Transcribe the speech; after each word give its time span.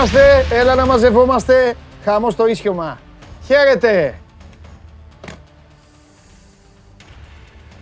Έλα 0.00 0.08
εδώ 0.08 0.18
είμαστε, 0.18 0.54
έλα 0.56 0.74
να 0.74 0.86
μαζευόμαστε. 0.86 1.76
Χαμό 2.04 2.30
στο 2.30 2.46
ίσιωμα. 2.46 2.98
Χαίρετε. 3.46 4.18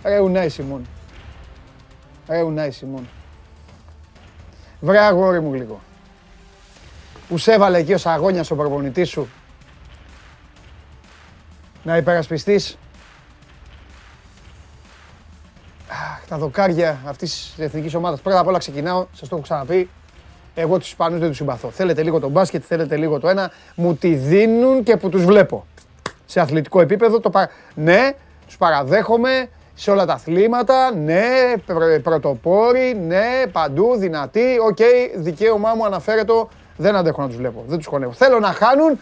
Ρε 0.03 0.19
Ουνάι 0.19 0.49
Σιμών. 0.49 0.87
Ρε 2.27 2.41
Ουνάι 2.41 2.71
Σιμών. 2.71 3.07
Βρε 4.79 4.99
αγόρι 4.99 5.39
μου 5.39 5.53
λίγο. 5.53 5.79
Που 7.27 7.37
σε 7.37 7.53
έβαλε 7.53 7.77
εκεί 7.77 7.93
ο 7.93 7.97
Σαγόνιας 7.97 8.51
ο 8.51 8.55
προπονητής 8.55 9.09
σου. 9.09 9.29
Να 11.83 11.97
υπερασπιστείς 11.97 12.77
Αχ, 15.87 16.25
τα 16.27 16.37
δοκάρια 16.37 16.99
αυτής 17.05 17.31
της 17.31 17.65
εθνικής 17.65 17.93
ομάδας. 17.93 18.21
Πρώτα 18.21 18.39
απ' 18.39 18.47
όλα 18.47 18.57
ξεκινάω, 18.57 19.07
σας 19.11 19.29
το 19.29 19.35
έχω 19.35 19.43
ξαναπεί. 19.43 19.89
Εγώ 20.61 20.77
τους 20.77 20.87
Ισπανούς 20.87 21.19
δεν 21.19 21.27
τους 21.27 21.37
συμπαθώ. 21.37 21.69
Θέλετε 21.69 22.03
λίγο 22.03 22.19
το 22.19 22.29
μπάσκετ, 22.29 22.63
θέλετε 22.67 22.95
λίγο 22.95 23.19
το 23.19 23.29
ένα. 23.29 23.51
Μου 23.75 23.95
τη 23.95 24.13
δίνουν 24.13 24.83
και 24.83 24.97
που 24.97 25.09
τους 25.09 25.25
βλέπω. 25.25 25.65
Σε 26.25 26.39
αθλητικό 26.39 26.81
επίπεδο 26.81 27.19
το 27.19 27.29
πα... 27.29 27.49
Ναι, 27.75 28.11
τους 28.45 28.57
παραδέχομαι 28.57 29.49
σε 29.73 29.91
όλα 29.91 30.05
τα 30.05 30.13
αθλήματα. 30.13 30.95
Ναι, 30.95 31.53
πρωτοπόροι, 32.03 32.97
ναι, 33.07 33.43
παντού, 33.51 33.95
δυνατοί. 33.97 34.57
OK, 34.67 34.77
okay, 34.79 35.11
δικαίωμά 35.15 35.73
μου 35.75 35.85
αναφαίρετο. 35.85 36.33
Δεν 36.77 36.95
αντέχω 36.95 37.21
να 37.21 37.27
τους 37.27 37.37
βλέπω. 37.37 37.63
Δεν 37.67 37.77
τους 37.77 37.87
χωνεύω. 37.87 38.11
Θέλω 38.11 38.39
να 38.39 38.47
χάνουν. 38.47 38.99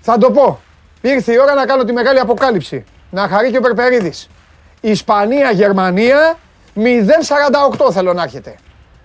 Θα 0.00 0.18
το 0.18 0.30
πω. 0.30 0.60
Ήρθε 1.00 1.32
η 1.32 1.38
ώρα 1.38 1.54
να 1.54 1.66
κάνω 1.66 1.84
τη 1.84 1.92
μεγάλη 1.92 2.18
αποκάλυψη. 2.18 2.84
Να 3.10 3.28
χαρεί 3.28 3.50
και 3.50 3.56
ο 3.56 3.60
Περπερίδης. 3.60 4.28
Ισπανία-Γερμανία 4.80 6.38
0-48 6.74 7.92
θέλω 7.92 8.12
να 8.12 8.22
έρχεται. 8.22 8.54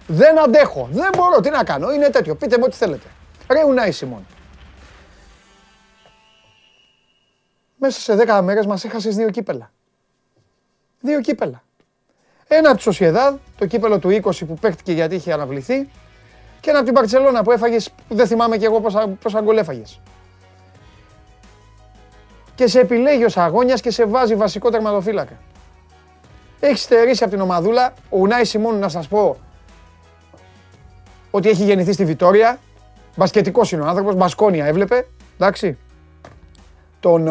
Δεν 0.08 0.40
αντέχω. 0.40 0.88
Δεν 0.92 1.10
μπορώ. 1.18 1.40
Τι 1.40 1.50
να 1.50 1.64
κάνω. 1.64 1.92
Είναι 1.94 2.10
τέτοιο. 2.10 2.36
Πείτε 2.36 2.58
μου 2.58 2.64
ό,τι 2.66 2.76
θέλετε. 2.76 3.08
Ρε 3.52 3.64
Ουνάι 3.64 3.92
Σιμών. 3.92 4.26
Μέσα 7.76 8.00
σε 8.00 8.16
10 8.16 8.42
μέρες 8.44 8.66
μας 8.66 8.84
έχασες 8.84 9.16
δύο 9.16 9.30
κύπελα. 9.30 9.72
Δύο 11.00 11.22
κύπελα. 11.22 11.64
Ένα 12.48 12.68
από 12.68 12.78
τη 12.78 12.84
Σοσιεδάδ, 12.84 13.36
το 13.58 13.66
κύπελο 13.66 14.00
του 14.00 14.10
20 14.10 14.46
που 14.46 14.54
παίχτηκε 14.54 14.92
γιατί 14.92 15.16
είχε 15.16 15.34
αναβληθεί 15.34 15.90
και 16.60 16.70
ένα 16.70 16.78
από 16.78 16.88
την 16.88 16.96
Παρτσελώνα 16.96 17.44
που 17.44 17.52
έφαγες, 17.52 17.90
δεν 18.10 18.28
θυμάμαι 18.28 18.58
και 18.58 18.66
εγώ 18.66 18.82
πόσα, 18.82 19.08
πόσα 19.08 19.42
γκολ 19.42 19.58
έφαγες. 19.58 20.00
Και 22.56 22.68
σε 22.68 22.80
επιλέγει 22.80 23.24
ο 23.24 23.30
Σαγόνιας 23.30 23.82
και 23.82 23.92
σε 23.92 24.06
βάζει 24.06 24.36
βασικό 24.36 24.70
τερματοφύλακα. 24.70 25.38
Έχεις 26.60 26.82
στερήσει 26.82 27.24
από 27.24 27.32
την 27.32 27.42
ομαδούλα. 27.42 27.94
Ο 28.10 28.18
Ουνάι 28.18 28.44
Σιμών, 28.46 28.80
να 28.80 28.90
σας 28.90 29.08
πω, 29.08 29.38
ότι 31.32 31.50
έχει 31.50 31.64
γεννηθεί 31.64 31.92
στη 31.92 32.06
Βιτόρια. 32.06 32.60
Μπασκετικός 33.16 33.72
είναι 33.72 33.82
ο 33.82 33.86
άνθρωπος. 33.86 34.16
Μπασκόνια 34.16 34.66
έβλεπε. 34.66 35.08
Εντάξει. 35.40 35.78
Τον, 37.00 37.22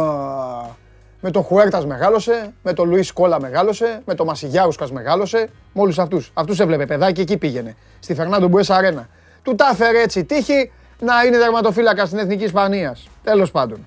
με 1.21 1.31
τον 1.31 1.43
Χουέρτας 1.43 1.87
μεγάλωσε, 1.87 2.53
με 2.63 2.73
τον 2.73 2.89
Λουίς 2.89 3.13
Κόλα 3.13 3.41
μεγάλωσε, 3.41 4.03
με 4.05 4.15
τον 4.15 4.27
Μασιγιάουσκας 4.27 4.93
μεγάλωσε. 4.93 5.49
Με 5.73 5.83
όλους 5.83 5.99
αυτούς. 5.99 6.31
Αυτούς 6.35 6.61
έβλεπε 6.61 6.87
παιδάκι 6.87 7.21
εκεί 7.21 7.37
πήγαινε. 7.37 7.77
Στη 8.01 8.15
Φερνάντο 8.15 8.49
Μπουέσα 8.49 8.77
Αρένα. 8.77 9.09
Του 9.43 9.55
τα 9.55 9.69
έφερε 9.73 10.03
έτσι 10.03 10.25
τύχη 10.25 10.71
να 11.01 11.23
είναι 11.27 11.39
δερματοφύλακας 11.39 12.07
στην 12.07 12.19
Εθνική 12.21 12.45
Ισπανίας. 12.45 13.09
Τέλος 13.23 13.51
πάντων. 13.51 13.87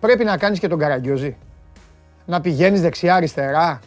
Πρέπει 0.00 0.24
να 0.24 0.36
κάνεις 0.36 0.58
και 0.58 0.68
τον 0.68 0.78
Καραγκιόζη 0.78 1.36
να 2.26 2.40
πηγαίνεις 2.40 2.80
δεξιά-αριστερά. 2.80 3.80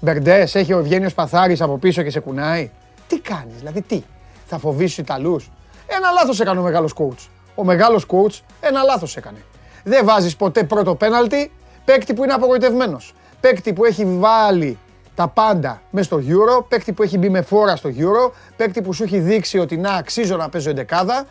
Μπερντές, 0.00 0.54
έχει 0.54 0.72
ο 0.72 0.78
Ευγένιος 0.78 1.14
Παθάρης 1.14 1.60
από 1.60 1.78
πίσω 1.78 2.02
και 2.02 2.10
σε 2.10 2.20
κουνάει. 2.20 2.70
Τι 3.12 3.20
κάνεις, 3.20 3.56
δηλαδή 3.58 3.82
τι, 3.82 4.02
θα 4.46 4.58
φοβήσεις 4.58 4.94
του 4.94 5.00
Ιταλούς; 5.00 5.50
Ένα 5.86 6.10
λάθος 6.10 6.40
έκανε 6.40 6.60
ο 6.60 6.62
μεγάλος 6.62 6.94
coach. 6.96 7.28
Ο 7.54 7.64
μεγάλος 7.64 8.06
coach 8.06 8.40
ένα 8.60 8.82
λάθος 8.82 9.16
έκανε. 9.16 9.38
Δεν 9.84 10.04
βάζεις 10.04 10.36
ποτέ 10.36 10.64
πρώτο 10.64 10.94
πέναλτι 10.94 11.50
παίκτη 11.84 12.14
που 12.14 12.22
είναι 12.24 12.32
απογοητευμένος. 12.32 13.14
Παίκτη 13.40 13.72
που 13.72 13.84
έχει 13.84 14.04
βάλει 14.04 14.78
τα 15.14 15.28
πάντα 15.28 15.82
μέσα 15.90 16.04
στο 16.04 16.20
Euro, 16.28 16.64
παίκτη 16.68 16.92
που 16.92 17.02
έχει 17.02 17.18
μπει 17.18 17.28
με 17.30 17.42
φόρα 17.42 17.76
στο 17.76 17.90
Euro, 17.96 18.32
παίκτη 18.56 18.82
που 18.82 18.92
σου 18.92 19.02
έχει 19.02 19.18
δείξει 19.18 19.58
ότι 19.58 19.76
να 19.76 19.92
αξίζω 19.92 20.36
να 20.36 20.48
παίζω 20.48 20.70
εντεκάδα, 20.70 21.26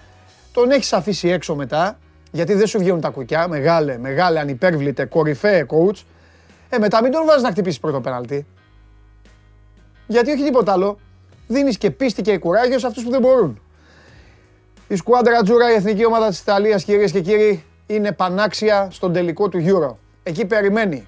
τον 0.51 0.71
έχεις 0.71 0.93
αφήσει 0.93 1.29
έξω 1.29 1.55
μετά, 1.55 1.97
γιατί 2.31 2.53
δεν 2.53 2.67
σου 2.67 2.79
βγαίνουν 2.79 3.01
τα 3.01 3.09
κουκιά, 3.09 3.47
μεγάλε, 3.47 3.97
μεγάλε, 3.97 4.39
ανυπέρβλητε, 4.39 5.05
κορυφαίε 5.05 5.65
coach, 5.69 6.03
ε, 6.69 6.77
μετά 6.77 7.01
μην 7.01 7.11
τον 7.11 7.25
βάζεις 7.25 7.43
να 7.43 7.49
χτυπήσεις 7.49 7.79
πρώτο 7.79 8.01
πέναλτι. 8.01 8.45
Γιατί 10.07 10.31
όχι 10.31 10.43
τίποτα 10.43 10.71
άλλο. 10.71 10.99
Δίνεις 11.51 11.77
και 11.77 11.91
πίστη 11.91 12.21
και 12.21 12.37
κουράγιο 12.37 12.79
σε 12.79 12.87
αυτούς 12.87 13.03
που 13.03 13.09
δεν 13.09 13.21
μπορούν. 13.21 13.61
Η 14.87 14.95
σκουάντρα 14.95 15.41
Τζούρα, 15.41 15.71
η 15.71 15.73
εθνική 15.73 16.05
ομάδα 16.05 16.27
της 16.27 16.39
Ιταλίας, 16.39 16.83
κυρίες 16.83 17.11
και 17.11 17.21
κύριοι, 17.21 17.63
είναι 17.87 18.11
πανάξια 18.11 18.87
στον 18.91 19.13
τελικό 19.13 19.49
του 19.49 19.63
Euro. 19.65 19.95
Εκεί 20.23 20.45
περιμένει. 20.45 21.07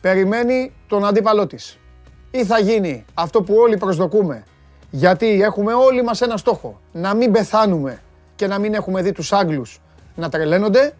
Περιμένει 0.00 0.72
τον 0.88 1.04
αντίπαλό 1.04 1.46
της. 1.46 1.78
Ή 2.30 2.44
θα 2.44 2.58
γίνει 2.58 3.04
αυτό 3.14 3.42
που 3.42 3.54
όλοι 3.54 3.76
προσδοκούμε. 3.76 4.44
Γιατί 4.90 5.42
έχουμε 5.42 5.72
όλοι 5.72 6.02
μας 6.02 6.20
ένα 6.20 6.36
στόχο. 6.36 6.80
Να 6.92 7.14
μην 7.14 7.32
πεθάνουμε 7.32 8.02
και 8.36 8.46
να 8.46 8.58
μην 8.58 8.74
έχουμε 8.74 9.02
δει 9.02 9.12
τους 9.12 9.32
Άγγλους 9.32 9.80
να 10.14 10.28
τρελαίνονται. 10.28 10.94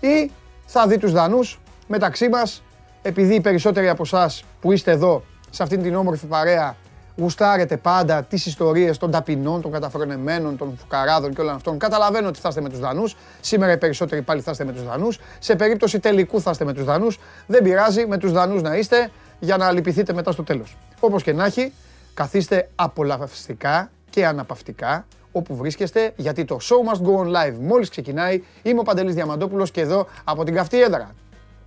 Ή 0.00 0.30
θα 0.66 0.86
δει 0.86 0.98
τους 0.98 1.12
Δανούς 1.12 1.60
μεταξύ 1.86 2.28
μας 2.28 2.62
επειδή 3.02 3.34
οι 3.34 3.40
περισσότεροι 3.40 3.88
από 3.88 4.02
εσάς 4.02 4.44
που 4.60 4.72
είστε 4.72 4.90
εδώ, 4.90 5.24
σε 5.50 5.62
αυτήν 5.62 5.82
την 5.82 5.94
όμορφη 5.94 6.26
παρέα, 6.26 6.76
γουστάρετε 7.16 7.76
πάντα 7.76 8.22
τις 8.22 8.46
ιστορίες 8.46 8.98
των 8.98 9.10
ταπεινών, 9.10 9.60
των 9.60 9.72
καταφρονεμένων, 9.72 10.56
των 10.56 10.76
φουκαράδων 10.80 11.34
και 11.34 11.40
όλων 11.40 11.54
αυτών. 11.54 11.78
Καταλαβαίνω 11.78 12.28
ότι 12.28 12.40
θα 12.40 12.48
είστε 12.48 12.60
με 12.60 12.68
τους 12.68 12.78
Δανούς. 12.78 13.16
Σήμερα 13.40 13.72
οι 13.72 13.78
περισσότεροι 13.78 14.22
πάλι 14.22 14.40
θα 14.40 14.50
είστε 14.50 14.64
με 14.64 14.72
τους 14.72 14.84
Δανούς. 14.84 15.18
Σε 15.38 15.56
περίπτωση 15.56 15.98
τελικού 15.98 16.40
θα 16.40 16.50
είστε 16.50 16.64
με 16.64 16.72
τους 16.72 16.84
Δανούς. 16.84 17.18
Δεν 17.46 17.62
πειράζει, 17.62 18.06
με 18.06 18.18
τους 18.18 18.32
Δανούς 18.32 18.62
να 18.62 18.76
είστε 18.76 19.10
για 19.38 19.56
να 19.56 19.72
λυπηθείτε 19.72 20.12
μετά 20.12 20.32
στο 20.32 20.42
τέλος. 20.42 20.76
Όπως 21.00 21.22
και 21.22 21.32
να 21.32 21.44
έχει, 21.44 21.72
καθίστε 22.14 22.68
απολαυστικά 22.74 23.90
και 24.10 24.26
αναπαυτικά 24.26 25.06
όπου 25.32 25.56
βρίσκεστε, 25.56 26.12
γιατί 26.16 26.44
το 26.44 26.58
show 26.62 26.92
must 26.92 27.00
go 27.00 27.16
on 27.18 27.26
live 27.26 27.54
μόλις 27.60 27.88
ξεκινάει. 27.88 28.42
Είμαι 28.62 28.80
ο 28.80 28.82
Παντελής 28.82 29.14
Διαμαντόπουλος 29.14 29.70
και 29.70 29.80
εδώ 29.80 30.06
από 30.24 30.44
την 30.44 30.54
καυτή 30.54 30.82
έδρα 30.82 31.14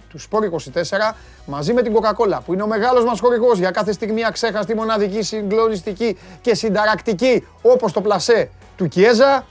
του 0.10 0.20
Σπόρ 0.20 0.50
24 0.74 1.14
μαζί 1.46 1.74
με 1.74 1.82
την 1.82 1.94
Coca-Cola 1.96 2.40
που 2.46 2.54
είναι 2.54 2.64
ο 2.64 2.68
μεγάλος 2.68 3.06
μας 3.06 3.20
χορηγός 3.20 3.60
για 3.60 3.72
κάθε 3.72 3.92
στιγμή 3.92 4.26
αξέχαστη, 4.26 4.76
μοναδική, 4.76 5.22
συγκλονιστική 5.22 6.18
και 6.42 6.56
συνταρακτική 6.56 7.48
όπως 7.62 7.94
το 7.94 8.02
πλασέ 8.02 8.50
του 8.78 8.88
Κιέζα. 8.88 9.46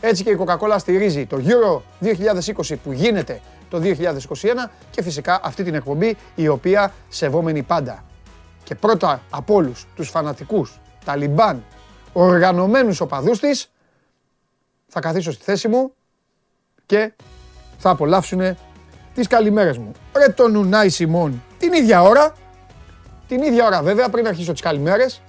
Έτσι 0.00 0.22
και 0.22 0.30
η 0.30 0.38
Coca-Cola 0.40 0.76
στηρίζει 0.78 1.26
το 1.26 1.40
Euro 1.46 1.80
2020 2.04 2.74
που 2.82 2.92
γίνεται 2.92 3.40
το 3.70 3.80
2021 3.82 4.70
και 4.90 5.02
φυσικά 5.02 5.40
αυτή 5.42 5.62
την 5.64 5.74
εκπομπή 5.74 6.16
η 6.34 6.48
οποία 6.48 6.92
σεβόμενη 7.08 7.62
πάντα. 7.62 8.04
Και 8.64 8.74
πρώτα 8.74 9.20
από 9.30 9.54
όλους 9.54 9.86
τους 9.96 10.08
φανατικούς 10.10 10.80
Ταλιμπάν 11.04 11.64
οργανωμένους 12.12 13.00
οπαδούς 13.00 13.38
της 13.38 13.70
θα 14.86 15.00
καθίσω 15.00 15.32
στη 15.32 15.44
θέση 15.44 15.68
μου 15.68 15.92
και 16.86 17.12
θα 17.78 17.90
απολαύσουν 17.90 18.56
τις 19.14 19.26
καλημέρες 19.26 19.78
μου. 19.78 19.92
Ρε 20.16 20.28
τον 20.28 20.52
Νουνάι 20.52 20.88
Σιμών, 20.88 21.42
την 21.58 21.72
ίδια 21.72 22.02
ώρα, 22.02 22.34
την 23.28 23.42
ίδια 23.42 23.66
ώρα 23.66 23.82
βέβαια 23.82 24.08
πριν 24.08 24.26
αρχίσω 24.26 24.52
τις 24.52 24.60
καλημέρες, 24.60 25.22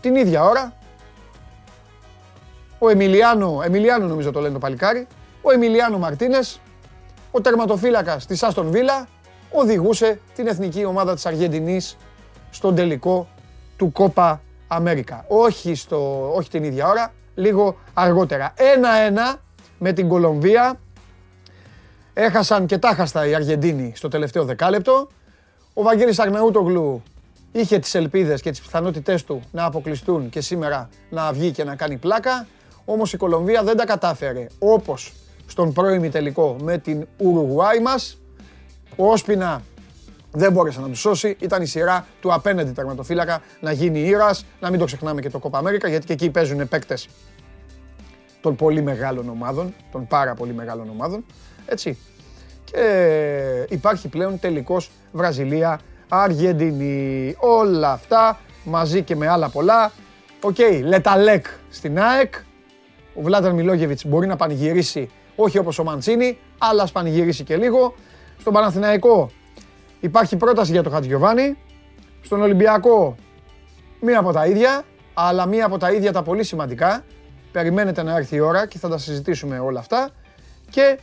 την 0.00 0.16
ίδια 0.16 0.44
ώρα, 0.44 0.72
ο 2.78 2.88
Εμιλιάνο, 2.88 3.60
Εμιλιάνο 3.64 4.06
νομίζω 4.06 4.30
το 4.30 4.40
λένε 4.40 4.52
το 4.52 4.58
παλικάρι, 4.58 5.06
ο 5.42 5.50
Εμιλιάνο 5.50 5.98
Μαρτίνες, 5.98 6.60
ο 7.30 7.40
τερματοφύλακας 7.40 8.26
της 8.26 8.42
Άστον 8.42 8.70
Βίλα, 8.70 9.08
οδηγούσε 9.50 10.20
την 10.34 10.46
εθνική 10.46 10.84
ομάδα 10.84 11.14
της 11.14 11.26
Αργεντινής 11.26 11.96
στον 12.50 12.74
τελικό 12.74 13.28
του 13.76 13.92
Κόπα 13.92 14.40
Αμέρικα. 14.68 15.24
Όχι, 15.28 15.74
στο, 15.74 16.30
όχι 16.34 16.50
την 16.50 16.64
ίδια 16.64 16.88
ώρα, 16.88 17.12
λίγο 17.34 17.76
αργότερα. 17.94 18.52
Ένα-ένα 18.56 19.40
με 19.78 19.92
την 19.92 20.08
Κολομβία 20.08 20.80
Έχασαν 22.14 22.66
και 22.66 22.78
τάχαστα 22.78 23.26
οι 23.26 23.34
Αργεντίνοι 23.34 23.92
στο 23.96 24.08
τελευταίο 24.08 24.44
δεκάλεπτο. 24.44 25.08
Ο 25.74 25.82
Βαγγέλης 25.82 26.18
Αγναούτογλου 26.18 27.02
είχε 27.52 27.78
τις 27.78 27.94
ελπίδες 27.94 28.40
και 28.40 28.50
τις 28.50 28.60
πιθανότητές 28.60 29.24
του 29.24 29.42
να 29.52 29.64
αποκλειστούν 29.64 30.28
και 30.28 30.40
σήμερα 30.40 30.88
να 31.10 31.32
βγει 31.32 31.50
και 31.50 31.64
να 31.64 31.76
κάνει 31.76 31.96
πλάκα. 31.96 32.46
Όμως 32.84 33.12
η 33.12 33.16
Κολομβία 33.16 33.62
δεν 33.62 33.76
τα 33.76 33.84
κατάφερε 33.84 34.46
όπως 34.58 35.12
στον 35.46 35.72
πρώιμη 35.72 36.08
τελικό 36.08 36.56
με 36.62 36.78
την 36.78 37.06
Ουρουγουάη 37.16 37.80
μας. 37.80 38.18
Ο 38.96 39.10
Όσπινα 39.10 39.62
δεν 40.30 40.52
μπόρεσε 40.52 40.80
να 40.80 40.88
του 40.88 40.96
σώσει. 40.96 41.36
Ήταν 41.40 41.62
η 41.62 41.66
σειρά 41.66 42.06
του 42.20 42.32
απέναντι 42.32 42.70
τερματοφύλακα 42.70 43.42
να 43.60 43.72
γίνει 43.72 44.00
ήρωας. 44.00 44.44
Να 44.60 44.70
μην 44.70 44.78
το 44.78 44.84
ξεχνάμε 44.84 45.20
και 45.20 45.30
το 45.30 45.38
Κόπα 45.38 45.58
Αμέρικα 45.58 45.88
γιατί 45.88 46.06
και 46.06 46.12
εκεί 46.12 46.30
παίζουν 46.30 46.68
παίκτες 46.68 47.08
των 48.40 48.56
πολύ 48.56 48.82
μεγάλων 48.82 49.28
ομάδων, 49.28 49.74
των 49.92 50.06
πάρα 50.06 50.34
πολύ 50.34 50.54
μεγάλων 50.54 50.88
ομάδων. 50.88 51.24
Έτσι. 51.66 51.98
Και 52.64 53.66
υπάρχει 53.68 54.08
πλέον 54.08 54.38
τελικός 54.38 54.90
Βραζιλία, 55.12 55.80
Αργεντινή. 56.08 57.36
Όλα 57.38 57.92
αυτά 57.92 58.40
μαζί 58.64 59.02
και 59.02 59.16
με 59.16 59.28
άλλα 59.28 59.48
πολλά. 59.48 59.92
OK, 60.40 60.56
okay, 60.58 60.80
Λε 60.82 61.00
Ταλέκ 61.00 61.46
στην 61.70 62.00
ΑΕΚ, 62.00 62.34
Ο 63.14 63.22
Βλάνταν 63.22 63.54
Μιλόγεβιτς 63.54 64.06
μπορεί 64.06 64.26
να 64.26 64.36
πανηγυρίσει 64.36 65.10
όχι 65.36 65.58
όπως 65.58 65.78
ο 65.78 65.84
Μαντσίνι, 65.84 66.38
αλλά 66.58 66.82
ας 66.82 66.92
πανηγυρίσει 66.92 67.44
και 67.44 67.56
λίγο. 67.56 67.94
Στον 68.38 68.52
Παναθηναϊκό 68.52 69.30
υπάρχει 70.00 70.36
πρόταση 70.36 70.72
για 70.72 70.82
το 70.82 70.90
Χατζιωβάνι. 70.90 71.58
Στον 72.22 72.42
Ολυμπιακό 72.42 73.14
μία 74.00 74.18
από 74.18 74.32
τα 74.32 74.46
ίδια, 74.46 74.82
αλλά 75.14 75.46
μία 75.46 75.66
από 75.66 75.78
τα 75.78 75.92
ίδια 75.92 76.12
τα 76.12 76.22
πολύ 76.22 76.44
σημαντικά. 76.44 77.04
Περιμένετε 77.52 78.02
να 78.02 78.16
έρθει 78.16 78.36
η 78.36 78.40
ώρα 78.40 78.66
και 78.66 78.78
θα 78.78 78.88
τα 78.88 78.98
συζητήσουμε 78.98 79.58
όλα 79.58 79.78
αυτά. 79.78 80.10
Και 80.70 80.98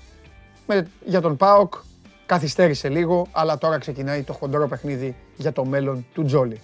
με, 0.70 0.88
για 1.06 1.22
τον 1.22 1.38
ΠΑΟΚ 1.38 1.74
καθυστέρησε 2.26 2.90
λίγο, 2.90 3.28
αλλά 3.32 3.58
τώρα 3.58 3.78
ξεκινάει 3.78 4.24
το 4.24 4.34
χοντρό 4.34 4.68
παιχνίδι 4.68 5.16
για 5.36 5.52
το 5.52 5.66
μέλλον 5.66 6.06
του 6.14 6.24
Τζόλη. 6.24 6.62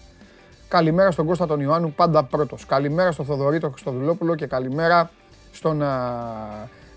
Καλημέρα 0.68 1.12
στον 1.12 1.25
Κώστα 1.25 1.48
τον 1.48 1.60
Ιωάννου, 1.60 1.92
πάντα 1.92 2.24
πρώτος. 2.24 2.66
Καλημέρα 2.66 3.12
στον 3.12 3.25
Θοδωρή 3.25 3.60
τον 3.60 3.72
Χριστοδουλόπουλο 3.72 4.36
και 4.36 4.46
καλημέρα 4.46 5.12
στον, 5.52 5.84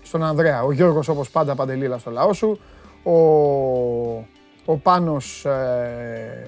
στον 0.03 0.23
Ανδρέα. 0.23 0.63
Ο 0.63 0.71
Γιώργος 0.71 1.07
όπως 1.07 1.29
πάντα 1.29 1.55
παντελήλα 1.55 1.97
στο 1.97 2.11
λαό 2.11 2.33
σου. 2.33 2.59
Ο, 3.03 3.13
ο 4.65 4.77
Πάνος 4.83 5.45
ε, 5.45 6.47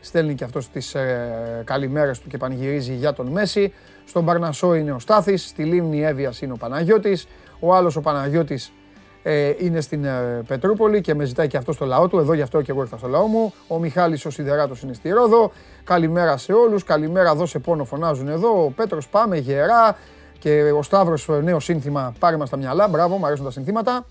στέλνει 0.00 0.34
και 0.34 0.44
αυτός 0.44 0.68
τις 0.68 0.94
ε, 0.94 1.62
καλημέρες 1.64 2.20
του 2.20 2.28
και 2.28 2.36
πανηγυρίζει 2.36 2.94
για 2.94 3.12
τον 3.12 3.26
Μέση. 3.26 3.72
Στον 4.04 4.24
Παρνασό 4.24 4.74
είναι 4.74 4.92
ο 4.92 4.98
Στάθης, 4.98 5.48
στη 5.48 5.64
Λίμνη 5.64 6.04
Εύβοιας 6.04 6.40
είναι 6.40 6.52
ο 6.52 6.56
Παναγιώτης. 6.56 7.26
Ο 7.60 7.74
άλλος 7.74 7.96
ο 7.96 8.00
Παναγιώτης 8.00 8.72
ε, 9.22 9.52
είναι 9.58 9.80
στην 9.80 10.04
ε, 10.04 10.42
Πετρούπολη 10.46 11.00
και 11.00 11.14
με 11.14 11.24
ζητάει 11.24 11.48
και 11.48 11.56
αυτό 11.56 11.72
στο 11.72 11.84
λαό 11.84 12.08
του. 12.08 12.18
Εδώ 12.18 12.32
γι' 12.32 12.42
αυτό 12.42 12.62
και 12.62 12.70
εγώ 12.70 12.80
ήρθα 12.80 12.96
στο 12.96 13.08
λαό 13.08 13.26
μου. 13.26 13.52
Ο 13.68 13.78
Μιχάλης 13.78 14.24
ο 14.24 14.30
Σιδεράτος 14.30 14.82
είναι 14.82 14.92
στη 14.92 15.08
Ρόδο. 15.08 15.52
Καλημέρα 15.84 16.36
σε 16.36 16.52
όλους. 16.52 16.84
Καλημέρα 16.84 17.34
δώσε 17.34 17.58
πόνο 17.58 17.84
φωνάζουν 17.84 18.28
εδώ. 18.28 18.64
Ο 18.64 18.70
Πέτρος 18.70 19.08
πάμε 19.08 19.36
γερά. 19.36 19.96
Και 20.38 20.72
ο 20.76 20.82
Σταύρος 20.82 21.28
νέο 21.42 21.60
σύνθημα 21.60 22.14
πάρε 22.18 22.36
μας 22.36 22.50
τα 22.50 22.56
μυαλά. 22.56 22.88
Μπράβο, 22.88 23.16
μου 23.16 23.26
αρέσουν 23.26 23.44
τα 23.44 23.50
συνθήματα. 23.50 24.06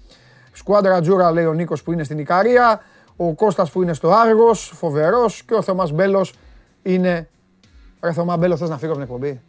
Σκουάντρα 0.52 1.02
Τζούρα 1.02 1.32
λέει 1.32 1.46
ο 1.46 1.54
Νίκος 1.54 1.84
που 1.84 1.92
είναι 1.92 2.04
στην 2.04 2.20
Ικαρία. 2.20 2.82
Ο 3.16 3.34
Κώστας 3.34 3.72
που 3.72 3.82
είναι 3.82 3.94
στο 3.94 4.12
Άργος, 4.12 4.72
φοβερός. 4.76 5.44
Και 5.44 5.54
ο 5.54 5.62
Θωμάς 5.62 5.92
Μπέλος 5.92 6.34
είναι... 6.82 7.30
Ρε 8.02 8.12
Θωμά 8.12 8.38
Μπέλο 8.38 8.58
θες 8.58 8.70
να 8.70 8.78
φύγω 8.78 8.92
από 8.92 9.02
την 9.02 9.10
εκπομπή; 9.14 9.42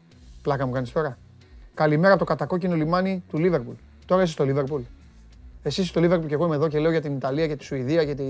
Πλάκα 0.42 0.66
μου 0.66 0.72
κάνεις 0.72 0.92
τώρα. 0.92 1.18
Καλημέρα 1.74 2.10
από 2.10 2.18
το 2.18 2.24
κατακόκκινο 2.24 2.74
λιμάνι 2.74 3.24
του 3.30 3.38
Λίβερπουλ. 3.38 3.74
Τώρα 4.06 4.22
είσαι 4.22 4.32
στο 4.32 4.44
Λίβερπουλ. 4.44 4.82
Εσύ 5.62 5.84
στο 5.84 6.00
Λίβερπουλ 6.00 6.26
και 6.26 6.34
εγώ 6.34 6.46
είμαι 6.46 6.54
εδώ 6.54 6.68
και 6.68 6.78
λέω 6.78 6.90
για 6.90 7.00
την 7.00 7.14
Ιταλία 7.16 7.46
και 7.46 7.56
τη 7.56 7.64
Σουηδία 7.64 8.04
και 8.04 8.14
τη 8.14 8.24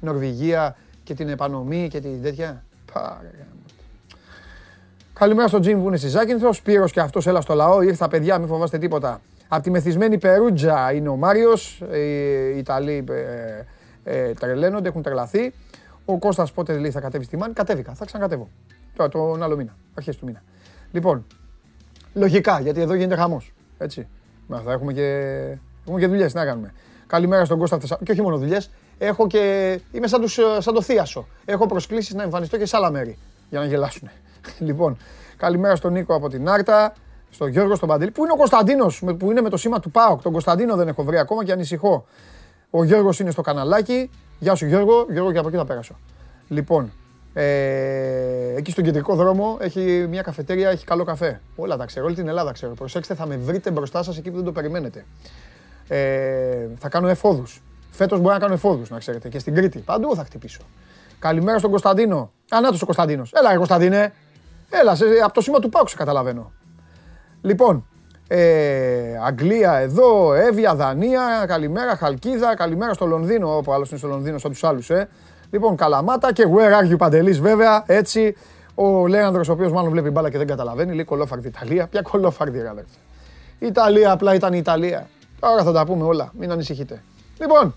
Νορβηγία 0.00 0.76
και 1.02 1.14
την 1.14 1.28
επανομή 1.28 1.88
και 1.88 2.00
την 2.00 2.22
τέτοια. 2.22 2.64
Πάρε 2.92 3.30
Καλημέρα 5.20 5.48
στον 5.48 5.60
Τζιμ 5.60 5.80
που 5.80 5.86
είναι 5.86 5.96
στη 5.96 6.08
Ζάκυνθο. 6.08 6.52
Σπύρο 6.52 6.88
και 6.88 7.00
αυτός 7.00 7.26
έλα 7.26 7.40
στο 7.40 7.54
λαό. 7.54 7.82
Ήρθα 7.82 8.08
παιδιά, 8.08 8.38
μην 8.38 8.48
φοβάστε 8.48 8.78
τίποτα. 8.78 9.20
Από 9.48 9.62
τη 9.62 9.70
μεθυσμένη 9.70 10.18
Περούτζα 10.18 10.92
είναι 10.92 11.08
ο 11.08 11.16
Μάριος. 11.16 11.82
Οι 12.54 12.58
Ιταλοί 12.58 13.04
ε, 14.04 14.18
ε, 14.28 14.32
τρελαίνονται, 14.32 14.88
έχουν 14.88 15.02
τρελαθεί. 15.02 15.52
Ο 16.04 16.18
Κώστας 16.18 16.52
πότε 16.52 16.78
λέει 16.78 16.90
θα 16.90 17.00
κατέβεις 17.00 17.26
στη 17.26 17.36
Μάνη. 17.36 17.52
Κατέβηκα, 17.52 17.92
θα 17.94 18.04
ξανακατεύω. 18.04 18.48
Τώρα 18.96 19.10
τον 19.10 19.42
άλλο 19.42 19.56
μήνα, 19.56 19.76
αρχές 19.94 20.16
του 20.16 20.24
μήνα. 20.24 20.42
Λοιπόν, 20.92 21.26
λογικά 22.14 22.60
γιατί 22.60 22.80
εδώ 22.80 22.94
γίνεται 22.94 23.16
χαμός. 23.16 23.52
Έτσι. 23.78 24.06
Μα 24.46 24.60
θα 24.60 24.72
έχουμε 24.72 24.92
και, 24.92 25.58
έχουμε 25.84 26.00
και 26.00 26.06
δουλειές 26.06 26.34
να 26.34 26.44
κάνουμε. 26.44 26.72
Καλημέρα 27.06 27.44
στον 27.44 27.58
Κώστα 27.58 27.78
Θεσσαλονίκη. 27.78 28.12
Και 28.12 28.20
όχι 28.20 28.30
μόνο 28.30 28.38
δουλειές. 28.42 28.70
Έχω 28.98 29.26
και. 29.26 29.80
Είμαι 29.92 30.06
σαν, 30.06 30.20
τους, 30.20 30.38
σαν 30.58 30.74
το 30.74 30.82
θίασο. 30.82 31.26
Έχω 31.44 31.66
προσκλήσεις 31.66 32.14
να 32.14 32.22
εμφανιστώ 32.22 32.58
και 32.58 32.66
σε 32.66 32.76
άλλα 32.76 32.90
μέρη 32.90 33.18
για 33.48 33.58
να 33.60 33.66
γελάσουν. 33.66 34.10
λοιπόν, 34.68 34.96
καλημέρα 35.36 35.76
στον 35.76 35.92
Νίκο 35.92 36.14
από 36.14 36.28
την 36.28 36.48
Άρτα, 36.48 36.94
στον 37.30 37.48
Γιώργο, 37.48 37.74
στον 37.74 37.88
Παντελή. 37.88 38.10
Πού 38.10 38.22
είναι 38.22 38.32
ο 38.32 38.36
Κωνσταντίνος 38.36 39.02
που 39.18 39.30
είναι 39.30 39.40
με 39.40 39.48
το 39.48 39.56
σήμα 39.56 39.80
του 39.80 39.90
ΠΑΟΚ. 39.90 40.22
Τον 40.22 40.32
Κωνσταντίνο 40.32 40.76
δεν 40.76 40.88
έχω 40.88 41.02
βρει 41.02 41.18
ακόμα 41.18 41.44
και 41.44 41.52
ανησυχώ. 41.52 42.06
Ο 42.70 42.84
Γιώργος 42.84 43.20
είναι 43.20 43.30
στο 43.30 43.42
καναλάκι. 43.42 44.10
Γεια 44.38 44.54
σου 44.54 44.66
Γιώργο, 44.66 45.06
Γιώργο 45.10 45.32
και 45.32 45.38
από 45.38 45.48
εκεί 45.48 45.56
θα 45.56 45.64
πέρασω. 45.64 45.98
Λοιπόν, 46.48 46.92
ε, 47.32 48.54
εκεί 48.56 48.70
στον 48.70 48.84
κεντρικό 48.84 49.14
δρόμο 49.14 49.56
έχει 49.60 50.06
μια 50.08 50.22
καφετέρια, 50.22 50.70
έχει 50.70 50.84
καλό 50.84 51.04
καφέ. 51.04 51.40
Όλα 51.56 51.76
τα 51.76 51.84
ξέρω, 51.84 52.06
όλη 52.06 52.14
την 52.14 52.28
Ελλάδα 52.28 52.52
ξέρω. 52.52 52.74
Προσέξτε, 52.74 53.14
θα 53.14 53.26
με 53.26 53.36
βρείτε 53.36 53.70
μπροστά 53.70 54.02
σας 54.02 54.18
εκεί 54.18 54.30
που 54.30 54.36
δεν 54.36 54.44
το 54.44 54.52
περιμένετε. 54.52 55.04
Ε, 55.92 56.68
θα 56.78 56.88
κάνω 56.88 57.08
εφόδου. 57.08 57.42
Φέτος 57.90 58.20
μπορεί 58.20 58.32
να 58.34 58.40
κάνω 58.40 58.54
εφόδου, 58.54 58.82
να 58.88 58.98
ξέρετε, 58.98 59.28
και 59.28 59.38
στην 59.38 59.54
Κρήτη. 59.54 59.78
Παντού 59.78 60.14
θα 60.14 60.24
χτυπήσω. 60.24 60.60
Καλημέρα 61.18 61.58
στον 61.58 61.70
Κωνσταντίνο. 61.70 62.32
Ανάτο 62.50 62.76
ο 62.82 62.84
Κωνσταντίνος. 62.84 63.32
Έλα, 63.32 63.56
Κωνσταντίνε. 63.56 64.12
Έλα, 64.70 64.94
σε, 64.94 65.04
από 65.24 65.34
το 65.34 65.40
σήμα 65.40 65.58
του 65.58 65.68
Πάουξ 65.68 65.94
καταλαβαίνω. 65.94 66.52
Λοιπόν, 67.40 67.86
ε, 68.28 69.18
Αγγλία 69.26 69.72
εδώ, 69.72 70.34
Εύβοια, 70.34 70.74
Δανία, 70.74 71.44
καλημέρα, 71.46 71.96
Χαλκίδα, 71.96 72.56
καλημέρα 72.56 72.94
στο 72.94 73.06
Λονδίνο, 73.06 73.56
όπου 73.56 73.72
άλλος 73.72 73.90
είναι 73.90 73.98
στο 73.98 74.08
Λονδίνο, 74.08 74.38
σαν 74.38 74.50
τους 74.50 74.64
άλλους, 74.64 74.90
ε. 74.90 75.08
Λοιπόν, 75.50 75.76
Καλαμάτα 75.76 76.32
και 76.32 76.44
Where 76.56 76.82
are 76.82 76.92
you 76.92 76.98
Παντελής, 76.98 77.40
βέβαια, 77.40 77.82
έτσι. 77.86 78.36
Ο 78.74 79.06
Λέανδρος, 79.06 79.48
ο 79.48 79.52
οποίος 79.52 79.72
μάλλον 79.72 79.90
βλέπει 79.90 80.10
μπάλα 80.10 80.30
και 80.30 80.38
δεν 80.38 80.46
καταλαβαίνει, 80.46 80.94
λέει 80.94 81.04
κολόφαρδη 81.04 81.48
Ιταλία. 81.48 81.86
Ποια 81.86 82.02
κολόφαρδη, 82.02 82.60
ρε 82.60 82.68
αδέρφε. 82.68 82.94
Η 83.58 83.66
Ιταλία 83.66 84.12
απλά 84.12 84.34
ήταν 84.34 84.52
η 84.52 84.58
Ιταλία. 84.58 85.08
Τώρα 85.40 85.62
θα 85.62 85.72
τα 85.72 85.84
πούμε 85.86 86.04
όλα, 86.04 86.32
μην 86.38 86.50
ανησυχείτε. 86.50 87.02
Λοιπόν, 87.38 87.74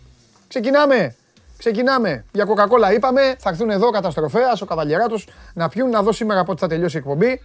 ξεκινάμε. 0.48 1.15
Ξεκινάμε. 1.57 2.25
Για 2.31 2.45
Coca-Cola 2.48 2.95
είπαμε, 2.95 3.36
θα 3.39 3.50
έρθουν 3.50 3.69
εδώ 3.69 3.88
ο 3.88 3.92
καταστροφέα, 3.92 4.57
ο 4.62 4.65
καβαλιεράτος 4.65 5.27
να 5.54 5.69
πιούν, 5.69 5.89
να 5.89 6.01
δω 6.01 6.12
σήμερα 6.12 6.44
πότε 6.44 6.60
θα 6.60 6.68
τελειώσει 6.68 6.95
η 6.95 7.00
εκπομπή. 7.00 7.42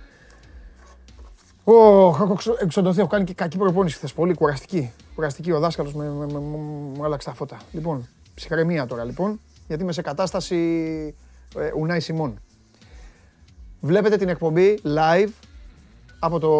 Ο, 1.64 1.74
εξοντωθεί, 2.60 2.98
έχω 2.98 3.08
κάνει 3.08 3.24
και 3.24 3.34
κακή 3.34 3.58
προπόνηση 3.58 3.96
χθες. 3.96 4.12
Πολύ 4.12 4.34
κουραστική. 4.34 4.92
Κουραστική 5.14 5.52
ο 5.52 5.58
δάσκαλος 5.58 5.92
μου 5.92 7.04
άλλαξε 7.04 7.28
τα 7.28 7.34
φώτα. 7.34 7.56
Λοιπόν, 7.72 8.08
ψυχραιμία 8.34 8.86
τώρα 8.86 9.04
λοιπόν, 9.04 9.40
γιατί 9.66 9.82
είμαι 9.82 9.92
σε 9.92 10.02
κατάσταση 10.02 10.56
ε, 11.56 11.70
Ουνάι 11.76 12.00
Σιμών. 12.00 12.40
Βλέπετε 13.80 14.16
την 14.16 14.28
εκπομπή 14.28 14.80
live 14.84 15.30
από 16.18 16.38
το 16.38 16.50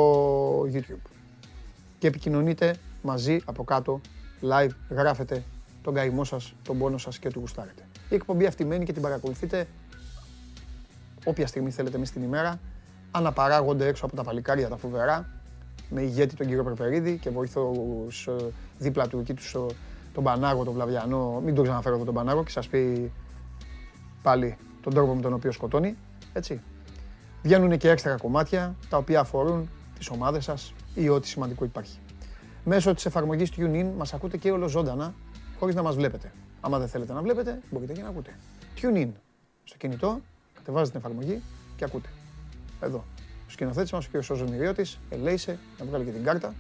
YouTube 0.73 1.11
και 1.99 2.07
επικοινωνείτε 2.07 2.77
μαζί 3.03 3.41
από 3.45 3.65
κάτω 3.65 4.01
live, 4.43 4.71
γράφετε 4.89 5.45
τον 5.83 5.95
καημό 5.95 6.25
σας, 6.25 6.55
τον 6.63 6.79
πόνο 6.79 6.99
σας 6.99 7.19
και 7.19 7.31
του 7.31 7.41
γουστάρετε. 7.41 7.83
Η 8.09 8.15
εκπομπή 8.15 8.47
αυτή 8.47 8.65
μένει 8.65 8.85
και 8.85 8.93
την 8.93 9.03
παρακολουθείτε 9.03 9.67
όποια 11.25 11.47
στιγμή 11.47 11.71
θέλετε 11.71 11.99
μέσα 11.99 12.11
στην 12.11 12.23
ημέρα. 12.23 12.61
Αναπαράγονται 13.11 13.87
έξω 13.87 14.07
από 14.07 14.17
τα 14.17 14.23
παλικάρια 14.23 14.69
τα 14.69 14.77
φοβερά, 14.77 15.29
με 15.91 16.03
ηγέτη 16.03 16.37
τον 16.37 16.47
κύριο 16.47 16.65
Περπερίδη 16.65 17.19
και 17.19 17.31
βοηθός 17.31 18.27
ε, 18.27 18.53
δίπλα 18.79 19.09
του 19.09 19.19
εκεί 19.19 19.35
τους, 19.35 19.55
ε, 19.55 19.59
τον 20.15 20.25
Πανάγο, 20.25 20.65
τον 20.65 20.75
Βλαβιανό. 20.75 21.41
Μην 21.45 21.55
τον 21.55 21.65
ξαναφέρω 21.65 21.95
εδώ 21.95 22.05
τον 22.05 22.15
Πανάγο 22.15 22.45
και 22.45 22.51
σας 22.51 22.69
πει 22.69 23.13
πάλι 24.23 24.57
τον 24.83 24.95
τρόπο 24.95 25.15
με 25.15 25.23
τον 25.23 25.33
οποίο 25.33 25.53
σκοτώνει. 25.53 25.97
Έτσι. 26.33 26.61
Βγαίνουν 27.43 27.77
και 27.79 27.91
έξτρα 27.91 28.17
κομμάτια 28.17 28.75
τα 28.89 28.97
οποία 28.97 29.21
αφορούν 29.21 29.69
τις 29.99 30.09
ομάδες 30.11 30.45
σας 30.45 30.73
ή 30.95 31.09
ό,τι 31.09 31.29
σημαντικό 31.29 31.65
υπάρχει. 31.65 31.99
Μέσω 32.71 32.95
της 32.95 33.07
εφαρμογής 33.07 33.51
TuneIn 33.57 33.87
μας 33.97 34.15
ακούτε 34.15 34.37
και 34.37 34.51
όλο 34.51 34.69
ζωντανά 34.69 35.15
χωρίς 35.59 35.75
να 35.75 35.83
μας 35.83 35.95
βλέπετε. 35.95 36.33
Άμα 36.61 36.79
δεν 36.79 36.89
θέλετε 36.89 37.13
να 37.13 37.23
βλέπετε, 37.23 37.61
μπορείτε 37.71 37.93
και 37.93 38.03
να 38.03 38.09
ακούτε. 38.09 38.39
Tune 38.81 38.97
in 38.97 39.09
στο 39.65 39.77
κινητό, 39.77 40.21
κατεβάζετε 40.55 40.99
την 40.99 41.07
εφαρμογή 41.07 41.43
και 41.77 41.85
ακούτε. 41.85 42.09
Εδώ. 42.81 43.05
Ο 43.47 43.51
σκηνοθέτης 43.51 43.93
μας, 43.93 44.07
ο 44.07 44.09
κ. 44.13 44.23
Σόζον 44.23 44.49
Μυριώτης, 44.49 44.99
ελέησε 45.11 45.59
να 45.79 45.85
βγάλει 45.85 46.05
και 46.05 46.11
την 46.11 46.23
κάρτα. 46.25 46.55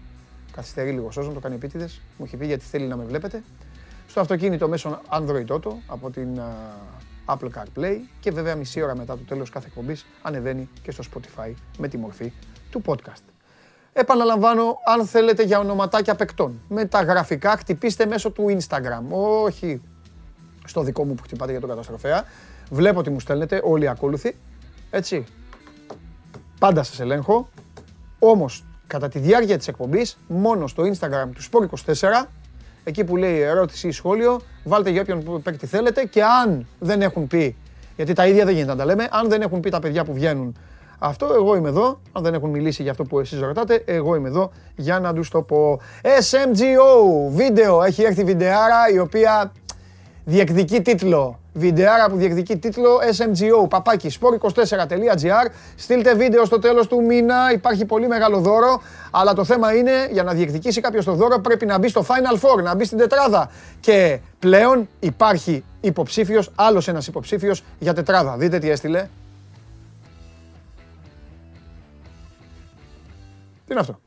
Καθυστερεί 0.52 0.90
λίγο 0.90 1.10
Σόζον, 1.10 1.34
το 1.34 1.40
κάνει 1.40 1.54
επίτηδες. 1.54 2.00
Μου 2.18 2.24
έχει 2.24 2.36
πει 2.36 2.46
γιατί 2.46 2.64
θέλει 2.64 2.86
να 2.86 2.96
με 2.96 3.04
βλέπετε. 3.04 3.42
Στο 4.08 4.20
αυτοκίνητο 4.20 4.68
μέσω 4.68 5.00
Android 5.10 5.46
Auto 5.46 5.72
από 5.86 6.10
την 6.10 6.40
Apple 7.26 7.48
CarPlay 7.54 7.96
και 8.20 8.30
βέβαια 8.30 8.54
μισή 8.54 8.82
ώρα 8.82 8.96
μετά 8.96 9.16
το 9.16 9.22
τέλος 9.22 9.50
κάθε 9.50 9.66
εκπομπής 9.66 10.06
ανεβαίνει 10.22 10.68
και 10.82 10.90
στο 10.90 11.04
Spotify 11.12 11.52
με 11.78 11.88
τη 11.88 11.96
μορφή 11.96 12.32
του 12.70 12.82
podcast. 12.86 13.37
Επαναλαμβάνω, 14.00 14.78
αν 14.84 15.06
θέλετε 15.06 15.42
για 15.42 15.58
ονοματάκια 15.58 16.14
παικτών. 16.14 16.60
Με 16.68 16.84
τα 16.84 17.02
γραφικά 17.02 17.50
χτυπήστε 17.50 18.06
μέσω 18.06 18.30
του 18.30 18.56
Instagram. 18.58 19.02
Όχι 19.44 19.82
στο 20.64 20.82
δικό 20.82 21.04
μου 21.04 21.14
που 21.14 21.22
χτυπάτε 21.22 21.50
για 21.50 21.60
τον 21.60 21.68
καταστροφέα. 21.68 22.24
Βλέπω 22.70 22.98
ότι 22.98 23.10
μου 23.10 23.20
στέλνετε, 23.20 23.60
όλοι 23.64 23.88
ακόλουθοι. 23.88 24.36
Έτσι. 24.90 25.24
Πάντα 26.58 26.82
σας 26.82 27.00
ελέγχω. 27.00 27.48
Όμως, 28.18 28.64
κατά 28.86 29.08
τη 29.08 29.18
διάρκεια 29.18 29.58
της 29.58 29.68
εκπομπής, 29.68 30.18
μόνο 30.28 30.66
στο 30.66 30.82
Instagram 30.82 31.28
του 31.34 31.42
Sport24, 31.42 32.28
εκεί 32.84 33.04
που 33.04 33.16
λέει 33.16 33.40
ερώτηση 33.40 33.88
ή 33.88 33.92
σχόλιο, 33.92 34.40
βάλτε 34.64 34.90
για 34.90 35.00
όποιον 35.00 35.42
παίκτη 35.42 35.66
θέλετε 35.66 36.04
και 36.04 36.24
αν 36.24 36.66
δεν 36.78 37.02
έχουν 37.02 37.26
πει, 37.26 37.56
γιατί 37.96 38.12
τα 38.12 38.26
ίδια 38.26 38.44
δεν 38.44 38.54
γίνεται 38.54 38.72
να 38.72 38.78
τα 38.78 38.84
λέμε, 38.84 39.08
αν 39.10 39.28
δεν 39.28 39.42
έχουν 39.42 39.60
πει 39.60 39.70
τα 39.70 39.80
παιδιά 39.80 40.04
που 40.04 40.12
βγαίνουν 40.12 40.56
αυτό 40.98 41.28
εγώ 41.34 41.56
είμαι 41.56 41.68
εδώ. 41.68 42.00
Αν 42.12 42.22
δεν 42.22 42.34
έχουν 42.34 42.50
μιλήσει 42.50 42.82
για 42.82 42.90
αυτό 42.90 43.04
που 43.04 43.18
εσείς 43.20 43.40
ρωτάτε, 43.40 43.82
εγώ 43.86 44.14
είμαι 44.14 44.28
εδώ 44.28 44.50
για 44.76 45.00
να 45.00 45.12
τους 45.14 45.30
το 45.30 45.42
πω. 45.42 45.80
SMGO, 46.02 47.30
βίντεο. 47.30 47.82
Έχει 47.82 48.02
έρθει 48.02 48.24
βιντεάρα 48.24 48.88
η 48.94 48.98
οποία 48.98 49.52
διεκδικεί 50.24 50.82
τίτλο. 50.82 51.38
Βιντεάρα 51.52 52.10
που 52.10 52.16
διεκδικεί 52.16 52.56
τίτλο 52.56 52.98
SMGO, 53.16 53.68
παπάκι, 53.68 54.18
sport24.gr. 54.20 55.50
Στείλτε 55.76 56.14
βίντεο 56.14 56.44
στο 56.44 56.58
τέλος 56.58 56.86
του 56.86 57.04
μήνα, 57.04 57.52
υπάρχει 57.52 57.84
πολύ 57.84 58.08
μεγάλο 58.08 58.38
δώρο. 58.38 58.82
Αλλά 59.10 59.32
το 59.32 59.44
θέμα 59.44 59.74
είναι, 59.74 59.92
για 60.10 60.22
να 60.22 60.32
διεκδικήσει 60.32 60.80
κάποιος 60.80 61.04
το 61.04 61.12
δώρο 61.12 61.38
πρέπει 61.38 61.66
να 61.66 61.78
μπει 61.78 61.88
στο 61.88 62.04
Final 62.08 62.34
Four, 62.34 62.62
να 62.62 62.74
μπει 62.74 62.84
στην 62.84 62.98
τετράδα. 62.98 63.50
Και 63.80 64.18
πλέον 64.38 64.88
υπάρχει 65.00 65.64
υποψήφιος, 65.80 66.50
άλλος 66.54 66.88
ένας 66.88 67.06
υποψήφιος 67.06 67.64
για 67.78 67.94
τετράδα. 67.94 68.36
Δείτε 68.36 68.58
τι 68.58 68.70
έστειλε. 68.70 69.08
Τι 73.68 73.74
είναι 73.74 73.80
αυτό; 73.80 74.00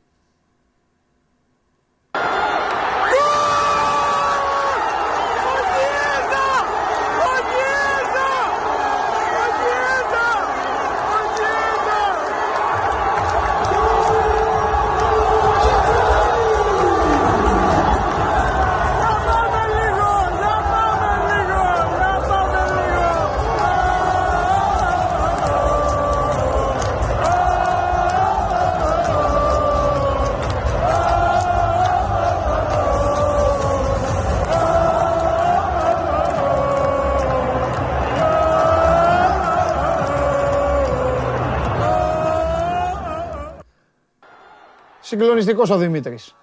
Συγκλονιστικός 45.12 45.70
ο 45.70 45.76
Δημήτρης. 45.76 46.36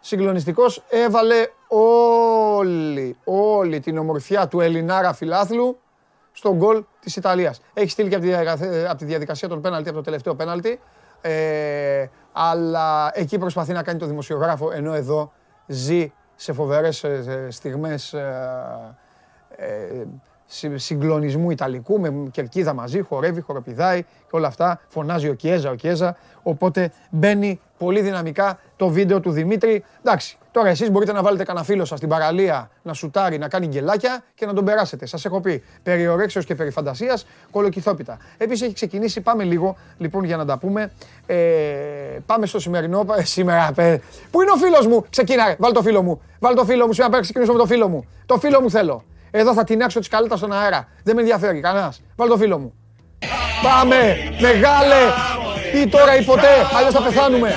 Συγκλονιστικός 0.00 0.84
έβαλε 0.88 1.46
όλη, 1.68 3.16
όλη 3.24 3.80
την 3.80 3.98
ομορφιά 3.98 4.48
του 4.48 4.60
Ελληνάρα 4.60 5.12
φιλάθλου 5.12 5.78
στον 6.32 6.56
γκολ 6.56 6.84
της 7.00 7.16
Ιταλίας. 7.16 7.60
Έχει 7.74 7.90
στείλει 7.90 8.08
και 8.08 8.36
από 8.88 8.98
τη 8.98 9.04
διαδικασία 9.04 9.48
των 9.48 9.60
πέναλτι, 9.60 9.88
από 9.88 9.98
το 9.98 10.04
τελευταίο 10.04 10.34
πέναλτι. 10.34 10.80
Ε, 11.20 12.06
αλλά 12.32 13.10
εκεί 13.14 13.38
προσπαθεί 13.38 13.72
να 13.72 13.82
κάνει 13.82 13.98
το 13.98 14.06
δημοσιογράφο, 14.06 14.70
ενώ 14.72 14.94
εδώ 14.94 15.32
ζει 15.66 16.12
σε 16.34 16.52
φοβερές 16.52 17.04
ε, 17.04 17.46
στιγμές 17.50 18.12
ε, 18.12 18.96
ε, 19.56 20.04
συγκλονισμού 20.74 21.50
Ιταλικού, 21.50 22.00
με 22.00 22.30
κερκίδα 22.30 22.72
μαζί, 22.72 23.00
χορεύει, 23.00 23.40
χοροπηδάει 23.40 24.02
και 24.02 24.30
όλα 24.30 24.46
αυτά. 24.46 24.80
Φωνάζει 24.88 25.28
ο 25.28 25.34
Κιέζα, 25.34 25.70
ο 25.70 25.74
Κιέζα. 25.74 26.16
Οπότε 26.42 26.92
μπαίνει 27.10 27.60
πολύ 27.78 28.00
δυναμικά 28.00 28.58
το 28.76 28.88
βίντεο 28.88 29.20
του 29.20 29.30
Δημήτρη. 29.30 29.84
Εντάξει, 30.04 30.38
τώρα 30.50 30.68
εσείς 30.68 30.90
μπορείτε 30.90 31.12
να 31.12 31.22
βάλετε 31.22 31.44
κανένα 31.44 31.64
φίλο 31.64 31.84
σας 31.84 31.98
στην 31.98 32.10
παραλία 32.10 32.70
να 32.82 32.92
σουτάρει, 32.92 33.38
να 33.38 33.48
κάνει 33.48 33.66
γκελάκια 33.66 34.24
και 34.34 34.46
να 34.46 34.52
τον 34.52 34.64
περάσετε. 34.64 35.06
Σας 35.06 35.24
έχω 35.24 35.40
πει, 35.40 35.62
περί 35.82 36.06
ορέξεως 36.08 36.44
και 36.44 36.54
περί 36.54 36.70
φαντασίας, 36.70 37.26
κολοκυθόπιτα. 37.50 38.18
Επίσης 38.38 38.62
έχει 38.62 38.74
ξεκινήσει, 38.74 39.20
πάμε 39.20 39.44
λίγο, 39.44 39.76
λοιπόν, 39.98 40.24
για 40.24 40.36
να 40.36 40.44
τα 40.44 40.58
πούμε. 40.58 40.92
Ε, 41.26 41.36
πάμε 42.26 42.46
στο 42.46 42.60
σημερινό, 42.60 43.06
ε, 43.16 43.24
σήμερα, 43.24 43.72
πέ. 43.74 44.00
Πού 44.30 44.42
είναι 44.42 44.50
ο 44.50 44.56
φίλος 44.56 44.86
μου, 44.86 45.04
ξεκινά, 45.10 45.54
βάλ 45.58 45.72
το 45.72 45.82
φίλο 45.82 46.02
μου. 46.02 46.20
Βάλ 46.38 46.54
το 46.54 46.64
φίλο 46.64 46.86
μου, 46.86 46.92
σήμερα 46.92 47.10
πρέπει 47.10 47.12
να 47.12 47.20
ξεκινήσω 47.20 47.52
με 47.52 47.58
το 47.58 47.66
φίλο 47.66 47.88
μου. 47.88 48.06
Το 48.26 48.38
φίλο 48.38 48.60
μου 48.60 48.70
θέλω. 48.70 49.04
Εδώ 49.34 49.52
θα 49.52 49.64
την 49.64 49.80
έξω 49.80 50.00
τη 50.00 50.08
καλέτα 50.08 50.36
στον 50.36 50.52
αέρα. 50.52 50.88
Δεν 51.02 51.14
με 51.14 51.20
ενδιαφέρει 51.20 51.60
κανένας. 51.60 52.02
Βάλ 52.16 52.28
το 52.28 52.36
φίλο 52.36 52.58
μου. 52.58 52.74
Πάμε! 53.62 54.16
Μεγάλε! 54.40 55.00
Ή 55.82 55.88
τώρα 55.88 56.16
ή 56.16 56.24
ποτέ, 56.24 56.48
αλλιώς 56.76 56.92
θα 56.92 57.02
πεθάνουμε. 57.02 57.54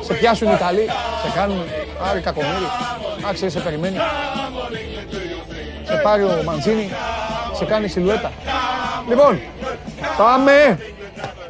Σε 0.00 0.14
πιάσουν 0.14 0.48
οι 0.48 0.52
Ιταλοί, 0.54 0.86
σε 1.22 1.32
κάνουν 1.34 1.62
άρη 2.10 2.20
κακομύρι. 2.20 2.68
Άξιε, 3.28 3.48
σε 3.48 3.60
περιμένει. 3.60 3.96
Σε 5.84 6.00
πάρει 6.02 6.22
ο 6.22 6.42
Μαντζίνη, 6.44 6.90
σε 7.52 7.64
κάνει 7.64 7.88
σιλουέτα. 7.88 8.32
Λοιπόν, 9.08 9.40
πάμε! 10.18 10.78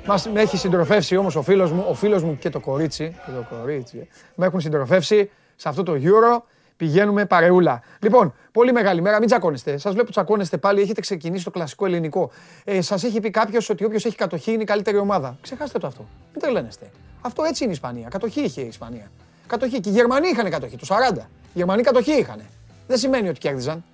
Μας 0.07 0.29
με 0.29 0.41
έχει 0.41 0.57
συντροφεύσει 0.57 1.17
όμως 1.17 1.37
ο 1.37 1.43
φίλος 1.43 1.73
μου, 1.73 1.85
ο 1.89 1.95
φίλος 1.95 2.23
μου 2.23 2.39
και 2.39 2.51
το 2.51 2.61
κορίτσι, 2.61 3.17
και 3.25 3.31
το 3.31 3.57
κορίτσι, 3.57 3.99
ε. 3.99 4.07
με 4.35 4.47
έχουν 4.47 4.61
συντροφεύσει 4.61 5.31
σε 5.57 5.69
αυτό 5.69 5.83
το 5.83 5.93
Euro. 5.93 6.43
Πηγαίνουμε 6.79 7.25
παρεούλα. 7.27 7.83
Λοιπόν, 8.01 8.35
πολύ 8.53 8.73
μεγάλη 8.73 9.01
μέρα, 9.01 9.19
μην 9.19 9.29
τσακώνεστε. 9.29 9.77
Σας 9.77 9.93
βλέπω 9.93 10.11
τσακώνεστε 10.11 10.57
πάλι, 10.57 10.81
έχετε 10.81 11.01
ξεκινήσει 11.01 11.45
το 11.45 11.51
κλασικό 11.51 11.87
ελληνικό. 11.87 12.31
Ε, 12.65 12.81
Σας 12.81 13.05
έχει 13.05 13.21
πει 13.21 13.31
κάποιος 13.31 13.71
ότι 13.71 13.85
όποιος 13.85 14.05
έχει 14.05 14.17
κατοχή 14.17 14.53
είναι 14.53 14.63
η 14.63 14.65
καλύτερη 14.65 14.99
ομάδα. 14.99 15.39
Ξεχάστε 15.41 15.79
το 15.79 15.87
αυτό. 15.87 16.05
Μην 16.33 16.43
τρελαίνεστε. 16.43 16.91
Αυτό 17.21 17.43
έτσι 17.43 17.63
είναι 17.63 17.73
η 17.73 17.75
Ισπανία. 17.75 18.09
Κατοχή 18.09 18.41
είχε 18.41 18.61
η 18.61 18.67
Ισπανία. 18.67 19.11
Κατοχή. 19.47 19.81
Και 19.81 19.89
οι 19.89 19.93
Γερμανοί 19.93 20.29
είχαν 20.29 20.51
κατοχή, 20.51 20.77
το 20.77 20.87
40. 21.13 21.17
Οι 21.17 21.23
Γερμανοί 21.55 21.83
κατοχή 21.83 22.13
είχαν. 22.13 22.41
Δεν 22.87 22.99
σημαίνει 22.99 23.29
ότι 23.29 23.39
κέρδιζαν. 23.39 23.85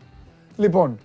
Λοιπόν, 0.57 0.99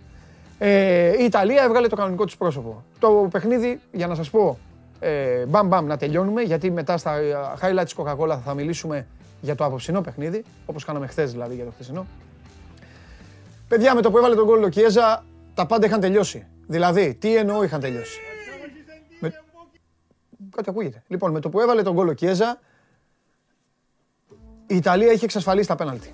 ε, 0.57 1.21
η 1.21 1.24
Ιταλία 1.24 1.63
έβγαλε 1.63 1.88
το 1.88 1.95
κανονικό 1.95 2.25
της 2.25 2.38
πρόσωπο. 2.38 2.83
Το 3.00 3.27
παιχνίδι, 3.31 3.79
για 3.91 4.07
να 4.07 4.15
σας 4.15 4.29
πω, 4.29 4.57
ε, 5.00 5.45
μπαμ 5.45 5.67
μπαμ 5.67 5.86
να 5.86 5.98
τελειώνουμε, 5.98 6.41
γιατί 6.41 6.71
μετά 6.71 6.98
στα 6.98 7.15
highlights 7.62 7.83
της 7.83 7.95
Coca-Cola 7.98 8.38
θα 8.45 8.53
μιλήσουμε 8.53 9.05
για 9.41 9.55
το 9.55 9.65
απόψινό 9.65 10.01
παιχνίδι, 10.01 10.43
όπως 10.65 10.86
κάναμε 10.86 11.08
χθες 11.08 11.31
δηλαδή 11.31 11.55
για 11.55 11.65
το 11.65 11.72
χθεσινό. 11.72 12.08
Παιδιά, 13.67 13.96
με 13.96 14.01
το 14.01 14.12
που 14.12 14.17
έβαλε 14.17 14.36
τον 14.36 14.46
κόλλο 14.46 14.69
Κιέζα, 14.69 15.25
τα 15.53 15.65
πάντα 15.65 15.86
είχαν 15.86 16.00
τελειώσει. 16.00 16.48
Δηλαδή, 16.67 17.15
τι 17.15 17.36
εννοώ 17.36 17.63
είχαν 17.63 17.79
τελειώσει; 17.79 18.19
Με... 19.19 19.34
Κάτι 20.55 20.69
ακούγεται. 20.69 21.03
Λοιπόν, 21.08 21.31
με 21.31 21.39
το 21.39 21.50
που 21.50 21.60
έβαλε 21.60 21.81
τον 21.81 21.96
κόλλο 21.96 22.13
Κιέζα, 22.13 22.60
η 24.67 24.75
Ιταλία 24.75 25.12
είχε 25.12 25.25
εξασφαλίσει 25.25 25.67
τα 25.67 25.75
πέναλτι. 25.75 26.13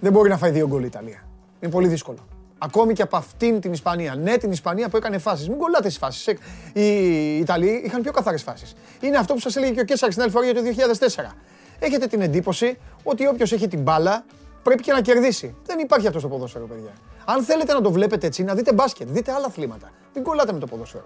Δεν 0.00 0.12
μπορεί 0.12 0.28
να 0.28 0.38
φάει 0.38 0.50
δύο 0.50 0.66
γκολ 0.66 0.82
η 0.82 0.86
Ιταλία. 0.86 1.22
Είναι 1.60 1.72
πολύ 1.72 1.88
δύσκολο. 1.88 2.18
Ακόμη 2.58 2.92
και 2.92 3.02
από 3.02 3.16
αυτήν 3.16 3.60
την 3.60 3.72
Ισπανία. 3.72 4.14
Ναι, 4.14 4.36
την 4.36 4.50
Ισπανία 4.50 4.88
που 4.88 4.96
έκανε 4.96 5.18
φάσεις. 5.18 5.48
Μην 5.48 5.58
κολλάτε 5.58 5.88
στις 5.88 5.98
φάσεις. 5.98 6.36
Οι 6.72 7.38
Ιταλοί 7.38 7.82
είχαν 7.84 8.02
πιο 8.02 8.12
καθαρές 8.12 8.42
φάσεις. 8.42 8.74
Είναι 9.00 9.16
αυτό 9.16 9.34
που 9.34 9.40
σας 9.40 9.56
έλεγε 9.56 9.72
και 9.72 9.80
ο 9.80 9.84
Κέσσαρ 9.84 10.10
στην 10.10 10.22
άλλη 10.22 10.30
φορά 10.30 10.44
για 10.44 10.54
το 10.54 10.60
2004 10.60 11.34
έχετε 11.78 12.06
την 12.06 12.20
εντύπωση 12.20 12.78
ότι 13.02 13.26
όποιος 13.26 13.52
έχει 13.52 13.68
την 13.68 13.80
μπάλα 13.82 14.24
πρέπει 14.62 14.82
και 14.82 14.92
να 14.92 15.00
κερδίσει. 15.00 15.56
Δεν 15.66 15.78
υπάρχει 15.78 16.06
αυτό 16.06 16.18
στο 16.18 16.28
ποδόσφαιρο, 16.28 16.66
παιδιά. 16.66 16.92
Αν 17.24 17.42
θέλετε 17.42 17.72
να 17.72 17.80
το 17.80 17.90
βλέπετε 17.92 18.26
έτσι, 18.26 18.42
να 18.42 18.54
δείτε 18.54 18.72
μπάσκετ, 18.72 19.08
δείτε 19.08 19.32
άλλα 19.32 19.46
αθλήματα. 19.46 19.90
Μην 20.14 20.24
κολλάτε 20.24 20.52
με 20.52 20.58
το 20.58 20.66
ποδόσφαιρο. 20.66 21.04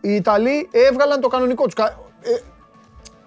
Οι 0.00 0.14
Ιταλοί 0.14 0.68
έβγαλαν 0.70 1.20
το 1.20 1.28
κανονικό 1.28 1.64
τους. 1.64 1.74
Ε, 1.84 2.42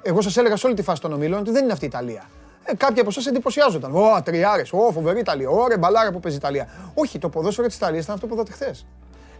εγώ 0.02 0.22
σας 0.22 0.38
έλεγα 0.38 0.56
σε 0.56 0.66
όλη 0.66 0.76
τη 0.76 0.82
φάση 0.82 1.02
των 1.02 1.14
ομίλων 1.14 1.40
ότι 1.40 1.52
δεν 1.52 1.64
είναι 1.64 1.74
αυτή 1.74 1.86
η 1.86 1.88
Ιταλία. 1.88 2.30
Ε, 2.64 2.76
κάποιοι 2.76 3.00
από 3.00 3.10
εσάς 3.10 3.26
εντυπωσιάζονταν. 3.26 3.96
Ω, 3.96 4.22
τριάρες, 4.24 4.74
ω, 4.74 4.92
φοβερή 4.92 5.20
Ιταλία, 5.20 5.50
ω, 5.50 5.68
ρε 5.68 5.78
μπαλάρα 5.78 6.12
που 6.12 6.20
παίζει 6.20 6.38
Ιταλία. 6.38 6.68
Όχι, 6.94 7.20
το 7.20 7.30
ποδόσφαιρο 7.30 7.68
της 7.68 7.76
Ιταλίας 7.76 8.04
ήταν 8.04 8.16
αυτό 8.16 8.28
που 8.28 8.34
είδατε 8.34 8.52
χθες. 8.52 8.86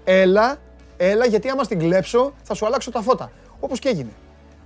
Έλα, 0.04 0.58
έλα, 0.98 1.26
γιατί 1.26 1.50
άμα 1.50 1.64
στην 1.64 1.80
κλέψω 1.80 2.34
θα 2.44 2.54
σου 2.54 2.66
αλλάξω 2.66 2.92
τα 2.92 3.02
φώτα. 3.02 3.32
Όπως 3.60 3.80
και 3.80 3.90
έγινε. 3.90 4.12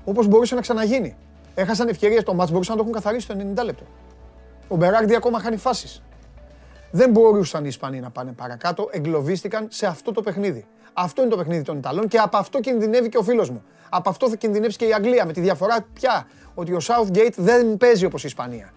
Όπως 0.06 0.28
μπορούσε 0.28 0.56
να 0.56 0.62
ξαναγίνει. 0.62 1.16
Έχασαν 1.55 1.88
ευκαιρίες 1.88 2.22
στο 2.22 2.33
μάτς, 2.33 2.51
μπορούσαν 2.51 2.77
να 2.77 2.83
το 2.83 2.89
έχουν 2.89 3.01
καθαρίσει 3.01 3.27
το 3.27 3.62
90 3.62 3.65
λεπτό. 3.65 3.83
Ο 4.67 4.75
Μπεράγντι 4.75 5.15
ακόμα 5.15 5.39
χάνει 5.39 5.57
φάσεις. 5.57 6.01
Δεν 6.91 7.10
μπορούσαν 7.10 7.63
οι 7.63 7.67
Ισπανοί 7.67 8.00
να 8.00 8.10
πάνε 8.10 8.31
παρακάτω, 8.31 8.89
εγκλωβίστηκαν 8.91 9.67
σε 9.69 9.86
αυτό 9.86 10.12
το 10.12 10.22
παιχνίδι. 10.22 10.65
Αυτό 10.93 11.22
είναι 11.22 11.31
το 11.31 11.38
παιχνίδι 11.38 11.63
των 11.63 11.77
Ιταλών 11.77 12.07
και 12.07 12.17
από 12.17 12.38
αυτό 12.38 12.60
κινδυνεύει 12.60 13.10
και 13.10 13.17
ο 13.17 13.24
φίλος 13.24 13.50
μου. 13.50 13.63
Από 13.89 14.10
αυτό 14.10 14.29
θα 14.29 14.36
κινδυνεύσει 14.36 14.77
και 14.77 14.86
η 14.86 14.93
Αγγλία. 14.93 15.25
Με 15.25 15.33
τη 15.33 15.41
διαφορά 15.41 15.86
πια 15.93 16.27
ότι 16.53 16.74
ο 16.74 16.79
Southgate 16.81 17.33
δεν 17.36 17.77
παίζει 17.77 18.05
όπως 18.05 18.24
η 18.24 18.27
Ισπανία. 18.27 18.72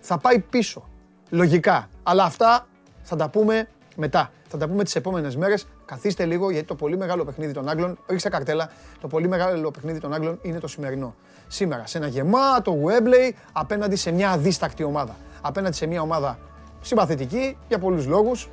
Θα 0.00 0.18
πάει 0.18 0.38
πίσω. 0.38 0.88
Λογικά. 1.30 1.88
Αλλά 2.02 2.24
αυτά 2.24 2.66
θα 3.02 3.16
τα 3.16 3.28
πούμε 3.28 3.68
μετά. 3.96 4.30
Θα 4.48 4.58
τα 4.58 4.68
πούμε 4.68 4.84
τις 4.84 4.96
επόμενες 4.96 5.36
μέρες. 5.36 5.66
Καθίστε 5.84 6.24
λίγο 6.24 6.50
γιατί 6.50 6.66
το 6.66 6.74
πολύ 6.74 6.96
μεγάλο 6.96 7.24
παιχνίδι 7.24 7.52
των 7.52 7.68
Άγγλων, 7.68 7.98
ρίξτε 8.06 8.28
καρτέλα, 8.28 8.70
το 9.00 9.06
πολύ 9.08 9.28
μεγάλο 9.28 9.70
παιχνίδι 9.70 10.00
των 10.00 10.14
Άγγλων 10.14 10.38
είναι 10.42 10.58
το 10.58 10.68
σημερινό 10.68 11.14
σήμερα 11.54 11.86
σε 11.86 11.98
ένα 11.98 12.06
γεμάτο 12.06 12.76
Wembley 12.84 13.32
απέναντι 13.52 13.96
σε 13.96 14.10
μια 14.10 14.30
αδίστακτη 14.30 14.84
ομάδα. 14.84 15.16
Απέναντι 15.40 15.76
σε 15.76 15.86
μια 15.86 16.00
ομάδα 16.00 16.38
συμπαθητική 16.80 17.56
για 17.68 17.78
πολλούς 17.78 18.06
λόγους, 18.06 18.48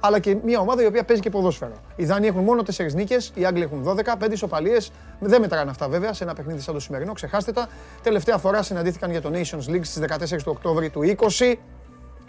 αλλά 0.00 0.18
και 0.18 0.36
μια 0.44 0.60
ομάδα 0.60 0.82
η 0.82 0.86
οποία 0.86 1.04
παίζει 1.04 1.22
και 1.22 1.30
ποδόσφαιρο. 1.30 1.72
Οι 1.96 2.04
Δάνειοι 2.04 2.28
έχουν 2.32 2.44
μόνο 2.44 2.62
4 2.62 2.94
νίκες, 2.94 3.32
οι 3.34 3.44
Άγγλοι 3.44 3.62
έχουν 3.62 3.82
12, 3.82 4.16
5 4.18 4.32
ισοπαλίες. 4.32 4.90
Δεν 5.20 5.40
μετράνε 5.40 5.70
αυτά 5.70 5.88
βέβαια 5.88 6.12
σε 6.12 6.24
ένα 6.24 6.34
παιχνίδι 6.34 6.60
σαν 6.60 6.74
το 6.74 6.80
σημερινό, 6.80 7.12
ξεχάστε 7.12 7.52
τα. 7.52 7.68
Τελευταία 8.02 8.38
φορά 8.38 8.62
συναντήθηκαν 8.62 9.10
για 9.10 9.20
το 9.20 9.30
Nations 9.32 9.70
League 9.70 9.84
στις 9.84 9.98
14 9.98 10.42
του 10.42 10.52
Οκτώβρη 10.56 10.90
του 10.90 11.16
20. 11.38 11.54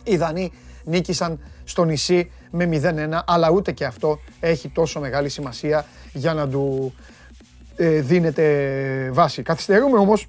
Οι 0.03 0.17
Δανείοι 0.17 0.51
νίκησαν 0.83 1.39
στο 1.63 1.83
νησί 1.83 2.31
με 2.51 2.69
0-1, 2.71 3.21
αλλά 3.25 3.49
ούτε 3.49 3.71
και 3.71 3.85
αυτό 3.85 4.19
έχει 4.39 4.69
τόσο 4.69 4.99
μεγάλη 4.99 5.29
σημασία 5.29 5.85
για 6.13 6.33
να 6.33 6.49
του 6.49 6.93
ε, 6.95 7.18
δίνεται 7.79 9.09
βάση. 9.13 9.41
Καθυστερούμε 9.41 9.97
όμως. 9.97 10.27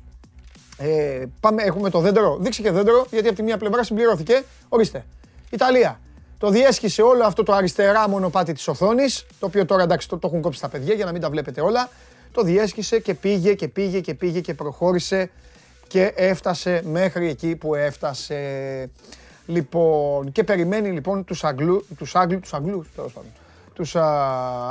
Ε, 0.79 1.25
πάμε, 1.41 1.63
έχουμε 1.63 1.91
το 1.91 2.01
δέντρο. 2.01 2.37
Δείξε 2.41 2.63
και 2.63 2.71
δέντρο, 2.71 3.07
γιατί 3.11 3.29
από 3.29 3.37
τη 3.37 3.43
μία 3.43 3.57
πλευρά 3.57 3.83
συμπληρώθηκε. 3.83 4.43
Ορίστε. 4.69 5.05
Ιταλία. 5.51 6.01
Το 6.39 6.51
διέσχισε 6.51 7.03
όλο 7.03 7.25
αυτό 7.25 7.43
το 7.43 7.53
αριστερά 7.53 8.09
μονοπάτι 8.09 8.53
της 8.53 8.69
οθόνης, 8.69 9.27
το 9.39 9.47
οποίο 9.47 9.65
τώρα 9.65 9.83
εντάξει 9.83 10.09
το, 10.09 10.19
το 10.19 10.27
έχουν 10.27 10.41
κόψει 10.41 10.61
τα 10.61 10.69
παιδιά 10.69 10.95
για 10.95 11.05
να 11.05 11.13
μην 11.13 11.21
τα 11.21 11.31
βλέπετε 11.31 11.61
όλα. 11.61 11.89
Το 12.33 12.43
διέσχισε 12.43 12.99
και 12.99 13.15
πήγε 13.15 13.55
και 13.55 13.69
πήγε 13.69 14.01
και 14.01 14.15
πήγε 14.15 14.41
και 14.41 14.55
προχώρησε 14.55 15.31
και 15.87 16.13
έφτασε 16.17 16.83
μέχρι 16.85 17.29
εκεί 17.29 17.57
που 17.57 17.75
έφτασε. 17.75 18.91
Λοιπόν, 19.47 20.33
και 20.33 20.45
περιμένει 20.45 20.91
λοιπόν 20.91 21.25
τους, 21.25 21.45
Αγγλού, 21.45 21.87
τους, 21.97 22.15
Άγγλου, 22.17 22.41
τους 22.41 22.53
Αγγλούς, 22.53 22.89
τέλος 22.95 23.13
πάντων, 23.13 23.31
τους 23.75 23.97
α, 23.97 24.05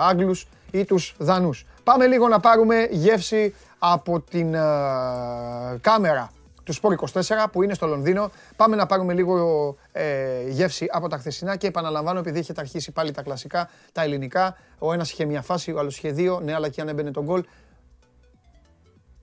Άγγλους 0.08 0.48
ή 0.72 0.86
τους 0.86 1.16
Δανούς. 1.18 1.66
Πάμε 1.90 2.08
λίγο 2.08 2.28
να 2.28 2.40
πάρουμε 2.40 2.88
γεύση 2.92 3.56
από 3.80 4.20
την 4.20 4.56
α, 4.56 5.78
κάμερα 5.82 6.32
του 6.64 6.74
Σπόρ 6.74 6.96
24 7.14 7.22
που 7.52 7.64
είναι 7.64 7.74
στο 7.74 7.88
Λονδίνο. 7.88 8.32
Πάμε 8.56 8.76
να 8.76 8.86
πάρουμε 8.86 9.14
λίγο 9.14 9.78
ε, 9.92 10.50
γεύση 10.50 10.88
από 10.92 11.08
τα 11.08 11.18
χθεσινά 11.18 11.56
και 11.56 11.68
επαναλαμβάνω 11.68 12.20
επειδή 12.20 12.40
έχετε 12.40 12.62
αρχίσει 12.62 12.92
πάλι 12.92 13.12
τα 13.12 13.22
κλασικά, 13.22 13.70
τα 13.92 14.02
ελληνικά. 14.02 14.58
Ο 14.80 14.94
ένας 14.94 15.12
είχε 15.12 15.26
μια 15.26 15.42
φάση, 15.42 15.72
ο 15.72 15.80
άλλος 15.80 15.98
είχε 15.98 16.12
δύο, 16.12 16.40
ναι 16.40 16.54
αλλά 16.54 16.70
και 16.70 16.82
αν 16.82 16.88
έμπαινε 16.88 17.12
τον 17.12 17.24
γκολ. 17.24 17.44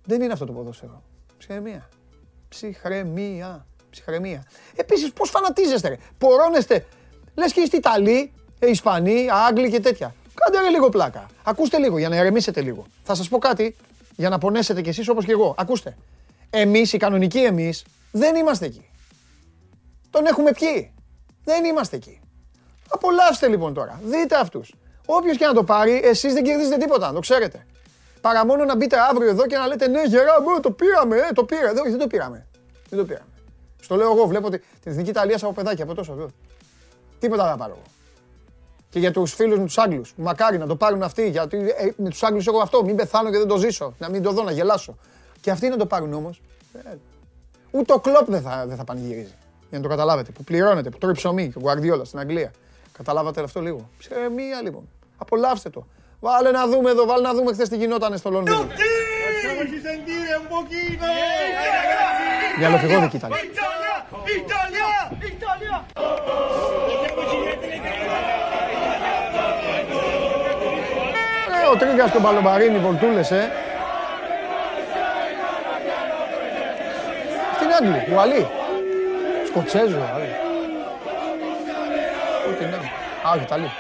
Δεν 0.05 0.23
είναι 0.23 0.33
αυτό 0.33 0.45
το 0.45 0.53
ποδόσφαιρο. 0.53 1.03
Ψυχραιμία. 1.39 1.89
Ψυχραιμία. 2.49 3.67
Ψυχραιμία. 3.91 4.45
Επίσης 4.77 5.13
πώς 5.13 5.31
φανατίζεστε 5.31 5.89
ρε; 5.89 5.97
Πορώνεστε. 6.19 6.87
Λες 7.35 7.53
και 7.53 7.61
είστε 7.61 7.77
Ιταλοί, 7.77 8.33
ε, 8.59 8.71
Ισπανοί, 8.71 9.27
Άγγλοι 9.49 9.71
και 9.71 9.81
τέτοια. 9.81 10.15
Κάντε 10.41 10.61
ρε 10.61 10.69
λίγο 10.69 10.89
πλάκα. 10.89 11.27
Ακούστε 11.43 11.79
λίγο 11.79 11.99
για 11.99 12.09
να 12.09 12.17
ηρεμήσετε 12.17 12.61
λίγο. 12.61 12.87
Θα 13.05 13.15
σας 13.15 13.29
πω 13.29 13.39
κάτι 13.39 13.77
για 14.17 14.29
να 14.29 14.39
πονέσετε 14.39 14.83
κι 14.83 14.89
εσείς 14.89 15.09
όπως 15.09 15.25
και 15.25 15.33
εγώ. 15.33 15.55
Ακούστε. 15.59 15.97
Εμείς, 16.51 16.93
οι 16.93 16.97
κανονικοί 16.97 17.39
εμείς, 17.39 17.85
δεν 18.13 18.37
είμαστε 18.37 18.67
εκεί. 18.67 18.89
Τον 20.11 20.27
έχουμε 20.27 20.53
πιει. 20.53 20.95
Δεν 21.45 21.65
είμαστε 21.65 21.97
εκεί. 21.97 22.21
Απολαύστε 22.89 23.49
λοιπόν 23.49 23.75
τώρα. 23.75 24.01
Δείτε 24.05 24.37
αυτούς. 24.37 24.75
Όποιος 25.07 25.37
και 25.37 25.47
να 25.47 25.53
το 25.53 25.65
πάρει, 25.65 26.01
εσείς 26.05 26.33
δεν 26.33 26.45
κερδίζετε 26.45 26.77
τίποτα, 26.77 27.13
το 27.13 27.21
ξέρετε. 27.21 27.67
Παρά 28.21 28.47
μόνο 28.47 28.65
να 28.65 28.77
μπείτε 28.77 28.97
αύριο 29.11 29.29
εδώ 29.29 29.47
και 29.47 29.57
να 29.57 29.67
λέτε 29.67 29.89
ναι 29.89 30.03
γερά, 30.03 30.35
το 30.61 30.71
πήραμε, 30.71 31.17
ε, 31.17 31.33
το 31.35 31.45
πήρα. 31.45 31.73
Δεν, 31.73 31.85
δεν 31.85 31.99
το 31.99 32.07
πήραμε. 32.07 32.47
Δεν 32.89 32.99
το 32.99 33.05
πήραμε. 33.05 33.27
Στο 33.81 33.97
λέω 33.97 34.13
εγώ, 34.13 34.27
βλέπω 34.27 34.51
την 34.51 34.61
Εθνική 34.85 35.11
Ιταλία 35.11 35.37
από 35.43 35.53
παιδάκι, 35.53 35.83
από 35.83 35.95
τόσο. 35.95 36.31
Τίποτα 37.19 37.43
δεν 37.43 37.53
θα 37.53 37.59
πάρω 37.59 37.73
εγώ. 37.73 37.96
Και 38.89 38.99
για 38.99 39.11
τους 39.13 39.35
φίλους 39.35 39.59
μου 39.59 39.65
τους 39.65 39.79
Άγγλους, 39.79 40.15
μακάρι 40.17 40.59
να 40.59 40.67
το 40.67 40.77
πάρουν 40.77 41.03
αυτοί, 41.03 41.29
γιατί 41.29 41.57
ε, 41.57 41.91
με 41.97 42.11
τους 42.11 42.23
Άγγλους 42.23 42.47
έχω 42.47 42.59
αυτό, 42.59 42.85
μην 42.85 42.97
πεθάνω 42.97 43.31
και 43.31 43.39
δεν 43.39 43.49
το 43.49 43.57
ζήσω, 43.57 43.95
να 43.99 44.11
μην 44.11 44.23
το 44.23 44.33
δω, 44.33 44.43
να 44.43 44.51
γελάσω. 44.51 44.97
Και 45.41 45.51
αυτοί 45.51 45.69
να 45.69 45.77
το 45.77 45.87
πάρουν 45.87 46.13
όμως, 46.13 46.41
ε, 46.73 46.95
ούτε 47.71 47.93
ο 47.93 47.99
κλόπ 47.99 48.31
δεν 48.31 48.43
θα, 48.43 48.65
δεν 48.67 48.77
θα 48.77 48.85
πανηγυρίζει. 48.85 49.35
Για 49.69 49.79
να 49.79 49.81
το 49.81 49.89
καταλάβετε, 49.89 50.31
που 50.31 50.45
πληρώνετε, 50.45 50.91
που 50.91 50.99
τρώει 50.99 51.13
ψωμί 51.13 51.49
και 51.49 51.59
Γουαρδιόλα 51.61 52.05
στην 52.05 52.19
Αγγλία. 52.19 52.51
Καταλάβατε 52.93 53.43
αυτό 53.43 53.61
λίγο. 53.61 53.91
μία 54.35 54.63
λοιπόν. 54.63 54.89
Απολαύστε 55.17 55.71
το. 55.71 55.87
Βάλε 56.21 56.51
να 56.51 56.67
δούμε 56.67 56.91
εδώ, 56.91 57.07
βάλε 57.07 57.23
να 57.23 57.35
δούμε 57.35 57.53
χθες 57.53 57.69
τι 57.69 57.77
γινόταν 57.77 58.19
στο 58.19 58.31
Λονδίνο. 58.31 58.67
Διαλοφυγόδικη 62.59 63.17
ήταν. 63.17 63.33
Ε, 63.33 63.37
ο 71.73 71.77
Τρίγκας 71.77 72.11
και 72.11 72.17
ο 72.17 72.21
Μπαλομπαρίνη 72.21 72.79
βολτούλες, 72.79 73.31
ε. 73.31 73.51
Αυτή 77.53 77.65
είναι 77.65 77.75
Άγγλοι, 77.75 78.15
ο 78.15 78.21
Αλή. 78.21 78.47
Σκοτσέζο, 79.47 79.99
Αλή. 80.15 80.35
Ό,τι 82.49 82.65
είναι. 82.65 82.77
Α, 83.27 83.31
όχι, 83.35 83.43
Ιταλή. 83.43 83.71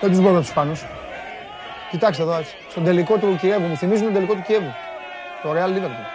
Δεν 0.00 0.10
τους 0.10 0.20
μπορώ 0.20 0.38
τους 0.38 0.48
Ισπανούς. 0.48 0.84
Κοιτάξτε 1.90 2.22
εδώ, 2.22 2.36
έτσι. 2.36 2.54
Στον 2.70 2.84
τελικό 2.84 3.16
του 3.16 3.36
Κιέβου. 3.40 3.66
Μου 3.66 3.76
θυμίζουν 3.76 4.04
τον 4.04 4.14
τελικό 4.14 4.34
του 4.34 4.42
Κιέβου. 4.46 4.74
Το 5.42 5.52
Real 5.52 5.68
Liverpool. 5.68 6.06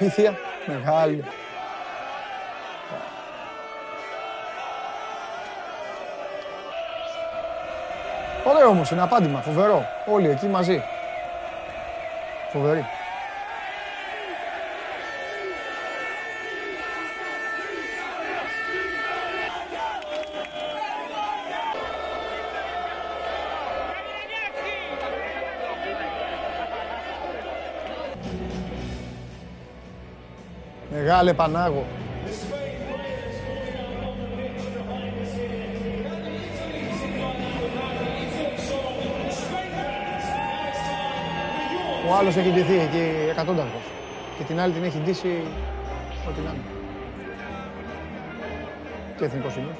Η 0.06 0.08
θεία. 0.08 0.38
Μεγάλη. 0.66 1.24
Ωραίο 8.48 8.68
όμως, 8.68 8.90
είναι 8.90 9.02
απάντημα, 9.02 9.40
φοβερό. 9.40 9.86
Όλοι 10.06 10.28
εκεί 10.28 10.46
μαζί. 10.46 10.82
Φοβερή. 12.52 12.84
Μεγάλε 30.90 31.34
Πανάγο. 31.34 31.86
Ο 42.08 42.14
άλλος 42.14 42.36
έχει 42.36 42.50
ντυθεί 42.50 42.78
εκεί 42.78 43.28
εκατόνταρχος. 43.30 43.82
Και 44.38 44.44
την 44.44 44.60
άλλη 44.60 44.72
την 44.72 44.82
έχει 44.82 44.98
ντύσει 44.98 45.42
ό,τι 46.28 46.40
να 46.40 46.50
είναι. 46.50 46.62
Και 49.16 49.24
εθνικός 49.24 49.56
είναι. 49.56 49.76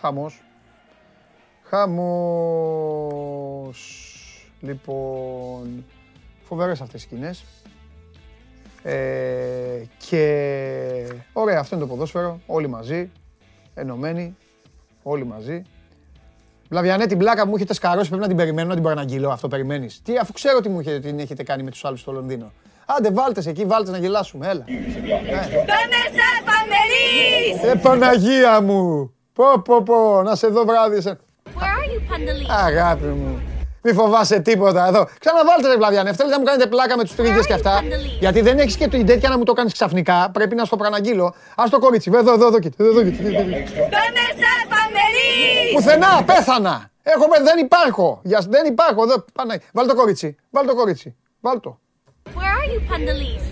Χαμός. 0.00 0.42
Χαμός. 1.62 2.16
Λοιπόν, 4.60 5.84
Φοβερές 6.42 6.80
αυτές 6.80 7.00
οι 7.02 7.04
σκηνές. 7.04 7.44
Ε, 8.82 9.82
και 10.08 11.12
ωραία, 11.32 11.58
αυτό 11.60 11.76
είναι 11.76 11.84
το 11.84 11.90
ποδόσφαιρο. 11.90 12.40
Όλοι 12.46 12.68
μαζί, 12.68 13.10
ενωμένοι, 13.74 14.36
όλοι 15.02 15.24
μαζί. 15.26 15.62
Βλαβιανέ 16.68 17.06
την 17.06 17.18
πλάκα 17.18 17.42
που 17.42 17.48
μου 17.48 17.56
έχετε 17.56 17.74
σκαρώσει, 17.74 18.08
πρέπει 18.08 18.22
να 18.22 18.28
την 18.28 18.36
περιμένω, 18.36 18.68
να 18.68 18.74
την 18.74 18.82
παραναγγείλω. 18.82 19.30
Αυτό 19.30 19.48
περιμένεις. 19.48 20.00
Τι, 20.04 20.18
αφού 20.18 20.32
ξέρω 20.32 20.60
τι 20.60 20.68
μου 20.68 20.80
έχετε, 20.80 20.98
την 20.98 21.18
έχετε 21.18 21.42
κάνει 21.42 21.62
με 21.62 21.70
τους 21.70 21.84
άλλους 21.84 22.00
στο 22.00 22.12
Λονδίνο. 22.12 22.52
Άντε, 22.86 23.10
βάλτε 23.10 23.42
εκεί, 23.46 23.64
βάλτε 23.64 23.90
να 23.90 23.98
γελάσουμε. 23.98 24.48
Έλα. 24.48 24.64
Ε, 27.62 27.74
Παναγία 27.82 28.60
μου! 28.60 29.10
Πω, 29.32 29.44
πω, 29.64 29.82
πω, 29.82 30.22
να 30.22 30.34
σε 30.34 30.46
δω 30.46 30.64
βράδυ. 30.64 31.00
Σε... 31.00 31.18
Αγάπη 32.64 33.04
μου. 33.04 33.40
Μη 33.86 33.92
φοβάσαι 33.92 34.40
τίποτα 34.40 34.86
εδώ. 34.86 35.08
Ξαναβάλτε 35.18 35.68
ρε 35.68 35.76
βλαβιάνε. 35.76 36.12
Θέλετε 36.12 36.34
να 36.34 36.38
μου 36.38 36.44
κάνετε 36.44 36.66
πλάκα 36.68 36.96
με 36.96 37.02
τους 37.02 37.14
τρίγε 37.14 37.40
και 37.46 37.52
αυτά. 37.52 37.82
Γιατί 38.20 38.40
δεν 38.40 38.58
έχεις 38.58 38.76
και 38.76 38.88
την 38.88 39.06
τέτοια 39.06 39.28
να 39.28 39.38
μου 39.38 39.44
το 39.44 39.52
κάνεις 39.52 39.72
ξαφνικά. 39.72 40.30
Πρέπει 40.32 40.54
να 40.54 40.64
στο 40.64 40.76
πραναγγείλω. 40.76 41.34
Α 41.54 41.64
το 41.70 41.78
κορίτσι. 41.78 42.10
Εδώ, 42.14 42.32
εδώ, 42.32 42.46
εδώ, 42.46 42.58
εδώ, 42.78 43.00
εδώ, 43.00 43.12
Πουθενά, 45.74 46.24
πέθανα. 46.26 46.90
Έχω, 47.02 47.26
δεν 47.44 47.58
υπάρχω. 47.58 48.20
Δεν 48.48 48.66
υπάρχω. 48.66 49.02
Εδώ, 49.02 49.24
πάνε. 49.32 49.60
Βάλ 49.72 49.86
το 49.86 49.94
κορίτσι. 49.94 50.36
Βάλ 50.50 50.66
το 50.66 50.74
κορίτσι. 50.74 51.16
Βάλ 51.40 51.60
το. 51.60 51.78
Where 52.24 52.30
are 52.30 52.68
you, 52.72 52.92
Pandalis? 52.92 53.42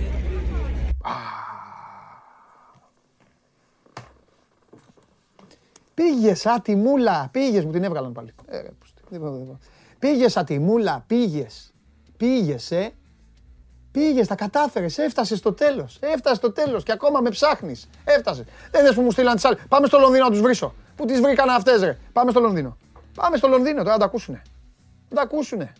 Πήγες 5.94 6.40
σαν 6.40 6.62
τη 6.62 6.74
μούλα. 6.76 7.28
Πήγες, 7.32 7.64
μου 7.64 7.72
την 7.72 7.84
έβγαλαν 7.84 8.12
πάλι. 8.12 8.34
Ε, 8.46 8.58
Πήγες 10.04 10.32
σαν 10.32 10.44
τη 10.44 10.58
μούλα, 10.58 11.04
πήγες. 11.06 11.72
Πήγες, 12.16 12.70
ε. 12.70 12.92
Πήγες, 13.90 14.26
τα 14.26 14.34
κατάφερες, 14.34 14.98
έφτασες 14.98 15.38
στο 15.38 15.52
τέλος. 15.52 15.98
Έφτασες 16.00 16.38
στο 16.38 16.52
τέλος 16.52 16.82
και 16.82 16.92
ακόμα 16.92 17.20
με 17.20 17.30
ψάχνεις. 17.30 17.88
Έφτασες. 18.04 18.44
Δεν 18.70 18.84
δες 18.84 18.94
που 18.94 19.02
μου 19.02 19.10
στείλαν 19.10 19.34
τις 19.34 19.44
άλλες. 19.44 19.58
Πάμε 19.68 19.86
στο 19.86 19.98
Λονδίνο 19.98 20.24
να 20.24 20.30
τους 20.30 20.40
βρίσω. 20.40 20.74
Πού 20.96 21.04
τις 21.04 21.20
βρήκαν 21.20 21.48
αυτές, 21.48 21.80
ρε. 21.80 21.98
Πάμε 22.12 22.30
στο 22.30 22.40
Λονδίνο. 22.40 22.76
Πάμε 23.14 23.36
στο 23.36 23.48
Λονδίνο 23.48 23.78
τώρα 23.78 23.92
να 23.92 23.98
τα 23.98 24.04
ακούσουνε. 24.04 24.42
Να 25.08 25.16
τα 25.16 25.22
ακούσουνε. 25.22 25.72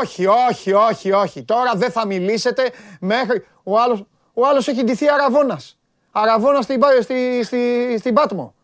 Όχι, 0.00 0.26
όχι, 0.26 0.72
όχι, 0.72 1.12
όχι. 1.12 1.42
Τώρα 1.42 1.72
δεν 1.74 1.90
θα 1.90 2.06
μιλήσετε 2.06 2.72
μέχρι... 3.00 3.46
Ο 3.62 3.78
άλλος, 3.78 4.04
ο 4.34 4.46
άλλος 4.46 4.68
έχει 4.68 4.82
ντυθεί 4.82 5.08
αραβώνας. 5.08 5.78
Αραβώνας 6.12 6.64
στην, 6.64 6.82
στη, 7.02 7.42
στη, 7.44 7.94
στην 7.98 8.14
Πάτμο. 8.14 8.54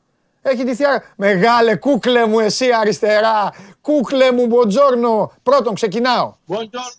Έχει 0.43 0.65
ντυθεί 0.65 0.85
αρα... 0.85 1.05
Μεγάλε 1.17 1.77
κούκλε 1.77 2.27
μου 2.27 2.41
εσύ 2.41 2.73
αριστερά. 2.73 3.53
Κούκλε 3.81 4.33
μου 4.33 4.47
μποτζόρνο. 4.47 5.33
Πρώτον 5.43 5.75
ξεκινάω. 5.75 6.35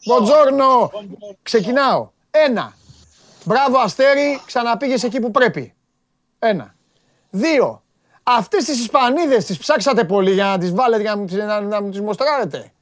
Μποτζόρνο. 0.06 0.92
Ξεκινάω. 1.42 2.10
Ένα. 2.32 2.74
Μπράβο 3.44 3.78
Αστέρι, 3.78 4.42
ξαναπήγες 4.46 5.04
εκεί 5.04 5.20
που 5.20 5.32
πρέπει. 5.32 5.74
Ένα. 6.40 6.76
Δύο. 7.30 7.84
Αυτές 8.24 8.64
τις 8.64 8.80
Ισπανίδες 8.80 9.46
τις 9.46 9.58
ψάξατε 9.58 10.04
πολύ 10.04 10.32
για 10.32 10.46
να 10.46 10.58
τις 10.58 10.74
βάλετε 10.74 11.02
για 11.02 11.46
να, 11.46 11.62
να, 11.62 11.80
να 11.80 11.90
τις 11.90 12.02
μοστράρετε; 12.02 12.73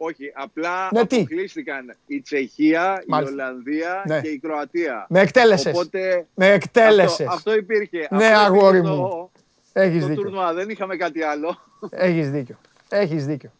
Όχι, 0.00 0.32
απλά 0.34 0.88
ναι, 0.92 1.00
αποκλείστηκαν 1.00 1.96
η 2.06 2.20
Τσεχία, 2.20 3.02
η 3.06 3.24
Ολλανδία 3.24 4.02
ναι. 4.06 4.20
και 4.20 4.28
η 4.28 4.38
Κροατία. 4.38 5.06
Με 5.08 5.20
εκτέλεσες. 5.20 5.88
Με 6.34 6.46
εκτέλεσες. 6.46 7.26
Αυτό, 7.26 7.32
αυτό, 7.32 7.54
υπήρχε. 7.54 8.08
Ναι, 8.10 8.26
αυτό 8.26 8.38
αγόρι 8.38 8.82
μου. 8.82 9.30
Έχεις 9.72 10.06
δίκιο. 10.06 10.22
Τουρνουά, 10.22 10.54
δεν 10.54 10.68
είχαμε 10.68 10.96
κάτι 10.96 11.22
άλλο. 11.22 11.58
Έχεις 11.90 12.30
δίκιο. 12.30 12.58
Έχεις 12.88 13.26
δίκιο. 13.26 13.52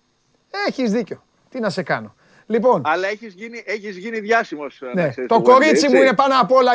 Έχεις 0.69 0.93
δίκιο. 0.93 1.23
Τι 1.49 1.61
να 1.61 1.71
σε 1.71 1.83
κάνω. 1.83 2.15
Λοιπόν, 2.47 2.83
Αλλά 2.85 3.09
έχεις 3.09 3.35
γίνει, 3.35 3.63
έχεις 3.67 3.97
γίνει 3.97 4.21
διάσημος. 4.21 4.83
Ναι. 4.95 5.15
Το 5.27 5.43
κορίτσι 5.43 5.89
μου 5.89 5.97
είναι 5.97 6.15
πάνω 6.15 6.35
απ' 6.41 6.53
όλα. 6.53 6.73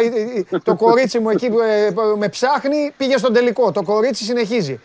το 0.64 0.76
κορίτσι 0.76 1.20
μου 1.20 1.30
εκεί 1.30 1.46
ε, 1.46 1.90
με 2.18 2.30
ψάχνει 2.30 2.94
πήγε 2.98 3.18
στον 3.18 3.34
τελικό. 3.34 3.72
Το 3.72 3.84
κορίτσι 3.84 4.24
συνεχίζει. 4.24 4.80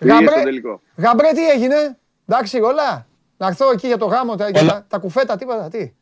Γαμπρέ, 0.00 0.26
στον 0.26 0.42
τελικό. 0.42 0.80
Γαμπρέ 0.96 1.28
τι 1.32 1.48
έγινε; 1.48 1.98
Εντάξει 2.26 2.60
όλα. 2.60 3.06
Να 3.38 3.46
έρθω 3.46 3.70
εκεί 3.70 3.86
για 3.86 3.98
το 3.98 4.06
γάμο, 4.06 4.36
τα, 4.36 4.50
όλα... 4.60 4.86
τα, 4.88 4.98
κουφέτα, 4.98 5.36
τίποτα, 5.36 5.68
τι; 5.68 5.92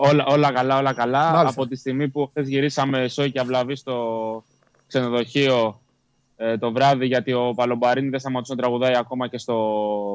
Όλα, 0.00 0.24
όλα 0.26 0.52
καλά, 0.52 0.78
όλα 0.78 0.92
καλά. 0.92 1.30
Μάλιστα. 1.30 1.48
Από 1.48 1.66
τη 1.68 1.76
στιγμή 1.76 2.08
που 2.08 2.26
χθες 2.26 2.48
γυρίσαμε 2.48 3.08
σόι 3.08 3.30
και 3.30 3.40
αυλαβή 3.40 3.76
στο 3.76 4.44
ξενοδοχείο 4.86 5.80
ε, 6.36 6.58
το 6.58 6.72
βράδυ, 6.72 7.06
γιατί 7.06 7.32
ο 7.32 7.52
Παλομπαρίνη 7.56 8.08
δεν 8.08 8.20
σταματούσε 8.20 8.54
να 8.54 8.58
τραγουδάει 8.60 8.96
ακόμα 8.96 9.28
και 9.28 9.38
στο 9.38 9.56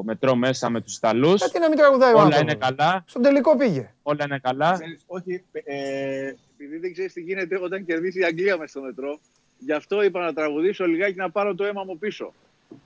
μετρό 0.04 0.34
μέσα 0.34 0.70
με 0.70 0.80
τους 0.80 0.96
Ιταλούς. 0.96 1.40
Γιατί 1.40 1.58
να 1.58 1.68
μην 1.68 1.78
τραγουδάει 1.78 2.14
ο 2.14 2.20
Όλα 2.20 2.40
είναι 2.40 2.54
καλά. 2.54 3.04
Στον 3.06 3.22
τελικό 3.22 3.56
πήγε. 3.56 3.90
Όλα 4.02 4.24
είναι 4.24 4.38
καλά. 4.38 4.78
όχι, 5.06 5.44
ε, 5.52 6.32
επειδή 6.56 6.78
δεν 6.78 6.92
ξέρεις 6.92 7.12
τι 7.12 7.20
γίνεται 7.20 7.58
όταν 7.62 7.84
κερδίσει 7.84 8.20
η 8.20 8.24
Αγγλία 8.24 8.56
μέσα 8.56 8.68
στο 8.68 8.80
μετρό, 8.80 9.18
γι' 9.58 9.72
αυτό 9.72 10.02
είπα 10.02 10.20
να 10.20 10.32
τραγουδήσω 10.32 10.86
λιγάκι 10.86 11.16
να 11.16 11.30
πάρω 11.30 11.54
το 11.54 11.64
αίμα 11.64 11.84
μου 11.84 11.98
πίσω. 11.98 12.32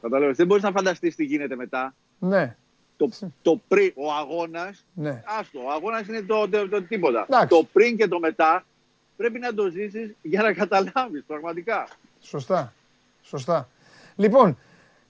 Καταλαβαίνετε. 0.00 0.36
Δεν 0.36 0.46
μπορείς 0.46 0.62
να 0.62 0.70
φανταστείς 0.70 1.14
τι 1.14 1.24
γίνεται 1.24 1.56
μετά. 1.56 1.94
Ναι 2.18 2.56
το, 2.98 3.08
το 3.42 3.60
πριν, 3.68 3.92
ο 3.96 4.12
αγώνας. 4.12 4.84
Ναι. 4.94 5.22
Άστο, 5.38 5.58
ο 5.58 5.70
αγώνας 5.70 6.06
είναι 6.06 6.22
το, 6.22 6.48
το, 6.48 6.68
το, 6.68 6.82
τίποτα. 6.82 7.26
Το 7.48 7.66
πριν 7.72 7.96
και 7.96 8.08
το 8.08 8.18
μετά 8.18 8.64
πρέπει 9.16 9.38
να 9.38 9.54
το 9.54 9.70
ζήσεις 9.70 10.14
για 10.22 10.42
να 10.42 10.52
καταλάβεις 10.52 11.24
πραγματικά. 11.26 11.88
Σωστά. 12.20 12.72
Σωστά. 13.22 13.68
Λοιπόν, 14.16 14.58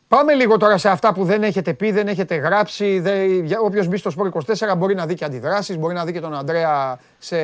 πάμε 0.08 0.34
λίγο 0.34 0.56
τώρα 0.56 0.78
σε 0.78 0.88
αυτά 0.88 1.14
που 1.14 1.24
δεν 1.24 1.42
έχετε 1.42 1.74
πει, 1.74 1.90
δεν 1.90 2.08
έχετε 2.08 2.34
γράψει. 2.34 3.02
Όποιος 3.62 3.86
μπει 3.86 3.96
στο 3.96 4.10
Σπορ 4.10 4.30
24 4.46 4.74
μπορεί 4.76 4.94
να 4.94 5.06
δει 5.06 5.14
και 5.14 5.24
αντιδράσεις, 5.24 5.76
μπορεί 5.76 5.94
να 5.94 6.04
δει 6.04 6.12
και 6.12 6.20
τον 6.20 6.34
Αντρέα 6.34 7.00
σε 7.18 7.36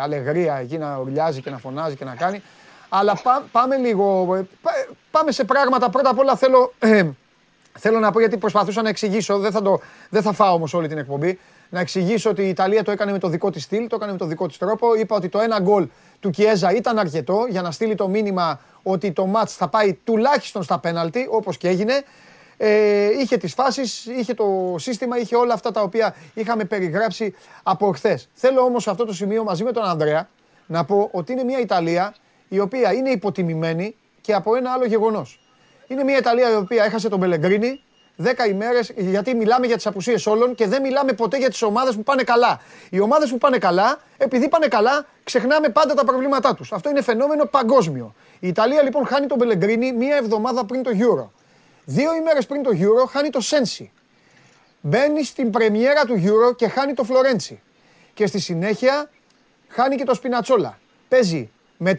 αλεγρία 0.00 0.54
εκεί 0.56 0.78
να 0.78 0.98
ουρλιάζει 0.98 1.40
και 1.40 1.50
να 1.50 1.58
φωνάζει 1.58 1.96
και 1.96 2.04
να 2.04 2.14
κάνει. 2.14 2.42
Αλλά 2.88 3.20
πάμε 3.52 3.76
λίγο. 3.76 4.34
Ε, 4.34 4.46
πάμε 5.10 5.32
σε 5.32 5.44
πράγματα. 5.44 5.90
Πρώτα 5.90 6.10
απ' 6.10 6.18
όλα 6.18 6.36
θέλω. 6.36 6.72
Ε, 7.76 7.78
Θέλω 7.78 7.98
να 7.98 8.10
πω 8.10 8.18
γιατί 8.20 8.36
προσπαθούσα 8.36 8.82
να 8.82 8.88
εξηγήσω, 8.88 9.38
δεν 9.38 9.52
θα, 9.52 9.62
το, 9.62 9.80
δεν 10.10 10.22
θα 10.22 10.32
φάω 10.32 10.54
όμως 10.54 10.74
όλη 10.74 10.88
την 10.88 10.98
εκπομπή, 10.98 11.38
να 11.68 11.80
εξηγήσω 11.80 12.30
ότι 12.30 12.42
η 12.42 12.48
Ιταλία 12.48 12.84
το 12.84 12.90
έκανε 12.90 13.12
με 13.12 13.18
το 13.18 13.28
δικό 13.28 13.50
της 13.50 13.62
στυλ, 13.62 13.86
το 13.86 13.96
έκανε 13.96 14.12
με 14.12 14.18
το 14.18 14.26
δικό 14.26 14.46
της 14.46 14.58
τρόπο. 14.58 14.94
Είπα 14.94 15.16
ότι 15.16 15.28
το 15.28 15.40
ένα 15.40 15.60
γκολ 15.60 15.88
του 16.20 16.30
Κιέζα 16.30 16.72
ήταν 16.74 16.98
αρκετό 16.98 17.46
για 17.48 17.62
να 17.62 17.70
στείλει 17.70 17.94
το 17.94 18.08
μήνυμα 18.08 18.60
ότι 18.82 19.12
το 19.12 19.26
μάτς 19.26 19.54
θα 19.54 19.68
πάει 19.68 19.94
τουλάχιστον 20.04 20.62
στα 20.62 20.78
πέναλτι, 20.78 21.26
όπως 21.30 21.56
και 21.56 21.68
έγινε. 21.68 22.02
Ε, 22.56 23.08
είχε 23.20 23.36
τις 23.36 23.54
φάσεις, 23.54 24.06
είχε 24.06 24.34
το 24.34 24.74
σύστημα, 24.78 25.18
είχε 25.18 25.36
όλα 25.36 25.54
αυτά 25.54 25.70
τα 25.70 25.80
οποία 25.80 26.14
είχαμε 26.34 26.64
περιγράψει 26.64 27.34
από 27.62 27.92
χθες. 27.92 28.28
Θέλω 28.34 28.60
όμως 28.60 28.82
σε 28.82 28.90
αυτό 28.90 29.04
το 29.04 29.12
σημείο 29.14 29.44
μαζί 29.44 29.64
με 29.64 29.72
τον 29.72 29.84
Ανδρέα 29.84 30.28
να 30.66 30.84
πω 30.84 31.08
ότι 31.12 31.32
είναι 31.32 31.44
μια 31.44 31.60
Ιταλία 31.60 32.14
η 32.48 32.58
οποία 32.58 32.92
είναι 32.92 33.10
υποτιμημένη 33.10 33.96
και 34.20 34.34
από 34.34 34.56
ένα 34.56 34.72
άλλο 34.72 34.84
γεγονός. 34.84 35.40
Είναι 35.86 36.04
μια 36.04 36.16
Ιταλία 36.16 36.50
η 36.50 36.54
οποία 36.54 36.84
έχασε 36.84 37.08
τον 37.08 37.20
Πελεγκρίνη 37.20 37.80
10 38.24 38.48
ημέρες, 38.48 38.92
γιατί 38.96 39.34
μιλάμε 39.34 39.66
για 39.66 39.76
τις 39.76 39.86
απουσίες 39.86 40.26
όλων 40.26 40.54
και 40.54 40.66
δεν 40.66 40.82
μιλάμε 40.82 41.12
ποτέ 41.12 41.36
για 41.36 41.48
τις 41.48 41.62
ομάδες 41.62 41.94
που 41.94 42.02
πάνε 42.02 42.22
καλά. 42.22 42.60
Οι 42.90 43.00
ομάδες 43.00 43.30
που 43.30 43.38
πάνε 43.38 43.58
καλά, 43.58 44.00
επειδή 44.16 44.48
πάνε 44.48 44.66
καλά, 44.66 45.06
ξεχνάμε 45.24 45.68
πάντα 45.68 45.94
τα 45.94 46.04
προβλήματά 46.04 46.54
τους. 46.54 46.72
Αυτό 46.72 46.90
είναι 46.90 47.02
φαινόμενο 47.02 47.44
παγκόσμιο. 47.44 48.14
Η 48.40 48.48
Ιταλία 48.48 48.82
λοιπόν 48.82 49.06
χάνει 49.06 49.26
τον 49.26 49.38
Πελεγκρίνη 49.38 49.92
μία 49.92 50.16
εβδομάδα 50.16 50.64
πριν 50.64 50.82
το 50.82 50.90
Euro. 50.94 51.28
Δύο 51.84 52.14
ημέρες 52.14 52.46
πριν 52.46 52.62
το 52.62 52.70
Euro 52.72 53.06
χάνει 53.08 53.30
το 53.30 53.40
Σένσι. 53.40 53.92
Μπαίνει 54.80 55.24
στην 55.24 55.50
πρεμιέρα 55.50 56.04
του 56.04 56.22
Euro 56.24 56.56
και 56.56 56.68
χάνει 56.68 56.94
το 56.94 57.04
Φλωρέντσι. 57.04 57.60
Και 58.14 58.26
στη 58.26 58.38
συνέχεια 58.38 59.10
χάνει 59.68 59.96
και 59.96 60.04
το 60.04 60.14
Σπινατσόλα. 60.14 60.78
Παίζει 61.08 61.50
με, 61.76 61.94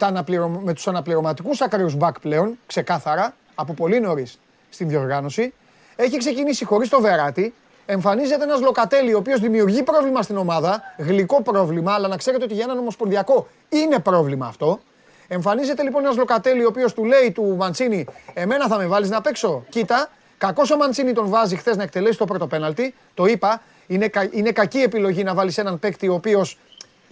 με 0.62 0.72
τους 0.72 0.88
αναπληρωματικούς 0.88 1.60
ακραίους 1.60 1.94
μπακ 1.94 2.20
πλέον, 2.20 2.58
ξεκάθαρα, 2.66 3.34
από 3.60 3.74
πολύ 3.74 4.00
νωρίς 4.00 4.38
στην 4.70 4.88
διοργάνωση. 4.88 5.54
Έχει 5.96 6.16
ξεκινήσει 6.16 6.64
χωρίς 6.64 6.88
το 6.88 7.00
Βεράτη. 7.00 7.54
Εμφανίζεται 7.86 8.42
ένας 8.42 8.60
Λοκατέλη, 8.60 9.14
ο 9.14 9.18
οποίος 9.18 9.40
δημιουργεί 9.40 9.82
πρόβλημα 9.82 10.22
στην 10.22 10.36
ομάδα. 10.36 10.82
Γλυκό 10.98 11.42
πρόβλημα, 11.42 11.92
αλλά 11.92 12.08
να 12.08 12.16
ξέρετε 12.16 12.44
ότι 12.44 12.54
για 12.54 12.64
έναν 12.64 12.78
Ομοσπονδιακό 12.78 13.48
είναι 13.68 13.98
πρόβλημα 13.98 14.46
αυτό. 14.46 14.80
Εμφανίζεται 15.28 15.82
λοιπόν 15.82 16.04
ένας 16.04 16.16
Λοκατέλη, 16.16 16.64
ο 16.64 16.68
οποίος 16.68 16.94
του 16.94 17.04
λέει 17.04 17.32
του 17.32 17.56
Μαντσίνη: 17.56 18.06
Εμένα 18.34 18.66
θα 18.66 18.76
με 18.76 18.86
βάλεις 18.86 19.10
να 19.10 19.20
παίξω. 19.20 19.64
Κοίτα, 19.68 20.10
κακός 20.38 20.70
ο 20.70 20.76
Μαντσίνη 20.76 21.12
τον 21.12 21.28
βάζει 21.28 21.56
χθες 21.56 21.76
να 21.76 21.82
εκτελέσει 21.82 22.18
το 22.18 22.24
πρώτο 22.24 22.46
πέναλτι. 22.46 22.94
Το 23.14 23.26
είπα. 23.26 23.62
Είναι, 23.86 24.10
είναι 24.30 24.52
κακή 24.52 24.78
επιλογή 24.78 25.22
να 25.22 25.34
βάλεις 25.34 25.58
έναν 25.58 25.78
παίκτη 25.78 26.08
ο 26.08 26.14
οποίος 26.14 26.58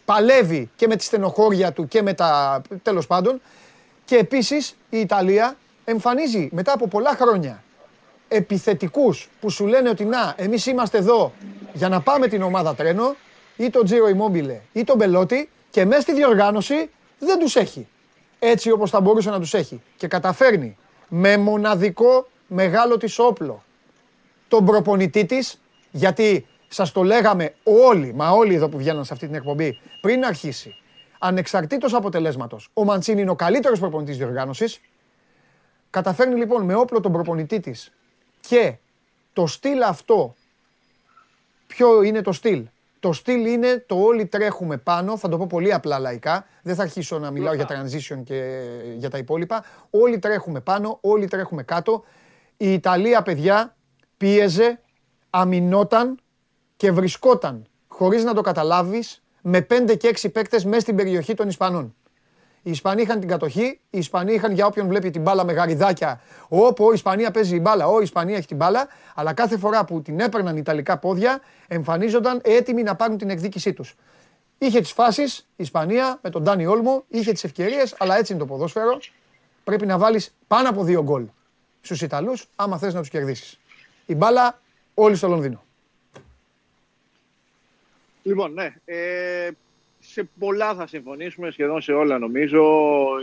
παλεύει 0.05 0.71
και 0.77 0.87
με 0.87 0.97
τη 0.97 1.05
στενοχώρια 1.05 1.73
του 1.73 1.89
και 1.89 2.03
με 2.03 2.13
τα. 2.13 2.63
τέλος 2.83 3.07
πάντων. 3.07 3.41
Και 4.05 4.17
επίσης 4.17 4.77
η 4.91 5.01
Ιταλία 5.01 5.57
εμφανίζει 5.89 6.49
μετά 6.53 6.73
από 6.73 6.89
πολλά 6.89 7.15
χρόνια 7.15 7.63
επιθετικούς 8.29 9.29
που 9.41 9.51
σου 9.51 9.67
λένε 9.67 9.89
ότι 9.89 10.05
να, 10.05 10.35
εμείς 10.37 10.67
είμαστε 10.67 10.99
εδώ 10.99 11.33
για 11.73 11.89
να 11.89 12.01
πάμε 12.01 12.29
την 12.29 12.43
ομάδα 12.43 12.75
τρένο 12.75 13.15
ή 13.57 13.71
τον 13.71 13.85
Τζίρο 13.85 14.07
Immobile 14.07 14.57
ή 14.73 14.85
τον 14.85 14.97
Μπελότη 14.97 15.51
και 15.71 15.85
μέσα 15.85 16.01
στη 16.01 16.15
διοργάνωση 16.15 16.91
δεν 17.19 17.39
τους 17.39 17.57
έχει. 17.57 17.87
Έτσι 18.39 18.71
όπως 18.71 18.91
θα 18.91 19.01
μπορούσε 19.01 19.31
να 19.31 19.41
τους 19.41 19.55
έχει. 19.55 19.83
Και 19.97 20.07
καταφέρνει 20.07 20.77
με 21.09 21.37
μοναδικό 21.37 22.29
μεγάλο 22.47 22.97
της 22.97 23.19
όπλο 23.19 23.65
τον 24.49 24.65
προπονητή 24.65 25.25
της, 25.25 25.61
γιατί 25.91 26.47
σας 26.69 26.93
το 26.93 27.03
λέγαμε 27.03 27.55
όλοι, 27.63 28.15
μα 28.15 28.31
όλοι 28.31 28.55
εδώ 28.55 28.69
που 28.69 28.79
βγαίναν 28.79 29.05
σε 29.05 29.13
αυτή 29.13 29.27
την 29.27 29.35
εκπομπή, 29.35 29.79
πριν 30.01 30.25
αρχίσει, 30.25 30.77
ανεξαρτήτως 31.19 31.95
αποτελέσματος, 31.95 32.69
ο 32.75 32.85
Μαντσίνη 32.85 33.21
είναι 33.21 33.31
ο 33.31 33.35
καλύτερος 33.35 33.79
προπονητής 33.79 34.17
διοργάνωσης, 34.17 34.81
Καταφέρνει 35.91 36.35
λοιπόν 36.35 36.65
με 36.65 36.75
όπλο 36.75 37.01
τον 37.01 37.13
προπονητή 37.13 37.61
της 37.61 37.93
και 38.41 38.77
το 39.33 39.47
στυλ 39.47 39.83
αυτό, 39.83 40.35
ποιο 41.67 42.03
είναι 42.03 42.23
το 42.23 42.33
στυλ; 42.33 42.67
Το 43.01 43.13
στυλ 43.13 43.47
είναι 43.47 43.85
το 43.87 43.95
όλοι 43.95 44.27
τρέχουμε 44.27 44.77
πάνω, 44.77 45.17
θα 45.17 45.29
το 45.29 45.37
πω 45.39 45.47
πολύ 45.47 45.73
απλά 45.73 45.99
λαϊκά, 45.99 46.47
δεν 46.63 46.75
θα 46.75 46.83
αρχίσω 46.83 47.19
να 47.19 47.31
μιλάω 47.31 47.55
για 47.55 47.67
transition 47.69 48.23
και 48.25 48.61
για 48.97 49.11
τα 49.11 49.19
υπόλοιπα. 49.19 49.65
Όλοι 49.91 50.19
τρέχουμε 50.19 50.61
πάνω, 50.61 50.99
όλοι 51.01 51.29
τρέχουμε 51.29 51.63
κάτω. 51.63 52.05
Η 52.57 52.73
Ιταλία, 52.73 53.23
παιδιά, 53.23 53.77
πίεζε, 54.17 54.81
αμυνόταν 55.31 56.19
και 56.77 56.93
βρισκόταν, 56.93 57.67
χωρίς 57.89 58.25
να 58.25 58.35
το 58.35 58.41
καταλάβεις, 58.41 59.23
με 59.43 59.61
5 59.61 59.97
και 59.97 60.09
6 60.09 60.33
παίκτες 60.33 60.65
μέσα 60.65 60.81
στην 60.81 60.97
περιοχή 60.97 61.35
των 61.35 61.49
Ισπανών. 61.49 61.95
Οι 62.67 62.71
Ισπανοί 62.71 63.03
είχαν 63.03 63.21
την 63.21 63.29
κατοχή, 63.29 63.65
οι 63.91 63.99
Ισπανοί 63.99 64.33
είχαν 64.35 64.53
για 64.53 64.67
όποιον 64.67 64.89
βλέπει 64.89 65.11
την 65.11 65.23
μπάλα 65.23 65.45
με 65.45 65.53
γαριδάκια. 65.53 66.21
Όπου 66.49 66.91
η 66.91 66.93
Ισπανία 66.95 67.31
παίζει 67.31 67.57
η 67.57 67.59
μπάλα, 67.63 67.87
ο 67.87 68.01
η 68.01 68.03
Ισπανία 68.03 68.37
έχει 68.37 68.47
την 68.47 68.57
μπάλα. 68.57 68.89
Αλλά 69.15 69.33
κάθε 69.33 69.59
φορά 69.59 69.85
που 69.85 70.03
την 70.03 70.21
έπαιρναν 70.21 70.57
Ιταλικά 70.57 70.99
πόδια, 70.99 71.41
εμφανίζονταν 71.69 72.41
έτοιμοι 72.45 72.83
να 72.83 72.95
πάρουν 72.95 73.19
την 73.19 73.31
εκδίκησή 73.31 73.73
τους. 73.73 73.95
Είχε 74.59 74.81
τις 74.81 74.93
φάσεις 74.93 75.39
η 75.39 75.45
Ισπανία 75.57 76.19
με 76.23 76.31
τον 76.31 76.43
Ντάνι 76.43 76.67
Όλμο, 76.67 77.05
είχε 77.09 77.33
τις 77.33 77.45
ευκαιρίες, 77.45 77.95
αλλά 77.99 78.17
έτσι 78.17 78.33
είναι 78.33 78.41
το 78.41 78.47
ποδόσφαιρο. 78.47 78.99
Πρέπει 79.65 79.87
να 79.87 79.99
βάλεις 79.99 80.35
πάνω 80.47 80.69
από 80.69 80.85
δύο 80.85 81.03
γκολ 81.03 81.25
στους 81.81 82.03
Ιταλούς, 82.03 82.49
άμα 82.57 82.79
θες 82.79 82.95
να 82.95 83.01
τους 83.01 83.09
κερδίσεις. 83.09 83.59
Η 84.07 84.15
μπάλα 84.15 84.61
όλοι 84.95 85.17
στο 85.17 85.29
Λονδίνο. 85.29 85.63
Λοιπόν, 88.23 88.53
ναι. 88.53 88.75
Ε, 88.85 89.51
σε 90.17 90.29
πολλά 90.39 90.75
θα 90.75 90.87
συμφωνήσουμε, 90.87 91.51
σχεδόν 91.51 91.81
σε 91.81 91.93
όλα 91.93 92.19
νομίζω. 92.19 92.63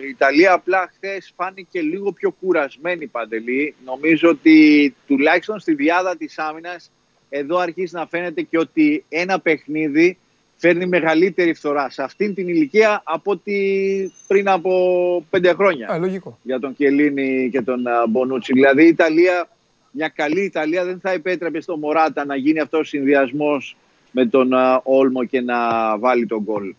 Η 0.05 0.07
Ιταλία 0.07 0.53
απλά 0.53 0.91
χθες 0.95 1.33
φάνηκε 1.35 1.81
λίγο 1.81 2.11
πιο 2.11 2.31
κουρασμένη 2.31 3.07
παντελή. 3.07 3.75
Νομίζω 3.85 4.29
ότι 4.29 4.95
τουλάχιστον 5.07 5.59
στη 5.59 5.73
διάδα 5.73 6.17
της 6.17 6.39
άμυνας 6.39 6.91
εδώ 7.29 7.57
αρχίζει 7.57 7.95
να 7.95 8.07
φαίνεται 8.07 8.41
και 8.41 8.57
ότι 8.57 9.05
ένα 9.09 9.39
παιχνίδι 9.39 10.17
φέρνει 10.55 10.85
μεγαλύτερη 10.85 11.53
φθορά 11.53 11.89
σε 11.89 12.03
αυτήν 12.03 12.33
την 12.33 12.47
ηλικία 12.47 13.01
από 13.05 13.31
ότι 13.31 14.11
πριν 14.27 14.49
από 14.49 15.25
πέντε 15.29 15.53
χρόνια. 15.53 15.89
Α, 15.89 15.97
λογικό. 15.97 16.39
Για 16.43 16.59
τον 16.59 16.75
Κελίνη 16.75 17.49
και 17.51 17.61
τον 17.61 17.83
Μπονούτσι. 18.09 18.53
Δηλαδή 18.53 18.83
η 18.83 18.87
Ιταλία, 18.87 19.49
μια 19.91 20.07
καλή 20.07 20.43
Ιταλία 20.43 20.85
δεν 20.85 20.99
θα 20.99 21.11
επέτρεπε 21.11 21.61
στο 21.61 21.77
Μωράτα 21.77 22.25
να 22.25 22.35
γίνει 22.35 22.59
αυτός 22.59 22.79
ο 22.79 22.83
συνδυασμός 22.83 23.75
με 24.11 24.25
τον 24.25 24.51
Όλμο 24.83 25.23
και 25.23 25.41
να 25.41 25.57
βάλει 25.97 26.25
τον 26.25 26.41
γκολ. 26.43 26.73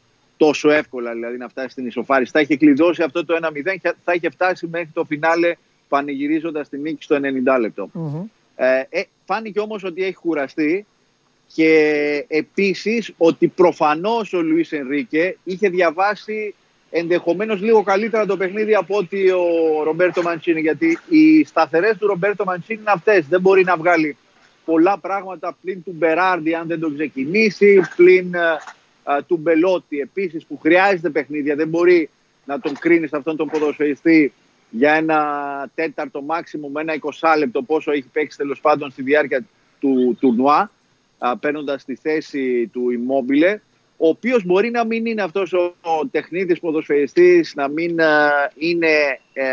Τόσο 0.44 0.70
εύκολα 0.70 1.12
δηλαδή 1.12 1.36
να 1.36 1.48
φτάσει 1.48 1.68
στην 1.68 1.86
ισοφάριση. 1.86 2.30
Θα 2.30 2.40
είχε 2.40 2.56
κλειδώσει 2.56 3.02
αυτό 3.02 3.24
το 3.24 3.38
1-0 3.42 3.76
και 3.80 3.94
θα 4.04 4.12
είχε 4.12 4.30
φτάσει 4.30 4.66
μέχρι 4.66 4.88
το 4.92 5.04
φινάλε 5.04 5.54
πανηγυρίζοντας 5.88 6.68
τη 6.68 6.78
νίκη 6.78 7.02
στο 7.02 7.16
90 7.54 7.60
λεπτο 7.60 7.90
Ε, 8.56 8.82
ε, 8.88 9.02
φάνηκε 9.24 9.60
όμως 9.60 9.84
ότι 9.84 10.04
έχει 10.04 10.14
κουραστεί 10.14 10.86
και 11.54 12.24
επίσης 12.28 13.12
ότι 13.16 13.48
προφανώς 13.48 14.32
ο 14.32 14.42
Λουίς 14.42 14.72
Ενρίκε 14.72 15.36
είχε 15.44 15.68
διαβάσει 15.68 16.54
ενδεχομένως 16.90 17.60
λίγο 17.60 17.82
καλύτερα 17.82 18.26
το 18.26 18.36
παιχνίδι 18.36 18.74
από 18.74 18.96
ότι 18.96 19.30
ο 19.30 19.46
Ρομπέρτο 19.84 20.22
Μαντσίνη 20.22 20.60
γιατί 20.60 20.98
οι 21.08 21.44
σταθερές 21.44 21.96
του 21.98 22.06
Ρομπέρτο 22.06 22.44
Μαντσίνη 22.44 22.80
είναι 22.80 22.90
αυτές. 22.90 23.26
Δεν 23.28 23.40
μπορεί 23.40 23.64
να 23.64 23.76
βγάλει 23.76 24.16
πολλά 24.64 24.98
πράγματα 24.98 25.56
πλην 25.62 25.82
του 25.84 25.94
Μπεράρντι 25.96 26.54
αν 26.54 26.66
δεν 26.66 26.80
τον 26.80 26.94
ξεκινήσει, 26.94 27.80
πλην 27.96 28.32
uh, 28.34 28.74
του 29.26 29.36
Μπελότη 29.36 29.98
επίσης 30.00 30.44
που 30.44 30.58
χρειάζεται 30.58 31.10
παιχνίδια. 31.10 31.54
Δεν 31.54 31.68
μπορεί 31.68 32.10
να 32.44 32.60
τον 32.60 32.78
κρίνεις 32.78 33.08
σε 33.08 33.16
αυτόν 33.16 33.36
τον 33.36 33.48
ποδοσφαιριστή 33.48 34.32
για 34.70 34.92
ένα 34.92 35.70
τέταρτο 35.74 36.22
μάξιμο 36.22 36.68
με 36.68 36.80
ένα 36.80 36.94
20 37.20 37.38
λεπτό 37.38 37.62
πόσο 37.62 37.92
έχει 37.92 38.08
παίξει 38.12 38.38
τέλος 38.38 38.60
πάντων 38.60 38.90
στη 38.90 39.02
διάρκεια 39.02 39.44
του 39.80 40.16
τουρνουά 40.20 40.70
παίρνοντας 41.40 41.84
τη 41.84 41.94
θέση 41.94 42.70
του 42.72 42.86
Immobile, 42.90 43.56
ο 43.96 44.08
οποίος 44.08 44.44
μπορεί 44.44 44.70
να 44.70 44.84
μην 44.84 45.06
είναι 45.06 45.22
αυτός 45.22 45.52
ο, 45.52 45.74
ο 45.80 46.06
τεχνίτης 46.10 46.60
ποδοσφαιριστής, 46.60 47.54
να 47.54 47.68
μην 47.68 47.96
είναι 48.54 49.18
ε, 49.32 49.44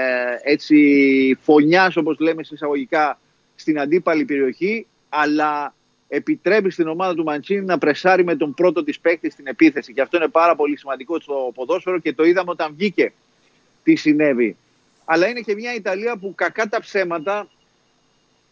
έτσι 0.43 1.37
φωνιάς 1.41 1.95
όπως 1.95 2.19
λέμε 2.19 2.41
εισαγωγικά 2.51 3.19
στην 3.55 3.79
αντίπαλη 3.79 4.25
περιοχή, 4.25 4.85
αλλά 5.09 5.73
επιτρέπει 6.13 6.69
στην 6.69 6.87
ομάδα 6.87 7.13
του 7.15 7.23
Μαντσίνη 7.23 7.65
να 7.65 7.77
πρεσάρει 7.77 8.23
με 8.23 8.35
τον 8.35 8.53
πρώτο 8.53 8.83
της 8.83 8.99
παίκτη 8.99 9.29
στην 9.29 9.47
επίθεση. 9.47 9.93
Και 9.93 10.01
αυτό 10.01 10.17
είναι 10.17 10.27
πάρα 10.27 10.55
πολύ 10.55 10.77
σημαντικό 10.77 11.19
στο 11.19 11.51
ποδόσφαιρο 11.53 11.99
και 11.99 12.13
το 12.13 12.23
είδαμε 12.23 12.51
όταν 12.51 12.73
βγήκε 12.75 13.13
τι 13.83 13.95
συνέβη. 13.95 14.57
Αλλά 15.05 15.27
είναι 15.27 15.39
και 15.39 15.55
μια 15.55 15.73
Ιταλία 15.73 16.17
που 16.17 16.35
κακά 16.35 16.67
τα 16.67 16.79
ψέματα 16.79 17.47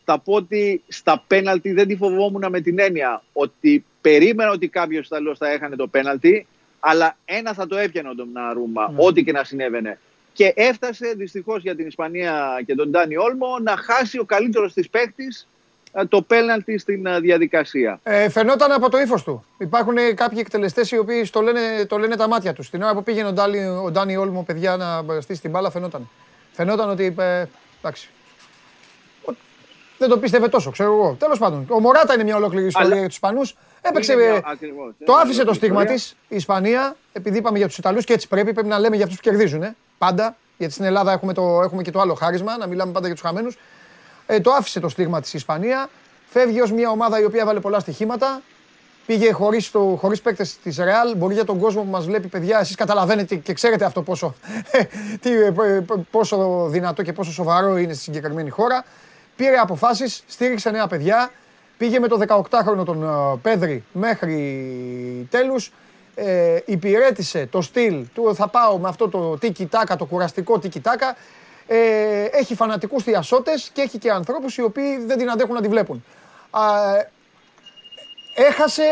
θα 0.04 0.19
πω 0.19 0.34
ότι 0.34 0.84
στα 0.88 1.24
πέναλτι 1.28 1.74
δεν 1.74 1.88
τη 1.88 1.95
φοβόμουν 1.95 2.45
με 2.50 2.62
την 2.62 2.80
έννοια 2.80 3.24
ότι 3.34 3.86
περίμενα 4.02 4.52
ότι 4.52 4.67
κάποιος 4.67 5.06
Ιταλός 5.06 5.38
θα 5.38 5.50
έχανε 5.50 5.76
το 5.76 5.88
πέναλτι, 5.88 6.48
αλλά 6.80 7.17
ένα 7.26 7.54
θα 7.54 7.67
το 7.67 7.78
έπιανε 7.78 8.10
ο 8.10 8.15
Ντομναρούμα, 8.15 8.91
ναι. 8.91 9.04
ό,τι 9.04 9.24
και 9.24 9.32
να 9.32 9.43
συνέβαινε. 9.43 10.00
Και 10.34 10.54
έφτασε 10.56 11.13
δυστυχώς 11.17 11.62
για 11.62 11.76
την 11.76 11.88
Ισπανία 11.88 12.63
και 12.65 12.76
τον 12.76 12.89
Ντάνι 12.89 13.17
Όλμο 13.17 13.60
να 13.62 13.78
χάσει 13.78 14.19
ο 14.19 14.24
καλύτερος 14.24 14.74
της 14.74 14.89
παίκτης 14.89 15.48
ε, 15.48 15.59
το 16.10 16.21
πέναλτι 16.21 16.78
στην 16.78 17.06
ε, 17.06 17.19
διαδικασία. 17.19 17.99
Ε, 18.04 18.30
φαινόταν 18.30 18.71
από 18.71 18.89
το 18.89 18.99
ύφος 18.99 19.23
του. 19.23 19.45
Υπάρχουν 19.58 19.95
κάποιοι 20.15 20.38
εκτελεστές 20.41 20.91
οι 20.91 20.97
οποίοι 20.97 21.30
το 21.32 21.41
λένε, 21.41 21.86
το 21.88 21.97
λένε 21.97 22.15
τα 22.15 22.28
μάτια 22.28 22.54
τους. 22.54 22.69
Την 22.69 22.82
ώρα 22.82 22.93
που 22.93 23.04
πήγαινε 23.04 23.28
ο 23.28 23.32
Ντάνι, 23.32 23.65
ο 23.65 23.89
Ντάνι 23.91 24.17
Όλμο, 24.17 24.43
παιδιά, 24.43 24.78
να 24.78 25.21
στήσει 25.21 25.41
την 25.41 25.49
μπάλα, 25.49 25.69
φαινόταν. 25.69 26.10
Φαινόταν 26.52 26.89
ότι. 26.89 27.15
Ε, 27.19 27.45
εντάξει, 27.82 28.10
δεν 29.99 30.10
το 30.10 30.17
πίστευε 30.17 30.47
τόσο, 30.47 30.71
ξέρω 30.71 30.93
εγώ. 30.93 31.15
Τέλος 31.19 31.39
πάντων, 31.39 31.65
ο 31.69 31.80
Μωράτα 31.80 32.13
είναι 32.13 32.23
μια 32.23 32.36
ολόκληρη 32.36 32.67
ιστορία 32.67 32.95
για 32.95 33.06
τους 33.06 33.13
Ισπανούς. 33.13 33.56
Έπαιξε. 33.82 34.13
το 35.06 35.13
άφησε 35.13 35.43
το 35.43 35.54
στίγμα 35.54 35.86
της 35.86 36.15
η 36.28 36.36
Ισπανία, 36.36 36.95
επειδή 37.13 37.38
είπαμε 37.38 37.58
για 37.58 37.67
τους 37.67 37.78
Ιταλούς 37.78 38.06
και 38.06 38.13
έτσι 38.13 38.28
πρέπει. 38.28 38.54
Πρέπει 38.54 38.67
να 38.67 38.80
λέμε 38.80 38.95
για 38.95 39.06
αυτούς 39.06 39.19
που 39.19 39.30
κερδίζουν. 39.30 39.63
Ε, 39.63 39.75
πάντα. 39.97 40.36
Γιατί 40.58 40.73
στην 40.73 40.86
Ελλάδα 40.86 41.12
έχουμε, 41.12 41.34
το, 41.34 41.62
έχουμε 41.62 41.82
και 41.82 41.91
το 41.91 41.99
άλλο 41.99 42.13
χάρισμα, 42.13 42.58
να 42.58 42.67
μιλάμε 42.67 42.91
πάντα 42.91 43.06
για 43.06 43.15
τους 43.15 43.25
χαμένους. 43.25 43.58
Ε, 44.31 44.39
το 44.39 44.51
άφησε 44.51 44.79
το 44.79 44.89
στίγμα 44.89 45.21
της 45.21 45.33
Ισπανία. 45.33 45.89
Φεύγει 46.29 46.61
ως 46.61 46.71
μια 46.71 46.89
ομάδα 46.89 47.19
η 47.19 47.23
οποία 47.23 47.41
έβαλε 47.41 47.59
πολλά 47.59 47.79
στοιχήματα. 47.79 48.41
Πήγε 49.05 49.31
χωρίς 49.31 49.71
χωρίς 49.97 50.21
παίκτες 50.21 50.57
της 50.57 50.77
Ρεάλ. 50.77 51.15
Μπορεί 51.15 51.33
για 51.33 51.45
τον 51.45 51.59
κόσμο 51.59 51.81
που 51.81 51.89
μας 51.89 52.05
βλέπει, 52.05 52.27
παιδιά, 52.27 52.59
εσείς 52.59 52.75
καταλαβαίνετε 52.75 53.35
και 53.35 53.53
ξέρετε 53.53 53.85
αυτό 53.85 54.01
πόσο, 54.01 54.35
τι, 55.21 55.29
πόσο 56.11 56.67
δυνατό 56.69 57.03
και 57.03 57.13
πόσο 57.13 57.31
σοβαρό 57.31 57.77
είναι 57.77 57.93
στη 57.93 58.03
συγκεκριμένη 58.03 58.49
χώρα 58.49 58.85
πήρε 59.39 59.57
αποφάσεις, 59.57 60.23
στήριξε 60.27 60.69
νέα 60.69 60.87
παιδιά, 60.87 61.31
πήγε 61.77 61.99
με 61.99 62.07
το 62.07 62.19
18χρονο 62.27 62.85
τον 62.85 63.03
ε, 63.03 63.37
Πέδρη 63.41 63.83
μέχρι 63.91 65.27
τέλους, 65.29 65.71
ε, 66.15 66.57
υπηρέτησε 66.65 67.47
το 67.51 67.61
στυλ 67.61 68.05
του 68.13 68.35
θα 68.35 68.47
πάω 68.47 68.77
με 68.77 68.87
αυτό 68.87 69.09
το 69.09 69.37
τίκι 69.37 69.65
τάκα, 69.65 69.95
το 69.95 70.05
κουραστικό 70.05 70.59
τίκι 70.59 70.79
τάκα, 70.79 71.15
ε, 71.71 72.23
έχει 72.23 72.55
φανατικούς 72.55 73.03
θειασότες 73.03 73.69
και 73.73 73.82
έχει 73.82 73.97
και 73.97 74.12
ανθρώπους 74.12 74.58
οι 74.58 74.62
οποίοι 74.62 74.97
δεν 75.05 75.17
την 75.17 75.29
αντέχουν 75.29 75.55
να 75.55 75.62
τη 75.62 75.67
βλέπουν. 75.67 76.03
έχασε 78.36 78.84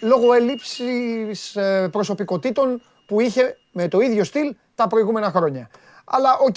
λόγω 0.00 0.32
έλλειψης 0.32 1.56
ε, 1.56 1.88
προσωπικότητων 1.92 2.82
που 3.06 3.20
είχε 3.20 3.56
με 3.72 3.88
το 3.88 4.00
ίδιο 4.00 4.24
στυλ 4.24 4.54
τα 4.74 4.86
προηγούμενα 4.86 5.30
χρόνια. 5.30 5.70
Αλλά 6.04 6.38
οκ, 6.38 6.56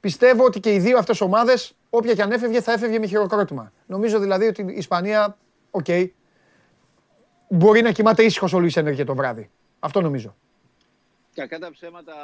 πιστεύω 0.00 0.44
ότι 0.44 0.60
και 0.60 0.74
οι 0.74 0.78
δύο 0.78 0.98
αυτές 0.98 1.20
ομάδες 1.20 1.74
όποια 1.90 2.14
και 2.14 2.22
αν 2.22 2.32
έφευγε 2.32 2.60
θα 2.60 2.72
έφευγε 2.72 2.98
με 2.98 3.06
χειροκρότημα. 3.06 3.72
Νομίζω 3.86 4.18
δηλαδή 4.18 4.46
ότι 4.46 4.62
η 4.62 4.74
Ισπανία, 4.76 5.36
οκ, 5.70 5.86
μπορεί 7.48 7.82
να 7.82 7.90
κοιμάται 7.90 8.22
ήσυχος 8.22 8.52
ο 8.52 8.58
Λουίς 8.58 8.76
Ενρίκε 8.76 9.04
το 9.04 9.14
βράδυ. 9.14 9.50
Αυτό 9.78 10.00
νομίζω. 10.00 10.34
Κακά 11.40 11.58
τα 11.58 11.70
ψέματα, 11.72 12.14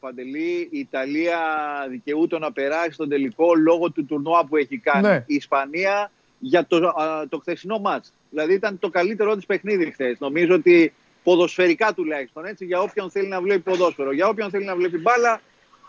Παντελή, 0.00 0.68
η 0.70 0.78
Ιταλία 0.78 1.38
δικαιούται 1.90 2.38
να 2.38 2.52
περάσει 2.52 2.92
στον 2.92 3.08
τελικό 3.08 3.54
λόγω 3.54 3.90
του 3.90 4.04
τουρνουά 4.04 4.44
που 4.46 4.56
έχει 4.56 4.78
κάνει. 4.78 5.08
Ναι. 5.08 5.24
Η 5.26 5.34
Ισπανία 5.34 6.10
για 6.38 6.66
το, 6.66 6.92
το 7.28 7.38
χθεσινό 7.38 7.78
μάτς. 7.78 8.12
Δηλαδή 8.30 8.52
ήταν 8.52 8.78
το 8.78 8.88
καλύτερό 8.88 9.36
της 9.36 9.46
παιχνίδι 9.46 9.90
χθες. 9.90 10.18
Νομίζω 10.18 10.54
ότι 10.54 10.92
ποδοσφαιρικά 11.22 11.92
τουλάχιστον, 11.92 12.44
έτσι, 12.44 12.64
για 12.64 12.80
όποιον 12.80 13.10
θέλει 13.10 13.28
να 13.28 13.40
βλέπει 13.40 13.60
ποδόσφαιρο. 13.60 14.12
Για 14.12 14.28
όποιον 14.28 14.50
θέλει 14.50 14.64
να 14.64 14.76
βλέπει 14.76 14.98
μπάλα, 14.98 15.40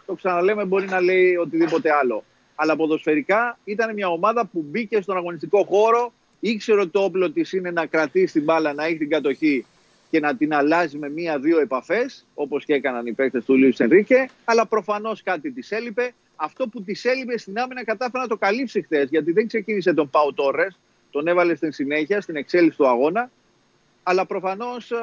το 0.06 0.14
ξαναλέμε, 0.14 0.66
μπορεί 0.66 0.86
να 0.86 1.02
λέει 1.02 1.36
οτιδήποτε 1.36 1.92
άλλο 1.92 2.24
αλλά 2.62 2.76
ποδοσφαιρικά 2.76 3.58
ήταν 3.64 3.94
μια 3.94 4.08
ομάδα 4.08 4.46
που 4.46 4.66
μπήκε 4.70 5.02
στον 5.02 5.18
αγωνιστικό 5.18 5.64
χώρο, 5.64 6.14
ήξερε 6.40 6.80
ότι 6.80 6.90
το 6.90 7.04
όπλο 7.04 7.32
της 7.32 7.54
είναι 7.54 7.72
να 7.72 7.86
κρατήσει 7.86 8.34
την 8.34 8.44
μπάλα, 8.44 8.74
να 8.74 8.86
έχει 8.86 8.98
την 8.98 9.10
κατοχή 9.10 9.66
και 10.12 10.20
να 10.20 10.36
την 10.36 10.54
αλλάζει 10.54 10.98
με 10.98 11.10
μία-δύο 11.10 11.60
επαφές, 11.60 12.26
όπως 12.34 12.66
και 12.66 12.74
έκαναν 12.74 13.06
οι 13.06 13.14
παίκτες 13.14 13.46
του 13.46 13.56
Λίου 13.56 13.72
Ενρίκε. 13.78 14.30
Αλλά 14.44 14.66
προφανώς 14.66 15.24
κάτι 15.24 15.52
της 15.52 15.72
έλειπε. 15.72 16.14
Αυτό 16.36 16.68
που 16.68 16.84
της 16.84 17.06
έλειπε 17.06 17.38
στην 17.38 17.60
άμυνα 17.60 17.84
κατάφερε 17.84 18.24
να 18.24 18.30
το 18.30 18.38
καλύψει 18.38 18.82
χθες, 18.82 19.10
γιατί 19.10 19.32
δεν 19.32 19.48
ξεκίνησε 19.48 19.94
τον 19.94 20.10
Πάου 20.10 20.34
Τόρε, 20.34 20.68
τον 21.12 21.28
έβαλε 21.28 21.56
στην 21.56 21.72
συνέχεια, 21.72 22.22
στην 22.22 22.36
εξέλιξη 22.36 22.78
του 22.78 22.88
αγώνα. 22.88 23.32
Αλλά 24.04 24.26
προφανώς 24.26 24.92
ε, 24.92 24.96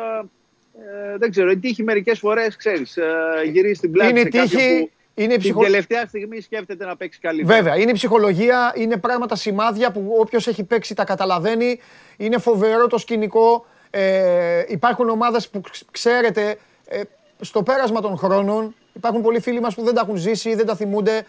ε, 1.12 1.18
δεν 1.18 1.30
ξέρω, 1.30 1.50
η 1.50 1.58
τύχη 1.58 1.82
μερικές 1.82 2.18
φορές, 2.18 2.56
ξέρεις, 2.56 2.96
ε, 2.96 3.04
γυρίζει 3.44 3.74
στην 3.74 3.92
πλάτη 3.92 4.10
είναι 4.10 4.20
σε 4.20 4.28
τύχη, 4.28 4.80
που 4.80 4.90
είναι 5.14 5.32
Την 5.32 5.40
ψυχο... 5.40 5.62
τελευταία 5.62 6.06
στιγμή 6.06 6.40
σκέφτεται 6.40 6.84
να 6.84 6.96
παίξει 6.96 7.20
καλύτερα. 7.20 7.56
Βέβαια, 7.56 7.76
είναι 7.76 7.90
η 7.90 7.94
ψυχολογία, 7.94 8.72
είναι 8.76 8.96
πράγματα 8.96 9.36
σημάδια 9.36 9.92
που 9.92 10.16
όποιος 10.18 10.46
έχει 10.46 10.64
παίξει 10.64 10.94
τα 10.94 11.04
καταλαβαίνει. 11.04 11.80
Είναι 12.16 12.38
φοβερό 12.38 12.86
το 12.86 12.98
σκηνικό. 12.98 13.66
Ε, 13.90 14.64
υπάρχουν 14.68 15.08
ομάδες 15.08 15.48
που 15.48 15.60
ξέρετε, 15.90 16.58
ε, 16.88 17.00
στο 17.40 17.62
πέρασμα 17.62 18.00
των 18.00 18.16
χρόνων, 18.16 18.74
υπάρχουν 18.92 19.22
πολλοί 19.22 19.40
φίλοι 19.40 19.60
μας 19.60 19.74
που 19.74 19.84
δεν 19.84 19.94
τα 19.94 20.00
έχουν 20.00 20.16
ζήσει, 20.16 20.54
δεν 20.54 20.66
τα 20.66 20.74
θυμούνται. 20.74 21.26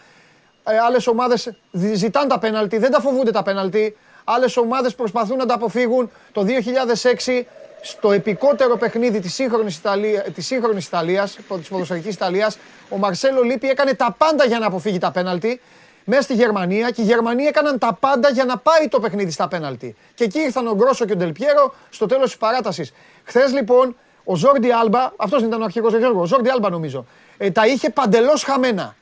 Ε, 0.63 0.77
άλλες 0.77 1.07
ομάδες 1.07 1.53
ζητάνε 1.93 2.27
τα 2.27 2.39
πέναλτι, 2.39 2.77
δεν 2.77 2.91
τα 2.91 3.01
φοβούνται 3.01 3.31
τα 3.31 3.43
πέναλτι. 3.43 3.97
Άλλες 4.23 4.57
ομάδες 4.57 4.95
προσπαθούν 4.95 5.37
να 5.37 5.45
τα 5.45 5.53
αποφύγουν. 5.53 6.11
Το 6.31 6.43
2006 6.43 7.47
στο 7.81 8.11
επικότερο 8.11 8.77
παιχνίδι 8.77 9.19
της 9.19 9.33
σύγχρονης, 9.33 9.77
Ιταλία, 9.77 10.21
της 10.21 10.45
σύγχρονης 10.45 10.85
Ιταλίας, 10.85 11.35
της 11.35 11.67
ποδοσφαιρικής 11.67 12.15
Ιταλίας, 12.15 12.57
ο 12.89 12.97
Μαρσέλο 12.97 13.41
Λίπη 13.41 13.69
έκανε 13.69 13.93
τα 13.93 14.15
πάντα 14.17 14.45
για 14.45 14.59
να 14.59 14.65
αποφύγει 14.65 14.97
τα 14.97 15.11
πέναλτι 15.11 15.61
μέσα 16.09 16.21
στη 16.21 16.33
Γερμανία 16.33 16.91
και 16.91 17.01
οι 17.01 17.05
Γερμανοί 17.05 17.43
έκαναν 17.43 17.77
τα 17.77 17.97
πάντα 17.99 18.29
για 18.29 18.45
να 18.45 18.57
πάει 18.57 18.87
το 18.87 18.99
παιχνίδι 18.99 19.31
στα 19.31 19.47
πέναλτι. 19.47 19.95
Και 20.15 20.23
εκεί 20.23 20.39
ήρθαν 20.39 20.67
ο 20.67 20.75
Γκρόσο 20.75 21.05
και 21.05 21.13
ο 21.13 21.15
Ντελπιέρο 21.15 21.73
στο 21.89 22.05
τέλος 22.05 22.25
της 22.25 22.37
παράτασης. 22.37 22.93
Χθε 23.23 23.47
λοιπόν 23.47 23.95
ο 24.23 24.35
Ζόρντι 24.35 24.71
Άλμπα, 24.71 25.11
αυτός 25.15 25.41
ήταν 25.41 25.61
ο 25.61 25.63
αρχικός 25.63 25.93
ο 26.15 26.25
Ζόρντι 26.25 26.49
Άλμπα 26.49 26.69
νομίζω, 26.69 27.05
ε, 27.37 27.51
τα 27.51 27.67
είχε 27.67 27.89
παντελώς 27.89 28.43
χαμένα 28.43 28.95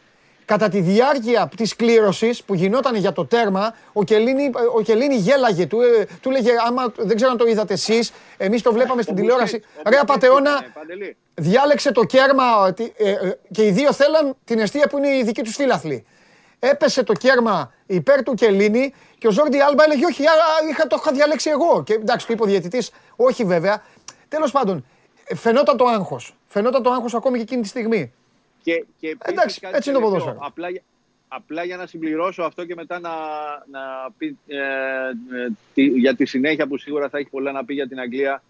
κατά 0.47 0.69
τη 0.69 0.79
διάρκεια 0.79 1.49
τη 1.57 1.75
κλήρωση 1.75 2.33
που 2.45 2.53
γινόταν 2.53 2.95
για 2.95 3.11
το 3.11 3.25
τέρμα, 3.25 3.75
ο 3.93 4.03
Κελίνη, 4.03 4.51
ο 4.75 4.81
Κελίνη 4.81 5.15
γέλαγε. 5.15 5.65
Του, 5.65 5.81
ε, 5.81 6.07
του 6.21 6.31
λέγε, 6.31 6.51
άμα 6.67 6.93
δεν 6.97 7.15
ξέρω 7.15 7.31
αν 7.31 7.37
το 7.37 7.45
είδατε 7.45 7.73
εσεί, 7.73 7.99
εμεί 8.37 8.61
το 8.61 8.71
βλέπαμε 8.73 9.01
στην 9.01 9.15
τηλεόραση. 9.15 9.63
Ρε 9.85 9.99
Πατεώνα, 10.05 10.65
διάλεξε 11.33 11.91
το 11.91 12.03
κέρμα 12.03 12.43
ε, 12.97 13.09
ε, 13.09 13.37
και 13.51 13.65
οι 13.65 13.71
δύο 13.71 13.93
θέλαν 13.93 14.35
την 14.43 14.59
αιστεία 14.59 14.87
που 14.87 14.97
είναι 14.97 15.07
η 15.07 15.23
δική 15.23 15.41
του 15.41 15.51
φίλαθλη. 15.51 16.05
Έπεσε 16.59 17.03
το 17.03 17.13
κέρμα 17.13 17.73
υπέρ 17.85 18.23
του 18.23 18.33
Κελίνη 18.33 18.93
και 19.17 19.27
ο 19.27 19.31
Ζόρντι 19.31 19.59
Άλμπα 19.59 19.83
έλεγε: 19.83 20.05
Όχι, 20.05 20.23
είχα, 20.69 20.87
το 20.87 20.97
είχα 20.99 21.11
διαλέξει 21.11 21.49
εγώ. 21.49 21.83
Και 21.83 21.93
εντάξει, 21.93 22.25
του 22.25 22.31
είπε 22.31 22.43
ο 22.43 22.45
διαιτητής, 22.45 22.91
Όχι 23.15 23.43
βέβαια. 23.43 23.83
Τέλος 24.27 24.51
πάντων, 24.51 24.85
φαινόταν 25.35 25.77
το 25.77 25.85
άγχος. 25.85 26.35
Φαινόταν 26.47 26.83
το 26.83 26.91
άγχος 26.91 27.13
ακόμη 27.13 27.37
και 27.37 27.43
εκείνη 27.43 27.61
τη 27.61 27.67
στιγμή. 27.67 28.13
Και, 28.61 28.85
και 28.99 29.17
Εντάξει, 29.25 29.59
έτσι 29.71 29.89
είναι 29.89 29.99
το 29.99 30.03
ποδόσφαιρο. 30.03 30.37
Απλά, 30.39 30.67
απλά 31.27 31.63
για 31.63 31.77
να 31.77 31.85
συμπληρώσω 31.85 32.43
αυτό 32.43 32.65
και 32.65 32.75
μετά 32.75 32.99
να, 32.99 33.09
να 33.71 34.11
πει 34.17 34.37
ε, 34.47 34.57
ε, 35.73 35.81
για 35.81 36.15
τη 36.15 36.25
συνέχεια 36.25 36.67
που 36.67 36.77
σίγουρα 36.77 37.09
θα 37.09 37.17
έχει 37.17 37.29
πολλά 37.29 37.51
να 37.51 37.65
πει 37.65 37.73
για 37.73 37.87
την 37.87 37.99
Αγγλία 37.99 38.43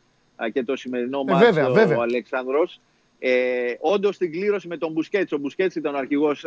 και 0.53 0.63
το 0.63 0.75
σημερινό 0.75 1.23
ε, 1.27 1.31
μάτι 1.31 1.93
ο 1.93 2.01
Αλεξάνδρος. 2.01 2.79
Ε, 3.19 3.73
Όντως 3.79 4.17
την 4.17 4.31
κλήρωση 4.31 4.67
με 4.67 4.77
τον 4.77 4.91
Μπουσκέτς. 4.91 5.31
Ο 5.31 5.37
Μπουσκέτς 5.37 5.75
ήταν 5.75 5.95
ο 5.95 5.97
αρχηγός. 5.97 6.45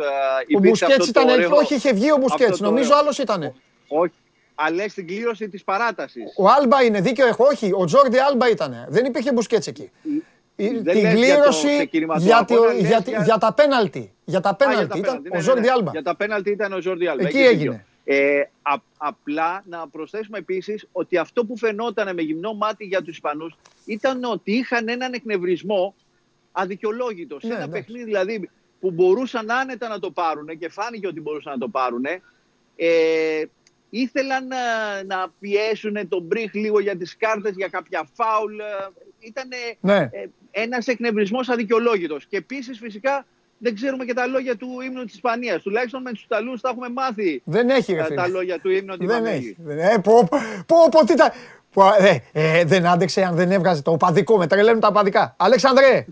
Ο 0.55 0.59
Μπουσκέτς 0.59 1.07
ήταν. 1.07 1.29
Ωραίο, 1.29 1.55
όχι, 1.55 1.75
είχε 1.75 1.93
βγει 1.93 2.11
ο 2.11 2.17
Μπουσκέτς. 2.17 2.59
Νομίζω 2.59 2.91
άλλος 2.95 3.17
ήταν. 3.17 3.53
Όχι. 3.87 4.13
Αλλά 4.55 4.87
στην 4.87 5.07
κλήρωση 5.07 5.49
της 5.49 5.63
παράτασης. 5.63 6.33
Ο 6.37 6.47
Άλμπα 6.49 6.83
είναι 6.83 7.01
δίκαιο. 7.01 7.27
Έχω, 7.27 7.45
όχι. 7.45 7.71
Ο 7.73 7.85
Τζόρντι 7.85 8.17
Άλμπα 8.17 8.49
ήταν. 8.49 8.85
Δεν 8.89 9.05
υπήρχε 9.05 9.31
Μπουσκέτς 9.31 9.67
εκεί. 9.67 9.91
την 10.55 10.83
κλήρωση 10.83 11.89
για, 12.17 12.45
για, 13.23 13.37
τα 13.37 13.53
πέναλτι. 13.53 14.13
Για 14.25 14.39
τα 14.39 14.55
πέναλτι 14.55 14.97
ήταν 14.97 15.23
ο 15.33 15.39
Ζόρντι 15.39 15.67
Άλμπα. 15.67 15.91
Για 15.91 16.03
τα 16.03 16.15
πέναλτι 16.15 16.51
ήταν 16.51 16.73
ο 16.73 16.81
Ζόρντι 16.81 17.07
Άλμπα. 17.07 17.27
Εκεί 17.27 17.39
έγινε. 17.39 17.85
Ε, 18.03 18.41
απλά 18.97 19.63
να 19.65 19.87
προσθέσουμε 19.87 20.37
επίσης 20.37 20.87
ότι 20.91 21.17
αυτό 21.17 21.45
που 21.45 21.57
φαινόταν 21.57 22.15
με 22.15 22.21
γυμνό 22.21 22.53
μάτι 22.53 22.85
για 22.85 23.01
τους 23.01 23.13
Ισπανούς 23.13 23.55
ήταν 23.85 24.23
ότι 24.23 24.51
είχαν 24.51 24.89
έναν 24.89 25.13
εκνευρισμό 25.13 25.95
αδικαιολόγητο. 26.51 27.41
σε 27.41 27.47
ναι, 27.47 27.55
ένα 27.55 27.69
παιχνίδι 27.69 28.03
δηλαδή 28.03 28.49
που 28.79 28.91
μπορούσαν 28.91 29.51
άνετα 29.51 29.87
να 29.87 29.99
το 29.99 30.11
πάρουν 30.11 30.57
και 30.57 30.69
φάνηκε 30.69 31.07
ότι 31.07 31.21
μπορούσαν 31.21 31.53
να 31.53 31.59
το 31.59 31.67
πάρουν. 31.67 32.05
Ε, 32.75 33.43
ήθελαν 33.89 34.47
να, 34.47 34.57
να 35.03 35.31
πιέσουν 35.39 36.07
τον 36.07 36.21
Μπριχ 36.21 36.53
λίγο 36.53 36.79
για 36.79 36.97
τις 36.97 37.17
κάρτες, 37.17 37.55
για 37.55 37.67
κάποια 37.67 38.07
φάουλ. 38.13 38.55
Ήταν 39.19 39.47
ναι. 39.79 40.09
ε, 40.11 40.25
ένας 40.51 40.87
εκνευρισμός 40.87 41.49
αδικαιολόγητος. 41.49 42.25
Και 42.25 42.37
επίσης 42.37 42.79
φυσικά 42.79 43.25
δεν 43.57 43.75
ξέρουμε 43.75 44.05
και 44.05 44.13
τα 44.13 44.25
λόγια 44.25 44.55
του 44.55 44.67
ύμνου 44.85 45.03
της 45.03 45.13
Ισπανίας. 45.13 45.61
Τουλάχιστον 45.61 46.01
με 46.01 46.11
τους 46.11 46.23
Ιταλούς 46.23 46.61
τα 46.61 46.69
έχουμε 46.69 46.89
μάθει 46.89 47.41
δεν 47.45 47.69
έχει, 47.69 47.95
τα, 47.95 48.13
τα 48.13 48.27
λόγια 48.27 48.59
του 48.59 48.69
ύμνου 48.69 48.97
της 48.97 49.07
Δεν 49.07 49.25
έχει. 49.25 49.57
Ε, 49.67 49.97
πω, 50.03 50.27
πω, 50.65 50.77
πω, 50.91 51.05
τι 51.05 51.15
τα... 51.15 51.33
Ε, 51.99 52.17
ε, 52.31 52.63
δεν 52.65 52.87
άντεξε 52.87 53.23
αν 53.23 53.35
δεν 53.35 53.51
έβγαζε 53.51 53.81
το 53.81 53.91
οπαδικό. 53.91 54.37
Με 54.37 54.47
τρελαίνουν 54.47 54.79
τα 54.79 54.87
οπαδικά. 54.87 55.35
Αλέξανδρε, 55.37 56.05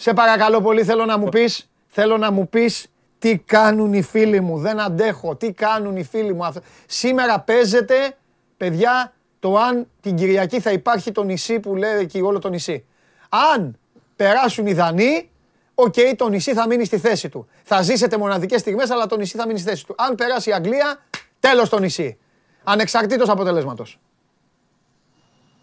σε 0.00 0.12
παρακαλώ 0.12 0.60
πολύ 0.60 0.84
θέλω 0.84 1.04
να 1.04 1.18
μου 1.18 1.28
πεις, 1.28 1.70
θέλω 1.88 2.16
να 2.16 2.30
μου 2.30 2.48
πεις 2.48 2.86
τι 3.18 3.38
κάνουν 3.38 3.92
οι 3.92 4.02
φίλοι 4.02 4.40
μου. 4.40 4.58
Δεν 4.58 4.80
αντέχω. 4.80 5.36
Τι 5.36 5.52
κάνουν 5.52 5.96
οι 5.96 6.04
φίλοι 6.04 6.34
μου. 6.34 6.52
Σήμερα 6.86 7.40
παίζεται, 7.40 8.16
παιδιά, 8.56 9.12
το 9.38 9.56
αν 9.56 9.86
την 10.00 10.16
Κυριακή 10.16 10.60
θα 10.60 10.72
υπάρχει 10.72 11.12
το 11.12 11.22
νησί 11.22 11.60
που 11.60 11.76
λέει 11.76 11.98
εκεί 11.98 12.20
όλο 12.20 12.38
το 12.38 12.48
νησί. 12.48 12.84
Αν 13.28 13.78
περάσουν 14.16 14.66
οι 14.66 14.72
Δανοί, 14.72 15.30
OK, 15.74 15.94
okay, 15.96 16.14
το 16.16 16.28
νησί 16.28 16.52
θα 16.52 16.66
μείνει 16.66 16.84
στη 16.84 16.98
θέση 16.98 17.28
του. 17.28 17.48
Θα 17.62 17.82
ζήσετε 17.82 18.16
μοναδικές 18.18 18.60
στιγμές, 18.60 18.90
αλλά 18.90 19.06
το 19.06 19.16
νησί 19.16 19.36
θα 19.36 19.46
μείνει 19.46 19.58
στη 19.58 19.68
θέση 19.68 19.86
του. 19.86 19.94
Αν 19.98 20.14
περάσει 20.14 20.50
η 20.50 20.52
Αγγλία, 20.52 20.98
τέλος 21.40 21.68
το 21.68 21.78
νησί. 21.78 22.18
Ανεξαρτήτως 22.64 23.28
αποτελέσματος. 23.28 23.98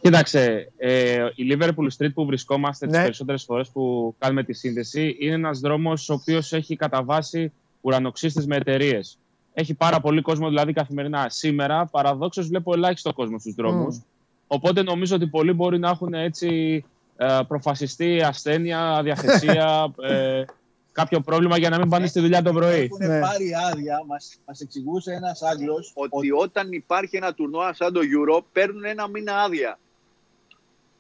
Κοίταξε, 0.06 0.72
ε, 0.78 1.28
η 1.36 1.48
Liverpool 1.52 1.88
Street 1.98 2.14
που 2.14 2.26
βρισκόμαστε 2.26 2.86
ναι. 2.86 2.92
τις 2.92 3.02
περισσότερες 3.02 3.44
φορές 3.44 3.70
που 3.70 4.16
κάνουμε 4.20 4.44
τη 4.44 4.54
σύνδεση 4.54 5.16
είναι 5.20 5.34
ένας 5.34 5.60
δρόμος 5.60 6.10
ο 6.10 6.14
οποίος 6.14 6.54
έχει 6.54 6.76
κατά 6.76 7.04
βάση 7.04 7.52
ουρανοξύστες 7.82 8.46
με 8.46 8.56
εταιρείες. 8.56 9.18
Έχει 9.54 9.74
πάρα 9.74 10.00
πολύ 10.00 10.22
κόσμο 10.22 10.48
δηλαδή 10.48 10.74
καθημερινά. 10.74 11.30
Σήμερα 11.30 11.86
παραδόξως 11.86 12.48
βλέπω 12.48 12.74
ελάχιστο 12.74 13.14
κόσμο 13.14 13.40
στους 13.40 13.54
δρόμους. 13.54 14.02
Οπότε 14.48 14.84
νομίζω 14.84 15.16
ότι 15.16 15.28
πολλοί 15.28 15.54
μπορεί 15.54 15.80
να 15.80 15.90
έχουν 15.90 16.14
έτσι 16.14 16.84
ε, 17.18 17.40
προφασιστεί 17.48 18.22
ασθένεια, 18.22 19.00
διαθεσία, 19.04 19.94
ε, 20.10 20.44
κάποιο 20.92 21.20
πρόβλημα 21.20 21.58
για 21.58 21.70
να 21.70 21.78
μην 21.78 21.90
πάνε 21.90 22.08
στη 22.08 22.20
δουλειά 22.20 22.42
το 22.42 22.54
πρωί. 22.54 22.90
Έχουν 22.92 23.08
ναι. 23.08 23.20
πάρει 23.20 23.52
άδεια, 23.72 24.04
μας, 24.08 24.38
μας 24.46 24.60
εξηγούσε 24.60 25.12
ένας 25.12 25.42
Άγγλος 25.42 25.92
ότι 25.96 26.32
όταν 26.32 26.72
υπάρχει 26.72 27.18
ένα 27.18 27.34
τουρνουά 27.34 27.74
σαν 27.74 27.94
το 27.94 28.00
Euro 28.00 28.44
παίρνουν 28.52 28.86
ένα 28.86 29.08
μήνα 29.08 29.42
άδεια 29.42 29.80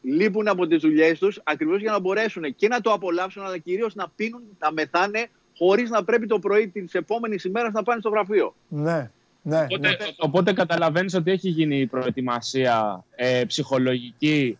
λείπουν 0.05 0.47
από 0.47 0.67
τις 0.67 0.81
δουλειές 0.81 1.19
τους 1.19 1.41
ακριβώς 1.43 1.81
για 1.81 1.91
να 1.91 1.99
μπορέσουν 1.99 2.55
και 2.55 2.67
να 2.67 2.81
το 2.81 2.91
απολαύσουν, 2.91 3.43
αλλά 3.43 3.57
κυρίως 3.57 3.95
να 3.95 4.07
πίνουν, 4.15 4.41
να 4.59 4.71
μεθάνε, 4.71 5.27
χωρίς 5.57 5.89
να 5.89 6.03
πρέπει 6.03 6.27
το 6.27 6.39
πρωί 6.39 6.67
της 6.67 6.93
επόμενης 6.93 7.43
ημέρας 7.43 7.73
να 7.73 7.83
πάνε 7.83 7.99
στο 7.99 8.09
γραφείο. 8.09 8.55
Ναι. 8.67 9.09
Ναι, 9.47 9.61
οπότε, 9.61 9.87
ναι. 9.87 9.95
οπότε 10.17 10.53
καταλαβαίνεις 10.53 11.13
ότι 11.13 11.31
έχει 11.31 11.49
γίνει 11.49 11.79
η 11.79 11.85
προετοιμασία 11.85 13.03
ε, 13.15 13.43
ψυχολογική 13.47 14.57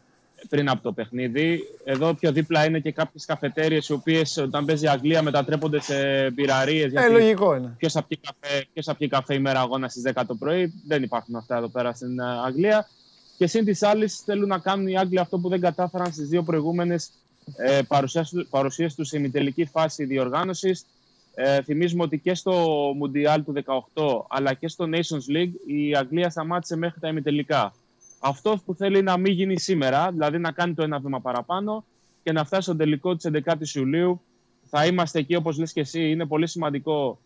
πριν 0.50 0.70
από 0.70 0.84
το 0.84 0.92
παιχνίδι. 0.92 1.60
Εδώ 1.84 2.14
πιο 2.14 2.32
δίπλα 2.32 2.66
είναι 2.66 2.80
και 2.80 2.92
κάποιες 2.92 3.26
καφετέρειες 3.26 3.90
οι 3.90 3.94
οποίες 3.94 4.38
όταν 4.38 4.66
παίζει 4.66 4.86
η 4.86 4.88
Αγγλία 4.88 5.22
μετατρέπονται 5.22 5.82
σε 5.82 5.96
πυραρίε. 6.36 6.92
Ε, 6.94 7.10
λογικό 7.10 7.56
είναι. 7.56 7.74
Ποιος 7.78 7.94
θα, 7.94 8.08
καφέ, 8.22 8.68
θα 8.82 8.96
πιει 8.96 9.08
καφέ 9.08 9.34
ημέρα 9.34 9.60
αγώνα 9.60 9.90
στις 9.90 10.04
10 10.16 10.22
το 10.28 10.36
πρωί. 10.36 10.74
Δεν 10.88 11.04
υπάρχουν 11.04 11.36
αυτά 11.36 11.58
εδώ 11.58 11.68
πέρα 11.68 11.94
στην 11.94 12.20
ε, 12.20 12.24
Αγγλία. 12.46 12.88
Και 13.38 13.48
σύν 13.48 13.66
της 13.66 13.84
άλλης, 13.84 14.20
θέλουν 14.20 14.48
να 14.48 14.60
κάνουν 14.60 14.88
οι 14.88 14.98
Άγγλοι 14.98 15.20
αυτό 15.20 15.40
που 15.40 15.50
δεν 15.50 15.60
κατάφεραν 15.60 16.12
στις 16.12 16.28
δύο 16.28 16.44
προηγούμενες 16.44 17.10
ε, 17.58 17.82
παρουσίες 18.50 18.96
τους 18.96 19.08
σε 19.08 19.18
ημιτελική 19.18 19.66
φάση 19.66 20.06
διοργάνωσης. 20.06 20.86
Ε, 21.34 21.62
θυμίζουμε 21.62 22.04
ότι 22.04 22.20
και 22.20 22.34
στο 22.34 22.52
Μουντιάλ 22.96 23.44
του 23.44 23.54
18 23.94 24.26
αλλά 24.30 24.54
και 24.54 24.68
στο 24.68 24.86
Nations 24.92 25.36
League 25.36 25.52
η 25.66 25.96
Αγγλία 25.96 26.30
σταμάτησε 26.30 26.76
μέχρι 26.76 27.00
τα 27.00 27.08
ημιτελικά. 27.08 27.74
Αυτός 28.20 28.62
που 28.66 28.76
θέλει 28.76 29.02
να 29.02 29.18
μην 29.18 29.34
γίνει 29.34 29.60
σήμερα, 29.60 30.12
δηλαδή 30.12 30.38
να 30.38 30.52
κάνει 30.52 30.74
το 30.74 30.84
ένα 30.84 31.00
βήμα 31.00 31.22
παραπάνω 31.22 31.86
και 32.24 32.32
να 32.32 32.46
φτάσει 32.46 32.62
στο 32.62 32.76
τελικό 32.76 33.16
της 33.16 33.30
11η 33.34 33.76
Ιουλίου. 33.76 34.22
Θα 34.70 34.86
είμαστε 34.86 35.20
εκεί, 35.20 35.36
όπως 35.36 35.58
λες 35.58 35.74
και 35.74 35.80
εσύ, 35.80 36.10
είναι 36.10 36.26
πολύ 36.26 36.48
σημαντικό. 36.48 37.20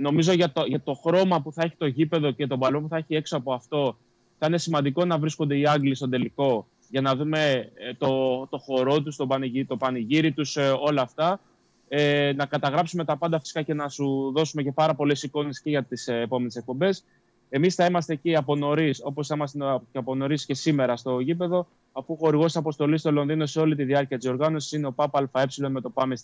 Νομίζω 0.00 0.32
για 0.32 0.52
το, 0.52 0.64
για 0.64 0.80
το 0.80 0.94
χρώμα 0.94 1.42
που 1.42 1.52
θα 1.52 1.62
έχει 1.62 1.74
το 1.76 1.86
γήπεδο 1.86 2.30
και 2.30 2.46
τον 2.46 2.58
παλμό 2.58 2.80
που 2.80 2.88
θα 2.88 2.96
έχει 2.96 3.14
έξω 3.14 3.36
από 3.36 3.52
αυτό, 3.52 3.96
θα 4.38 4.46
είναι 4.46 4.58
σημαντικό 4.58 5.04
να 5.04 5.18
βρίσκονται 5.18 5.58
οι 5.58 5.66
Άγγλοι 5.66 5.94
στον 5.94 6.10
τελικό 6.10 6.66
για 6.90 7.00
να 7.00 7.16
δούμε 7.16 7.70
ε, 7.74 7.94
το, 7.98 8.46
το 8.46 8.58
χορό 8.58 9.02
τους, 9.02 9.16
το 9.16 9.26
πανηγύρι, 9.26 9.64
το 9.64 9.76
πανηγύρι 9.76 10.32
τους, 10.32 10.56
ε, 10.56 10.74
όλα 10.80 11.02
αυτά. 11.02 11.40
Ε, 11.88 12.32
να 12.36 12.46
καταγράψουμε 12.46 13.04
τα 13.04 13.16
πάντα 13.16 13.40
φυσικά 13.40 13.62
και 13.62 13.74
να 13.74 13.88
σου 13.88 14.32
δώσουμε 14.34 14.62
και 14.62 14.72
πάρα 14.72 14.94
πολλές 14.94 15.22
εικόνες 15.22 15.60
και 15.60 15.70
για 15.70 15.82
τις 15.82 16.08
ε, 16.08 16.20
επόμενες 16.20 16.56
εκπομπές. 16.56 17.04
Εμείς 17.48 17.74
θα 17.74 17.84
είμαστε 17.84 18.12
εκεί 18.12 18.36
από 18.36 18.56
νωρίς, 18.56 19.00
όπως 19.04 19.28
είμαστε 19.28 19.58
και 19.92 19.98
από 19.98 20.14
νωρίς 20.14 20.46
και 20.46 20.54
σήμερα 20.54 20.96
στο 20.96 21.20
γήπεδο, 21.20 21.66
αφού 21.92 22.12
ο 22.12 22.16
χορηγός 22.16 22.56
αποστολής 22.56 23.00
στο 23.00 23.12
Λονδίνο 23.12 23.46
σε 23.46 23.60
όλη 23.60 23.76
τη 23.76 23.84
διάρκεια 23.84 24.18
της 24.18 24.28
οργάνωσης 24.28 24.72
είναι 24.72 24.86
ο 24.86 24.92
ΠΑΠΑ 24.92 25.28
με 25.68 25.80
το 25.80 25.90
πάμε 25.90 26.16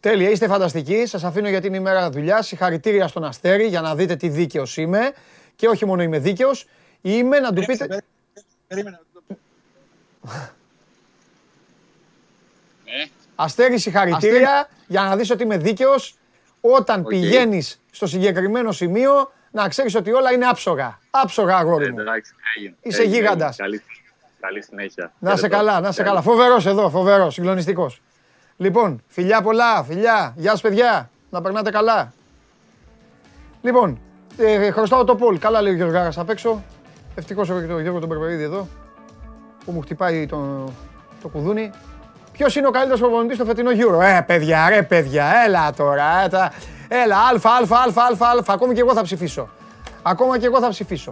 Τέλεια, 0.00 0.30
είστε 0.30 0.46
φανταστικοί. 0.46 1.06
Σας 1.06 1.24
αφήνω 1.24 1.48
για 1.48 1.60
την 1.60 1.74
ημέρα 1.74 2.10
δουλειά. 2.10 2.42
Συγχαρητήρια 2.42 3.08
στον 3.08 3.24
Αστέρι 3.24 3.66
για 3.66 3.80
να 3.80 3.94
δείτε 3.94 4.16
τι 4.16 4.28
δίκαιος 4.28 4.76
είμαι. 4.76 5.00
Και 5.56 5.66
όχι 5.66 5.86
μόνο 5.86 6.02
είμαι 6.02 6.18
δίκαιος, 6.18 6.66
Είμαι 7.02 7.38
να 7.38 7.52
του 7.52 7.64
πείτε... 7.64 8.02
Περίμενε. 8.66 9.00
Ε. 12.84 13.04
Αστέρι 13.34 13.78
συγχαρητήρια 13.78 14.68
για 14.86 15.02
να 15.02 15.16
δεις 15.16 15.30
ότι 15.30 15.42
είμαι 15.42 15.56
δίκαιος 15.56 16.14
όταν 16.60 17.04
πηγαίνεις 17.04 17.80
στο 17.90 18.06
συγκεκριμένο 18.06 18.72
σημείο 18.72 19.32
να 19.50 19.68
ξέρεις 19.68 19.94
ότι 19.94 20.12
όλα 20.12 20.32
είναι 20.32 20.46
άψογα. 20.46 20.98
Άψογα 21.10 21.56
αγόρι 21.56 21.92
μου. 21.92 21.98
Είσαι 22.82 23.02
γίγαντας. 23.02 23.56
Καλή 24.40 24.62
συνέχεια. 24.62 25.12
Να 25.18 25.36
σε 25.36 25.48
καλά, 25.48 25.80
να 25.80 25.92
σε 25.92 26.02
καλά. 26.02 26.22
Φοβερός 26.22 26.66
εδώ, 26.66 26.90
φοβερός, 26.90 27.34
συγκλονιστικός. 27.34 28.00
Λοιπόν, 28.56 29.02
φιλιά 29.08 29.42
πολλά, 29.42 29.84
φιλιά. 29.84 30.34
Γεια 30.36 30.50
σας 30.50 30.60
παιδιά, 30.60 31.10
να 31.30 31.42
περνάτε 31.42 31.70
καλά. 31.70 32.12
Λοιπόν, 33.62 34.00
ε, 34.36 34.70
χρωστάω 34.70 35.04
το 35.04 35.16
Πολ. 35.16 35.38
Καλά 35.38 35.62
λέει 35.62 35.72
ο 35.72 35.76
Γιώργος 35.76 35.96
Γάρας 35.96 36.18
απ' 36.18 36.30
έξω. 36.30 36.64
Ευτυχώς 37.14 37.50
έχω 37.50 37.60
και 37.60 37.66
τον 37.66 37.80
Γιώργο 37.80 38.00
τον 38.00 38.08
Περπερίδη 38.08 38.42
εδώ 38.42 38.68
που 39.64 39.72
μου 39.72 39.80
χτυπάει 39.80 40.26
το, 40.26 40.64
το 41.22 41.28
κουδούνι. 41.28 41.70
Ποιος 42.32 42.56
είναι 42.56 42.66
ο 42.66 42.70
καλύτερος 42.70 43.00
προπονητής 43.00 43.36
στο 43.36 43.44
φετινό 43.44 43.70
Euro; 43.70 44.00
Ε, 44.00 44.20
παιδιά, 44.26 44.68
ρε 44.68 44.82
παιδιά, 44.82 45.32
έλα 45.46 45.72
τώρα. 45.72 46.04
Ε, 46.24 46.28
έλα, 46.88 47.16
αλφα, 47.30 47.50
αλφα, 47.50 47.76
αλφα, 47.78 48.02
αλφα, 48.04 48.26
αλφα. 48.28 48.52
Ακόμη 48.52 48.74
και 48.74 48.80
εγώ 48.80 48.94
θα 48.94 49.02
ψηφίσω. 49.02 49.48
Ακόμα 50.02 50.38
και 50.38 50.46
εγώ 50.46 50.60
θα 50.60 50.68
ψηφίσω. 50.68 51.10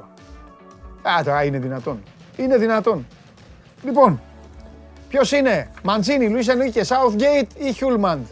Α, 1.03 1.23
τώρα 1.25 1.45
είναι 1.45 1.59
δυνατόν. 1.59 2.03
Είναι 2.37 2.57
δυνατόν. 2.57 3.07
Λοιπόν, 3.83 4.21
ποιος 5.09 5.33
είναι, 5.33 5.71
Μαντζίνι, 5.83 6.29
Λουίς 6.29 6.49
Ενρίκε, 6.49 6.81
Southgate 6.87 7.47
ή 7.59 7.73
Χιούλμαντ; 7.73 8.25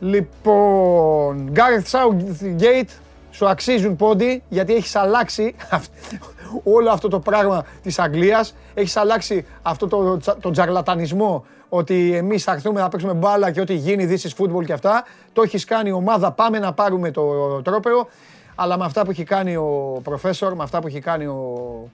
Λοιπόν, 0.00 1.48
Γκάρεθ 1.50 1.94
Southgate, 1.94 2.88
σου 3.30 3.48
αξίζουν 3.48 3.96
πόντι 3.96 4.42
γιατί 4.48 4.74
έχεις 4.74 4.96
αλλάξει 4.96 5.54
όλο 6.62 6.90
αυτό 6.90 7.08
το 7.08 7.18
πράγμα 7.18 7.64
της 7.82 7.98
Αγγλίας. 7.98 8.54
Έχεις 8.74 8.96
αλλάξει 8.96 9.46
αυτό 9.62 9.88
το, 9.88 10.18
το 10.40 10.50
τζαγλατανισμό 10.50 11.44
ότι 11.68 12.14
εμείς 12.14 12.44
θα 12.44 12.52
έρθουμε 12.52 12.80
να 12.80 12.88
παίξουμε 12.88 13.12
μπάλα 13.12 13.50
και 13.50 13.60
ό,τι 13.60 13.74
γίνει 13.74 14.08
this 14.10 14.28
is 14.28 14.44
football 14.44 14.64
και 14.64 14.72
αυτά. 14.72 15.04
Το 15.32 15.42
έχεις 15.42 15.64
κάνει 15.64 15.88
η 15.88 15.92
ομάδα, 15.92 16.32
πάμε 16.32 16.58
να 16.58 16.72
πάρουμε 16.72 17.10
το 17.10 17.22
τρόπεο. 17.62 18.08
Αλλά 18.54 18.78
με 18.78 18.84
αυτά 18.84 19.04
που 19.04 19.10
έχει 19.10 19.24
κάνει 19.24 19.56
ο 19.56 20.00
προφέσορ, 20.02 20.54
με 20.54 20.62
αυτά 20.62 20.80
που 20.80 20.86
έχει 20.86 21.00
κάνει 21.00 21.26
ο... 21.26 21.90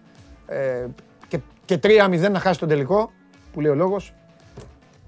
Ε, 0.47 0.87
και, 1.29 1.41
και 1.65 1.79
3-0 1.83 2.31
να 2.31 2.39
χάσει 2.39 2.59
τον 2.59 2.69
τελικό, 2.69 3.11
που 3.53 3.61
λέει 3.61 3.71
ο 3.71 3.75
λόγος, 3.75 4.15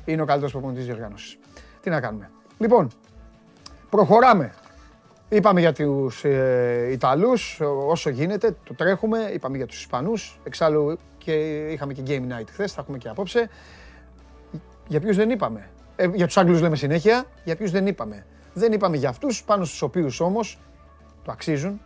είναι 0.05 0.23
ο 0.23 0.25
καλύτερος 0.25 0.53
προπονητής 0.53 0.85
διοργάνωσης. 0.85 1.39
Τι 1.81 1.91
να 1.91 2.01
κάνουμε. 2.01 2.31
Λοιπόν, 2.59 2.91
προχωράμε. 3.91 4.53
Είπαμε 5.29 5.61
για 5.61 5.73
τους 5.73 6.25
ε, 6.25 6.89
Ιταλούς, 6.93 7.61
όσο 7.87 8.11
γίνεται, 8.11 8.57
το 8.65 8.75
τρέχουμε. 8.75 9.19
Είπαμε 9.19 9.57
για 9.57 9.67
τους 9.67 9.79
Ισπανούς. 9.81 10.41
Εξάλλου 10.45 10.99
και 11.19 11.33
είχαμε 11.71 11.93
και 11.93 12.03
Game 12.07 12.33
Night 12.33 12.47
χθες, 12.51 12.73
θα 12.73 12.81
έχουμε 12.81 12.99
και 12.99 13.09
απόψε. 13.09 13.49
Για 14.89 15.01
ποιους 15.01 15.17
δεν 15.17 15.31
είπαμε; 15.31 15.71
Ε, 15.97 16.09
για 16.15 16.27
τους 16.27 16.37
Άγγλους 16.37 16.61
λέμε 16.61 16.77
συνέχεια, 16.77 17.25
για 17.45 17.57
ποιους 17.57 17.71
δεν 17.71 17.87
είπαμε; 17.87 18.27
Δεν 18.53 18.73
είπαμε 18.73 18.97
για 18.97 19.09
αυτούς, 19.09 19.45
πάνω 19.45 19.65
στους 19.65 19.83
οποίους 19.83 20.21
όμως 20.21 20.59
το 21.25 21.33
αξίζουν, 21.33 21.81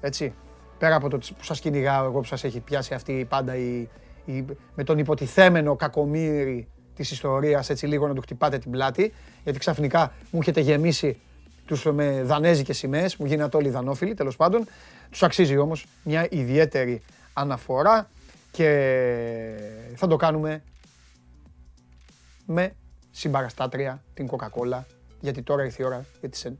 έτσι. 0.00 0.34
Πέρα 0.78 0.94
από 0.94 1.08
το 1.08 1.18
που 1.18 1.44
σας 1.44 1.60
κυνηγάω 1.60 2.04
εγώ 2.04 2.18
που 2.18 2.26
σας 2.26 2.44
έχει 2.44 2.60
πιάσει 2.60 2.94
αυτή 2.94 3.26
πάντα 3.28 3.56
η, 3.56 3.88
η, 4.24 4.44
με 4.74 4.84
τον 4.84 4.98
υποτιθέμενο 4.98 5.76
κακομύρι 5.76 6.68
της 6.94 7.10
ιστορίας, 7.10 7.70
έτσι 7.70 7.86
λίγο 7.86 8.08
να 8.08 8.14
του 8.14 8.20
χτυπάτε 8.20 8.58
την 8.58 8.70
πλάτη, 8.70 9.12
γιατί 9.42 9.58
ξαφνικά 9.58 10.12
μου 10.30 10.40
έχετε 10.40 10.60
γεμίσει 10.60 11.20
τους 11.68 11.84
με 11.84 12.22
δανέζικες 12.22 12.78
σημαίες, 12.78 13.16
μου 13.16 13.26
γίνατε 13.26 13.56
όλοι 13.56 13.68
δανόφιλοι 13.68 14.14
τέλος 14.14 14.36
πάντων. 14.36 14.66
Τους 15.10 15.22
αξίζει 15.22 15.56
όμως 15.56 15.86
μια 16.04 16.26
ιδιαίτερη 16.30 17.02
αναφορά 17.32 18.10
και 18.50 18.68
θα 19.94 20.06
το 20.06 20.16
κάνουμε 20.16 20.62
με 22.46 22.74
συμπαραστάτρια 23.10 24.02
την 24.14 24.28
Coca-Cola 24.30 24.80
γιατί 25.20 25.42
τώρα 25.42 25.64
ήρθε 25.64 25.82
η 25.82 25.86
ώρα 25.86 26.04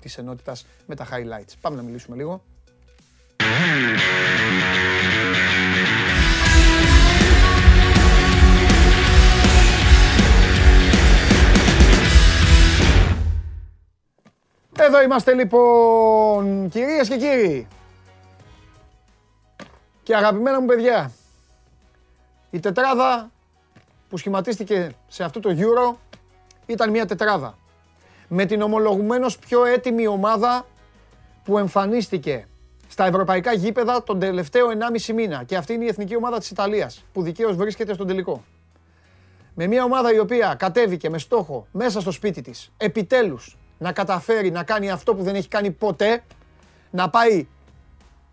της 0.01 0.19
ενότητας 0.19 0.67
με 0.87 0.95
τα 0.95 1.07
highlights. 1.07 1.53
Πάμε 1.61 1.77
να 1.77 1.83
μιλήσουμε 1.83 2.17
λίγο. 2.17 2.45
Εδώ 14.89 15.03
είμαστε 15.03 15.35
λοιπόν, 15.35 16.69
κυρίες 16.69 17.09
και 17.09 17.17
κύριοι. 17.17 17.69
Και 20.03 20.17
αγαπημένα 20.17 20.61
μου 20.61 20.67
παιδιά, 20.67 21.13
η 22.51 22.61
τετράδα 22.61 23.31
που 24.09 24.17
σχηματίστηκε 24.17 24.91
σε 25.09 25.25
αυτό 25.25 25.41
το 25.41 25.51
Euro 25.59 25.97
ήταν 26.67 26.91
μια 26.91 27.07
τετράδα. 27.07 27.59
Με 28.29 28.45
την 28.45 28.63
ομολογουμένως 28.63 29.39
πιο 29.39 29.65
έτοιμη 29.65 30.07
ομάδα 30.07 30.67
που 31.45 31.59
εμφανίστηκε 31.59 32.47
στα 32.89 33.07
ευρωπαϊκά 33.07 33.53
γήπεδα 33.53 34.03
τον 34.03 34.19
τελευταίο 34.19 34.67
1,5 35.07 35.15
μήνα. 35.15 35.45
Και 35.45 35.57
αυτή 35.57 35.73
είναι 35.73 35.85
η 35.85 35.89
εθνική 35.89 36.17
ομάδα 36.17 36.39
της 36.39 36.51
Ιταλίας 36.51 37.05
που 37.13 37.23
δικαίως 37.23 37.57
βρίσκεται 37.57 37.95
στον 37.95 38.07
τελικό. 38.07 38.45
Με 39.55 39.67
μια 39.67 39.85
ομάδα 39.85 40.15
η 40.15 40.19
οποία 40.19 40.55
κατέβηκε 40.59 41.11
με 41.11 41.19
στόχο 41.19 41.67
μέσα 41.73 42.01
στο 42.01 42.11
σπίτι 42.11 42.41
της, 42.41 42.73
επιτέλους 42.77 43.57
να 43.79 43.93
καταφέρει 43.93 44.51
να 44.51 44.63
κάνει 44.63 44.91
αυτό 44.91 45.15
που 45.15 45.23
δεν 45.23 45.35
έχει 45.35 45.49
κάνει 45.49 45.71
ποτέ, 45.71 46.23
να 46.91 47.11
πάει 47.11 47.47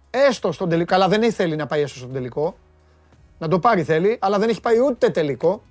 έστω 0.10 0.52
στον 0.52 0.70
τελικό, 0.70 0.96
αλλά 0.96 1.08
δεν 1.08 1.34
θέλει 1.34 1.56
να 1.56 1.66
πάει 1.66 1.82
έστω 1.82 1.98
στον 1.98 2.14
τελικό, 2.14 2.58
να 3.40 3.48
το 3.48 3.60
πάρει 3.60 3.84
θέλει, 3.84 4.18
αλλά 4.22 4.40
δεν 4.40 4.50
έχει 4.50 4.62
πάει 4.62 4.80
ούτε 4.80 5.10
τελικό. 5.10 5.62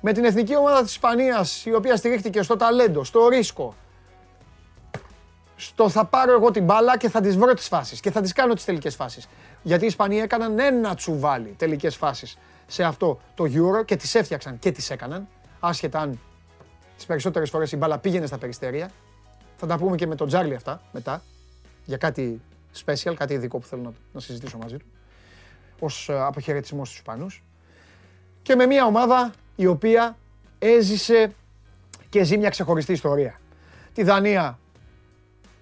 Με 0.00 0.12
την 0.12 0.24
εθνική 0.24 0.56
ομάδα 0.56 0.82
της 0.82 0.90
Ισπανίας, 0.90 1.64
η 1.64 1.74
οποία 1.74 1.96
στηρίχτηκε 1.96 2.42
στο 2.42 2.56
ταλέντο, 2.56 3.04
στο 3.04 3.28
ρίσκο, 3.28 3.74
στο 5.56 5.88
θα 5.88 6.04
πάρω 6.04 6.32
εγώ 6.32 6.50
την 6.50 6.64
μπάλα 6.64 6.96
και 6.96 7.08
θα 7.08 7.20
τις 7.20 7.36
βρω 7.36 7.54
τις 7.54 7.68
φάσεις 7.68 8.00
και 8.00 8.10
θα 8.10 8.20
τις 8.20 8.32
κάνω 8.32 8.54
τις 8.54 8.64
τελικές 8.64 8.94
φάσεις. 8.94 9.28
Γιατί 9.62 9.84
οι 9.84 9.86
Ισπανοί 9.86 10.18
έκαναν 10.18 10.58
ένα 10.58 10.94
τσουβάλι 10.94 11.54
τελικές 11.58 11.96
φάσεις 11.96 12.38
σε 12.66 12.82
αυτό 12.82 13.20
το 13.34 13.44
Euro 13.44 13.84
και 13.84 13.96
τις 13.96 14.14
έφτιαξαν 14.14 14.58
και 14.58 14.70
τις 14.70 14.90
έκαναν, 14.90 15.28
άσχετα 15.60 15.98
αν 16.00 16.20
τις 16.96 17.06
περισσότερες 17.06 17.50
φορές 17.50 17.72
η 17.72 17.76
μπάλα 17.76 17.98
πήγαινε 17.98 18.26
στα 18.26 18.38
περιστέρια. 18.38 18.90
Θα 19.56 19.66
τα 19.66 19.78
πούμε 19.78 19.96
και 19.96 20.06
με 20.06 20.14
τον 20.14 20.28
Τζάρλι 20.28 20.54
αυτά 20.54 20.82
μετά, 20.92 21.22
για 21.84 21.96
κάτι 21.96 22.40
special, 22.84 23.14
κάτι 23.16 23.34
ειδικό 23.34 23.58
που 23.58 23.66
θέλω 23.66 23.82
να, 23.82 23.92
να 24.12 24.20
συζητήσω 24.20 24.58
μαζί 24.58 24.76
του, 24.76 24.86
ως 25.78 26.08
ε, 26.08 26.18
αποχαιρετισμός 26.20 26.88
στους 26.88 26.98
Ισπανούς. 26.98 27.44
Και 28.42 28.54
με 28.54 28.66
μια 28.66 28.84
ομάδα 28.84 29.32
η 29.56 29.66
οποία 29.66 30.16
έζησε 30.58 31.34
και 32.08 32.24
ζει 32.24 32.38
μια 32.38 32.48
ξεχωριστή 32.48 32.92
ιστορία. 32.92 33.40
Τη 33.92 34.02
Δανία 34.02 34.58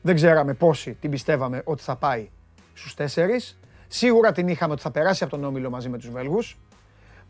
δεν 0.03 0.15
ξέραμε 0.15 0.55
πόσοι 0.55 0.97
την 1.01 1.11
πιστεύαμε 1.11 1.63
ότι 1.65 1.83
θα 1.83 1.97
πάει 1.97 2.29
στους 2.75 2.95
τέσσερις. 2.95 3.59
Σίγουρα 3.89 4.33
την 4.33 4.49
είχαμε 4.49 4.73
ότι 4.73 4.83
θα 4.83 4.91
περάσει 4.91 5.25
από 5.25 5.37
τον 5.37 5.45
Όμιλο 5.45 5.71
μαζί 5.71 5.89
με 5.89 5.99
τους 5.99 6.11
Βέλγους. 6.11 6.59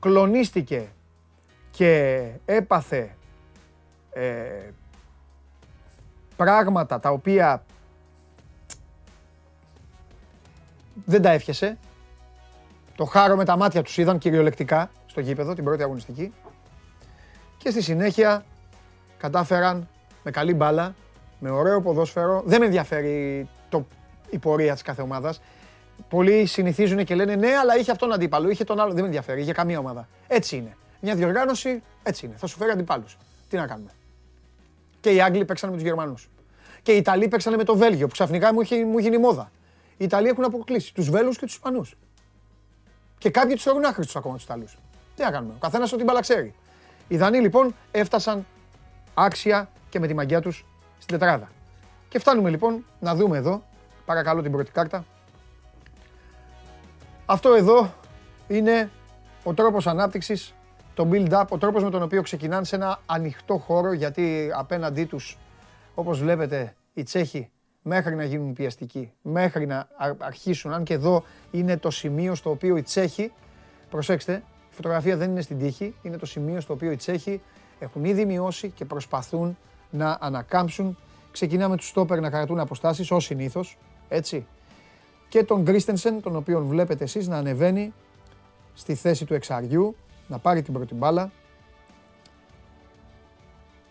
Κλονίστηκε 0.00 0.88
και 1.70 2.22
έπαθε 2.44 3.16
ε, 4.14 4.70
πράγματα 6.36 7.00
τα 7.00 7.10
οποία 7.10 7.64
δεν 11.04 11.22
τα 11.22 11.30
έφιασε. 11.30 11.78
Το 12.96 13.04
χάρο 13.04 13.36
με 13.36 13.44
τα 13.44 13.56
μάτια 13.56 13.82
τους 13.82 13.96
είδαν 13.98 14.18
κυριολεκτικά 14.18 14.90
στο 15.06 15.20
γήπεδο 15.20 15.54
την 15.54 15.64
πρώτη 15.64 15.82
αγωνιστική. 15.82 16.32
Και 17.58 17.70
στη 17.70 17.82
συνέχεια 17.82 18.44
κατάφεραν 19.18 19.88
με 20.22 20.30
καλή 20.30 20.54
μπάλα, 20.54 20.94
με 21.38 21.50
ωραίο 21.50 21.80
ποδόσφαιρο. 21.80 22.42
Δεν 22.46 22.60
με 22.60 22.66
ενδιαφέρει 22.66 23.48
το, 23.68 23.86
η 24.30 24.38
πορεία 24.38 24.72
της 24.72 24.82
κάθε 24.82 25.02
ομάδας. 25.02 25.40
Πολλοί 26.08 26.46
συνηθίζουν 26.46 27.04
και 27.04 27.14
λένε 27.14 27.34
ναι, 27.34 27.56
αλλά 27.56 27.76
είχε 27.76 27.90
αυτόν 27.90 28.12
αντίπαλο, 28.12 28.50
είχε 28.50 28.64
τον 28.64 28.80
άλλο. 28.80 28.92
Δεν 28.92 29.00
με 29.00 29.06
ενδιαφέρει 29.06 29.42
για 29.42 29.52
καμία 29.52 29.78
ομάδα. 29.78 30.08
Έτσι 30.26 30.56
είναι. 30.56 30.76
Μια 31.00 31.14
διοργάνωση 31.14 31.82
έτσι 32.02 32.26
είναι. 32.26 32.34
Θα 32.38 32.46
σου 32.46 32.56
φέρει 32.56 32.70
αντιπάλους. 32.70 33.16
Τι 33.48 33.56
να 33.56 33.66
κάνουμε. 33.66 33.90
Και 35.04 35.10
οι 35.10 35.20
Άγγλοι 35.20 35.44
παίξαν 35.44 35.70
με 35.70 35.76
τους 35.76 35.84
Γερμανούς. 35.84 36.28
Και 36.82 36.92
οι 36.92 36.96
Ιταλοί 36.96 37.28
παίξαν 37.28 37.54
με 37.54 37.64
το 37.64 37.76
Βέλγιο 37.76 38.06
που 38.06 38.12
ξαφνικά 38.12 38.52
μου, 38.52 38.60
είχε, 38.60 38.84
μου 38.84 38.98
γίνει 38.98 39.18
μόδα. 39.18 39.50
Οι 39.96 40.04
Ιταλοί 40.04 40.28
έχουν 40.28 40.44
αποκλείσει 40.44 40.94
τους 40.94 41.10
Βέλγους 41.10 41.38
και 41.38 41.44
τους 41.44 41.54
Ισπανούς. 41.54 41.96
Και 43.18 43.30
κάποιοι 43.30 43.54
τους 43.54 43.62
θεωρούν 43.62 43.84
άχρηστους 43.84 44.16
ακόμα 44.16 44.34
τους 44.34 44.44
Ιταλούς. 44.44 44.78
Τι 45.16 45.22
να 45.22 45.30
κάνουμε. 45.30 45.52
Ο 45.54 45.58
καθένας 45.60 45.92
ό,τι 45.92 46.04
μπαλα 46.04 46.20
ξέρει. 46.20 46.54
Οι 47.08 47.16
Δανείοι 47.16 47.40
λοιπόν 47.42 47.74
έφτασαν 47.90 48.46
άξια 49.14 49.68
και 49.88 49.98
με 49.98 50.06
τη 50.06 50.14
μαγιά 50.14 50.40
τους 50.40 50.64
στην 50.98 51.18
τετράδα. 51.18 51.48
Και 52.08 52.18
φτάνουμε 52.18 52.50
λοιπόν 52.50 52.84
να 53.00 53.14
δούμε 53.14 53.36
εδώ, 53.36 53.62
παρακαλώ 54.04 54.42
την 54.42 54.52
πρώτη 54.52 54.70
κάρτα. 54.70 55.04
Αυτό 57.26 57.52
εδώ 57.52 57.94
είναι 58.48 58.90
ο 59.44 59.54
τρόπος 59.54 59.86
ανάπτυξης 59.86 60.54
το 60.94 61.08
build-up, 61.12 61.44
ο 61.48 61.58
τρόπος 61.58 61.82
με 61.82 61.90
τον 61.90 62.02
οποίο 62.02 62.22
ξεκινάνε 62.22 62.64
σε 62.64 62.76
ένα 62.76 63.00
ανοιχτό 63.06 63.56
χώρο, 63.56 63.92
γιατί 63.92 64.50
απέναντί 64.54 65.04
τους, 65.04 65.38
όπως 65.94 66.20
βλέπετε, 66.20 66.74
οι 66.94 67.02
Τσέχοι 67.02 67.50
μέχρι 67.82 68.14
να 68.14 68.24
γίνουν 68.24 68.52
πιεστικοί, 68.52 69.12
μέχρι 69.22 69.66
να 69.66 69.88
αρχίσουν, 70.18 70.72
αν 70.72 70.84
και 70.84 70.94
εδώ 70.94 71.24
είναι 71.50 71.76
το 71.76 71.90
σημείο 71.90 72.34
στο 72.34 72.50
οποίο 72.50 72.76
οι 72.76 72.82
Τσέχοι, 72.82 73.32
προσέξτε, 73.90 74.42
η 74.70 74.74
φωτογραφία 74.74 75.16
δεν 75.16 75.30
είναι 75.30 75.40
στην 75.40 75.58
τύχη, 75.58 75.94
είναι 76.02 76.16
το 76.16 76.26
σημείο 76.26 76.60
στο 76.60 76.72
οποίο 76.72 76.90
οι 76.90 76.96
Τσέχοι 76.96 77.40
έχουν 77.78 78.04
ήδη 78.04 78.24
μειώσει 78.24 78.70
και 78.70 78.84
προσπαθούν 78.84 79.56
να 79.90 80.18
ανακάμψουν. 80.20 80.98
Ξεκινάμε 81.30 81.76
τους 81.76 81.88
στόπερ 81.88 82.20
να 82.20 82.30
κρατούν 82.30 82.60
αποστάσεις, 82.60 83.10
ως 83.10 83.24
συνήθως, 83.24 83.78
έτσι. 84.08 84.46
Και 85.28 85.44
τον 85.44 85.62
Γκρίστενσεν, 85.62 86.20
τον 86.20 86.36
οποίο 86.36 86.64
βλέπετε 86.64 87.04
εσείς 87.04 87.28
να 87.28 87.36
ανεβαίνει 87.36 87.92
στη 88.74 88.94
θέση 88.94 89.24
του 89.24 89.34
εξαριού, 89.34 89.96
να 90.28 90.38
πάρει 90.38 90.62
την 90.62 90.72
πρώτη 90.72 90.94
μπάλα. 90.94 91.32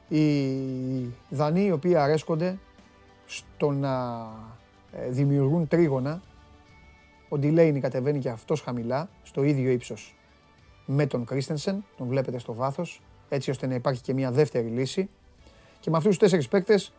Οι 0.08 1.14
Δανείοι 1.30 1.66
οι 1.68 1.72
οποίοι 1.72 1.96
αρέσκονται 1.96 2.58
στο 3.26 3.72
να 3.72 4.28
ε, 4.92 5.10
δημιουργούν 5.10 5.68
τρίγωνα. 5.68 6.22
Ο 7.30 7.38
Ντιλέινι 7.38 7.80
κατεβαίνει 7.80 8.20
και 8.20 8.30
αυτός 8.30 8.62
χαμηλά, 8.62 9.10
στο 9.24 9.44
ίδιο 9.44 9.72
ύψος 9.72 10.16
με 10.86 11.06
τον 11.06 11.26
Κρίστενσεν, 11.26 11.86
τον 11.98 12.08
βλέπετε 12.08 12.40
στο 12.40 12.54
βάθος, 12.54 13.02
έτσι 13.30 13.50
ώστε 13.50 13.68
να 13.68 13.74
υπάρχει 13.74 14.02
και 14.02 14.14
μια 14.14 14.32
δεύτερη 14.32 14.68
λύση. 14.68 15.10
Και 15.80 15.90
με 15.90 15.98
αυτούς 15.98 16.12
τους 16.12 16.20
τέσσερις 16.20 16.48
παίκτες, 16.48 16.94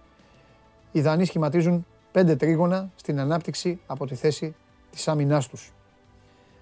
οι 0.92 1.00
Δανείοι 1.00 1.24
σχηματίζουν 1.24 1.86
πέντε 2.12 2.36
τρίγωνα 2.36 2.90
στην 2.94 3.20
ανάπτυξη 3.20 3.80
από 3.86 4.06
τη 4.06 4.14
θέση 4.14 4.54
της 4.90 5.08
άμυνάς 5.08 5.48
τους. 5.48 5.72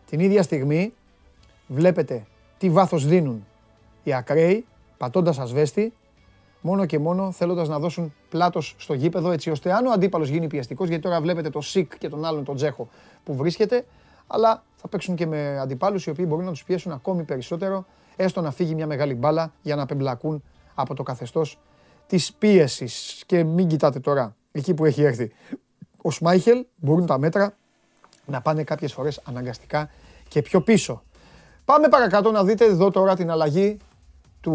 Την 0.07 0.21
ίδια 0.21 0.43
στιγμή 0.43 0.93
βλέπετε 1.67 2.27
τι 2.63 2.71
βάθος 2.71 3.07
δίνουν 3.07 3.47
οι 4.03 4.15
ακραίοι, 4.15 4.67
πατώντας 4.97 5.39
ασβέστη, 5.39 5.93
μόνο 6.61 6.87
και 6.87 6.99
μόνο 6.99 7.31
θέλοντας 7.33 7.69
να 7.69 7.79
δώσουν 7.79 8.15
πλάτος 8.29 8.75
στο 8.79 8.95
γήπεδο, 8.95 9.31
έτσι 9.31 9.51
ώστε 9.51 9.73
αν 9.73 9.87
ο 9.87 9.91
αντίπαλος 9.91 10.29
γίνει 10.29 10.47
πιεστικός, 10.47 10.89
γιατί 10.89 11.03
τώρα 11.03 11.21
βλέπετε 11.21 11.51
το 11.51 11.61
Σικ 11.61 11.99
και 11.99 12.09
τον 12.09 12.25
άλλον 12.25 12.45
τον 12.45 12.57
Τζέχο 12.57 12.89
που 13.25 13.35
βρίσκεται, 13.35 13.85
αλλά 14.27 14.63
θα 14.77 14.89
παίξουν 14.89 15.15
και 15.15 15.27
με 15.27 15.59
αντιπάλους 15.59 16.07
οι 16.07 16.11
οποίοι 16.11 16.25
μπορούν 16.29 16.45
να 16.45 16.51
τους 16.51 16.65
πιέσουν 16.65 16.93
ακόμη 16.93 17.23
περισσότερο, 17.23 17.85
έστω 18.17 18.41
να 18.41 18.51
φύγει 18.51 18.75
μια 18.75 18.87
μεγάλη 18.87 19.15
μπάλα 19.15 19.53
για 19.63 19.77
να 19.77 19.83
απεμπλακούν 19.83 20.43
από 20.75 20.95
το 20.95 21.03
καθεστώς 21.03 21.59
της 22.07 22.33
πίεσης. 22.33 23.23
Και 23.27 23.45
μην 23.45 23.67
κοιτάτε 23.67 24.01
τώρα, 24.01 24.37
εκεί 24.53 24.75
που 24.75 24.85
έχει 24.85 25.03
έρθει 25.03 25.33
ο 26.03 26.11
Σμάιχελ, 26.11 26.67
μπορούν 26.77 27.07
τα 27.07 27.19
μέτρα 27.19 27.57
να 28.27 28.41
πάνε 28.41 28.65
κάποιες 28.65 28.93
φορές 28.93 29.21
αναγκαστικά 29.25 29.91
και 30.29 30.43
πιο 30.43 30.61
πίσω. 30.61 31.03
Πάμε 31.65 31.89
παρακάτω 31.89 32.31
να 32.31 32.45
δείτε 32.45 32.65
εδώ 32.65 32.91
τώρα 32.91 33.17
την 33.17 33.31
αλλαγή 33.31 33.77
του 34.41 34.53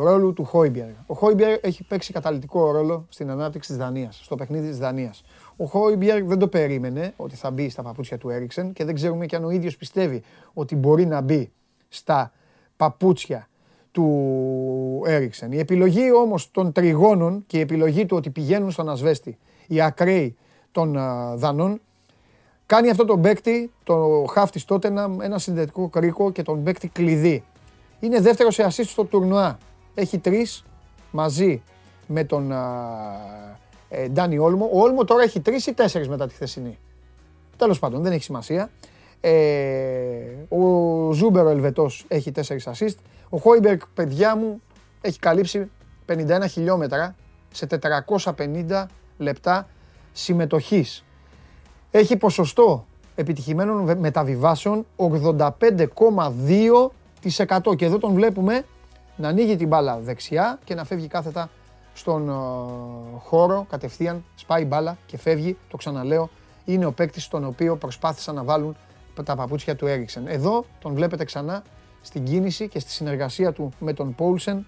ρόλου 0.00 0.32
του 0.32 0.44
Χόιμπιερ. 0.44 0.88
Ο 1.06 1.14
Χόιμπιερ 1.14 1.58
έχει 1.60 1.84
παίξει 1.84 2.12
καταλητικό 2.12 2.70
ρόλο 2.70 3.06
στην 3.08 3.30
ανάπτυξη 3.30 3.68
της 3.68 3.78
Δανίας, 3.78 4.20
στο 4.24 4.34
παιχνίδι 4.34 4.68
της 4.68 4.78
Δανίας. 4.78 5.22
Ο 5.56 5.64
Χόιμπιερ 5.64 6.24
δεν 6.24 6.38
το 6.38 6.48
περίμενε 6.48 7.12
ότι 7.16 7.36
θα 7.36 7.50
μπει 7.50 7.68
στα 7.68 7.82
παπούτσια 7.82 8.18
του 8.18 8.30
Έριξεν 8.30 8.72
και 8.72 8.84
δεν 8.84 8.94
ξέρουμε 8.94 9.26
και 9.26 9.36
αν 9.36 9.44
ο 9.44 9.50
ίδιος 9.50 9.76
πιστεύει 9.76 10.22
ότι 10.52 10.76
μπορεί 10.76 11.06
να 11.06 11.20
μπει 11.20 11.52
στα 11.88 12.32
παπούτσια 12.76 13.48
του 13.90 15.02
Έριξεν. 15.06 15.52
Η 15.52 15.58
επιλογή 15.58 16.12
όμως 16.12 16.50
των 16.50 16.72
τριγώνων 16.72 17.44
και 17.46 17.58
η 17.58 17.60
επιλογή 17.60 18.06
του 18.06 18.16
ότι 18.16 18.30
πηγαίνουν 18.30 18.70
στον 18.70 18.88
Ασβέστη 18.88 19.38
οι 19.66 19.80
ακραίοι 19.80 20.36
των 20.70 20.92
Δανών 21.34 21.80
κάνει 22.66 22.90
αυτό 22.90 23.04
τον 23.04 23.20
παίκτη, 23.20 23.72
το 23.84 24.24
χάφτη 24.30 24.64
τότε 24.64 24.92
ένα 25.22 25.38
συνδετικό 25.38 25.88
κρίκο 25.88 26.32
και 26.32 26.42
τον 26.42 26.62
παίκτη 26.62 26.88
κλειδί. 26.88 27.44
Είναι 28.00 28.20
δεύτερο 28.20 28.50
σε 28.50 28.64
assist 28.64 28.84
στο 28.86 29.04
τουρνουά. 29.04 29.58
Έχει 29.94 30.18
τρεις 30.18 30.64
μαζί 31.10 31.62
με 32.06 32.24
τον 32.24 32.52
ε, 33.88 34.08
Ντάνι 34.08 34.38
Όλμο. 34.38 34.70
Ο 34.72 34.80
Όλμο 34.80 35.04
τώρα 35.04 35.22
έχει 35.22 35.40
τρεις 35.40 35.66
ή 35.66 35.74
τέσσερις 35.74 36.08
μετά 36.08 36.26
τη 36.26 36.34
χθεσινή. 36.34 36.78
Τέλος 37.56 37.78
πάντων, 37.78 38.02
δεν 38.02 38.12
έχει 38.12 38.22
σημασία. 38.22 38.70
Ε, 39.20 39.30
ο 40.48 41.12
Ζούμπερ 41.12 41.44
ο 41.44 41.48
Ελβετός 41.48 42.04
έχει 42.08 42.32
4 42.34 42.40
assist. 42.42 42.94
Ο 43.28 43.38
Χόιμπεργκ, 43.38 43.82
παιδιά 43.94 44.36
μου, 44.36 44.62
έχει 45.00 45.18
καλύψει 45.18 45.70
51 46.06 46.44
χιλιόμετρα 46.48 47.14
σε 47.52 47.66
450 48.36 48.84
λεπτά 49.18 49.68
συμμετοχής. 50.12 51.05
Έχει 51.96 52.16
ποσοστό 52.16 52.86
επιτυχημένων 53.14 53.98
μεταβιβάσεων 53.98 54.86
85,2% 54.96 57.76
και 57.76 57.84
εδώ 57.84 57.98
τον 57.98 58.12
βλέπουμε 58.12 58.64
να 59.16 59.28
ανοίγει 59.28 59.56
την 59.56 59.68
μπάλα 59.68 59.98
δεξιά 59.98 60.58
και 60.64 60.74
να 60.74 60.84
φεύγει 60.84 61.06
κάθετα 61.06 61.50
στον 61.94 62.28
ε, 62.28 62.32
χώρο 63.18 63.66
κατευθείαν, 63.70 64.24
σπάει 64.34 64.64
μπάλα 64.64 64.96
και 65.06 65.18
φεύγει, 65.18 65.56
το 65.68 65.76
ξαναλέω, 65.76 66.30
είναι 66.64 66.86
ο 66.86 66.92
παίκτης 66.92 67.24
στον 67.24 67.44
οποίο 67.44 67.76
προσπάθησαν 67.76 68.34
να 68.34 68.44
βάλουν 68.44 68.76
τα 69.24 69.36
παπούτσια 69.36 69.76
του 69.76 69.86
Έριξεν. 69.86 70.26
Εδώ 70.26 70.64
τον 70.80 70.94
βλέπετε 70.94 71.24
ξανά 71.24 71.62
στην 72.02 72.24
κίνηση 72.24 72.68
και 72.68 72.78
στη 72.78 72.90
συνεργασία 72.90 73.52
του 73.52 73.72
με 73.78 73.92
τον 73.92 74.14
Πόλσεν. 74.14 74.66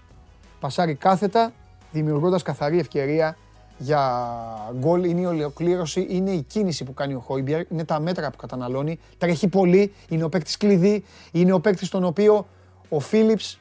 Πασάρει 0.59 0.95
κάθετα, 0.95 1.51
δημιουργώντας 1.91 2.41
καθαρή 2.41 2.79
ευκαιρία 2.79 3.37
για 3.79 4.73
γκολ. 4.77 5.03
Είναι 5.03 5.21
η 5.21 5.25
ολοκλήρωση, 5.25 6.07
είναι 6.09 6.31
η 6.31 6.41
κίνηση 6.41 6.83
που 6.83 6.93
κάνει 6.93 7.13
ο 7.13 7.19
Χόιμπιερ, 7.19 7.71
είναι 7.71 7.83
τα 7.83 7.99
μέτρα 7.99 8.29
που 8.29 8.37
καταναλώνει. 8.37 8.99
Τρέχει 9.17 9.47
πολύ, 9.47 9.93
είναι 10.09 10.23
ο 10.23 10.29
παίκτης 10.29 10.57
κλειδί, 10.57 11.03
είναι 11.31 11.51
ο 11.51 11.59
παίκτης 11.59 11.89
τον 11.89 12.03
οποίο 12.03 12.47
ο 12.89 12.99
Φίλιπς 12.99 13.59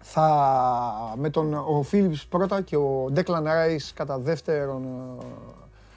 θα, 0.00 1.14
με 1.16 1.30
τον 1.30 1.54
ο 1.54 1.82
Φίλιπς 1.82 2.26
πρώτα 2.26 2.62
και 2.62 2.76
ο 2.76 3.08
Ντέκλαν 3.12 3.44
Ράις 3.44 3.92
κατά 3.92 4.18
δεύτερον 4.18 4.84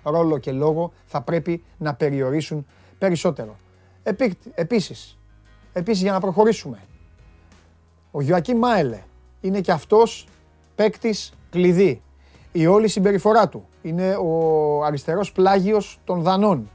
ε, 0.05 0.09
ρόλο 0.09 0.37
και 0.37 0.51
λόγο 0.51 0.91
θα 1.05 1.21
πρέπει 1.21 1.63
να 1.77 1.93
περιορίσουν 1.93 2.65
περισσότερο. 2.97 3.55
Επίσης, 4.55 5.17
επίσης 5.73 6.01
για 6.01 6.11
να 6.11 6.19
προχωρήσουμε, 6.19 6.77
ο 8.11 8.21
Γιωακή 8.21 8.53
Μάελε 8.53 9.03
είναι 9.41 9.61
και 9.61 9.71
αυτός 9.71 10.27
παίκτης 10.75 11.33
κλειδί. 11.49 12.01
Η 12.51 12.67
όλη 12.67 12.87
συμπεριφορά 12.87 13.49
του 13.49 13.67
είναι 13.81 14.15
ο 14.15 14.83
αριστερός 14.83 15.31
πλάγιος 15.31 15.99
των 16.03 16.21
Δανών. 16.21 16.69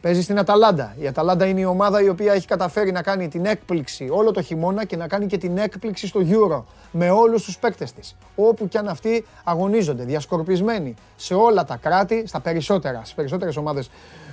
Παίζει 0.00 0.22
στην 0.22 0.38
Αταλάντα. 0.38 0.94
Η 0.98 1.06
Αταλάντα 1.06 1.46
είναι 1.46 1.60
η 1.60 1.64
ομάδα 1.64 2.02
η 2.02 2.08
οποία 2.08 2.32
έχει 2.32 2.46
καταφέρει 2.46 2.92
να 2.92 3.02
κάνει 3.02 3.28
την 3.28 3.44
έκπληξη 3.44 4.08
όλο 4.10 4.30
το 4.30 4.42
χειμώνα 4.42 4.84
και 4.84 4.96
να 4.96 5.08
κάνει 5.08 5.26
και 5.26 5.38
την 5.38 5.58
έκπληξη 5.58 6.06
στο 6.06 6.20
Euro 6.28 6.62
με 6.90 7.10
όλους 7.10 7.44
τους 7.44 7.58
παίκτες 7.58 7.92
της. 7.92 8.16
Όπου 8.36 8.68
και 8.68 8.78
αν 8.78 8.88
αυτοί 8.88 9.24
αγωνίζονται, 9.44 10.04
διασκορπισμένοι 10.04 10.94
σε 11.16 11.34
όλα 11.34 11.64
τα 11.64 11.76
κράτη, 11.76 12.26
στα 12.26 12.40
περισσότερα, 12.40 12.98
στις 12.98 13.14
περισσότερες 13.14 13.56
ομάδες 13.56 13.90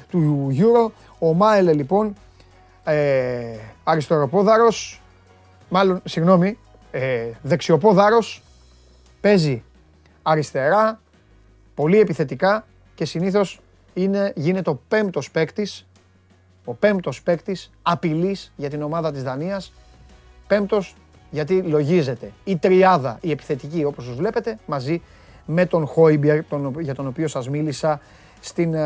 του 0.09 0.51
Euro. 0.57 0.91
Ο 1.19 1.33
Μάελε 1.33 1.73
λοιπόν, 1.73 2.15
ε, 2.83 3.55
αριστεροπόδαρος, 3.83 5.01
μάλλον, 5.69 6.01
συγγνώμη, 6.03 6.57
ε, 6.91 7.25
δεξιοπόδαρος, 7.41 8.43
παίζει 9.21 9.63
αριστερά, 10.23 11.01
πολύ 11.75 11.99
επιθετικά 11.99 12.65
και 12.95 13.05
συνήθως 13.05 13.59
είναι, 13.93 14.33
γίνεται 14.35 14.69
ο 14.69 14.81
πέμπτος 14.87 15.31
παίκτης, 15.31 15.87
ο 16.65 16.73
πέμπτος 16.73 17.21
παίκτης 17.21 17.71
απειλής 17.81 18.51
για 18.55 18.69
την 18.69 18.81
ομάδα 18.81 19.11
της 19.11 19.23
Δανίας. 19.23 19.73
Πέμπτος 20.47 20.95
γιατί 21.29 21.61
λογίζεται 21.61 22.31
η 22.43 22.57
τριάδα, 22.57 23.17
η 23.21 23.31
επιθετική 23.31 23.83
όπως 23.83 24.05
τους 24.05 24.15
βλέπετε, 24.15 24.57
μαζί 24.65 25.01
με 25.45 25.65
τον 25.65 25.85
Χόιμπιεργκ, 25.85 26.43
τον, 26.45 26.75
για 26.79 26.95
τον 26.95 27.07
οποίο 27.07 27.27
σας 27.27 27.49
μίλησα 27.49 27.99
στην 28.39 28.73
ε, 28.73 28.81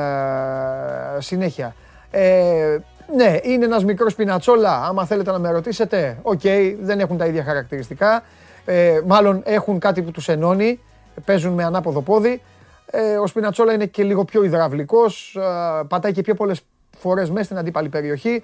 συνέχεια. 1.18 1.76
Ε, 2.12 2.78
ναι, 3.16 3.40
είναι 3.44 3.66
ένας 3.66 3.84
μικρός 3.84 4.16
Σπινατσόλα, 4.16 4.84
άμα 4.86 5.06
θέλετε 5.06 5.32
να 5.32 5.40
με 5.40 5.52
ρωτήσετε, 5.52 6.20
οκ, 6.22 6.42
δεν 6.82 7.00
έχουν 7.00 7.18
τα 7.18 7.26
ίδια 7.26 7.44
χαρακτηριστικά, 7.44 8.24
ε, 8.66 9.02
μάλλον 9.06 9.42
έχουν 9.46 9.80
κάτι 9.80 10.02
που 10.02 10.12
τους 10.12 10.28
ενώνει, 10.28 10.80
παίζουν 11.26 11.54
με 11.54 11.64
ανάποδο 11.64 12.02
πόδι, 12.02 12.42
ε, 12.86 13.18
ο 13.18 13.28
Σπινατσόλα 13.28 13.74
είναι 13.74 13.86
και 13.86 14.04
λίγο 14.04 14.26
πιο 14.26 14.44
υδραυλικός, 14.44 15.36
ε, 15.36 15.84
πατάει 15.88 16.12
και 16.12 16.22
πιο 16.22 16.34
πολλές 16.34 16.62
φορές 16.98 17.30
μέσα 17.30 17.44
στην 17.44 17.58
αντίπαλη 17.58 17.90
περιοχή. 17.90 18.44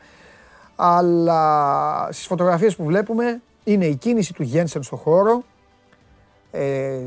Αλλά 0.76 2.08
στις 2.12 2.26
φωτογραφίες 2.26 2.76
που 2.76 2.84
βλέπουμε 2.84 3.42
είναι 3.64 3.86
η 3.86 3.96
κίνηση 3.96 4.34
του 4.34 4.44
Γένσεν 4.44 4.84
στο 4.84 4.96
χώρο. 4.96 5.44
Ε, 6.52 7.00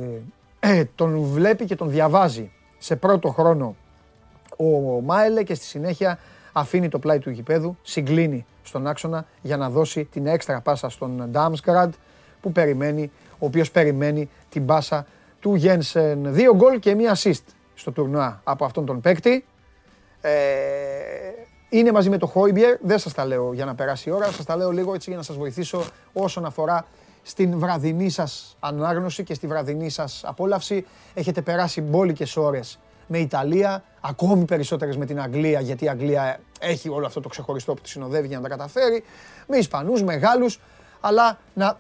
ε, 0.61 0.85
τον 0.95 1.23
βλέπει 1.23 1.65
και 1.65 1.77
τον 1.77 1.91
διαβάζει 1.91 2.51
σε 2.79 2.97
πρώτο 2.97 3.29
χρόνο 3.29 3.77
ο 4.57 5.01
Μάελε 5.01 5.43
και 5.43 5.55
στη 5.55 5.65
συνέχεια 5.65 6.19
αφήνει 6.53 6.89
το 6.89 6.99
πλάι 6.99 7.19
του 7.19 7.31
γηπέδου, 7.31 7.77
συγκλίνει 7.83 8.47
στον 8.63 8.87
άξονα 8.87 9.27
για 9.43 9.57
να 9.57 9.71
δώσει 9.71 10.05
την 10.05 10.27
έξτρα 10.27 10.61
πάσα 10.61 10.89
στον 10.89 11.29
Ντάμσκραντ 11.31 11.93
που 12.41 12.53
περιμένει, 12.53 13.11
ο 13.31 13.47
οποίος 13.47 13.71
περιμένει 13.71 14.29
την 14.49 14.67
πάσα 14.67 15.07
του 15.47 15.55
Γένσεν. 15.55 16.35
Δύο 16.35 16.55
γκολ 16.55 16.79
και 16.79 16.95
μία 16.95 17.17
assist 17.17 17.43
στο 17.75 17.93
τουρνουά 17.93 18.41
από 18.45 18.65
αυτόν 18.65 18.87
τον 18.87 19.01
παίκτη. 19.01 19.45
Ε, 20.21 20.31
είναι 21.69 21.93
μαζί 21.93 22.11
με 22.11 22.19
το 22.19 22.27
Χόιμπιερ, 22.27 22.77
δεν 22.81 22.99
σας 22.99 23.13
τα 23.13 23.25
λέω 23.25 23.53
για 23.53 23.65
να 23.65 23.75
περάσει 23.75 24.09
η 24.09 24.13
ώρα, 24.13 24.27
σας 24.27 24.45
τα 24.45 24.57
λέω 24.57 24.71
λίγο 24.71 24.95
έτσι 24.95 25.09
για 25.11 25.19
να 25.19 25.25
σας 25.25 25.37
βοηθήσω 25.37 25.85
όσον 26.13 26.45
αφορά 26.45 26.87
στην 27.23 27.59
βραδινή 27.59 28.11
σας 28.11 28.57
ανάγνωση 28.61 29.25
και 29.25 29.35
στη 29.35 29.47
βραδινή 29.47 29.89
σας 29.89 30.23
απόλαυση. 30.25 30.87
Έχετε 31.15 31.43
περάσει 31.43 31.81
μπόλικες 31.81 32.37
ώρες 32.37 32.79
με 33.07 33.19
Ιταλία, 33.19 33.85
ακόμη 34.01 34.45
περισσότερες 34.45 34.97
με 34.97 35.07
την 35.07 35.21
Αγγλία, 35.21 35.61
γιατί 35.61 35.85
η 35.85 35.89
Αγγλία 35.89 36.41
έχει 36.61 36.89
όλο 36.89 37.07
αυτό 37.07 37.21
το 37.21 37.29
ξεχωριστό 37.29 37.75
που 37.75 37.81
τη 37.81 37.89
συνοδεύει 37.89 38.27
για 38.27 38.37
να 38.37 38.43
τα 38.43 38.49
καταφέρει, 38.49 39.05
με 39.47 39.57
Ισπανούς, 39.57 40.03
μεγάλους, 40.03 40.61
αλλά 41.01 41.39
να 41.55 41.79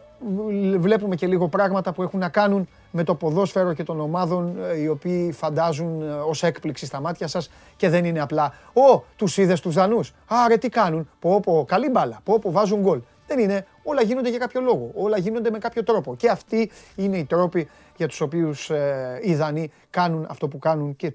βλέπουμε 0.78 1.14
και 1.14 1.26
λίγο 1.26 1.48
πράγματα 1.48 1.92
που 1.92 2.02
έχουν 2.02 2.20
να 2.20 2.28
κάνουν 2.28 2.68
με 2.97 3.05
το 3.05 3.14
ποδόσφαιρο 3.14 3.72
και 3.72 3.82
των 3.82 4.01
ομάδων 4.01 4.57
ε, 4.70 4.80
οι 4.80 4.88
οποίοι 4.88 5.32
φαντάζουν 5.32 6.03
ε, 6.03 6.12
ως 6.12 6.42
έκπληξη 6.42 6.86
στα 6.86 7.01
μάτια 7.01 7.26
σας 7.26 7.51
και 7.76 7.88
δεν 7.88 8.05
είναι 8.05 8.20
απλά 8.20 8.53
«Ω, 8.72 9.03
τους 9.16 9.36
είδες 9.36 9.61
τους 9.61 9.74
Δανούς, 9.74 10.14
άρε 10.26 10.57
τι 10.57 10.68
κάνουν, 10.68 11.09
πω 11.18 11.40
πω, 11.40 11.64
καλή 11.68 11.90
μπάλα, 11.90 12.20
πω 12.24 12.38
πω, 12.38 12.51
βάζουν 12.53 12.80
γκολ». 12.80 13.01
Δεν 13.26 13.38
είναι, 13.38 13.66
όλα 13.82 14.03
γίνονται 14.03 14.28
για 14.28 14.38
κάποιο 14.38 14.61
λόγο, 14.61 14.90
όλα 14.94 15.18
γίνονται 15.18 15.51
με 15.51 15.59
κάποιο 15.59 15.82
τρόπο. 15.82 16.16
Και 16.16 16.28
αυτοί 16.28 16.70
είναι 16.97 17.16
οι 17.16 17.24
τρόποι 17.24 17.68
για 17.97 18.09
τους 18.09 18.20
οποίους 18.20 18.70
ε, 18.70 19.20
οι 19.22 19.34
Δανείοι 19.34 19.72
κάνουν 19.90 20.26
αυτό 20.28 20.49
που 20.49 20.59
κάνουν 20.59 20.97
και, 20.97 21.12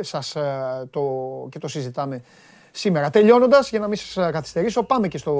σας, 0.00 0.36
το, 0.90 1.02
και 1.50 1.58
το 1.58 1.68
συζητάμε 1.68 2.22
σήμερα. 2.70 3.10
Τελειώνοντας, 3.10 3.70
για 3.70 3.78
να 3.78 3.88
μην 3.88 3.96
σας 3.96 4.32
καθυστερήσω, 4.32 4.82
πάμε 4.82 5.08
και 5.08 5.18
στο, 5.18 5.32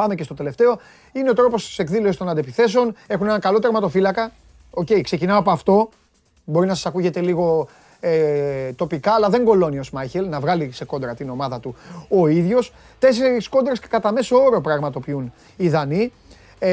Πάμε 0.00 0.14
και 0.14 0.22
στο 0.22 0.34
τελευταίο. 0.34 0.78
Είναι 1.12 1.30
ο 1.30 1.34
τρόπος 1.34 1.66
της 1.66 1.78
εκδήλωσης 1.78 2.16
των 2.16 2.28
αντεπιθέσεων. 2.28 2.94
Έχουν 3.06 3.26
ένα 3.26 3.38
καλό 3.38 3.58
τερματοφύλακα. 3.58 4.32
OK, 4.70 4.86
okay, 4.90 5.00
ξεκινάω 5.02 5.38
από 5.38 5.50
αυτό. 5.50 5.88
Μπορεί 6.44 6.66
να 6.66 6.74
σας 6.74 6.86
ακούγεται 6.86 7.20
λίγο 7.20 7.68
ε, 8.00 8.72
τοπικά, 8.72 9.12
αλλά 9.12 9.28
δεν 9.28 9.44
κολώνει 9.44 9.78
ο 9.78 9.82
Σμάιχελ 9.82 10.28
να 10.28 10.40
βγάλει 10.40 10.72
σε 10.72 10.84
κόντρα 10.84 11.14
την 11.14 11.30
ομάδα 11.30 11.60
του 11.60 11.76
ο 12.08 12.28
ίδιος. 12.28 12.72
Τέσσερις 12.98 13.48
κόντρες 13.48 13.78
κατά 13.78 14.12
μέσο 14.12 14.36
όρο 14.36 14.60
πραγματοποιούν 14.60 15.32
οι 15.56 15.68
Δανοί. 15.68 16.12
Ε, 16.58 16.70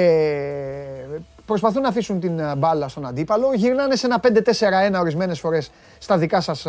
προσπαθούν 1.45 1.82
να 1.82 1.88
αφήσουν 1.89 2.19
την 2.19 2.41
μπάλα 2.57 2.88
στον 2.88 3.05
αντίπαλο. 3.05 3.53
Γυρνάνε 3.53 3.95
σε 3.95 4.05
ένα 4.05 4.19
5-4-1 4.95 4.99
ορισμένες 4.99 5.39
φορές 5.39 5.71
στα 5.97 6.17
δικά 6.17 6.41
σας 6.41 6.65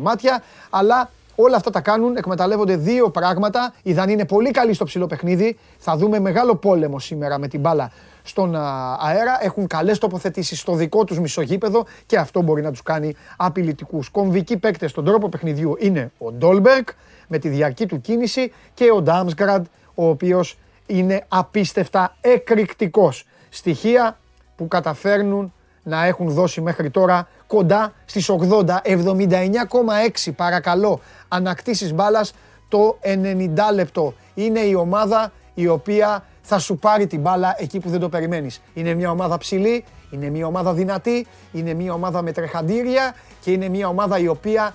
μάτια. 0.00 0.42
Αλλά 0.70 1.10
Όλα 1.34 1.56
αυτά 1.56 1.70
τα 1.70 1.80
κάνουν, 1.80 2.16
εκμεταλλεύονται 2.16 2.76
δύο 2.76 3.10
πράγματα. 3.10 3.74
Οι 3.82 3.92
Δανείοι 3.92 4.14
είναι 4.18 4.26
πολύ 4.26 4.50
καλοί 4.50 4.72
στο 4.72 4.84
ψηλό 4.84 5.06
παιχνίδι. 5.06 5.58
Θα 5.78 5.96
δούμε 5.96 6.20
μεγάλο 6.20 6.56
πόλεμο 6.56 6.98
σήμερα 6.98 7.38
με 7.38 7.48
την 7.48 7.60
μπάλα 7.60 7.90
στον 8.22 8.54
αέρα. 9.00 9.38
Έχουν 9.40 9.66
καλές 9.66 9.98
τοποθετήσεις 9.98 10.60
στο 10.60 10.74
δικό 10.74 11.04
τους 11.04 11.18
μισογείπεδο 11.18 11.86
και 12.06 12.18
αυτό 12.18 12.42
μπορεί 12.42 12.62
να 12.62 12.70
τους 12.70 12.82
κάνει 12.82 13.16
απειλητικούς. 13.36 14.08
Κομβικοί 14.08 14.56
παίκτες 14.56 14.90
στον 14.90 15.04
τρόπο 15.04 15.28
παιχνιδιού 15.28 15.76
είναι 15.78 16.12
ο 16.18 16.32
Ντόλμπεργκ 16.32 16.84
με 17.28 17.38
τη 17.38 17.48
διαρκή 17.48 17.86
του 17.86 18.00
κίνηση 18.00 18.52
και 18.74 18.90
ο 18.90 19.02
Ντάμσγκραντ, 19.02 19.64
ο 19.94 20.08
οποίος 20.08 20.58
είναι 20.86 21.24
απίστευτα 21.28 22.16
εκρηκτικός. 22.20 23.26
Στοιχεία 23.48 24.18
που 24.56 24.68
καταφέρνουν 24.68 25.52
να 25.84 26.04
έχουν 26.04 26.28
δώσει 26.30 26.60
μέχρι 26.60 26.90
τώρα 26.90 27.28
κοντά 27.46 27.92
στις 28.04 28.30
80, 28.30 28.64
79,6 28.82 30.32
παρακαλώ 30.36 31.00
ανακτήσεις 31.28 31.92
μπάλας 31.92 32.34
το 32.68 32.98
90 33.02 33.74
λεπτό. 33.74 34.14
Είναι 34.34 34.60
η 34.60 34.74
ομάδα 34.74 35.32
η 35.54 35.68
οποία 35.68 36.24
θα 36.42 36.58
σου 36.58 36.78
πάρει 36.78 37.06
την 37.06 37.20
μπάλα 37.20 37.54
εκεί 37.58 37.80
που 37.80 37.88
δεν 37.88 38.00
το 38.00 38.08
περιμένεις. 38.08 38.62
Είναι 38.74 38.94
μια 38.94 39.10
ομάδα 39.10 39.38
ψηλή, 39.38 39.84
είναι 40.10 40.28
μια 40.28 40.46
ομάδα 40.46 40.72
δυνατή, 40.72 41.26
είναι 41.52 41.74
μια 41.74 41.92
ομάδα 41.92 42.22
με 42.22 42.32
τρεχαντήρια 42.32 43.14
και 43.40 43.50
είναι 43.50 43.68
μια 43.68 43.88
ομάδα 43.88 44.18
η 44.18 44.28
οποία, 44.28 44.74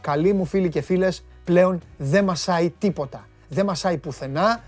καλοί 0.00 0.32
μου 0.32 0.44
φίλοι 0.44 0.68
και 0.68 0.80
φίλες, 0.80 1.24
πλέον 1.44 1.80
δεν 1.96 2.24
μασάει 2.24 2.70
τίποτα. 2.78 3.28
Δεν 3.48 3.64
μασάει 3.64 3.96
πουθενά. 3.96 4.62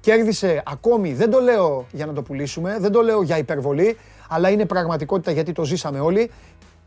Κέρδισε 0.00 0.62
ακόμη, 0.66 1.12
δεν 1.12 1.30
το 1.30 1.40
λέω 1.40 1.86
για 1.92 2.06
να 2.06 2.12
το 2.12 2.22
πουλήσουμε, 2.22 2.76
δεν 2.80 2.92
το 2.92 3.02
λέω 3.02 3.22
για 3.22 3.38
υπερβολή, 3.38 3.96
αλλά 4.28 4.50
είναι 4.50 4.66
πραγματικότητα 4.66 5.30
γιατί 5.30 5.52
το 5.52 5.64
ζήσαμε 5.64 6.00
όλοι. 6.00 6.30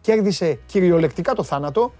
Κέρδισε 0.01 0.59
κυριολεκτικά 0.65 1.33
το 1.33 1.43
θάνατο. 1.43 1.93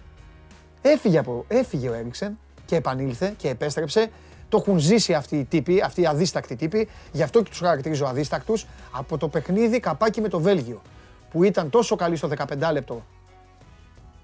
Έφυγε, 0.81 1.17
από, 1.17 1.45
έφυγε 1.47 1.89
ο 1.89 1.93
Έριξεν 1.93 2.37
και 2.65 2.75
επανήλθε 2.75 3.33
και 3.37 3.49
επέστρεψε. 3.49 4.09
Το 4.49 4.57
έχουν 4.57 4.77
ζήσει 4.77 5.13
αυτοί 5.13 5.37
οι 5.37 5.45
τύποι, 5.45 5.81
αυτοί 5.81 6.01
οι 6.01 6.05
αδίστακτοι 6.05 6.55
τύποι. 6.55 6.87
Γι' 7.11 7.23
αυτό 7.23 7.41
και 7.41 7.49
τους 7.49 7.59
χαρακτηρίζω 7.59 8.05
αδίστακτους. 8.05 8.65
Από 8.91 9.17
το 9.17 9.27
παιχνίδι 9.27 9.79
καπάκι 9.79 10.21
με 10.21 10.27
το 10.27 10.39
Βέλγιο, 10.39 10.81
που 11.31 11.43
ήταν 11.43 11.69
τόσο 11.69 11.95
καλή 11.95 12.15
στο 12.15 12.29
15 12.37 12.71
λεπτό 12.71 13.03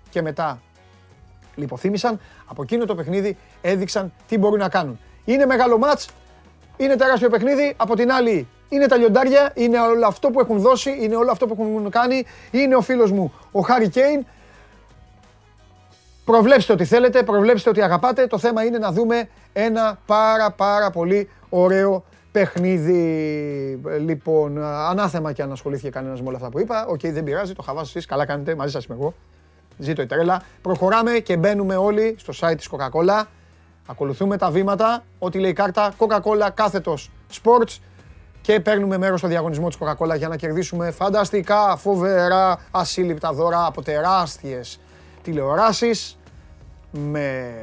και 0.10 0.22
μετά 0.22 0.62
λιποθύμησαν. 1.56 2.20
Από 2.46 2.62
εκείνο 2.62 2.86
το 2.86 2.96
παιχνίδι 2.96 3.38
έδειξαν 3.62 4.14
τι 4.28 4.38
μπορούν 4.38 4.60
να 4.60 4.70
κάνουν. 4.70 5.00
Είναι 5.26 5.46
μεγάλο 5.46 5.78
μάτς, 5.78 6.10
είναι 6.78 6.96
τεράστιο 6.96 7.30
παιχνίδι. 7.30 7.74
Από 7.78 7.96
την 7.96 8.12
άλλη 8.12 8.48
είναι 8.76 8.88
τα 8.88 8.98
λιοντάρια, 8.98 9.52
είναι 9.54 9.80
όλο 9.80 10.08
αυτό 10.08 10.30
που 10.30 10.40
έχουν 10.40 10.60
δώσει, 10.60 10.98
είναι 11.00 11.16
όλο 11.16 11.32
αυτό 11.32 11.48
που 11.48 11.56
έχουν 11.60 11.90
κάνει. 11.90 12.26
Είναι 12.52 12.76
ο 12.76 12.82
φίλος 12.82 13.12
μου 13.12 13.34
ο 13.52 13.62
Χάρι 13.62 13.90
Κέιν. 13.90 14.26
Προβλέψτε 16.26 16.74
ό,τι 16.74 16.86
θέλετε, 16.86 17.24
προβλέψτε 17.24 17.70
ό,τι 17.70 17.82
αγαπάτε. 17.82 18.28
Το 18.28 18.38
θέμα 18.38 18.64
είναι 18.64 18.78
να 18.78 18.92
δούμε 18.92 19.30
ένα 19.54 20.00
πάρα 20.06 20.52
πάρα 20.52 20.90
πολύ 20.90 21.30
ωραίο 21.50 22.04
παιχνίδι. 22.32 23.82
Λοιπόν, 24.00 24.64
ανάθεμα 24.64 25.32
και 25.32 25.42
αν 25.42 25.52
ασχολήθηκε 25.52 25.90
κανένας 25.90 26.22
με 26.22 26.28
όλα 26.28 26.38
αυτά 26.38 26.50
που 26.50 26.60
είπα. 26.60 26.86
Οκ, 26.86 27.00
δεν 27.02 27.24
πειράζει, 27.24 27.54
το 27.54 27.62
χαβά 27.62 27.77
σας 27.77 27.86
εσείς, 27.86 28.06
καλά 28.06 28.26
κάνετε, 28.26 28.56
μαζί 28.56 28.72
σας 28.72 28.86
είμαι 28.86 28.98
εγώ. 29.00 29.14
Ζήτω 29.78 30.02
η 30.02 30.06
τρέλα. 30.06 30.42
Προχωράμε 30.62 31.12
και 31.12 31.38
μπαίνουμε 31.38 31.76
όλοι 31.76 32.16
στο 32.20 32.34
site 32.40 32.56
της 32.58 32.70
Coca-Cola. 32.72 33.24
Ακολουθούμε 33.88 34.38
τα 34.38 34.52
βήματα, 34.52 35.04
ό,τι 35.20 35.40
λέει 35.40 35.50
η 35.50 35.54
κάρτα, 35.54 35.94
Coca-Cola 35.98 36.50
κάθετος 36.54 37.12
Sports 37.44 37.78
και 38.46 38.60
παίρνουμε 38.60 38.98
μέρος 38.98 39.20
στο 39.20 39.28
διαγωνισμό 39.28 39.68
της 39.68 39.78
Coca-Cola 39.80 40.18
για 40.18 40.28
να 40.28 40.36
κερδίσουμε 40.36 40.92
φανταστικά, 40.92 41.76
φοβερά, 41.78 42.60
ασύλληπτα 42.72 43.34
δώρα 43.34 43.66
από 43.66 43.82
τεράστιες 43.82 44.80
τηλεοράσεις 45.24 46.18
με, 46.92 47.54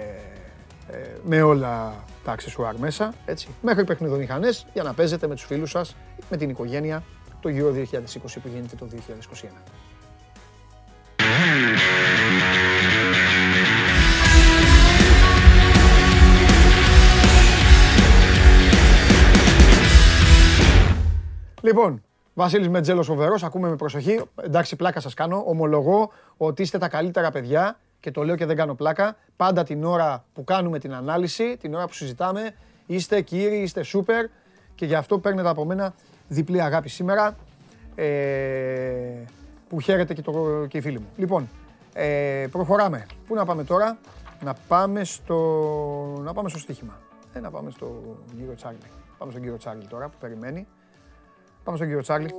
ε, 0.90 0.96
με 1.24 1.42
όλα 1.42 1.94
τα 2.24 2.32
αξεσουάρ 2.32 2.76
μέσα, 2.76 3.14
έτσι, 3.24 3.48
μέχρι 3.62 3.84
παιχνιδομηχανές 3.84 4.66
για 4.72 4.82
να 4.82 4.92
παίζετε 4.92 5.26
με 5.26 5.34
τους 5.34 5.44
φίλους 5.44 5.70
σας, 5.70 5.96
με 6.30 6.36
την 6.36 6.50
οικογένεια, 6.50 7.02
το 7.40 7.50
Euro 7.52 7.72
2020 7.72 8.40
που 8.40 8.48
γίνεται 8.48 8.76
το 8.76 8.86
2021. 8.86 9.62
Λοιπόν, 21.62 22.02
Βασίλης 22.34 22.68
Μετζέλος 22.68 23.06
φοβερός, 23.06 23.42
ακούμε 23.42 23.68
με 23.68 23.76
προσοχή. 23.76 24.22
Εντάξει, 24.42 24.76
πλάκα 24.76 25.00
σας 25.00 25.14
κάνω. 25.14 25.42
Ομολογώ 25.46 26.10
ότι 26.36 26.62
είστε 26.62 26.78
τα 26.78 26.88
καλύτερα 26.88 27.30
παιδιά 27.30 27.78
και 28.00 28.10
το 28.10 28.24
λέω 28.24 28.36
και 28.36 28.46
δεν 28.46 28.56
κάνω 28.56 28.74
πλάκα. 28.74 29.16
Πάντα 29.36 29.62
την 29.62 29.84
ώρα 29.84 30.24
που 30.32 30.44
κάνουμε 30.44 30.78
την 30.78 30.94
ανάλυση, 30.94 31.56
την 31.56 31.74
ώρα 31.74 31.86
που 31.86 31.92
συζητάμε, 31.92 32.54
είστε 32.86 33.20
κύριοι, 33.20 33.56
είστε 33.56 33.82
σούπερ 33.82 34.26
και 34.74 34.86
γι' 34.86 34.94
αυτό 34.94 35.18
παίρνετε 35.18 35.48
από 35.48 35.64
μένα 35.64 35.94
διπλή 36.28 36.62
αγάπη 36.62 36.88
σήμερα. 36.88 37.36
Ε, 37.94 39.24
που 39.68 39.80
χαίρεται 39.80 40.14
και, 40.14 40.22
το, 40.22 40.66
και 40.68 40.78
οι 40.78 40.80
φίλοι 40.80 40.98
μου. 40.98 41.08
Λοιπόν, 41.16 41.48
ε, 41.92 42.46
προχωράμε. 42.50 43.06
Πού 43.26 43.34
να 43.34 43.44
πάμε 43.44 43.64
τώρα, 43.64 43.98
να 44.44 44.54
πάμε 44.68 45.04
στο, 45.04 45.38
να 46.22 46.32
πάμε 46.32 46.48
στο 46.48 46.58
στοίχημα. 46.58 46.98
Ε, 47.32 47.40
να 47.40 47.50
πάμε 47.50 47.70
στο 47.70 48.16
κύριο 48.36 48.54
Τσάρλι. 48.54 48.78
Πάμε 49.18 49.30
στον 49.30 49.42
κύριο 49.42 49.58
Τσάρλι 49.58 49.86
τώρα 49.86 50.08
που 50.08 50.16
περιμένει. 50.20 50.66
Πάμε 51.64 51.76
στον 51.76 51.88
κύριο 51.88 52.02
Τσάρλι. 52.02 52.30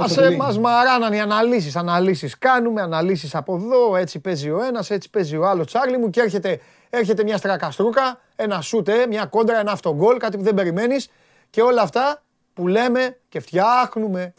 Ας 0.00 0.16
μας 0.36 0.58
μαράναν 0.58 1.12
οι 1.12 1.20
αναλύσεις, 1.20 1.76
αναλύσεις 1.76 2.38
κάνουμε, 2.38 2.82
αναλύσεις 2.82 3.34
από 3.34 3.56
εδώ, 3.56 3.96
έτσι 3.96 4.18
παίζει 4.18 4.50
ο 4.50 4.62
ένας, 4.62 4.90
έτσι 4.90 5.10
παίζει 5.10 5.36
ο 5.36 5.46
άλλος 5.46 5.66
Τσάρλι 5.66 5.98
μου 5.98 6.10
και 6.10 6.20
έρχεται, 6.20 6.60
έρχεται 6.90 7.22
μια 7.22 7.36
στρακαστρούκα, 7.36 8.20
ένα 8.36 8.60
σούτε, 8.60 9.06
μια 9.06 9.26
κόντρα, 9.26 9.58
ένα 9.58 9.72
αυτογκόλ, 9.72 10.16
κάτι 10.16 10.36
που 10.36 10.42
δεν 10.42 10.54
περιμένεις 10.54 11.08
και 11.50 11.62
όλα 11.62 11.82
αυτά 11.82 12.22
που 12.54 12.68
λέμε 12.68 13.18
και 13.28 13.40
φτιάχνουμε 13.40 14.34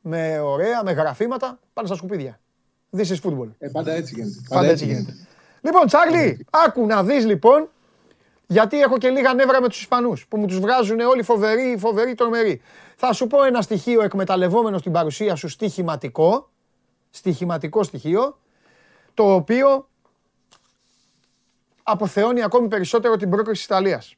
με 0.00 0.38
ωραία, 0.38 0.82
με 0.84 0.92
γραφήματα, 0.92 1.58
πάνε 1.72 1.86
στα 1.86 1.96
σκουπίδια. 1.96 2.40
This 2.96 3.06
is 3.06 3.20
football. 3.22 3.48
Ε, 3.58 3.68
πάντα 3.68 3.92
έτσι 3.92 4.14
γίνεται. 4.14 4.40
Πάντα, 4.48 4.66
έτσι 4.66 4.84
γίνεται. 4.84 5.14
Λοιπόν, 5.60 5.86
Τσάρλι, 5.86 6.46
άκου 6.50 6.86
να 6.86 7.04
δεις 7.04 7.26
λοιπόν 7.26 7.68
γιατί 8.46 8.80
έχω 8.80 8.98
και 8.98 9.08
λίγα 9.08 9.34
νεύρα 9.34 9.60
με 9.60 9.68
τους 9.68 9.80
Ισπανούς 9.80 10.26
που 10.26 10.38
μου 10.38 10.46
τους 10.46 10.58
βγάζουν 10.58 11.00
όλοι 11.00 11.22
φοβεροί, 11.22 11.76
φοβεροί, 11.78 12.14
τρομεροί. 12.14 12.62
Θα 12.96 13.12
σου 13.12 13.26
πω 13.26 13.44
ένα 13.44 13.62
στοιχείο 13.62 14.02
εκμεταλλευόμενο 14.02 14.78
στην 14.78 14.92
παρουσία 14.92 15.34
σου 15.34 15.48
στοιχηματικό, 15.48 16.50
στοιχηματικό 17.10 17.82
στοιχείο, 17.82 18.40
το 19.14 19.34
οποίο 19.34 19.88
αποθεώνει 21.82 22.42
ακόμη 22.42 22.68
περισσότερο 22.68 23.16
την 23.16 23.30
πρόκριση 23.30 23.56
της 23.56 23.64
Ιταλίας. 23.64 24.14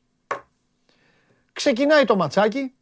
Ξεκινάει 1.52 2.04
το 2.04 2.16
ματσάκι 2.16 2.74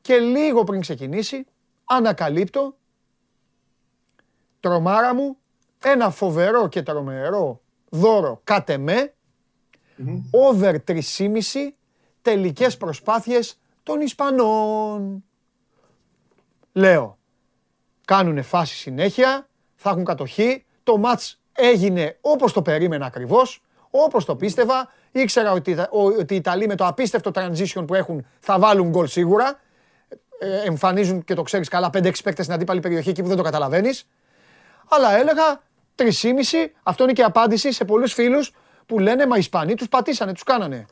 και 0.00 0.18
λίγο 0.18 0.64
πριν 0.64 0.80
ξεκινήσει 0.80 1.46
ανακαλύπτω 1.84 2.76
τρομάρα 4.60 5.14
μου 5.14 5.36
ένα 5.82 6.10
φοβερό 6.10 6.68
και 6.68 6.82
τρομερό 6.82 7.60
δώρο 7.88 8.40
κάτε 8.44 8.78
με 8.78 9.14
over 10.30 10.74
3,5 10.86 11.00
τελικές 12.22 12.76
προσπάθειες 12.76 13.60
των 13.82 14.00
Ισπανών. 14.00 15.24
Λέω, 16.72 17.18
κάνουνε 18.04 18.42
φάση 18.42 18.74
συνέχεια, 18.74 19.48
θα 19.76 19.90
έχουν 19.90 20.04
κατοχή, 20.04 20.64
το 20.82 20.98
μάτς 20.98 21.40
έγινε 21.52 22.18
όπως 22.20 22.52
το 22.52 22.62
περίμενα 22.62 23.06
ακριβώς, 23.06 23.62
όπως 23.90 24.24
το 24.24 24.36
πίστευα, 24.36 24.92
ήξερα 25.12 25.52
ότι, 25.52 25.76
ότι 25.90 26.34
οι 26.34 26.36
Ιταλοί 26.36 26.66
με 26.66 26.74
το 26.74 26.86
απίστευτο 26.86 27.30
transition 27.34 27.84
που 27.86 27.94
έχουν 27.94 28.26
θα 28.40 28.58
βάλουν 28.58 28.88
γκολ 28.88 29.06
σίγουρα, 29.06 29.60
ε, 30.38 30.60
εμφανίζουν 30.66 31.24
και 31.24 31.34
το 31.34 31.42
ξέρεις 31.42 31.68
καλά 31.68 31.90
5-6 31.90 32.22
παίκτες 32.22 32.44
στην 32.44 32.52
αντίπαλη 32.52 32.80
περιοχή 32.80 33.08
εκεί 33.08 33.22
που 33.22 33.28
δεν 33.28 33.36
το 33.36 33.42
καταλαβαίνεις, 33.42 34.08
αλλά 34.88 35.16
έλεγα 35.16 35.62
3,5, 35.94 36.72
αυτό 36.82 37.02
είναι 37.04 37.12
και 37.12 37.22
απάντηση 37.22 37.72
σε 37.72 37.84
πολλούς 37.84 38.12
φίλους 38.12 38.52
που 38.90 38.98
λένε 38.98 39.26
μα 39.26 39.36
οι 39.36 39.38
Ισπανοί 39.38 39.74
τους 39.74 39.88
πατήσανε, 39.88 40.32
τους 40.32 40.42
κάνανε. 40.42 40.86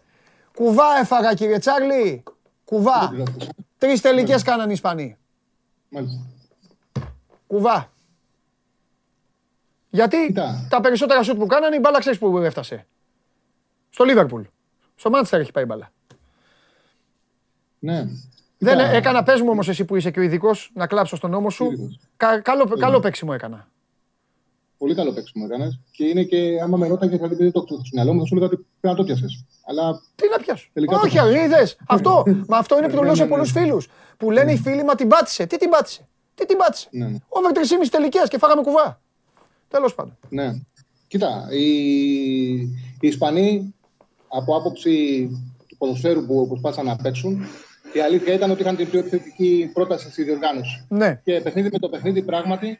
Κουβά 0.55 0.99
έφαγα 1.01 1.35
κύριε 1.35 1.59
Τσάρλι, 1.59 2.23
κουβά. 2.65 3.13
Τρεις 3.79 4.01
τελικές 4.01 4.43
κάνανε 4.43 4.71
οι 4.71 4.75
Ισπανοί. 4.75 5.17
Μάλιστα. 5.89 6.27
Κουβά. 7.47 7.93
Γιατί 9.91 10.33
τα 10.69 10.81
περισσότερα 10.83 11.23
σουτ 11.23 11.39
που 11.39 11.47
κάνανε 11.47 11.77
η 11.77 11.79
μπάλα 11.83 11.99
ξέρεις 11.99 12.19
που 12.19 12.39
έφτασε. 12.39 12.87
Στο 13.91 14.05
Λίβερπουλ. 14.05 14.43
Στο 14.95 15.11
Μάντσεστερ 15.11 15.41
έχει 15.41 15.53
πάει 15.53 15.65
η 15.65 15.67
μπάλα. 15.67 15.91
Ναι. 17.79 18.05
Δεν 18.59 18.79
έκανα, 18.79 19.23
πες 19.23 19.41
μου 19.41 19.51
όμως 19.51 19.69
εσύ 19.69 19.85
που 19.85 19.97
είσαι 19.97 20.11
και 20.11 20.21
ο 20.21 20.23
ειδικός 20.23 20.71
να 20.75 20.87
κλάψω 20.87 21.17
στον 21.17 21.31
νόμο 21.31 21.51
σου. 21.51 21.99
καλό, 22.17 22.77
καλό 22.79 23.01
παίξιμο 23.01 23.33
έκανα. 23.35 23.69
Πολύ 24.79 24.95
καλό 24.95 25.12
παίξιμο 25.12 25.47
έκανες. 25.49 25.81
Και 25.91 26.05
είναι 26.05 26.22
και 26.22 26.61
άμα 26.62 26.76
με 26.76 26.87
ρώταγες 26.89 27.18
θα 27.18 27.29
δεν 27.29 27.53
το 27.53 27.64
στο 27.66 27.81
μυαλό 27.93 28.12
μου, 28.12 28.20
θα 28.20 28.26
σου 28.26 28.35
έλεγα 28.37 28.53
ότι 28.53 28.66
πρέπει 28.81 28.97
να 28.97 29.05
το 29.05 29.05
πιάσεις. 29.05 29.45
Αλλά. 29.66 30.01
Τι 30.14 30.29
να 30.31 30.39
πιάσω; 30.39 30.70
Όχι, 31.05 31.45
είδες. 31.45 31.76
αυτό, 31.87 32.22
μα 32.49 32.57
αυτό 32.59 32.79
είναι 32.79 32.89
που 32.89 32.97
το 32.97 33.03
λέω 33.03 33.14
σε 33.14 33.26
πολλούς 33.26 33.51
φίλους. 33.51 33.89
Που 34.16 34.31
λένε 34.31 34.53
οι 34.53 34.57
φίλοι, 34.57 34.85
μα 34.85 34.95
την 34.95 35.09
πάτησε. 35.09 35.47
Τι 35.47 35.57
την 35.57 35.70
πάτησε; 35.70 36.09
Τι 36.35 36.47
την 36.47 36.57
πάτησε; 36.57 36.89
Ναι, 36.91 37.07
ναι. 37.07 37.18
Over 37.29 37.51
3,5 37.53 37.89
τελικές 37.91 38.29
και 38.29 38.39
φάγαμε 38.39 38.62
κουβά. 38.62 39.01
Τέλος 39.68 39.95
πάντων. 39.95 40.16
Ναι. 40.29 40.61
Κοίτα, 41.07 41.49
οι, 41.51 41.66
οι 43.01 43.09
Ισπανοί 43.09 43.74
από 44.29 44.57
άποψη 44.57 45.26
του 45.66 45.76
ποδοσφαίρου 45.76 46.26
που 46.26 46.49
προσπάθησαν 46.49 46.87
να 46.87 46.97
παίξουν, 46.97 47.47
η 47.93 48.01
αλήθεια 48.01 48.35
ήταν 48.35 48.51
ότι 48.51 48.62
είχαν 48.62 48.76
την 48.76 48.91
πιο 48.91 48.99
επιθετική 48.99 49.70
πρόταση 49.72 50.11
στη 50.11 50.22
διοργάνωση. 50.22 50.87
Ναι. 50.89 51.20
Και 51.24 51.41
παιχνίδι 51.41 51.68
με 51.72 51.79
το 51.79 51.89
παιχνίδι 51.89 52.22
πράγματι 52.22 52.79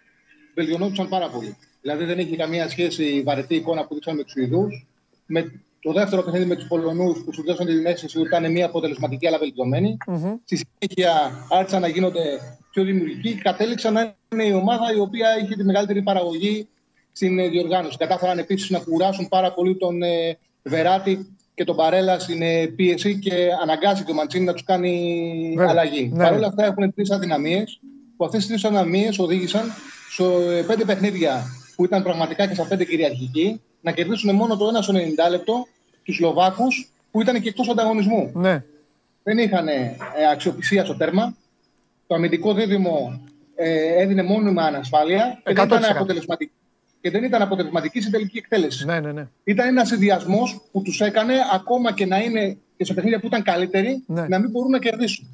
βελτιωνόντουσαν 0.55 1.09
πάρα 1.09 1.29
πολύ. 1.29 1.57
Δηλαδή 1.89 2.05
δεν 2.05 2.19
έχει 2.19 2.37
καμία 2.37 2.69
σχέση 2.69 3.05
η 3.05 3.23
βαρετή 3.23 3.55
εικόνα 3.55 3.87
που 3.87 3.95
δείξαμε 3.95 4.17
με 4.17 4.23
τους 4.25 4.35
Ιδούς. 4.35 4.87
Με 5.27 5.53
το 5.81 5.93
δεύτερο 5.93 6.23
παιχνίδι 6.23 6.45
με 6.45 6.55
τους 6.55 6.67
Πολωνούς 6.67 7.25
που 7.25 7.33
σου 7.33 7.43
δώσαν 7.47 7.67
την 7.67 7.87
αίσθηση 7.87 8.19
ότι 8.19 8.29
ήταν 8.29 8.53
μια 8.53 8.67
αποτελεσματική 8.67 9.27
αλλά 9.27 9.39
βελτιωμένη. 9.39 9.97
Mm-hmm. 10.07 10.39
Στη 10.45 10.57
συνέχεια 10.57 11.31
άρχισαν 11.51 11.81
να 11.81 11.89
γίνονται 11.89 12.21
πιο 12.71 12.85
δημιουργικοί 12.85 13.35
και 13.35 13.41
κατέληξαν 13.43 13.93
να 13.93 14.15
είναι 14.33 14.45
η 14.45 14.53
ομάδα 14.53 14.93
η 14.97 15.01
οποία 15.01 15.29
είχε 15.43 15.55
τη 15.55 15.65
μεγαλύτερη 15.65 16.03
παραγωγή 16.03 16.69
στην 17.13 17.51
διοργάνωση. 17.51 17.97
Κατάφεραν 17.97 18.39
επίσης 18.39 18.71
να 18.71 18.79
κουράσουν 18.79 19.29
πάρα 19.29 19.53
πολύ 19.53 19.77
τον 19.77 20.03
ε, 20.03 20.39
Βεράτη 20.63 21.37
και 21.55 21.65
τον 21.65 21.77
Παρέλα 21.77 22.19
στην 22.19 22.43
ε, 22.43 22.67
πίεση 22.67 23.19
και 23.19 23.49
αναγκάζει 23.63 24.05
τον 24.05 24.15
Μαντσίνη 24.15 24.45
να 24.45 24.53
τους 24.53 24.65
κάνει 24.65 25.55
Βέβαια. 25.57 25.71
αλλαγή. 25.71 26.11
Ναι. 26.13 26.25
Παρ' 26.25 26.33
όλα 26.33 26.47
αυτά 26.47 26.65
έχουν 26.65 26.95
τρεις 26.95 27.11
αδυναμίες 27.11 27.81
που 28.17 28.25
αυτές 28.25 28.41
τις 28.41 28.49
τρεις 28.49 28.65
αδυναμίες 28.65 29.19
οδήγησαν 29.19 29.73
σε 30.11 30.25
πέντε 30.67 30.85
παιχνίδια 30.85 31.43
που 31.79 31.85
ήταν 31.85 32.03
πραγματικά 32.03 32.47
και 32.47 32.55
στα 32.55 32.67
πέντε 32.67 32.85
κυριαρχικοί 32.85 33.61
να 33.81 33.93
κερδίσουν 33.93 34.35
μόνο 34.35 34.57
το 34.57 34.69
ένα 34.69 34.83
στο 34.83 34.95
90 34.95 35.31
λεπτό 35.31 35.67
τους 36.03 36.17
Σλοβάκους 36.17 36.93
που 37.11 37.21
ήταν 37.21 37.41
και 37.41 37.49
εκτός 37.49 37.69
ανταγωνισμού. 37.69 38.31
Ναι. 38.35 38.65
Δεν 39.23 39.39
είχαν 39.39 39.69
ε, 39.69 39.97
αξιοπιστία 40.33 40.85
στο 40.85 40.97
τέρμα. 40.97 41.37
Το 42.07 42.15
αμυντικό 42.15 42.55
δίδυμο 42.55 43.21
ε, 43.55 44.03
έδινε 44.03 44.23
μόνιμα 44.23 44.63
ανασφάλεια 44.63 45.41
και 45.45 45.55
δεν, 45.55 45.67
ήταν 45.67 45.85
αποτελεσματική, 45.85 46.53
και 47.01 47.11
δεν 47.11 47.25
ήταν 47.25 47.43
αποτελεσματική 47.43 48.01
στην 48.01 48.13
τελική 48.13 48.39
εκτέλεση. 48.39 48.85
Ναι, 48.85 49.01
ναι, 49.01 49.13
ναι. 49.13 49.29
Ήταν 49.45 49.67
ένας 49.69 49.89
συνδυασμός 49.89 50.61
που 50.73 50.83
τους 50.83 51.01
έκανε 51.01 51.35
ακόμα 51.53 51.93
και 51.93 52.07
να 52.07 52.19
είναι 52.19 52.57
και 52.77 52.85
σε 52.85 52.95
παιχνίδια 52.95 53.21
που 53.21 53.27
ήταν 53.27 53.43
καλύτεροι 53.43 54.03
ναι. 54.07 54.29
να 54.29 54.39
μην 54.39 54.51
μπορούν 54.51 54.71
να 54.71 54.79
κερδίσουν. 54.79 55.27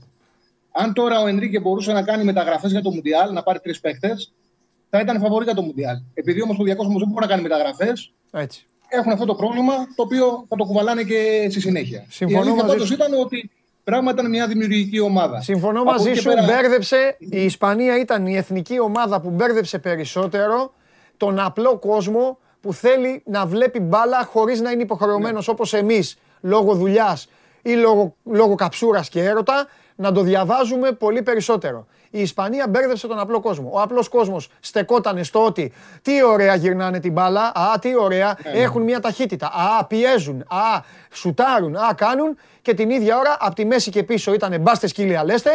Αν 0.72 0.92
τώρα 0.92 1.20
ο 1.20 1.26
Ενρίκε 1.26 1.60
μπορούσε 1.60 1.92
να 1.92 2.02
κάνει 2.02 2.24
μεταγραφές 2.24 2.70
για 2.70 2.82
το 2.82 2.90
Μουντιάλ, 2.90 3.32
να 3.32 3.42
πάρει 3.42 3.58
τρεις 3.58 3.80
παίχτε, 3.80 4.16
θα 4.96 5.02
ήταν 5.02 5.20
φαβορή 5.20 5.44
για 5.44 5.54
το 5.54 5.62
Μουντιάλ. 5.62 5.96
Επειδή 6.14 6.42
όμω 6.42 6.56
ο 6.58 6.64
διακόσμο 6.64 6.98
δεν 6.98 7.08
μπορεί 7.08 7.20
να 7.20 7.30
κάνει 7.30 7.42
μεταγραφές, 7.42 8.12
έχουν 8.88 9.12
αυτό 9.12 9.24
το 9.24 9.34
πρόβλημα 9.34 9.72
το 9.94 10.02
οποίο 10.02 10.44
θα 10.48 10.56
το 10.56 10.64
κουβαλάνε 10.64 11.02
και 11.02 11.46
στη 11.50 11.60
συνέχεια. 11.60 12.04
Συμφωνώ 12.08 12.56
η 12.56 12.60
αλήθεια 12.60 12.96
ήταν 12.96 13.20
ότι 13.20 13.50
πράγμα 13.84 14.10
ήταν 14.10 14.28
μια 14.28 14.46
δημιουργική 14.46 15.00
ομάδα. 15.00 15.40
Συμφωνώ 15.40 15.80
Από 15.80 15.90
μαζί 15.90 16.14
σου. 16.14 16.28
Πέρα... 16.28 16.44
Μπέρδεψε, 16.44 17.16
η 17.18 17.44
Ισπανία 17.44 17.98
ήταν 17.98 18.26
η 18.26 18.36
εθνική 18.36 18.80
ομάδα 18.80 19.20
που 19.20 19.30
μπέρδεψε 19.30 19.78
περισσότερο 19.78 20.72
τον 21.16 21.38
απλό 21.38 21.78
κόσμο 21.78 22.38
που 22.60 22.72
θέλει 22.72 23.22
να 23.26 23.46
βλέπει 23.46 23.80
μπάλα 23.80 24.24
χωρίς 24.24 24.60
να 24.60 24.70
είναι 24.70 24.82
υποχρεωμένος 24.82 25.46
ναι. 25.46 25.52
όπως 25.52 25.74
εμείς 25.74 26.18
λόγω 26.40 26.74
δουλειάς 26.74 27.28
ή 27.62 27.72
λόγω, 27.72 28.16
λόγω 28.24 28.54
καψούρας 28.54 29.08
και 29.08 29.22
έρωτα 29.22 29.66
να 29.96 30.12
το 30.12 30.20
διαβάζουμε 30.20 30.92
πολύ 30.92 31.22
περισσότερο. 31.22 31.86
Η 32.14 32.20
Ισπανία 32.20 32.68
μπέρδεψε 32.68 33.06
τον 33.06 33.18
απλό 33.18 33.40
κόσμο. 33.40 33.70
Ο 33.72 33.80
απλός 33.80 34.08
κόσμος 34.08 34.48
στεκότανε 34.60 35.22
στο 35.22 35.44
ότι 35.44 35.72
τι 36.02 36.22
ωραία 36.22 36.54
γυρνάνε 36.54 37.00
την 37.00 37.12
μπάλα, 37.12 37.52
α, 37.54 37.78
τι 37.78 37.96
ωραία, 37.96 38.38
ναι, 38.44 38.50
ναι. 38.50 38.58
έχουν 38.58 38.82
μια 38.82 39.00
ταχύτητα, 39.00 39.46
α, 39.46 39.84
πιέζουν, 39.84 40.40
α, 40.40 40.80
σουτάρουν, 41.12 41.76
α, 41.76 41.94
κάνουν 41.96 42.36
και 42.62 42.74
την 42.74 42.90
ίδια 42.90 43.18
ώρα 43.18 43.36
από 43.40 43.54
τη 43.54 43.64
μέση 43.64 43.90
και 43.90 44.02
πίσω 44.02 44.34
ήταν 44.34 44.60
μπάστες 44.60 44.90
σκύλια 44.90 45.24
λέστε 45.24 45.50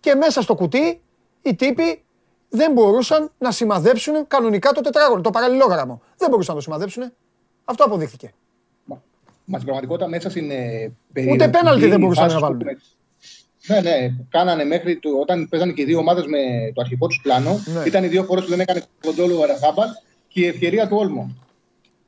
και 0.00 0.14
μέσα 0.14 0.42
στο 0.42 0.54
κουτί 0.54 1.00
οι 1.42 1.54
τύποι 1.54 2.02
δεν 2.48 2.72
μπορούσαν 2.72 3.30
να 3.38 3.50
σημαδέψουν 3.50 4.26
κανονικά 4.26 4.72
το 4.72 4.80
τετράγωνο, 4.80 5.20
το 5.20 5.30
παραλληλόγραμμο. 5.30 6.02
Δεν 6.16 6.30
μπορούσαν 6.30 6.54
να 6.54 6.60
το 6.60 6.64
σημαδέψουν. 6.64 7.12
Αυτό 7.64 7.84
αποδείχθηκε. 7.84 8.32
Μα 8.84 9.58
στην 9.58 9.64
πραγματικότητα 9.64 10.08
μέσα 10.08 10.30
στην 10.30 10.48
περίοδο. 11.12 11.34
Ούτε 11.34 11.48
πέναλτι 11.48 11.86
δεν 11.86 12.00
μπορούσαν 12.00 12.32
να 12.32 12.38
βάλουν. 12.38 12.62
Ναι, 13.66 13.80
ναι. 13.80 14.10
Κάνανε 14.28 14.64
μέχρι 14.64 14.98
το, 14.98 15.10
όταν 15.20 15.48
παίζανε 15.48 15.72
και 15.72 15.82
οι 15.82 15.84
δύο 15.84 15.98
ομάδες 15.98 16.26
με 16.26 16.38
το 16.74 16.80
αρχικό 16.80 17.06
τους 17.06 17.20
πλάνο. 17.22 17.62
Ναι. 17.64 17.82
Ήταν 17.86 18.04
οι 18.04 18.08
δύο 18.08 18.24
φορές 18.24 18.44
που 18.44 18.50
δεν 18.50 18.60
έκανε 18.60 18.82
κοντόλο 19.00 19.38
ο 19.38 19.42
Αραφάμπαλ 19.42 19.88
και 20.28 20.40
η 20.40 20.46
ευκαιρία 20.46 20.88
του 20.88 20.96
Όλμο. 20.96 21.36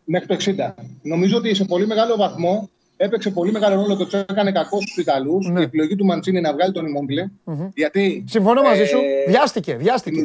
Μέχρι 0.04 0.26
το 0.26 0.36
60. 0.74 0.74
Νομίζω 1.02 1.36
ότι 1.36 1.54
σε 1.54 1.64
πολύ 1.64 1.86
μεγάλο 1.86 2.16
βαθμό 2.16 2.70
έπαιξε 2.96 3.30
πολύ 3.30 3.52
μεγάλο 3.52 3.74
ρόλο 3.74 3.96
το 3.96 4.02
ότι 4.02 4.16
έκανε 4.16 4.52
κακό 4.52 4.80
στους 4.80 4.96
Ιταλούς. 4.96 5.48
Ναι. 5.48 5.60
Η 5.60 5.62
επιλογή 5.62 5.96
του 5.96 6.04
Μαντσίνη 6.04 6.40
να 6.40 6.52
βγάλει 6.52 6.72
τον 6.72 6.86
Ιμόμπλε. 6.86 7.30
Mm-hmm. 7.46 7.68
Γιατί. 7.74 8.24
Συμφωνώ 8.28 8.62
μαζί 8.62 8.84
σου. 8.84 8.96
Ε, 8.96 9.30
βιάστηκε. 9.30 9.74
βιάστηκε. 9.74 10.20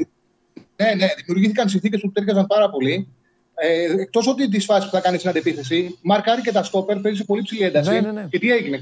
Ναι, 0.76 0.94
ναι. 0.98 1.08
Δημιουργήθηκαν 1.26 1.70
συνθήκες 1.70 2.02
που 2.02 2.12
τέριαζαν 2.12 2.48
πάρα 2.48 2.70
πολύ. 2.70 3.08
Ε, 3.56 4.02
Εκτός 4.02 4.28
ότι 4.28 4.50
τις 4.50 4.66
φάσεις 4.66 4.86
που 4.90 4.96
θα 4.96 5.02
κάνεις 5.02 5.20
στην 5.20 5.32
αντεπίθεση, 5.32 5.98
μαρκάρει 6.02 6.42
και 6.42 6.52
τα 6.52 6.64
στόπερ, 6.64 6.98
παίζει 7.00 7.18
σε 7.18 7.24
πολύ 7.24 7.42
ψηλή 7.42 7.64
ένταση. 7.64 7.92
Ναι, 7.92 8.00
ναι, 8.00 8.12
ναι. 8.12 8.28
Και 8.30 8.40
τι 8.40 8.52
έγινε, 8.52 8.80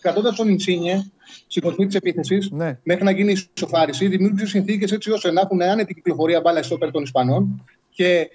κρατώντας 0.00 0.36
τον 0.36 0.48
Ινσίνιε 0.48 1.02
στην 1.46 1.62
κορφή 1.62 1.86
της 1.86 1.94
επίθεσης, 1.94 2.50
ναι. 2.50 2.78
μέχρι 2.82 3.04
να 3.04 3.10
γίνει 3.10 3.32
η 3.32 3.48
ισοφάριση, 3.54 4.08
δημιούργησε 4.08 4.46
συνθήκες 4.46 4.92
έτσι 4.92 5.10
ώστε 5.10 5.32
να 5.32 5.40
έχουν 5.40 5.62
άνετη 5.62 5.94
κυκλοφορία 5.94 6.40
μπάλα 6.40 6.62
στόπερ 6.62 6.90
των 6.90 7.02
Ισπανών 7.02 7.64
και 7.90 8.30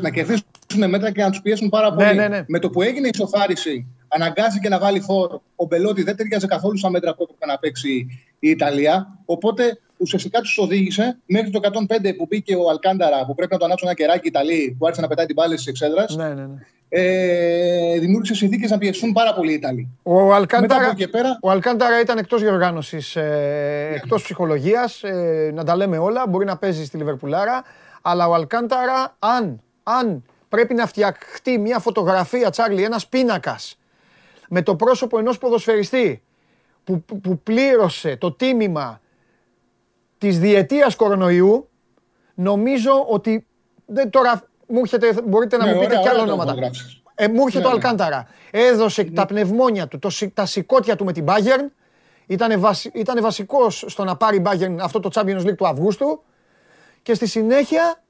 να 0.00 0.10
κερδίσουν 0.10 0.44
μέτρα 0.88 1.12
και 1.12 1.22
να 1.22 1.30
τους 1.30 1.40
πιέσουν 1.40 1.68
πάρα 1.68 1.94
ναι, 1.94 2.04
πολύ. 2.04 2.28
Ναι, 2.28 2.44
με 2.46 2.58
το 2.58 2.70
που 2.70 2.82
έγινε 2.82 3.06
η 3.06 3.10
ισοφάριση, 3.14 3.86
αναγκάστηκε 4.08 4.68
να 4.68 4.78
βάλει 4.78 5.00
φόρ. 5.00 5.40
Ο 5.56 5.66
Μπελότη 5.66 6.02
δεν 6.02 6.16
ταιριάζει 6.16 6.46
καθόλου 6.46 6.78
στα 6.78 6.90
μέτρα 6.90 7.14
που 7.14 7.22
έπρεπε 7.22 7.46
να 7.46 7.58
παίξει 7.58 8.06
η 8.38 8.48
Ιταλία. 8.48 9.18
Οπότε 9.24 9.78
ουσιαστικά 10.04 10.40
τους 10.40 10.58
οδήγησε 10.58 11.18
μέχρι 11.26 11.50
το 11.50 11.60
105 11.62 12.16
που 12.16 12.26
μπήκε 12.28 12.56
ο 12.56 12.70
Αλκάνταρα, 12.70 13.26
που 13.26 13.34
πρέπει 13.34 13.52
να 13.52 13.58
το 13.58 13.64
ανάψουν 13.64 13.88
ένα 13.88 13.96
κεράκι 13.96 14.28
Ιταλοί, 14.28 14.76
που 14.78 14.86
άρχισε 14.86 15.02
να 15.02 15.08
πετάει 15.08 15.26
την 15.26 15.34
πάλη 15.34 15.56
τη 15.56 15.64
εξέδρας. 15.66 16.16
Ναι, 16.16 16.28
ναι, 16.28 16.46
ναι. 16.46 16.66
Ε, 16.88 17.98
δημιούργησε 17.98 18.34
συνθήκες 18.34 18.70
να 18.70 18.78
πιεστούν 18.78 19.12
πάρα 19.12 19.34
πολύ 19.34 19.50
οι 19.50 19.54
Ιταλοί. 19.54 19.88
Ο 20.02 20.34
Αλκάνταρα, 20.34 20.94
πέρα... 21.10 21.38
ο 21.42 21.50
Αλκάνταρα 21.50 22.00
ήταν 22.00 22.18
εκτός 22.18 22.40
διοργάνωσης, 22.40 23.16
ε, 23.16 23.20
ναι. 23.90 23.96
εκτός 23.96 24.22
ψυχολογίας. 24.22 25.02
Ε, 25.02 25.50
να 25.54 25.64
τα 25.64 25.76
λέμε 25.76 25.98
όλα. 25.98 26.26
Μπορεί 26.28 26.44
να 26.44 26.56
παίζει 26.56 26.84
στη 26.84 26.96
Λιβερπουλάρα. 26.96 27.62
Αλλά 28.02 28.28
ο 28.28 28.34
Αλκάνταρα, 28.34 29.16
αν, 29.18 29.62
αν 29.82 30.22
πρέπει 30.48 30.74
να 30.74 30.86
φτιαχτεί 30.86 31.58
μια 31.58 31.78
φωτογραφία, 31.78 32.50
Τσάρλι, 32.50 32.82
ένας 32.82 33.06
πίνακας 33.06 33.78
με 34.48 34.62
το 34.62 34.76
πρόσωπο 34.76 35.18
ενός 35.18 35.38
ποδοσφαιριστή 35.38 36.22
που, 36.84 37.02
που, 37.02 37.20
που 37.20 37.38
πλήρωσε 37.38 38.16
το 38.16 38.32
τίμημα 38.32 39.00
της 40.24 40.38
διετίας 40.38 40.96
κορονοϊού, 40.96 41.68
νομίζω 42.34 43.06
ότι 43.08 43.46
δεν, 43.86 44.10
τώρα 44.10 44.42
μου 44.66 44.78
έρχεται, 44.78 45.14
μπορείτε 45.24 45.56
να 45.56 45.64
ναι, 45.64 45.74
μου 45.74 45.80
πείτε 45.80 45.96
κι 45.96 46.08
άλλα 46.08 46.22
ονόματα. 46.22 46.54
Ε, 47.14 47.28
μου 47.28 47.42
έρχεται 47.42 47.58
ναι, 47.58 47.62
το 47.62 47.68
ναι. 47.68 47.74
Αλκάνταρα. 47.74 48.28
Έδωσε 48.50 49.02
ναι. 49.02 49.10
τα 49.10 49.26
πνευμόνια 49.26 49.88
του, 49.88 49.98
το, 49.98 50.10
τα 50.34 50.46
σηκώτια 50.46 50.96
του 50.96 51.04
με 51.04 51.12
την 51.12 51.24
Bayern. 51.28 51.70
Ήταν, 52.26 52.60
βασι, 52.60 52.90
ήτανε 52.94 53.20
βασικός 53.20 53.84
στο 53.86 54.04
να 54.04 54.16
πάρει 54.16 54.42
Bayern 54.46 54.76
αυτό 54.80 55.00
το 55.00 55.10
Champions 55.14 55.40
League 55.40 55.56
του 55.56 55.66
Αυγούστου. 55.66 56.22
Και 57.02 57.14
στη 57.14 57.26
συνέχεια 57.26 58.02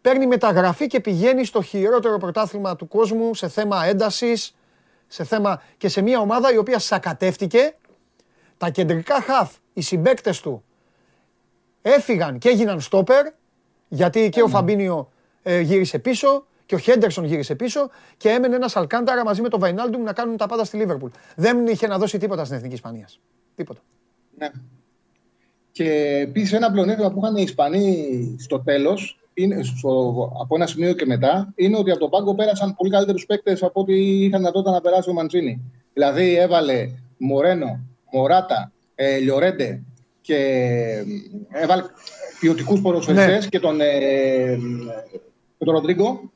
παίρνει 0.00 0.26
μεταγραφή 0.26 0.86
και 0.86 1.00
πηγαίνει 1.00 1.44
στο 1.44 1.62
χειρότερο 1.62 2.18
πρωτάθλημα 2.18 2.76
του 2.76 2.88
κόσμου 2.88 3.34
σε 3.34 3.48
θέμα 3.48 3.84
έντασης, 3.84 4.56
σε 5.06 5.24
θέμα 5.24 5.62
και 5.76 5.88
σε 5.88 6.00
μια 6.02 6.20
ομάδα 6.20 6.52
η 6.52 6.56
οποία 6.56 6.78
σακατεύτηκε. 6.78 7.76
Τα 8.56 8.70
κεντρικά 8.70 9.20
χαφ, 9.20 9.52
οι 9.72 9.80
συμπέκτες 9.80 10.40
του 10.40 10.64
έφυγαν 11.82 12.38
και 12.38 12.48
έγιναν 12.48 12.80
στόπερ, 12.80 13.26
γιατί 13.88 14.28
και 14.28 14.42
ο 14.42 14.48
Φαμπίνιο 14.48 15.10
ε, 15.42 15.60
γύρισε 15.60 15.98
πίσω 15.98 16.44
και 16.66 16.74
ο 16.74 16.78
Χέντερσον 16.78 17.24
γύρισε 17.24 17.54
πίσω 17.54 17.90
και 18.16 18.28
έμενε 18.28 18.54
ένας 18.54 18.76
Αλκάνταρα 18.76 19.24
μαζί 19.24 19.42
με 19.42 19.48
τον 19.48 19.60
Βαϊνάλντουμ 19.60 20.02
να 20.02 20.12
κάνουν 20.12 20.36
τα 20.36 20.46
πάντα 20.46 20.64
στη 20.64 20.76
Λίβερπουλ. 20.76 21.10
Δεν 21.36 21.66
είχε 21.66 21.86
να 21.86 21.98
δώσει 21.98 22.18
τίποτα 22.18 22.44
στην 22.44 22.56
Εθνική 22.56 22.74
Ισπανίας. 22.74 23.20
Τίποτα. 23.54 23.80
Ναι. 24.38 24.50
Και 25.72 26.18
επίσης 26.22 26.52
ένα 26.52 26.70
πλεονέκτημα 26.70 27.10
που 27.10 27.20
είχαν 27.22 27.36
οι 27.36 27.42
Ισπανοί 27.42 28.36
στο 28.38 28.60
τέλος, 28.60 29.20
από 30.40 30.54
ένα 30.54 30.66
σημείο 30.66 30.92
και 30.92 31.06
μετά, 31.06 31.52
είναι 31.54 31.76
ότι 31.76 31.90
από 31.90 32.00
τον 32.00 32.10
πάγκο 32.10 32.34
πέρασαν 32.34 32.74
πολύ 32.74 32.90
καλύτερους 32.90 33.26
παίκτες 33.26 33.62
από 33.62 33.80
ό,τι 33.80 34.24
είχαν 34.24 34.38
δυνατότητα 34.38 34.70
να 34.70 34.80
περάσει 34.80 35.10
ο 35.10 35.12
Μαντζίνη. 35.12 35.60
Δηλαδή 35.92 36.34
έβαλε 36.34 36.90
Μορένο, 37.18 37.80
Μωράτα, 38.12 38.72
ε, 38.94 39.16
Λιορέντε, 39.16 39.82
και 40.20 40.36
έβαλε 41.48 41.82
ποιοτικούς 42.40 42.80
ποδοσφαιριστές 42.80 43.42
ναι. 43.42 43.48
και 43.48 43.60
τον, 43.60 43.80
ε, 43.80 44.58
τον 45.58 45.74
Ροντρίγκο. 45.74 46.30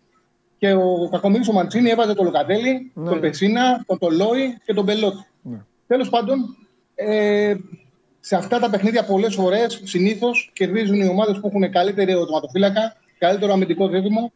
Και 0.58 0.72
ο 0.72 1.08
Κακομίρη 1.10 1.48
ο 1.50 1.52
Μαντσίνη 1.52 1.90
έβαζε 1.90 2.14
τον 2.14 2.24
Λοκατέλη, 2.24 2.90
ναι. 2.94 3.08
τον 3.10 3.20
Πεσίνα, 3.20 3.84
τον 3.86 3.98
Τολόι 3.98 4.58
και 4.64 4.74
τον 4.74 4.84
Μπελότη. 4.84 5.26
Ναι. 5.42 5.64
Τέλος 5.86 6.08
πάντων, 6.08 6.56
ε, 6.94 7.54
σε 8.20 8.36
αυτά 8.36 8.58
τα 8.58 8.70
παιχνίδια 8.70 9.04
πολλές 9.04 9.34
φορές 9.34 9.80
συνήθως 9.84 10.50
κερδίζουν 10.52 11.00
οι 11.00 11.08
ομάδες 11.08 11.40
που 11.40 11.46
έχουν 11.46 11.70
καλύτερη 11.70 12.12
ερωτηματοφύλακα, 12.12 12.96
καλύτερο 13.18 13.52
αμυντικό 13.52 13.88
δίδυμο. 13.88 14.32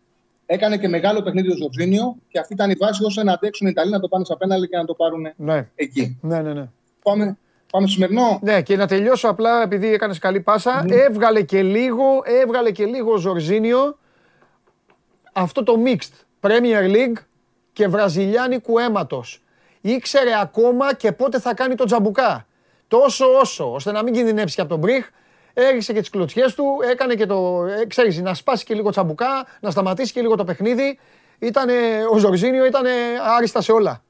Έκανε 0.46 0.78
και 0.78 0.88
μεγάλο 0.88 1.22
παιχνίδι 1.22 1.50
ο 1.50 1.56
Ζορζίνιο 1.56 2.16
και 2.28 2.38
αυτή 2.38 2.52
ήταν 2.52 2.70
η 2.70 2.74
βάση 2.74 3.04
ώστε 3.04 3.24
να 3.24 3.32
αντέξουν 3.32 3.66
οι 3.66 3.70
Ιταλοί 3.72 3.90
να 3.90 4.00
το 4.00 4.08
πάνε 4.08 4.24
στα 4.24 4.36
πέναλι 4.36 4.68
και 4.68 4.76
να 4.76 4.84
το 4.84 4.94
πάρουν 4.94 5.32
ναι. 5.36 5.68
εκεί. 5.74 6.18
Ναι, 6.20 6.42
ναι, 6.42 6.52
ναι. 6.52 6.68
Πάμε, 7.02 7.38
Πάμε 7.70 7.86
στο 7.86 7.94
σημερινό. 7.94 8.38
Ναι, 8.42 8.62
και 8.62 8.76
να 8.76 8.86
τελειώσω 8.86 9.28
απλά 9.28 9.62
επειδή 9.62 9.92
έκανες 9.92 10.18
καλή 10.18 10.40
πάσα. 10.40 10.84
Έβγαλε 10.88 11.42
και 11.42 11.62
λίγο, 11.62 12.04
έβγαλε 12.24 12.70
και 12.70 12.84
λίγο 12.84 13.12
ο 13.12 13.16
Ζορζίνιο 13.16 13.98
αυτό 15.32 15.62
το 15.62 15.74
mixed 15.84 16.24
Premier 16.40 16.94
League 16.94 17.22
και 17.72 17.88
βραζιλιάνικου 17.88 18.78
αίματος. 18.78 19.42
Ήξερε 19.80 20.30
ακόμα 20.40 20.94
και 20.94 21.12
πότε 21.12 21.40
θα 21.40 21.54
κάνει 21.54 21.74
το 21.74 21.84
τζαμπουκά. 21.84 22.46
Τόσο 22.88 23.26
όσο, 23.40 23.72
ώστε 23.72 23.92
να 23.92 24.02
μην 24.02 24.14
κινδυνεύσει 24.14 24.54
και 24.54 24.60
από 24.60 24.70
τον 24.70 24.78
Μπριχ, 24.78 25.08
έριξε 25.54 25.92
και 25.92 26.00
τις 26.00 26.10
κλωτσιές 26.10 26.54
του, 26.54 26.64
έκανε 26.90 27.14
και 27.14 27.26
το. 27.26 27.64
Ε, 27.64 27.86
ξέρεις, 27.86 28.20
να 28.20 28.34
σπάσει 28.34 28.64
και 28.64 28.74
λίγο 28.74 28.90
τσαμπουκά, 28.90 29.46
να 29.60 29.70
σταματήσει 29.70 30.12
και 30.12 30.20
λίγο 30.20 30.36
το 30.36 30.44
παιχνίδι. 30.44 30.98
Ήτανε, 31.38 31.74
ο 32.12 32.18
Ζορζίνιο 32.18 32.66
ήταν 32.66 32.84
άριστα 33.36 33.60
σε 33.60 33.72
όλα 33.72 34.02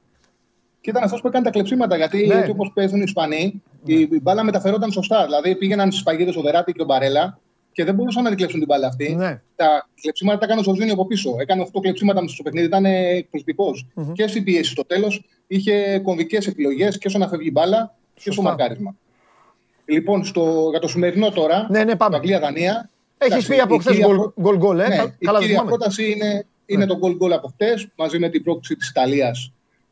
και 0.81 0.89
ήταν 0.89 1.03
αυτός 1.03 1.21
που 1.21 1.27
έκανε 1.27 1.45
τα 1.45 1.51
κλεψίματα. 1.51 1.95
Γιατί 1.95 2.27
ναι. 2.27 2.47
όπως 2.49 2.71
παίζουν 2.73 2.99
οι 2.99 3.03
Ισπανοί, 3.05 3.61
ναι. 3.83 3.93
η 3.93 4.19
μπάλα 4.21 4.43
μεταφερόταν 4.43 4.91
σωστά. 4.91 5.25
Δηλαδή 5.25 5.55
πήγαιναν 5.55 5.91
στις 5.91 6.03
παγίδες 6.03 6.35
ο 6.35 6.41
Δεράτη 6.41 6.71
και 6.71 6.81
ο 6.81 6.85
Μπαρέλα 6.85 7.39
και 7.71 7.83
δεν 7.83 7.95
μπορούσαν 7.95 8.23
να 8.23 8.29
δικλέψουν 8.29 8.59
την 8.59 8.67
μπάλα 8.67 8.87
αυτή. 8.87 9.15
Ναι. 9.15 9.41
Τα 9.55 9.87
κλεψίματα 10.01 10.37
τα 10.37 10.45
έκανε 10.45 10.61
ο 10.65 10.73
Ζήνιο 10.73 10.93
από 10.93 11.05
πίσω. 11.05 11.35
Έκανε 11.39 11.67
8 11.73 11.79
κλεψίματα 11.81 12.27
στο 12.27 12.43
παιχνίδι, 12.43 12.65
ήταν 12.65 12.85
εκπροσωπικό. 12.85 13.71
Mm-hmm. 13.95 14.13
Και 14.13 14.27
στην 14.27 14.43
πίεση 14.43 14.71
στο 14.71 14.85
τέλος 14.85 15.23
είχε 15.47 15.99
κομβικές 15.99 16.47
επιλογές 16.47 16.97
και 16.97 17.07
όσο 17.07 17.17
να 17.17 17.27
φεύγει 17.27 17.47
η 17.47 17.51
μπάλα 17.51 17.95
και 18.13 18.31
στο 18.31 18.41
μαρκάρισμα. 18.41 18.95
Λοιπόν, 19.85 20.25
στο, 20.25 20.67
για 20.69 20.79
το 20.79 20.87
σημερινό 20.87 21.29
τώρα, 21.29 21.67
ναι, 21.69 21.83
ναι, 21.83 21.95
πάμε. 21.95 22.15
Αγγλία-Δανία. 22.15 22.89
Έχεις 23.17 23.47
πει 23.47 23.59
από 23.59 23.77
χθες 23.77 23.97
γκολ 24.41 24.57
γκολ, 24.57 24.79
ε; 24.79 24.87
Ναι, 24.87 25.03
η 25.19 25.27
κύρια 25.39 25.63
πρόταση 25.63 26.11
είναι, 26.11 26.45
είναι 26.65 26.85
ναι. 26.85 26.91
το 26.91 26.97
γκολ 26.97 27.15
γκολ 27.15 27.33
από 27.33 27.47
χθε 27.47 27.89
μαζί 27.95 28.19
με 28.19 28.29
την 28.29 28.43
πρόκληση 28.43 28.75
της 28.75 28.89
Ιταλίας 28.89 29.51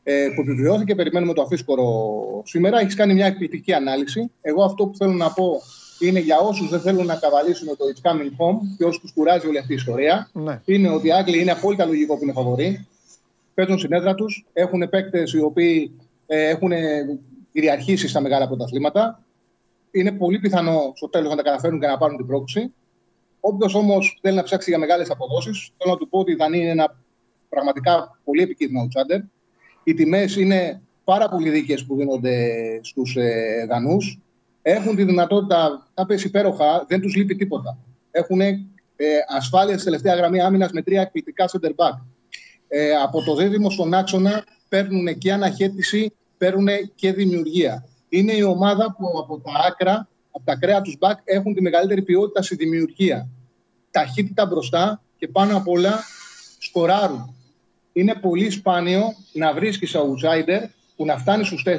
ε, 0.10 0.30
που 0.36 0.42
επιβιώθηκε. 0.42 0.96
Περιμένουμε 0.96 1.34
το 1.34 1.42
αφίσκορο 1.42 2.42
σήμερα. 2.46 2.80
Έχεις 2.80 2.96
κάνει 2.96 3.14
μια 3.14 3.26
εκπληκτική 3.26 3.74
ανάλυση. 3.74 4.32
Εγώ 4.42 4.64
αυτό 4.64 4.86
που 4.86 4.96
θέλω 4.98 5.12
να 5.12 5.32
πω 5.34 5.62
είναι 6.00 6.20
για 6.20 6.40
όσους 6.40 6.70
δεν 6.70 6.80
θέλουν 6.80 7.06
να 7.06 7.16
καβαλήσουν 7.16 7.68
το 7.68 7.86
It's 7.94 8.12
Coming 8.12 8.30
Home 8.40 8.58
και 8.78 8.84
όσους 8.84 9.02
τους 9.02 9.14
κουράζει 9.14 9.48
όλη 9.48 9.58
αυτή 9.58 9.72
η 9.72 9.76
ιστορία. 9.76 10.30
Ναι. 10.34 10.62
Είναι 10.66 10.90
ότι 10.90 11.08
οι 11.08 11.12
Άγγλοι 11.12 11.42
είναι 11.42 11.52
απόλυτα 11.52 11.86
λογικό 11.86 12.18
που 12.18 12.24
είναι 12.24 12.32
φαβοροί. 12.32 12.88
Παίζουν 13.54 13.80
συνέδρα 13.80 14.16
τους. 14.16 14.46
Έχουν 14.54 14.90
παίκτες 14.90 15.34
οι 15.34 15.42
οποίοι 15.42 15.92
ε, 16.28 16.48
έχουν 16.48 16.72
κυριαρχήσει 17.52 18.08
στα 18.08 18.22
μεγάλα 18.22 18.48
πρωταθλήματα. 18.48 19.24
Είναι 19.92 20.12
πολύ 20.12 20.40
πιθανό 20.40 20.92
στο 20.96 21.10
τέλος 21.10 21.30
να 21.30 21.36
τα 21.36 21.44
καταφέρουν 21.44 21.80
και 21.80 21.88
να 21.88 21.98
πάρουν 21.98 22.18
την 22.18 22.28
πρόκληση. 22.28 22.74
Όποιος 23.40 23.76
όμως 23.76 24.20
θέλει 24.22 24.36
να 24.36 24.44
ψάξει 24.44 24.70
για 24.70 24.80
μεγάλες 24.80 25.10
αποδόσεις, 25.10 25.72
θέλω 25.78 25.92
να 25.92 25.98
του 25.98 26.10
πω 26.10 26.20
ότι 26.20 26.32
η 26.32 26.36
Δανία 26.36 26.62
είναι 26.62 26.72
ένα 26.72 26.96
πραγματικά 27.50 28.20
πολύ 28.24 28.42
επικίνδυνο 28.42 28.88
outsider. 28.88 29.22
Οι 29.88 29.94
τιμές 29.94 30.36
είναι 30.36 30.82
πάρα 31.04 31.30
πολύ 31.30 31.50
δίκαιες 31.50 31.86
που 31.86 31.96
δίνονται 31.96 32.54
στους 32.84 33.16
ε, 33.16 33.66
Δανούς. 33.70 34.20
Έχουν 34.62 34.96
τη 34.96 35.04
δυνατότητα 35.04 35.88
να 35.94 36.06
πέσει 36.06 36.28
υπέροχα, 36.28 36.86
δεν 36.88 37.02
τους 37.02 37.16
λείπει 37.16 37.36
τίποτα. 37.36 37.78
Έχουν 38.12 38.42
ε, 38.42 38.58
ασφάλεια 39.28 39.76
στη 39.76 39.84
τελευταία 39.84 40.16
γραμμή 40.16 40.42
άμυνας 40.42 40.72
με 40.72 40.82
τρία 40.82 41.02
εκπληκτικά 41.02 41.50
center 41.52 41.70
back. 41.70 42.00
Ε, 42.68 42.92
από 42.92 43.24
το 43.24 43.36
δίδυμο 43.36 43.70
στον 43.70 43.94
άξονα 43.94 44.44
παίρνουν 44.70 45.18
και 45.18 45.32
αναχέτηση, 45.34 46.14
παίρνουν 46.38 46.68
και 46.96 47.14
δημιουργία. 47.14 47.86
Είναι 48.10 48.34
η 48.34 48.42
ομάδα 48.42 48.96
που 48.98 49.20
από 49.20 49.40
τα 49.40 49.52
άκρα, 49.68 50.08
από 50.32 50.46
τα 50.46 50.56
κρέα 50.56 50.82
τους 50.82 50.98
back 51.00 51.16
έχουν 51.24 51.54
τη 51.54 51.62
μεγαλύτερη 51.62 52.02
ποιότητα 52.02 52.42
στη 52.42 52.56
δημιουργία. 52.56 53.28
Ταχύτητα 53.92 54.46
μπροστά 54.46 55.02
και 55.18 55.28
πάνω 55.28 55.58
απ' 55.58 55.68
όλα 55.68 56.00
σκοράρουν 56.60 57.37
είναι 58.00 58.16
πολύ 58.22 58.50
σπάνιο 58.50 59.14
να 59.34 59.54
βρίσκεις 59.54 59.96
outsider 59.96 60.62
που 60.96 61.06
να 61.06 61.18
φτάνει 61.18 61.44
στους 61.44 61.66
4 61.68 61.72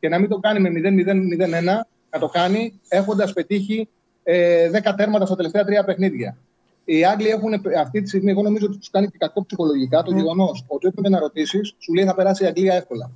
και 0.00 0.08
να 0.08 0.18
μην 0.18 0.28
το 0.28 0.38
κάνει 0.38 0.60
με 0.60 0.70
0-0-0-1, 0.70 1.64
να 2.10 2.18
το 2.18 2.26
κάνει 2.26 2.80
έχοντας 2.88 3.32
πετύχει 3.32 3.88
ε, 4.22 4.70
10 4.84 4.92
τέρματα 4.96 5.26
στα 5.26 5.36
τελευταία 5.36 5.64
τρία 5.64 5.84
παιχνίδια. 5.84 6.36
Οι 6.84 7.04
Άγγλοι 7.04 7.28
έχουν 7.28 7.52
αυτή 7.78 8.02
τη 8.02 8.08
στιγμή, 8.08 8.30
εγώ 8.30 8.42
νομίζω 8.42 8.66
ότι 8.66 8.78
τους 8.78 8.90
κάνει 8.90 9.06
και 9.06 9.16
κακό 9.18 9.44
ψυχολογικά 9.46 10.02
το 10.02 10.12
mm. 10.12 10.16
γεγονός 10.16 10.64
ότι 10.66 10.86
έπρεπε 10.86 11.08
να 11.08 11.18
ρωτήσεις, 11.18 11.74
σου 11.78 11.94
λέει 11.94 12.04
θα 12.04 12.14
περάσει 12.14 12.44
η 12.44 12.46
Αγγλία 12.46 12.74
εύκολα. 12.74 13.10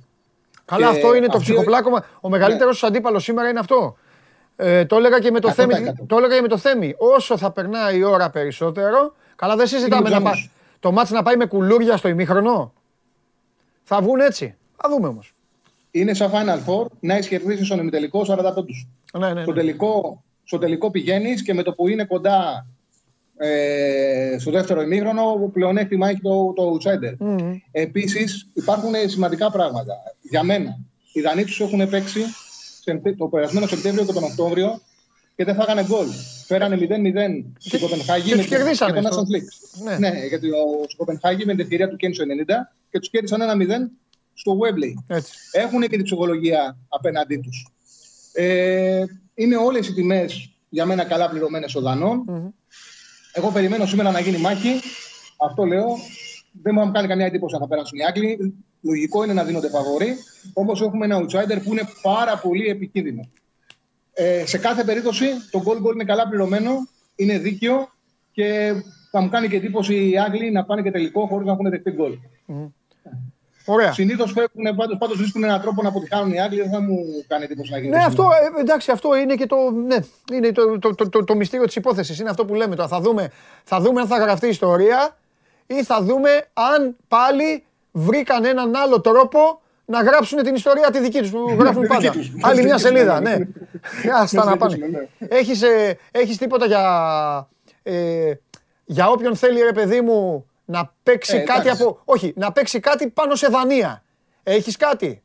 Καλά, 0.65 0.91
και 0.91 0.95
αυτό 0.97 1.15
είναι 1.15 1.27
το 1.27 1.39
ψυχοπλάκωμα. 1.39 2.05
Ο 2.21 2.29
μεγαλύτερος 2.29 2.81
ναι. 2.81 2.87
αντίπαλος 2.87 3.23
σήμερα 3.23 3.49
είναι 3.49 3.59
αυτό. 3.59 3.97
Ε, 4.55 4.85
το 4.85 4.95
έλεγα 4.95 5.19
και 5.19 5.31
με 5.31 5.39
το, 5.39 5.51
θέμη, 5.51 5.73
το 6.07 6.17
έλεγα 6.17 6.35
και 6.35 6.41
με 6.41 6.47
το 6.47 6.57
Θέμη. 6.57 6.95
Όσο 6.97 7.37
θα 7.37 7.51
περνάει 7.51 7.97
η 7.97 8.03
ώρα 8.03 8.29
περισσότερο, 8.29 9.13
καλά 9.35 9.55
δεν 9.55 9.67
συζητάμε 9.67 10.09
να, 10.09 10.21
το 10.79 10.91
μάτς 10.91 11.09
να 11.09 11.23
πάει 11.23 11.35
με 11.35 11.45
κουλούρια 11.45 11.97
στο 11.97 12.07
ημίχρονο; 12.07 12.73
Θα 13.83 14.01
βγουν 14.01 14.19
έτσι. 14.19 14.55
Θα 14.75 14.89
δούμε 14.89 15.07
όμως. 15.07 15.33
Είναι 15.91 16.13
σαν 16.13 16.31
Final 16.33 16.69
Four 16.69 16.85
να 16.99 17.13
έχεις 17.13 17.27
κερδίσει 17.27 17.65
στον 17.65 17.79
ημιτελικό 17.79 18.25
40 18.27 18.51
πόντους. 18.55 18.87
Ναι, 19.17 19.27
ναι, 19.27 19.33
ναι. 19.33 19.41
Στο 19.41 19.53
τελικό, 19.53 20.23
στο 20.43 20.57
τελικό 20.57 20.91
πηγαίνεις 20.91 21.43
και 21.43 21.53
με 21.53 21.63
το 21.63 21.73
που 21.73 21.87
είναι 21.87 22.05
κοντά 22.05 22.65
ε, 23.37 24.35
στο 24.39 24.51
δεύτερο 24.51 24.81
ημίχρονο, 24.81 25.49
πλεονέκτημα 25.53 26.09
έχει 26.09 26.21
το, 26.21 26.53
το 26.55 26.77
outsider. 26.77 27.25
Mm-hmm. 27.27 27.55
Επίσης, 27.71 28.47
υπάρχουν 28.53 28.93
σημαντικά 29.05 29.51
πράγματα. 29.51 29.93
Για 30.21 30.43
μένα, 30.43 30.79
οι 31.13 31.21
Δανείοι 31.21 31.43
τους 31.43 31.59
έχουν 31.59 31.89
παίξει 31.89 32.21
το 33.17 33.27
περασμένο 33.27 33.67
Σεπτέμβριο 33.67 34.05
και 34.05 34.13
τον 34.13 34.23
Οκτώβριο 34.23 34.81
και 35.39 35.45
δεν 35.45 35.55
θα 35.55 35.63
έκανε 35.63 35.85
γκολ. 35.85 36.07
Φέρανε 36.45 36.75
0-0 36.75 36.85
στην 37.57 37.79
Κοπενχάγη. 37.79 38.29
Και 38.29 38.35
τους 38.35 38.45
κερδίσανε. 38.45 39.01
Στο... 39.01 39.25
Ναι. 39.83 39.97
ναι, 39.97 40.25
γιατί 40.27 40.49
ο 40.49 40.85
Κοπενχάγη 40.97 41.45
με 41.45 41.51
την 41.51 41.59
ευκαιρία 41.59 41.89
του 41.89 41.95
κέρδισε 41.95 42.25
το 42.25 42.33
90 42.47 42.53
και 42.89 42.99
τους 42.99 43.09
κέρδισαν 43.09 43.41
ένα 43.41 43.53
0 43.87 43.89
στο 44.33 44.57
Webley. 44.59 45.15
Έχουν 45.51 45.81
και 45.81 45.87
την 45.87 46.03
ψυχολογία 46.03 46.77
απέναντί 46.87 47.37
τους. 47.37 47.67
Ε, 48.33 49.03
είναι 49.33 49.55
όλες 49.55 49.87
οι 49.87 49.93
τιμές 49.93 50.49
για 50.69 50.85
μένα 50.85 51.03
καλά 51.03 51.29
πληρωμένες 51.29 51.75
ο 51.75 51.81
Δανών. 51.81 52.25
Εγώ 53.33 53.51
περιμένω 53.51 53.85
σήμερα 53.85 54.11
να 54.11 54.19
γίνει 54.19 54.37
μάχη. 54.37 54.79
Αυτό 55.37 55.65
λέω. 55.65 55.97
Δεν 56.61 56.73
μου 56.77 56.91
κάνει 56.91 57.07
καμία 57.07 57.25
εντύπωση 57.25 57.55
αν 57.55 57.61
θα 57.61 57.67
περάσουν 57.67 57.97
οι 57.99 58.03
Άγγλοι. 58.03 58.53
Λογικό 58.81 59.23
είναι 59.23 59.33
να 59.33 59.43
δίνονται 59.43 59.69
φαβοροί. 59.69 60.15
Όμως 60.53 60.81
έχουμε 60.81 61.05
ένα 61.05 61.19
outsider 61.19 61.61
που 61.63 61.71
είναι 61.71 61.89
πάρα 62.01 62.37
πολύ 62.37 62.67
επικίνδυνο. 62.67 63.29
Ε, 64.21 64.45
σε 64.45 64.57
κάθε 64.57 64.83
περίπτωση 64.83 65.25
το 65.51 65.63
goal 65.65 65.87
goal 65.87 65.93
είναι 65.93 66.03
καλά 66.03 66.27
πληρωμένο, 66.27 66.71
είναι 67.15 67.37
δίκαιο 67.37 67.89
και 68.31 68.73
θα 69.11 69.21
μου 69.21 69.29
κάνει 69.29 69.47
και 69.47 69.55
εντύπωση 69.55 70.09
οι 70.09 70.19
Άγγλοι 70.19 70.51
να 70.51 70.65
πάνε 70.65 70.81
και 70.81 70.91
τελικό 70.91 71.27
χωρίς 71.27 71.45
να 71.45 71.51
έχουν 71.51 71.69
δεχτεί 71.69 71.91
γκολ. 71.91 72.17
Mm. 72.47 72.71
Ωραία. 73.65 73.93
Συνήθως 73.93 74.31
φεύγουν, 74.31 74.75
πάντως 74.75 74.97
πάντως 74.97 75.17
βρίσκουν 75.17 75.43
έναν 75.43 75.61
τρόπο 75.61 75.81
να 75.81 75.89
αποτυχάνουν 75.89 76.33
οι 76.33 76.41
Άγγλοι, 76.41 76.61
δεν 76.61 76.69
θα 76.69 76.81
μου 76.81 76.97
κάνει 77.27 77.43
εντύπωση 77.43 77.71
να 77.71 77.77
γίνει. 77.77 77.89
Ναι, 77.89 78.03
αυτό, 78.03 78.23
ε, 78.57 78.59
εντάξει, 78.59 78.91
αυτό 78.91 79.15
είναι 79.15 79.35
και 79.35 79.45
το, 79.45 79.71
ναι, 79.71 79.97
είναι 80.33 80.51
το, 80.51 80.79
το, 80.79 80.95
το, 80.95 81.09
το, 81.09 81.23
το 81.23 81.35
μυστήριο 81.35 81.65
της 81.65 81.75
υπόθεσης. 81.75 82.19
Είναι 82.19 82.29
αυτό 82.29 82.45
που 82.45 82.53
λέμε 82.53 82.75
τώρα. 82.75 82.87
Θα 82.87 83.01
δούμε, 83.01 83.31
θα 83.63 83.79
δούμε 83.81 84.01
αν 84.01 84.07
θα 84.07 84.17
γραφτεί 84.17 84.45
η 84.45 84.49
ιστορία 84.49 85.17
ή 85.67 85.83
θα 85.83 86.03
δούμε 86.03 86.29
αν 86.53 86.95
πάλι 87.07 87.63
βρήκαν 87.91 88.45
έναν 88.45 88.75
άλλο 88.75 89.01
τρόπο 89.01 89.61
να 89.89 90.01
γράψουν 90.01 90.43
την 90.43 90.55
ιστορία 90.55 90.89
τη 90.89 90.99
δική 90.99 91.19
τους 91.19 91.29
που 91.29 91.55
γράφουν 91.59 91.87
πάντα. 91.87 92.13
Άλλη 92.41 92.63
μια 92.63 92.77
σελίδα, 92.77 93.19
ναι. 93.19 93.37
Άστα 94.21 94.45
να 94.45 94.57
πάνε. 94.57 94.75
Ναι. 94.75 95.27
Έχεις, 95.27 95.61
ε, 95.61 95.97
έχεις 96.11 96.37
τίποτα 96.37 96.65
για, 96.65 97.49
ε, 97.83 98.33
για 98.85 99.09
όποιον 99.09 99.35
θέλει 99.35 99.61
ρε 99.61 99.71
παιδί 99.71 100.01
μου 100.01 100.45
να 100.65 100.93
παίξει 101.03 101.35
ε, 101.35 101.39
κάτι 101.39 101.69
από... 101.69 102.01
Όχι, 102.05 102.33
να 102.35 102.51
παίξει 102.51 102.79
κάτι 102.79 103.09
πάνω 103.09 103.35
σε 103.35 103.47
Δανία. 103.47 104.03
Έχεις 104.43 104.77
κάτι; 104.77 105.23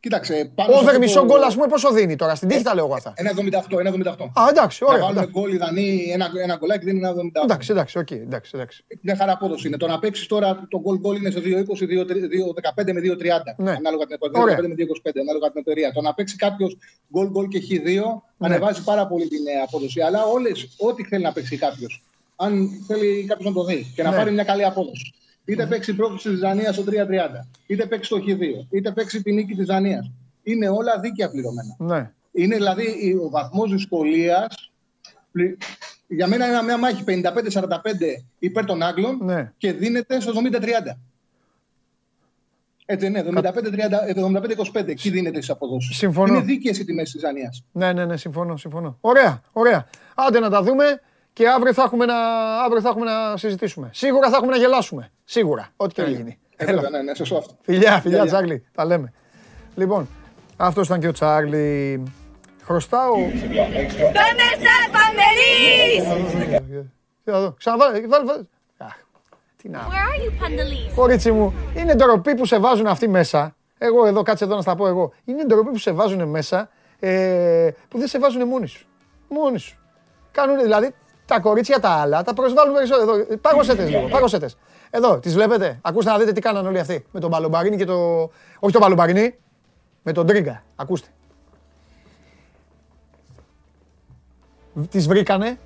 Κοίταξε. 0.00 0.52
Πάνω 0.54 0.78
Over 0.78 0.98
μισό 0.98 1.24
γκολ, 1.24 1.42
ας 1.42 1.54
πούμε, 1.54 1.66
πόσο 1.66 1.92
δίνει 1.92 2.16
τώρα. 2.16 2.34
Στην 2.34 2.48
τύχη 2.48 2.62
τα 2.62 2.74
λέω 2.74 2.84
εγώ 2.84 2.94
αυτά. 2.94 3.12
1,78. 3.16 4.30
Α, 4.32 4.42
εντάξει, 4.50 4.84
ωραία. 4.84 4.98
Να 4.98 5.04
βάλουμε 5.06 5.26
γκολ, 5.26 5.58
Δανοί, 5.58 6.10
ένα, 6.12 6.30
ένα 6.42 6.56
γκολάκι 6.56 6.84
δίνει 6.84 7.00
1,78. 7.00 7.42
Εντάξει, 7.42 7.72
εντάξει, 7.72 7.98
οκ. 7.98 8.10
εντάξει, 8.10 8.50
εντάξει. 8.54 8.84
Μια 9.00 9.16
χαρά 9.16 9.32
απόδοση 9.32 9.66
είναι. 9.66 9.76
Το 9.76 9.86
να 9.86 9.98
παίξεις 9.98 10.26
τώρα 10.26 10.66
το 10.68 10.80
γκολ 10.80 10.98
γκολ 10.98 11.16
είναι 11.16 11.30
σε 11.30 11.40
2,20, 11.44 11.86
2,15 12.84 12.92
με 12.92 13.00
2,30. 13.00 13.54
Ναι. 13.56 13.70
Ανάλογα 13.70 14.06
την 14.06 14.16
εταιρεία. 14.20 14.56
2,25 14.56 14.68
με 14.68 14.74
2,25 14.78 15.10
ανάλογα 15.20 15.50
την 15.50 15.60
εταιρεία. 15.60 15.92
Το 15.92 16.00
να 16.00 16.14
παίξει 16.14 16.36
κάποιος 16.36 16.78
γκολ 17.12 17.28
γκολ 17.28 17.48
και 17.48 17.62
χ2 17.68 17.84
ναι. 17.84 18.46
ανεβάζει 18.46 18.84
πάρα 18.84 19.06
πολύ 19.06 19.28
την 19.28 19.46
ε, 19.46 19.60
απόδοση. 19.66 20.00
Αλλά 20.00 20.24
όλες, 20.24 20.68
ό,τι 20.78 21.04
θέλει 21.04 21.22
να 21.22 21.32
παίξει 21.32 21.56
κάποιος. 21.56 22.02
Αν 22.36 22.68
θέλει 22.86 23.24
κάποιος 23.28 23.48
να 23.48 23.54
το 23.54 23.64
δει 23.64 23.92
και 23.94 24.02
να 24.02 24.10
ναι. 24.10 24.16
πάρει 24.16 24.30
μια 24.30 24.44
καλή 24.44 24.64
απόδοση. 24.64 25.14
Είτε 25.50 25.66
παίξει 25.66 25.94
πρόκληση 25.94 26.28
της 26.28 26.38
Δανίας 26.38 26.74
στο 26.74 26.84
3,30, 26.86 26.92
είτε 27.66 27.86
παίξει 27.86 28.10
το 28.10 28.16
Χ2, 28.26 28.66
είτε 28.70 28.92
παίξει 28.92 29.22
την 29.22 29.34
νίκη 29.34 29.54
της 29.54 29.66
Δανίας 29.66 30.10
είναι 30.42 30.68
όλα 30.68 31.00
δίκαια 31.00 31.30
πληρωμένα. 31.30 31.76
Ναι. 31.78 32.10
Είναι 32.32 32.54
δηλαδή 32.54 33.18
ο 33.24 33.28
βαθμός 33.30 33.70
δυσκολίας. 33.70 34.72
Για 36.06 36.26
μένα 36.26 36.46
είναι 36.46 36.62
μια 36.62 36.78
μάχη 36.78 37.04
55-45 37.06 37.12
υπέρ 38.38 38.64
των 38.64 38.82
Άγγλων 38.82 39.18
ναι. 39.22 39.52
και 39.56 39.72
δίνεται 39.72 40.20
στο 40.20 40.32
70-30. 40.52 40.96
Έτσι, 42.84 43.08
ναι, 43.08 43.22
75-25. 44.72 44.88
Εκεί 44.88 45.10
δίνεται 45.10 45.38
τι 45.38 45.46
αποδόσει. 45.50 45.94
Συμφωνώ. 45.94 46.34
Είναι 46.34 46.44
δίκαιες 46.44 46.78
οι 46.78 46.84
τιμές 46.84 47.10
της 47.10 47.20
Δανίας. 47.20 47.64
Ναι, 47.72 47.92
ναι, 47.92 48.04
ναι, 48.04 48.16
συμφωνώ, 48.16 48.56
συμφωνώ. 48.56 48.96
Ωραία, 49.00 49.42
ωραία. 49.52 49.88
Άντε 50.14 50.40
να 50.40 50.50
τα 50.50 50.62
δούμε 50.62 51.00
και 51.40 51.48
αύριο 51.48 51.72
θα 51.74 51.82
έχουμε 51.82 52.04
να, 52.04 52.14
αύριο 52.64 52.80
θα 52.80 52.88
έχουμε 52.88 53.04
να 53.04 53.36
συζητήσουμε. 53.36 53.90
Σίγουρα 53.92 54.30
θα 54.30 54.36
έχουμε 54.36 54.52
να 54.52 54.58
γελάσουμε. 54.58 55.10
Σίγουρα, 55.24 55.68
ό,τι 55.76 55.94
και 55.94 56.02
να 56.02 56.08
γίνει. 56.08 56.38
Ε, 56.56 56.64
ναι, 56.64 56.88
ναι, 56.88 57.02
ναι, 57.02 57.14
σωστό 57.14 57.36
αυτό. 57.36 57.54
Φιλιά, 57.62 58.00
φιλιά, 58.00 58.26
Τζάγκλι. 58.26 58.64
Τα 58.74 58.84
λέμε. 58.84 59.12
Λοιπόν, 59.74 60.08
αυτός 60.56 60.86
ήταν 60.86 61.00
και 61.00 61.08
ο 61.08 61.12
Τσάρλι. 61.12 62.02
Χρωστάω. 62.64 63.14
Δεν 63.14 63.30
είσαι 64.50 64.74
παντελής! 64.92 66.04
Ξαναβάλε, 67.56 68.06
βάλε, 68.06 68.42
Τι 69.56 69.68
να... 69.68 69.88
Κορίτσι 70.94 71.32
μου, 71.32 71.54
είναι 71.76 71.94
ντροπή 71.94 72.34
που 72.34 72.44
σε 72.44 72.58
βάζουν 72.58 72.86
αυτοί 72.86 73.08
μέσα. 73.08 73.56
Εγώ 73.78 74.06
εδώ, 74.06 74.22
κάτσε 74.22 74.44
εδώ 74.44 74.54
να 74.54 74.60
στα 74.60 74.74
πω 74.74 74.86
εγώ. 74.86 75.12
Είναι 75.24 75.44
ντροπή 75.44 75.70
που 75.70 75.78
σε 75.78 75.92
βάζουν 75.92 76.28
μέσα, 76.28 76.68
ε, 76.98 77.70
που 77.88 77.98
δεν 77.98 78.08
σε 78.08 78.18
βάζουν 78.18 78.48
μόνοι 78.48 78.66
σου. 78.66 78.86
Μόνοι 79.28 79.58
σου. 79.58 79.78
Κάνουν, 80.32 80.60
δηλαδή, 80.60 80.94
τα 81.30 81.40
κορίτσια 81.40 81.80
τα 81.80 81.88
άλλα 81.88 82.22
τα 82.22 82.34
προσβάλλουν 82.34 82.74
περισσότερο. 82.74 83.14
Εδώ, 83.14 83.36
πάγωσετε 83.36 83.84
λίγο, 83.84 84.08
πάγωσετε. 84.08 84.50
Εδώ, 84.90 85.18
τις 85.18 85.34
βλέπετε; 85.34 85.78
Ακούστε 85.82 86.10
να 86.10 86.18
δείτε 86.18 86.32
τι 86.32 86.40
κάνανε 86.40 86.68
όλοι 86.68 86.78
αυτοί. 86.78 87.06
Με 87.12 87.20
τον 87.20 87.30
Μπαλομπαρίνι 87.30 87.76
και 87.76 87.84
το... 87.84 88.20
Όχι 88.58 88.72
τον 88.72 88.80
Μπαλομπαρίνι, 88.80 89.38
με 90.02 90.12
τον 90.12 90.26
Τρίγκα. 90.26 90.62
Ακούστε. 90.76 91.08
Τις 94.90 95.06
βρήκανε 95.06 95.58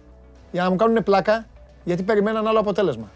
για 0.53 0.63
να 0.63 0.71
μου 0.71 0.77
κάνουν 0.77 1.03
πλάκα 1.03 1.47
γιατί 1.85 2.03
περιμέναν 2.03 2.47
άλλο 2.47 2.59
αποτέλεσμα. 2.59 3.11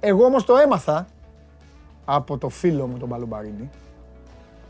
Εγώ 0.00 0.24
όμως 0.24 0.44
το 0.44 0.56
έμαθα 0.56 1.06
από 2.04 2.38
το 2.38 2.48
φίλο 2.48 2.86
μου 2.86 2.98
τον 2.98 3.08
Παλουμπαρίνη. 3.08 3.70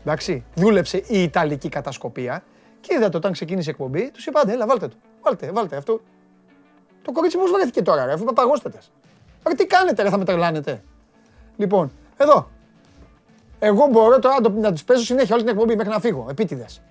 Εντάξει, 0.01 0.43
δούλεψε 0.55 0.97
η 1.07 1.23
Ιταλική 1.23 1.69
κατασκοπία 1.69 2.43
και 2.79 2.95
είδατε 2.95 3.17
όταν 3.17 3.31
ξεκίνησε 3.31 3.69
η 3.69 3.71
εκπομπή, 3.71 4.11
τους 4.11 4.25
είπα: 4.25 4.43
Έλα, 4.47 4.67
βάλτε 4.67 4.87
το. 4.87 4.95
Βάλτε, 5.21 5.51
βάλτε 5.51 5.75
αυτό. 5.75 6.01
Το 7.07 7.13
κορίτσι 7.13 7.37
πώ 7.37 7.43
βρέθηκε 7.43 7.81
τώρα, 7.81 8.05
ρε, 8.05 8.13
αφού 8.13 8.23
παπαγώστατε. 8.23 8.77
Ρε, 9.47 9.53
τι 9.53 9.65
κάνετε, 9.65 10.03
ρε, 10.03 10.09
θα 10.09 10.17
με 10.17 10.25
τρελάνετε. 10.25 10.83
Λοιπόν, 11.57 11.91
εδώ. 12.17 12.49
Εγώ 13.59 13.87
μπορώ 13.91 14.19
τώρα 14.19 14.35
να, 14.41 14.49
να 14.49 14.71
τους 14.71 14.83
παίζω 14.83 15.03
συνέχεια 15.03 15.35
όλη 15.35 15.43
την 15.43 15.53
εκπομπή 15.53 15.75
μέχρι 15.75 15.91
να 15.91 15.99
φύγω. 15.99 16.25
Επίτηδες. 16.29 16.81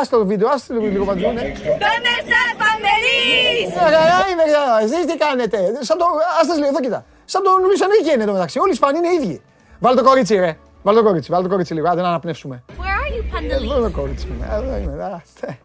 Άστε 0.00 0.16
το 0.16 0.26
βίντεο, 0.26 0.48
άστε 0.48 0.74
το 0.74 0.80
λίγο 0.80 1.04
παντού. 1.04 1.20
Ναι. 1.20 1.42
¿Dónde 1.42 2.12
está 2.20 2.38
el 2.48 2.54
Παντερής; 2.62 3.74
Καλά 3.74 4.28
είμαι, 4.32 4.42
καλά. 4.52 4.80
Εσείς 4.82 5.06
τι 5.12 5.16
κάνετε. 5.18 5.58
Σαν 5.80 5.98
το, 5.98 6.04
άστε 6.40 6.54
λίγο, 6.54 6.66
εδώ 6.66 6.80
κοίτα. 6.80 7.04
Σαν 7.24 7.42
τον 7.42 7.52
Λουίς 7.62 7.80
Ενρίκε 7.80 8.10
είναι 8.12 8.24
το 8.24 8.32
μεταξύ. 8.32 8.58
Όλοι 8.58 8.68
οι 8.70 8.72
Ισπανοί 8.72 8.98
είναι 8.98 9.12
ίδιοι. 9.12 9.42
Βάλε 9.78 9.96
το 9.96 10.02
κορίτσι, 10.08 10.34
ρε. 10.36 10.56
Βάλε 10.82 10.98
το 10.98 11.04
κορίτσι, 11.04 11.30
βάλε 11.30 11.42
το 11.42 11.48
κορίτσι 11.48 11.74
λίγο. 11.74 11.88
Άντε 11.88 12.00
να 12.00 12.08
αναπνεύσουμε. 12.08 12.64
Where 12.68 12.72
are 12.72 13.12
you, 13.14 13.52
Εδώ 13.52 13.58
Pandelis? 13.58 13.76
είναι 13.78 13.88
το 13.88 13.90
κορίτσι 14.00 14.26
μου. 14.26 14.46
Εδώ 14.52 14.76
είμαι. 14.76 15.04
α, 15.04 15.22
τε. 15.40 15.58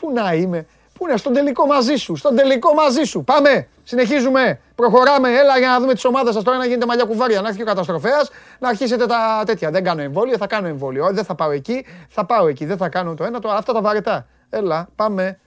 Πού 0.00 0.12
να 0.12 0.32
είμαι. 0.34 0.66
Πού 0.98 1.06
να, 1.06 1.16
στον 1.16 1.32
τελικό 1.32 1.66
μαζί 1.66 1.94
σου. 1.94 2.16
Στον 2.16 2.36
τελικό 2.36 2.74
μαζί 2.74 3.02
σου. 3.02 3.24
Πάμε. 3.24 3.68
Συνεχίζουμε. 3.82 4.60
Προχωράμε. 4.74 5.28
Έλα 5.28 5.58
για 5.58 5.68
να 5.68 5.80
δούμε 5.80 5.94
τις 5.94 6.04
ομάδες 6.04 6.34
σας 6.34 6.42
τώρα 6.44 6.56
να 6.56 6.64
γίνετε 6.64 6.86
μαλλιά 6.86 7.04
κουβάρια. 7.04 7.40
Να 7.40 7.46
έρθει 7.46 7.56
και 7.56 7.62
ο 7.62 7.66
καταστροφέας. 7.66 8.30
Να 8.58 8.68
αρχίσετε 8.68 9.06
τα 9.06 9.42
τέτοια. 9.46 9.70
Δεν 9.70 9.84
κάνω 9.84 10.02
εμβόλιο. 10.02 10.36
Θα 10.36 10.46
κάνω 10.46 10.68
εμβόλιο. 10.68 11.04
Όχι, 11.04 11.14
δεν 11.14 11.24
θα 11.24 11.34
πάω 11.34 11.50
εκεί. 11.50 11.86
Θα 12.08 12.26
πάω 12.26 12.46
εκεί. 12.46 12.64
Δεν 12.64 12.76
θα 12.76 12.88
κάνω 12.88 13.14
το 13.14 13.24
ένα. 13.24 13.40
Το... 13.40 13.48
Αυτά 13.48 13.72
τα 13.72 13.80
βαρετά. 13.80 14.26
Έλα. 14.50 14.88
Πάμε. 14.96 15.38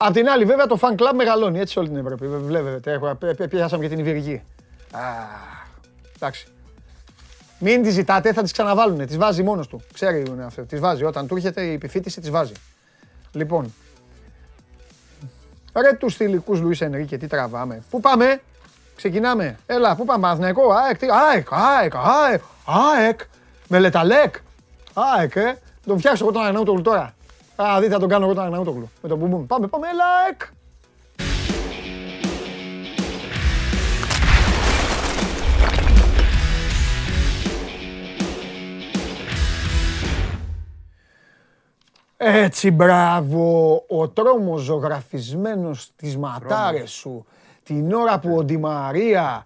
Απ' 0.00 0.12
την 0.12 0.28
άλλη, 0.28 0.44
βέβαια, 0.44 0.66
το 0.66 0.78
fan 0.80 0.92
club 0.94 1.12
μεγαλώνει 1.14 1.58
έτσι 1.58 1.72
σε 1.72 1.78
όλη 1.78 1.88
την 1.88 1.96
Ευρώπη. 1.96 2.26
Βλέπετε, 2.26 2.92
έχω, 2.92 3.14
πι- 3.14 3.34
πι- 3.36 3.48
πιάσαμε 3.48 3.82
και 3.82 3.88
την 3.88 3.98
Ιβηρική. 3.98 4.42
Α, 4.92 5.00
εντάξει. 6.16 6.46
Μην 7.58 7.82
τη 7.82 7.90
ζητάτε, 7.90 8.32
θα 8.32 8.42
τις 8.42 8.52
ξαναβάλουν. 8.52 9.06
Τις 9.06 9.16
βάζει 9.16 9.42
μόνος 9.42 9.66
του. 9.68 9.82
Ξέρει 9.94 10.22
είναι 10.28 10.44
αυτό. 10.44 10.62
Τις 10.62 10.80
βάζει. 10.80 11.04
Όταν 11.04 11.26
του 11.26 11.36
έρχεται 11.36 11.62
η 11.62 11.72
επιφύτηση, 11.72 12.20
τις 12.20 12.30
βάζει. 12.30 12.52
Λοιπόν. 13.32 13.74
Ρε 15.74 15.92
τους 15.92 16.16
θηλυκούς 16.16 16.60
Λουίς 16.60 16.80
Ενρίκε, 16.80 17.18
τι 17.18 17.26
τραβάμε. 17.26 17.82
Πού 17.90 18.00
πάμε, 18.00 18.40
ξεκινάμε. 18.96 19.58
Έλα, 19.66 19.96
πού 19.96 20.04
πάμε, 20.04 20.28
Αθηναϊκό, 20.28 20.72
ΑΕΚ, 20.72 20.98
τι, 20.98 21.06
ΑΕΚ, 21.30 21.46
ΑΕΚ, 21.50 21.92
ΑΕΚ, 21.94 22.42
ΑΕΚ, 22.64 23.20
με 23.68 23.78
λεταλέκ. 23.78 24.34
ΑΕΚ, 24.94 25.36
ε. 25.36 25.58
Τον 25.86 25.98
φτιάξω 25.98 26.24
εγώ 26.24 26.32
τον 26.32 26.44
Αγναούτογλου 26.44 26.82
τώρα. 26.82 27.14
Α, 27.62 27.80
δείτε, 27.80 27.92
θα 27.92 27.98
τον 27.98 28.08
κάνω 28.08 28.24
εγώ 28.24 28.34
τον 28.34 28.44
Αγναούτογλου. 28.44 28.90
Με 29.02 29.08
τον 29.08 29.18
μπουμπουμ. 29.18 29.46
Πάμε, 29.46 29.66
πάμε, 29.66 29.86
έλα, 29.88 30.04
ΑΕΚ. 30.24 30.40
Έτσι, 42.16 42.70
μπράβο. 42.70 43.74
Ο 43.88 44.08
τρόμος 44.08 44.60
ζωγραφισμένος 44.60 45.82
στις 45.82 46.16
ματάρες 46.16 46.90
σου. 46.90 47.26
Την 47.62 47.92
ώρα 47.92 48.18
που 48.18 48.36
ο 48.36 48.42
Ντι 48.42 48.58
Μαρία 48.58 49.44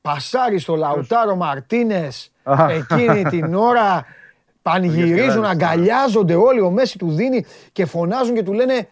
πασάρει 0.00 0.58
στο 0.58 0.74
Λαουτάρο 0.74 1.36
Μαρτίνες. 1.36 2.32
Εκείνη 2.68 3.22
την 3.22 3.54
ώρα 3.54 4.04
πανηγυρίζουν, 4.62 5.44
αγκαλιάζονται 5.44 6.34
όλοι. 6.34 6.60
Ο 6.60 6.70
Μέση 6.70 6.98
του 6.98 7.10
δίνει 7.10 7.44
και 7.72 7.84
φωνάζουν 7.86 8.34
και 8.34 8.42
του 8.42 8.52
λένε 8.52 8.88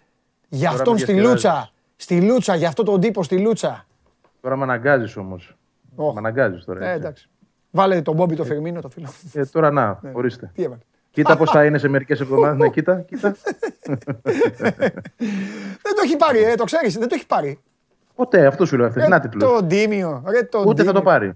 για 0.49 0.68
Τώρα 0.68 0.79
αυτόν 0.81 0.93
με 0.95 0.99
στη 0.99 1.12
διασκεδάζεις. 1.12 1.45
Λούτσα. 1.45 1.71
Στη 1.97 2.21
Λούτσα, 2.21 2.55
για 2.55 2.68
αυτόν 2.68 2.85
τον 2.85 3.01
τύπο 3.01 3.23
στη 3.23 3.39
Λούτσα. 3.39 3.87
Τώρα 4.41 4.57
με 4.57 4.62
αναγκάζεις 4.62 5.16
όμως. 5.16 5.57
Οχ. 5.95 6.12
Με 6.12 6.18
αναγκάζεις 6.18 6.64
τώρα. 6.64 6.81
Ε, 6.81 6.87
έτσι. 6.87 6.97
εντάξει. 6.97 7.29
Βάλε 7.71 8.03
τον 8.03 8.14
Μπόμπι 8.14 8.37
το 8.37 8.45
Φερμίνο, 8.45 8.81
το 8.81 8.89
φίλο. 8.89 9.09
Ε, 9.33 9.45
τώρα 9.45 9.71
να, 9.71 10.01
ορίστε. 10.12 10.51
Τι 10.55 10.62
έβαλε. 10.62 10.81
Κοίτα 11.11 11.37
πώς 11.37 11.51
θα 11.51 11.64
είναι 11.64 11.79
σε 11.79 11.89
μερικές 11.89 12.21
εβδομάδες. 12.21 12.59
ναι, 12.59 12.68
κοίτα, 12.68 13.01
κοίτα. 13.01 13.37
Δεν 15.83 15.95
το 15.95 16.01
έχει 16.05 16.16
πάρει, 16.16 16.43
ε, 16.43 16.55
το 16.55 16.64
ξέρεις, 16.64 16.99
δεν 16.99 17.09
το 17.09 17.14
έχει 17.14 17.27
πάρει. 17.27 17.59
Ποτέ, 18.14 18.47
αυτό 18.47 18.66
σου 18.66 18.77
λέω. 18.77 18.85
Ρε, 18.87 18.91
Αυτές, 18.91 19.09
να 19.09 19.21
τίτλο. 19.21 19.49
το 19.49 19.62
Ντίμιο, 19.64 20.23
ρε 20.27 20.43
το 20.43 20.59
Ούτε 20.66 20.83
θα 20.85 20.93
το 20.93 20.99
Ντίμιο. 20.99 21.03
πάρει. 21.03 21.33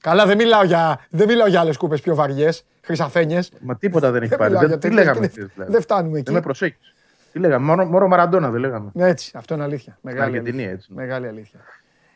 Καλά, 0.00 0.26
δεν 0.26 0.36
μιλάω 0.36 0.64
για, 0.64 1.06
δεν 1.10 1.28
μιλάω 1.28 1.46
για 1.46 1.60
άλλες 1.60 1.76
κούπες 1.76 2.00
πιο 2.00 2.14
βαριές, 2.14 2.64
χρυσαφένιες. 2.82 3.52
Μα 3.60 3.76
τίποτα 3.76 4.10
δεν 4.10 4.20
έχει 4.22 4.30
Δεν 4.30 4.38
πάρει. 4.38 4.50
μιλάω 4.50 4.68
Δεν- 4.68 4.78
για 4.78 4.78
Τι 4.80 4.88
τέτοια, 4.88 5.04
λέγαμε 5.04 5.20
δεν- 5.20 5.30
χθες, 5.30 5.46
δηλαδή; 5.54 5.72
δεν 5.72 5.80
φτάνουμε 5.80 6.14
εκεί. 6.16 6.24
Δεν 6.24 6.34
με 6.34 6.40
προσέχεις. 6.40 6.94
Τι 7.32 7.38
λέγαμε, 7.38 7.64
μόνο, 7.66 7.84
μόνο 7.84 8.06
Μαραντόνα 8.08 8.50
δεν 8.50 8.60
λέγαμε. 8.60 8.90
Ναι, 8.94 9.08
Έτσι, 9.08 9.32
αυτό 9.34 9.54
είναι 9.54 9.62
αλήθεια. 9.62 9.98
Μεγάλη 10.00 10.22
Αργεντινή, 10.22 10.56
αλήθεια. 10.56 10.72
έτσι. 10.72 10.92
Μεγάλη 10.92 11.26
αλήθεια. 11.26 11.60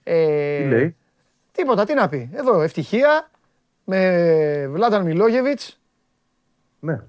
Ε, 0.03 0.63
Τι 0.63 0.69
λέει; 0.69 0.97
Τίποτα, 1.53 1.85
τι 1.85 1.95
να 1.95 2.09
πει. 2.09 2.31
Εδώ, 2.35 2.61
ευτυχία 2.63 3.31
με 3.85 4.67
Βλάταν 4.71 5.05
Μιλόγεβιτς, 5.05 5.81
Ναι, 6.81 7.01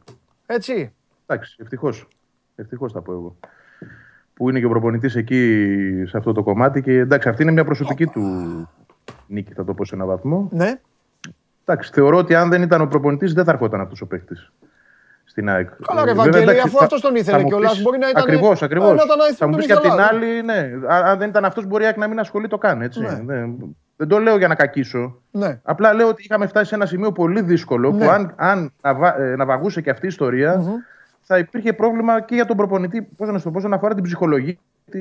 έτσι. 0.46 0.94
εντάξει, 1.26 1.56
ευτυχώς. 1.60 2.08
Ευτυχώς 2.56 2.92
θα 2.92 3.02
πω 3.02 3.12
εγώ. 3.12 3.36
Που 4.34 4.50
είναι 4.50 4.60
και 4.60 4.66
ο 4.66 4.70
προπονητής 4.70 5.16
εκεί 5.16 5.74
σε 6.08 6.18
αυτό 6.18 6.32
το 6.32 6.44
κομμάτι 6.44 6.82
και 6.82 6.92
εντάξει, 6.92 7.30
αυτή 7.30 7.42
είναι 7.44 7.52
μια 7.52 7.64
προσωπική 7.66 8.06
του 8.06 8.22
νίκη, 9.34 9.54
θα 9.54 9.64
το 9.64 9.74
πω 9.74 9.86
σε 9.86 9.96
έναν 9.96 10.08
βαθμό. 10.08 10.48
Ναι, 10.52 10.72
Εντάξει, 11.66 11.92
θεωρώ 11.94 12.18
ότι 12.18 12.36
αν 12.36 12.50
δεν 12.50 12.62
ήταν 12.62 12.82
ο 12.82 12.86
προπονητής, 12.88 13.34
δεν 13.34 13.46
θα 13.46 13.52
ερχόταν 13.52 13.82
αυτός 13.82 14.02
ο 14.02 14.06
παίκτης 14.08 14.52
στην 15.26 15.50
ΑΕΚ. 15.50 15.70
Καλά, 15.88 16.04
ρε, 16.06 16.12
Ε, 16.12 16.14
βέβαια, 16.14 16.24
Βαγγέλη, 16.24 16.44
εντάξει, 16.44 16.62
αφού 16.68 16.78
θα- 16.78 16.84
αυτός 16.84 17.02
τον 17.02 17.16
ήθελε 17.16 17.38
θα 17.38 17.44
μου 17.44 17.48
κιόλας, 17.50 17.72
πεις- 17.74 17.84
μπορεί 17.84 17.98
να 17.98 18.10
ήταν- 18.10 18.24
Ακριβώς, 18.24 18.62
ε, 18.62 18.66
ακριβώς. 18.66 18.88
να 18.90 18.94
ήταν 19.06 19.20
ο 19.20 19.34
Θα 19.36 19.46
μου 19.46 19.52
τον 19.52 19.60
πεις 19.60 19.66
και 19.66 19.74
απ' 19.74 19.82
την 19.82 19.90
ήθελα. 19.90 20.08
άλλη, 20.12 20.42
ναι. 20.44 20.70
Α- 20.94 21.10
Αν 21.12 21.18
δεν 21.18 21.30
ήταν 21.30 21.46
αυτός, 21.46 21.66
μπορεί 21.66 21.84
η 21.84 21.86
ΑΕΚ 21.86 21.98
να 21.98 22.08
μην 22.08 22.20
ασχολείται 22.20 22.58
καν. 22.60 22.82
Έτσι. 22.82 23.00
Ναι. 23.00 23.20
Δεν, 23.26 23.56
δεν 23.98 24.08
το 24.08 24.18
λέω 24.18 24.38
για 24.38 24.48
να 24.48 24.56
κακίσω. 24.56 25.16
ναι. 25.32 25.60
Απλά 25.64 25.94
λέω 25.94 26.08
ότι 26.08 26.24
είχαμε 26.24 26.48
φτάσει 26.48 26.66
σε 26.66 26.76
ένα 26.76 26.86
σημείο 26.86 27.12
πολύ 27.12 27.42
δύσκολο 27.42 27.92
Ναι. 27.92 28.06
που 28.06 28.12
αν, 28.12 28.34
αν 28.36 28.72
ναβα- 28.82 29.20
ε, 29.20 29.36
ναυαγούσε 29.36 29.82
και 29.82 29.90
αυτή 29.90 30.06
η 30.06 30.08
ιστορια 30.08 30.64
θα 31.22 31.38
υπήρχε 31.38 31.74
πρόβλημα 31.74 32.22
και 32.22 32.36
για 32.36 32.46
τον 32.46 32.58
προπονητή. 32.58 33.02
Πώς 33.02 33.30
να 33.30 33.38
σου 33.38 33.44
το 33.44 33.52
πω, 33.52 33.58
όσον 33.58 33.74
αφορά 33.74 33.94
την 33.94 34.04
ψυχολογία. 34.04 34.56
Τη... 34.92 35.00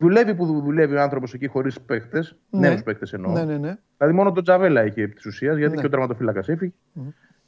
Δουλεύει 0.00 0.34
που 0.34 0.46
δουλεύει 0.62 0.94
ο 0.94 1.00
άνθρωπος 1.00 1.34
εκεί 1.34 1.46
χωρίς 1.46 1.80
παίχτες. 1.80 2.36
Ναι. 2.50 2.68
Νέους 2.68 2.82
παίχτες 2.82 3.12
εννοώ. 3.12 3.32
Ναι, 3.32 3.44
ναι, 3.44 3.56
ναι. 3.58 3.76
Δηλαδή 3.96 4.16
μόνο 4.16 4.32
τον 4.32 4.42
Τζαβέλα 4.42 4.84
είχε 4.84 5.02
επί 5.02 5.14
της 5.14 5.26
ουσίας, 5.26 5.56
γιατί 5.56 5.74
Ναι. 5.74 5.80
και 5.80 5.86
ο 5.86 5.90
τερματοφύλακας 5.90 6.48
έφυγε. 6.48 6.72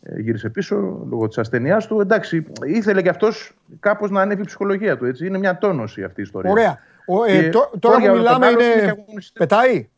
Ε, 0.03 0.21
γύρισε 0.21 0.49
πίσω 0.51 0.77
λόγω 1.11 1.29
της 1.29 1.39
ασθενειάς 1.39 1.87
του. 1.87 2.01
Εντάξει, 2.01 2.47
ήθελε 2.67 3.03
κι 3.03 3.09
αυτός 3.09 3.57
κάπως 3.81 4.11
να 4.11 4.21
ανέβει 4.21 4.41
η 4.43 4.45
ψυχολογία 4.45 4.97
του. 4.97 5.05
Έτσι. 5.05 5.27
Είναι 5.27 5.39
μια 5.39 5.59
τόνωση 5.59 6.05
αυτή 6.05 6.21
η 6.21 6.23
ιστορία. 6.23 6.51
Ωραία. 6.51 6.79
Ο, 7.07 7.25
ε, 7.25 7.41
Και 7.43 7.49
τω- 7.49 7.71
τώρα 7.79 7.95
όρια 7.97 8.09
που 8.11 8.15
όλο 8.17 8.23
το 8.25 8.29
μιλάμε 8.29 8.47
άλλος 8.47 8.65
είναι 8.65 8.75
και 8.75 8.81
είναι... 8.81 8.91
αγωνιστικό. 8.91 9.39
Πετάει; 9.45 9.89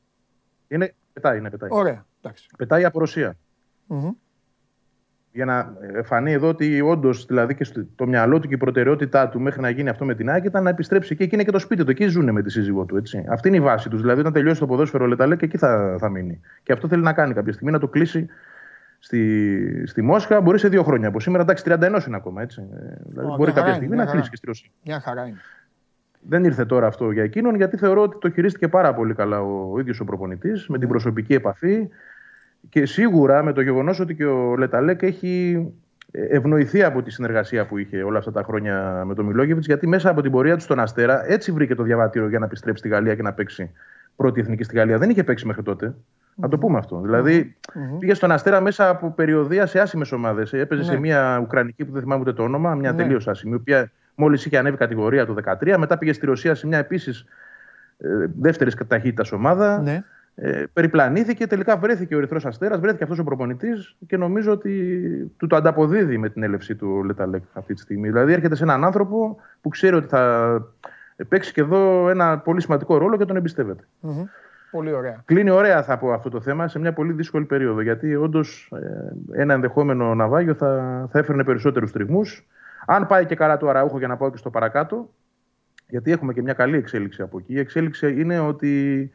Είναι, 0.68 0.94
πετάει, 1.12 1.38
είναι, 1.38 1.50
πετάει. 1.50 1.68
Ωραία. 1.72 2.06
Εντάξει. 2.22 2.48
Πετάει 2.58 2.84
από 2.84 2.98
Ρωσία. 2.98 3.36
Μμμ. 5.34 5.42
Για 5.42 5.44
να 5.44 5.76
ε, 5.98 6.02
φανεί 6.02 6.32
εδώ 6.32 6.48
ότι 6.48 6.80
όντως 6.80 7.24
δηλαδή 7.26 7.54
και 7.54 7.64
στο 7.64 7.84
το 7.96 8.06
μυαλό 8.06 8.40
του 8.40 8.48
και 8.48 8.54
η 8.54 8.56
προτεραιότητά 8.56 9.28
του 9.28 9.40
μέχρι 9.40 9.60
να 9.60 9.70
γίνει 9.70 9.88
αυτό 9.88 10.04
με 10.04 10.14
την 10.14 10.30
ΑΕΚ 10.30 10.44
ήταν 10.44 10.62
να 10.62 10.70
επιστρέψει 10.70 11.12
εκεί. 11.12 11.22
Εκεί 11.22 11.34
είναι 11.34 11.44
και 11.44 11.50
το 11.50 11.58
σπίτι 11.58 11.84
του. 11.84 11.90
Εκεί 11.90 12.06
ζουν 12.06 12.32
με 12.32 12.42
τη 12.42 12.50
σύζυγό 12.50 12.84
του. 12.84 12.96
Έτσι. 12.96 13.24
Αυτή 13.28 13.48
είναι 13.48 13.56
η 13.56 13.60
βάση 13.60 13.88
τους. 13.88 14.00
Δηλαδή, 14.00 14.20
όταν 14.20 14.32
τελειώσει 14.32 14.60
το 14.60 14.66
ποδόσφαιρο, 14.66 15.06
λεταλέ 15.06 15.36
και 15.36 15.44
εκεί 15.44 15.56
θα, 15.58 15.96
θα 15.98 16.08
μείνει. 16.08 16.40
Και 16.62 16.72
αυτό 16.72 16.88
θέλει 16.88 17.02
να 17.02 17.12
κάνει 17.12 17.34
κάποια 17.34 17.52
στιγμή, 17.52 17.72
να 17.72 17.78
το 17.78 17.88
κλείσει 17.88 18.26
στη, 18.98 19.86
στη 19.86 20.02
Μόσχα. 20.02 20.40
Μπορεί 20.40 20.58
σε 20.58 20.68
δύο 20.68 20.82
χρόνια 20.82 21.08
από 21.08 21.20
σήμερα. 21.20 21.42
Εντάξει, 21.42 21.64
31 21.66 21.80
είναι 22.06 22.16
ακόμα. 22.16 22.42
Έτσι. 22.42 22.62
Ε, 22.74 22.94
Δηλαδή, 23.06 23.28
Ω, 23.30 23.34
μπορεί 23.36 23.52
μια 23.52 23.52
χαρά 23.52 23.54
κάποια 23.54 23.66
είναι, 23.66 23.74
στιγμή 23.74 23.94
μια 23.94 24.04
να 24.04 24.04
χαρά. 24.04 24.12
κλείσει 24.12 24.30
και 24.30 24.36
στη 24.36 24.46
Ρωσία. 24.46 24.68
Μια 24.84 25.00
χαρά 25.00 25.26
είναι. 25.26 25.38
Δεν 26.28 26.44
ήρθε 26.44 26.64
τώρα 26.64 26.86
αυτό 26.86 27.10
για 27.10 27.22
εκείνον, 27.22 27.54
γιατί 27.54 27.76
θεωρώ 27.76 28.02
ότι 28.02 28.18
το 28.18 28.30
χειρίστηκε 28.30 28.68
πάρα 28.68 28.94
πολύ 28.94 29.14
καλά 29.14 29.40
ο, 29.40 29.70
ο 29.72 29.78
ίδιος 29.80 30.00
ο 30.00 30.04
προπονητής, 30.04 30.66
με 30.68 30.74
Ναι. 30.74 30.78
την 30.78 30.88
προσωπική 30.88 31.34
επαφή 31.34 31.88
και 32.68 32.86
σίγουρα 32.86 33.42
με 33.42 33.52
το 33.52 33.60
γεγονός 33.60 34.00
ότι 34.00 34.14
και 34.14 34.24
ο 34.24 34.56
Λεταλέκ 34.56 35.02
έχει 35.02 35.66
ευνοηθεί 36.10 36.82
από 36.82 37.02
τη 37.02 37.10
συνεργασία 37.10 37.66
που 37.66 37.78
είχε 37.78 38.02
όλα 38.02 38.18
αυτά 38.18 38.32
τα 38.32 38.42
χρόνια 38.42 39.02
με 39.06 39.14
τον 39.14 39.24
Μιλόγεβιτς, 39.26 39.66
γιατί 39.66 39.86
μέσα 39.86 40.10
από 40.10 40.22
την 40.22 40.30
πορεία 40.30 40.56
του 40.56 40.62
στον 40.62 40.78
Αστέρα 40.80 41.30
έτσι 41.30 41.52
βρήκε 41.52 41.74
το 41.74 41.82
διαβατήριο 41.82 42.28
για 42.28 42.38
να 42.38 42.44
επιστρέψει 42.44 42.78
στη 42.78 42.88
Γαλλία 42.88 43.14
και 43.14 43.22
να 43.22 43.32
παίξει 43.32 43.70
πρώτη 44.16 44.40
εθνική 44.40 44.62
στη 44.62 44.76
Γαλλία. 44.76 44.98
Δεν 44.98 45.10
είχε 45.10 45.24
παίξει 45.24 45.46
μέχρι 45.46 45.62
τότε. 45.62 45.94
Να 46.36 46.48
το 46.48 46.58
πούμε 46.58 46.78
αυτό. 46.78 47.00
Δηλαδή, 47.00 47.56
πήγε 47.98 48.14
στον 48.14 48.30
Αστέρα 48.30 48.60
μέσα 48.60 48.88
από 48.88 49.10
περιοδία 49.10 49.66
σε 49.66 49.80
άσημες 49.80 50.12
ομάδες. 50.12 50.52
Έπαιζε 50.52 50.80
Ναι. 50.80 50.86
σε 50.86 50.98
μια 50.98 51.38
Ουκρανική 51.42 51.84
που 51.84 51.92
δεν 51.92 52.02
θυμάμαι 52.02 52.20
ούτε 52.20 52.32
το 52.32 52.42
όνομα, 52.42 52.74
μια 52.74 52.92
Ναι. 52.92 52.96
τελείως 52.96 53.28
άσημη, 53.28 53.52
η 53.52 53.56
οποία 53.56 53.90
μόλις 54.14 54.46
είχε 54.46 54.58
ανέβει 54.58 54.76
κατηγορία 54.76 55.26
το 55.26 55.32
2013. 55.34 55.78
Μετά 55.78 55.98
πήγε 55.98 56.12
στη 56.12 56.26
Ρωσία 56.26 56.54
σε 56.54 56.66
μια 56.66 56.78
επίσης 56.78 57.24
δεύτερης 58.40 58.76
ταχύτητας 58.88 59.32
ομάδα. 59.32 59.80
Ναι. 59.82 60.04
Ε, 60.36 60.64
περιπλανήθηκε, 60.72 61.46
τελικά 61.46 61.76
βρέθηκε 61.76 62.14
ο 62.14 62.18
Ερυθρός 62.18 62.46
Αστέρας, 62.46 62.80
βρέθηκε 62.80 63.02
αυτός 63.02 63.18
ο 63.18 63.24
προπονητής 63.24 63.96
και 64.06 64.16
νομίζω 64.16 64.52
ότι 64.52 65.32
του 65.36 65.46
το 65.46 65.56
ανταποδίδει 65.56 66.18
με 66.18 66.28
την 66.28 66.42
έλευσή 66.42 66.74
του 66.74 66.96
ο 66.98 67.02
Λεταλέκ 67.02 67.42
αυτή 67.52 67.74
τη 67.74 67.80
στιγμή. 67.80 68.08
Δηλαδή 68.08 68.32
έρχεται 68.32 68.54
σε 68.54 68.62
έναν 68.62 68.84
άνθρωπο 68.84 69.36
που 69.60 69.68
ξέρει 69.68 69.96
ότι 69.96 70.08
θα 70.08 70.62
παίξει 71.28 71.52
και 71.52 71.60
εδώ 71.60 72.08
ένα 72.08 72.38
πολύ 72.38 72.60
σημαντικό 72.60 72.96
ρόλο 72.96 73.16
και 73.16 73.24
τον 73.24 73.36
εμπιστεύεται. 73.36 73.84
Πολύ 74.70 74.92
ωραία. 74.92 75.22
Κλείνει 75.24 75.50
ωραία, 75.50 75.82
θα 75.82 75.98
πω 75.98 76.12
αυτό 76.12 76.28
το 76.28 76.40
θέμα, 76.40 76.68
σε 76.68 76.78
μια 76.78 76.92
πολύ 76.92 77.12
δύσκολη 77.12 77.44
περίοδο. 77.44 77.80
Γιατί 77.80 78.14
όντως 78.14 78.72
ε, 79.32 79.40
ένα 79.40 79.54
ενδεχόμενο 79.54 80.14
ναυάγιο 80.14 80.54
θα, 80.54 81.06
θα 81.10 81.18
έφερνε 81.18 81.44
περισσότερους 81.44 81.92
τριγμούς. 81.92 82.46
Αν 82.86 83.06
πάει 83.06 83.26
και 83.26 83.34
καλά 83.34 83.56
το 83.56 83.68
Αραούχο, 83.68 83.98
για 83.98 84.08
να 84.08 84.16
πάω 84.16 84.30
και 84.30 84.36
στο 84.36 84.50
παρακάτω, 84.50 85.10
γιατί 85.88 86.12
έχουμε 86.12 86.32
και 86.32 86.42
μια 86.42 86.52
καλή 86.52 86.76
εξέλιξη 86.76 87.22
από 87.22 87.38
εκεί. 87.38 87.52
Η 87.52 87.58
εξέλιξη 87.58 88.20
είναι 88.20 88.38
ότι 88.38 89.10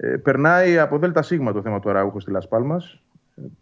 ε, 0.00 0.16
περνάει 0.16 0.78
από 0.78 0.98
ΔΣ 0.98 1.28
το 1.28 1.62
θέμα 1.62 1.80
του 1.80 1.90
Αραούχο 1.90 2.20
στη 2.20 2.30
Λασπάλμα. 2.30 2.82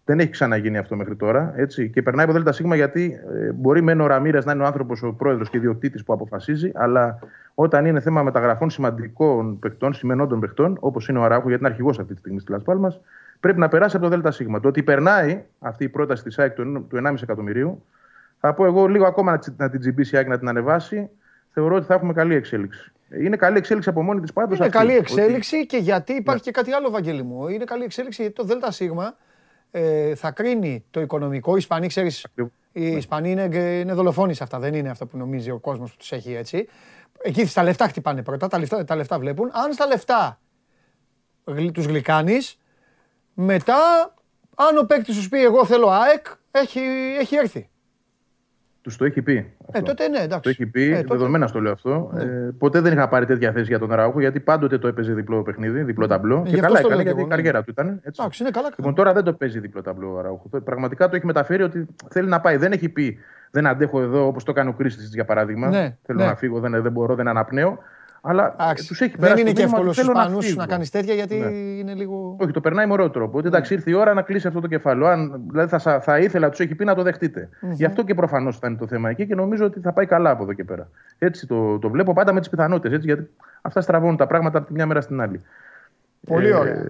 Δεν 0.04 0.20
έχει 0.20 0.30
ξαναγίνει 0.30 0.78
αυτό 0.78 0.96
μέχρι 0.96 1.16
τώρα. 1.16 1.52
Έτσι. 1.56 1.90
Και 1.90 2.02
περνάει 2.02 2.26
από 2.28 2.40
ΔΣ 2.40 2.60
γιατί 2.74 3.20
ε, 3.34 3.52
μπορεί 3.52 3.82
μεν 3.82 4.00
ο 4.00 4.06
Ραμίρα 4.06 4.40
να 4.44 4.52
είναι 4.52 4.62
ο 4.62 4.66
άνθρωπος, 4.66 5.02
ο 5.02 5.12
πρόεδρος 5.12 5.50
και 5.50 5.56
ιδιοκτήτης 5.56 6.04
που 6.04 6.12
αποφασίζει, 6.12 6.70
αλλά 6.74 7.18
όταν 7.54 7.86
είναι 7.86 8.00
θέμα 8.00 8.22
μεταγραφών 8.22 8.70
σημαντικών 8.70 9.58
παιχτών, 9.58 9.92
σημενόντων 9.92 10.40
παιχτών, 10.40 10.76
όπως 10.80 11.08
είναι 11.08 11.18
ο 11.18 11.22
Αραούχο, 11.22 11.48
γιατί 11.48 11.62
είναι 11.62 11.72
αρχηγός 11.72 11.98
αυτή 11.98 12.12
τη 12.12 12.18
στιγμή 12.18 12.40
στη 12.40 12.52
Λασπάλμα, 12.52 12.94
πρέπει 13.40 13.58
να 13.58 13.68
περάσει 13.68 13.96
από 13.96 14.08
το 14.08 14.20
ΔΣ. 14.20 14.36
Το 14.36 14.68
ότι 14.68 14.82
περνάει 14.82 15.44
αυτή 15.58 15.84
η 15.84 15.88
πρόταση 15.88 16.22
της 16.22 16.38
ΑΕΚ 16.38 16.54
του 16.54 16.86
1,5 16.92 17.14
εκατομμυρίου, 17.22 17.84
θα 18.40 18.54
πω 18.54 18.64
εγώ 18.64 18.86
λίγο 18.86 19.06
ακόμα 19.06 19.38
να 19.56 19.70
την 19.70 19.80
τσιμπήσει 19.80 20.14
η 20.14 20.18
ΑΕΚ 20.18 20.28
να 20.28 20.38
την 20.38 20.48
ανεβάσει, 20.48 21.08
θεωρώ 21.50 21.74
ότι 21.74 21.86
θα 21.86 21.94
έχουμε 21.94 22.12
καλή 22.12 22.34
εξέλιξη. 22.34 22.92
Είναι 23.10 23.36
καλή 23.36 23.56
εξέλιξη 23.56 23.88
από 23.88 24.02
μόνη 24.02 24.20
της 24.20 24.32
πάντως. 24.32 24.58
Είναι 24.58 24.68
καλή 24.68 24.96
εξέλιξη 24.96 25.56
ότι... 25.56 25.66
και 25.66 25.76
γιατί 25.76 26.12
υπάρχει 26.12 26.42
ναι. 26.44 26.50
και 26.50 26.60
κάτι 26.60 26.72
άλλο, 26.72 26.90
Βαγγέλη 26.90 27.22
μου. 27.22 27.48
Είναι 27.48 27.64
καλή 27.64 27.84
εξέλιξη 27.84 28.22
γιατί 28.22 28.34
το 28.34 28.44
ΔΣ 28.44 28.80
ε, 29.70 30.14
θα 30.14 30.30
κρίνει 30.30 30.84
το 30.90 31.00
οικονομικό. 31.00 31.54
Οι 31.54 31.58
Ισπανοί, 31.58 31.86
ξέρεις, 31.86 32.26
οι 32.72 32.86
Ισπανοί 32.86 33.30
είναι, 33.30 33.56
είναι 33.56 33.92
δολοφόνοι 33.92 34.34
σε 34.34 34.42
αυτά. 34.42 34.58
Δεν 34.58 34.74
είναι 34.74 34.90
αυτό 34.90 35.06
που 35.06 35.16
νομίζει 35.16 35.50
ο 35.50 35.58
κόσμος 35.58 35.90
που 35.90 35.96
τους 35.96 36.12
έχει 36.12 36.34
έτσι. 36.34 36.68
Εκεί 37.22 37.46
στα 37.46 37.62
λεφτά 37.62 37.88
χτυπάνε 37.88 38.22
πρώτα, 38.22 38.48
τα 38.48 38.58
λεφτά, 38.58 38.84
τα 38.84 38.96
λεφτά 38.96 39.18
βλέπουν. 39.18 39.50
Αν 39.52 39.72
στα 39.72 39.86
λεφτά 39.86 40.40
τους 41.72 41.84
γλυκάνεις, 41.84 42.58
μετά, 43.34 44.14
αν 44.56 44.78
ο 44.78 44.82
παίκτης 44.82 45.16
σου 45.16 45.28
πει 45.28 45.42
εγώ 45.42 45.64
θέλω 45.64 45.88
ΑΕΚ, 45.88 46.26
έχει, 46.50 46.80
έχει 47.18 47.36
έρθει. 47.36 47.68
Τους 48.88 48.96
το 48.96 49.04
έχει 49.04 49.22
πει. 49.22 49.52
Ε, 49.72 49.80
τότε 49.80 50.08
ναι, 50.08 50.18
εντάξει. 50.18 50.42
Το 50.42 50.48
έχει 50.48 50.66
πει, 50.66 50.92
ε, 50.92 51.02
δεδομένα 51.08 51.46
στο 51.46 51.60
λέω 51.60 51.72
αυτό. 51.72 52.10
Ναι. 52.14 52.22
Ε, 52.22 52.26
ποτέ 52.58 52.80
δεν 52.80 52.92
είχα 52.92 53.08
πάρει 53.08 53.26
τέτοια 53.26 53.52
θέση 53.52 53.64
για 53.64 53.78
τον 53.78 53.92
Ραούχο, 53.92 54.20
γιατί 54.20 54.40
πάντοτε 54.40 54.78
το 54.78 54.88
έπαιζε 54.88 55.12
διπλό 55.12 55.42
παιχνίδι, 55.42 55.82
διπλό 55.82 56.04
ε, 56.04 56.08
ταμπλό. 56.08 56.42
Ε, 56.46 56.50
και 56.50 56.60
καλά 56.60 56.78
έκανε, 56.78 57.02
γιατί 57.02 57.20
η 57.20 57.22
ναι. 57.22 57.28
καριέρα 57.28 57.62
του 57.62 57.70
ήταν. 57.70 57.88
Έτσι. 57.88 58.20
Εντάξει, 58.20 58.42
είναι 58.42 58.50
καλά. 58.50 58.68
Λοιπόν, 58.76 58.94
τώρα 58.94 59.12
δεν 59.12 59.24
το 59.24 59.32
παίζει 59.32 59.60
διπλό 59.60 59.82
ταμπλό 59.82 60.14
ο 60.14 60.20
Ραούχο. 60.20 60.48
Πραγματικά 60.64 61.08
το 61.08 61.16
έχει 61.16 61.26
μεταφέρει 61.26 61.62
ότι 61.62 61.86
θέλει 62.08 62.28
να 62.28 62.40
πάει. 62.40 62.56
Δεν 62.56 62.72
έχει 62.72 62.88
πει 62.88 63.18
δεν 63.50 63.66
αντέχω 63.66 64.00
εδώ 64.00 64.26
όπως 64.26 64.44
το 64.44 64.52
κάνει 64.52 64.68
ο 64.68 64.72
Κρίστης 64.72 65.14
για 65.14 65.24
παράδειγμα. 65.24 65.68
Ναι, 65.68 65.96
Θέλω 66.02 66.18
ναι. 66.18 66.26
να 66.26 66.36
φύγω, 66.36 66.60
δεν, 66.60 66.82
δεν 66.82 66.92
μπορώ, 66.92 67.14
δεν 67.14 67.28
αναπνέω. 67.28 67.78
Αλλά 68.28 68.54
τους 68.86 69.00
έχει 69.00 69.14
Δεν 69.18 69.36
είναι 69.36 69.52
και 69.52 69.62
εύκολος 69.62 69.96
στου 69.96 70.10
Ισπανούς 70.10 70.54
να, 70.54 70.62
να 70.62 70.66
κάνεις 70.66 70.90
τέτοια 70.90 71.14
γιατί 71.14 71.36
ναι. 71.36 71.46
είναι 71.48 71.94
λίγο. 71.94 72.36
Όχι, 72.40 72.52
το 72.52 72.60
περνάει 72.60 72.86
με 72.86 72.92
ωραίο 72.92 73.10
τρόπο. 73.10 73.38
Ότι 73.38 73.46
εντάξει, 73.46 73.74
ήρθε 73.74 73.90
η 73.90 73.94
ώρα 73.94 74.14
να 74.14 74.22
κλείσει 74.22 74.46
αυτό 74.46 74.60
το 74.60 74.66
κεφάλαιο. 74.66 75.06
Αν 75.06 75.42
δηλαδή 75.50 75.78
θα, 75.78 76.00
θα 76.00 76.18
ήθελα, 76.18 76.48
τους 76.48 76.60
έχει 76.60 76.74
πει 76.74 76.84
να 76.84 76.94
το 76.94 77.02
δεχτείτε. 77.02 77.48
Mm-hmm. 77.52 77.72
Γι' 77.72 77.84
αυτό 77.84 78.04
και 78.04 78.14
προφανώς 78.14 78.58
θα 78.58 78.68
είναι 78.68 78.76
το 78.76 78.86
θέμα 78.86 79.10
εκεί 79.10 79.26
και 79.26 79.34
νομίζω 79.34 79.64
ότι 79.64 79.80
θα 79.80 79.92
πάει 79.92 80.06
καλά 80.06 80.30
από 80.30 80.42
εδώ 80.42 80.52
και 80.52 80.64
πέρα. 80.64 80.88
Έτσι 81.18 81.46
το, 81.46 81.78
το 81.78 81.90
βλέπω 81.90 82.12
πάντα 82.12 82.32
με 82.32 82.40
τις 82.40 82.48
πιθανότητες. 82.48 83.04
Γιατί 83.04 83.30
αυτά 83.62 83.80
στραβώνουν 83.80 84.16
τα 84.16 84.26
πράγματα 84.26 84.58
από 84.58 84.66
τη 84.66 84.72
μια 84.72 84.86
μέρα 84.86 85.00
στην 85.00 85.20
άλλη. 85.20 85.40
Πολύ 86.26 86.48
ε, 86.48 86.54
ωραία. 86.54 86.84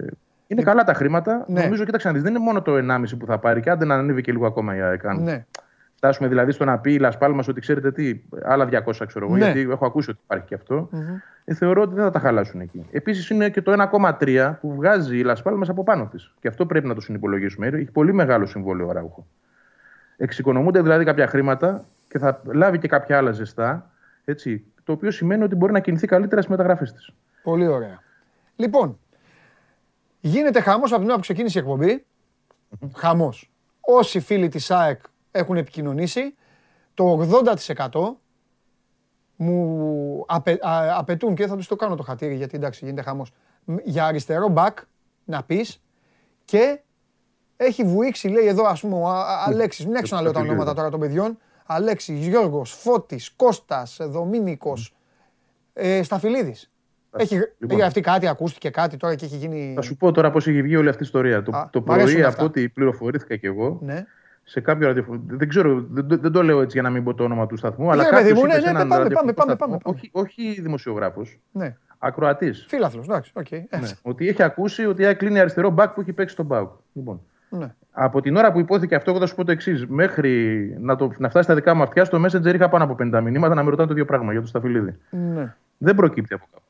Είναι 0.46 0.62
καλά 0.62 0.84
τα 0.84 0.94
χρήματα. 0.94 1.44
Ναι. 1.48 1.62
Νομίζω, 1.62 1.84
κοίταξε 1.84 2.10
δεν 2.10 2.26
είναι 2.26 2.38
μόνο 2.38 2.62
το 2.62 2.72
1,5 2.74 3.02
που 3.18 3.26
θα 3.26 3.38
πάρει 3.38 3.60
και 3.60 3.70
άντε 3.70 3.84
να 3.84 3.94
ανέβει 3.94 4.22
και 4.22 4.32
λίγο 4.32 4.46
ακόμα 4.46 4.76
η 4.76 4.80
ΑΕΚ. 4.80 5.02
Ναι. 5.04 5.44
Φτάσουμε 5.98 6.28
δηλαδή 6.28 6.52
στο 6.52 6.64
να 6.64 6.78
πει 6.78 6.92
η 6.92 6.98
Λασπάλμα 6.98 7.44
ότι 7.48 7.60
ξέρετε 7.60 7.92
τι, 7.92 8.20
άλλα 8.44 8.68
200 8.86 8.92
ξέρω 9.06 9.26
εγώ, 9.26 9.36
ναι. 9.36 9.44
γιατί 9.44 9.60
έχω 9.70 9.86
ακούσει 9.86 10.10
ότι 10.10 10.18
υπάρχει 10.24 10.46
και 10.46 10.54
αυτό. 10.54 10.88
Mm-hmm. 10.92 11.20
Ε, 11.44 11.54
θεωρώ 11.54 11.82
ότι 11.82 11.94
δεν 11.94 12.04
θα 12.04 12.10
τα 12.10 12.18
χαλάσουν 12.18 12.60
εκεί. 12.60 12.86
Επίσης 12.90 13.30
είναι 13.30 13.50
και 13.50 13.62
το 13.62 13.88
1,3 13.92 14.54
που 14.60 14.74
βγάζει 14.74 15.18
η 15.18 15.22
Λασπάλμα 15.22 15.66
από 15.68 15.82
πάνω 15.82 16.06
της. 16.06 16.34
Και 16.40 16.48
αυτό 16.48 16.66
πρέπει 16.66 16.86
να 16.86 16.94
το 16.94 17.00
συνυπολογίσουμε. 17.00 17.66
Έχει 17.66 17.90
πολύ 17.90 18.12
μεγάλο 18.12 18.46
συμβόλαιο 18.46 18.88
ο 18.88 18.92
Ράουχο. 18.92 19.26
Εξοικονομούνται 20.16 20.82
δηλαδή 20.82 21.04
κάποια 21.04 21.26
χρήματα 21.26 21.84
και 22.08 22.18
θα 22.18 22.42
λάβει 22.44 22.78
και 22.78 22.88
κάποια 22.88 23.16
άλλα 23.16 23.30
ζεστά. 23.30 23.90
Έτσι, 24.24 24.64
το 24.84 24.92
οποίο 24.92 25.10
σημαίνει 25.10 25.42
ότι 25.42 25.54
μπορεί 25.54 25.72
να 25.72 25.80
κινηθεί 25.80 26.06
καλύτερα 26.06 26.40
στις 26.42 26.56
μεταγραφές 26.56 26.92
της. 26.92 27.10
Πολύ 27.42 27.66
ωραία. 27.66 28.02
Λοιπόν, 28.56 28.98
γίνεται 30.20 30.60
χαμός 30.60 30.90
από 30.90 31.00
την 31.00 31.08
ώρα 31.08 31.16
που 31.16 31.22
ξεκίνησε 31.22 31.58
η 31.58 31.62
εκπομπή. 31.62 32.04
Χαμός. 32.94 33.50
Όσοι 33.80 34.20
φίλοι 34.20 34.48
της 34.48 34.70
ΑΕΚ 34.70 35.00
έχουν 35.30 35.56
επικοινωνήσει. 35.56 36.34
Το 36.94 37.28
80% 37.90 38.16
μου 39.36 40.24
απαι, 40.26 40.58
απαιτούν 40.96 41.34
και 41.34 41.46
θα 41.46 41.56
τους 41.56 41.66
το 41.66 41.76
κάνω 41.76 41.94
το 41.94 42.02
χατήρι 42.02 42.34
γιατί 42.34 42.56
εντάξει 42.56 42.84
γίνεται 42.84 43.02
χαμός. 43.02 43.32
Για 43.84 44.06
αριστερό 44.06 44.48
μπακ 44.48 44.78
να 45.24 45.42
πεις 45.42 45.82
και 46.44 46.80
έχει 47.56 47.84
βουήξει 47.84 48.28
λέει 48.28 48.46
εδώ 48.46 48.64
ας 48.64 48.80
πούμε 48.80 48.94
ο 48.94 49.06
Αλέξης, 49.46 49.86
μην 49.86 49.96
έξω 49.96 50.16
να 50.16 50.22
λέω 50.22 50.32
τα 50.32 50.40
ονόματα 50.40 50.74
τώρα 50.74 50.90
των 50.90 51.00
παιδιών. 51.00 51.38
Αλέξης, 51.66 52.26
Γιώργος, 52.26 52.72
Φώτης, 52.72 53.30
Κώστας, 53.30 53.98
Δομήνικος, 54.00 54.94
ε, 55.72 56.02
Σταφυλίδης. 56.02 56.70
Έχει 57.16 57.40
λοιπόν. 57.58 57.78
γραφτεί 57.78 58.00
κάτι, 58.00 58.26
ακούστηκε 58.26 58.70
κάτι 58.70 58.96
τώρα 58.96 59.14
και 59.14 59.24
έχει 59.24 59.36
γίνει. 59.36 59.72
Θα 59.74 59.82
σου 59.82 59.96
πω 59.96 60.12
τώρα 60.12 60.30
πώς 60.30 60.46
έχει 60.46 60.62
βγει 60.62 60.76
όλη 60.76 60.88
αυτή 60.88 61.02
η 61.02 61.06
ιστορία. 61.06 61.42
το, 61.42 61.68
το 61.72 61.82
πρωί, 61.82 62.22
από 62.22 62.44
ό,τι 62.44 62.68
πληροφορήθηκα 62.68 63.36
κι 63.36 63.46
εγώ, 63.46 63.78
ναι 63.82 64.06
σε 64.48 64.60
κάποιο 64.60 64.86
ραδιοφωνικό. 64.86 65.36
Δεν 65.36 65.48
ξέρω, 65.48 65.86
δεν, 65.90 66.20
δεν, 66.20 66.32
το 66.32 66.42
λέω 66.42 66.60
έτσι 66.60 66.78
για 66.78 66.82
να 66.82 66.90
μην 66.90 67.04
πω 67.04 67.14
το 67.14 67.24
όνομα 67.24 67.46
του 67.46 67.56
σταθμού. 67.56 67.84
Ναι, 67.84 67.92
αλλά 67.92 68.04
κάποιος 68.04 68.42
ναι, 68.42 68.58
ναι, 68.58 68.72
ναι, 68.72 68.88
πάμε, 68.88 69.08
πάμε, 69.08 69.32
πάμε, 69.32 69.56
πάμε, 69.56 69.78
Όχι, 69.82 70.10
όχι 70.12 70.60
δημοσιογράφος. 70.60 71.38
Ναι. 71.52 71.76
Ακροατής. 71.98 72.66
Φίλαθλος, 72.68 73.04
εντάξει. 73.04 73.32
Okay, 73.34 73.62
ναι. 73.80 73.88
Ότι 74.02 74.28
έχει 74.28 74.42
ακούσει 74.42 74.86
ότι 74.86 75.14
κλείνει 75.14 75.40
αριστερό 75.40 75.70
μπακ 75.70 75.92
που 75.92 76.00
έχει 76.00 76.12
παίξει 76.12 76.36
τον 76.36 76.46
μπακ. 76.46 76.68
Λοιπόν. 76.92 77.20
Ναι. 77.48 77.74
Από 77.92 78.20
την 78.20 78.36
ώρα 78.36 78.52
που 78.52 78.58
υπόθηκε 78.58 78.94
αυτό, 78.94 79.10
εγώ 79.10 79.20
θα 79.20 79.26
σου 79.26 79.34
πω 79.34 79.44
το 79.44 79.52
εξής. 79.52 79.86
Μέχρι 79.86 80.76
να, 80.80 80.96
το, 80.96 81.10
να 81.18 81.28
φτάσει 81.28 81.44
στα 81.44 81.54
δικά 81.54 81.74
μου 81.74 81.82
αυτιά, 81.82 82.04
στο 82.04 82.24
Messenger 82.24 82.54
είχα 82.54 82.68
πάνω 82.68 82.84
από 82.84 82.96
50 82.98 83.20
μηνύματα 83.22 83.54
να 83.54 83.62
με 83.62 83.70
ρωτάνε 83.70 83.88
το 83.88 83.92
ίδιο 83.92 84.04
πράγμα 84.04 84.32
για 84.32 84.40
το 84.40 84.46
Σταφυλίδη. 84.46 84.94
Ναι. 85.10 85.54
Δεν 85.78 85.94
προκύπτει 85.94 86.34
από 86.34 86.46
κάπου 86.52 86.64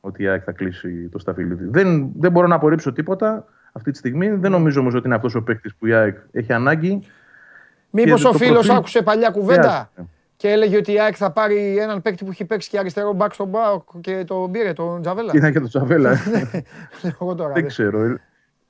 ότι 0.00 0.22
η 0.22 0.28
ΑΕΚ 0.28 0.42
θα 0.44 0.52
κλείσει 0.52 1.08
το 1.08 1.18
Σταφυλίδη. 1.18 1.64
Δεν, 1.70 2.10
δεν 2.18 2.30
μπορώ 2.30 2.46
να 2.46 2.54
απορρίψω 2.54 2.92
τίποτα 2.92 3.44
αυτή 3.72 3.90
τη 3.90 3.98
στιγμή. 3.98 4.28
Δεν 4.28 4.50
νομίζω 4.50 4.80
όμως 4.80 4.94
ότι 4.94 5.06
είναι 5.06 5.14
αυτός 5.14 5.34
ο 5.34 5.42
παίκτης 5.42 5.74
που 5.74 5.86
η 5.86 5.92
ΑΕΚ 5.92 6.16
έχει 6.32 6.52
ανάγκη. 6.52 7.02
Μήπως 7.92 8.24
ο 8.24 8.32
φίλος 8.32 8.70
άκουσε 8.70 9.02
παλιά 9.02 9.30
κουβέντα 9.30 9.90
και 10.36 10.48
έλεγε 10.48 10.76
ότι 10.76 10.92
η 10.92 11.00
ΑΕΚ 11.00 11.14
θα 11.18 11.30
πάρει 11.30 11.78
έναν 11.78 12.02
παίκτη 12.02 12.24
που 12.24 12.30
έχει 12.30 12.44
παίξει 12.44 12.68
και 12.70 12.78
αριστερό 12.78 13.12
μπακ 13.12 13.34
στον 13.34 13.48
Μπάουκ 13.48 13.88
και 14.00 14.24
τον 14.26 14.50
πήρε, 14.50 14.72
τον 14.72 15.00
Τζαβέλα. 15.00 15.32
Ήταν 15.34 15.52
και 15.52 15.60
τον 15.60 15.68
Τζαβέλα. 15.68 16.16
Δεν 17.54 17.66
ξέρω. 17.66 18.16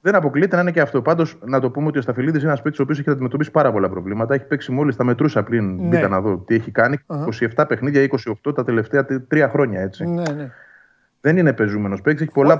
Δεν 0.04 0.14
αποκλείεται 0.14 0.56
να 0.56 0.62
είναι 0.62 0.70
και 0.70 0.80
αυτό. 0.80 1.02
Πάντως, 1.02 1.38
να 1.44 1.60
το 1.60 1.70
πούμε 1.70 1.86
ότι 1.86 1.98
ο 1.98 2.02
Σταφυλίδης 2.02 2.40
είναι 2.40 2.50
ένας 2.50 2.62
παίκτης 2.62 2.80
ο 2.80 2.82
οποίος 2.82 2.98
έχει 2.98 3.10
αντιμετωπίσει 3.10 3.50
πάρα 3.50 3.72
πολλά 3.72 3.88
προβλήματα. 3.88 4.34
Έχει 4.34 4.44
παίξει 4.44 4.72
μόλις 4.72 4.96
τα 4.96 5.04
μετρούσα 5.04 5.42
πριν. 5.42 5.76
Ναι. 5.76 5.86
Μπήκα 5.86 6.08
να 6.08 6.20
δω 6.20 6.36
τι 6.36 6.54
έχει 6.54 6.70
κάνει. 6.70 6.98
27 7.56 7.64
παιχνίδια, 7.68 8.08
28 8.44 8.54
τα 8.54 8.64
τελευταία 8.64 9.06
τρία 9.28 9.48
χρόνια 9.48 9.80
έτσι. 9.80 10.04
Ναι, 10.04 10.22
ναι. 10.36 10.50
Δεν 11.24 11.36
είναι 11.36 11.52
πεζούμενος 11.52 12.00
παίκτης, 12.00 12.22
έχει 12.22 12.32
πολλά 12.32 12.52
ε, 12.52 12.56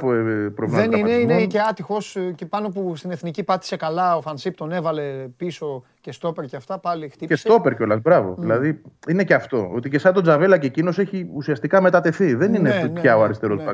προβλήματα. 0.55 0.89
Δεν 0.89 0.93
είναι, 0.93 1.11
είναι 1.11 1.47
και 1.47 1.61
άτυχος 1.61 2.17
ε, 2.17 2.33
και 2.35 2.47
πάνω 2.47 2.69
που 2.69 2.97
στην 2.97 3.11
εθνική 3.11 3.43
πάτησε 3.43 3.77
καλά. 3.77 4.17
Ο 4.17 4.21
Φανσίπ 4.21 4.57
τον 4.57 4.73
έβαλε 4.73 5.03
πίσω 5.37 5.85
και 6.01 6.13
στόπερ 6.13 6.45
και 6.45 6.57
αυτά 6.57 6.79
πάλι 6.79 7.09
χτύπησε. 7.09 7.43
Και 7.43 7.49
στόπερ 7.49 7.77
κιόλας, 7.77 8.01
μπράβο. 8.01 8.33
Mm. 8.33 8.41
Δηλαδή 8.41 8.81
είναι 9.09 9.25
και 9.25 9.35
αυτό. 9.35 9.71
Ότι 9.75 9.89
και 9.89 9.99
σαν 9.99 10.13
τον 10.13 10.23
Τζαβέλα 10.23 10.59
και 10.59 10.67
εκείνος 10.67 10.99
έχει 10.99 11.31
ουσιαστικά 11.35 11.81
μετατεθεί. 11.81 12.35
Δεν 12.35 12.55
είναι 12.55 12.71
ναι, 12.71 12.89
πια 12.89 13.15
ναι, 13.15 13.21
ο 13.21 13.23
αριστερός 13.23 13.65
ναι. 13.65 13.73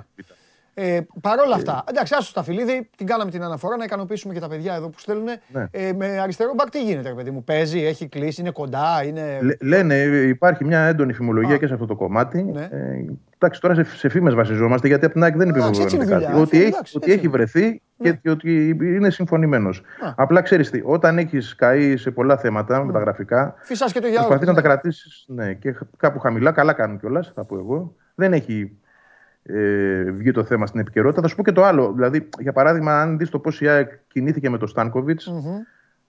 Ε, 0.80 1.06
Παρ' 1.20 1.38
όλα 1.38 1.55
αυτά, 1.55 1.84
εντάξει, 1.88 2.14
άσο 2.18 2.28
στα 2.28 2.42
φιλίδη, 2.42 2.88
την 2.96 3.06
κάναμε 3.06 3.30
την 3.30 3.42
αναφορά 3.42 3.76
να 3.76 3.84
ικανοποιήσουμε 3.84 4.34
και 4.34 4.40
τα 4.40 4.48
παιδιά 4.48 4.74
εδώ 4.74 4.88
που 4.88 4.98
στέλνουν. 4.98 5.26
Ναι. 5.52 5.66
Ε, 5.70 5.92
με 5.92 6.20
αριστερό 6.20 6.52
μπακ 6.56 6.70
τι 6.70 6.82
γίνεται, 6.82 7.14
παιδί 7.16 7.30
μου, 7.30 7.44
παίζει, 7.44 7.84
έχει 7.84 8.09
κλείσει, 8.09 8.40
είναι 8.40 8.50
κοντά. 8.50 9.05
Είναι... 9.05 9.38
λένε, 9.60 9.94
υπάρχει 10.05 10.64
μια 10.64 10.80
έντονη 10.80 11.12
φημολογία 11.12 11.56
και 11.56 11.66
σε 11.66 11.74
αυτό 11.74 11.86
το 11.86 11.96
κομμάτι. 11.96 12.42
Ναι. 12.42 12.68
Ε, 12.70 13.05
εντάξει, 13.34 13.60
τώρα 13.60 13.74
σε, 13.74 13.84
σε 13.84 14.09
φήμες 14.09 14.34
βασιζόμαστε 14.34 14.86
γιατί 14.88 15.05
από 15.05 15.14
την 15.14 15.22
ΑΕΚ 15.22 15.36
δεν 15.36 15.48
επιβεβαιώνεται 15.48 16.05
κάτι. 16.05 16.40
Ότι, 16.40 16.62
έχει, 16.62 16.96
ότι 16.96 17.12
έχει 17.12 17.28
βρεθεί 17.28 17.82
ναι. 17.96 18.10
και, 18.12 18.30
ότι 18.30 18.76
είναι 18.80 19.10
συμφωνημένος. 19.10 19.82
Απλά 20.16 20.40
ξέρεις 20.40 20.70
τι, 20.70 20.80
όταν 20.84 21.18
έχεις 21.18 21.55
καεί 21.55 21.96
σε 21.96 22.10
πολλά 22.10 22.36
θέματα 22.36 22.84
με 22.84 22.92
τα 22.92 22.98
γραφικά. 22.98 23.55
Φυσάς 23.62 23.92
και 23.92 24.00
το 24.00 24.09
Προσπαθείς 24.14 24.46
να 24.46 24.55
τα 24.55 24.62
κρατήσεις 24.62 25.24
ναι, 25.28 25.52
και 25.52 25.74
κάπου 25.96 26.18
χαμηλά, 26.18 26.52
καλά 26.52 26.72
κάνουν 26.72 26.98
κιόλας, 26.98 27.32
θα 27.34 27.44
πω 27.44 27.56
εγώ. 27.56 27.94
Δεν 28.14 28.32
έχει 28.32 28.78
ε, 29.54 30.10
βγει 30.10 30.30
το 30.30 30.44
θέμα 30.44 30.66
στην 30.66 30.80
επικαιρότητα. 30.80 31.22
Θα 31.22 31.28
σου 31.28 31.36
πω 31.36 31.42
και 31.42 31.52
το 31.52 31.64
άλλο. 31.64 31.92
Δηλαδή, 31.92 32.28
για 32.38 32.52
παράδειγμα, 32.52 33.00
αν 33.00 33.18
δεις 33.18 33.30
το 33.30 33.38
πώς 33.38 33.60
η 33.60 33.68
ΑΕΚ 33.68 33.90
κινήθηκε 34.08 34.50
με 34.50 34.58
τον 34.58 34.68
στανκοβιτ 34.68 35.20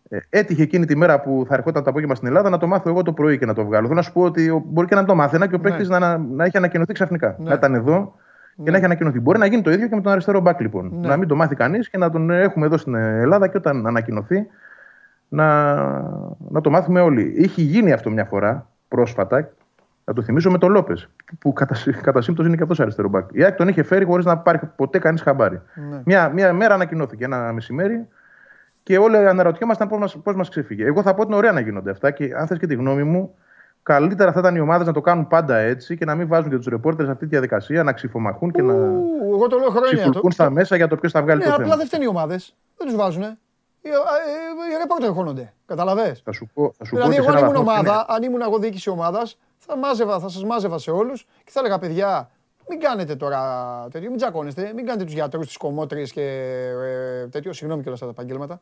ε, 0.09 0.17
έτυχε 0.29 0.63
εκείνη 0.63 0.85
τη 0.85 0.95
μέρα 0.95 1.21
που 1.21 1.45
θα 1.47 1.55
ερχόταν 1.55 1.83
το 1.83 1.89
απόγευμα 1.89 2.15
στην 2.15 2.27
Ελλάδα 2.27 2.49
να 2.49 2.57
το 2.57 2.67
μάθω 2.67 2.89
εγώ 2.89 3.01
το 3.01 3.13
πρωί 3.13 3.37
και 3.37 3.45
να 3.45 3.53
το 3.53 3.65
βγάλω. 3.65 3.83
Θέλω 3.83 3.95
να 3.95 4.01
σου 4.01 4.13
πω 4.13 4.21
ότι 4.21 4.63
μπορεί 4.65 4.87
και 4.87 4.95
να 4.95 5.05
το 5.05 5.15
μάθαινα 5.15 5.47
και 5.47 5.55
ο 5.55 5.59
παίκτης 5.59 5.89
ναι. 5.89 5.99
να, 5.99 6.17
να 6.17 6.45
έχει 6.45 6.57
ανακοινωθεί 6.57 6.93
ξαφνικά. 6.93 7.35
Ναι. 7.39 7.49
Να 7.49 7.55
ήταν 7.55 7.73
εδώ 7.73 8.15
και 8.55 8.61
ναι. 8.63 8.71
να 8.71 8.77
έχει 8.77 8.85
ανακοινωθεί. 8.85 9.19
Μπορεί 9.19 9.39
να 9.39 9.45
γίνει 9.45 9.61
το 9.61 9.71
ίδιο 9.71 9.87
και 9.87 9.95
με 9.95 10.01
τον 10.01 10.11
αριστερό 10.11 10.39
μπακ 10.39 10.59
λοιπόν. 10.59 10.91
Ναι. 10.99 11.07
Να 11.07 11.17
μην 11.17 11.27
το 11.27 11.35
μάθει 11.35 11.55
κανείς 11.55 11.89
και 11.89 11.97
να 11.97 12.09
τον 12.09 12.29
έχουμε 12.29 12.65
εδώ 12.65 12.77
στην 12.77 12.95
Ελλάδα 12.95 13.47
και 13.47 13.57
όταν 13.57 13.87
ανακοινωθεί 13.87 14.47
να, 15.29 15.73
να 16.49 16.61
το 16.61 16.69
μάθουμε 16.69 17.01
όλοι. 17.01 17.33
Είχε 17.37 17.61
γίνει 17.61 17.91
αυτό 17.91 18.09
μια 18.09 18.25
φορά 18.25 18.69
πρόσφατα 18.87 19.49
Θα 20.09 20.15
το 20.15 20.21
θυμίσω 20.21 20.51
με 20.51 20.57
τον 20.57 20.71
Λόπες, 20.71 21.07
που 21.39 21.53
κατά, 21.53 21.75
κατά 22.01 22.21
σύμπτωση 22.21 22.47
είναι 22.47 22.57
και 22.57 22.63
αυτός 22.63 22.79
αριστερό 22.79 23.09
μπακ. 23.09 23.29
Η 23.31 23.43
ΑΕΚ 23.43 23.55
τον 23.55 23.67
είχε 23.67 23.83
φέρει 23.83 24.05
χωρίς 24.05 24.25
να 24.25 24.37
πάρει 24.37 24.59
ποτέ 24.75 24.99
κανείς 24.99 25.21
χαμπάρι. 25.21 25.61
Ναι. 25.89 26.01
Μια, 26.05 26.29
μια 26.29 26.53
μέρα 26.53 26.73
ανακοινώθηκε, 26.73 27.23
ένα 27.23 27.53
μεσημέρι, 27.53 28.07
και 28.83 28.97
όλοι 28.97 29.17
αναρωτιόμασταν 29.17 29.87
πώς 29.87 29.99
μας 29.99 30.35
μας 30.35 30.49
ξεφύγε. 30.49 30.85
Εγώ 30.85 31.01
θα 31.01 31.13
πω 31.13 31.21
ότι 31.21 31.27
είναι 31.27 31.37
ωραία 31.37 31.51
να 31.51 31.59
γίνονται 31.59 31.91
αυτά 31.91 32.11
και 32.11 32.33
αν 32.35 32.47
θες 32.47 32.57
και 32.57 32.67
τη 32.67 32.75
γνώμη 32.75 33.03
μου, 33.03 33.35
καλύτερα 33.83 34.31
θα 34.31 34.39
ήταν 34.39 34.55
οι 34.55 34.59
ομάδες 34.59 34.87
να 34.87 34.93
το 34.93 35.01
κάνουν 35.01 35.27
πάντα 35.27 35.57
έτσι 35.57 35.97
και 35.97 36.05
να 36.05 36.15
μην 36.15 36.27
βάζουν 36.27 36.49
και 36.49 36.57
τους 36.57 36.65
ρεπόρτερς 36.65 37.05
σε 37.05 37.11
αυτή 37.11 37.25
τη 37.25 37.31
διαδικασία 37.31 37.83
να 37.83 37.93
ξυφομαχούν 37.93 38.51
και 38.51 38.61
να. 38.61 38.73
Εγώ 39.33 39.47
το 39.47 39.57
λέω 39.57 39.69
χρόνια. 39.69 40.09
Το... 40.09 40.29
στα 40.29 40.49
μέσα 40.49 40.75
για 40.75 40.87
το 40.87 40.95
ποιος 40.95 41.11
θα 41.11 41.21
βγάλει 41.21 41.39
ναι, 41.39 41.45
το 41.45 41.51
θέμα. 41.51 41.63
Απλά 41.63 41.77
δεν 41.77 41.85
φταίνουν 41.85 42.05
οι 42.05 42.09
ομάδες. 42.09 42.55
Δεν 42.77 42.87
τους 42.87 42.95
βάζουν. 42.95 43.23
Οι, 43.81 43.89
οι 44.73 44.77
ρεπόρτερ 44.81 45.09
χώνονται. 45.09 45.53
Καταλαβέ. 45.65 46.15
Θα 46.23 46.31
σου 46.31 46.49
πω, 46.53 46.73
θα 46.77 46.85
σου 46.85 46.95
δηλαδή, 46.95 47.15
πω 47.15 47.23
εγώ 47.23 47.31
αν 47.31 47.43
ήμουν 47.43 47.55
ομάδα, 47.55 48.05
αν 48.07 48.23
ήμουν 48.23 48.41
εγώ 48.41 48.57
διοίκηση 48.59 48.89
ομάδας, 48.89 49.37
θα, 49.59 49.77
μάζευα, 49.77 50.19
θα 50.19 50.29
σας 50.29 50.43
μάζευα 50.43 50.77
σε 50.77 50.91
όλους 50.91 51.25
και 51.43 51.51
θα 51.51 51.59
έλεγα 51.59 51.79
παιδιά, 51.79 52.29
μην 52.69 52.79
κάνετε 52.79 53.15
τώρα 53.15 53.41
τέτοιο, 53.91 54.09
μην 54.09 54.17
τσακώνεστε, 54.17 54.71
μην 54.75 54.85
κάνετε 54.85 55.03
τους 55.03 55.13
γιατρούς, 55.13 55.47
τις 55.47 55.57
κομμότριες 55.57 56.11
και 56.11 56.21
ε, 56.21 57.27
τέτοιο. 57.27 57.53
Συγγνώμη 57.53 57.81
κιόλας 57.81 58.01
αυτά 58.01 58.13
τα 58.13 58.21
επαγγέλματα. 58.21 58.61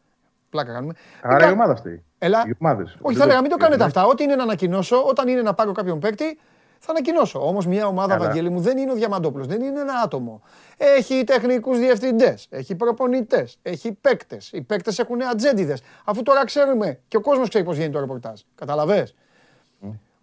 Πλάκα 0.50 0.74
κάνουμε. 0.74 0.94
Άρα 1.22 1.50
η 1.50 1.52
ομάδα 1.52 1.72
αυτή. 1.72 2.04
Έλα. 2.18 2.44
Οι 2.48 2.56
ομάδες. 2.60 2.98
Όχι, 3.02 3.18
θα 3.18 3.24
έλεγα 3.24 3.42
μην 3.42 3.50
το 3.50 3.58
κάνετε 3.58 3.84
αυτά. 3.84 4.06
Ό,τι 4.06 4.24
είναι 4.24 4.36
να 4.36 4.44
ανακοινώσω, 4.44 5.04
όταν 5.04 5.28
είναι 5.28 5.42
να 5.42 5.54
πάρω 5.54 5.72
κάποιον 5.72 6.00
παίκτη, 6.00 6.40
θα 6.80 6.92
ανακοινώσω. 6.92 7.48
Όμως 7.48 7.66
μια 7.66 7.88
ομάδα, 7.88 8.14
Έλα. 8.14 8.26
Βαγγέλη 8.26 8.50
μου, 8.50 8.60
δεν 8.60 8.78
είναι 8.78 8.92
ο 8.92 8.96
Διαμαντόπουλος, 8.96 9.48
δεν 9.48 9.62
είναι 9.62 9.80
ένα 9.80 9.94
άτομο. 10.04 10.42
Έχει 10.78 11.24
τεχνικούς 11.24 11.78
διευθυντές, 11.78 12.48
έχει 12.50 12.76
προπονητές, 12.76 13.58
έχει 13.62 13.92
παίκτες. 13.92 14.52
Οι 14.52 14.62
παίκτες 14.62 15.00
έχουν 15.00 15.24
ατζέντιδες. 15.24 15.82
Αφού 16.06 16.24
τώρα 16.24 16.46
ξέρουμε 16.46 17.00
και 17.08 17.18
ο 17.18 17.22
κόσμος 17.22 17.50
ξέρει 17.50 17.64
πώς 17.64 17.76
γίνεται 17.76 17.94
το 17.94 18.00
ρεπορτάζ. 18.00 18.42
Καταλαβέ. 18.56 19.08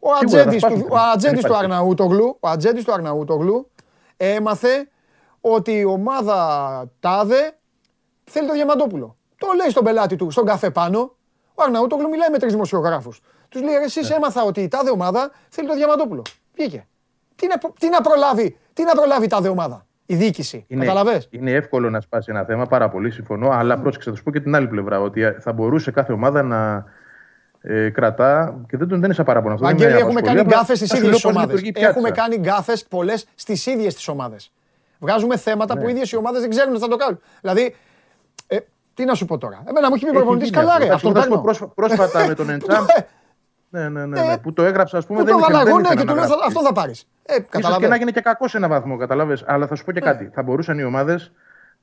Ο 0.07 0.13
ατζέντης 0.23 0.63
του, 0.63 0.87
ο 1.45 1.49
του 1.49 1.57
Αρναούτογλου, 1.57 2.37
ο 2.41 2.49
ατζέντης 2.49 2.85
του 2.85 2.93
Αρναούτογλου 2.93 3.71
έμαθε 4.17 4.89
ότι 5.41 5.73
η 5.73 5.85
ομάδα 5.85 6.37
τάδε 7.01 7.57
θέλει 8.25 8.47
το 8.47 8.53
Διαμαντόπουλο. 8.53 9.17
Το 9.39 9.47
λέει 9.57 9.71
στον 9.71 9.85
πελάτη 9.85 10.17
του, 10.17 10.31
στον 10.31 10.47
καφέ 10.47 10.71
πάνω. 10.71 11.17
Ο 11.55 11.63
Αρναούτογλου 11.63 12.09
μιλάει 12.09 12.31
με 12.31 12.39
τρεις 12.39 12.53
δημοσιογράφους. 12.53 13.21
Τους 13.49 13.63
λέει: 13.63 13.75
Εσείς 13.75 14.09
ναι. 14.09 14.15
έμαθα 14.15 14.43
ότι 14.43 14.61
η 14.61 14.69
τάδε 14.69 14.91
ομάδα 14.91 15.31
θέλει 15.49 15.69
το 15.69 15.75
Διαμαντόπουλο. 15.75 16.23
Βγήκε. 16.55 16.87
Τι 17.35 17.47
να, 17.47 17.71
τι 17.79 17.89
να 17.89 18.01
προλάβει, 18.01 18.59
τι 18.73 18.85
να 18.85 18.93
προλάβει 18.93 19.25
η 19.25 19.29
τάδε 19.29 19.49
ομάδα; 19.49 19.87
Η 20.07 20.15
διοίκηση. 20.15 20.65
Είναι, 20.69 20.85
Καταλαβες; 20.85 21.29
είναι 21.31 21.51
εύκολο 21.51 21.91
να 21.91 22.01
σπάσει 22.01 22.31
ένα 22.31 22.45
θέμα, 22.45 22.67
πάρα 22.67 22.89
πολύ 22.89 23.11
συμφωνώ. 23.11 23.49
Αλλά 23.51 23.79
πρόσεξε, 23.79 24.11
θα 24.11 24.17
σου 24.17 24.23
πω 24.23 24.31
και 24.31 24.41
την 24.41 24.55
άλλη 24.55 24.69
πλευρά. 24.69 25.01
Ότι 25.01 25.23
θα 25.41 25.53
μπορούσε 25.53 25.91
κάθε 25.91 26.13
ομάδα 26.13 26.43
να 26.43 26.85
ε, 27.67 27.91
κρατά 27.91 28.61
και 28.69 28.77
δεν, 28.77 28.89
δεν 28.89 29.03
είναι 29.03 29.13
σαν 29.15 29.25
παράπονο 29.25 29.55
αυτό. 29.55 29.67
Αγγέλη, 29.67 29.97
έχουμε 29.97 30.21
κάνει 30.21 30.43
γκάφες 30.43 30.79
στις 30.79 30.93
ίδιες 30.93 31.25
ομάδες. 31.25 31.61
Έχουμε 31.75 32.11
κάνει 32.11 32.37
γκάφες 32.37 32.85
πολλές 32.85 33.27
στις 33.35 33.67
ίδιες 33.67 33.95
τις 33.95 34.09
ομάδες. 34.09 34.53
Βγάζουμε 34.99 35.37
θέματα 35.37 35.75
ναι. 35.75 35.81
που 35.81 35.89
οι 35.89 35.91
ίδιες 35.91 36.13
οι 36.13 36.17
ομάδες 36.17 36.41
δεν 36.41 36.51
ξέρουν 36.51 36.75
τι 36.75 36.81
θα 36.81 36.89
το 36.89 36.97
κάνουν. 36.97 37.21
Δηλαδή, 37.41 37.77
ε, 38.47 38.57
τι 38.95 39.05
να 39.05 39.15
σου 39.15 39.25
πω 39.25 39.39
τώρα; 39.39 39.63
Εμένα 39.69 39.89
μου 39.89 39.95
έχει 39.95 40.05
πει 40.05 40.13
προπονητής 40.13 40.51
καλά, 40.51 40.79
ρε. 40.79 40.89
Αυτό 40.89 41.13
το 41.13 41.71
πρόσφατα 41.75 42.27
με 42.27 42.35
τον 42.35 42.51
Εντσάμ. 42.55 42.85
Ναι, 43.69 43.89
ναι, 43.89 44.07
ναι, 44.07 44.23
ναι. 44.23 44.39
Που 44.39 44.53
το 44.53 44.65
έγραψα, 44.65 44.99
ας 44.99 45.07
πούμε. 45.07 45.23
Δεν 45.23 45.35
το 45.35 45.41
βάλα 45.41 45.65
ναι, 45.65 45.95
και 45.95 46.05
του 46.05 46.15
λέω 46.15 46.25
αυτό 46.47 46.63
θα 46.63 46.73
πάρεις. 46.73 47.07
Ε, 47.23 47.37
ίσως 47.59 47.77
και 47.79 47.87
να 47.87 47.97
γίνει 47.97 48.13
και 48.13 48.21
κακό 48.21 48.49
σε 48.49 48.57
ένα 48.57 48.69
βαθμό, 48.69 48.97
καταλαβες. 48.97 49.45
Αλλά 49.47 49.67
θα 49.67 49.75
σου 49.75 49.85
πω 49.85 49.93
και 49.93 50.01
κάτι. 50.01 50.31
Θα 50.35 50.43
μπορούσαν 50.43 50.79
οι 50.79 50.85
ομάδες, 50.85 51.33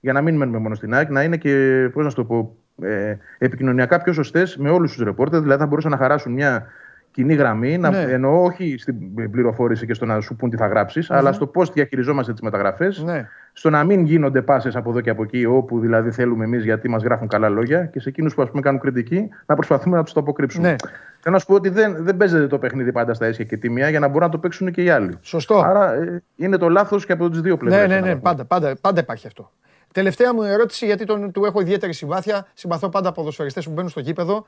για 0.01 0.13
να 0.13 0.21
μην 0.21 0.35
μένουμε 0.35 0.57
μόνο 0.57 0.75
στην 0.75 0.93
ΑΕΚ, 0.93 1.09
να 1.09 1.23
είναι 1.23 1.37
και, 1.37 1.89
πώς 1.93 2.03
να 2.03 2.09
σου 2.09 2.15
το 2.15 2.23
πω, 2.25 2.55
ε, 2.81 3.15
επικοινωνιακά 3.37 4.01
πιο 4.01 4.13
σωστές 4.13 4.57
με 4.57 4.69
όλους 4.69 4.93
τους 4.93 5.03
ρεπόρτερ. 5.03 5.41
Δηλαδή 5.41 5.61
θα 5.61 5.67
μπορούσαν 5.67 5.91
να 5.91 5.97
χαράσουν 5.97 6.33
μια 6.33 6.65
κοινή 7.11 7.33
γραμμή, 7.33 7.77
να, 7.77 7.89
ναι. 7.89 8.01
εννοώ 8.01 8.43
όχι 8.43 8.75
στην 8.77 8.95
πληροφόρηση 9.31 9.85
και 9.85 9.93
στο 9.93 10.05
να 10.05 10.21
σου 10.21 10.35
πούν 10.35 10.49
τι 10.49 10.57
θα 10.57 10.67
γραψει 10.67 11.05
αλλά 11.09 11.31
στο 11.31 11.47
πώς 11.47 11.71
διαχειριζόμαστε 11.71 12.31
τις 12.31 12.41
μεταγραφές, 12.41 13.03
ναι. 13.03 13.27
στο 13.53 13.69
να 13.69 13.83
μην 13.83 14.05
γίνονται 14.05 14.41
πάσες 14.41 14.75
από 14.75 14.89
εδώ 14.89 15.01
και 15.01 15.09
από 15.09 15.23
εκεί, 15.23 15.45
όπου 15.45 15.79
δηλαδή 15.79 16.11
θέλουμε 16.11 16.43
εμείς 16.43 16.63
γιατί 16.63 16.89
μας 16.89 17.03
γράφουν 17.03 17.27
καλά 17.27 17.49
λόγια 17.49 17.85
και 17.85 17.99
σε 17.99 18.09
εκείνους 18.09 18.35
που 18.35 18.41
ας 18.41 18.49
πούμε, 18.49 18.61
κάνουν 18.61 18.79
κριτική, 18.79 19.29
να 19.45 19.55
προσπαθούμε 19.55 19.97
να 19.97 20.03
τους 20.03 20.13
το 20.13 20.19
αποκρύψουμε. 20.19 20.69
Ναι. 20.69 20.75
Θέλω 21.19 21.35
να 21.35 21.39
σου 21.39 21.45
πω 21.45 21.53
ότι 21.53 21.69
δεν, 21.69 21.95
δεν 21.99 22.17
παίζεται 22.17 22.47
το 22.47 22.57
παιχνίδι 22.57 22.91
πάντα 22.91 23.13
στα 23.13 23.27
ίσια 23.27 23.45
και 23.45 23.57
τιμία 23.57 23.89
για 23.89 23.99
να 23.99 24.07
μπορούν 24.07 24.23
να 24.23 24.29
το 24.29 24.37
παίξουν 24.37 24.71
και 24.71 24.83
οι 24.83 24.89
άλλοι. 24.89 25.17
Σωστό. 25.21 25.59
Άρα 25.59 25.93
ε, 25.93 26.23
είναι 26.35 26.57
το 26.57 26.69
λάθος 26.69 27.05
και 27.05 27.11
από 27.11 27.29
τις 27.29 27.41
δύο 27.41 27.57
πλευρές. 27.57 27.87
Ναι, 27.87 27.99
ναι, 27.99 28.07
ναι, 28.07 28.15
πάντα, 28.15 28.45
πάντα, 28.45 28.75
πάντα 28.81 28.99
υπάρχει 28.99 29.27
αυτό. 29.27 29.51
Τελευταία 29.91 30.33
μου 30.33 30.41
ερώτηση, 30.43 30.85
γιατί 30.85 31.05
τον, 31.05 31.31
του 31.31 31.45
έχω 31.45 31.61
ιδιαίτερη 31.61 31.93
συμπάθεια. 31.93 32.47
Συμπαθώ 32.53 32.89
πάντα 32.89 33.11
ποδοσφαιριστές 33.11 33.65
που 33.65 33.71
μπαίνουν 33.71 33.89
στο 33.89 33.99
γήπεδο 33.99 34.45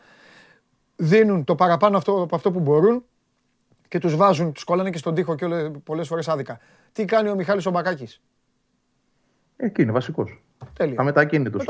δίνουν 0.95 1.43
το 1.43 1.55
παραπάνω 1.55 1.97
αυτό, 1.97 2.21
από 2.21 2.35
αυτό 2.35 2.51
που 2.51 2.59
μπορούν 2.59 3.03
και 3.87 3.99
τους 3.99 4.15
βάζουν, 4.15 4.51
τους 4.51 4.63
κολλάνε 4.63 4.89
και 4.89 4.97
στον 4.97 5.15
τοίχο 5.15 5.35
και 5.35 5.45
όλες, 5.45 5.71
πολλές 5.83 6.07
φορές 6.07 6.27
άδικα. 6.27 6.59
Τι 6.91 7.05
κάνει 7.05 7.29
ο 7.29 7.35
Μιχάλης 7.35 7.65
ο 7.65 7.71
Μπακάκης. 7.71 8.21
Εκεί 9.57 9.81
είναι 9.81 9.91
βασικός. 9.91 10.41
Τέλεια. 10.73 10.95
Αμετακίνητος. 10.99 11.65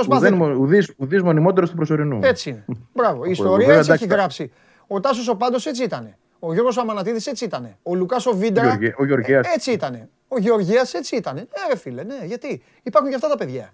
Ουδής, 0.60 0.94
ουδής 0.98 1.22
μονιμότερος 1.22 1.70
του 1.70 1.76
προσωρινού. 1.76 2.20
Έτσι 2.24 2.50
είναι. 2.50 2.66
Μπράβο. 2.96 3.26
Η 3.26 3.32
ιστορία 3.32 3.74
έτσι 3.74 3.92
έχει 3.92 4.06
γράψει. 4.06 4.52
Ο 4.88 5.00
Τάσος 5.00 5.28
ο 5.28 5.36
Πάντος 5.36 5.66
έτσι 5.66 5.84
ήτανε. 5.84 6.18
Ο 6.40 6.54
Γιώργος 6.54 6.78
Αμανατίδης 6.78 7.28
έτσι 7.28 7.46
ήτανε. 7.46 7.78
Ο 7.84 7.96
Λουκάς 7.96 8.26
ο 8.26 8.34
Βίντρα 8.36 8.80
ο 8.98 9.06
Γεωργίας. 9.06 9.48
έτσι 9.56 9.72
ήτανε. 9.72 10.10
Ο 10.34 10.40
Γεωργίας 10.40 10.94
έτσι 10.94 11.16
ήτανε. 11.16 11.48
Ε, 11.72 11.78
φίλε, 11.78 12.04
ναι. 12.04 12.26
Γιατί 12.26 12.62
υπάρχουν 12.84 13.10
και 13.10 13.16
αυτά 13.16 13.28
τα 13.30 13.38
παιδιά. 13.38 13.74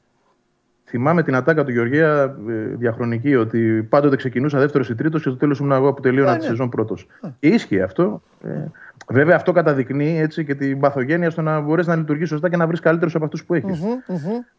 Θυμάμαι 0.86 1.24
την 1.24 1.36
ατάκα 1.36 1.64
του 1.64 1.72
Γεωργία 1.72 2.38
ε, 2.50 2.54
διαχρονική 2.54 3.36
ότι 3.36 3.88
πάντοτε 3.90 4.16
ξεκινούσα 4.16 4.60
δεύτερος 4.60 4.90
ή 4.90 4.96
τρίτος 4.96 5.24
και 5.24 5.30
στο 5.30 5.38
τέλος 5.38 5.60
ήμουν 5.60 5.72
εγώ 5.72 5.94
που 5.94 6.02
τελείωνα 6.02 6.36
της 6.36 6.44
ναι. 6.44 6.50
σεζόν 6.50 6.70
πρώτος. 6.70 7.08
Και 7.40 7.48
ίσχυε 7.48 7.82
αυτό. 7.82 8.22
Ε, 8.44 8.66
βέβαια 9.08 9.36
αυτό 9.36 9.52
καταδεικνύει 9.52 10.20
έτσι, 10.20 10.46
και 10.46 10.56
την 10.56 10.80
παθογένεια 10.80 11.30
στο 11.30 11.42
να 11.42 11.60
μπορέσεις 11.60 11.90
να 11.90 11.96
λειτουργείς 11.96 12.30
σωστά 12.30 12.50
και 12.50 12.58
να 12.58 12.68
βρεις 12.68 12.80
καλύτερους 12.80 13.16
από 13.16 13.26
αυτούς 13.26 13.46
που 13.46 13.54
έχεις. 13.54 13.82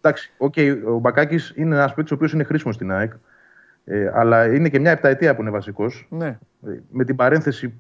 Εντάξει, 0.01 0.32
okay, 0.39 0.77
ο 0.86 0.98
Μπακάκης 0.98 1.52
είναι 1.56 1.74
ένας 1.74 1.94
παίκτης 1.94 2.12
ο 2.12 2.14
οποίος 2.14 2.32
είναι 2.32 2.44
χρήσιμος 2.44 2.74
στην 2.74 2.93
ΑΕΚ. 2.93 3.12
Ε, 3.85 4.10
αλλά 4.14 4.55
είναι 4.55 4.68
και 4.68 4.78
μια 4.78 4.90
επταετία 4.90 5.35
που 5.35 5.40
είναι 5.40 5.51
βασικός. 5.51 6.06
Ναι. 6.10 6.39
Ε, 6.66 6.70
με 6.90 7.05
την 7.05 7.16
παρένθεση 7.16 7.74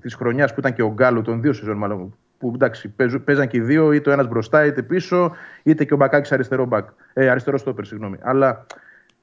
της 0.00 0.14
χρονιάς 0.14 0.54
που 0.54 0.60
ήταν 0.60 0.72
και 0.72 0.82
ο 0.82 0.92
Γκάλο 0.92 1.22
των 1.22 1.40
δύο 1.40 1.52
σεζόν, 1.52 1.76
μάλλον 1.76 2.16
που 2.42 2.52
εντάξει, 2.54 2.94
παίζαν 3.24 3.48
και 3.48 3.56
οι 3.56 3.60
δύο, 3.60 3.92
είτε 3.92 4.10
ο 4.10 4.12
ένας 4.12 4.28
μπροστά 4.28 4.64
είτε 4.64 4.82
πίσω, 4.82 5.32
είτε 5.62 5.84
και 5.84 5.94
ο 5.94 5.96
Μπακάκης 5.96 6.32
αριστερό, 6.32 6.64
μπακ, 6.64 6.88
ε, 7.12 7.28
αριστερό 7.28 7.58
στόπερ. 7.58 7.84
Συγγνώμη. 7.84 8.16
Αλλά 8.22 8.66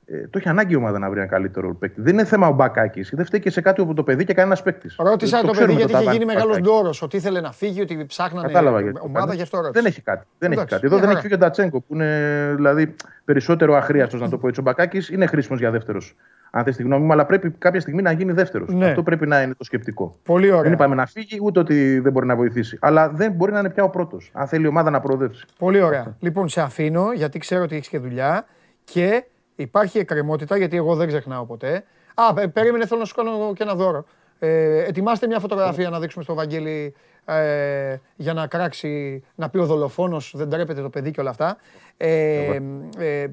ε, 0.05 0.27
το 0.27 0.37
έχει 0.37 0.49
ανάγκη 0.49 0.73
η 0.73 0.75
ομάδα 0.75 0.99
να 0.99 1.09
βρει 1.09 1.19
ένα 1.19 1.29
καλύτερο 1.29 1.75
παίκτη. 1.75 2.01
Δεν 2.01 2.13
είναι 2.13 2.25
θέμα 2.25 2.47
ο 2.47 2.51
Μπακάκης. 2.51 3.11
Δεν 3.13 3.25
φταίει 3.25 3.39
και 3.39 3.49
σε 3.49 3.61
κάτι 3.61 3.81
όπου 3.81 3.93
το 3.93 4.03
παιδί 4.03 4.23
και 4.23 4.33
κανένας 4.33 4.63
παίκτης. 4.63 4.95
Ρώτησα 4.99 5.41
το, 5.41 5.47
το 5.47 5.53
παιδί 5.59 5.73
γιατί 5.73 5.91
είχε 5.91 6.11
γίνει 6.11 6.25
μεγάλος 6.25 6.59
ντόρος, 6.59 7.01
ότι 7.01 7.17
ήθελε 7.17 7.41
να 7.41 7.51
φύγει, 7.51 7.81
ότι 7.81 8.05
ψάχνανε 8.05 8.47
Κατάλαβα, 8.47 8.81
γιατί 8.81 8.99
ομάδα 9.03 9.33
γι' 9.33 9.41
αυτό 9.41 9.57
ρώτησα. 9.57 9.81
Δεν 9.81 9.85
έχει 9.85 10.01
κάτι. 10.01 10.25
Δεν 10.37 10.51
έχει 10.51 10.65
κάτι. 10.65 10.85
Εδώ 10.85 10.97
δεν 10.97 11.09
έχει 11.09 11.21
φύγει 11.21 11.33
ο 11.33 11.37
Ντατσέγκο 11.37 11.79
που 11.79 11.93
είναι 11.93 12.53
δηλαδή, 12.55 12.95
περισσότερο 13.25 13.75
αχρίαστος 13.75 14.21
να 14.21 14.29
το 14.29 14.37
πω 14.37 14.47
έτσι. 14.47 14.59
Ο 14.59 14.63
Μπακάκης 14.63 15.09
είναι 15.09 15.25
χρήσιμος 15.25 15.59
για 15.59 15.71
δεύτερος 15.71 16.15
αν 16.51 16.63
θες 16.63 16.75
τη 16.75 16.83
γνώμη 16.83 17.05
μου, 17.05 17.11
αλλά 17.11 17.25
πρέπει 17.25 17.51
κάποια 17.51 17.79
στιγμή 17.79 18.01
να 18.01 18.11
γίνει 18.11 18.31
δεύτερος. 18.31 18.69
Ναι. 18.69 18.85
Αυτό 18.85 19.03
πρέπει 19.03 19.27
να 19.27 19.41
είναι 19.41 19.53
το 19.53 19.63
σκεπτικό. 19.63 20.15
Πολύ 20.23 20.49
ωραία. 20.49 20.61
Δεν 20.61 20.71
είπαμε 20.71 20.95
να 20.95 21.05
φύγει, 21.05 21.39
ούτε 21.41 21.59
ότι 21.59 21.99
δεν 21.99 22.11
μπορεί 22.11 22.25
να 22.25 22.35
βοηθήσει. 22.35 22.77
Αλλά 22.81 23.09
δεν 23.09 23.31
μπορεί 23.31 23.51
να 23.51 23.59
είναι 23.59 23.69
πια 23.69 23.83
ο 23.83 23.89
πρώτος, 23.89 24.31
αν 24.33 24.47
θέλει 24.47 24.65
η 24.65 24.67
ομάδα 24.67 24.89
να 24.89 24.99
προοδεύσει. 24.99 25.45
Πολύ 25.57 25.81
ωραία. 25.81 26.15
λοιπόν, 26.19 26.49
σε 26.49 26.61
αφήνω, 26.61 27.11
γιατί 27.13 27.39
ξέρω 27.39 27.63
ότι 27.63 27.75
έχεις 27.75 27.87
και 27.87 27.99
δουλειά 27.99 28.45
και 28.83 29.25
υπάρχει 29.55 29.97
εκκρεμότητα, 29.97 30.57
γιατί 30.57 30.77
εγώ 30.77 30.95
δεν 30.95 31.07
ξεχνάω 31.07 31.45
ποτέ. 31.45 31.83
Α, 32.13 32.49
περίμενε, 32.49 32.85
θέλω 32.85 32.99
να 32.99 33.05
σου 33.05 33.15
κάνω 33.15 33.53
και 33.53 33.63
ένα 33.63 33.75
δώρο. 33.75 34.05
Ε, 34.39 34.83
ετοιμάστε 34.83 35.27
μια 35.27 35.39
φωτογραφία 35.39 35.89
να 35.89 35.99
δείξουμε 35.99 36.23
στο 36.23 36.33
Βαγγέλη 36.33 36.93
ε, 37.25 37.97
για 38.15 38.33
να 38.33 38.47
κράξει, 38.47 39.23
να 39.35 39.49
πει 39.49 39.57
ο 39.57 39.65
δολοφόνος, 39.65 40.33
δεν 40.35 40.49
τρέπεται 40.49 40.81
το 40.81 40.89
παιδί 40.89 41.11
και 41.11 41.19
όλα 41.21 41.29
αυτά. 41.29 41.57
Ε, 41.97 42.43
ε, 42.43 42.61
ε, 42.97 43.21
ε 43.21 43.31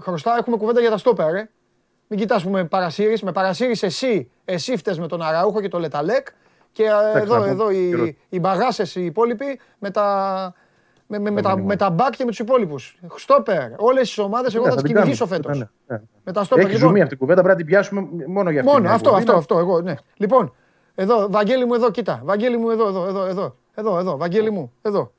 χρωστά 0.00 0.36
έχουμε 0.38 0.56
κουβέντα 0.56 0.80
για 0.80 0.90
τα 0.90 0.98
στόπερ, 0.98 1.34
ε. 1.34 1.50
Μην 2.08 2.18
κοιτάς 2.18 2.42
που 2.42 2.50
με 2.50 2.64
παρασύρεις. 2.64 3.22
Με 3.22 3.32
παρασύρεις 3.32 3.82
εσύ, 3.82 4.30
εσύ 4.44 4.76
φταίς 4.76 4.98
με 4.98 5.06
τον 5.06 5.22
Αραούχο 5.22 5.60
και 5.60 5.68
το 5.68 5.78
Λεταλέκ 5.78 6.26
και 6.72 6.82
ε, 7.14 7.20
εδώ, 7.20 7.42
εδώ 7.42 7.70
οι, 7.70 8.16
οι 8.28 8.40
μπαγάσες 8.40 8.94
οι 8.94 9.04
υπόλοιποι 9.04 9.60
με 9.78 9.90
τα, 9.90 10.54
με, 11.06 11.18
με, 11.18 11.30
με, 11.30 11.42
τα, 11.42 11.56
με 11.56 11.76
τα 11.76 11.90
μπακ 11.90 12.16
και 12.16 12.24
με 12.24 12.30
τους 12.30 12.38
υπόλοιπους. 12.38 12.98
Στόπερ. 13.16 13.70
Όλες 13.76 14.08
τις 14.08 14.18
ομάδες 14.18 14.54
εγώ 14.54 14.64
θα 14.64 14.74
τις 14.74 14.82
κυνηγήσω 14.82 15.26
φέτος. 15.26 15.58
Ναι, 15.58 15.68
ναι. 15.86 16.00
Με 16.24 16.32
τα 16.32 16.44
στόπερ. 16.44 16.64
Έχει 16.64 16.74
λοιπόν. 16.74 16.88
ζουμί 16.88 17.02
αυτή 17.02 17.14
η 17.14 17.16
κουβέντα, 17.16 17.42
πρέπει 17.42 17.58
να 17.58 17.64
την 17.64 17.72
πιάσουμε 17.72 18.08
μόνο 18.26 18.50
για 18.50 18.60
αυτή. 18.60 18.72
Μόνο, 18.72 18.90
αυτό, 18.90 19.10
αυτό, 19.14 19.36
αυτό, 19.36 19.58
εγώ, 19.58 19.80
ναι. 19.80 19.94
Λοιπόν, 20.16 20.54
εδώ, 20.94 21.26
Βαγγέλη 21.30 21.64
μου 21.64 21.74
εδώ, 21.74 21.90
κοίτα. 21.90 22.20
Βαγγέλη 22.24 22.56
μου 22.56 22.70
εδώ, 22.70 22.88
εδώ, 22.88 23.06
εδώ, 23.06 23.24
εδώ, 23.24 23.56
εδώ, 23.74 23.98
εδώ, 23.98 24.16
Βαγγέλη 24.16 24.50
μου, 24.50 24.72
εδώ. 24.82 25.12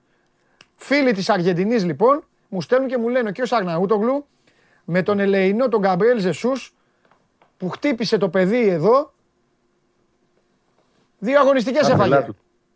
Φίλοι 0.76 1.11
της 1.14 1.30
Αργεντινής 1.30 1.86
λοιπόν, 1.86 2.24
μου 2.49 2.61
στέλνουν 2.61 2.88
και 2.88 2.98
μου 2.98 3.07
λένε 3.07 3.30
ο 3.30 3.32
κ. 3.32 3.53
Αρναούτογλου 3.53 4.26
με 4.84 5.02
τον 5.02 5.20
Ελεηνό, 5.20 5.68
τον 5.68 5.80
Γκαμπριέλ 5.80 6.20
Ζεσούς, 6.20 6.74
που 7.60 7.69
χτύπησε 7.69 8.18
το 8.18 8.30
παιδί 8.30 8.68
εδώ, 8.68 9.14
δύο 11.19 11.40
αγωνιστικές 11.40 11.90
έφαγε. 11.90 12.26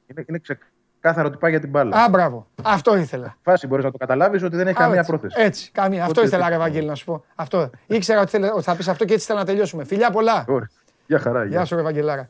Είναι, 0.08 0.26
είναι 0.28 0.40
ξεκάθαρο 0.40 1.28
ότι 1.28 1.38
πάει 1.38 1.52
για 1.52 1.60
την 1.60 1.70
μπάλα. 1.70 1.98
Α, 1.98 2.10
μπράβο. 2.10 2.48
Αυτό 2.62 2.98
ήθελα. 2.98 3.38
Φάση 3.42 3.68
μπορείς 3.68 3.86
να 3.86 3.92
το 3.92 3.98
καταλάβεις 3.98 4.44
ότι 4.44 4.56
δεν 4.56 4.68
έχει 4.68 4.78
καμία 4.78 5.04
πρόθεση. 5.04 5.36
Έτσι, 5.40 5.72
καμία. 5.72 6.06
Αυτό 6.06 6.24
ήθελα, 6.24 6.50
ρε 6.50 6.58
Βαγγέλη, 6.58 6.88
να 6.88 6.96
σου 6.96 7.06
πω. 7.06 7.24
Αυτό. 7.36 7.70
Ήξερα 7.88 8.22
ότι, 8.22 8.40
θα 8.62 8.76
πεις 8.76 8.88
αυτό 8.88 9.06
και 9.06 9.14
έτσι 9.14 9.26
θέλω 9.26 9.40
να 9.40 9.46
τελειώσουμε. 9.46 9.84
Φιλιά 9.84 10.12
πολλά. 10.12 10.46
Ωραία. 10.48 10.70
Γεια 11.08 11.20
χαρά. 11.20 11.46
Γεια 11.46 11.66
σου, 11.66 11.76
ρε 11.76 11.82
Βαγγελάρα. 11.82 12.30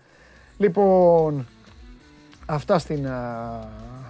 Λοιπόν, 0.58 1.46
Αυτά 2.46 2.80
στην, 2.80 3.08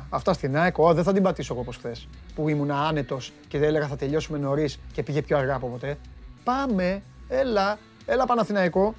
αυτά 0.09 0.33
στην 0.33 0.57
ΑΕΚ. 0.57 0.75
Oh, 0.77 0.93
δεν 0.93 1.03
θα 1.03 1.13
την 1.13 1.23
πατήσω 1.23 1.53
εγώ 1.53 1.61
όπως 1.61 1.77
χθες, 1.77 2.07
που 2.35 2.49
ήμουν 2.49 2.71
άνετος 2.71 3.33
και 3.47 3.57
δεν 3.57 3.67
έλεγα 3.67 3.87
θα 3.87 3.95
τελειώσουμε 3.95 4.37
νωρίς 4.37 4.79
και 4.93 5.03
πήγε 5.03 5.21
πιο 5.21 5.37
αργά 5.37 5.55
από 5.55 5.67
ποτέ. 5.67 5.97
Πάμε, 6.43 7.01
έλα, 7.27 7.77
έλα 8.05 8.25
Παναθηναϊκό. 8.25 8.95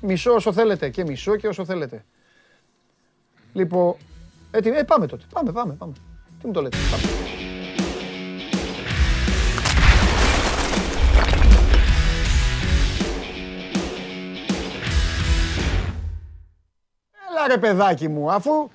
Μισό 0.00 0.32
όσο 0.32 0.52
θέλετε 0.52 0.88
και 0.88 1.04
μισό 1.04 1.36
και 1.36 1.48
όσο 1.48 1.64
θέλετε. 1.64 2.04
Λοιπόν, 3.52 3.94
έτοιμοι, 4.50 4.76
ε, 4.76 4.82
πάμε 4.82 5.06
τότε. 5.06 5.24
Πάμε, 5.32 5.52
πάμε, 5.52 5.74
πάμε. 5.74 5.92
Τι 6.40 6.46
μου 6.46 6.52
το 6.52 6.62
λέτε; 6.62 6.76
Πάμε. 6.90 7.02
Έλα 17.30 17.46
ρε 17.48 17.58
παιδάκι 17.58 18.08
μου, 18.08 18.32
αφού 18.32 18.68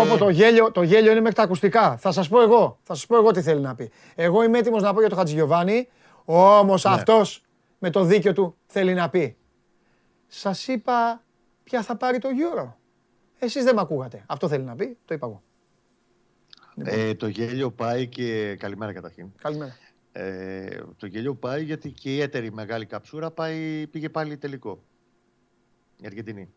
Όπω 0.00 0.16
το 0.18 0.28
γέλιο, 0.28 0.72
το 0.72 0.82
γέλιο 0.82 1.10
είναι 1.10 1.20
μέχρι 1.20 1.36
τα 1.36 1.42
ακουστικά. 1.42 1.96
Θα 1.96 2.12
σας 2.12 2.28
πω 2.28 2.40
εγώ, 2.42 2.78
θα 2.82 2.94
σας 2.94 3.06
πω 3.06 3.16
εγώ 3.16 3.30
τι 3.30 3.42
θέλει 3.42 3.60
να 3.60 3.74
πει. 3.74 3.90
Εγώ 4.14 4.42
είμαι 4.42 4.58
έτοιμος 4.58 4.82
να 4.82 4.94
πω 4.94 5.00
για 5.00 5.08
το 5.08 5.16
Χατζηγιοβάνι, 5.16 5.88
όμως 6.24 6.84
ναι. 6.84 6.90
αυτός 6.92 7.43
με 7.84 7.90
το 7.90 8.04
δίκιο 8.04 8.32
του 8.32 8.56
θέλει 8.66 8.94
να 8.94 9.08
πει. 9.08 9.36
Σας 10.26 10.68
είπα 10.68 11.24
ποια 11.64 11.82
θα 11.82 11.96
πάρει 11.96 12.18
το 12.18 12.28
Euro. 12.28 12.72
Εσείς 13.38 13.64
δεν 13.64 13.74
με 13.74 13.80
ακούγατε. 13.80 14.24
Αυτό 14.26 14.48
θέλει 14.48 14.64
να 14.64 14.74
πει, 14.74 14.98
το 15.04 15.14
είπα 15.14 15.26
εγώ. 15.26 15.42
Ε, 16.84 17.14
το 17.14 17.26
γέλιο 17.26 17.70
πάει 17.70 18.08
και. 18.08 18.56
Καλημέρα 18.58 18.92
καταρχήν. 18.92 19.32
Καλημέρα. 19.42 19.76
Ε, 20.12 20.80
το 20.96 21.06
γέλιο 21.06 21.34
πάει 21.34 21.64
γιατί 21.64 21.90
και 21.90 22.14
η 22.14 22.20
έτερη 22.20 22.52
μεγάλη 22.52 22.86
καψούρα 22.86 23.30
πάει, 23.30 23.86
πήγε 23.86 24.08
πάλι 24.08 24.36
τελικό. 24.36 24.82
Η 25.96 26.06
Αργεντινή. 26.06 26.52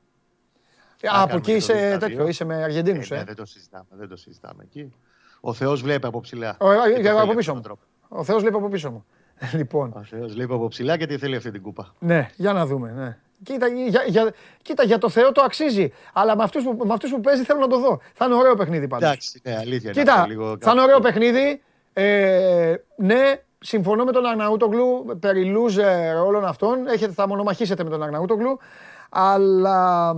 Ε, 1.01 1.07
από 1.11 1.37
εκεί 1.37 1.53
είσαι 1.53 1.97
τέτοιο, 1.99 2.27
είσαι 2.27 2.43
με 2.43 2.63
Αργεντίνους. 2.63 3.11
Ε, 3.11 3.15
ναι, 3.15 3.21
ε. 3.21 3.23
δεν 3.23 3.35
το 3.35 3.45
συζητάμε, 3.45 3.87
δεν 3.89 4.07
το 4.07 4.15
συζητάμε 4.15 4.63
εκεί. 4.63 4.93
Ο 5.41 5.53
Θεός 5.53 5.81
βλέπει 5.81 6.05
από 6.07 6.19
ψηλά. 6.19 6.57
Ο, 6.59 6.71
ε, 6.71 7.09
από 7.09 7.33
πίσω 7.33 7.55
μου. 7.55 7.61
Ο 8.07 8.23
Θεός 8.23 8.41
βλέπει 8.41 8.55
από 8.55 8.69
πίσω 8.69 8.91
μου. 8.91 9.05
Λοιπόν. 9.57 9.93
Ο 9.95 10.03
Θεός 10.03 10.33
βλέπει 10.33 10.53
από 10.53 10.67
ψηλά 10.67 10.95
γιατί 10.95 11.17
θέλει 11.17 11.35
αυτή 11.35 11.51
την 11.51 11.61
κούπα. 11.61 11.93
Ναι, 11.99 12.29
για 12.35 12.53
να 12.53 12.65
δούμε. 12.65 12.91
Ναι. 12.91 13.17
Κοίτα 13.43 13.67
για, 13.67 14.03
για, 14.07 14.33
κοίτα, 14.61 14.83
για 14.83 14.97
το 14.97 15.09
Θεό 15.09 15.31
το 15.31 15.41
αξίζει. 15.41 15.93
Αλλά 16.13 16.35
με 16.35 16.43
αυτούς 16.43 16.63
που, 16.63 16.77
που 17.11 17.21
παίζει 17.21 17.43
θέλω 17.43 17.59
να 17.59 17.67
το 17.67 17.79
δω. 17.79 17.99
Θα 18.13 18.25
είναι 18.25 18.35
ωραίο 18.35 18.55
παιχνίδι 18.55 18.87
πάντως. 18.87 19.07
Εντάξει, 19.07 19.41
ναι, 19.43 19.57
αλήθεια. 19.57 19.91
Κοίτα, 19.91 20.25
λίγο, 20.27 20.57
θα 20.59 20.71
είναι 20.71 20.81
ωραίο 20.81 20.99
παιχνίδι. 20.99 21.61
Ε, 21.93 22.75
ναι, 22.95 23.41
συμφωνώ 23.59 24.03
με 24.03 24.11
τον 24.11 24.25
Αγναούτογλου 24.25 25.17
περί 25.19 25.55
loser 25.55 26.25
όλων 26.25 26.45
αυτών. 26.45 26.87
Έχετε, 26.87 27.11
θα 27.11 27.27
μονομαχήσετε 27.27 27.83
με 27.83 27.89
τον 27.89 28.03
Αγναούτογλου. 28.03 28.59
Αλλά 29.09 30.15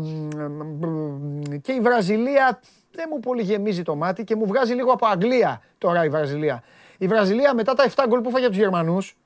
και 1.61 1.71
η 1.71 1.79
Βραζιλία 1.79 2.59
δεν 2.91 3.07
μου 3.11 3.19
πολύ 3.19 3.41
γεμίζει 3.41 3.81
το 3.81 3.95
μάτι 3.95 4.23
και 4.23 4.35
μου 4.35 4.45
βγάζει 4.45 4.73
λίγο 4.73 4.91
από 4.91 5.07
Αγγλία 5.07 5.61
τώρα 5.77 6.05
η 6.05 6.09
Βραζιλία. 6.09 6.63
Η 7.01 7.07
Βραζιλία 7.07 7.53
μετά 7.53 7.73
τα 7.73 7.89
7 7.95 8.03
γκολ 8.07 8.21
που 8.21 8.30
φάγε 8.30 8.45
από 8.45 8.53
τους 8.53 8.63
Γερμανούς 8.63 9.17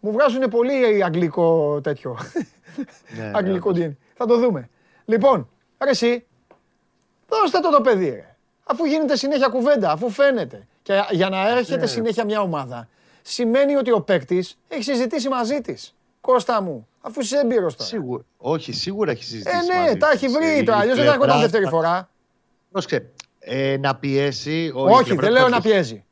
μου 0.00 0.12
βγάζουν 0.12 0.48
πολύ 0.48 1.04
αγγλικό 1.04 1.80
τέτοιο. 1.80 2.18
Ναι, 3.16 3.22
ναι 3.24 3.30
αγγλικό 3.38 3.72
ναι, 3.72 3.96
Θα 4.14 4.26
το 4.26 4.38
δούμε. 4.38 4.68
Λοιπόν, 5.04 5.48
ρε 5.84 5.90
εσύ, 5.90 6.26
δώστε 7.28 7.58
το 7.60 7.70
το 7.70 7.80
παιδί 7.80 8.08
ρε. 8.08 8.36
Αφού 8.64 8.84
γίνεται 8.84 9.16
συνέχεια 9.16 9.48
κουβέντα, 9.48 9.90
αφού 9.90 10.10
φαίνεται. 10.10 10.66
Και 10.82 11.04
για 11.10 11.28
να 11.28 11.48
έρχεται 11.48 11.80
ναι. 11.80 11.86
συνέχεια 11.86 12.24
μια 12.24 12.40
ομάδα, 12.40 12.88
σημαίνει 13.22 13.76
ότι 13.76 13.92
ο 13.92 14.00
παίκτης 14.00 14.58
έχει 14.68 14.82
συζητήσει 14.82 15.28
μαζί 15.28 15.60
της. 15.60 15.94
Κώστα 16.20 16.62
μου, 16.62 16.88
αφού 17.00 17.20
είσαι 17.20 17.38
έμπειρος 17.38 17.76
τώρα. 17.76 17.88
Σίγουρα. 17.88 18.24
Όχι, 18.36 18.72
σίγουρα 18.72 19.10
έχει 19.10 19.24
συζητήσει. 19.24 19.56
Ε, 19.56 19.90
ναι, 19.90 19.96
τα 19.96 20.10
έχει 20.10 20.28
βρει 20.28 20.62
τώρα. 20.62 20.78
Αλλιώς 20.78 20.96
δεν 20.96 21.06
θα 21.06 21.12
έρχονταν 21.12 21.40
δεύτερη 21.40 21.66
φορά. 21.66 22.10
Πρόσεξε. 22.70 23.10
Ε, 23.38 23.76
να 23.76 23.96
πιέσει. 23.96 24.72
Όχι, 24.74 25.14
δεν 25.14 25.32
λέω 25.32 25.48
να 25.48 25.60
πιέζει. 25.60 26.04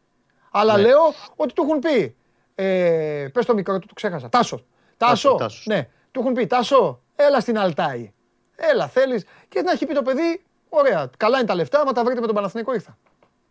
Αλλά 0.51 0.77
ναι. 0.77 0.83
λέω 0.83 1.15
ότι 1.37 1.53
του 1.53 1.63
έχουν 1.63 1.79
πει. 1.79 2.17
Ε, 2.55 3.29
Πες 3.33 3.47
το 3.47 3.55
μικρό 3.55 3.79
του, 3.79 3.87
το 3.87 3.95
ξέχασα. 3.95 4.29
Τάσο. 4.29 4.65
Τάσο. 4.97 5.37
Ναι, 5.65 5.89
του 6.11 6.21
έχουν 6.21 6.33
πει 6.33 6.47
Τάσο, 6.47 7.01
έλα 7.17 7.41
στην 7.41 7.59
Αλτάη. 7.59 8.13
Έλα, 8.57 8.89
θέλεις. 8.89 9.25
Και 9.49 9.63
να 9.63 9.73
έχει 9.73 9.87
πει 9.87 9.95
το 9.95 10.03
παιδί, 10.03 10.43
ωραία, 10.69 11.11
καλά 11.17 11.39
είναι 11.39 11.47
τα 11.47 11.55
λεφτά, 11.55 11.85
μα 11.85 11.93
τα 11.93 12.05
βρείτε 12.05 12.21
με 12.21 12.27
τον 12.27 12.35
Παναθηνικό 12.35 12.75
ήρθα. 12.75 12.99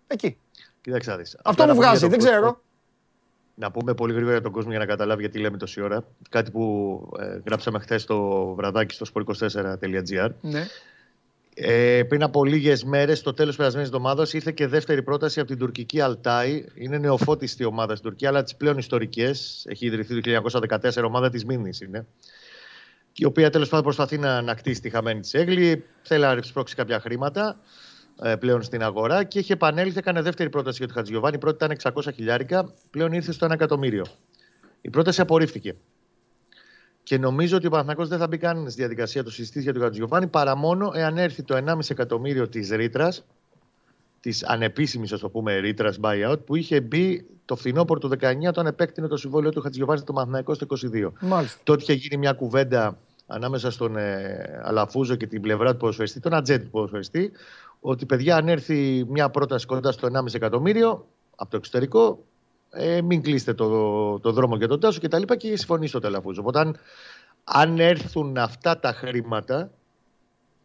Εκεί. 0.07 0.37
Κοίταξε, 0.81 1.21
Αυτό 1.43 1.65
μου 1.65 1.75
βγάζει, 1.75 2.07
δεν 2.07 2.19
ξέρω. 2.19 2.61
Να 3.55 3.71
πούμε 3.71 3.93
πολύ 3.93 4.13
γρήγορα 4.13 4.33
για 4.33 4.41
τον 4.41 4.51
κόσμο 4.51 4.69
για 4.69 4.79
να 4.79 4.85
καταλάβει 4.85 5.21
γιατί 5.21 5.39
λέμε 5.39 5.57
τόση 5.57 5.81
ώρα. 5.81 6.03
Κάτι 6.29 6.51
που 6.51 7.01
ε, 7.19 7.39
γράψαμε 7.45 7.79
χθες 7.79 8.05
το 8.05 8.45
βραδάκι 8.53 8.93
στο 8.93 9.05
sport24.gr. 9.13 10.29
Ναι. 10.41 10.65
Ε, 11.61 12.03
πριν 12.03 12.23
από 12.23 12.45
λίγες 12.45 12.83
μέρες, 12.83 13.17
στο 13.17 13.33
τέλος 13.33 13.55
περασμένης 13.55 13.87
εβδομάδας, 13.87 14.33
ήρθε 14.33 14.51
και 14.51 14.67
δεύτερη 14.67 15.03
πρόταση 15.03 15.39
από 15.39 15.49
την 15.49 15.57
τουρκική 15.57 16.01
Αλτάι. 16.01 16.65
Είναι 16.73 16.97
νεοφώτιστη 16.97 17.63
ομάδα 17.63 17.95
στην 17.95 18.09
Τουρκία, 18.09 18.29
αλλά 18.29 18.43
τις 18.43 18.55
πλέον 18.55 18.77
ιστορικές. 18.77 19.65
Έχει 19.69 19.85
ιδρυθεί 19.85 20.21
το 20.21 20.21
1914, 20.21 21.03
ομάδα 21.03 21.29
της 21.29 21.45
Μήνης 21.45 21.81
είναι. 21.81 22.05
Η 23.13 23.25
οποία 23.25 23.49
τέλος 23.49 23.69
πάντων 23.69 23.83
προσπαθεί 23.83 24.17
να 24.17 24.37
ανακτήσει 24.37 24.81
τη 24.81 24.89
χαμένη 24.89 25.19
της 25.19 25.33
έγκλη. 25.33 25.83
Θέλει 26.01 26.21
να 26.21 26.33
ρευσπρώξει 26.33 26.75
κάποια 26.75 26.99
χρήματα 26.99 27.59
ε, 28.23 28.35
πλέον 28.35 28.61
στην 28.61 28.83
αγορά 28.83 29.23
και 29.23 29.39
είχε 29.39 29.53
επανέλθει, 29.53 29.97
έκανε 29.97 30.21
δεύτερη 30.21 30.49
πρόταση 30.49 30.77
για 30.77 30.87
τον 30.87 30.95
Χατζιωβάνη. 30.95 31.35
Η 31.35 31.39
πρώτη 31.39 31.65
ήταν 31.65 31.93
600 31.93 32.13
χιλιάρικα, 32.13 32.73
πλέον 32.89 33.11
ήρθε 33.11 33.31
στο 33.31 33.47
1 33.47 33.51
εκατομμύριο. 33.51 34.05
Η 34.81 34.89
πρόταση 34.89 35.21
απορρίφθηκε. 35.21 35.75
Και 37.09 37.17
νομίζω 37.17 37.57
ότι 37.57 37.67
ο 37.67 37.69
Παναθηναϊκός 37.69 38.07
δεν 38.07 38.17
θα 38.17 38.27
μπει 38.27 38.37
καν 38.37 38.69
στη 38.69 38.79
διαδικασία 38.79 39.23
του 39.23 39.31
συζητήσει 39.31 39.63
για 39.63 39.73
τον 39.73 39.81
Χατζιωβάνη 39.81 40.27
παρά 40.27 40.55
μόνο 40.55 40.91
εάν 40.93 41.17
έρθει 41.17 41.43
το 41.43 41.55
1,5 41.67 41.79
εκατομμύριο 41.89 42.47
της 42.49 42.69
ρήτρας, 42.69 43.25
της 44.19 44.43
ανεπίσημης, 44.43 45.11
ας 45.11 45.19
το 45.19 45.29
πούμε, 45.29 45.57
ρήτρας 45.57 45.99
buyout, 46.01 46.37
που 46.45 46.55
είχε 46.55 46.81
μπει 46.81 47.25
το 47.45 47.55
φθινόπωρο 47.55 47.99
του 47.99 48.09
19 48.19 48.47
όταν 48.47 48.65
επέκτηνε 48.65 49.07
το 49.07 49.17
συμβόλαιο 49.17 49.51
του 49.51 49.61
Χατζιωβάνη 49.61 49.99
στο 49.99 50.13
Παναθηναϊκό 50.13 50.53
στο 50.53 50.65
22. 50.93 51.11
Μάλιστα. 51.19 51.59
Τότε 51.63 51.81
είχε 51.81 51.93
γίνει 51.93 52.17
μια 52.17 52.33
κουβέντα 52.33 52.97
ανάμεσα 53.27 53.71
στον 53.71 53.97
ε, 53.97 54.61
Αλαφούζο 54.63 55.15
και 55.15 55.27
την 55.27 55.41
πλευρά 55.41 55.71
του 55.71 55.77
ποδοσφαιριστή, 55.77 56.19
τον 56.19 56.33
ατζέντη 56.33 56.63
του 56.63 56.69
ποδοσφαιριστή, 56.69 57.31
ότι 57.79 58.05
παιδιά 58.05 58.35
αν 58.35 58.47
έρθει 58.47 59.05
μια 59.09 59.29
πρόταση 59.29 59.65
κοντά 59.65 59.91
στο 59.91 60.07
1,5 60.13 60.33
εκατομμύριο 60.33 61.07
από 61.35 61.51
το 61.51 61.57
εξωτερικό, 61.57 62.23
ε, 62.71 63.01
μην 63.01 63.21
κλείσετε 63.21 63.53
το, 63.53 64.19
το 64.19 64.31
δρόμο 64.31 64.55
για 64.55 64.67
τον 64.67 64.79
Τάσο 64.79 64.99
και 64.99 65.07
τα 65.07 65.19
λοιπά 65.19 65.35
και 65.35 65.57
συμφωνήσει 65.57 65.91
το 65.91 65.99
Τελαφούζο. 65.99 66.41
Οπότε 66.41 66.59
αν, 66.59 66.77
αν 67.43 67.79
έρθουν 67.79 68.37
αυτά 68.37 68.79
τα 68.79 68.91
χρήματα, 68.91 69.71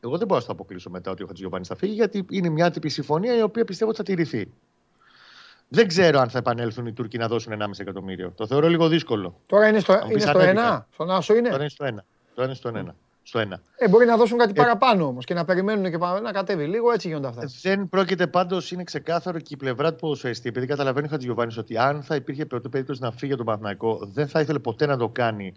εγώ 0.00 0.18
δεν 0.18 0.26
μπορώ 0.26 0.40
να 0.40 0.46
το 0.46 0.52
αποκλείσω 0.52 0.90
μετά 0.90 1.10
ότι 1.10 1.22
ο 1.22 1.26
Χατζηγιοβάνη 1.26 1.64
θα 1.64 1.76
φύγει, 1.76 1.94
γιατί 1.94 2.26
είναι 2.30 2.48
μια 2.48 2.70
τύπη 2.70 2.88
συμφωνία 2.88 3.36
η 3.36 3.42
οποία 3.42 3.64
πιστεύω 3.64 3.90
ότι 3.90 3.98
θα 3.98 4.04
τηρηθεί. 4.04 4.52
Δεν 5.68 5.88
ξέρω 5.88 6.20
αν 6.20 6.28
θα 6.28 6.38
επανέλθουν 6.38 6.86
οι 6.86 6.92
Τούρκοι 6.92 7.18
να 7.18 7.28
δώσουν 7.28 7.52
1,5 7.62 7.68
εκατομμύριο. 7.78 8.32
Το 8.36 8.46
θεωρώ 8.46 8.68
λίγο 8.68 8.88
δύσκολο. 8.88 9.40
Τώρα 9.46 9.68
είναι 9.68 9.78
στο, 9.78 10.06
είναι 10.10 10.20
στο 10.20 10.40
1, 10.40 10.82
στον 10.90 11.10
Άσο 11.10 11.34
είναι. 11.34 11.48
Τώρα 11.48 11.60
είναι 11.60 11.68
στο 11.68 11.84
1. 11.84 11.88
Τώρα 12.34 12.48
είναι 12.48 12.54
στο 12.54 12.72
1 12.74 12.94
στο 13.26 13.38
ένα. 13.38 13.60
Ε, 13.76 13.88
μπορεί 13.88 14.06
να 14.06 14.16
δώσουν 14.16 14.38
κάτι 14.38 14.50
ε, 14.50 14.54
παραπάνω 14.54 15.06
όμως 15.06 15.24
και 15.24 15.34
να 15.34 15.44
περιμένουν 15.44 15.90
και 15.90 15.98
να 16.22 16.32
κατέβει 16.32 16.66
λίγο. 16.66 16.92
Έτσι 16.92 17.08
γίνονται 17.08 17.28
αυτά. 17.28 17.50
Δεν 17.62 17.88
πρόκειται 17.88 18.26
πάντως, 18.26 18.70
είναι 18.70 18.84
ξεκάθαρο 18.84 19.38
και 19.38 19.54
η 19.54 19.56
πλευρά 19.56 19.90
του 19.90 19.96
ποδοσφαιριστή, 19.96 20.48
επειδή 20.48 20.66
καταλαβαίνει 20.66 21.06
ο 21.06 21.10
Χατζηγιοβάνη 21.10 21.54
ότι 21.58 21.78
αν 21.78 22.02
θα 22.02 22.14
υπήρχε 22.14 22.46
περίπτωση 22.46 23.02
να 23.02 23.10
φύγει 23.10 23.32
από 23.32 23.36
τον 23.36 23.46
Παναθηναϊκό, 23.46 24.10
δεν 24.12 24.28
θα 24.28 24.40
ήθελε 24.40 24.58
ποτέ 24.58 24.86
να 24.86 24.96
το 24.96 25.08
κάνει 25.08 25.54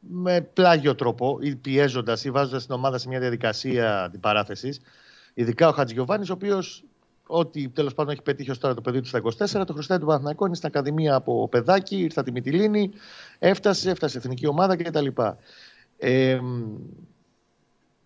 με 0.00 0.40
πλάγιο 0.40 0.94
τρόπο 0.94 1.38
ή 1.40 1.56
πιέζοντας 1.56 2.24
ή 2.24 2.30
βάζοντας 2.30 2.66
την 2.66 2.74
ομάδα 2.74 2.98
σε 2.98 3.08
μια 3.08 3.20
διαδικασία 3.20 4.02
αντιπαράθεση. 4.02 4.80
Ειδικά 5.34 5.68
ο 5.68 5.72
Χατζηγιοβάνη, 5.72 6.24
ο 6.30 6.32
οποίος 6.32 6.84
ό,τι 7.26 7.68
τέλος 7.68 7.94
πάντων 7.94 8.12
έχει 8.12 8.22
πετύχει 8.22 8.50
ως 8.50 8.58
τώρα 8.58 8.74
το 8.74 8.80
παιδί 8.80 9.00
του 9.00 9.06
στα 9.06 9.20
24, 9.60 9.66
το 9.66 9.72
χρωστάει 9.72 9.98
του 9.98 10.06
Παναθηναϊκού, 10.06 10.46
είναι 10.46 10.54
στην 10.54 10.68
Ακαδημία 10.68 11.14
από 11.14 11.48
παιδάκι, 11.48 11.96
ήρθε 11.96 12.22
τη 12.22 12.32
Μυτιλίνη, 12.32 12.90
έφτασε, 13.38 13.90
έφτασε 13.90 14.18
εθνική 14.18 14.46
ομάδα 14.46 14.76
κτλ 14.76 15.06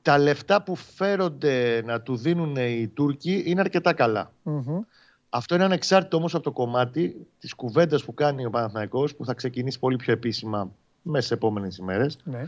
τα 0.03 0.19
λεφτά 0.19 0.63
που 0.63 0.75
φέρονται 0.75 1.83
να 1.85 2.01
του 2.01 2.17
δίνουν 2.17 2.57
οι 2.57 2.91
Τούρκοι 2.95 3.43
είναι 3.47 3.61
αρκετά 3.61 4.33
Αυτό 5.29 5.55
είναι 5.55 5.65
ανεξάρτητο 5.65 6.17
όμως 6.17 6.35
από 6.35 6.45
το 6.45 6.53
κομμάτι 6.53 7.27
της 7.39 7.55
κουβέντας 7.55 8.05
που 8.05 8.15
κάνει 8.15 8.45
ο 8.45 8.51
Παναθηναϊκός 8.51 9.15
που 9.15 9.25
θα 9.25 9.35
ξεκινήσει 9.35 9.79
πολύ 9.79 9.97
πιο 9.97 10.13
επίσημα 10.13 10.71
μέσα 11.03 11.27
σε 11.27 11.35
επόμενες 11.35 11.77
ημέρες 11.77 12.19
ναι. 12.25 12.45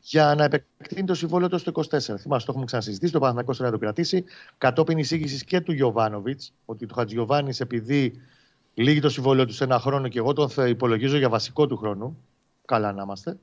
για 0.00 0.34
να 0.34 0.44
επεκτείνει 0.44 1.06
το 1.06 1.14
συμβόλαιο 1.14 1.48
του 1.48 1.58
στο 1.58 1.72
24. 1.74 1.82
Θυμάστε, 1.98 2.26
το 2.26 2.44
έχουμε 2.48 2.64
ξανασυζητήσει, 2.64 3.12
το 3.12 3.18
Παναθηναϊκός 3.18 3.58
να 3.58 3.70
το 3.70 3.78
κρατήσει. 3.78 4.24
Κατόπιν 4.58 4.98
εισήγησης 4.98 5.44
και 5.44 5.60
του 5.60 5.72
Γιωβάνοβιτς 5.72 6.52
ότι 6.64 6.86
του 6.86 6.94
Χατζιωβάνης 6.94 7.60
επειδή 7.60 8.20
λύγει 8.74 9.00
το 9.00 9.08
συμβόλαιο 9.08 9.46
του 9.46 9.52
σε 9.52 9.64
ένα 9.64 9.78
χρόνο 9.78 10.08
και 10.08 10.18
εγώ 10.18 10.32
τον 10.32 10.50
υπολογίζω 10.66 11.16
για 11.16 11.28
βασικό 11.28 11.66
του 11.66 11.76
χρόνου, 11.76 12.18
καλά 12.64 12.92
να 12.92 13.02
είμαστε, 13.02 13.38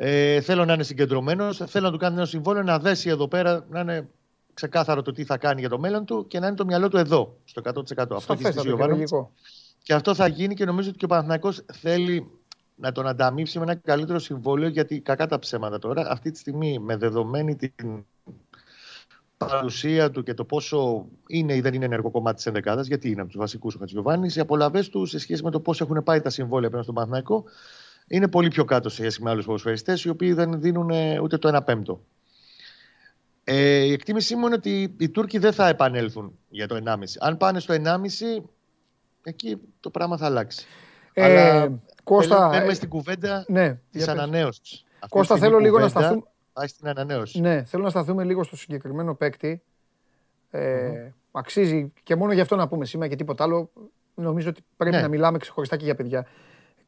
ε, 0.00 0.40
θέλω 0.40 0.64
να 0.64 0.72
είναι 0.72 0.82
συγκεντρωμένος. 0.82 1.62
Θέλω 1.66 1.86
να 1.86 1.92
του 1.92 1.98
κάνει 1.98 2.16
ένα 2.16 2.26
συμβόλαιο, 2.26 2.62
να 2.62 2.78
δέσει 2.78 3.08
εδώ 3.08 3.28
πέρα, 3.28 3.66
να 3.70 3.80
είναι 3.80 4.08
ξεκάθαρο 4.54 5.02
το 5.02 5.12
τι 5.12 5.24
θα 5.24 5.36
κάνει 5.36 5.60
για 5.60 5.68
το 5.68 5.78
μέλλον 5.78 6.04
του 6.04 6.26
και 6.26 6.38
να 6.38 6.46
είναι 6.46 6.56
το 6.56 6.64
μυαλό 6.64 6.88
του 6.88 6.96
εδώ, 6.96 7.36
στο 7.44 7.62
100%. 7.64 8.16
Αυτό 8.16 8.32
έχει 8.32 8.52
ζητήσει 8.52 9.14
ο 9.14 9.30
Και 9.82 9.92
αυτό 9.92 10.14
θα 10.14 10.26
γίνει 10.26 10.54
και 10.54 10.64
νομίζω 10.64 10.88
ότι 10.88 10.98
και 10.98 11.04
ο 11.04 11.08
Παναθηναϊκός 11.08 11.64
θέλει 11.72 12.30
να 12.74 12.92
τον 12.92 13.06
ανταμείψει 13.06 13.58
με 13.58 13.64
ένα 13.64 13.74
καλύτερο 13.74 14.18
συμβόλαιο, 14.18 14.68
γιατί 14.68 15.00
κακά 15.00 15.26
τα 15.26 15.38
ψέματα 15.38 15.78
τώρα, 15.78 16.10
αυτή 16.10 16.30
τη 16.30 16.38
στιγμή 16.38 16.78
με 16.78 16.96
δεδομένη 16.96 17.56
την 17.56 18.04
παρουσία 19.36 20.10
του 20.10 20.22
και 20.22 20.34
το 20.34 20.44
πόσο 20.44 21.06
είναι 21.26 21.54
ή 21.54 21.60
δεν 21.60 21.74
είναι 21.74 21.84
ενεργό 21.84 22.10
κομμάτι 22.10 22.36
της 22.36 22.46
ενδεκάδας, 22.46 22.86
γιατί 22.86 23.10
είναι 23.10 23.20
από 23.20 23.30
τους 23.30 23.38
βασικούς 23.38 23.74
ο 23.74 23.78
Χατζιωβάνη, 23.78 24.32
οι 24.36 24.40
απολαυέ 24.40 24.84
του 24.84 25.06
σε 25.06 25.18
σχέση 25.18 25.42
με 25.42 25.50
το 25.50 25.60
πώς 25.60 25.80
έχουν 25.80 26.02
πάει 26.02 26.20
τα 26.20 26.30
συμβόλαια 26.30 26.68
απέναντι 26.68 26.82
στον 26.82 26.94
Παναθηναϊκό 26.94 27.44
είναι 28.08 28.28
πολύ 28.28 28.48
πιο 28.48 28.64
κάτω 28.64 28.88
σε 28.88 28.96
σχέση 28.96 29.22
με 29.22 29.30
άλλους 29.30 29.44
ποδοσφαιριστές, 29.44 30.04
οι 30.04 30.08
οποίοι 30.08 30.32
δεν 30.32 30.60
δίνουν 30.60 30.90
ούτε 31.22 31.38
το 31.38 31.56
1 31.56 31.64
πέμπτο. 31.64 32.00
Ε, 33.44 33.84
η 33.84 33.92
εκτίμησή 33.92 34.36
μου 34.36 34.46
είναι 34.46 34.54
ότι 34.54 34.94
οι 34.98 35.08
Τούρκοι 35.08 35.38
δεν 35.38 35.52
θα 35.52 35.68
επανέλθουν 35.68 36.38
για 36.48 36.66
το 36.66 36.80
1,5. 36.84 36.94
Αν 37.20 37.36
πάνε 37.36 37.60
στο 37.60 37.74
1,5, 37.74 38.44
εκεί 39.22 39.58
το 39.80 39.90
πράγμα 39.90 40.16
θα 40.16 40.26
αλλάξει. 40.26 40.66
Ε, 41.12 41.24
Αλλά 41.24 41.80
Κώστα, 42.04 42.48
μπαίνουμε 42.48 42.74
στην 42.74 42.88
κουβέντα 42.88 43.44
ναι, 43.48 43.78
της 43.90 44.08
ανανέωσης. 44.08 44.84
Κώστα, 45.08 45.36
θέλω 45.36 45.58
λίγο 45.58 45.78
να 45.78 45.88
σταθούμε. 45.88 46.22
Πάει 46.52 46.66
στην 46.66 46.88
ανανέωση. 46.88 47.40
Ναι, 47.40 47.64
θέλω 47.64 47.82
να 47.82 47.90
σταθούμε 47.90 48.24
λίγο 48.24 48.42
στο 48.42 48.56
συγκεκριμένο 48.56 49.14
παίκτη. 49.14 49.62
Ε, 50.50 51.12
Αξίζει 51.30 51.92
και 52.02 52.16
μόνο 52.16 52.32
γι' 52.32 52.40
αυτό 52.40 52.56
να 52.56 52.68
πούμε 52.68 52.84
σήμερα 52.84 53.10
και 53.10 53.16
τίποτα 53.16 53.44
άλλο. 53.44 53.70
Νομίζω 54.14 54.48
ότι 54.48 54.60
πρέπει 54.76 54.96
ναι. 54.96 55.02
να 55.02 55.08
μιλάμε 55.08 55.38
ξεχωριστά 55.38 55.76
και 55.76 55.84
για 55.84 55.94
παιδιά. 55.94 56.26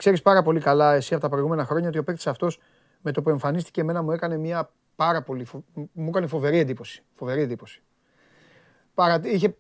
Ξέρεις 0.01 0.23
πάρα 0.23 0.43
πολύ 0.43 0.61
καλά 0.61 0.95
εσύ 0.95 1.15
από 1.15 1.23
τα 1.23 1.29
προηγούμενα 1.29 1.65
χρόνια 1.65 1.89
ότι 1.89 1.99
ο 1.99 2.05
παίκτης 2.05 2.27
αυτός 2.27 2.59
με 3.01 3.13
το 3.13 3.23
που 3.23 3.31
εμφανίστηκε 3.31 3.81
εμένα 3.81 4.03
μου 4.03 4.13
έκανε 4.13 4.37
μια 4.37 4.71
πάρα 4.97 5.23
πολύ. 5.23 5.47
μου 5.93 6.09
έκανε 6.09 6.27
φοβερή 6.27 6.59
εντύπωση. 6.59 7.03
Φοβερή 7.15 7.41
εντύπωση. 7.41 7.83
Παρα, 8.95 9.21
είχε, 9.25 9.57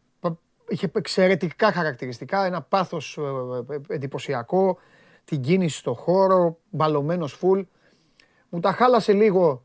είχε 0.68 0.90
εξαιρετικά 0.94 1.72
χαρακτηριστικά, 1.72 2.44
ένα 2.44 2.62
πάθος 2.62 3.18
ε, 3.68 3.74
ε, 3.74 3.94
εντυπωσιακό, 3.94 4.78
την 5.24 5.40
κίνηση 5.40 5.78
στο 5.78 5.94
χώρο, 5.94 6.58
μπαλωμένος 6.70 7.32
φουλ. 7.32 7.60
Μου 8.48 8.60
τα 8.60 8.72
χάλασε 8.72 9.12
λίγο, 9.12 9.64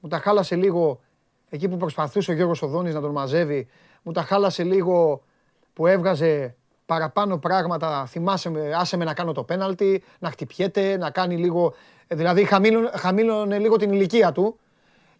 μου 0.00 0.08
τα 0.08 0.18
χάλασε 0.18 0.56
λίγο 0.56 1.00
εκεί 1.48 1.68
που 1.68 1.76
προσπαθούσε 1.76 2.30
ο 2.30 2.34
Γιώργος 2.34 2.62
Οδόνης 2.62 2.94
να 2.94 3.00
τον 3.00 3.10
μαζεύει, 3.10 3.68
μου 4.02 4.12
τα 4.12 4.22
χάλασε 4.22 4.64
λίγο 4.64 5.24
που 5.72 5.86
έβγαζε 5.86 6.56
παραπάνω 6.86 7.38
πράγματα. 7.38 8.06
Θυμάσαι 8.06 8.50
με, 8.50 8.74
άσε 8.74 8.96
με 8.96 9.04
να 9.04 9.14
κάνω 9.14 9.32
το 9.32 9.44
πέναλτι, 9.44 10.02
να 10.18 10.30
χτυπιέται, 10.30 10.96
να 10.96 11.10
κάνει 11.10 11.36
λίγο. 11.36 11.74
Ε, 12.06 12.14
δηλαδή 12.14 12.48
χαμήλωνε, 12.94 13.58
λίγο 13.58 13.76
την 13.76 13.92
ηλικία 13.92 14.32
του. 14.32 14.58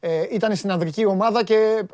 Ε, 0.00 0.26
ήταν 0.30 0.56
στην 0.56 0.70
ανδρική 0.70 1.04
ομάδα 1.04 1.44
και 1.44 1.84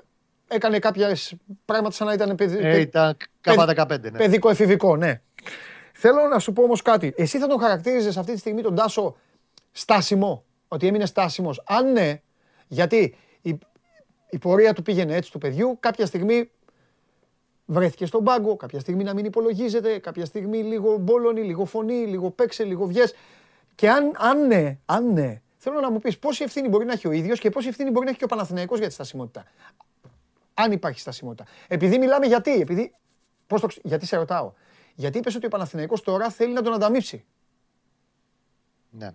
έκανε 0.49 0.79
κάποια 0.79 1.17
πράγματα 1.65 1.95
σαν 1.95 2.07
να 2.07 2.13
ήταν 2.13 2.35
παιδί, 2.35 2.59
ε, 2.61 2.81
ήταν 2.81 3.17
15, 3.45 4.01
ναι. 4.01 4.11
παιδικό 4.11 4.51
εφηβικό, 4.51 4.97
ναι. 4.97 5.21
Θέλω 5.93 6.27
να 6.27 6.39
σου 6.39 6.53
πω 6.53 6.63
όμως 6.63 6.83
κάτι. 6.83 7.13
Εσύ 7.17 7.39
θα 7.39 7.47
τον 7.47 7.61
χαρακτήριζες 7.61 8.17
αυτή 8.17 8.33
τη 8.33 8.39
στιγμή 8.39 8.63
τον 8.63 8.75
Τάσο 8.75 9.17
στάσιμο, 9.73 10.45
ότι 10.69 10.87
έμεινε 10.87 11.07
στάσιμος. 11.07 11.63
Αν 11.67 11.93
ναι, 11.93 12.21
γιατί 12.67 13.17
η, 13.41 13.59
η 14.31 14.39
πορεία 14.39 14.73
του 14.73 14.83
πήγαινε 14.83 15.15
έτσι 15.15 15.33
του 15.33 15.39
παιδιού, 15.39 15.77
κάποια 15.81 16.07
στιγμή 16.07 16.51
βρέθηκε 17.71 18.07
στον 18.07 18.25
πάγκο, 18.25 18.57
κάποια 18.57 18.81
στιγμή 18.81 19.05
να 19.05 19.15
μην 19.15 19.25
υπολογίζεται, 19.25 19.99
κάποια 19.99 20.25
στιγμή 20.25 20.63
λίγο 20.63 20.97
μπόλωνη, 20.97 21.43
λίγο 21.43 21.65
φωνή, 21.65 22.07
λίγο 22.07 22.31
παίξε, 22.31 22.65
λίγο 22.65 22.87
βγες. 22.87 23.15
Και 23.75 23.91
αν, 23.91 24.13
αν 24.17 24.47
ναι, 24.47 24.79
αν 24.85 25.13
ναι, 25.13 25.41
θέλω 25.57 25.81
να 25.81 25.91
μου 25.91 25.99
πεις 25.99 26.19
πόση 26.19 26.45
ευθύνη 26.45 26.69
μπορεί 26.69 26.85
να 26.85 26.93
έχει 26.93 27.09
ο 27.09 27.13
ίδιος 27.13 27.41
και 27.41 27.51
πόση 27.51 27.69
ευθύνη 27.69 27.91
μπορεί 27.91 28.05
να 28.05 28.11
έχει 28.11 28.19
και 28.19 28.25
ο 28.25 28.29
Παναθηναϊκός 28.29 28.79
για 28.79 28.89
τη 28.89 28.93
στασιμότητα. 28.93 29.45
Αν 30.55 30.73
υπάρχει 30.73 31.01
στασιμότητα. 31.01 31.45
Επειδή 31.69 31.99
μιλάμε 31.99 32.27
γιατί, 32.27 32.61
επειδή, 32.61 32.93
πώς 33.47 33.61
το, 33.61 33.69
γιατί 33.83 34.07
σε 34.07 34.17
ρωτάω. 34.17 34.53
Γιατί 34.95 35.19
είπες 35.19 35.35
ότι 35.35 35.47
ο 35.47 35.49
Παναθηναϊκός 35.49 36.03
τώρα 36.03 36.31
θέλει 36.31 36.53
να 36.53 36.63
τον 36.63 36.73
ανταμείψει; 36.73 37.25
Ναι 38.91 39.13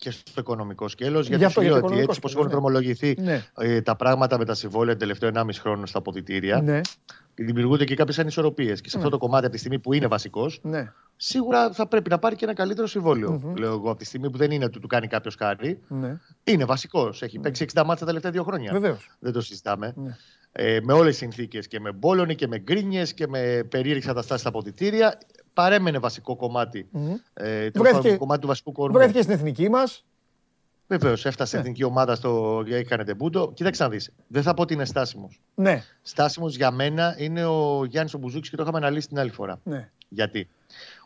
και 0.00 0.10
στο 0.10 0.40
οικονομικό 0.40 0.88
σκέλος. 0.88 1.28
Γιατί 1.28 1.44
αυτό, 1.44 1.62
λέω 1.62 1.76
ότι 1.76 1.98
έτσι 1.98 2.18
όπω 2.22 2.28
έχουν 2.28 2.44
ναι. 2.44 2.50
δρομολογηθεί 2.50 3.16
ναι. 3.18 3.44
Ε, 3.58 3.80
τα 3.80 3.96
πράγματα 3.96 4.38
με 4.38 4.44
τα 4.44 4.54
συμβόλαια 4.54 4.96
τον 4.96 4.98
τελευταίο 4.98 5.30
1,5 5.34 5.48
χρόνο 5.60 5.86
στα 5.86 5.98
αποδητήρια, 5.98 6.60
ναι. 6.60 6.80
δημιουργούνται 7.34 7.84
και 7.84 7.94
κάποιες 7.94 8.18
ανισορροπίες. 8.18 8.80
Και 8.80 8.88
σε 8.88 8.96
αυτό 8.96 9.10
το 9.10 9.18
κομμάτι, 9.18 9.44
από 9.44 9.54
τη 9.54 9.58
στιγμή 9.58 9.78
που 9.78 9.92
είναι 9.92 10.06
βασικός, 10.06 10.60
ναι. 10.62 10.92
σίγουρα 11.16 11.72
θα 11.72 11.86
πρέπει 11.86 12.10
να 12.10 12.18
πάρει 12.18 12.36
και 12.36 12.44
ένα 12.44 12.54
καλύτερο 12.54 12.86
συμβόλαιο. 12.86 13.42
Mm-hmm. 13.44 13.58
Λέω 13.58 13.72
εγώ, 13.72 13.90
από 13.90 13.98
τη 13.98 14.04
στιγμή 14.04 14.30
που 14.30 14.38
δεν 14.38 14.50
είναι 14.50 14.68
του, 14.68 14.80
του 14.80 14.86
κάνει 14.86 15.06
κάποιος 15.06 15.34
χάρη. 15.34 15.80
Ναι. 15.88 16.18
Είναι 16.44 16.64
βασικός. 16.64 17.22
Έχει 17.22 17.38
παίξει 17.38 17.64
60 17.74 17.82
μάτια 17.84 18.00
τα 18.00 18.06
τελευταία 18.06 18.30
δύο 18.30 18.42
χρόνια. 18.42 18.72
Βεβαίως. 18.72 19.10
Δεν 19.18 19.32
το 19.32 19.40
συζητάμε. 19.40 19.92
Ναι. 19.96 20.16
Ε, 20.52 20.78
με 20.82 20.92
όλες 20.92 21.08
τις 21.08 21.16
συνθήκες 21.16 21.68
και 21.68 21.80
με 21.80 21.92
μπόλωνη 21.92 22.34
και 22.34 22.46
με 22.46 22.58
γκρίνιες 22.58 23.14
και 23.14 23.26
με 23.28 23.66
περίεργες 23.68 24.06
καταστάσεις 24.06 24.40
στα 24.40 24.48
αποδητήρια 24.48 25.18
παρέμενε 25.60 25.98
βασικό 25.98 26.36
κομμάτι. 26.36 26.88
Mm-hmm. 26.94 27.14
Ε, 27.32 27.70
το 27.70 27.80
βρέθηκε, 27.80 28.16
κομμάτι 28.16 28.40
του 28.40 28.46
βασικού 28.46 28.72
κορμού. 28.72 28.96
Βρέθηκε 28.96 29.22
στην 29.22 29.34
εθνική 29.34 29.68
μας. 29.68 30.04
Βεβαίως, 30.86 31.26
έφτασε 31.26 31.46
στην 31.46 31.58
ναι. 31.58 31.64
εθνική 31.64 31.84
ομάδα 31.84 32.14
στο 32.14 32.62
έκανε 32.68 33.04
τεμπούτο. 33.04 33.50
Κοίταξε 33.54 33.82
να 33.82 33.88
δεις. 33.88 34.10
Δεν 34.26 34.42
θα 34.42 34.54
πω 34.54 34.62
ότι 34.62 34.74
είναι 34.74 34.84
στάσιμος. 34.84 35.40
Ναι. 35.54 35.82
Στάσιμος 36.02 36.56
για 36.56 36.70
μένα 36.70 37.14
είναι 37.18 37.44
ο 37.44 37.84
Γιάννης 37.84 38.14
Ομπουζούκης 38.14 38.50
και 38.50 38.56
το 38.56 38.62
είχαμε 38.62 38.78
αναλύσει 38.78 39.08
την 39.08 39.18
άλλη 39.18 39.30
φορά. 39.30 39.60
Ναι. 39.62 39.90
Γιατί; 40.08 40.48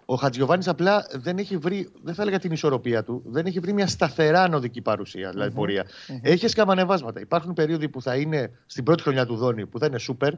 Ο 0.04 0.14
Χατζιωβάνη 0.14 0.64
απλά 0.66 1.06
δεν 1.12 1.38
έχει 1.38 1.56
βρει, 1.56 1.88
δεν 2.02 2.14
θα 2.14 2.22
έλεγα 2.22 2.38
την 2.38 2.52
ισορροπία 2.52 3.04
του, 3.04 3.22
δεν 3.26 3.46
έχει 3.46 3.60
βρει 3.60 3.72
μια 3.72 3.86
σταθερά 3.86 4.42
ανωδική 4.42 4.80
παρουσία, 4.80 5.30
δηλαδή 5.30 5.50
mm-hmm. 5.52 5.56
πορεία. 5.56 5.84
Mm-hmm. 5.84 6.18
Έχει 6.22 6.48
σκαμανεβάσματα. 6.48 7.20
Υπάρχουν 7.20 7.52
περίοδοι 7.52 7.88
που 7.88 8.02
θα 8.02 8.16
είναι 8.16 8.50
στην 8.66 8.84
πρώτη 8.84 9.02
χρονιά 9.02 9.26
του 9.26 9.36
Δόνη 9.36 9.66
που 9.66 9.78
θα 9.78 9.86
είναι 9.86 9.98
σούπερ, 9.98 10.32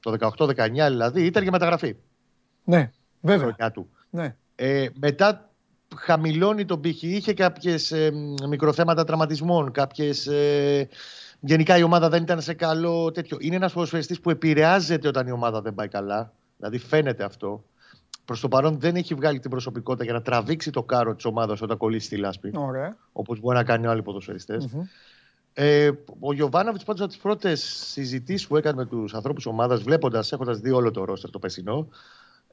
το 0.00 0.32
18-19 0.38 0.70
δηλαδή, 0.70 1.24
ήταν 1.24 1.42
για 1.42 1.52
μεταγραφή. 1.52 1.96
Ναι. 2.64 2.90
Βέβαια. 3.26 3.70
Του. 3.70 3.90
Ναι. 4.10 4.36
Ε, 4.54 4.86
μετά 5.00 5.50
χαμηλώνει 5.96 6.64
τον 6.64 6.80
πύχη. 6.80 7.08
Είχε 7.08 7.34
κάποιες 7.34 7.92
ε, 7.92 8.10
μικροθέματα 8.48 9.04
τραυματισμών, 9.04 9.70
κάποιες, 9.70 10.26
ε, 10.26 10.88
γενικά 11.40 11.78
η 11.78 11.82
ομάδα 11.82 12.08
δεν 12.08 12.22
ήταν 12.22 12.40
σε 12.40 12.54
καλό 12.54 13.10
τέτοιο. 13.10 13.36
Είναι 13.40 13.56
ένας 13.56 13.72
ποδοσφαιριστής 13.72 14.20
που 14.20 14.30
επηρεάζεται 14.30 15.08
όταν 15.08 15.26
η 15.26 15.30
ομάδα 15.30 15.60
δεν 15.60 15.74
πάει 15.74 15.88
καλά. 15.88 16.32
Δηλαδή 16.56 16.78
φαίνεται 16.78 17.24
αυτό. 17.24 17.64
Προς 18.24 18.40
το 18.40 18.48
παρόν 18.48 18.80
δεν 18.80 18.96
έχει 18.96 19.14
βγάλει 19.14 19.38
την 19.38 19.50
προσωπικότητα 19.50 20.04
για 20.04 20.12
να 20.12 20.22
τραβήξει 20.22 20.70
το 20.70 20.82
κάρο 20.82 21.14
της 21.14 21.24
ομάδας 21.24 21.62
όταν 21.62 21.76
κολλήσει 21.76 22.08
τη 22.08 22.16
λάσπη. 22.16 22.50
Όπως 23.12 23.40
μπορεί 23.40 23.56
να 23.56 23.64
κάνει 23.64 23.86
άλλοι 23.86 24.02
Ε, 25.52 25.90
ο 26.20 26.32
Γιωβάνοβιτς, 26.32 26.84
πάντως, 26.84 27.00
από 27.00 27.10
τις 27.10 27.20
πρώτες 27.20 27.60
συζητήσεις 27.90 28.46
που 28.46 28.56
έκανε 28.56 28.76
με 28.76 28.86
τους 28.86 29.14
ανθρώπους 29.14 29.46
ομάδας, 29.46 29.82
βλέποντας, 29.82 30.32
έχοντας 30.32 30.58
δει 30.58 30.70
όλο 30.70 30.90
το 30.90 31.04
ρόστερ 31.04 31.30
το 31.30 31.38
πεσινό, 31.38 31.88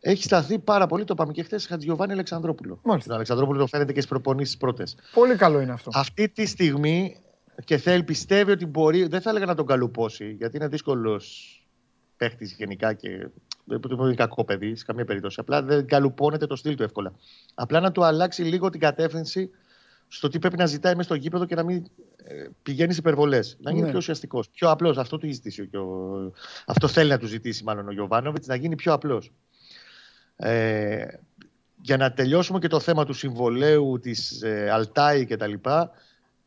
έχει 0.06 0.24
σταθεί 0.24 0.60
πάρα 0.60 0.88
πολύ, 0.88 1.04
το 1.04 1.14
είπαμε 1.14 1.32
και 1.32 1.44
χθες, 1.44 1.66
Χατζιωβάνη 1.66 2.12
Αλεξανδρόπουλο. 2.12 2.80
Μάλιστα. 2.84 3.08
Τον 3.08 3.16
Αλεξανδρόπουλο 3.16 3.60
το 3.60 3.68
φαίνεται 3.68 3.94
και 3.94 4.00
στις 4.00 4.12
προπονήσεις 4.12 4.58
πρώτες. 4.58 4.96
Πολύ 5.14 5.36
καλό 5.36 5.60
είναι 5.60 5.72
αυτό. 5.72 5.90
Αυτή 5.94 6.30
τη 6.30 6.46
στιγμή 6.46 7.18
και 7.66 7.78
θέλει, 7.78 8.04
πιστεύει 8.04 8.52
ότι 8.52 8.66
μπορεί, 8.66 9.08
δεν 9.08 9.22
θα 9.22 9.30
έλεγα 9.30 9.46
να 9.46 9.56
τον 9.56 9.66
καλουπώσει, 9.66 10.32
γιατί 10.32 10.58
είναι 10.58 10.68
δύσκολος 10.68 11.58
παίχτη 12.18 12.46
γενικά 12.58 12.94
και 12.94 13.28
δεν 13.64 13.80
είναι 14.00 14.14
κακό 14.14 14.44
παιδί 14.44 14.76
σε 14.76 14.86
καμία 14.86 15.06
περίπτωση. 15.06 15.40
Απλά 15.40 15.64
δεν 15.64 15.88
καλουπώνεται 15.88 16.46
το 16.46 16.56
στυλ 16.56 16.76
του 16.76 16.84
εύκολα. 16.84 17.14
Απλά 17.54 17.80
να 17.80 17.92
του 17.92 18.04
αλλάξει 18.04 18.44
λίγο 18.44 18.70
την 18.70 18.80
κατεύθυνση 18.80 19.50
στο 20.08 20.28
τι 20.28 20.40
πρέπει 20.40 20.58
να 20.58 20.66
ζητάει 20.66 20.96
μέσα 20.96 21.08
στο 21.08 21.16
γήπεδο 21.16 21.46
και 21.46 21.56
να 21.56 21.64
μην 21.64 21.86
ε, 22.24 22.46
πηγαίνει 22.64 22.96
υπερβολές. 22.98 23.58
Να 23.62 23.72
γίνει 23.72 23.84
ναι. 23.84 23.90
πιο 23.90 23.98
ουσιαστικός. 23.98 24.50
Πιο 24.50 24.70
απλός. 24.70 24.98
Αυτό 24.98 25.18
του 25.18 25.32
ζητήσει. 25.32 25.70
Αυτό 26.66 26.88
θέλει 26.88 27.10
να 27.10 27.18
του 27.18 27.28
ζητήσει 27.28 27.64
μάλλον 27.64 27.88
ο 27.88 27.92
Γιωβάνοβιτς, 27.92 28.48
να 28.48 28.56
γίνει 28.56 28.76
πιο 28.76 28.94
απλός. 28.94 29.32
Ε, 30.36 31.06
για 31.82 31.98
να 31.98 32.14
τελειώσουμε 32.14 32.60
και 32.60 32.68
το 32.68 32.80
θέμα 32.80 33.06
του 33.06 33.14
συμβολέου 33.14 34.00
της 34.00 34.42
ε, 34.42 34.70
Αλτάη 34.70 35.26
και 35.26 35.38
τα 35.38 35.48
λοιπά, 35.48 35.92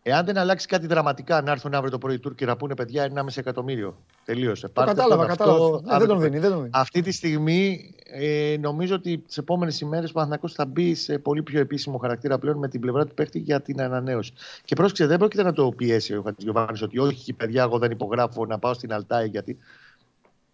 εάν 0.03 0.25
δεν 0.25 0.39
αλλάξει 0.39 0.67
κάτι 0.67 0.87
δραματικά, 0.87 1.43
να 1.43 1.51
έρθουν 1.51 1.75
αύριο 1.75 1.91
το 1.91 1.99
πρωί 1.99 2.15
οι 2.15 2.19
Τούρκοι 2.19 2.45
να 2.45 2.57
πούνε 2.57 2.75
παιδιά 2.75 3.13
1,5 3.15 3.27
εκατομμύριο. 3.37 3.99
Τελείωσε. 4.25 4.69
Το 4.69 4.85
κατάλαβα, 4.85 5.27
κατάλαβα. 5.27 5.81
Ναι, 5.83 5.99
δεν, 5.99 6.09
τον 6.09 6.21
δίνει, 6.21 6.39
δεν 6.39 6.51
τον 6.51 6.59
δίνει. 6.59 6.71
Αυτή 6.73 7.01
τη 7.01 7.11
στιγμή 7.11 7.95
ε, 8.05 8.57
νομίζω 8.61 8.95
ότι 8.95 9.19
τις 9.19 9.39
επόμενες 9.39 9.81
ημέρες 9.81 10.11
ο 10.11 10.13
Παναθηναϊκός 10.13 10.53
θα 10.53 10.65
μπει 10.65 10.95
σε 10.95 11.19
πολύ 11.19 11.43
πιο 11.43 11.61
επίσημο 11.61 11.99
χαρακτήρα 11.99 12.39
πλέον 12.39 12.59
με 12.59 12.69
την 12.69 12.81
πλευρά 12.81 13.07
του 13.07 13.15
παίχτη 13.15 13.39
για 13.39 13.61
την 13.61 13.81
ανανέωση. 13.81 14.33
Και 14.65 14.75
πρόσεξε, 14.75 15.07
δεν 15.07 15.19
πρόκειται 15.19 15.43
να 15.43 15.53
το 15.53 15.73
πιέσει 15.77 16.15
ο 16.17 16.23
Χατζηγιοβάνη 16.23 16.79
ότι 16.83 16.99
όχι, 16.99 17.33
παιδιά, 17.33 17.63
εγώ 17.63 17.79
δεν 17.79 17.91
υπογράφω 17.91 18.47
να 18.47 18.59
πάω 18.59 18.75
στην 18.75 18.93
Αλτάη 18.93 19.29
γιατί 19.29 19.59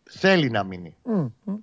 θέλει 0.03 0.51
να 0.51 0.65
μείνει. 0.65 0.95
Mm, 1.05 1.31
mm. 1.47 1.59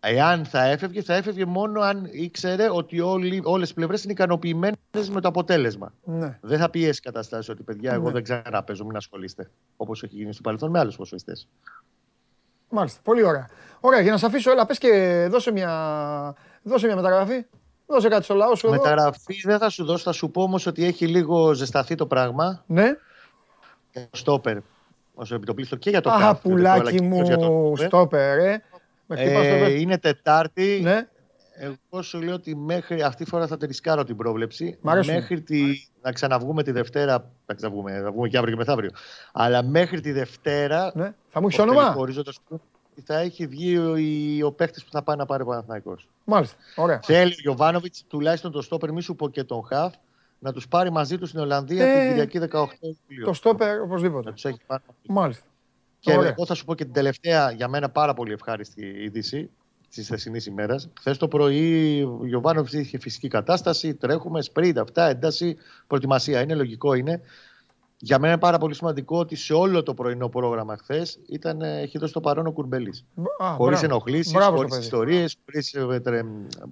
Εάν 0.00 0.44
θα 0.44 0.64
έφευγε, 0.64 1.02
θα 1.02 1.14
έφευγε 1.14 1.44
μόνο 1.44 1.80
αν 1.80 2.08
ήξερε 2.10 2.70
ότι 2.70 3.00
όλες 3.42 3.70
οι 3.70 3.74
πλευρές 3.74 4.02
είναι 4.02 4.12
ικανοποιημένες 4.12 4.76
με 5.10 5.20
το 5.20 5.28
αποτέλεσμα. 5.28 5.92
Ναι. 6.04 6.38
Δεν 6.40 6.58
θα 6.58 6.70
πιέσει 6.70 7.00
καταστάσει 7.00 7.50
ότι 7.50 7.62
παιδιά, 7.62 7.92
εγώ 7.92 8.06
ναι. 8.06 8.12
δεν 8.12 8.22
ξαναπέζω, 8.22 8.84
μην 8.84 8.96
ασχολείστε. 8.96 9.50
Όπως 9.76 10.02
έχει 10.02 10.14
γίνει 10.14 10.32
στο 10.32 10.42
παρελθόν 10.42 10.70
με 10.70 10.78
άλλους 10.78 10.96
ποσοστές. 10.96 11.48
Μάλιστα. 12.68 13.00
Πολύ 13.02 13.22
ωραία. 13.22 13.48
Ωραία, 13.80 14.00
για 14.00 14.12
να 14.12 14.18
σε 14.18 14.26
αφήσω, 14.26 14.50
έλα, 14.50 14.66
πες 14.66 14.78
και 14.78 15.26
δώσε 15.30 15.52
μια, 15.52 16.34
δώσε 16.62 16.86
μια 16.86 16.96
μεταγραφή. 16.96 17.46
Δώσε 17.86 18.08
κάτι 18.08 18.24
στο 18.24 18.34
λαό 18.34 18.54
σου. 18.54 18.70
Μεταγραφή 18.70 19.40
δεν 19.44 19.58
θα 19.58 19.68
σου 19.68 19.84
δώσω, 19.84 20.02
θα 20.02 20.12
σου 20.12 20.30
πω 20.30 20.42
όμως 20.42 20.66
ότι 20.66 20.84
έχει 20.84 21.06
λίγο 21.06 21.52
ζεσταθεί 21.52 21.94
το 21.94 22.06
πράγμα. 22.06 22.64
Ναι. 22.66 22.96
Στόπερ. 24.10 24.56
Όσο 25.14 25.34
επιτοπλίστο 25.34 25.76
και 25.76 25.90
για 25.90 26.00
το 26.00 26.10
Αχ, 26.10 26.40
πουλάκι 26.40 27.02
μου, 27.02 27.76
στόπερ, 27.76 28.38
ε. 28.38 28.62
Ε, 29.08 29.80
είναι 29.80 29.98
Τετάρτη. 29.98 30.80
Ναι. 30.82 31.08
Εγώ 31.60 32.02
σου 32.02 32.20
λέω 32.22 32.34
ότι 32.34 32.56
μέχρι 32.56 33.02
αυτή 33.02 33.24
τη 33.24 33.30
φορά 33.30 33.46
θα 33.46 33.56
ρισκάρω 33.60 34.04
την 34.04 34.16
πρόβλεψη. 34.16 34.78
Μέχρι 34.80 35.40
τη, 35.40 35.62
να 36.02 36.12
ξαναβγούμε 36.12 36.62
τη 36.62 36.70
Δευτέρα. 36.70 37.30
Να 37.46 37.54
ξαναβγούμε, 37.54 38.00
θα 38.02 38.10
βγούμε 38.12 38.28
και 38.28 38.36
αύριο 38.36 38.52
και 38.52 38.58
μεθαύριο. 38.58 38.90
Αλλά 39.32 39.62
μέχρι 39.62 40.00
τη 40.00 40.12
Δευτέρα. 40.12 40.92
Ναι. 40.94 41.12
Θα 41.28 41.40
μου 41.40 41.46
έχεις 41.46 41.58
όνομα; 41.58 41.96
Θα 43.04 43.18
έχει 43.18 43.46
βγει 43.46 43.78
ο, 43.78 44.46
ο 44.46 44.52
παίχτης 44.52 44.84
που 44.84 44.90
θα 44.90 45.02
πάει 45.02 45.16
να 45.16 45.26
πάρει 45.26 45.42
ο 45.42 45.46
Παναθναϊκό. 45.46 45.96
Μάλιστα. 46.24 46.56
Ωραία. 46.76 47.00
Θέλει 47.02 47.32
ο 47.32 47.40
Γιωβάνοβιτς 47.40 48.04
τουλάχιστον 48.08 48.52
το 48.52 48.62
στόπερ, 48.62 48.92
μη 48.92 49.02
σου 49.02 49.16
πω 49.16 49.28
και 49.28 49.44
τον 49.44 49.64
Χαφ, 49.64 49.94
να 50.38 50.52
τους 50.52 50.68
πάρει 50.68 50.90
μαζί 50.90 51.18
του 51.18 51.26
στην 51.26 51.40
Ολλανδία 51.40 51.86
ε, 51.86 51.98
την 51.98 52.08
Κυριακή 52.08 52.38
18 52.52 52.64
Ιουλίου. 52.80 53.24
Το 53.24 53.32
στόπερ 53.32 53.80
οπωσδήποτε. 53.80 54.28
Να 54.28 54.34
τους 54.34 54.44
έχει 54.44 54.58
πάρει. 54.66 54.82
Μάλιστα. 55.08 55.44
Και 56.00 56.16
Ωραία. 56.16 56.30
εγώ 56.30 56.46
θα 56.46 56.54
σου 56.54 56.64
πω 56.64 56.74
και 56.74 56.84
την 56.84 56.92
τελευταία 56.92 57.50
για 57.50 57.68
μένα 57.68 57.88
πάρα 57.88 58.14
πολύ 58.14 58.32
ευχάριστη 58.32 58.86
είδηση 58.86 59.50
της 59.90 60.06
θεσινής 60.06 60.46
ημέρας. 60.46 60.88
Χθες 60.98 61.16
το 61.16 61.28
πρωί 61.28 62.02
ο 62.02 62.26
Γιωβάνοβιτς 62.26 62.72
είχε 62.72 62.98
φυσική 62.98 63.28
κατάσταση. 63.28 63.94
Τρέχουμε, 63.94 64.42
σπριντ, 64.42 64.78
αυτά, 64.78 65.08
ένταση, 65.08 65.56
προετοιμασία. 65.86 66.40
Είναι 66.40 66.54
λογικό, 66.54 66.94
είναι. 66.94 67.20
Για 68.00 68.18
μένα 68.18 68.32
είναι 68.32 68.40
πάρα 68.40 68.58
πολύ 68.58 68.74
σημαντικό 68.74 69.18
ότι 69.18 69.36
σε 69.36 69.54
όλο 69.54 69.82
το 69.82 69.94
πρωινό 69.94 70.28
πρόγραμμα 70.28 70.76
χθες 70.76 71.18
έχει 71.60 71.98
δώσει 71.98 72.12
το 72.12 72.20
παρόν 72.20 72.46
ο 72.46 72.52
Κουρμπέλης. 72.52 73.04
Χωρίς 73.56 73.82
ενοχλήσεις, 73.82 74.32
χωρίς 74.32 74.76
ιστορίες, 74.76 75.36
χωρίς 75.44 75.74
ε, 75.74 76.24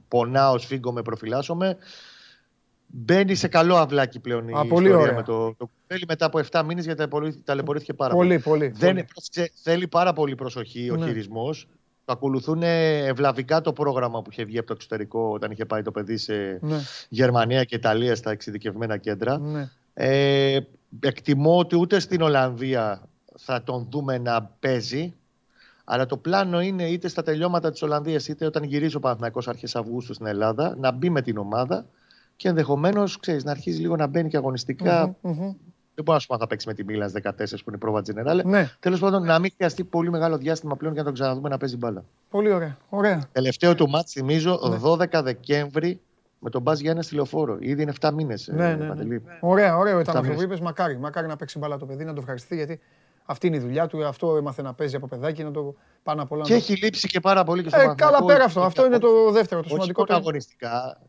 πονάω, 0.09 0.59
σφίγγω 0.59 0.93
με, 0.93 1.03
προφυλάσσομαι. 1.03 1.77
Μπαίνει 2.87 3.35
σε 3.35 3.49
καλό 3.49 3.77
αυλάκι 3.77 4.21
πλέον 4.21 4.49
η 4.49 4.53
Α, 4.53 4.63
ιστορία 4.65 4.97
με 4.97 5.23
το, 5.23 5.55
το 5.55 5.67
Κουρμπέλη 5.67 6.05
μετά 6.09 6.27
από 6.27 6.41
7 6.51 6.63
μήνες 6.67 6.85
γιατί 6.85 7.09
ταλαιπωρήθηκε 7.45 7.95
πάρα 7.95 8.15
πολύ. 8.15 8.39
πολύ. 8.39 8.69
Δεν, 8.69 8.95
πολύ. 8.95 9.51
Θέλει 9.63 9.89
πάρα 9.89 10.13
πολύ 10.13 10.35
προσοχή 10.35 10.91
ο 10.91 10.97
ναι. 10.97 11.07
χειρισμός 11.07 11.69
ακολουθούν 12.07 12.63
ευλαβικά 12.63 13.61
το 13.61 13.73
πρόγραμμα 13.73 14.23
που 14.23 14.31
είχε 14.31 14.45
βγει 14.45 14.59
από 14.59 14.67
το 14.67 14.73
εξωτερικό 14.73 15.31
όταν 15.33 15.51
είχε 15.51 15.65
πάει 15.65 15.83
το 15.83 15.91
παιδί 15.91 16.17
σε 16.17 16.59
ναι. 16.63 16.77
Γερμανία 17.09 17.65
και 17.65 17.75
Ιταλία 17.75 18.15
στα 18.17 18.31
εξειδικευμένα 18.31 18.97
κέντρα. 18.97 19.39
Ναι. 19.39 19.71
Ε, 19.95 20.59
εκτιμώ 21.01 21.59
ότι 21.59 21.77
ούτε 21.77 22.01
στην 22.01 22.23
Ολλανδία 22.23 23.09
θα 23.39 23.63
τον 23.63 23.89
δούμε 23.91 24.19
να 24.19 24.43
παίζει. 24.43 25.15
Αλλά 25.85 26.07
το 26.07 26.17
πλάνο 26.17 26.61
είναι 26.61 26.89
είτε 26.89 27.09
στα 27.09 27.23
τελειώματα 27.23 27.71
της 27.71 27.83
Ολλανδίας 27.83 28.29
είτε 28.29 28.47
όταν 28.47 28.63
γυρίσει 28.63 28.97
ο 28.97 29.01
Παναθυνακό 29.01 29.43
αρχές 29.47 29.77
Αυγούστου 29.77 30.15
στην 30.15 30.27
Ελλάδα 30.27 30.75
να 30.79 30.91
μπει 30.91 31.11
με 31.11 31.23
την 31.23 31.39
ομάδα 31.39 31.87
και 32.37 32.49
ενδεχομένως 32.49 33.19
να 33.43 33.51
αρχίζει 33.51 33.81
λίγο 33.81 33.97
να 33.97 34.07
μπαίνει 34.07 34.29
και 34.29 34.37
αγωνιστικά 34.37 35.17
δεν 35.97 36.05
μπορώ 36.05 36.17
να 36.17 36.19
σου 36.19 36.27
πω 36.27 36.35
αν 36.35 36.41
θα 36.41 36.47
παίξει 36.47 36.69
με 36.69 36.75
τη 36.75 36.85
Μίλαν 36.85 37.13
14 37.23 37.31
που 37.37 37.65
είναι 37.67 37.77
η 37.77 37.79
πρόβα 37.79 38.03
Τζενεράλε. 38.03 38.43
Ναι. 38.45 38.71
Τέλος 38.81 39.01
πάντων, 39.01 39.25
να 39.25 39.39
μην 39.39 39.51
χρειαστεί 39.57 39.85
πολύ 39.85 40.11
μεγάλο 40.11 40.37
διάστημα 40.37 40.77
πλέον 40.77 40.93
για 40.93 41.03
να 41.03 41.09
τον 41.09 41.19
ξαναδούμε 41.19 41.49
να 41.49 41.57
παίζει 41.57 41.77
μπάλα. 41.77 42.05
Πολύ 42.31 42.53
ωραία. 42.53 42.77
ωραία. 42.89 43.29
Τελευταίο 43.33 43.75
του 43.75 43.89
μάτς, 43.89 44.13
θυμίζω, 44.13 44.61
ναι. 44.71 44.79
12 44.83 45.23
Δεκέμβρη 45.23 46.01
με 46.39 46.51
τον 46.51 46.63
Μπάζ 46.63 46.81
Γιάννης 46.81 47.07
τηλεοφόρο. 47.07 47.57
Ήδη 47.61 47.83
είναι 47.83 47.93
7 48.01 48.11
μήνες. 48.15 48.49
Ναι, 48.53 48.75
ναι, 48.75 48.95
ναι. 48.95 49.05
ναι. 49.05 49.19
Ωραία, 49.41 49.77
ωραία. 49.77 50.01
Ήταν 50.01 50.17
αυτό 50.17 50.33
που 50.33 50.43
είπε. 50.43 50.57
Μακάρι, 50.63 50.99
μακάρι 50.99 51.27
να 51.27 51.37
παίξει 51.37 51.59
μπάλα 51.59 51.77
το 51.77 51.87
παιδί, 51.87 52.05
να 52.05 52.13
το 52.13 52.21
ευχαριστεί 52.21 52.55
γιατί 52.55 52.81
αυτή 53.25 53.47
είναι 53.47 53.57
η 53.57 53.61
δουλειά 53.61 53.87
του. 53.87 54.07
Αυτό 54.07 54.37
έμαθε 54.37 54.63
να 54.63 54.75
παίζει 54.75 54.97
από 54.97 55.07
παιδάκι, 55.07 55.43
να 55.43 55.51
το 55.51 55.75
πάνω 56.03 56.23
απ' 56.23 56.33
όλα. 56.33 56.45
Και 56.45 56.55
έχει 56.55 56.77
λείψει 56.77 57.09
και 57.09 57.21
πάρα 57.21 57.45
πολύ 57.45 57.63
και 57.63 57.69
στο 57.69 57.81
ε, 57.81 57.95
Καλά 57.97 58.25
πέρα 58.25 58.45
αυτό. 58.45 58.63
Αυτό 58.63 58.87
είναι 58.87 58.99
το 58.99 59.31
δεύτερο, 59.33 59.63
το 59.63 59.69
σημαντικό. 59.69 60.05
αγωνιστικά 60.09 61.01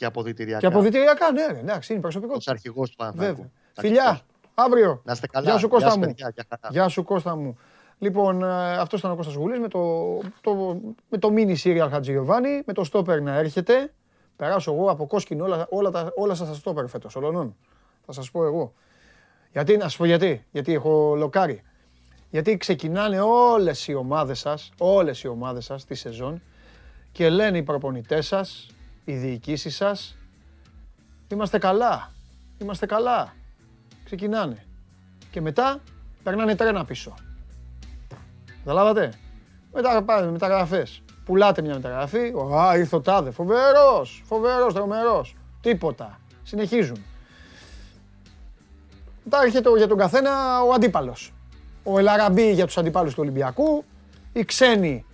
και 0.00 0.06
αποδητηριακά. 0.06 0.60
Και 0.60 0.66
αποδητηριακά, 0.66 1.32
ναι, 1.32 1.58
εντάξει, 1.58 1.92
είναι 1.92 2.02
προσωπικό. 2.02 2.34
Ω 2.34 2.38
αρχηγός 2.46 2.90
του 2.90 2.96
Παναθηναϊκού. 2.96 3.52
Φιλιά, 3.72 4.20
Αύριο. 4.54 5.00
Να 5.04 5.12
είστε 5.12 5.26
καλά. 5.26 5.50
Γεια 5.50 5.58
σου 5.58 5.68
Κώστα 5.68 5.98
μου. 5.98 6.14
Γεια 6.70 6.88
σου 6.88 7.02
Κώστα 7.02 7.36
μου. 7.36 7.58
Λοιπόν, 7.98 8.42
ε, 8.42 8.76
αυτός 8.76 8.98
ήταν 8.98 9.10
ο 9.10 9.16
Κώστας 9.16 9.34
Γουλής 9.34 9.58
με 9.58 9.68
το, 9.68 10.16
το, 10.40 10.80
με 11.08 11.18
το 11.18 11.28
mini 11.36 11.56
serial 11.62 11.88
Χατζηγιοβάνι, 11.90 12.62
με 12.66 12.72
το 12.72 12.84
stopper 12.92 13.22
να 13.22 13.34
έρχεται. 13.34 13.92
Περάσω 14.36 14.72
εγώ 14.72 14.90
από 14.90 15.06
κόσκινο 15.06 15.44
όλα, 15.44 15.66
όλα, 15.70 15.90
τα, 15.90 16.12
όλα 16.16 16.34
σας 16.34 16.62
τα 16.62 16.72
stopper 16.72 16.88
φέτος, 16.88 17.16
ολονών. 17.16 17.56
Θα 18.06 18.12
σας 18.12 18.30
πω 18.30 18.44
εγώ. 18.44 18.72
Γιατί, 19.52 19.76
να 19.76 19.82
σας 19.82 19.96
πω 19.96 20.04
γιατί, 20.04 20.46
γιατί 20.50 20.72
έχω 20.72 21.14
λοκάρει. 21.16 21.62
Γιατί 22.30 22.56
ξεκινάνε 22.56 23.20
όλες 23.20 23.88
οι 23.88 23.94
ομάδες 23.94 24.38
σας, 24.38 24.72
όλες 24.78 25.22
οι 25.22 25.28
ομάδες 25.28 25.64
σας 25.64 25.84
τη 25.84 25.94
σεζόν 25.94 26.42
και 27.12 27.28
λένε 27.28 27.58
οι 27.58 27.62
προπονητές 27.62 28.26
σας, 28.26 28.70
οι 29.04 29.12
διοικήσεις 29.14 29.76
σας, 29.76 30.16
είμαστε 31.28 31.58
καλά, 31.58 32.12
είμαστε 32.58 32.86
καλά 32.86 33.32
ξεκινάνε. 34.04 34.64
Και 35.30 35.40
μετά 35.40 35.80
περνάνε 36.22 36.54
τρένα 36.54 36.84
πίσω. 36.84 37.14
Καταλάβατε. 38.64 39.12
Μετά 39.72 40.02
πάνε 40.02 40.30
μεταγραφές. 40.30 41.02
Πουλάτε 41.24 41.62
μια 41.62 41.74
μεταγραφή. 41.74 42.32
Α, 42.54 42.76
ήρθε 42.76 42.96
ο 42.96 43.00
τάδε. 43.00 43.30
Φοβερός, 43.30 44.22
φοβερός, 44.26 44.74
τρομερός. 44.74 45.36
Τίποτα. 45.60 46.20
Συνεχίζουν. 46.42 47.04
Μετά 49.24 49.42
έρχεται 49.42 49.70
για 49.76 49.88
τον 49.88 49.98
καθένα 49.98 50.62
ο 50.62 50.72
αντίπαλος. 50.72 51.32
Ο 51.82 51.98
Ελαραμπή 51.98 52.52
για 52.52 52.66
τους 52.66 52.78
αντιπάλους 52.78 53.14
του 53.14 53.20
Ολυμπιακού. 53.22 53.84
Οι 54.32 54.44
ξένοι 54.44 55.04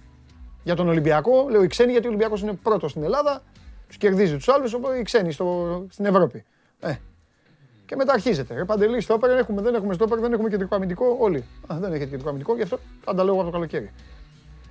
για 0.62 0.74
τον 0.74 0.88
Ολυμπιακό. 0.88 1.48
Λέω 1.50 1.62
οι 1.62 1.66
ξένοι 1.66 1.90
γιατί 1.90 2.06
ο 2.06 2.08
Ολυμπιακός 2.08 2.40
είναι 2.40 2.52
πρώτος 2.52 2.90
στην 2.90 3.02
Ελλάδα. 3.02 3.42
Τους 3.86 3.96
κερδίζει 3.96 4.36
τους 4.36 4.48
άλλους. 4.48 4.72
Οπότε 4.72 4.98
οι 4.98 5.02
ξένοι 5.02 5.32
στο, 5.32 5.86
στην 5.90 6.04
Ευρώπη. 6.04 6.44
Ε, 6.80 6.94
και 7.86 7.96
μετά 7.96 8.12
αρχίζεται. 8.12 8.54
Ρε 8.54 8.64
Παντελή, 8.64 9.00
στόπερ 9.00 9.30
έχουμε, 9.30 9.62
δεν 9.62 9.74
έχουμε 9.74 9.94
στόπερ, 9.94 10.20
δεν 10.20 10.32
έχουμε 10.32 10.48
κεντρικό 10.48 10.74
αμυντικό. 10.74 11.16
Όλοι. 11.20 11.44
Α, 11.72 11.76
δεν 11.78 11.90
έχετε 11.90 12.04
κεντρικό 12.04 12.28
αμυντικό, 12.28 12.56
γι' 12.56 12.62
αυτό 12.62 12.78
θα 13.04 13.14
τα 13.14 13.24
λέω 13.24 13.34
από 13.34 13.44
το 13.44 13.50
καλοκαίρι. 13.50 13.92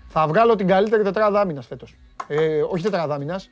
Θα 0.08 0.28
βγάλω 0.28 0.56
την 0.56 0.68
καλύτερη 0.68 1.04
τετράδα 1.04 1.42
άμυνας 1.42 1.66
φέτος. 1.66 1.98
Ε, 2.28 2.62
όχι 2.62 2.84
τετράδα 2.84 3.16
άμυνας, 3.16 3.50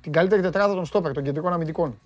την 0.00 0.12
καλύτερη 0.12 0.42
τετράδα 0.42 0.74
των 0.74 0.84
στόπερ, 0.84 1.12
των 1.12 1.22
κεντρικών 1.22 1.52
αμυντικών. 1.52 2.00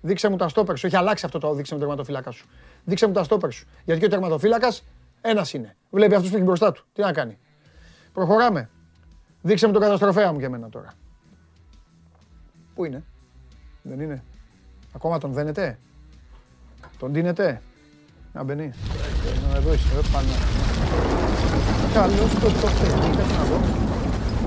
Δείξε 0.00 0.28
μου 0.28 0.36
τα 0.36 0.48
στόπερ 0.48 0.76
σου. 0.76 0.86
Έχει 0.86 0.96
αλλάξει 0.96 1.26
αυτό 1.26 1.38
το 1.38 1.54
δείξε 1.54 1.74
μου 1.74 1.80
τερματοφύλακα 1.80 2.30
σου. 2.30 2.46
Δείξε 2.84 3.06
μου 3.06 3.12
τα 3.12 3.24
στόπερ 3.24 3.50
σου. 3.50 3.66
Γιατί 3.84 4.00
και 4.00 4.06
ο 4.06 4.08
τερματοφύλακας 4.08 4.84
ένας 5.20 5.52
είναι. 5.52 5.76
Βλέπει 5.90 6.14
αυτούς 6.14 6.30
που 6.30 6.36
έχει 6.36 6.44
μπροστά 6.44 6.72
του. 6.72 6.84
Τι 6.92 7.00
να 7.00 7.12
κάνει. 7.12 7.38
Προχωράμε. 8.12 8.70
Δείξε 9.42 9.66
μου 9.66 9.72
τον 9.72 9.82
καταστροφέα 9.82 10.32
μου 10.32 10.38
για 10.38 10.50
μένα 10.50 10.68
τώρα. 10.68 10.94
Πού 12.74 12.84
είναι; 12.84 13.04
Δεν 13.82 14.00
είναι. 14.00 14.22
Ακόμα 14.94 15.18
τον 15.18 15.32
δένετε; 15.32 15.78
Τον 16.98 17.12
δίνετε. 17.12 17.60
Να 18.32 18.42
μπαίνει. 18.42 18.72
Εδώ 19.54 19.72
είσαι, 19.72 19.88
εδώ 19.92 20.02
πάνω. 20.12 20.28
Καλώς 21.94 22.34
το 22.34 22.40
το 22.40 22.66
να 23.38 23.44
δω. 23.44 23.60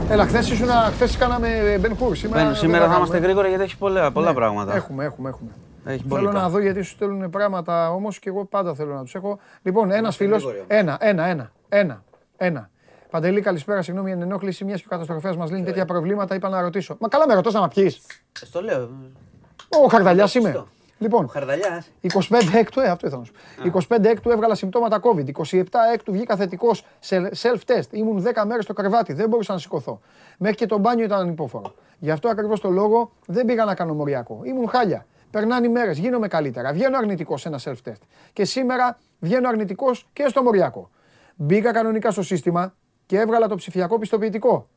Έλα, 0.09 0.25
χθες 0.25 0.49
ήσουν, 0.49 0.67
χθες 0.67 1.17
κάναμε 1.17 1.79
Ben 1.81 1.89
Hur. 1.89 2.11
Σήμερα, 2.13 2.53
σήμερα 2.53 2.87
θα 2.89 2.95
είμαστε 2.95 3.17
γρήγορα 3.17 3.47
γιατί 3.47 3.63
έχει 3.63 3.77
πολλά, 3.77 4.11
πολλά 4.11 4.27
ναι, 4.27 4.33
πράγματα. 4.33 4.75
Έχουμε, 4.75 5.05
έχουμε, 5.05 5.29
έχουμε. 5.29 5.51
Έχει 5.85 6.05
θέλω 6.09 6.31
να 6.31 6.49
δω 6.49 6.59
γιατί 6.59 6.81
σου 6.81 6.91
στέλνουν 6.91 7.29
πράγματα 7.29 7.91
όμως 7.91 8.19
και 8.19 8.29
εγώ 8.29 8.45
πάντα 8.45 8.73
θέλω 8.73 8.93
να 8.93 9.01
τους 9.01 9.15
έχω. 9.15 9.39
Λοιπόν, 9.61 9.91
ένας 9.91 10.15
φίλος. 10.15 10.47
Ένα, 10.67 10.97
ένα, 10.99 11.23
ένα, 11.25 11.51
ένα, 11.69 12.03
ένα. 12.37 12.69
Παντελή, 13.15 13.41
καλησπέρα. 13.41 13.81
Συγγνώμη 13.81 14.09
για 14.09 14.17
την 14.17 14.27
ενόχληση. 14.27 14.63
Μιας 14.63 14.79
και 14.79 14.85
ο 14.87 14.89
καταστροφέας 14.89 15.37
μας 15.37 15.49
λύνει 15.51 15.63
τέτοια 15.63 15.85
προβλήματα. 15.85 16.35
Είπα 16.35 16.49
να 16.49 16.61
ρωτήσω. 16.61 16.97
Μα 16.99 17.07
καλά 17.07 17.27
με 17.27 17.33
ρωτώ 17.33 17.51
να 17.51 17.61
με 17.61 17.67
πιει. 17.67 17.95
Στο 18.31 18.61
λέω. 18.61 18.89
Ο 19.83 19.87
Χαρδαλιάς 19.87 20.35
είμαι. 20.35 20.65
Λοιπόν, 20.97 21.29
25 22.01 22.53
έκτου, 22.53 22.79
ε, 22.79 22.89
αυτό 22.89 23.07
ήθελα 23.07 23.21
να 23.21 23.25
σου 23.25 23.33
25 23.89 24.09
έκτου 24.09 24.29
έβγαλα 24.29 24.55
συμπτώματα 24.55 24.99
COVID. 25.01 25.27
27 25.27 25.63
έκτου 25.93 26.11
βγήκα 26.11 26.35
θετικός 26.35 26.85
self-test. 27.41 27.91
Ήμουν 27.91 28.23
10 28.23 28.45
μέρες 28.45 28.63
στο 28.63 28.73
κρεβάτι, 28.73 29.13
δεν 29.13 29.29
μπορούσα 29.29 29.53
να 29.53 29.59
σηκωθώ. 29.59 29.99
Μέχρι 30.37 30.57
και 30.57 30.65
το 30.65 30.77
μπάνιο 30.77 31.05
ήταν 31.05 31.19
ανυπόφορο. 31.19 31.73
Γι' 31.99 32.11
αυτό 32.11 32.29
ακριβώς 32.29 32.59
το 32.59 32.69
λόγο 32.69 33.11
δεν 33.25 33.45
πήγα 33.45 33.65
να 33.65 33.75
κάνω 33.75 33.93
μοριακό. 33.93 34.41
Ήμουν 34.43 34.69
χάλια. 34.69 35.05
Περνάνε 35.31 35.67
οι 35.67 35.69
μέρες, 35.69 35.97
γίνομαι 35.97 36.27
καλύτερα. 36.27 36.73
Βγαίνω 36.73 36.97
αρνητικός 36.97 37.41
σε 37.41 37.47
ένα 37.47 37.59
self-test. 37.63 38.01
Και 38.33 38.45
σήμερα 38.45 38.99
βγαίνω 39.19 39.47
αρνητικός 39.47 40.07
και 40.13 40.25
στο 40.27 40.43
μοριακό. 40.43 40.89
Μπήκα 41.35 41.71
κανονικά 41.71 42.11
στο 42.11 42.23
σύστημα 42.23 42.73
και 43.05 43.19
έβγαλα 43.19 43.47
το 43.47 43.55
ψηφιακό 43.55 43.99
πιστοποιητικό. 43.99 44.67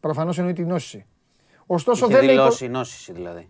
Προφανώς 0.00 0.38
εννοεί 0.38 0.52
την 0.52 0.68
νόση. 0.68 1.06
Ωστόσο 1.66 2.06
δεν 2.06 2.24
λέει. 2.24 2.68
νόση 2.68 3.12
δηλαδή. 3.12 3.48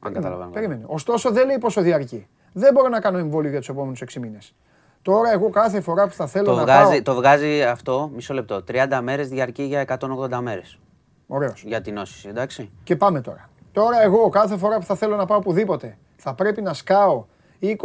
Αν 0.00 0.12
καταλαβαίνω. 0.12 0.50
Περίμενε. 0.50 0.84
Ωστόσο 0.86 1.30
δεν 1.30 1.46
λέει 1.46 1.58
πόσο 1.58 1.80
διαρκεί. 1.80 2.26
Δεν 2.52 2.72
μπορώ 2.72 2.88
να 2.88 3.00
κάνω 3.00 3.18
εμβόλιο 3.18 3.50
για 3.50 3.58
τους 3.58 3.68
επόμενους 3.68 4.02
6 4.12 4.20
μήνες. 4.20 4.54
Τώρα 5.02 5.32
εγώ 5.32 5.50
κάθε 5.50 5.80
φορά 5.80 6.06
που 6.06 6.12
θα 6.12 6.26
θέλω 6.26 6.44
το 6.44 6.54
να 6.54 6.62
βγάζει, 6.62 6.90
πάω... 6.90 7.02
Το 7.02 7.14
βγάζει 7.14 7.62
αυτό, 7.62 8.10
μισό 8.14 8.34
λεπτό, 8.34 8.64
30 8.68 9.00
μέρες 9.02 9.28
διαρκεί 9.28 9.62
για 9.62 9.98
180 10.00 10.38
μέρες. 10.42 10.78
Ωραίος. 11.26 11.62
Για 11.66 11.80
την 11.80 11.94
νόση, 11.94 12.28
εντάξει. 12.28 12.70
Και 12.82 12.96
πάμε 12.96 13.20
τώρα. 13.20 13.50
Τώρα 13.72 14.02
εγώ 14.02 14.28
κάθε 14.28 14.56
φορά 14.56 14.78
που 14.78 14.84
θα 14.84 14.94
θέλω 14.94 15.16
να 15.16 15.24
πάω 15.24 15.38
οπουδήποτε 15.38 15.98
θα 16.16 16.34
πρέπει 16.34 16.62
να 16.62 16.74
σκάω 16.74 17.24
20 17.60 17.76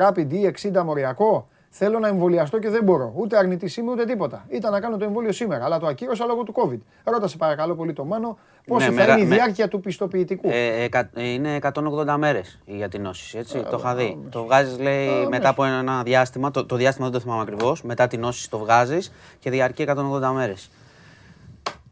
rapid 0.00 0.32
ή 0.32 0.54
60 0.72 0.82
μοριακό; 0.84 1.48
Θέλω 1.76 1.98
να 1.98 2.08
εμβολιαστώ 2.08 2.58
και 2.58 2.70
δεν 2.70 2.84
μπορώ. 2.84 3.12
Ούτε 3.16 3.36
αρνητή 3.36 3.80
είμαι 3.80 3.90
ούτε 3.90 4.04
τίποτα. 4.04 4.44
Ήταν 4.48 4.72
να 4.72 4.80
κάνω 4.80 4.96
το 4.96 5.04
εμβόλιο 5.04 5.32
σήμερα, 5.32 5.64
αλλά 5.64 5.78
το 5.78 5.86
ακύρωσα 5.86 6.24
λόγω 6.24 6.42
του 6.42 6.54
COVID. 6.56 6.78
Ρώτασε 7.04 7.36
παρακαλώ 7.36 7.74
πολύ 7.74 7.92
το 7.92 8.04
Μάνο 8.04 8.38
πόση 8.66 8.90
ναι, 8.90 9.04
θα 9.04 9.12
είναι 9.12 9.20
η 9.20 9.24
διάρκεια 9.24 9.68
του 9.68 9.80
πιστοποιητικού. 9.80 10.48
Ε, 10.50 10.88
ε, 11.14 11.28
είναι 11.32 11.58
180 11.62 12.14
μέρες 12.18 12.58
για 12.64 12.88
την 12.88 13.02
νόση. 13.02 13.38
Έτσι. 13.38 13.62
το 13.70 13.76
είχα 13.78 13.94
δει. 13.94 14.18
Το 14.30 14.44
βγάζεις, 14.44 14.78
λέει, 14.78 15.26
μετά 15.28 15.48
από 15.48 15.64
ένα 15.64 16.02
διάστημα. 16.02 16.50
Το, 16.50 16.66
το 16.66 16.76
διάστημα 16.76 17.06
δεν 17.06 17.18
το 17.18 17.24
θυμάμαι 17.24 17.42
ακριβώς. 17.42 17.82
Μετά 17.82 18.06
την 18.06 18.20
νόση 18.20 18.50
το 18.50 18.58
βγάζεις 18.58 19.12
και 19.38 19.50
διαρκεί 19.50 19.84
180 19.88 20.30
μέρες. 20.34 20.70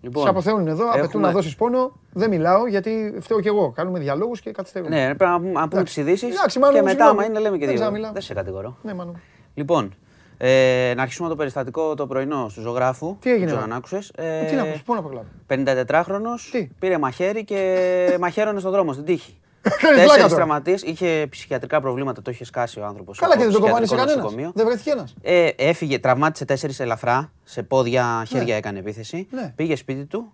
Λοιπόν, 0.00 0.22
σε 0.22 0.28
αποθέουν 0.28 0.66
εδώ, 0.66 0.84
έχουμε... 0.84 1.00
απαιτούν 1.00 1.20
να 1.20 1.30
δώσεις 1.30 1.56
πόνο. 1.56 1.92
Δεν 2.12 2.30
μιλάω 2.30 2.66
γιατί 2.66 3.14
φταίω 3.20 3.40
κι 3.40 3.48
εγώ. 3.48 3.70
Κάνουμε 3.70 3.98
διαλόγους 3.98 4.40
και 4.40 4.50
καθυστερούμε. 4.50 4.96
Ναι, 4.96 5.14
πρέπει 5.14 5.46
να 5.52 5.68
πούμε 5.68 5.82
τις 5.82 5.96
ειδήσεις. 5.96 6.34
Και 6.72 6.82
μετά, 6.82 7.06
άμα 7.06 7.24
είναι, 7.24 7.38
λέμε 7.38 7.58
και 7.58 7.66
δύο. 7.66 7.90
Δεν 8.12 8.22
σε 8.22 8.34
κατηγορώ. 8.34 8.76
Ναι, 8.82 8.94
Λοιπόν, 9.54 9.94
ε, 10.36 10.92
να 10.96 11.02
αρχίσουμε 11.02 11.28
το 11.28 11.36
περιστατικό 11.36 11.94
το 11.94 12.06
πρωινό 12.06 12.50
του 12.54 12.60
ζωγράφου. 12.60 13.16
Τι 13.20 13.30
έγινε. 13.30 13.52
αν 13.52 13.72
άκουσες. 13.72 14.12
Ε, 14.14 14.44
τι 14.44 14.54
να 14.54 14.64
πω, 14.64 14.80
πού 14.84 14.94
να 14.94 15.02
πω 15.02 15.24
54χρονο 15.48 16.62
πήρε 16.78 16.98
μαχαίρι 16.98 17.44
και 17.44 17.86
μαχαίρωνε 18.20 18.60
στον 18.60 18.72
δρόμο 18.72 18.92
στην 18.92 19.04
τύχη. 19.04 19.36
Τέσσερις 19.96 20.34
τραυματίες. 20.34 20.82
Είχε 20.82 21.26
ψυχιατρικά 21.30 21.80
προβλήματα, 21.80 22.22
το 22.22 22.30
είχε 22.30 22.44
σκάσει 22.44 22.80
ο 22.80 22.84
άνθρωπος. 22.84 23.18
Καλά, 23.18 23.36
και 23.36 23.42
δεν 23.42 23.52
το 23.52 23.60
κομμάνισε 23.60 23.96
κανένας. 23.96 24.32
Δεν 24.54 24.66
βρέθηκε 24.66 24.90
ένας. 24.90 25.14
Ε, 25.22 25.48
έφυγε, 25.56 25.98
τραυμάτισε 25.98 26.44
τέσσερις 26.44 26.80
ελαφρά. 26.80 27.32
Σε 27.44 27.62
πόδια, 27.62 28.24
χέρια 28.28 28.52
ναι. 28.52 28.58
έκανε 28.58 28.78
επίθεση. 28.78 29.26
Ναι. 29.30 29.52
Πήγε 29.56 29.76
σπίτι 29.76 30.04
του. 30.04 30.32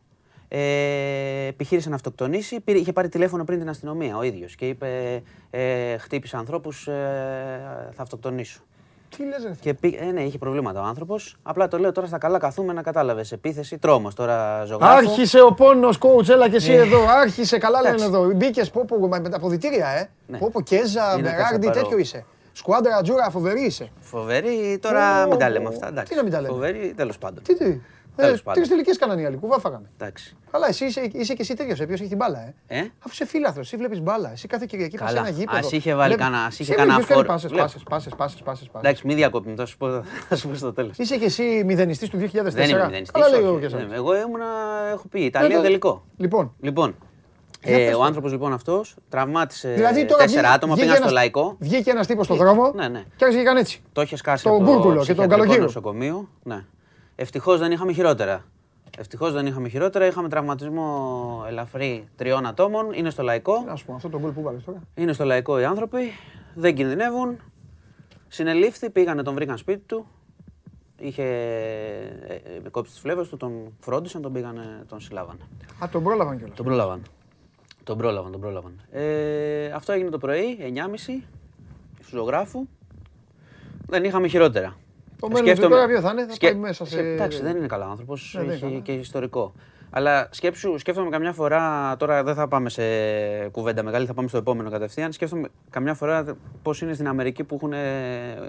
Ε, 0.49 1.47
επιχείρησε 1.47 1.89
να 1.89 1.95
αυτοκτονήσει. 1.95 2.61
Πήρε, 2.61 2.79
είχε 2.79 2.93
πάρει 2.93 3.09
τηλέφωνο 3.09 3.45
πριν 3.45 3.59
την 3.59 3.69
αστυνομία 3.69 4.17
ο 4.17 4.23
ίδιος 4.23 4.55
και 4.55 4.69
είπε: 4.69 5.23
ε, 5.51 5.99
Χτύπησε 5.99 6.37
ανθρώπους, 6.37 6.87
ε, 6.87 7.61
θα 7.93 8.03
αυτοκτονήσω. 8.03 8.61
Τι 9.17 9.25
λες, 9.25 9.43
ρε. 9.45 9.51
Και 9.61 9.75
πή... 9.75 9.99
ε, 10.01 10.05
ναι, 10.05 10.23
είχε 10.23 10.39
προβλήματα 10.39 10.81
ο 10.81 10.85
άνθρωπος. 10.85 11.37
Απλά 11.43 11.69
το 11.69 11.79
λέω 11.79 11.93
τώρα 11.93 12.07
στα 12.07 12.19
καλά 12.19 12.39
καθούμε 12.39 12.73
να 12.73 12.83
κατάλαβες. 12.83 13.33
Επίθεση, 13.33 13.79
τρόμος 13.79 14.15
τώρα 14.15 14.65
ζωγράφο. 14.65 14.97
Άρχισε 14.97 15.41
ο 15.41 15.53
πόνος, 15.53 15.99
coach, 16.01 16.29
έλα 16.29 16.49
και 16.49 16.57
εσύ 16.57 16.73
ε. 16.73 16.81
εδώ. 16.81 16.99
Άρχισε, 17.09 17.59
καλά 17.59 17.83
λένε 17.83 18.05
εδώ. 18.05 18.33
Μπήκες 18.35 18.71
πόπο 18.71 19.09
με 19.09 19.29
τα 19.29 19.37
αποδητήρια, 19.37 19.89
ε. 19.89 20.11
Ναι. 20.27 20.39
Πόπο, 20.39 20.61
Κέζα, 20.61 21.19
Μπεράρντι, 21.21 21.71
τέτοιο 21.71 21.99
είσαι. 21.99 22.25
Σκουάντρα 22.53 23.03
Τζούρα, 23.03 23.31
φοβερή 23.31 23.65
είσαι. 23.65 23.89
Φοβερή, 24.01 24.79
τώρα 24.83 25.27
μην 25.27 25.39
τα 25.39 25.51
λέμε 25.51 25.69
αυτά. 25.69 26.03
Τι 26.03 26.15
να 26.15 26.23
μην 26.23 26.33
τα 26.33 26.41
λέμε; 26.41 26.53
Φοβερή, 26.53 26.93
τέλος 26.97 27.19
πάντων. 27.19 27.43
Τι, 27.43 27.57
τι; 27.57 27.81
Ε, 28.21 28.35
Τρει 28.53 28.69
τελικές 28.69 28.99
κάνανε 28.99 29.21
οι 29.21 29.25
άλλοι. 29.25 29.37
Κουβά 29.37 29.59
φάγαμε. 29.59 29.91
Εντάξει. 29.99 30.37
Καλά, 30.51 30.69
εσύ 30.69 30.85
είσαι, 30.85 31.11
είσαι 31.13 31.35
και 31.35 31.43
εσύ 31.43 31.55
τέτοιος. 31.55 31.79
Ποιο 31.79 31.93
έχει 31.93 32.09
την 32.09 32.17
μπάλα, 32.17 32.39
ε. 32.39 32.55
ε; 32.67 32.79
Αφού 32.79 33.09
είσαι 33.11 33.27
φίλαθρος, 33.27 33.67
εσύ 33.67 33.77
βλέπεις 33.77 34.01
μπάλα. 34.01 34.31
Εσύ 34.33 34.47
κάθε 34.47 34.67
Κυριακή 34.69 34.97
πας 34.97 35.15
ένα 35.15 35.29
γήπεδο. 35.29 35.67
Α 35.67 35.71
είχε 35.71 35.95
βάλει 35.95 36.15
κανένα. 36.15 36.43
Α 36.43 36.49
είχε 36.59 36.75
κανένα 36.75 37.01
φόρ. 37.01 37.27
Πάσες, 37.27 37.51
πάσες, 37.51 37.83
πάσες, 37.89 38.13
πάσες, 38.15 38.43
πάσες. 38.45 38.69
Εντάξει, 38.75 39.07
μην 39.07 39.17
διακόπτει, 39.17 39.55
θα 40.29 40.37
σου 40.37 40.49
πω 40.49 40.55
στο 40.55 40.73
τέλος. 40.73 40.99
Είσαι 40.99 41.17
και 41.17 41.25
εσύ 41.25 41.63
μηδενιστής 41.65 42.09
του 42.09 42.19
2004. 42.19 42.55
Δεν 42.55 42.69
είμαι 42.69 42.85
μηδενιστής. 42.85 43.23
Εγώ 43.93 44.17
ήμουν, 44.17 44.41
έχω 44.93 45.09
πει, 45.09 45.21
Ιταλία 45.21 45.61
τελικό. 45.61 46.05
Λοιπόν. 46.17 46.55
Λοιπόν, 46.61 46.95
ε, 47.61 47.95
ο 47.95 48.03
άνθρωπος 48.05 48.33
λοιπόν 48.33 48.53
αυτός 48.53 48.95
τραυμάτισε 49.09 49.69
δηλαδή, 49.69 50.05
τέσσερα 50.05 50.51
άτομα, 50.51 50.75
πήγαν 50.75 50.97
στο 50.97 51.11
λαϊκό. 51.11 51.57
Βγήκε 51.59 51.91
ένας 51.91 52.07
τύπος 52.07 52.25
στον 52.25 52.37
δρόμο 52.37 52.73
ναι, 52.75 52.89
ναι. 52.89 53.05
και 53.17 53.25
άρχισε 53.25 53.43
και 53.43 53.59
έτσι. 53.59 53.83
Το 53.93 54.03
είχες 54.03 54.19
σκάσει 54.19 54.45
το 54.45 54.61
Μπούρκουλο 54.61 55.05
και 55.05 55.15
τον 55.15 55.29
Καλοκύριο. 55.29 55.63
νοσοκομείο. 55.63 56.29
Ναι. 56.43 56.65
Ευτυχώς 57.21 57.59
δεν 57.59 57.73
είχαμε 57.73 57.93
χειρότερα. 57.93 58.45
Ευτυχώς 58.99 59.33
δεν 59.33 59.47
είχαμε 59.47 59.69
χειρότερα. 59.69 60.07
Είχαμε 60.07 60.29
τραυματισμό 60.29 61.45
ελαφρύ 61.49 62.09
τριών 62.17 62.47
ατόμων. 62.47 62.93
Είναι 62.93 63.11
στο 63.11 63.23
λαϊκό. 63.23 63.53
Α 63.53 63.77
πούμε, 63.85 63.97
αυτό 63.97 64.09
το 64.09 64.19
γκολ 64.19 64.31
που 64.31 64.43
βάλες 64.43 64.65
τώρα. 64.65 64.81
Είναι 64.95 65.13
στο 65.13 65.25
λαϊκό 65.25 65.59
οι 65.59 65.65
άνθρωποι. 65.65 65.99
Δεν 66.55 66.75
κινδυνεύουν. 66.75 67.41
Συνελήφθη, 68.29 68.91
πήγανε, 68.91 69.23
τον 69.23 69.35
βρήκαν 69.35 69.59
σπίτι 69.59 69.83
του. 69.87 70.07
Είχε 70.99 71.23
ε, 71.23 72.35
ε, 72.35 72.69
κόψει 72.71 72.93
τις 72.93 73.01
φλέβες 73.01 73.29
του, 73.29 73.37
τον 73.37 73.77
φρόντισαν, 73.81 74.23
τον 74.23 74.33
πήγανε, 74.33 74.85
τον 74.89 75.01
συλλάβανε. 75.01 75.41
Α, 75.85 75.89
τον 75.89 76.03
πρόλαβαν 76.03 76.39
κιόλας. 76.39 76.57
Τον 76.57 76.65
πρόλαβαν. 76.65 77.03
Τον 77.85 77.99
πρόλαβαν, 77.99 78.33
τον 78.33 78.41
πρόλαβαν. 78.41 78.81
Ε, 78.91 79.67
αυτό 79.67 79.93
έγινε 79.93 80.11
το 80.11 80.19
πρωί, 80.19 80.59
9.30 80.61 81.23
στους 81.95 82.09
ζωγράφου. 82.11 82.67
Δεν 83.87 84.05
είχαμε 84.05 84.29
χειρότερα. 84.29 84.77
Το 85.21 85.29
μέλλον 85.29 85.55
του 85.55 85.69
τώρα 85.69 85.87
ποιο 85.87 86.01
θα 86.01 86.11
είναι, 86.11 86.27
θα 86.27 86.37
πάει 86.41 86.55
μέσα 86.55 86.87
σε... 86.87 86.99
Εντάξει, 86.99 87.43
δεν 87.43 87.57
είναι 87.57 87.67
καλά 87.67 87.87
άνθρωπος, 87.87 88.39
ναι, 88.47 88.53
έχει 88.53 88.81
και 88.85 88.93
ιστορικό. 88.93 89.55
Αλλά 89.91 90.29
σκέψου, 90.31 90.79
σκέφτομαι 90.79 91.11
καμιά 91.11 91.33
φορά, 91.33 91.97
τώρα 91.97 92.23
δεν 92.23 92.35
θα 92.35 92.49
πάμε 92.49 92.69
σε 92.69 92.83
κουβέντα 93.51 93.83
μεγάλη, 93.83 94.07
θα 94.07 94.15
πάμε 94.15 94.29
στο 94.29 94.37
επόμενο 94.37 94.71
κατευθείαν. 94.71 95.13
Σκέφτομαι 95.13 95.49
καμιά 95.71 95.95
φορά 95.95 96.37
πώς 96.63 96.81
είναι 96.81 96.95
στην 96.95 97.09
Αμερική 97.09 97.45
που 97.45 97.55
έχουν 97.55 97.73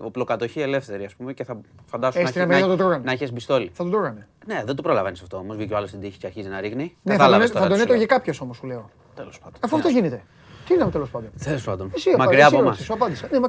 οπλοκατοχή 0.01 0.61
ελεύθερη, 0.61 1.05
ας 1.05 1.15
πούμε, 1.15 1.33
και 1.33 1.43
θα 1.43 1.61
φαντάσου 1.85 2.21
να, 2.35 2.45
να, 2.45 2.97
να 2.97 3.11
έχεις 3.11 3.33
πιστόλι. 3.33 3.69
Θα 3.73 3.83
το 3.83 3.89
τρώγανε. 3.89 4.27
Ναι, 4.45 4.63
δεν 4.65 4.75
το 4.75 4.81
προλαβαίνεις 4.81 5.21
αυτό 5.21 5.37
όμως. 5.37 5.55
Βγήκε 5.55 5.73
ο 5.73 5.77
άλλος 5.77 5.89
στην 5.89 6.01
τύχη 6.01 6.17
και 6.17 6.25
αρχίζει 6.25 6.49
να 6.49 6.59
ρίχνει. 6.59 6.95
Ναι, 7.01 7.15
θα, 7.15 7.29
τον, 7.29 7.47
θα 7.47 7.67
τον 7.67 7.79
έτρωγε 7.79 8.05
κάποιος 8.05 8.41
όμως, 8.41 8.57
σου 8.57 8.67
λέω. 8.67 8.89
Τέλος 9.15 9.39
πάντων. 9.39 9.59
Αφού 9.63 9.75
αυτό 9.75 9.87
γίνεται. 9.87 10.23
Τι 10.67 10.73
είναι 10.73 10.89
τέλος 10.89 11.09
πάντων. 11.09 11.29
Τέλος 11.43 11.63
πάντων. 11.63 11.91
Μακριά 12.17 12.47
από 12.47 12.57
εμά. 12.57 12.75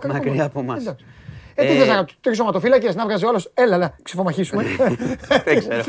Μακριά 0.09 0.44
από 0.44 0.60
εμά. 0.60 0.76
Ε, 1.62 1.66
τι 1.66 1.78
θες 1.78 1.89
να 1.89 2.05
τρεις 2.20 2.37
σωματοφύλακες, 2.37 2.95
να 2.95 3.05
βγάζει 3.05 3.24
όλος, 3.24 3.51
έλα 3.55 3.77
να 3.77 3.95
ξεφομαχίσουμε. 4.03 4.65
Δεν 5.45 5.59
ξέρω. 5.59 5.82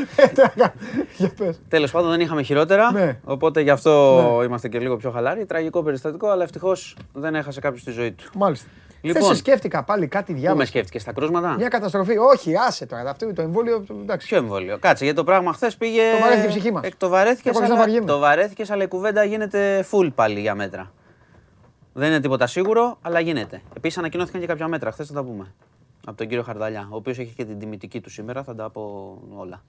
Ε, 1.38 1.50
Τέλος 1.68 1.90
πάντων 1.90 2.10
δεν 2.10 2.20
είχαμε 2.20 2.42
χειρότερα, 2.42 2.92
ναι. 2.92 3.18
οπότε 3.24 3.60
γι' 3.60 3.70
αυτό 3.70 4.22
ναι. 4.38 4.44
είμαστε 4.44 4.68
και 4.68 4.78
λίγο 4.78 4.96
πιο 4.96 5.10
χαλάροι. 5.10 5.46
Τραγικό 5.46 5.82
περιστατικό, 5.82 6.28
αλλά 6.28 6.42
ευτυχώς 6.42 6.96
δεν 7.12 7.34
έχασε 7.34 7.60
κάποιος 7.60 7.84
τη 7.84 7.90
ζωή 7.90 8.12
του. 8.12 8.24
Μάλιστα. 8.34 8.68
Λοιπόν, 9.02 9.22
σε 9.22 9.34
σκέφτηκα 9.34 9.82
πάλι 9.82 10.06
κάτι 10.06 10.32
διάβασα. 10.32 10.52
Πού 10.52 10.58
με 10.58 10.64
σκέφτηκες 10.64 11.02
στα 11.02 11.12
κρούσματα; 11.12 11.54
Μια 11.58 11.68
καταστροφή. 11.68 12.16
Όχι, 12.18 12.52
άσε 12.56 12.86
τώρα. 12.86 13.10
Αυτό 13.10 13.32
το 13.32 13.42
εμβόλιο. 13.42 13.84
Εντάξει. 14.02 14.26
Ποιο 14.26 14.36
εμβόλιο; 14.36 14.78
Κάτσε 14.78 15.04
γιατί 15.04 15.18
το 15.18 15.24
πράγμα 15.24 15.52
χθες 15.52 15.76
πήγε. 15.76 16.02
Το 16.12 16.20
βαρέθηκε 16.20 16.46
η 16.46 16.50
ψυχή 16.50 16.72
μας. 16.72 16.84
Ε, 16.84 16.88
το 16.96 17.08
βαρέθηκες, 17.08 17.60
αλλά... 17.60 18.04
το 18.04 18.18
βαρέθηκες, 18.18 18.70
αλλά 18.70 18.82
η 18.82 18.88
κουβέντα 18.88 19.24
γίνεται 19.24 19.86
full 19.90 20.10
πάλι 20.14 20.40
για 20.40 20.54
μέτρα. 20.54 20.92
Δεν 21.92 22.08
είναι 22.08 22.20
τίποτα 22.20 22.46
σίγουρο, 22.46 22.98
αλλά 23.02 23.20
γίνεται. 23.20 23.62
Επίσης 23.76 23.98
ανακοινώθηκαν 23.98 24.40
και 24.40 24.46
κάποια 24.46 24.68
μέτρα. 24.68 24.92
Χθες 24.92 25.06
θα 25.06 25.14
τα 25.14 25.24
πούμε. 25.24 25.54
Από 26.06 26.16
τον 26.16 26.28
κύριο 26.28 26.42
Χαρδαλιά, 26.42 26.88
ο 26.90 26.96
οποίος 26.96 27.18
έχει 27.18 27.34
και 27.34 27.44
την 27.44 27.58
τιμητική 27.58 28.00
του 28.00 28.10
σήμερα. 28.10 28.42
Θα 28.42 28.54
τα 28.54 28.70
πω 28.70 29.18
όλα. 29.36 29.62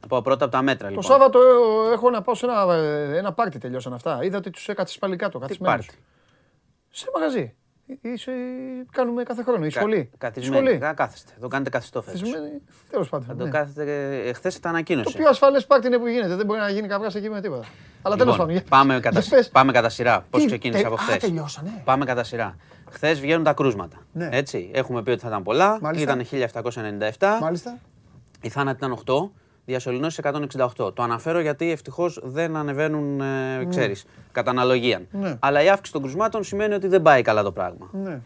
Να 0.00 0.08
πω 0.08 0.22
πρώτα 0.22 0.44
από 0.44 0.54
τα 0.54 0.62
μέτρα 0.62 0.88
λοιπόν. 0.88 1.04
Το 1.04 1.10
Σάββατο 1.10 1.38
ε, 1.40 1.92
έχω 1.92 2.10
να 2.10 2.22
πάω 2.22 2.34
σε 2.34 2.46
ένα, 2.46 2.74
ε, 2.74 3.16
ένα 3.16 3.32
πάρτι 3.32 3.58
τελειώσαν 3.58 3.92
αυτά. 3.92 4.22
Είδα 4.22 4.38
ότι 4.38 4.50
τους 4.50 4.68
έκατσε 4.68 4.98
πάλι 4.98 5.16
κάτω. 5.16 5.38
Τι 5.38 5.56
πάρτι; 5.56 5.98
Σε 6.90 7.06
μαγαζί. 7.14 7.54
Είσαι, 8.00 8.32
κάνουμε 8.92 9.22
κάθε 9.22 9.42
χρόνο. 9.42 9.66
Η 9.66 9.70
σχολή. 9.70 10.10
Καθισμένη. 10.18 10.66
Σχολή. 10.66 10.94
Κάθεστε. 10.94 11.32
Το 11.40 11.48
κάνετε 11.48 11.70
καθιστό 11.70 12.02
φέτος. 12.02 12.22
Τέλος 12.90 13.08
πάντων. 13.08 13.26
Θα 13.26 13.36
το 13.36 13.44
ναι. 13.44 13.50
κάθετε. 13.50 14.16
Εχθέ 14.28 14.52
τα 14.60 14.68
ανακοίνωση. 14.68 15.12
Το 15.12 15.18
πιο 15.18 15.28
ασφαλές 15.28 15.66
πάρτι 15.66 15.86
είναι 15.86 15.98
που 15.98 16.06
γίνεται. 16.06 16.36
Δεν 16.36 16.46
μπορεί 16.46 16.60
να 16.60 16.68
γίνει 16.68 16.88
καβγά 16.88 17.10
εκεί 17.14 17.28
με 17.28 17.40
τίποτα. 17.40 17.64
Αλλά 18.02 18.16
τέλος 18.16 18.32
λοιπόν, 18.32 18.46
πάντων. 18.46 18.62
Πάμε, 18.68 19.00
κατά, 19.00 19.22
πάμε 19.52 19.72
κατά 19.72 19.88
σειρά. 19.88 20.26
Πώς 20.30 20.46
ξεκίνησε 20.46 20.86
από 20.86 20.96
χθες; 20.96 21.18
τελειώσανε. 21.18 21.82
Πάμε 21.84 22.04
κατά 22.04 22.24
σειρά. 22.24 22.56
Χθες 22.90 23.20
βγαίνουν 23.20 23.44
τα 23.44 23.52
κρούσματα. 23.52 23.96
Ναι. 24.12 24.28
Έτσι. 24.32 24.70
Έχουμε 24.74 25.02
πει 25.02 25.10
ότι 25.10 25.20
θα 25.20 25.28
ήταν 25.28 25.42
πολλά. 25.42 25.80
Ήταν 25.94 26.26
1797. 26.30 27.38
Μάλιστα. 27.40 27.78
Η 28.40 28.48
θάνατη 28.48 28.76
ήταν 28.76 28.92
8 29.06 29.30
διασωληνώσεις 29.68 30.20
168. 30.22 30.94
Το 30.94 31.02
αναφέρω 31.02 31.40
γιατί 31.40 31.70
ευτυχώς 31.70 32.20
δεν 32.22 32.56
ανεβαίνουν, 32.56 33.20
ε, 33.20 33.56
ναι. 33.56 33.64
ξέρεις, 33.64 34.04
κατά 34.32 34.50
αναλογία. 34.50 35.02
Ναι. 35.10 35.36
Αλλά 35.38 35.62
η 35.62 35.68
αύξηση 35.68 35.92
των 35.92 36.02
κρουσμάτων 36.02 36.44
σημαίνει 36.44 36.74
ότι 36.74 36.86
δεν 36.86 37.02
πάει 37.02 37.22
καλά 37.22 37.42
το 37.42 37.52
πράγμα. 37.52 37.90
Ναι. 37.92 38.20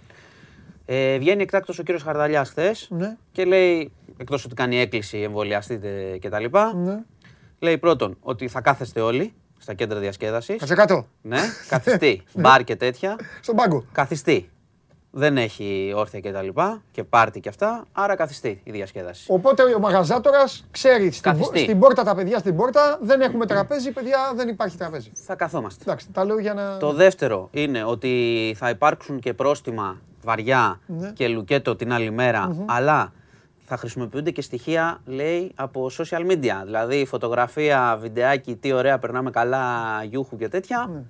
Ε, 0.86 1.18
βγαίνει 1.18 1.42
εκτάκτο 1.42 1.72
ο 1.78 1.82
κύριος 1.82 2.02
Χαρδαλιάς 2.02 2.48
χθες 2.48 2.88
ναι. 2.90 3.16
και 3.32 3.44
λέει, 3.44 3.92
εκτός 4.16 4.44
ότι 4.44 4.54
κάνει 4.54 4.80
έκκληση, 4.80 5.18
εμβολιαστείτε 5.18 6.18
κτλ. 6.20 6.44
Ναι. 6.84 7.02
Λέει 7.58 7.78
πρώτον 7.78 8.16
ότι 8.20 8.48
θα 8.48 8.60
κάθεστε 8.60 9.00
όλοι 9.00 9.32
στα 9.58 9.74
κέντρα 9.74 9.98
διασκέδασης. 9.98 10.56
Κάτσε 10.58 10.74
κάτω. 10.74 11.06
Ναι, 11.22 11.40
καθιστή. 11.68 12.22
Μπαρ 12.34 12.64
και 12.64 12.76
τέτοια. 12.76 13.16
Στον 13.40 13.56
πάγκο. 13.56 13.84
Καθιστή 13.92 14.50
δεν 15.14 15.36
έχει 15.36 15.92
όρθια 15.96 16.20
και 16.20 16.32
τα 16.32 16.42
λοιπά 16.42 16.82
και 16.90 17.04
πάρτι 17.04 17.40
και 17.40 17.48
αυτά, 17.48 17.84
άρα 17.92 18.14
καθιστεί 18.14 18.60
η 18.64 18.70
διασκέδαση. 18.70 19.24
Οπότε 19.28 19.62
ο 19.62 19.78
μαγαζάτορας 19.78 20.64
ξέρει 20.70 21.10
στην, 21.10 21.44
στην 21.54 21.78
πόρτα 21.78 22.02
τα 22.02 22.14
παιδιά 22.14 22.38
στην 22.38 22.56
πόρτα, 22.56 22.98
δεν 23.02 23.20
έχουμε 23.20 23.46
τραπέζι, 23.46 23.90
παιδιά 23.90 24.32
δεν 24.36 24.48
υπάρχει 24.48 24.76
τραπέζι. 24.76 25.10
Θα 25.14 25.34
καθόμαστε. 25.34 25.82
Εντάξει, 25.82 26.10
τα 26.12 26.24
λέω 26.24 26.38
για 26.38 26.54
να... 26.54 26.76
Το 26.76 26.92
δεύτερο 26.92 27.48
είναι 27.52 27.84
ότι 27.84 28.54
θα 28.58 28.70
υπάρξουν 28.70 29.18
και 29.18 29.34
πρόστιμα 29.34 30.00
βαριά 30.22 30.80
ναι. 30.86 31.10
και 31.10 31.28
λουκέτο 31.28 31.76
την 31.76 31.92
άλλη 31.92 32.14
αλλά 32.66 33.12
θα 33.64 33.76
χρησιμοποιούνται 33.76 34.30
και 34.30 34.42
στοιχεία, 34.42 35.00
λέει, 35.04 35.52
από 35.54 35.90
social 35.98 36.30
media. 36.30 36.62
Δηλαδή 36.64 37.04
φωτογραφία, 37.06 37.98
βιντεάκι, 38.00 38.56
τι 38.56 38.72
ωραία, 38.72 38.98
περνάμε 38.98 39.30
καλά, 39.30 39.66
γιούχου 40.04 40.36
και 40.36 40.48
τέτοια, 40.48 40.90
ναι. 40.92 41.02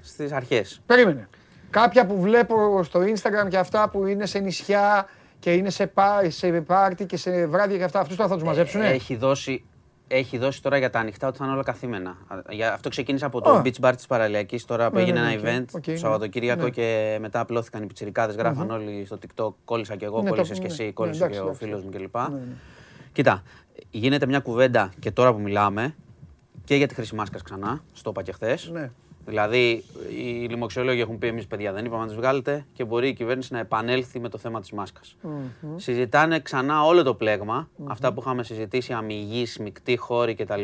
στις 0.00 0.32
αρχές. 0.32 0.80
Περίμενε. 0.86 1.28
Κάποια 1.74 2.06
που 2.06 2.20
βλέπω 2.20 2.82
στο 2.82 3.00
Instagram 3.00 3.48
και 3.48 3.58
αυτά 3.58 3.88
που 3.90 4.06
είναι 4.06 4.26
σε 4.26 4.38
νησιά 4.38 5.08
και 5.38 5.52
είναι 5.52 5.70
σε, 5.70 5.86
πά, 5.86 6.30
σε 6.30 6.60
πάρτι 6.60 7.06
και 7.06 7.16
σε 7.16 7.46
βράδια 7.46 7.76
και 7.76 7.84
αυτά, 7.84 8.00
αυτούς 8.00 8.16
τώρα 8.16 8.28
θα 8.28 8.34
τους 8.34 8.44
μαζέψουν. 8.44 8.80
Έχει 8.80 9.16
δώσει, 9.16 9.64
έχει 10.08 10.38
δώσει 10.38 10.62
τώρα 10.62 10.78
για 10.78 10.90
τα 10.90 10.98
ανοιχτά 10.98 11.28
ότι 11.28 11.38
θα 11.38 11.44
είναι 11.44 11.54
όλα 11.54 11.62
καθήμενα. 11.62 12.16
αυτό 12.72 12.88
ξεκίνησε 12.88 13.24
από 13.24 13.40
το 13.40 13.62
beach 13.64 13.80
bar 13.80 13.92
της 13.96 14.06
Παραλιακής 14.06 14.64
τώρα 14.64 14.90
που 14.90 14.94
ναι, 14.94 15.02
έγινε 15.02 15.20
ναι, 15.20 15.32
ένα 15.32 15.40
event 15.40 15.64
το 15.72 15.90
ναι. 15.90 15.96
Σαββατοκύριακο 15.96 16.68
και 16.68 17.18
μετά 17.20 17.40
απλώθηκαν 17.40 17.82
οι 17.82 17.86
πιτσιρικάδες, 17.86 18.36
γράφαν 18.36 18.70
όλοι 18.70 19.04
στο 19.04 19.18
TikTok, 19.20 19.52
κόλλησα 19.64 19.96
και 19.96 20.04
εγώ, 20.04 20.24
κόλλησες 20.24 20.58
και 20.58 20.66
εσύ, 20.66 20.92
κόλλησε 20.92 21.28
και 21.28 21.38
ο 21.38 21.54
φίλος 21.54 21.82
μου 21.82 21.90
κλπ. 21.90 22.16
Κοίτα, 23.12 23.42
γίνεται 23.90 24.26
μια 24.26 24.40
κουβέντα 24.40 24.92
και 24.98 25.10
τώρα 25.10 25.34
που 25.34 25.40
μιλάμε 25.40 25.94
και 26.64 26.74
για 26.74 26.86
τη 26.86 26.94
χρήση 26.94 27.14
μάσκας 27.14 27.42
ξανά, 27.42 27.82
στο 27.92 28.10
είπα 28.10 28.22
και 28.22 28.32
χθες. 28.32 28.72
Δηλαδή, 29.26 29.84
οι 30.10 30.46
λοιμοξιολόγοι 30.48 31.00
έχουν 31.00 31.18
πει: 31.18 31.26
Εμείς, 31.26 31.46
παιδιά, 31.46 31.72
δεν 31.72 31.84
είπαμε 31.84 32.00
να 32.00 32.06
τις 32.06 32.16
βγάλετε 32.16 32.66
και 32.72 32.84
μπορεί 32.84 33.08
η 33.08 33.12
κυβέρνηση 33.12 33.52
να 33.52 33.58
επανέλθει 33.58 34.20
με 34.20 34.28
το 34.28 34.38
θέμα 34.38 34.60
της 34.60 34.72
μάσκας. 34.72 35.16
Συζητάνε 35.76 36.40
ξανά 36.40 36.84
όλο 36.84 37.02
το 37.02 37.14
πλεγμα 37.14 37.68
αυτά 37.84 38.12
που 38.12 38.20
είχαμε 38.20 38.42
συζητήσει, 38.42 38.92
αμυγή, 38.92 39.46
μεικτή 39.60 39.96
χώρη 39.96 40.34
κτλ. 40.34 40.62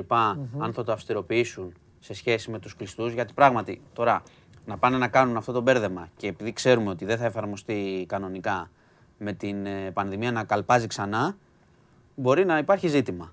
Αν 0.58 0.72
θα 0.72 0.84
το 0.84 0.92
αυστηροποιήσουν 0.92 1.72
σε 2.00 2.14
σχέση 2.14 2.50
με 2.50 2.58
τους 2.58 2.76
κλειστούς. 2.76 3.12
Γιατί 3.12 3.32
πράγματι 3.32 3.80
τώρα 3.92 4.22
να 4.66 4.78
πάνε 4.78 4.96
να 4.98 5.08
κάνουν 5.08 5.36
αυτό 5.36 5.52
το 5.52 5.60
μπέρδεμα 5.60 6.08
και 6.16 6.26
επειδή 6.26 6.52
ξέρουμε 6.52 6.90
ότι 6.90 7.04
δεν 7.04 7.18
θα 7.18 7.24
εφαρμοστεί 7.24 8.04
κανονικά 8.08 8.70
με 9.18 9.32
την 9.32 9.66
ε, 9.66 9.90
πανδημία 9.90 10.32
να 10.32 10.44
καλπάζει 10.44 10.86
ξανά, 10.86 11.36
μπορεί 12.14 12.44
να 12.44 12.58
υπάρχει 12.58 12.88
ζήτημα. 12.88 13.32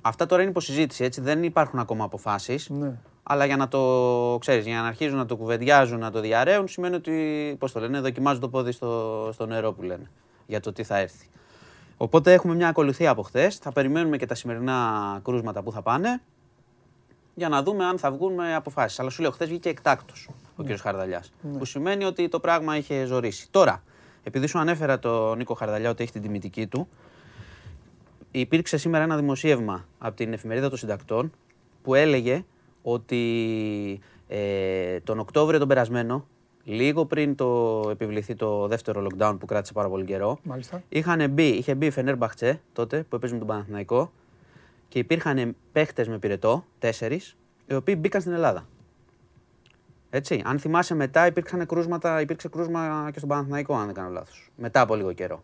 Αυτά 0.00 0.26
τώρα 0.26 0.42
είναι 0.42 0.50
υποσυζήτηση, 0.50 1.04
έτσι 1.04 1.20
δεν 1.20 1.42
υπάρχουν 1.42 1.78
ακόμα 1.78 2.04
αποφάσεις. 2.04 2.68
Ναι. 2.68 2.98
Αλλά 3.32 3.44
για 3.44 3.56
να 3.56 3.68
το 3.68 4.36
ξέρεις, 4.40 4.66
για 4.66 4.80
να 4.80 4.86
αρχίζουν 4.86 5.16
να 5.16 5.26
το 5.26 5.36
κουβεντιάζουν, 5.36 5.98
να 5.98 6.10
το 6.10 6.20
διαραίουν, 6.20 6.68
σημαίνει 6.68 6.94
ότι, 6.94 7.56
πώς 7.58 7.72
το 7.72 7.80
λένε, 7.80 8.00
δοκιμάζουν 8.00 8.40
το 8.40 8.48
πόδι 8.48 8.72
στο, 8.72 9.30
στο 9.32 9.46
νερό 9.46 9.72
που 9.72 9.82
λένε 9.82 10.10
για 10.46 10.60
το 10.60 10.72
τι 10.72 10.82
θα 10.82 10.98
έρθει. 10.98 11.26
Οπότε 11.96 12.32
έχουμε 12.32 12.54
μια 12.54 12.68
ακολουθία 12.68 13.10
από 13.10 13.22
χθες. 13.22 13.56
Θα 13.56 13.72
περιμένουμε 13.72 14.16
και 14.16 14.26
τα 14.26 14.34
σημερινά 14.34 15.20
κρούσματα 15.24 15.62
που 15.62 15.72
θα 15.72 15.82
πάνε 15.82 16.20
για 17.34 17.48
να 17.48 17.62
δούμε 17.62 17.84
αν 17.84 17.98
θα 17.98 18.10
βγουν 18.10 18.34
με 18.34 18.54
αποφάσεις. 18.54 19.00
Αλλά 19.00 19.10
σου 19.10 19.22
λέω, 19.22 19.30
χθες 19.30 19.48
βγήκε 19.48 19.68
εκτάκτος 19.68 20.28
ο 20.56 20.62
ναι. 20.62 20.74
κ. 20.74 20.78
Χαρδαλιάς. 20.78 21.32
Ναι. 21.40 21.58
Που 21.58 21.64
σημαίνει 21.64 22.04
ότι 22.04 22.28
το 22.28 22.40
πράγμα 22.40 22.76
είχε 22.76 23.04
ζωρίσει. 23.04 23.48
Τώρα, 23.50 23.82
επειδή 24.22 24.46
σου 24.46 24.58
ανέφερα 24.58 24.98
τον 24.98 25.36
Νίκο 25.36 25.54
Χαρδαλιά 25.54 25.90
ότι 25.90 26.02
έχει 26.02 26.12
την 26.12 26.22
τιμητική 26.22 26.66
του, 26.66 26.88
υπήρξε 28.30 28.76
σήμερα 28.76 29.04
ένα 29.04 29.16
δημοσίευμα 29.16 29.84
από 29.98 30.16
την 30.16 30.32
εφημερίδα 30.32 30.68
των 30.68 30.78
συντακτών 30.78 31.32
που 31.82 31.94
έλεγε 31.94 32.44
ότι 32.82 34.00
ε, 34.28 35.00
τον 35.00 35.18
Οκτώβριο 35.18 35.58
τον 35.58 35.68
περασμένο, 35.68 36.26
λίγο 36.64 37.04
πριν 37.04 37.34
το 37.34 37.82
επιβληθεί 37.90 38.34
το 38.34 38.66
δεύτερο 38.66 39.06
lockdown 39.06 39.36
που 39.40 39.46
κράτησε 39.46 39.72
πάρα 39.72 39.88
πολύ 39.88 40.04
καιρό, 40.04 40.38
είχαν 40.88 41.30
μπει, 41.30 41.48
είχε 41.48 41.74
μπει 41.74 41.86
η 41.86 41.90
Φενέρ 41.90 42.16
Μπαχτσέ 42.16 42.60
τότε 42.72 43.04
που 43.08 43.16
έπαιζε 43.16 43.32
με 43.32 43.38
τον 43.38 43.48
Παναθηναϊκό 43.48 44.12
και 44.88 44.98
υπήρχαν 44.98 45.56
παίχτες 45.72 46.08
με 46.08 46.18
πυρετό, 46.18 46.64
τέσσερις, 46.78 47.36
οι 47.66 47.74
οποίοι 47.74 47.94
μπήκαν 47.98 48.20
στην 48.20 48.32
Ελλάδα. 48.32 48.66
Έτσι. 50.10 50.42
Αν 50.44 50.58
θυμάσαι 50.58 50.94
μετά 50.94 51.26
υπήρξαν 51.26 51.66
κρούσματα, 51.66 52.20
υπήρξε 52.20 52.48
κρούσμα 52.48 53.08
και 53.12 53.18
στον 53.18 53.28
Παναθηναϊκό, 53.28 53.74
αν 53.74 53.86
δεν 53.86 53.94
κάνω 53.94 54.08
λάθος. 54.08 54.50
Μετά 54.56 54.80
από 54.80 54.94
λίγο 54.94 55.12
καιρό. 55.12 55.42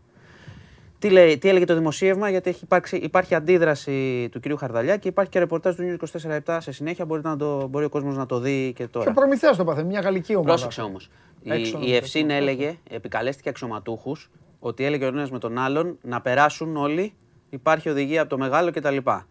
Τι, 0.99 1.09
λέει, 1.09 1.37
τι 1.37 1.49
έλεγε 1.49 1.65
το 1.65 1.75
δημοσίευμα, 1.75 2.29
γιατί 2.29 2.49
έχει 2.49 2.63
υπάρξει, 2.63 2.97
υπάρχει 2.97 3.35
αντίδραση 3.35 4.29
του 4.31 4.39
κυρίου 4.39 4.57
Χαρδαλιά 4.57 4.97
και 4.97 5.07
υπάρχει 5.07 5.31
και 5.31 5.39
ρεπορτάζ 5.39 5.75
του 5.75 5.97
24-7 6.45 6.57
σε 6.61 6.71
συνέχεια. 6.71 7.05
Μπορεί, 7.05 7.21
να 7.23 7.37
το, 7.37 7.67
μπορεί 7.67 7.85
ο 7.85 7.89
κόσμος 7.89 8.15
να 8.15 8.25
το 8.25 8.39
δει 8.39 8.73
και 8.75 8.87
τώρα. 8.87 9.05
Και 9.05 9.11
ο 9.11 9.13
προμηθέας 9.13 9.57
το 9.57 9.63
πάθε, 9.63 9.83
μια 9.83 9.99
γαλλική 9.99 10.35
ομάδα. 10.35 10.49
Πρόσεξε 10.49 10.81
όμως. 10.81 11.09
Η, 11.41 11.51
η 11.79 11.95
Ευσύν 11.95 12.29
έλεγε, 12.29 12.77
επικαλέστηκε 12.89 13.49
αξιωματούχους, 13.49 14.29
ότι 14.59 14.85
έλεγε 14.85 15.05
ο 15.05 15.07
ένας 15.07 15.31
με 15.31 15.39
τον 15.39 15.57
άλλον 15.57 15.97
να 16.01 16.21
περάσουν 16.21 16.75
όλοι. 16.77 17.13
Υπάρχει 17.49 17.89
οδηγία 17.89 18.21
από 18.21 18.29
το 18.29 18.37
μεγάλο 18.37 18.71
κτλ. 18.71 18.97
Και, 18.97 19.21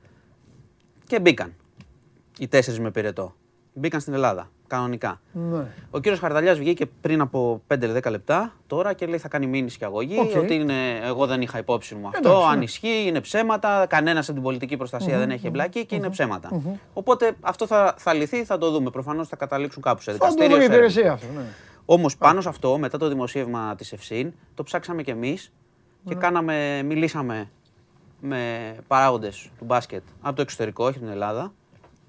και 1.07 1.21
μπήκαν 1.21 1.55
οι 2.39 2.49
τέσσερις 2.49 2.81
με 2.81 2.91
πυρετό. 2.91 3.35
Μπήκαν 3.79 4.01
στην 4.01 4.15
Ελλάδα 4.15 4.51
κανονικά. 4.67 5.21
Ναι. 5.33 5.67
Ο 5.91 5.99
κύριος 5.99 6.21
Χαρδαλιάς 6.21 6.59
βγήκε 6.59 6.87
πριν 6.87 7.21
από 7.21 7.63
5-10 7.69 8.11
λεπτά 8.11 8.53
τώρα 8.67 8.93
και 8.93 9.07
λέει 9.07 9.19
θα 9.19 9.29
κάνει 9.29 9.47
μήνυση 9.47 9.79
και 9.79 9.85
αγωγή. 9.85 10.17
Okay. 10.23 10.39
Ότι 10.39 10.55
είναι, 10.55 11.01
εγώ 11.05 11.27
δεν 11.27 11.41
είχα 11.43 11.59
υπόψη 11.59 11.95
μου 11.95 12.07
αυτό. 12.07 12.29
Εντάξει, 12.29 12.49
αν 12.51 12.59
ναι. 12.59 12.65
ισχύει, 12.65 13.05
είναι 13.07 13.21
ψέματα. 13.21 13.87
Κανένας 13.89 14.25
από 14.25 14.35
την 14.35 14.43
πολιτική 14.43 14.79
δεν 15.07 15.31
έχει 15.31 15.47
εμπλακεί 15.47 15.87
και 15.87 15.95
είναι 15.95 16.11
ψέματα. 16.11 16.63
Οπότε 16.93 17.37
αυτό 17.41 17.67
θα, 17.67 17.95
θα 17.99 18.13
λυθεί, 18.13 18.45
θα 18.45 18.59
το 18.59 18.71
δούμε. 18.71 18.91
Προφανώς 18.91 19.29
θα 19.29 19.37
καταλήξουν 19.37 19.83
κάπου 19.83 20.03
σε 20.03 20.13
δικαστήριο. 20.13 20.51
Θα 20.51 20.57
το 20.57 20.65
υπηρεσία 20.65 21.13
αυτό. 21.13 21.27
Ναι. 21.35 21.45
Όμως 21.85 22.17
πάνω 22.17 22.41
σε 22.41 22.49
αυτό, 22.49 22.79
μετά 22.79 22.99
το 22.99 23.09
δημοσίευμα 23.09 23.75
της 23.75 23.93
Ευσύν, 23.93 24.33
το 24.55 24.63
ψάξαμε 24.63 25.03
κι 25.03 25.11
εμείς 25.11 25.53
και 26.05 26.15
ναι. 26.15 26.21
κάναμε, 26.21 26.83
μιλήσαμε 26.83 27.51
με 28.21 28.75
παράγοντες 28.87 29.51
του 29.59 29.65
μπάσκετ 29.65 30.03
από 30.21 30.37
το 30.37 30.43
εξωτερικό, 30.43 30.85
όχι 30.85 30.99
την 30.99 31.09
Ελλάδα, 31.09 31.53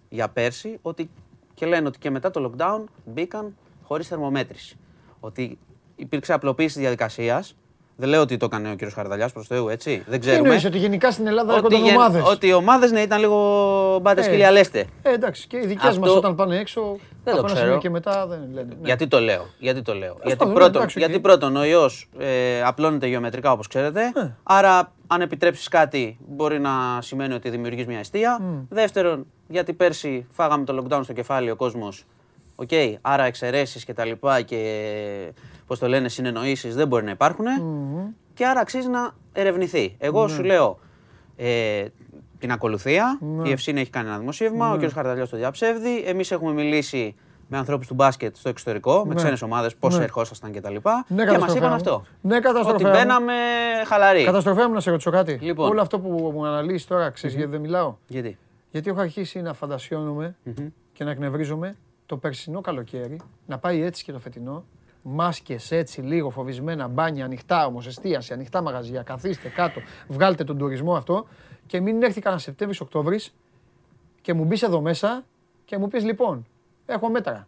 για 0.10 0.30
πέρσι, 0.30 0.77
ότι 0.81 1.10
και 1.57 1.65
λένε 1.65 1.88
ότι 1.88 1.99
και 1.99 2.09
μετά 2.09 2.31
το 2.31 2.51
lockdown 2.51 2.84
μπήκαν 3.05 3.55
χωρίς 3.84 4.07
θερμομέτρηση. 4.07 4.77
Ότι 5.19 5.57
υπήρξε 5.95 6.34
απλοποίηση 6.34 6.73
της 6.73 6.81
διαδικασίας. 6.81 7.55
Δεν 7.95 8.09
λέω 8.09 8.21
ότι 8.21 8.38
το 8.38 8.45
έκανε 8.45 8.71
ο 8.71 8.75
κ. 8.75 8.91
Χαρδαλιάς 8.93 9.31
προς 9.31 9.47
Θεού, 9.47 9.69
έτσι. 9.69 10.03
Δεν 10.07 10.19
ξέρουμε. 10.19 10.41
Τι 10.41 10.47
εννοείς, 10.47 10.65
ότι 10.65 10.77
γενικά 10.77 11.11
στην 11.11 11.27
Ελλάδα 11.27 11.53
έρχονται 11.53 11.75
ομάδες; 11.75 12.23
Ότι 12.25 12.47
οι 12.47 12.53
ομάδες 12.53 12.91
ναι, 12.91 12.99
ήταν 12.99 13.19
λίγο 13.19 13.99
μπάτες 14.01 14.27
ε, 14.27 14.51
λέστε. 14.51 14.85
Ε, 15.01 15.13
εντάξει, 15.13 15.47
και 15.47 15.57
οι 15.57 15.65
δικές 15.65 15.89
Αυτό... 15.89 15.99
μας 15.99 16.09
όταν 16.09 16.35
πάνε 16.35 16.57
έξω. 16.57 16.97
Δεν 17.23 17.35
το 17.35 17.43
ξέρω. 17.43 17.77
Και 17.77 17.89
μετά 17.89 18.27
δεν 18.27 18.39
λένε. 18.53 18.67
Ναι. 18.67 18.88
Γιατί 18.88 19.07
το 19.07 19.19
λέω. 19.19 19.45
Γιατί, 19.59 19.81
το 19.81 19.93
λέω. 19.93 20.17
γιατί, 20.23 20.45
πρώτον, 20.45 20.85
γιατί 20.95 21.19
πρώτον, 21.19 21.55
ο 21.55 21.65
ιός 21.65 22.09
ε, 22.17 22.61
απλώνεται 22.63 23.07
γεωμετρικά 23.07 23.51
όπως 23.51 23.67
ξέρετε. 23.67 24.01
Ε. 24.15 24.35
Άρα, 24.43 24.93
αν 25.07 25.21
επιτρέψεις 25.21 25.67
κάτι, 25.67 26.17
μπορεί 26.27 26.59
να 26.59 27.01
σημαίνει 27.01 27.34
ότι 27.34 27.49
δημιουργείς 27.49 27.85
μια 27.85 27.99
εστία. 27.99 28.39
Mm. 28.41 28.65
Δεύτερον, 28.69 29.25
γιατί 29.48 29.74
πέρσι 29.74 30.28
φάγαμε 30.32 30.65
το 30.65 30.84
lockdown 30.84 30.99
στο 31.03 31.14
κεφάλι 31.14 31.52
ο 31.52 31.56
κόσμος. 31.56 32.06
OK, 32.55 32.68
okay, 32.72 32.94
άρα 33.02 33.24
εξαιρέσεις 33.24 33.86
και 33.86 33.94
τα 33.94 34.06
λοιπά 34.06 34.41
και 34.41 35.32
πώς 35.68 35.80
το 35.80 35.88
λένε, 35.88 36.10
συνεννοήσεις 36.10 36.76
δεν 36.76 36.88
μπορεί 36.88 37.03
να 37.03 37.11
υπάρχουν. 37.11 37.45
Mm-hmm. 37.45 38.14
Και 38.34 38.45
άρα 38.45 38.60
αξίζει 38.60 38.88
να 38.88 39.11
ερευνηθεί. 39.34 39.95
Εγώ 39.98 40.24
mm-hmm. 40.24 40.30
σου 40.30 40.44
λέω 40.44 40.80
ε, 41.36 41.86
την 42.40 42.52
ακολουθία. 42.52 43.19
Mm-hmm. 43.22 43.48
Η 43.48 43.52
Ευσύνη 43.52 43.82
έχει 43.82 43.90
κάνει 43.90 44.07
ένα 44.07 44.18
δημοσίευμα. 44.18 44.72
Ο 44.72 44.78
κ. 44.78 44.91
Χαρταλιό 44.91 45.28
το 45.28 45.38
διαψεύδει. 45.38 46.03
Εμείς 46.06 46.32
έχουμε 46.32 46.52
μιλήσει 46.53 47.15
με 47.48 47.57
ανθρώπους 47.57 47.88
του 47.88 47.94
μπάσκετ 47.94 48.36
στο 48.36 48.49
εξωτερικό, 48.49 49.03
με 49.06 49.15
ξένες 49.15 49.41
ομάδες, 49.41 49.76
πώς 49.76 49.99
ερχόσασταν 49.99 50.52
κτλ. 50.52 50.76
Ναι, 51.07 51.26
και 51.26 51.38
μας 51.38 51.56
είπαν 51.56 51.74
αυτό. 51.74 52.03
Ναι, 52.22 52.38
Ότι 52.68 52.84
μπαίναμε 52.84 53.34
χαλαροί. 53.86 54.24
Καταστροφέ 54.24 54.68
μου 54.68 54.74
να 54.74 54.80
σε 54.80 54.90
ρωτήσω 54.90 55.11
κάτι. 55.11 55.40
Λοιπόν. 55.41 55.69
Όλο 55.69 55.82
αυτό 55.82 55.99
που 55.99 56.32
μου 56.34 56.45
αναλύσει 56.45 56.88
τώρα, 56.88 57.10
ξέρεις 57.10 57.36
γιατί 57.36 57.52
δεν 57.52 57.60
μιλάω; 57.60 57.95
Γιατί; 58.07 58.38
Γιατί 58.72 58.89
έχω 58.89 58.99
αρχίσει 58.99 59.41
να 59.41 59.53
φαντασιώνομαι 59.53 60.35
και 60.94 61.03
να 61.03 61.11
εκνευρίζομαι 61.11 61.76
το 62.06 62.18
περσινό 62.18 62.61
καλοκαίρι, 62.61 63.19
να 63.45 63.57
πάει 63.57 63.81
έτσι 63.81 64.03
και 64.03 64.11
το 64.11 64.19
φετινό. 64.19 64.65
Μάσκες 65.02 65.72
έτσι, 65.72 66.02
λίγο 66.02 66.30
φοβισμένα, 66.30 66.88
μπάνια, 66.88 67.26
ανοιχτά 67.26 67.65
όμω, 67.65 67.81
εστίαση, 67.88 68.34
ανοιχτά 68.34 68.61
μαγαζιά. 68.61 69.02
Καθίστε 69.02 69.49
κάτω, 69.49 69.81
βγάλτε 70.07 70.44
τον 70.44 70.57
τουρισμό 70.57 70.95
αυτό 70.95 71.27
και 71.65 71.81
μην 71.81 72.03
έρθει 72.03 72.22
κανένα 72.22 72.41
Σεπτέμβρη-Οκτώβρη 72.41 73.19
και 74.22 74.34
μου 74.34 74.44
μπεις 74.45 74.61
εδώ 74.61 74.81
μέσα 74.81 75.26
και 75.65 75.77
μου 75.77 75.88
πεις 75.88 76.03
λοιπόν, 76.03 76.48
έχω 76.85 77.10
μέτρα. 77.10 77.48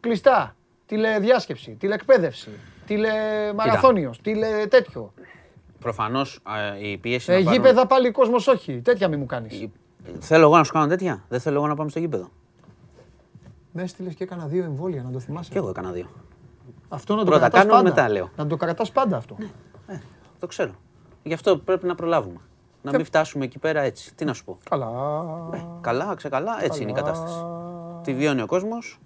Κλειστά, 0.00 0.56
τηλεδιάσκεψη, 0.86 1.70
τηλεεκπαίδευση, 1.70 2.50
τηλεμαραθώνιος, 2.86 4.20
τηλε 4.20 4.66
τέτοιο. 4.66 5.12
Προφανώς 5.78 6.42
η 6.80 6.98
πίεση. 6.98 7.32
Ε, 7.32 7.38
γήπεδα 7.38 7.86
πάλι 7.86 8.10
κόσμος 8.10 8.46
όχι. 8.46 8.80
Τέτοια 8.80 9.08
μη 9.08 9.16
μου 9.16 9.26
κάνεις. 9.26 9.68
Θέλω 10.18 10.42
εγώ 10.42 10.56
να 10.56 10.64
σου 10.64 10.72
κάνω 10.72 10.86
τέτοια. 10.86 11.24
Δεν 11.28 11.40
θέλω 11.40 11.56
εγώ 11.56 11.66
να 11.66 11.74
πάμε 11.74 11.90
στο 11.90 11.98
γήπεδο. 11.98 12.28
Με 13.72 13.82
έστειλε 13.82 14.10
και 14.10 14.24
έκανα 14.24 14.46
δύο 14.46 14.64
εμβόλια, 14.64 15.02
να 15.02 15.10
το 15.10 15.18
θυμάσαι. 15.18 15.50
Και 15.50 15.58
εγώ 15.58 15.68
έκανα 15.68 15.90
δύο. 15.90 16.06
Αυτό 16.88 17.14
να 17.14 17.24
το 17.24 17.30
Πρώτα 17.30 17.48
κάνω, 17.48 17.70
πάντα. 17.70 17.82
μετά 17.82 18.08
λέω. 18.08 18.30
Να 18.36 18.46
το 18.46 18.56
κρατάς 18.56 18.92
πάντα 18.92 19.16
αυτό. 19.16 19.36
Ναι, 19.38 19.50
ε, 19.86 20.00
το 20.38 20.46
ξέρω. 20.46 20.72
Γι' 21.22 21.34
αυτό 21.34 21.58
πρέπει 21.58 21.86
να 21.86 21.94
προλάβουμε. 21.94 22.38
Να 22.82 22.90
μην 22.92 23.04
φτάσουμε 23.04 23.44
εκεί 23.44 23.58
πέρα 23.58 23.80
έτσι. 23.80 24.14
Τι 24.14 24.24
να 24.24 24.32
σου 24.32 24.44
πω. 24.44 24.58
Καλά. 24.70 24.88
Ε, 25.52 25.64
καλά, 25.80 26.14
ξεκαλά, 26.14 26.64
έτσι 26.64 26.82
είναι 26.82 26.90
η 26.90 26.94
κατάσταση. 26.94 27.44
Τη 28.02 28.14
βιώνει 28.14 28.42
ο 28.42 28.46
κόσμος. 28.46 28.98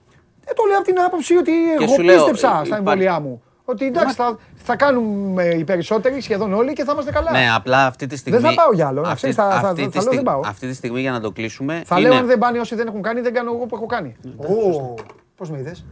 Ε, 0.45 0.53
το 0.53 0.63
λέω 0.69 0.77
από 0.77 0.87
την 0.87 1.01
άποψη 1.01 1.37
ότι 1.37 1.73
εγώ 1.73 1.95
πίστεψα 1.97 2.63
στα 2.65 2.77
εμβόλια 2.77 3.21
μου. 3.21 3.43
Ότι 3.65 3.87
εντάξει, 3.87 4.15
θα, 4.15 4.39
θα 4.55 4.77
κάνουμε 4.77 5.45
οι 5.45 5.65
περισσότεροι, 5.65 6.21
σχεδόν 6.21 6.53
όλοι 6.53 6.73
και 6.73 6.85
θα 6.85 6.93
είμαστε 6.93 7.13
καλά. 7.13 7.31
Ναι, 7.31 7.51
απλά 7.55 7.87
αυτή 7.87 8.07
τη 8.07 8.17
στιγμή. 8.17 8.39
Δεν 8.39 8.51
θα 8.51 8.63
πάω 8.63 8.73
για 8.73 8.87
άλλο. 8.87 9.03
Αυτή, 9.07 9.33
θα, 9.33 9.61
θα, 9.61 9.69
αυτή, 9.69 9.89
θα, 9.93 10.03
θα, 10.03 10.11
δεν 10.11 10.23
πάω. 10.23 10.41
αυτή 10.45 10.69
τη 10.69 10.75
στιγμή 10.75 11.01
για 11.01 11.11
να 11.11 11.21
το 11.21 11.31
κλείσουμε. 11.31 11.83
Θα 11.87 11.99
είναι... 11.99 12.09
λέω 12.09 12.19
αν 12.19 12.27
δεν 12.27 12.39
πάνε 12.39 12.59
όσοι 12.59 12.75
δεν 12.75 12.87
έχουν 12.87 13.03
κάνει, 13.03 13.21
δεν 13.21 13.35
κάνω 13.35 13.53
εγώ 13.55 13.67
που 13.67 13.77
έχω 13.77 13.87
κάνει. 13.87 14.17
Oh. 14.39 15.03
Πώς 15.37 15.51
με 15.51 15.59
είδες; 15.59 15.85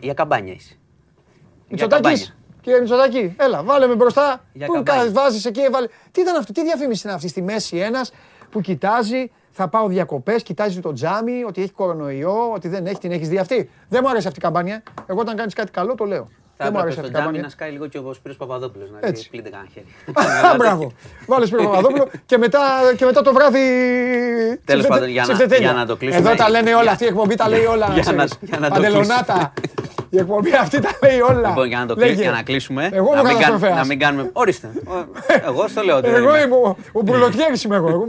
Για 0.00 0.14
καμπάνια 0.14 0.52
είσαι. 0.52 0.74
Μητσοτάκης. 1.68 2.36
Κύριε 2.60 2.80
Μητσοτάκη, 2.80 3.34
έλα, 3.36 3.62
βάλε 3.62 3.86
με 3.86 3.94
μπροστά. 3.94 4.44
Πού 4.66 4.82
βάζει 5.12 5.48
εκεί, 5.48 5.60
έβαλε. 5.60 5.86
Τι 6.10 6.20
ήταν 6.20 6.36
αυτό, 6.36 6.52
τι 6.52 6.62
διαφήμιση 6.62 7.02
είναι 7.06 7.16
αυτή 7.16 7.28
στη 7.28 7.42
μέση 7.42 7.76
ένας 7.76 8.12
που 8.50 8.60
κοιτάζει, 8.60 9.30
θα 9.50 9.68
πάω 9.68 9.88
διακοπές, 9.88 10.42
κοιτάζει 10.42 10.80
το 10.80 10.92
τζάμι, 10.92 11.44
ότι 11.46 11.62
έχει 11.62 11.72
κορονοϊό, 11.72 12.52
ότι 12.52 12.68
δεν 12.68 12.86
έχει, 12.86 12.98
την 12.98 13.12
έχεις 13.12 13.28
δει 13.28 13.38
αυτή. 13.38 13.70
Δεν 13.88 14.00
μου 14.02 14.10
αρέσει 14.10 14.26
αυτή 14.26 14.38
η 14.38 14.42
καμπάνια. 14.42 14.82
Εγώ 15.06 15.20
όταν 15.20 15.36
κάνεις 15.36 15.54
κάτι 15.54 15.70
καλό 15.70 15.94
το 15.94 16.04
λέω. 16.04 16.28
Θα 16.56 16.66
έπρεπε 16.66 16.90
στο 16.90 17.10
τζάμι 17.10 17.38
να 17.38 17.48
σκάει 17.48 17.70
λίγο 17.70 17.86
και 17.86 17.98
ο 17.98 18.12
Σπύρος 18.12 18.36
Παπαδόπουλος, 18.36 18.90
να 18.90 19.08
Έτσι. 19.08 19.30
πλύντε 19.30 19.48
κανένα 19.48 19.68
χέρι. 19.72 19.86
Μπράβο. 20.58 20.92
Βάλε 21.26 21.46
Σπύρο 21.46 21.64
Παπαδόπουλο 21.64 22.08
και 22.26 22.38
μετά, 22.38 22.60
και 22.96 23.04
μετά 23.04 23.22
το 23.22 23.32
βράδυ... 23.32 23.60
Τέλος 24.64 24.86
πάντων, 24.86 25.08
για 25.08 25.24
να, 25.26 25.56
για 25.56 25.72
να 25.72 25.86
το 25.86 25.96
κλείσουμε. 25.96 26.28
Εδώ 26.28 26.36
τα 26.36 26.50
λένε 26.50 26.74
όλα, 26.74 26.90
αυτή 26.90 27.04
η 27.04 27.06
εκπομπή 27.06 27.34
τα 27.34 27.48
λέει 27.48 27.64
όλα. 27.64 27.88
Για 27.94 28.28
να, 28.58 28.68
Παντελονάτα. 28.68 29.52
Η 30.10 30.18
εκπομπή 30.18 30.54
αυτή 30.54 30.80
τα 30.80 30.90
λέει 31.02 31.20
όλα. 31.20 31.48
Λοιπόν, 31.48 31.66
για 31.66 31.78
να, 31.78 31.86
το 31.86 31.94
κλείσουμε, 31.94 32.22
για 32.22 32.30
να 32.30 32.42
κλείσουμε. 32.42 32.88
Εγώ 32.92 33.14
να, 33.14 33.22
μην 33.22 33.38
κάν, 33.38 33.60
να 33.60 33.84
μην 33.84 33.98
κάνουμε. 33.98 34.30
Ορίστε. 34.32 34.70
εγώ 35.46 35.68
στο 35.68 35.82
λέω. 35.82 36.00
εγώ 36.02 36.36
είμαι 36.36 36.54
ο, 36.54 36.76
ο 36.92 37.00
Μπουρλοτιέρη 37.00 37.60
είμαι 37.64 37.76
εγώ. 37.76 37.88
εγώ 37.88 38.06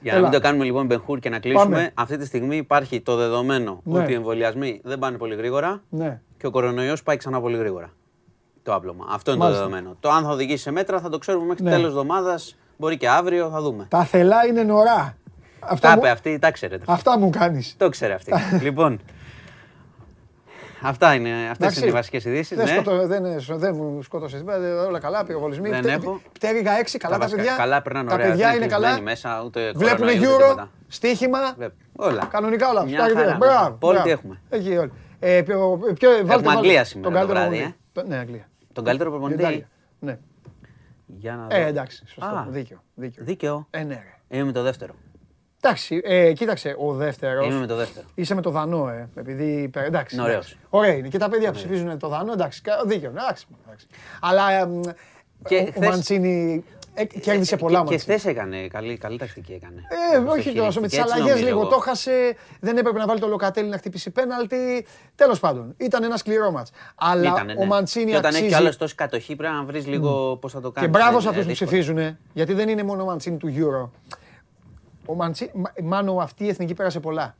για 0.00 0.12
να 0.12 0.20
μην 0.20 0.30
το 0.30 0.40
κάνουμε 0.40 0.64
λοιπόν 0.64 0.86
Μπενχούρ 0.86 1.18
και 1.18 1.28
να 1.28 1.38
κλείσουμε. 1.38 1.74
Πάμε. 1.74 1.90
Αυτή 1.94 2.16
τη 2.16 2.26
στιγμή 2.26 2.56
υπάρχει 2.56 3.00
το 3.00 3.16
δεδομένο 3.16 3.80
ναι. 3.84 3.98
ότι 3.98 4.12
οι 4.12 4.14
εμβολιασμοί 4.14 4.80
δεν 4.84 4.98
πάνε 4.98 5.16
πολύ 5.16 5.34
γρήγορα 5.34 5.82
ναι. 5.88 6.20
Και 6.38 6.46
ο 6.46 6.50
κορονοϊός 6.50 7.02
πάει 7.02 7.16
ξανά 7.16 7.40
πολύ 7.40 7.56
γρήγορα. 7.56 7.90
Το 8.62 8.74
άπλωμα. 8.74 9.06
Αυτό 9.10 9.30
είναι 9.30 9.40
Μάλιστα. 9.40 9.62
το 9.62 9.68
δεδομένο. 9.68 9.96
Το 10.00 10.10
αν 10.10 10.24
θα 10.24 10.30
οδηγήσει 10.30 10.62
σε 10.62 10.70
μέτρα 10.70 11.00
θα 11.00 11.08
το 11.08 11.18
ξέρουμε 11.18 11.46
μέχρι 11.46 11.64
ναι. 11.64 11.70
τέλος 11.70 11.86
εβδομάδας. 11.86 12.56
Μπορεί 12.76 12.96
και 12.96 13.08
αύριο, 13.08 13.48
θα 13.50 13.60
δούμε. 13.60 13.86
Τα 13.90 14.04
θελά 14.04 14.46
είναι 14.46 14.62
νωρά. 14.62 15.16
Αυτά 15.60 15.88
τα 15.88 15.96
μου... 15.96 16.08
αυτή, 16.08 16.38
τα 16.38 16.50
ξέρετε. 16.50 16.84
Αυτά 16.88 17.18
μου 17.18 17.30
κάνεις. 17.30 17.74
Το 17.78 17.88
ξέρει 17.88 18.12
αυτή. 18.12 18.32
λοιπόν, 18.64 19.00
Αυτά 20.82 21.14
είναι, 21.14 21.30
αυτές 21.50 21.76
είναι 21.76 21.86
οι 21.86 21.90
βασικές 21.90 22.24
ειδήσεις. 22.24 22.56
Δεν, 22.56 22.66
ναι. 22.66 22.72
σκοτω, 22.72 23.06
δεν, 23.06 23.24
δεν 23.48 23.74
μου 23.74 24.02
σκότωσες 24.02 24.44
όλα 24.88 24.98
καλά, 24.98 25.24
πυροβολισμοί. 25.24 25.70
Δεν 25.70 25.84
έχω. 25.84 26.20
Πτέρυγα 26.32 26.72
6, 26.82 26.96
καλά 26.98 27.18
τα, 27.18 27.28
παιδιά. 27.28 27.54
Καλά 27.56 27.82
περνάνε 27.82 28.12
ωραία. 28.12 28.24
Τα 28.24 28.30
παιδιά 28.30 28.54
είναι 28.54 28.66
καλά. 28.66 29.00
Μέσα, 29.00 29.42
ούτε 29.44 29.72
Βλέπουν 29.74 30.08
γύρω, 30.08 30.68
στοίχημα. 30.88 31.38
Όλα. 31.96 32.28
Κανονικά 32.30 32.68
όλα. 32.68 32.84
Μια 32.84 33.08
χαρά. 33.14 33.36
Μπράβο. 33.36 33.76
Όλοι 33.80 34.00
τι 34.00 34.10
έχουμε. 34.10 34.40
Εκεί 34.48 34.76
όλοι. 34.76 34.92
Ε, 35.20 35.42
ποιο, 35.42 35.80
ποιο, 35.98 36.10
έχουμε 36.10 36.52
Αγγλία 36.52 36.84
σήμερα 36.84 37.20
το 37.20 37.26
βράδυ. 37.26 37.58
Ε. 37.58 38.02
Ναι, 38.06 38.16
Αγγλία. 38.16 38.48
Τον 38.72 38.84
καλύτερο 38.84 39.10
προπονητή; 39.10 39.66
Ναι. 39.98 40.18
Για 41.06 41.36
να 41.36 41.46
δω. 41.46 41.56
Ε, 41.56 41.66
εντάξει, 41.66 42.02
σωστό. 42.06 42.46
Δίκαιο. 42.48 42.82
Δίκαιο. 42.94 43.66
Ε, 43.70 43.82
ναι, 43.82 44.02
Είμαι 44.28 44.44
με 44.44 44.52
το 44.52 44.62
δεύτερο. 44.62 44.94
Εντάξει, 45.60 46.00
ε, 46.04 46.32
κοίταξε, 46.32 46.74
ο 46.78 46.92
δεύτερος. 46.92 47.46
Είμαι 47.46 47.58
με 47.58 47.66
το 47.66 47.76
δεύτερο. 47.76 48.06
Είσαι 48.14 48.34
με 48.34 48.42
το 48.42 48.50
Δανό, 48.50 48.88
ε. 48.88 49.08
Επειδή. 49.14 49.70
Εντάξει. 49.74 50.20
Ωραίος. 50.20 50.56
Ωραία 50.68 50.94
είναι. 50.94 51.08
Και 51.08 51.18
τα 51.18 51.28
παιδιά 51.28 51.50
που 51.50 51.56
ψηφίζουν 51.56 51.98
το 51.98 52.08
Δανό, 52.08 52.32
εντάξει. 52.32 52.62
Δίκαιο. 52.86 53.10
Εντάξει. 53.10 53.46
εντάξει. 53.66 53.86
Αλλά 54.20 54.52
ε, 54.52 54.68
και 55.48 55.72
ο, 55.76 55.84
ο 55.84 55.88
Μαντσίνη 55.88 56.64
ε, 56.66 56.77
κέρδισε 57.04 57.56
πολλά 57.56 57.84
Και 57.86 57.98
χθες 57.98 58.24
έκανε. 58.24 58.68
Καλή, 58.68 58.96
καλή 58.96 59.18
τακτική 59.18 59.52
έκανε. 59.52 59.82
Ε, 60.14 60.18
όχι 60.18 60.52
τόσο. 60.52 60.80
Με 60.80 60.88
τις 60.88 60.98
αλλαγές 60.98 61.42
λίγο 61.42 61.66
το 61.66 61.78
χάσε. 61.78 62.36
Δεν 62.60 62.76
έπρεπε 62.76 62.98
να 62.98 63.06
βάλει 63.06 63.20
το 63.20 63.28
Λοκατέλη 63.28 63.68
να 63.68 63.76
χτυπήσει 63.78 64.10
πέναλτι. 64.10 64.86
Τέλος 65.14 65.40
πάντων, 65.40 65.74
ήταν 65.76 66.04
ένα 66.04 66.16
σκληρό 66.16 66.50
μάτς. 66.50 66.70
Αλλά 66.94 67.30
Ήτανε, 67.30 67.52
ναι. 67.52 67.62
ο 67.62 67.66
Μαντσίνη. 67.66 68.10
Και 68.10 68.16
όταν 68.16 68.34
έχει 68.34 68.54
άλλος 68.54 68.76
τόση 68.76 68.94
κατοχή 68.94 69.36
πρέπει 69.36 69.54
να 69.54 69.64
βρεις 69.64 69.86
λίγο 69.86 70.32
mm. 70.32 70.40
πώς 70.40 70.52
θα 70.52 70.60
το 70.60 70.70
κάνεις. 70.70 70.90
Και 70.90 70.98
μπράβο 70.98 71.20
σε 71.20 71.28
αυτούς 71.28 71.44
που 71.44 71.52
ψηφίζουν. 71.52 72.16
Γιατί 72.32 72.52
δεν 72.52 72.68
είναι 72.68 72.82
μόνο 72.82 73.02
ο 73.02 73.06
Μαντσίνη 73.06 73.36
του 73.36 73.54
Euro. 73.56 73.90
Ο 75.06 75.14
Μαντσι... 75.14 75.50
Μάνο 75.82 76.16
αυτή 76.16 76.44
η 76.44 76.48
εθνική 76.48 76.74
πέρασε 76.74 77.00
πολλά. 77.00 77.36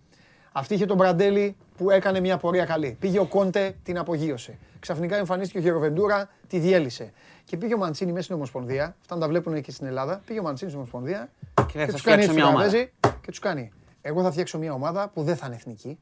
Αυτή 0.53 0.75
είχε 0.75 0.87
τον 0.87 0.97
Μπραντέλη 0.97 1.57
που 1.77 1.91
έκανε 1.91 2.21
μια 2.21 2.37
πορεία 2.37 2.65
καλή. 2.65 2.97
Πήγε 3.01 3.19
ο 3.19 3.25
Κόντε, 3.25 3.77
την 3.83 3.99
απογείωσε. 3.99 4.59
Ξαφνικά 4.81 5.17
εμφανίστηκε 5.17 5.59
ο 5.59 5.61
Γεροβεντούρα, 5.61 6.31
τη 6.49 6.59
διέλυσε. 6.59 7.13
Και 7.49 7.57
πήγε 7.57 7.75
ο 7.75 7.79
Μαντσίνη 7.79 8.11
μέσα 8.11 8.25
στην 8.25 8.35
Ομοσπονδία. 8.35 8.97
Αυτά 9.01 9.15
να 9.15 9.21
τα 9.21 9.29
βλέπουν 9.29 9.63
και 9.63 9.71
στην 9.71 9.87
Ελλάδα. 9.87 10.23
Πήγε 10.27 10.39
ο 10.39 10.43
Μαντσίνη 10.43 10.71
στην 10.71 10.83
Ομοσπονδία 10.83 11.31
και, 11.55 11.85
και 11.85 11.93
τους 11.93 12.03
κάνει 12.03 12.29
μια 12.29 12.47
ομάδα. 12.47 12.71
Και 13.01 13.27
τους 13.27 13.39
κάνει. 13.39 13.73
Εγώ 14.01 14.23
θα 14.23 14.31
φτιάξω 14.31 14.59
μια 14.59 14.73
ομάδα 14.73 15.09
που 15.09 15.23
δεν 15.23 15.37
θα 15.37 15.47
είναι 15.47 15.55
εθνική. 15.55 15.99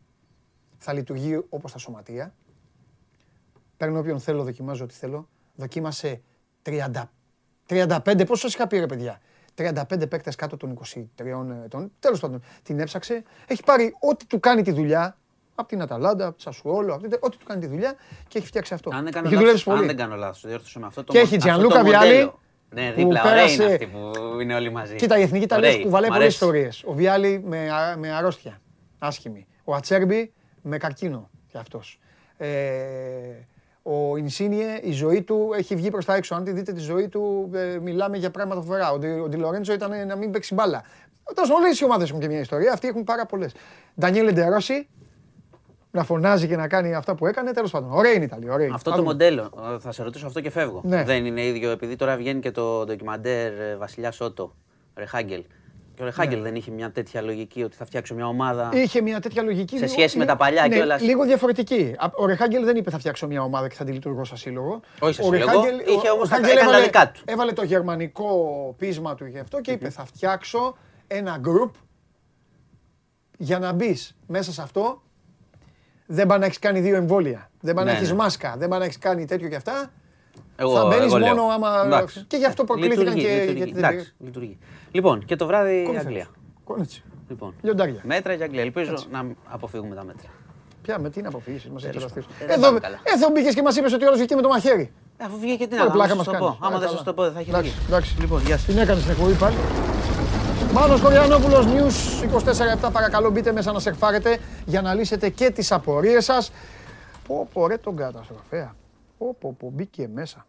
Θα 0.78 0.92
λειτουργεί 0.92 1.44
όπως 1.48 1.72
τα 1.72 1.78
σωματεία. 1.78 2.34
Παίρνω 3.76 3.98
όποιον 3.98 4.20
θέλω, 4.20 4.42
δοκιμάζω 4.42 4.84
ό,τι 4.84 4.94
θέλω. 4.94 5.28
Δοκίμασε 5.54 6.22
30, 6.62 6.88
35. 7.66 8.26
Πόσο 8.26 8.48
είχα 8.48 8.66
πει, 8.66 8.78
ρε 8.78 8.86
παιδιά; 8.86 9.20
35 9.54 10.08
παίκτες 10.08 10.34
κάτω 10.34 10.56
των 10.56 10.78
23 10.84 11.04
ετών. 11.64 11.92
Τέλος 11.98 12.20
πάντων, 12.20 12.42
την 12.62 12.80
έψαξε. 12.80 13.22
Έχει 13.46 13.62
πάρει 13.64 13.96
ό,τι 14.00 14.26
του 14.26 14.40
κάνει 14.40 14.62
τη 14.62 14.72
δουλειά. 14.72 15.16
Από 15.58 15.68
την 15.68 15.82
Αταλάντα, 15.82 16.26
από 16.26 16.36
τη 16.36 16.42
Σασουόλο, 16.42 17.00
ό,τι 17.20 17.36
του 17.36 17.46
κάνει 17.46 17.60
τη 17.60 17.66
δουλειά 17.66 17.94
και 18.28 18.38
έχει 18.38 18.46
φτιάξει 18.46 18.74
αυτό. 18.74 18.90
Αν 18.94 19.04
δεν 19.04 19.12
κάνω, 19.12 19.30
λάθος, 19.30 19.66
αν 19.66 19.86
δεν 19.86 19.96
κάνω 19.96 20.16
λάθος, 20.16 20.44
διόρθωσε 20.46 20.78
με 20.78 20.86
αυτό 20.86 21.04
το 21.04 21.12
Και 21.12 21.18
έχει 21.18 21.36
Τζιανλούκα 21.36 21.82
Βιάλη. 21.82 22.32
Ναι, 22.70 22.92
δίπλα, 22.96 23.22
ωραία 23.24 23.50
είναι 23.50 23.64
αυτοί 23.64 23.86
που 23.86 24.12
είναι 24.40 24.54
όλοι 24.54 24.70
μαζί. 24.70 24.94
Κοίτα, 24.94 25.18
η 25.18 25.22
Εθνική 25.22 25.44
Ιταλία 25.44 25.78
κουβαλάει 25.78 26.10
πολλές 26.10 26.32
ιστορίες. 26.32 26.82
Ο 26.86 26.92
Βιάλη 26.92 27.42
με, 27.46 27.68
με 27.98 28.12
αρρώστια, 28.12 28.60
άσχημη. 28.98 29.46
Ο 29.64 29.74
Ατσέρμπι 29.74 30.32
με 30.62 30.76
καρκίνο 30.78 31.30
κι 31.50 31.58
αυτός. 31.58 32.00
Ε, 32.36 32.48
ο 33.82 34.16
Ινσίνιε, 34.16 34.78
η 34.82 34.92
ζωή 34.92 35.22
του 35.22 35.50
έχει 35.56 35.76
βγει 35.76 35.90
προς 35.90 36.04
τα 36.04 36.14
έξω. 36.14 36.34
Αν 36.34 36.44
τη 36.44 36.50
δείτε 36.50 36.72
τη 36.72 36.80
ζωή 36.80 37.08
του, 37.08 37.50
ε, 37.54 37.78
μιλάμε 37.78 38.16
για 38.16 38.30
πράγματα 38.30 38.60
φοβερά. 38.60 38.90
Ο, 38.90 38.94
ο 39.22 39.28
Ντι 39.28 39.36
Λορέντζο 39.36 39.72
ήταν 39.72 40.06
να 40.06 40.16
μην 40.16 40.30
παίξει 40.30 40.54
μπάλα. 40.54 40.82
Τέλο 41.34 41.54
όλες 41.54 41.80
οι 41.80 41.84
ομάδες 41.84 42.08
έχουν 42.08 42.20
και 42.20 42.28
μια 42.28 42.40
ιστορία. 42.40 42.72
Αυτοί 42.72 42.88
έχουν 42.88 43.04
πάρα 43.04 43.26
πολλές. 43.26 43.52
Ντανιέλ 44.00 44.26
Εντερόση, 44.26 44.88
να 45.96 46.04
φωνάζει 46.04 46.48
και 46.48 46.56
να 46.56 46.68
κάνει 46.68 46.94
αυτά 46.94 47.14
που 47.14 47.26
έκανε. 47.26 47.52
Τέλος 47.52 47.70
πάντων. 47.70 47.92
Ωραία 47.92 48.12
είναι 48.12 48.22
η 48.22 48.26
Ιταλία. 48.26 48.52
Ωραία. 48.52 48.70
Αυτό 48.72 48.90
το 48.90 49.02
μοντέλο. 49.02 49.50
Θα 49.78 49.92
σε 49.92 50.02
ρωτήσω 50.02 50.26
αυτό 50.26 50.40
και 50.40 50.50
φεύγω. 50.50 50.80
Ναι. 50.84 51.04
Δεν 51.04 51.26
είναι 51.26 51.44
ίδιο, 51.44 51.70
επειδή 51.70 51.96
τώρα 51.96 52.16
βγαίνει 52.16 52.40
και 52.40 52.50
το 52.50 52.84
ντοκιμαντέρ 52.84 53.60
ε, 53.60 53.76
Βασιλιά 53.76 54.10
Σότο, 54.10 54.54
Ρεχάγκελ. 54.94 55.44
Και 55.94 56.02
ο 56.02 56.04
Ρεχάγκελ 56.04 56.38
ναι. 56.38 56.44
δεν 56.44 56.54
είχε 56.54 56.70
μια 56.70 56.90
τέτοια 56.90 57.22
λογική 57.22 57.62
ότι 57.62 57.76
θα 57.76 57.84
φτιάξω 57.84 58.14
μια 58.14 58.26
ομάδα. 58.26 58.70
Είχε 58.72 59.00
μια 59.00 59.20
τέτοια 59.20 59.42
λογική. 59.42 59.78
Σε 59.78 59.86
σχέση 59.86 60.18
με 60.18 60.24
τα 60.24 60.36
παλιά 60.36 60.66
ναι, 60.68 60.76
κιόλας. 60.76 61.00
Λίγο 61.02 61.24
διαφορετική. 61.24 61.94
Ο 62.16 62.26
Ρεχάγκελ 62.26 62.64
δεν 62.64 62.76
είπε 62.76 62.90
θα 62.90 62.98
φτιάξω 62.98 63.26
μια 63.26 63.42
ομάδα 63.42 63.68
και 63.68 63.74
θα 63.74 63.84
τη 63.84 63.92
λειτουργώ 63.92 64.24
σαν 64.24 64.36
σύλλογο. 64.36 64.80
Όχι 64.98 65.14
σαν 65.14 65.24
σύλλογο. 65.24 65.64
Είχε 65.96 66.10
όμως 66.10 66.28
τα, 66.28 66.36
έβαλε, 66.36 66.82
δικά 66.82 67.10
του. 67.10 67.20
Έβαλε 67.24 67.52
το 67.52 67.62
γερμανικό 67.62 68.74
πείσμα 68.78 69.14
του 69.14 69.26
γι' 69.26 69.38
αυτό 69.38 69.60
και 69.60 69.70
είπε 69.70 69.90
θα 69.90 70.04
φτιάξω 70.04 70.76
ένα 71.06 71.40
group 71.44 71.70
για 73.38 73.58
να 73.58 73.72
μπεις 73.72 74.16
μέσα 74.26 74.52
σε 74.52 74.62
αυτό. 74.62 75.02
Δεν 76.06 76.26
πάνε 76.26 76.40
να 76.40 76.46
έχεις 76.46 76.58
κάνει 76.58 76.80
δύο 76.80 76.96
εμβόλια. 76.96 77.50
Δεν 77.60 77.74
πάνε 77.74 77.86
να 77.86 77.92
ναι, 77.92 78.02
έχεις 78.02 78.12
μάσκα. 78.14 78.54
Δεν 78.58 78.68
πάνε 78.68 78.78
να 78.78 78.84
έχεις 78.84 78.98
κάνει 78.98 79.24
τέτοιο 79.24 79.48
κι 79.48 79.54
αυτά. 79.54 79.90
Εγώ, 80.56 80.76
θα 80.76 80.86
μπαίνεις 80.86 81.12
μόνο 81.14 81.42
άμα. 81.42 81.82
Εντάξει. 81.84 82.24
Και 82.28 82.36
γι' 82.36 82.44
αυτό 82.44 82.64
προκλήθηκαν 82.64 83.14
και 83.14 83.20
λειτουργεί, 83.20 83.56
για 83.56 83.66
την 83.66 83.76
Εντάξει, 83.76 84.14
λειτουργεί. 84.18 84.58
Λοιπόν, 84.90 85.24
και 85.24 85.36
το 85.36 85.46
βράδυ 85.46 85.90
η 85.94 85.96
Αγγλία. 85.98 86.26
Κόνετσι. 86.64 87.02
Λοιπόν, 87.28 87.54
Λιοντάρια. 87.60 88.00
Μέτρα 88.04 88.32
για 88.32 88.44
Αγγλία. 88.44 88.62
Ελπίζω 88.62 88.92
Έτσι. 88.92 89.06
να 89.10 89.26
αποφύγουμε 89.48 89.94
τα 89.94 90.04
μέτρα. 90.04 90.28
Ποια 90.82 90.98
με 90.98 91.10
τι 91.10 91.22
να 91.22 91.28
αποφύγεις, 91.28 91.68
μας 91.68 91.84
έχει 91.84 91.96
Εδώ, 92.46 92.68
εδώ 93.14 93.30
μπήκες 93.32 93.54
και 93.54 93.62
μας 93.62 93.76
είπες 93.76 93.92
ότι 93.92 94.04
όλο 94.04 94.16
βγήκε 94.16 94.34
με 94.34 94.42
το 94.42 94.48
μαχαίρι. 94.48 94.92
Ε, 95.16 95.24
αφού 95.24 95.38
βγήκε 95.38 95.56
και 95.56 95.66
τι 95.66 95.76
να 95.76 95.86
κάνεις. 95.86 96.28
Άμα 96.60 96.78
δεν 96.78 96.88
σα 96.88 97.02
το 97.02 97.14
πω, 97.14 97.22
δεν 97.22 97.32
θα 97.32 97.38
έχει 97.38 97.50
Εντάξει, 97.86 98.16
λοιπόν, 98.20 98.42
γεια 98.42 98.56
σας. 98.56 98.66
Την 98.66 98.78
έκανες 98.78 99.02
στην 99.02 99.12
εκπομπή 99.12 99.32
πάλι. 99.32 99.56
Μάνος 100.78 101.00
Κοριανόπουλος, 101.00 101.66
News 101.66 102.24
24-7, 102.86 102.92
παρακαλώ 102.92 103.30
μπείτε 103.30 103.52
μέσα 103.52 103.72
να 103.72 103.78
σερφάρετε 103.78 104.38
για 104.64 104.82
να 104.82 104.94
λύσετε 104.94 105.28
και 105.28 105.50
τις 105.50 105.72
απορίες 105.72 106.24
σας. 106.24 106.52
Πω 107.26 107.48
πω 107.52 107.66
ρε 107.66 107.76
τον 107.76 107.96
καταστροφέα. 107.96 108.74
Πω 109.18 109.36
πω 109.40 109.56
πω 109.58 109.70
μπήκε 109.74 110.08
μέσα. 110.14 110.46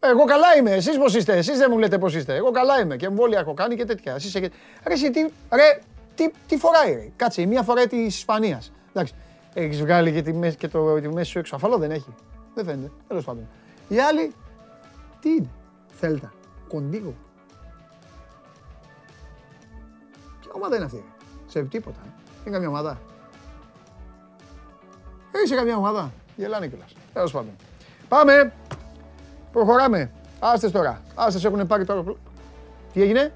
Εγώ 0.00 0.24
καλά 0.24 0.56
είμαι. 0.58 0.70
Εσείς 0.70 0.98
πώς 0.98 1.14
είστε; 1.14 1.36
Εσείς 1.36 1.58
δεν 1.58 1.68
μου 1.70 1.78
λέτε 1.78 1.98
πώς 1.98 2.14
είστε. 2.14 2.34
Εγώ 2.34 2.50
καλά 2.50 2.80
είμαι. 2.80 2.96
Και 2.96 3.06
εμβόλια 3.06 3.38
έχω 3.38 3.54
κάνει 3.54 3.76
και 3.76 3.84
τέτοια. 3.84 4.14
Εσείς 4.14 4.34
έχετε... 4.34 4.56
Ρε, 4.86 4.92
εσύ, 4.92 5.10
τι, 5.10 5.20
ρε, 5.50 5.80
τι, 6.14 6.30
τι 6.48 6.56
φοράει. 6.56 6.94
Ρε; 6.94 7.08
Κάτσε, 7.16 7.42
η 7.42 7.46
μία 7.46 7.62
φοράει 7.62 7.86
της 7.86 8.16
Ισπανίας. 8.16 8.72
Εντάξει. 8.90 9.14
Έχεις 9.54 9.80
βγάλει 9.80 10.12
και, 10.12 10.22
τη, 10.22 10.56
και 10.56 10.68
το, 10.68 11.00
τη 11.00 11.08
μέση 11.08 11.30
σου 11.30 11.38
έξω. 11.38 11.56
Αφαλό 11.56 11.76
δεν 11.78 11.90
έχει. 11.90 12.14
Δεν 12.54 12.64
φαίνεται. 12.64 12.90
Τέλος 13.08 13.24
πάντων. 13.24 13.48
Η 13.88 14.00
άλλη, 14.00 14.32
τι 15.20 15.28
είναι; 15.28 15.48
Θέλτα. 15.92 16.32
Κοντίγο. 16.68 17.14
Τι 20.40 20.48
ομάδα 20.52 20.76
είναι 20.76 20.84
αυτή. 20.84 21.04
Σε 21.46 21.62
τίποτα. 21.62 22.00
Είναι 22.44 22.54
καμία 22.54 22.68
ομάδα. 22.68 23.00
Είσαι 25.44 25.54
καμία 25.54 25.76
ομάδα. 25.76 26.12
Γελάνε 26.36 26.66
κιόλα. 26.66 26.84
Τέλο 27.12 27.30
πάντων. 27.30 27.56
Πάμε. 28.08 28.52
Προχωράμε. 29.52 30.10
Άστε 30.40 30.70
τώρα. 30.70 31.02
Άστε 31.14 31.48
έχουν 31.48 31.66
πάρει 31.66 31.84
τώρα. 31.84 32.04
Τι 32.92 33.02
έγινε. 33.02 33.32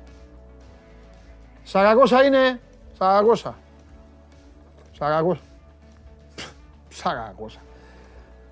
Σαραγώσα 1.62 2.24
είναι. 2.24 2.60
Σαραγώσα. 2.98 3.54
Σαραγώσα. 4.92 5.40
Σαραγώσα. 6.88 7.58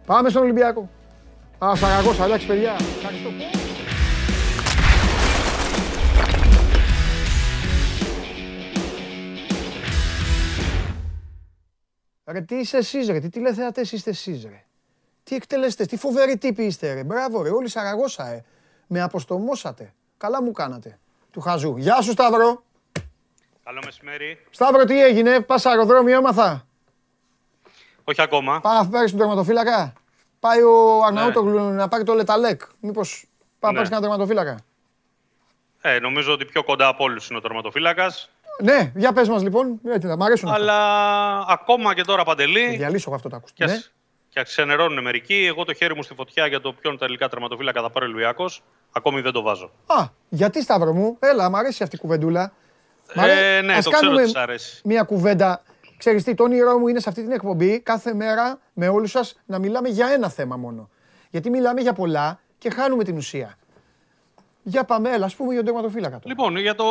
Πάμε 0.07 0.29
στον 0.29 0.43
Ολυμπιακό. 0.43 0.89
Α, 1.65 1.77
Σαραγώσα, 1.77 2.25
εντάξει 2.25 2.47
παιδιά. 2.47 2.73
Ευχαριστώ. 2.73 3.64
Ρε 12.35 12.41
τι 12.41 12.55
είσαι 12.55 12.77
εσείς 12.77 13.09
ρε, 13.09 13.21
τι 13.21 13.29
τηλεθεατές 13.29 13.93
είστε 13.93 14.11
εσείς 14.11 14.45
ρε. 14.45 14.65
Τι 15.23 15.35
εκτελέστε, 15.35 15.85
τι 15.85 15.97
φοβεροί 15.97 16.39
τύποι 16.39 16.65
είστε 16.65 16.93
ρε. 16.93 17.05
Μπράβο 17.05 17.43
ρε, 17.43 17.51
όλοι 17.51 17.69
Σαραγώσα 17.69 18.27
ε. 18.27 18.45
Με 18.87 19.03
αποστομώσατε. 19.03 19.95
Καλά 20.17 20.43
μου 20.43 20.53
κάνατε. 20.53 20.99
Του 21.31 21.41
χαζού. 21.41 21.77
Γεια 21.77 22.01
σου 22.01 22.11
Σταύρο. 22.11 22.65
Καλό 23.65 23.81
μεσημέρι. 23.85 24.47
Σταύρο 24.51 24.85
τι 24.85 25.03
έγινε, 25.03 25.41
πας 25.41 25.67
αεροδρόμιο 25.67 26.17
έμαθα. 26.17 26.67
Όχι 28.05 28.23
ακόμα. 28.23 28.61
Πάει 28.61 28.77
να 28.77 28.89
πάρεις 28.89 29.11
τον 29.11 29.21
τερματοφύλακα. 29.21 29.93
Πάει 30.41 30.63
ο 30.63 31.05
Αρναούτογλου 31.05 31.59
ναι. 31.59 31.75
να 31.75 31.89
πάρει 31.89 32.05
το 32.05 32.15
Λεταλέκ. 32.15 32.63
Μήπως 32.81 33.27
πάει 33.59 33.59
να 33.59 33.69
ναι. 33.71 33.75
πάρεις 33.75 33.91
ένα 33.91 34.01
τερματοφύλακα. 34.01 34.65
Ε, 35.81 35.99
νομίζω 35.99 36.33
ότι 36.33 36.45
πιο 36.45 36.65
κοντά 36.65 36.89
από 36.89 37.05
όλους 37.05 37.29
είναι 37.29 37.39
ο 37.39 37.41
τερματοφύλακας. 37.41 38.31
Ναι, 38.63 38.93
για 38.95 39.13
πες 39.13 39.29
μας 39.29 39.43
λοιπόν. 39.43 39.81
Μ' 40.19 40.23
αρέσουν 40.23 40.49
Αλλά 40.49 40.79
ακόμα 41.49 41.95
και 41.95 42.03
τώρα 42.03 42.25
παντελή. 42.25 42.77
Διαλύσω 42.77 43.11
αυτό 43.15 43.29
το 43.29 43.37
ακούστηκε. 43.37 43.65
Και, 43.65 43.71
Ναι. 43.71 43.79
και 44.29 44.43
ξενερώνουν 44.43 45.03
μερικοί. 45.03 45.45
Εγώ 45.49 45.65
το 45.65 45.75
χέρι 45.75 45.95
μου 45.95 46.03
στη 46.03 46.15
φωτιά 46.15 46.47
για 46.47 46.61
το 46.61 46.73
ποιον 46.73 46.99
τελικά 46.99 47.29
τερματοφύλακα 47.29 47.83
θα 47.83 47.91
πάρει 47.91 48.07
ο 48.07 48.09
Λουιάκος. 48.09 48.63
Ακόμη 48.93 49.21
δεν 49.21 49.33
το 49.33 49.43
βάζω. 49.43 49.71
Α, 49.87 50.05
γιατί 50.29 50.63
Σταύρο 50.63 50.93
μου, 50.93 51.17
έλα, 51.21 51.49
μ' 51.51 51.57
αρέσει 51.57 51.83
αυτή 51.83 51.97
η 51.97 51.99
κουβεντούλα. 51.99 52.53
Μ' 53.15 53.21
αρέ- 53.21 53.39
Ε, 53.39 53.61
ναι, 53.61 53.73
Ας 53.75 53.85
το 53.85 53.91
ξέρω 53.91 54.07
κάνουμε 54.07 54.23
ότι 54.23 54.31
σ' 54.31 54.37
αρέσει. 54.37 54.81
Μια 54.85 55.03
κουβέντα. 55.03 55.63
Ξέρεις 55.97 56.25
τι, 56.25 56.35
το 56.35 56.43
όνειρό 56.43 56.79
μου 56.79 56.89
είναι 56.89 57.01
σε 57.01 57.09
αυτή 57.09 57.23
την 57.23 57.33
εκπομπή 57.33 57.81
κάθε 57.81 58.15
μέρα 58.15 58.59
με 58.73 58.89
όλους 58.89 59.11
σας 59.11 59.41
να 59.47 59.59
μιλάμε 59.59 59.89
για 59.89 60.07
ένα 60.07 60.29
θέμα 60.29 60.57
μόνο. 60.57 60.89
Γιατί 61.31 61.51
μιλάμε 61.51 61.81
για 61.81 61.93
πολλά 61.93 62.41
και 62.59 62.71
χάνουμε 62.71 63.05
την 63.05 63.17
ουσία. 63.17 63.57
Για 64.67 64.85
πάμε, 64.85 65.11
έλα, 65.11 65.25
ας 65.25 65.35
πούμε 65.35 65.53
για 65.53 65.63
τον 65.65 65.73
τερματοφύλακα 65.73 66.15
τώρα. 66.19 66.25
Λοιπόν, 66.29 66.57
για 66.57 66.75
το 66.75 66.85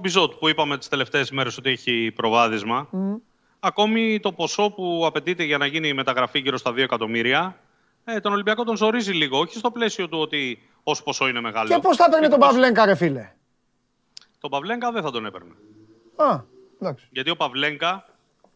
Μπιζότ 0.00 0.32
που 0.34 0.48
είπαμε 0.48 0.78
τις 0.78 0.88
τελευταίες 0.88 1.30
μέρες 1.30 1.56
ότι 1.58 1.70
έχει 1.70 2.12
προβάδισμα. 2.14 2.88
Ακόμη 3.60 4.20
το 4.20 4.32
ποσό 4.32 4.70
που 4.70 5.02
απαιτείται 5.06 5.42
για 5.44 5.58
να 5.58 5.66
γίνει 5.66 5.88
η 5.88 5.92
μεταγραφή 5.92 6.38
γύρω 6.38 6.56
στα 6.56 6.70
2 6.72 6.76
εκατομμύρια, 6.82 7.58
ε, 8.04 8.20
τον 8.20 8.32
Ολυμπιακό 8.32 8.64
τον 8.64 8.76
ζορίζει 8.76 9.12
λίγο. 9.12 9.38
Όχι 9.38 9.56
στο 9.58 9.70
πλαίσιο 9.70 10.08
του 10.08 10.18
ότι 10.18 10.62
ως 10.82 11.02
ποσό 11.02 11.28
είναι 11.28 11.40
μεγάλο. 11.40 11.68
Και 11.68 11.78
πώς 11.78 11.96
θα 11.96 12.04
παίρνει 12.04 12.18
Γιατί 12.26 12.30
τον 12.32 12.40
πώς- 12.40 12.48
Παυλένκα, 12.50 12.84
ρε 12.84 12.94
φίλε; 12.94 13.32
Τον 14.40 14.50
Παυλέγκα 14.50 14.92
δεν 14.92 15.02
θα 15.02 15.10
τον 15.10 15.26
έπαιρνε. 15.26 15.52
Α, 16.16 16.40
εντάξει. 16.80 17.06
Γιατί 17.10 17.30
ο 17.30 17.36
Παυλέγκα, 17.36 18.04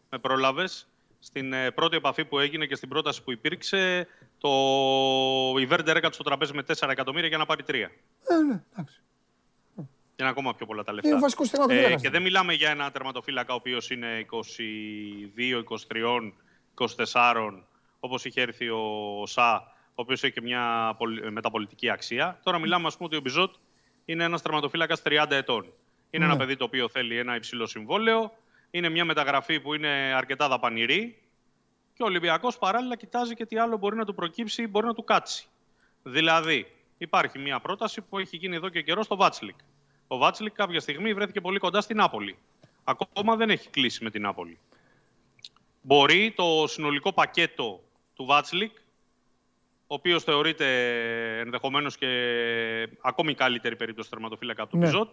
με 0.09 0.17
πρόλαβες, 0.17 0.87
στην 1.19 1.53
ε, 1.53 1.71
πρώτη 1.71 1.95
επαφή 1.95 2.25
που 2.25 2.39
έγινε 2.39 2.65
και 2.65 2.75
στην 2.75 2.89
πρόταση 2.89 3.23
που 3.23 3.31
υπήρξε, 3.31 4.07
το... 4.49 5.59
η 5.59 5.65
Βέρντερ 5.65 5.97
έκατσε 5.97 6.13
στο 6.13 6.23
τραπέζι 6.23 6.53
με 6.53 6.63
4 6.77 6.89
εκατομμύρια 6.89 7.27
για 7.27 7.37
να 7.37 7.45
πάρει 7.45 7.63
3. 7.67 7.73
Ε, 7.73 7.83
ναι, 8.47 8.63
εντάξει. 8.71 8.99
Είναι 10.19 10.29
ακόμα 10.29 10.55
πιο 10.55 10.65
πολλά 10.65 10.83
τα 10.83 10.93
λεφτά. 10.93 11.09
Είναι 11.09 11.19
βασικός 11.19 11.49
τερματοφύλακας. 11.49 12.01
και 12.01 12.09
δεν 12.09 12.21
μιλάμε 12.21 12.53
για 12.53 12.69
ένα 12.69 12.91
τερματοφύλακα 12.91 13.53
ο 13.53 13.55
οποίος 13.55 13.89
είναι 13.89 14.25
22, 14.31 15.63
23, 15.63 16.31
24, 17.05 17.63
όπως 17.99 18.25
είχε 18.25 18.41
έρθει 18.41 18.69
ο 18.69 19.23
Σα, 19.25 19.53
ο 19.55 19.63
οποίος 19.95 20.23
έχει 20.23 20.33
και 20.33 20.41
μια 20.41 20.95
πολ- 20.97 21.29
μεταπωλητική 21.31 21.89
αξία. 21.89 22.39
Τώρα 22.43 22.59
μιλάμε, 22.59 22.87
ας 22.87 22.93
πούμε, 22.97 23.07
ότι 23.07 23.17
ο 23.17 23.21
Μπιζότ 23.21 23.53
είναι 24.05 24.23
ένας 24.23 24.41
τερματοφύλακας 24.41 25.01
30 25.05 25.25
ετών. 25.35 25.65
Είναι 26.09 26.25
ένα 26.25 26.33
Ναι. 26.33 26.39
παιδί 26.39 26.55
το 26.55 26.63
οποίο 26.63 26.89
θέλει 26.89 27.17
ένα 27.17 27.35
υψηλό 27.35 27.65
συμβόλαιο. 27.65 28.31
Είναι 28.71 28.89
μια 28.89 29.05
μεταγραφή 29.05 29.59
που 29.59 29.73
είναι 29.73 29.87
αρκετά 30.15 30.47
δαπανηρή. 30.47 31.17
Και 31.95 32.03
ο 32.03 32.05
Ολυμπιακός 32.05 32.57
παράλληλα 32.57 32.95
κοιτάζει 32.95 33.33
και 33.33 33.45
τι 33.45 33.57
άλλο 33.57 33.77
μπορεί 33.77 33.95
να 33.95 34.05
του 34.05 34.15
προκύψει 34.15 34.61
ή 34.61 34.67
μπορεί 34.69 34.85
να 34.85 34.93
του 34.93 35.03
κάτσει. 35.03 35.47
Δηλαδή, 36.03 36.71
υπάρχει 36.97 37.39
μια 37.39 37.59
πρόταση 37.59 38.01
που 38.01 38.19
έχει 38.19 38.37
γίνει 38.37 38.55
εδώ 38.55 38.69
και 38.69 38.81
καιρό 38.81 39.03
στο 39.03 39.15
Βάτσλικ. 39.15 39.55
Ο 40.07 40.17
Βάτσλικ 40.17 40.53
κάποια 40.53 40.79
στιγμή 40.79 41.13
βρέθηκε 41.13 41.41
πολύ 41.41 41.59
κοντά 41.59 41.81
στην 41.81 41.97
Νάπολη. 41.97 42.37
Ακόμα 42.83 43.35
δεν 43.35 43.49
έχει 43.49 43.69
κλείσει 43.69 44.03
με 44.03 44.09
την 44.09 44.21
Νάπολη. 44.21 44.59
Μπορεί 45.81 46.33
το 46.35 46.67
συνολικό 46.67 47.13
πακέτο 47.13 47.83
του 48.15 48.25
Βάτσλικ, 48.25 48.77
ο 49.87 49.93
οποίος 49.93 50.23
θεωρείται 50.23 50.67
ενδεχομένως 51.39 51.97
και 51.97 52.09
ακόμη 53.01 53.33
καλύτερη 53.33 53.75
περίπτωση 53.75 54.09
τερματοφύλακα 54.09 54.61
από 54.61 54.71
τον 54.71 54.79
Ναι. 54.79 54.85
Πιζότ, 54.85 55.09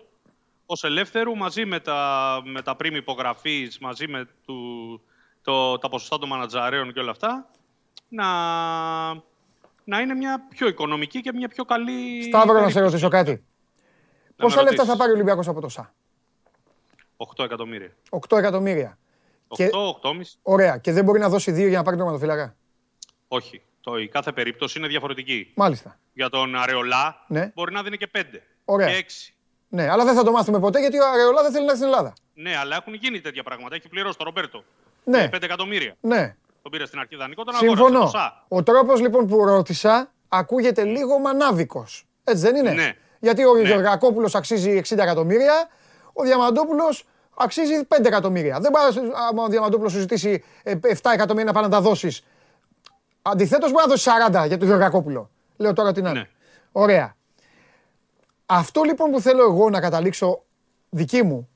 ως 0.66 0.84
ελεύθερου 0.84 1.36
μαζί 1.36 1.64
με 1.64 1.80
τα, 1.80 2.40
με 2.44 2.62
τα 2.62 2.76
πριμ 2.76 2.94
υπογραφής, 2.94 3.78
μαζί 3.78 4.08
με 4.08 4.28
του, 4.46 5.00
το, 5.42 5.78
τα 5.78 5.88
ποσοστά 5.88 6.18
των 6.18 6.28
μανατζαρέων 6.28 6.92
και 6.92 7.00
όλα 7.00 7.10
αυτά, 7.10 7.50
να, 8.08 8.24
να 9.84 10.00
είναι 10.00 10.14
μια 10.14 10.46
πιο 10.48 10.66
οικονομική 10.68 11.20
και 11.20 11.32
μια 11.32 11.48
πιο 11.48 11.64
καλή... 11.64 12.22
Σταύρο, 12.22 12.52
να 12.52 12.58
σε 12.58 12.62
περίπτωση. 12.64 12.78
ρωτήσω 12.84 13.08
κάτι. 13.08 13.30
Να 14.36 14.44
Πόσα 14.44 14.56
με 14.56 14.62
λεφτά 14.62 14.76
θα 14.76 14.82
ρωτήσεις. 14.82 14.98
πάρει 14.98 15.10
ο 15.10 15.14
Ολυμπιακός 15.14 15.48
από 15.48 15.60
το 15.60 15.68
ΣΑ; 15.68 15.94
8 17.16 17.44
εκατομμύρια. 17.44 17.92
8 18.28 18.38
εκατομμύρια. 18.38 18.98
8, 19.48 19.54
Και- 19.56 19.70
8,5. 20.02 20.10
Ωραία. 20.42 20.78
Και 20.78 20.92
δεν 20.92 21.04
μπορεί 21.04 21.18
να 21.20 21.28
δώσει 21.28 21.50
δύο 21.52 21.68
για 21.68 21.78
να 21.78 21.84
πάρει 21.84 21.96
τον 21.96 22.06
τερματοφύλακα. 22.06 22.56
Όχι. 23.28 23.62
Το, 23.80 23.98
η 23.98 24.08
κάθε 24.08 24.32
περίπτωση 24.32 24.78
είναι 24.78 24.88
διαφορετική. 24.88 25.52
Μάλιστα. 25.54 25.98
Για 26.12 26.28
τον 26.28 26.56
Αρεολά 26.56 27.24
Ναι. 27.28 27.50
μπορεί 27.54 27.72
να 27.72 27.82
δίνει 27.82 27.96
και 27.96 28.10
5 28.14 28.20
Ωραία. 28.64 28.86
και 29.00 29.06
6. 29.08 29.34
Ναι, 29.68 29.88
αλλά 29.90 30.04
δεν 30.04 30.14
θα 30.14 30.22
το 30.24 30.30
μάθουμε 30.32 30.58
ποτέ 30.60 30.80
γιατί 30.80 30.98
ο 30.98 31.08
Αρεολά 31.12 31.42
δεν 31.42 31.52
θέλει 31.52 31.64
να 31.64 31.70
έρθει 31.72 31.82
στην 31.84 31.92
Ελλάδα. 31.94 32.12
Ναι, 32.34 32.56
αλλά 32.56 32.76
έχουν 32.76 32.94
γίνει 32.94 33.20
τέτοια 33.20 33.42
πράγματα. 33.42 33.74
Έχει 33.74 33.88
πληρώσει 33.88 34.16
τον 34.16 34.26
Ρομπέρτο. 34.26 34.64
Ναι. 35.04 35.28
5 35.32 35.42
εκατομμύρια. 35.42 35.96
Ναι. 36.00 36.36
Τον 36.62 36.70
πήρε 36.70 36.86
στην 36.86 36.98
αρχή 36.98 37.16
δανεικό, 37.16 37.44
τον 37.44 37.54
αγόρασε. 37.54 37.76
Συμφωνώ. 37.76 38.00
το 38.04 38.06
ΣΑ. 38.18 38.44
Ο 38.48 38.62
τρόπος 38.62 39.00
λοιπόν 39.00 39.26
που 39.26 39.44
ρώτησα 39.44 40.10
ακούγεται 40.28 40.84
λίγο 40.84 41.18
μανάβικος. 41.18 42.06
Έτσι 42.24 42.42
δεν 42.42 42.56
είναι; 42.56 42.70
Ναι. 42.72 42.92
Γιατί 43.20 43.44
ο 43.44 43.54
Ναι. 43.54 43.62
Γεωργακόπουλος 43.62 44.34
αξίζει 44.34 44.80
60 44.88 44.98
εκατομμύρια, 44.98 45.68
ο 46.12 46.22
Διαμαντόπουλος 46.22 47.04
αξίζει 47.36 47.74
5 47.88 48.04
εκατομμύρια. 48.06 48.60
Δεν 48.60 48.70
μπορεί, 48.70 49.10
άμα 49.30 49.42
ο 49.42 49.48
Διαμαντόπουλος 49.48 49.92
σου 49.92 49.98
ζητήσει 49.98 50.44
ε, 50.62 50.74
7 50.82 50.94
εκατομμύρια 51.12 51.44
να 51.44 51.52
πάει 51.52 51.62
να 51.62 51.68
τα 51.68 51.80
δώσεις. 51.80 52.24
Αντιθέτως, 53.22 53.70
μπορεί 53.70 53.84
να 53.86 53.90
δώσει 53.90 54.10
40 54.42 54.46
για 54.46 54.58
τον 54.58 54.68
Γεωργακόπουλο. 54.68 55.30
Λέω 55.56 55.72
τώρα 55.72 55.92
την 55.92 56.06
άλλη. 56.06 56.18
Ναι. 56.18 56.28
Ωραία. 56.72 57.16
Αυτό 58.46 58.82
λοιπόν 58.82 59.10
που 59.10 59.20
θέλω 59.20 59.42
εγώ 59.42 59.70
να 59.70 59.80
καταλήξω 59.80 60.42
δική 60.90 61.22
μου 61.22 61.48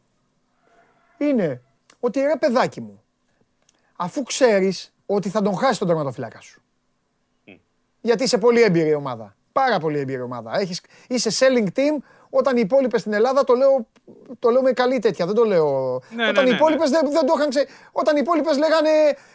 είναι 1.18 1.62
ότι 2.00 2.20
ρε 2.20 2.36
παιδάκι 2.38 2.80
μου, 2.80 3.02
αφού 3.96 4.22
ξέρεις 4.22 4.94
ότι 5.06 5.28
θα 5.28 5.42
τον 5.42 5.56
χάσεις 5.56 5.78
τον 5.78 5.86
τερματοφύλακα 5.86 6.40
σου. 6.40 6.62
Γιατί 8.00 8.22
είσαι 8.22 8.38
πολύ 8.38 8.62
έμπειρη 8.62 8.94
ομάδα. 8.94 9.36
Πάρα 9.52 9.78
πολύ 9.78 9.98
έμπειρη 9.98 10.20
ομάδα. 10.20 10.58
Έχεις, 10.58 10.80
είσαι 11.08 11.30
selling 11.38 11.66
team 11.66 12.02
όταν 12.30 12.56
οι 12.56 12.60
υπόλοιπες 12.64 13.00
στην 13.00 13.12
Ελλάδα 13.12 13.44
το 13.44 13.54
λέω, 13.54 13.86
το 14.38 14.50
λέω 14.50 14.62
με 14.62 14.72
καλή 14.72 14.98
τέτοια. 14.98 15.26
Δεν 15.26 15.34
το 15.34 15.44
λέω. 15.44 16.00
Ναι, 16.14 16.28
όταν 16.28 16.44
ναι, 16.44 16.50
οι 16.50 16.52
ναι, 16.52 16.58
υπόλοιπες 16.58 16.90
δεν, 16.90 17.10
δεν 17.10 17.26
το 17.26 17.34
είχαν 17.36 17.48
ξε... 17.48 17.66
Όταν 17.92 18.16
οι 18.16 18.20
υπόλοιπες 18.22 18.58
λέγανε 18.58 18.90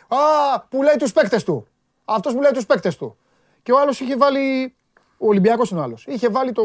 Α, 0.08 0.60
πουλάει 0.60 0.96
τους 0.96 1.12
παίκτες 1.12 1.44
του. 1.44 1.68
Αυτός 2.06 2.34
πουλάει 2.34 2.52
τους 2.52 2.66
παίκτες 2.66 2.98
του. 2.98 3.18
Και 3.64 3.72
ο 3.72 3.80
άλλος 3.80 4.00
είχε 4.00 4.18
βάλει. 4.18 4.76
Ο 5.18 5.28
Ολυμπιακός 5.28 5.70
είναι 5.70 5.80
ο 5.80 5.84
άλλος. 5.84 6.06
Είχε 6.08 6.30
βάλει 6.30 6.52
το, 6.52 6.64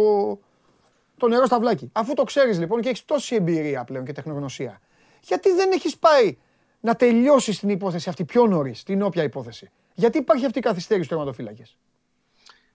το 1.16 1.28
νερό 1.28 1.46
στα 1.46 1.58
βλάκι. 1.58 1.90
Αφού 1.92 2.14
το 2.14 2.24
ξέρεις 2.24 2.58
λοιπόν 2.58 2.80
και 2.80 2.88
έχεις 2.88 3.04
τόση 3.04 3.34
εμπειρία 3.34 3.84
πλέον 3.84 4.04
και 4.04 4.12
τεχνογνωσία, 4.12 4.80
γιατί 5.20 5.52
δεν 5.52 5.70
έχεις 5.72 5.96
πάει 5.96 6.36
να 6.80 6.94
τελειώσει 6.96 7.58
την 7.58 7.68
υπόθεση 7.68 8.08
αυτή 8.08 8.24
πιο 8.24 8.46
νωρίς, 8.46 8.82
την 8.82 9.02
όποια 9.02 9.22
υπόθεση. 9.22 9.70
Γιατί 9.94 10.18
υπάρχει 10.18 10.44
αυτή 10.46 10.58
η 10.58 10.62
καθυστέρηση 10.62 11.06
στους 11.06 11.16
τερματοφύλακες; 11.16 11.76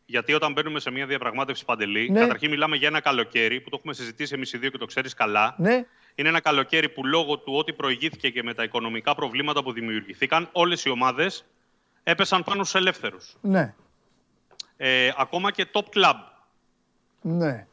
Γιατί 0.05 0.33
όταν 0.33 0.51
μπαίνουμε 0.51 0.79
σε 0.79 0.91
μια 0.91 1.05
διαπραγμάτευση 1.05 1.65
παντελή, 1.65 2.09
Ναι. 2.09 2.19
καταρχήν 2.19 2.49
μιλάμε 2.49 2.75
για 2.75 2.87
ένα 2.87 2.99
καλοκαίρι 2.99 3.61
που 3.61 3.69
το 3.69 3.75
έχουμε 3.79 3.93
συζητήσει 3.93 4.33
εμείς 4.35 4.53
οι 4.53 4.57
δύο 4.57 4.69
και 4.69 4.77
το 4.77 4.85
ξέρεις 4.85 5.13
καλά. 5.13 5.55
Ναι, 5.57 5.85
Είναι 6.15 6.29
ένα 6.29 6.39
καλοκαίρι 6.39 6.89
που 6.89 7.05
λόγω 7.05 7.37
του 7.37 7.53
ότι 7.53 7.73
προηγήθηκε 7.73 8.29
και 8.29 8.43
με 8.43 8.53
τα 8.53 8.63
οικονομικά 8.63 9.15
προβλήματα 9.15 9.63
που 9.63 9.71
δημιουργηθήκαν, 9.71 10.49
όλες 10.51 10.85
οι 10.85 10.89
ομάδες 10.89 11.45
έπεσαν 12.03 12.43
πάνω 12.43 12.63
στους 12.63 12.79
ελεύθερους. 12.81 13.37
ναι, 13.41 13.73
Ε, 14.77 15.11
ακόμα 15.17 15.51
και 15.51 15.67
top 15.71 15.83
club. 15.93 16.15
ναι. 17.21 17.67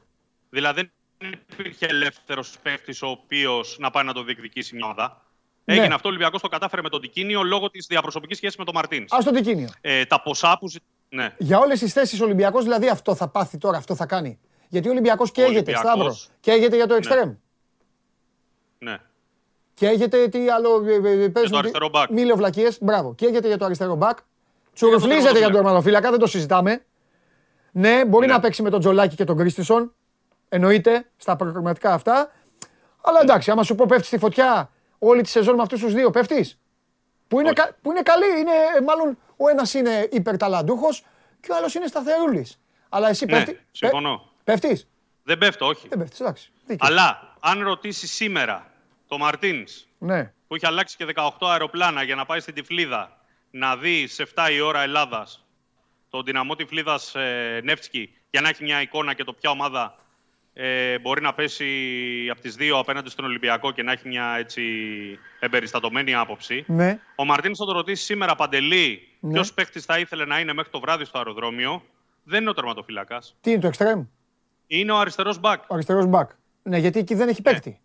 Δηλαδή 0.51 0.91
δεν 1.19 1.31
υπήρχε 1.53 1.87
ελεύθερος 1.87 2.57
παίκτης 2.63 3.03
ο 3.03 3.07
οποίος 3.09 3.77
να 3.79 3.91
πάει 3.91 4.05
να 4.05 4.13
το 4.13 4.23
διεκδικήσει 4.23 4.75
μια 4.77 4.85
ομάδα. 4.85 5.23
Ναι. 5.69 5.75
Έγινε 5.81 5.95
αυτό, 5.95 6.09
ο 6.09 6.11
Ολυμπιακός 6.11 6.41
το 6.41 6.49
κατάφερε 6.49 6.83
με 6.83 6.89
τον 6.89 7.01
Τικίνιο 7.01 7.43
λόγω 7.43 7.71
της 7.71 7.87
διαπροσωπικής 7.87 8.37
σχέσης 8.37 8.57
με 8.59 8.65
τον 8.65 8.75
Μαρτίν. 8.75 9.03
Α 9.03 9.19
το 9.25 9.31
τικίνιο. 9.31 9.69
Ε, 9.81 10.05
τα 10.05 10.23
ποσά 10.23 10.57
που. 10.61 10.69
ζη- 10.69 10.83
Ναι. 11.09 11.35
Για 11.39 11.59
όλες 11.59 11.79
τις 11.79 11.93
θέσεις 11.93 12.21
ο 12.21 12.25
Ολυμπιακός 12.25 12.63
δηλαδή 12.63 12.89
αυτό 12.89 13.15
θα 13.15 13.29
πάθει 13.29 13.59
τώρα, 13.59 13.77
αυτό 13.77 13.95
θα 13.95 14.07
κάνει. 14.07 14.39
Γιατί 14.69 14.89
ο 14.89 14.91
Ολυμπιακός 14.91 15.33
καίγεται, 15.33 15.55
Ολυμπιακός. 15.55 15.83
Σταύρο. 15.91 16.17
Καίγεται 16.41 16.77
για 16.77 16.87
το 16.87 16.95
εξτρέμ. 16.95 17.33
ναι. 18.79 18.97
Καίγεται 19.75 20.29
τι 20.29 20.49
άλλο. 20.49 20.85
ε, 20.87 21.23
ε, 21.25 21.29
παίζουν, 21.29 21.57
αριστερό 21.59 21.89
μπακ. 21.89 22.11
Μη 22.11 22.25
λέω 22.25 22.37
βλακίες, 22.37 22.79
Μπράβο. 22.81 23.15
Καίγεται 23.15 23.47
για 23.49 23.59
το 23.59 23.65
αριστερό 23.65 23.95
μπακ. 23.95 24.19
Τσουρουφλίζεται 24.75 25.31
για 25.39 25.43
τον 25.47 25.53
τερματοφύλακα, 25.53 26.11
δεν 26.11 26.19
το 26.19 26.27
συζητάμε. 26.27 26.85
Ναι, 27.73 28.05
μπορεί 28.07 28.27
Ναι. 28.27 28.33
να 28.33 28.41
παίξει 28.41 28.63
με 28.63 28.71
τον 28.71 28.81
Τζολάκη 28.81 29.15
και 29.17 29.25
τον 29.25 29.37
Κρίστισον. 29.37 29.93
Εννοείται 30.49 31.11
στα 31.17 31.37
προγραμματικά 31.37 31.93
αυτά. 31.93 32.33
Αλλά 33.03 33.21
εντάξει, 33.23 33.51
άμα 33.51 33.63
σου 33.63 33.75
πω 33.75 33.87
πέφτει 33.89 34.07
στη 34.07 34.19
φωτιά 34.19 34.71
όλη 34.99 35.23
τη 35.23 35.29
σεζόν 35.29 35.55
με 35.55 35.63
αυτούς 35.63 35.81
τους 35.81 35.93
δύο, 35.93 36.11
πέφτεις. 36.11 36.59
Που, 37.29 37.41
είναι 37.41 37.49
Όχι. 37.49 37.57
κα- 37.59 37.77
που 37.83 37.91
είναι 37.91 38.03
καλοί, 38.03 38.41
είναι, 38.41 38.53
ε, 38.77 38.81
μάλλον 38.81 39.19
ο 39.37 39.49
ένας 39.49 39.75
είναι 39.75 40.09
υπερταλαντούχος 40.13 41.05
και 41.41 41.53
ο 41.53 41.57
άλλος 41.57 41.75
είναι 41.75 41.87
σταθερούλης. 41.87 42.61
Αλλά 42.89 43.09
εσύ 43.09 43.25
Ναι, 43.25 43.33
πέφτει. 43.33 43.61
συμφωνώ. 43.71 44.31
Πέφτεις. 44.45 44.89
Δεν 45.23 45.39
πέφτω, 45.39 45.67
όχι. 45.67 45.89
Δεν 45.89 45.99
πέφτεις, 45.99 46.21
εντάξει. 46.21 46.51
Δίκιο. 46.67 46.87
Αλλά 46.91 47.37
αν 47.41 47.63
ρωτήσεις 47.63 48.13
σήμερα 48.13 48.73
το 49.09 49.19
Μαρτίνς 49.19 49.87
Ναι. 49.99 50.33
που 50.49 50.55
έχει 50.55 50.67
αλλάξει 50.67 50.97
και 50.97 51.05
18 51.05 51.49
αεροπλάνα 51.51 52.03
για 52.03 52.15
να 52.15 52.27
πάει 52.27 52.41
στην 52.41 52.55
Τυφλίδα 52.55 53.17
να 53.51 53.77
δει 53.77 54.07
σε 54.07 54.23
7 54.23 54.51
η 54.51 54.61
ώρα 54.61 54.83
Ελλάδας 54.83 55.45
τον 56.11 56.25
δυναμό 56.25 56.55
Τυφλίδας 56.55 57.15
ε, 57.15 57.61
Νεύτσκι 57.65 58.15
για 58.31 58.41
να 58.41 58.49
έχει 58.49 58.63
μια 58.65 58.81
εικόνα 58.81 59.15
και 59.15 59.25
το 59.25 59.33
ποια 59.33 59.51
ομάδα 59.51 59.97
ε, 60.61 60.99
μπορεί 60.99 61.23
να 61.23 61.35
πέσει 61.35 61.67
από 62.31 62.41
τις 62.41 62.55
δύο 62.55 62.79
απέναντι 62.79 63.11
στον 63.11 63.25
Ολυμπιακό 63.25 63.71
και 63.73 63.83
να 63.83 63.93
έχει 63.93 64.09
μια 64.09 64.35
έτσι 64.39 64.63
εμπεριστατωμένη 65.41 66.15
άποψη. 66.15 66.65
Ναι. 66.67 66.99
Ο 67.17 67.25
Μαρτίν 67.25 67.57
θα 67.57 67.65
το 67.65 67.73
ρωτήσει 67.73 68.05
σήμερα 68.05 68.35
παντελή 68.35 69.09
Ναι. 69.21 69.33
ποιος 69.33 69.53
παίχτης 69.53 69.85
θα 69.85 69.99
ήθελε 69.99 70.25
να 70.25 70.39
είναι 70.41 70.53
μέχρι 70.53 70.71
το 70.71 70.81
βράδυ 70.81 71.05
στο 71.05 71.19
αεροδρόμιο. 71.19 71.83
Δεν 72.25 72.41
είναι 72.41 72.51
ο 72.51 72.55
τερματοφύλακα. 72.55 73.23
Τι 73.41 73.51
είναι 73.51 73.61
το 73.61 73.67
εξτρέμ, 73.67 74.05
Είναι 74.67 74.93
ο 74.93 74.97
αριστερός 74.99 75.39
μπακ. 75.41 75.63
ο 75.63 75.75
αριστερός 75.75 76.07
μπακ. 76.07 76.31
Ναι, 76.63 76.79
γιατί 76.79 76.99
εκεί 76.99 77.15
δεν 77.15 77.29
έχει 77.29 77.43
παίκτη. 77.43 77.81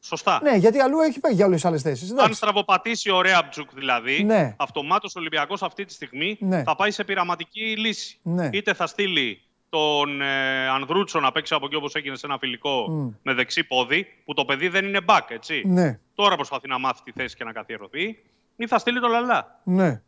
Σωστά. 0.00 0.40
Ναι, 0.42 0.56
γιατί 0.56 0.78
αλλού 0.78 1.00
έχει 1.00 1.20
πάει 1.20 1.32
για 1.32 1.46
όλες 1.46 1.60
τις 1.60 1.68
άλλες 1.68 1.82
θέσεις. 1.82 2.12
Αν 2.18 2.34
στραβοπατήσει 2.34 3.10
ο 3.10 3.20
Ρέαμπτζουκ 3.20 3.70
δηλαδή, 3.74 4.24
ναι. 4.24 4.54
αυτομάτως 4.58 5.16
ο 5.16 5.18
Ολυμπιακός 5.20 5.62
αυτή 5.62 5.84
τη 5.84 5.92
στιγμή 5.92 6.36
ναι. 6.40 6.62
θα 6.62 6.76
πάει 6.76 6.90
σε 6.90 7.04
πειραματική 7.04 7.76
λύση. 7.76 8.18
Ναι. 8.22 8.48
Είτε 8.52 8.74
θα 8.74 8.86
στείλει 8.86 9.40
τον 9.76 10.20
ε, 10.20 10.68
Ανδρούτσο 10.68 11.20
να 11.20 11.32
παίξει 11.32 11.54
από 11.54 11.66
εκεί 11.66 11.74
όπως 11.74 11.94
έγινε 11.94 12.16
σε 12.16 12.26
ένα 12.26 12.38
φιλικό 12.38 12.86
με 13.22 13.34
δεξί 13.34 13.64
πόδι, 13.64 14.06
που 14.24 14.34
το 14.34 14.44
παιδί 14.44 14.68
δεν 14.68 14.84
είναι 14.84 15.00
back, 15.06 15.20
έτσι. 15.28 15.62
Ναι. 15.66 15.98
Τώρα 16.14 16.34
προσπαθεί 16.34 16.68
να 16.68 16.78
μάθει 16.78 17.02
τη 17.02 17.12
θέση 17.12 17.36
και 17.36 17.44
να 17.44 17.52
καθιερωθεί. 17.52 18.22
Ή 18.56 18.66
θα 18.66 18.78
στείλει 18.78 19.00
το 19.00 19.08
Λαλά. 19.08 19.60
Ναι. 19.64 20.02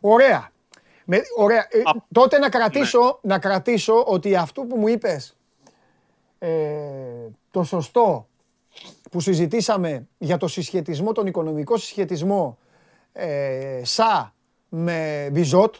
Ωραία. 0.00 0.50
Με, 1.04 1.20
ωραία. 1.36 1.66
Ε, 1.70 1.82
τότε 2.12 2.38
να 2.38 2.48
κρατήσω, 2.48 3.00
ναι. 3.22 3.32
να 3.32 3.38
κρατήσω 3.38 4.04
ότι 4.06 4.36
αυτό 4.36 4.62
που 4.62 4.76
μου 4.76 4.88
είπες 4.88 5.36
ε, 6.38 6.48
το 7.50 7.62
σωστό 7.62 8.28
που 9.10 9.20
συζητήσαμε 9.20 10.08
για 10.18 10.36
το 10.36 10.48
συσχετισμό, 10.48 11.12
τον 11.12 11.26
οικονομικό 11.26 11.76
συσχετισμό 11.76 12.58
ε, 13.12 13.80
ΣΑ 13.84 14.34
με 14.68 15.28
Μπιζότ, 15.32 15.74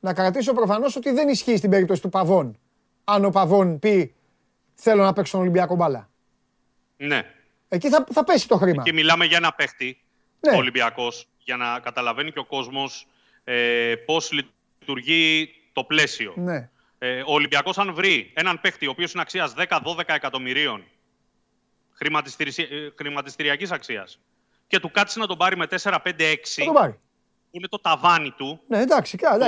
να 0.00 0.14
κρατήσω 0.14 0.52
προφανώς 0.52 0.96
ότι 0.96 1.10
δεν 1.10 1.28
ισχύει 1.28 1.56
στην 1.56 1.70
περίπτωση 1.70 2.02
του 2.02 2.08
Παβών. 2.08 2.58
Αν 3.04 3.24
ο 3.24 3.30
Παβών 3.30 3.78
πει 3.78 4.14
θέλω 4.74 5.02
να 5.04 5.12
παίξω 5.12 5.32
τον 5.32 5.40
Ολυμπιακό 5.40 5.74
μπάλα. 5.74 6.08
Ναι. 6.96 7.22
Εκεί 7.68 7.88
θα, 7.88 8.06
θα 8.12 8.24
πέσει 8.24 8.48
το 8.48 8.56
χρήμα. 8.56 8.82
Και 8.82 8.92
μιλάμε 8.92 9.24
για 9.24 9.36
ένα 9.36 9.52
παίχτη, 9.52 10.00
ναι. 10.40 10.54
ο 10.54 10.56
Ολυμπιακός, 10.56 11.28
για 11.38 11.56
να 11.56 11.80
καταλαβαίνει 11.80 12.32
και 12.32 12.38
ο 12.38 12.44
κόσμος 12.44 13.06
ε, 13.44 13.94
πώς 13.94 14.32
λειτουργεί 14.32 15.54
το 15.72 15.84
πλαίσιο. 15.84 16.34
Ναι. 16.36 16.70
Ε, 16.98 17.20
ο 17.20 17.32
Ολυμπιακός 17.32 17.78
αν 17.78 17.94
βρει 17.94 18.32
έναν 18.34 18.60
παίχτη 18.60 18.86
ο 18.86 18.90
οποίος 18.90 19.12
είναι 19.12 19.22
αξίας 19.22 19.54
10-12 19.56 20.02
εκατομμυρίων 20.06 20.84
ε, 21.98 22.88
χρηματιστηριακής 22.94 23.70
αξίας 23.70 24.20
και 24.66 24.80
του 24.80 24.90
κάτσει 24.90 25.18
να 25.18 25.26
τον 25.26 25.36
πάρει 25.36 25.56
με 25.56 25.66
4-5-6 25.70 25.78
θα 26.42 26.64
τον 26.64 26.74
πάρει. 26.74 26.98
Που 27.50 27.56
είναι 27.56 27.66
το 27.68 27.80
ταβάνι 27.80 28.30
του 28.30 28.60
ναι, 28.66 28.80
εντάξει, 28.80 29.16
καλά, 29.16 29.46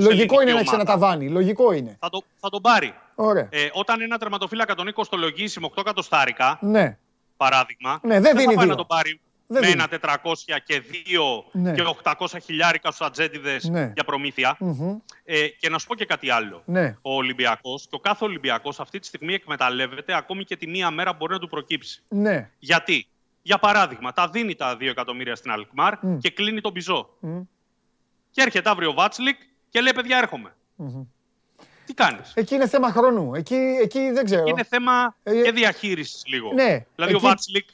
λογικό 0.00 0.42
είναι 0.42 0.52
να 0.52 0.58
έχει 0.58 0.74
ένα 0.74 0.84
ταβάνι, 0.84 1.28
λογικό 1.28 1.72
είναι. 1.72 1.96
Θα, 2.00 2.08
το, 2.08 2.22
θα 2.40 2.48
τον 2.48 2.62
πάρει. 2.62 2.94
Ωραία. 3.14 3.48
Ε, 3.50 3.68
όταν 3.72 4.00
ένα 4.00 4.18
τερματοφύλακα 4.18 4.74
τον 4.74 4.92
κοστολογήσει 4.92 5.60
με 5.60 5.68
8 5.74 5.78
εκατοστάρικα, 5.78 6.58
ναι. 6.60 6.98
παράδειγμα, 7.36 8.00
ναι, 8.02 8.20
δεν, 8.20 8.36
δεν 8.36 8.48
θα 8.48 8.54
πάει 8.54 8.66
να 8.66 8.74
τον 8.74 8.86
πάρει 8.86 9.20
δεν 9.46 9.64
με 9.64 9.70
ένα 9.70 9.88
400 10.22 10.32
και 10.64 10.82
2 11.52 11.60
ναι. 11.60 11.72
και 11.72 11.82
800 12.02 12.26
χιλιάρικα 12.44 12.90
στους 12.90 13.06
ατζέντιδες 13.06 13.64
ναι. 13.64 13.90
για 13.94 14.04
προμηθεια 14.04 14.58
Ε, 15.24 15.46
και 15.48 15.68
να 15.68 15.78
σου 15.78 15.86
πω 15.86 15.94
και 15.94 16.04
κάτι 16.04 16.30
άλλο. 16.30 16.62
Ναι. 16.64 16.96
Ο 17.02 17.14
Ολυμπιακός 17.14 17.82
και 17.82 17.94
ο 17.94 17.98
κάθε 17.98 18.24
Ολυμπιακός 18.24 18.80
αυτή 18.80 18.98
τη 18.98 19.06
στιγμή 19.06 19.34
εκμεταλλεύεται 19.34 20.16
ακόμη 20.16 20.44
και 20.44 20.56
τη 20.56 20.66
μία 20.66 20.90
μέρα 20.90 21.12
μπορεί 21.12 21.32
να 21.32 21.38
του 21.38 21.48
προκύψει. 21.48 22.02
Ναι. 22.08 22.50
Γιατί, 22.58 23.06
για 23.46 23.58
παράδειγμα, 23.58 24.12
τα 24.12 24.28
δίνει 24.28 24.54
τα 24.54 24.76
2 24.76 24.82
εκατομμύρια 24.82 25.34
στην 25.34 25.50
Αλκμάρ 25.50 25.94
και 26.18 26.30
κλείνει 26.30 26.60
τον 26.60 26.72
Πιζό. 26.72 27.08
Και 28.30 28.42
έρχεται 28.42 28.70
αύριο 28.70 28.90
ο 28.90 28.92
Βάτσλικ 28.92 29.40
και 29.68 29.80
λέει: 29.80 29.92
Παιδιά, 29.92 30.18
έρχομαι. 30.18 30.54
Τι 31.86 31.94
κάνεις; 31.94 32.32
Εκεί 32.34 32.54
είναι 32.54 32.68
θέμα 32.68 32.90
χρόνου. 32.90 33.34
Εκεί, 33.34 33.78
εκεί 33.82 34.10
δεν 34.10 34.24
ξέρω. 34.24 34.44
Είναι 34.46 34.64
θέμα 34.64 35.16
ε, 35.22 35.42
και 35.42 35.52
διαχείρισης 35.52 36.22
λίγο. 36.26 36.52
Ναι. 36.52 36.86
Δηλαδή 36.94 37.14
ο 37.14 37.20
Βάτσλικ 37.20 37.68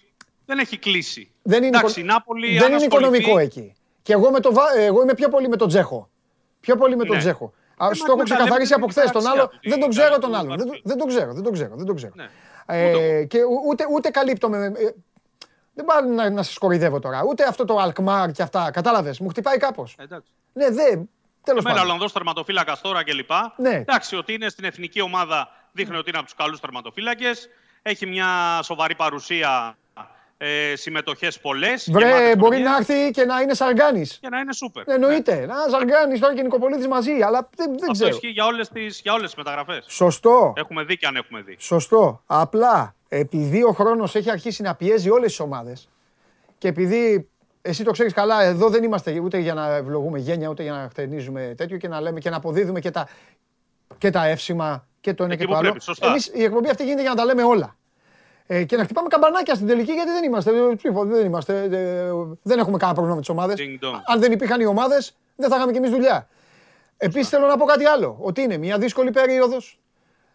δεν 0.47 0.59
έχει 0.59 0.79
κλείσει. 0.79 1.31
Δεν 1.43 1.63
είναι, 1.63 1.79
Εντάξει, 1.79 2.03
Νάπολη, 2.03 2.59
δεν 2.59 2.73
είναι 2.73 2.85
οικονομικό 2.85 3.39
εκεί. 3.39 3.75
Και 4.03 4.13
εγώ, 4.13 4.31
με 4.31 4.41
το, 4.41 4.53
εγώ 4.77 5.03
είμαι 5.03 5.15
πιο 5.15 5.29
πολύ 5.29 5.49
με 5.49 5.57
τον 5.57 5.69
Τζέχο. 5.69 6.11
Πιο 6.61 6.77
πολύ 6.77 6.97
με 6.97 7.05
τον 7.05 7.15
ναι. 7.15 7.23
Τζέχο. 7.23 7.53
Α, 7.77 7.89
το 8.07 8.13
έχω 8.13 8.23
ξεκαθαρίσει 8.23 8.75
από 8.75 8.87
χθες. 8.87 9.11
Τον 9.11 9.27
άλλο 9.27 9.51
δεν 9.63 9.81
τον 9.81 9.89
ξέρω 9.89 10.19
τον 10.19 10.35
άλλον. 10.35 10.57
Δεν, 10.57 10.69
δεν 10.83 10.99
τον 10.99 11.09
ξέρω, 11.09 11.33
δεν 11.33 11.43
τον 11.43 11.53
ξέρω. 11.53 11.77
Δεν 11.77 11.87
τον 11.87 11.97
ξέρω. 11.97 12.13
Ναι. 12.17 12.29
Ε, 12.67 13.25
και 13.25 13.39
ούτε, 13.69 13.85
ούτε 13.93 14.11
καλύπτομαι. 14.11 14.73
Ε, 14.77 14.91
δεν 15.83 15.85
πάω 15.85 16.15
να, 16.15 16.31
να 16.31 16.43
σα 16.43 16.59
κοροϊδεύω 16.59 16.99
τώρα. 16.99 17.23
Ούτε 17.29 17.45
αυτό 17.45 17.65
το 17.65 17.77
Αλκμάρ 17.77 18.31
και 18.31 18.43
αυτά. 18.43 18.71
Κατάλαβες. 18.71 19.21
Μου 19.21 19.29
χτυπάει 19.29 19.57
κάπως. 19.57 19.97
Ναι, 20.53 20.71
δεν. 20.71 21.11
Τέλος 21.45 21.63
πάντων. 21.63 21.79
Ένα 21.79 21.87
Ολλανδός 21.87 22.13
τερματοφύλακας 22.13 22.81
τώρα 22.81 23.05
κλπ. 23.05 23.31
Ναι. 23.57 23.75
Εντάξει, 23.75 24.17
ότι 24.17 24.33
είναι 24.33 24.49
στην 24.49 24.65
εθνική 24.65 25.01
ομάδα 25.01 25.49
δείχνει 25.73 25.97
ότι 25.97 26.09
είναι 26.09 26.19
από 26.19 26.27
τους 26.27 26.37
καλούς 26.37 26.61
τερματοφύλακες. 26.61 27.49
Έχει 27.83 28.07
μια 28.07 28.61
σοβαρή 28.63 28.95
παρουσία 28.95 29.77
ε, 30.37 30.77
συμμετοχές 30.77 31.41
πολλές. 31.41 31.91
Βρε, 31.91 32.37
μπορεί 32.37 32.59
να 32.59 32.77
έρθει 32.77 33.11
και 33.11 33.25
να 33.25 33.41
είναι 33.41 33.55
Σαργάνης. 33.55 34.19
Και 34.21 34.29
να 34.29 34.39
είναι 34.39 34.53
σούπερ. 34.53 34.89
Εννοείται. 34.89 35.35
Ναι. 35.35 35.47
Να 35.47 35.55
Σαργάνης 35.71 36.21
τώρα 36.21 36.35
και 36.35 36.43
Νικοπολίτη 36.43 36.89
μαζί, 36.89 37.23
αλλά 37.23 37.49
δεν, 37.57 37.67
δεν 37.67 37.75
Αυτό 37.81 37.93
ξέρω. 37.93 38.09
ισχύει 38.09 38.29
για 38.29 38.45
όλες 38.45 38.69
τις 38.69 39.03
τις 39.23 39.35
μεταγραφές. 39.35 39.85
Σωστό. 39.89 40.53
Έχουμε 40.57 40.85
δει 40.85 40.97
και 40.97 41.07
αν 41.07 41.17
έχουμε 41.17 41.41
δει. 41.41 41.57
Σωστό. 41.59 42.23
Απλά 42.27 42.95
επειδή 43.15 43.63
ο 43.63 43.73
χρόνος 43.73 44.15
έχει 44.15 44.31
αρχίσει 44.31 44.63
να 44.63 44.75
πιέζει 44.75 45.11
όλες 45.11 45.27
τις 45.27 45.41
ομάδες 45.41 45.89
και 46.59 46.69
επειδή 46.69 47.29
εσύ 47.63 47.85
το 47.85 47.91
ξέρεις 47.91 48.13
καλά, 48.13 48.43
εδώ 48.43 48.69
δεν 48.69 48.83
είμαστε 48.83 49.19
ούτε 49.19 49.39
για 49.39 49.55
να 49.55 49.75
ευλογούμε 49.75 50.19
γένια, 50.19 50.49
ούτε 50.49 50.63
για 50.63 50.73
να 50.73 50.89
χτενίζουμε 50.91 51.55
τέτοιο 51.57 51.77
και 51.77 51.89
να 51.89 52.01
λέμε 52.01 52.21
και 52.21 52.31
να 52.31 52.37
αποδίδουμε 52.37 52.81
και 52.81 52.91
τα, 52.91 53.09
και 53.99 54.11
τα 54.11 54.27
εύσημα 54.27 54.87
και 55.01 55.15
το 55.15 55.25
ένα 55.25 55.37
και 55.37 55.45
το 55.45 55.57
άλλο. 55.57 55.77
Εμείς, 56.01 56.31
η 56.35 56.43
εκπομπή 56.43 56.69
αυτή 56.69 56.83
γίνεται 56.83 57.01
για 57.01 57.11
να 57.11 57.17
τα 57.17 57.25
λέμε 57.25 57.43
όλα. 57.43 57.77
Ε, 58.47 58.65
και 58.65 58.77
να 58.77 58.85
χτυπάμε 58.85 59.09
καμπανάκια 59.09 59.55
στην 59.55 59.67
τελική 59.67 59.93
γιατί 59.93 60.11
δεν 60.11 60.25
είμαστε. 60.25 60.51
Ε, 60.51 60.91
δεν, 61.05 61.27
είμαστε 61.27 61.63
ε, 61.63 62.13
δεν 62.43 62.59
έχουμε 62.59 62.77
κανένα 62.77 62.93
πρόβλημα 62.93 63.15
με 63.15 63.21
τις 63.21 63.29
ομάδες. 63.29 63.61
Αν 64.07 64.21
δεν 64.21 64.33
υπήρχαν 64.33 64.61
οι 64.61 64.67
ομάδες, 64.67 65.17
δεν 65.37 65.49
θα 65.51 65.57
είχαμε 65.57 65.73
κι 65.73 65.79
εμείς 65.79 65.91
δουλειά. 65.91 66.29
Επίσης 66.97 67.29
θέλω 67.29 67.47
να 67.47 67.57
πω 67.57 67.65
κάτι 67.65 67.85
άλλο. 67.85 68.17
Ότι 68.21 68.43
είναι 68.43 68.57
μια 68.57 68.79
δύσκολη 68.79 69.11
περίοδος. 69.11 69.81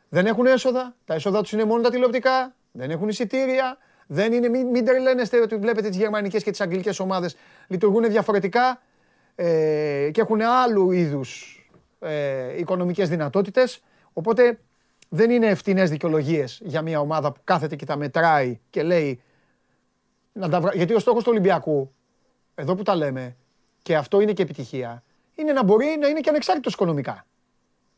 Δεν 0.10 0.26
έχουν 0.26 0.46
έσοδα. 0.46 0.96
Τα 1.06 1.14
έσοδα 1.14 1.42
τους 1.42 1.52
είναι 1.52 1.64
μόνο 1.64 1.82
τα 1.82 1.90
τηλεοπτικά. 1.90 2.56
Δεν 2.78 2.92
έχουν 2.92 3.08
εισιτήρια. 3.08 3.78
Δεν 4.08 4.34
είναι, 4.34 4.50
μην, 4.50 4.68
μην 4.68 4.86
τρελαίνεστε 4.86 5.42
ότι 5.42 5.58
βλέπετε 5.58 5.88
τις 5.88 5.98
γερμανικές 5.98 6.44
και 6.44 6.52
τις 6.52 6.62
αγγλικές 6.62 7.00
ομάδες 7.00 7.36
λειτουργούν 7.68 8.10
διαφορετικά 8.10 8.82
ε, 9.36 10.10
και 10.12 10.22
έχουν 10.22 10.42
άλλου 10.42 10.92
είδους 10.92 11.62
ε, 12.00 12.58
οικονομικές 12.60 13.10
δυνατότητες. 13.10 13.84
Οπότε 14.14 14.60
δεν 15.10 15.30
είναι 15.30 15.48
ευθυνές 15.48 15.90
δικαιολογίες 15.90 16.62
για 16.64 16.82
μια 16.82 17.00
ομάδα 17.00 17.32
που 17.32 17.40
κάθεται 17.44 17.76
και 17.76 17.86
τα 17.86 17.96
μετράει 17.96 18.60
και 18.70 18.84
λέει. 18.84 19.22
Να 20.32 20.50
τα 20.50 20.72
Γιατί 20.74 20.94
ο 20.94 21.00
στόχος 21.00 21.24
του 21.24 21.30
Ολυμπιακού, 21.32 21.94
εδώ 22.56 22.76
που 22.76 22.84
τα 22.84 22.96
λέμε, 22.96 23.36
και 23.82 23.96
αυτό 23.96 24.22
είναι 24.22 24.34
και 24.34 24.42
επιτυχία, 24.42 25.04
είναι 25.36 25.54
να 25.54 25.64
μπορεί 25.64 25.98
να 26.00 26.08
είναι 26.08 26.20
και 26.20 26.30
ανεξάρτητος 26.30 26.74
οικονομικά. 26.74 27.26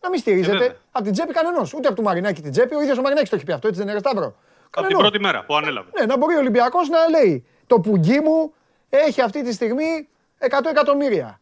Να 0.01 0.09
μην 0.09 0.19
στηρίζεται 0.19 0.65
ε, 0.65 0.75
από 0.91 1.03
την 1.03 1.13
τσέπη 1.13 1.33
κανενό. 1.33 1.67
Ούτε 1.75 1.87
από 1.87 1.95
του 1.95 2.03
Μαρινάκη 2.03 2.41
την 2.41 2.51
τσέπη. 2.51 2.75
Ο 2.75 2.81
ίδιος 2.81 2.97
ο 2.97 3.01
Μαρινάκης 3.01 3.29
το 3.29 3.35
έχει 3.35 3.45
πει 3.45 3.51
αυτό, 3.51 3.67
έτσι 3.67 3.79
δεν 3.79 3.89
είναι 3.89 3.99
Σταύρο; 3.99 4.35
Από 4.69 4.87
την 4.87 4.97
πρώτη 4.97 5.19
μέρα 5.19 5.45
που 5.45 5.55
ανέλαβε. 5.55 5.89
Ναι, 5.99 6.05
να 6.05 6.17
μπορεί 6.17 6.35
ο 6.35 6.39
Ολυμπιακός 6.39 6.89
να 6.89 7.09
λέει 7.09 7.45
το 7.67 7.79
πουγγί 7.79 8.19
μου 8.19 8.53
έχει 8.89 9.21
αυτή 9.21 9.43
τη 9.43 9.53
στιγμή 9.53 10.07
100 10.39 10.47
εκατομμύρια. 10.69 11.41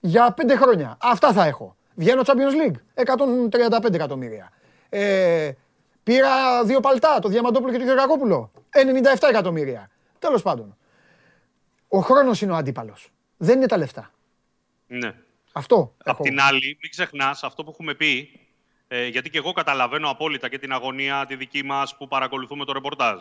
Για 0.00 0.34
5 0.42 0.56
χρόνια. 0.56 0.96
Αυτά 1.00 1.32
θα 1.32 1.44
έχω. 1.44 1.76
Βγαίνω 1.94 2.22
Champions 2.24 2.70
League. 2.70 3.04
135 3.84 3.94
εκατομμύρια. 3.94 4.52
Ε, 4.88 5.52
πήρα 6.02 6.64
δύο 6.64 6.80
παλτά, 6.80 7.18
το 7.18 7.28
Διαμαντόπουλο 7.28 7.72
και 7.72 7.78
το 7.78 7.84
Γεωργακόπουλο. 7.84 8.50
97 8.70 9.28
εκατομμύρια. 9.28 9.90
Τέλος 10.18 10.42
πάντων. 10.42 10.76
Ο 11.88 11.98
χρόνος 11.98 12.40
είναι 12.40 12.52
ο 12.52 12.56
αντίπαλος. 12.56 13.08
Δεν 13.36 13.56
είναι 13.56 13.66
τα 13.66 13.76
λεφτά. 13.76 14.10
Ναι. 14.86 15.14
Αυτό. 15.52 15.94
Απ' 16.04 16.20
την 16.20 16.40
άλλη, 16.40 16.78
μην 16.80 16.90
ξεχνάς 16.90 17.42
αυτό 17.42 17.64
που 17.64 17.70
έχουμε 17.70 17.94
πει, 17.94 18.40
ε, 18.88 19.06
γιατί 19.06 19.30
και 19.30 19.38
εγώ 19.38 19.52
καταλαβαίνω 19.52 20.10
απόλυτα 20.10 20.48
και 20.48 20.58
την 20.58 20.72
αγωνία 20.72 21.26
τη 21.26 21.36
δική 21.36 21.64
μας 21.64 21.96
που 21.96 22.08
παρακολουθούμε 22.08 22.64
το 22.64 22.72
ρεπορτάζ. 22.72 23.18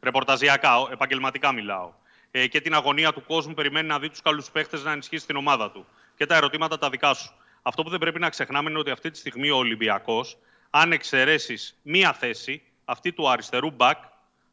Ρεπορταζιακά, 0.00 0.74
επαγγελματικά 0.92 1.52
μιλάω. 1.52 1.92
Ε, 2.30 2.46
και 2.46 2.60
την 2.60 2.74
αγωνία 2.74 3.12
του 3.12 3.24
κόσμου 3.24 3.54
περιμένει 3.54 3.88
να 3.88 3.98
δει 3.98 4.08
τους 4.08 4.20
καλούς 4.22 4.50
παίχτες 4.50 4.84
να 4.84 4.92
ενισχύσει 4.92 5.26
την 5.26 5.36
ομάδα 5.36 5.70
του. 5.70 5.86
Και 6.16 6.26
τα 6.26 6.36
ερωτήματα 6.36 6.78
τα 6.78 6.90
δικά 6.90 7.14
σου. 7.14 7.32
Αυτό 7.62 7.82
που 7.82 7.90
δεν 7.90 7.98
πρέπει 7.98 8.18
να 8.18 8.28
ξεχνάμε 8.28 8.70
είναι 8.70 8.78
ότι 8.78 8.90
αυτή 8.90 9.10
τη 9.10 9.18
στιγμή 9.18 9.50
ο 9.50 9.56
Ολυμπιακός 9.56 10.36
αν 10.70 10.92
εξαιρέσεις 10.92 11.78
μία 11.82 12.12
θέση, 12.12 12.62
αυτή 12.84 13.12
του 13.12 13.30
αριστερού 13.30 13.70
μπακ, 13.70 13.98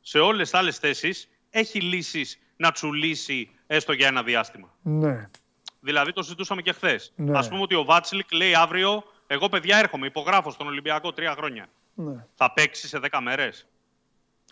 σε 0.02 0.20
όλες 0.20 0.50
τις 0.50 0.60
άλλες 0.60 0.78
θέσεις 0.78 1.28
έχει 1.50 1.82
λύσεις 1.82 2.40
να 2.56 2.72
τσουλήσει 2.72 3.50
έστω 3.68 3.94
για 3.94 4.08
ένα 4.08 4.24
διάστημα. 4.24 4.74
Ναι. 4.82 5.30
Δηλαδή 5.80 6.14
το 6.14 6.24
συζητούσαμε 6.24 6.62
και 6.62 6.72
χθες. 6.72 7.14
Ναι. 7.16 7.38
Α 7.38 7.48
πούμε 7.50 7.62
ότι 7.62 7.76
ο 7.76 7.84
Βάτσλικ 7.84 8.34
λέει 8.34 8.56
αύριο: 8.56 9.04
Εγώ 9.34 9.50
παιδιά 9.50 9.78
έρχομαι, 9.78 10.06
υπογράφω 10.06 10.52
στον 10.52 10.68
Ολυμπιακό 10.68 11.14
τρία 11.14 11.34
χρόνια. 11.38 11.66
Ναι. 11.94 12.26
Θα 12.36 12.54
παίξει 12.54 12.88
σε 12.88 13.00
δέκα 13.00 13.22
μέρες. 13.22 13.68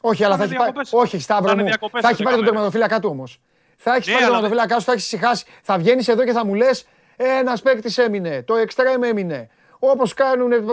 Όχι, 0.01 0.23
αλλά 0.23 0.37
θα, 0.37 0.43
έχει 0.43 0.55
πάρει. 0.55 0.71
Όχι, 0.91 1.19
Σταύρο 1.19 1.55
μου. 1.55 1.65
Θα 2.01 2.09
έχει 2.09 2.23
πάρει 2.23 2.35
τον 2.35 2.45
τερματοφύλακα 2.45 2.99
του 2.99 3.09
όμως. 3.09 3.39
Θα 3.77 3.95
έχεις 3.95 4.07
ναι, 4.07 4.13
πάρει 4.13 4.25
τον 4.25 4.33
τερματοφύλακα 4.33 4.79
σου, 4.79 4.85
θα 4.85 4.91
έχεις 4.91 5.03
ησυχάσει. 5.03 5.45
Θα 5.61 5.77
βγαίνεις 5.77 6.07
εδώ 6.07 6.23
και 6.23 6.31
θα 6.31 6.45
μου 6.45 6.53
λες: 6.53 6.85
Ένας 7.15 7.61
παίκτης 7.61 7.97
έμεινε, 7.97 8.43
το 8.43 8.55
εξτρέμ 8.55 9.03
έμεινε, 9.03 9.49
Όπως 9.79 10.13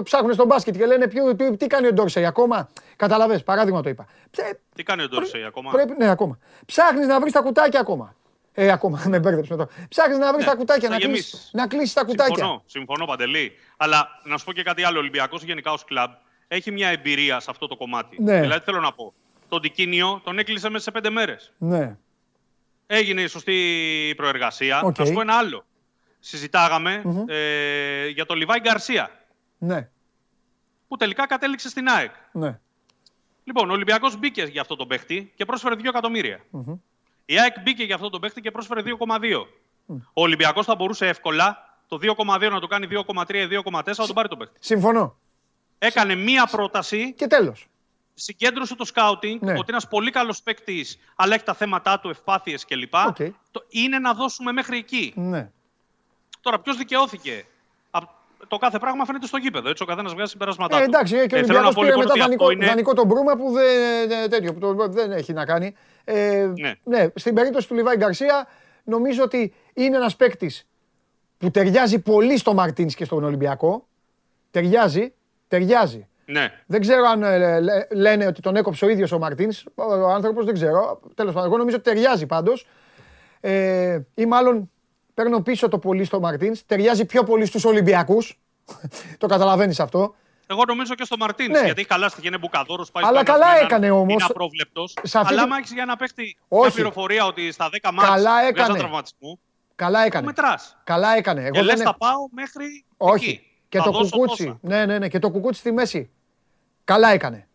ψάχνουν 0.03 0.35
στο 0.35 0.45
μπάσκετ 0.45 0.77
και 0.77 0.87
λένε 0.87 1.09
ποιο, 1.09 1.35
ποιο, 1.35 1.57
τι 1.57 1.67
κάνει 1.67 1.87
ο 1.87 1.93
Ντόρσεϊ 1.93 2.27
ακόμα; 2.27 2.69
Καταλαβες, 2.97 3.43
παράδειγμα 3.43 3.83
το 3.83 3.89
είπα. 3.89 4.07
Τι 4.75 4.83
κάνει 4.83 5.03
ο 5.03 5.09
Ντόρσεϊ 5.09 5.45
ακόμα; 5.45 5.71
Πρέπει, 5.71 5.95
ναι, 5.99 6.09
ακόμα. 6.11 6.39
Ψάχνεις 6.67 7.07
να 7.07 7.21
βρεις 7.21 7.33
τα 7.33 7.41
κουτάκια 7.41 7.81
ακόμα. 7.81 8.15
Ε, 8.61 8.71
ακόμα, 8.71 9.03
με 9.09 9.19
μπέρδεψε 9.19 9.57
με 9.57 9.65
το. 9.65 9.71
Ψάχνεις 9.89 10.19
να 10.19 10.33
βρεις 10.33 10.45
ναι, 10.45 10.51
τα 10.51 10.57
κουτάκια, 10.57 10.89
να 10.89 10.99
κλείσει 10.99 11.37
να 11.53 11.67
κλείσεις 11.67 11.93
τα 11.93 12.05
κουτάκια. 12.05 12.35
Συμφωνώ, 12.35 12.63
συμφωνώ 12.67 13.07
παντελή. 13.07 13.53
Αλλά 13.77 14.09
να 14.25 14.39
σου 14.39 14.45
πω 14.45 14.53
και 14.53 14.63
κάτι 14.63 14.83
άλλο. 14.83 14.97
Ο 14.97 15.01
Ολυμπιακός 15.01 15.43
γενικά 15.43 15.73
ως 15.73 15.85
κλαμπ 15.85 16.11
έχει 16.49 16.71
μια 16.71 16.89
εμπειρία 16.89 17.41
σε 17.41 17.51
αυτό 17.51 17.67
το 17.67 17.77
κομμάτι. 17.77 18.23
Ναι. 18.23 18.41
Δηλαδή 18.41 18.65
θέλω 18.65 18.81
να 18.81 18.93
πω. 18.93 19.13
τον 19.49 19.61
Τικίνιο 19.61 20.21
τον 20.25 20.39
έκλεισε 20.39 20.69
μέσα 20.69 20.85
σε 20.85 20.91
πέντε 20.91 21.11
μέρες. 21.11 21.53
Ναι. 21.59 21.97
Έγινε 22.87 23.23
η 23.23 23.27
σωστή 23.27 24.15
προεργασία. 24.17 24.85
Okay. 24.85 24.99
Να 24.99 25.05
σου 25.05 25.13
πω 25.13 25.21
ένα 25.21 25.35
άλλο. 25.35 25.65
ε, 27.29 28.09
για 28.09 28.27
τον 28.27 28.37
Λιβάη 28.37 28.59
Γκαρσία. 28.61 29.11
Ναι. 29.59 29.89
Που 30.89 30.97
τελικά 30.97 31.27
κατέληξε 31.27 31.69
στην 31.69 31.89
ΑΕΚ. 31.89 32.13
Ναι. 32.33 32.59
Λοιπόν, 33.45 33.71
ο 33.71 33.73
Ολυμπιακός 33.73 34.17
μπήκε 34.17 34.43
για 34.43 34.61
αυτό 34.61 34.77
τον 34.77 34.89
παίχτη 34.89 35.33
και 35.37 35.45
πρόσφερε 35.45 35.75
2 35.75 35.85
εκατομμύρια. 35.85 36.41
Η 37.31 37.39
ΑΕΚ 37.39 37.61
μπήκε 37.61 37.85
για 37.85 37.95
αυτό 37.95 38.11
τον 38.11 38.21
παίχτη 38.21 38.41
και 38.41 38.51
πρόσφερε 38.51 38.83
2,2. 38.85 39.47
Ο 39.87 40.23
Ολυμπιακός 40.23 40.67
θα 40.67 40.75
μπορούσε 40.75 41.07
εύκολα 41.07 41.77
το 41.89 41.99
2,2 42.03 42.51
να 42.51 42.61
το 42.61 42.67
κάνει 42.67 42.87
2,3-2,4 42.91 43.97
να 43.97 44.07
τον 44.07 44.15
πάρει 44.15 44.29
τον 44.29 44.39
παίχτη. 44.39 44.57
Συμφωνώ. 44.61 45.17
Έκανε 45.79 46.15
μία 46.15 46.47
πρόταση. 46.47 47.13
Και 47.13 47.27
τέλος. 47.27 47.69
Συγκέντρωσε 48.15 48.75
το 48.75 48.85
σκάουτινγκ 48.85 49.43
ναι. 49.43 49.53
ότι 49.53 49.65
ένας 49.69 49.89
πολύ 49.89 50.11
καλός 50.11 50.43
παίκτης, 50.43 50.99
αλλά 51.17 51.35
έχει 51.35 51.45
τα 51.45 51.55
θέματα 51.55 52.01
του, 52.01 52.09
ευπάθειες 52.09 52.65
κλπ. 52.65 52.93
Okay. 52.95 53.31
Το 53.51 53.65
είναι 53.69 53.99
να 53.99 54.15
δώσουμε 54.15 54.53
μέχρι 54.53 54.79
εκεί. 54.79 55.13
Ναι. 55.17 55.51
Τώρα, 56.41 56.61
ποιος 56.61 56.77
δικαιώθηκε; 56.77 57.47
Το 58.49 58.57
κάθε 58.57 58.79
πράγμα 58.79 59.05
φαίνεται 59.05 59.27
στο 59.27 59.37
γήπεδο. 59.37 59.69
Έτσι, 59.69 59.83
ο 59.83 59.87
καθένας 59.87 60.13
βγάζει 60.13 60.31
συμπεράσματά 60.31 60.81
ε, 60.81 60.83
εντάξει, 60.83 61.27
και 61.27 61.35
ο 61.35 61.39
ε, 61.39 61.41
Ολυμπιακός 61.41 61.75
πήρε 61.75 61.97
μετά 61.97 62.15
δανεικό, 62.19 62.51
είναι... 62.51 62.67
δανεικό 62.67 62.95
τον 62.95 63.07
Μπρούμα 63.07 63.37
που 63.37 63.53
δεν, 63.53 64.31
τέτοιο, 64.31 64.55
που 64.55 64.59
το, 64.59 64.89
δεν 64.89 65.13
έχει 65.13 65.33
να 65.33 65.45
κάνει. 65.45 65.75
Ε, 66.05 66.51
ναι. 66.61 66.75
ναι. 66.85 67.07
Στην 67.15 67.35
περίπτωση 67.35 67.69
του 67.69 67.75
Λιβάη 67.75 67.97
Γκαρσία, 67.97 68.47
νομίζω 68.85 69.23
ότι 69.23 69.55
είναι 69.75 69.97
ένας 69.97 70.17
παίκτης 70.17 70.67
που 71.39 71.51
ταιριάζει 71.51 71.99
πολύ 71.99 72.39
στο 72.39 72.55
Μαρτίνς 72.55 72.95
και 72.95 73.05
στον 73.05 73.25
Ολυμπιακό. 73.25 73.87
Ταιριάζει. 74.51 75.13
Ταιριάζει. 75.49 76.09
Ναι. 76.25 76.53
Δεν 76.67 76.81
ξέρω 76.81 77.05
αν 77.07 77.23
ε, 77.23 77.61
λένε 77.91 78.27
ότι 78.27 78.41
τον 78.41 78.57
έκοψε 78.57 78.85
ο 78.85 78.89
ίδιος 78.89 79.13
ο 79.13 79.19
Μαρτίνς. 79.19 79.65
Ο 79.75 80.09
άνθρωπος 80.09 80.45
δεν 80.45 80.55
ξέρω. 80.55 81.01
Τέλος 81.15 81.33
πάντων, 81.33 81.49
εγώ 81.49 81.59
νομίζω 81.59 81.77
ότι 81.77 81.91
ταιριάζει 81.91 82.27
πάντως. 82.27 82.67
Ε, 83.41 84.01
ή 84.15 84.27
μάλλον 84.27 84.71
παίρνω 85.19 85.41
πίσω 85.41 85.69
το 85.69 85.79
πολύ 85.79 86.05
στο 86.05 86.21
Μαρτίνς. 86.21 86.67
Ταιριάζει 86.67 87.05
πιο 87.05 87.25
πολύ 87.25 87.47
στους 87.47 87.65
Ολυμπιακούς. 87.65 88.39
το 89.19 89.27
καταλαβαίνεις 89.27 89.81
αυτό. 89.81 90.15
Εγώ 90.47 90.63
νομίζω 90.67 90.95
και 90.95 91.05
στο 91.05 91.17
Μαρτίνς. 91.17 91.59
Ναι. 91.59 91.65
Γιατί 91.65 91.85
καλά 91.85 92.09
στη 92.09 92.27
είναι 92.27 92.39
μπουκαδόρος. 92.39 92.91
Αλλά 92.93 93.23
καλά 93.23 93.47
έκανε 93.63 93.91
όμως. 93.91 94.13
Είναι 94.13 94.25
απρόβλεπτος. 94.29 94.95
Αλλά 95.13 95.43
άμα 95.43 95.57
έχεις 95.57 95.73
για 95.73 95.85
να 95.85 95.97
παίχτη 95.97 96.37
μια 96.49 96.71
πληροφορία 96.71 97.25
ότι 97.25 97.53
στα 97.53 97.69
10 97.71 97.91
μάτια 97.93 98.33
έκανε. 98.49 98.79
τραυματισμού. 98.79 99.41
Καλά 99.75 100.05
έκανε. 100.05 100.27
Μετράς. 100.27 100.77
Καλά 100.85 101.17
έκανε. 101.17 101.41
Εγώ 101.43 101.51
και 101.51 101.63
λες 101.63 101.81
θα 101.81 101.97
πάω 101.97 102.29
μέχρι 102.31 102.85
Όχι. 102.97 103.29
Εκεί. 103.29 103.47
Και 103.69 103.79
το 103.79 103.91
κουκούτσι. 103.91 104.59
Ναι, 104.61 104.87
ναι, 104.87 104.99
ναι. 104.99 105.09
Και 105.09 105.19
το 105.19 105.31
κουκούτσι 105.31 105.61
στη 105.61 105.73
μέση. 105.73 106.11
Καλά 106.85 107.09
έκανε. 107.09 107.49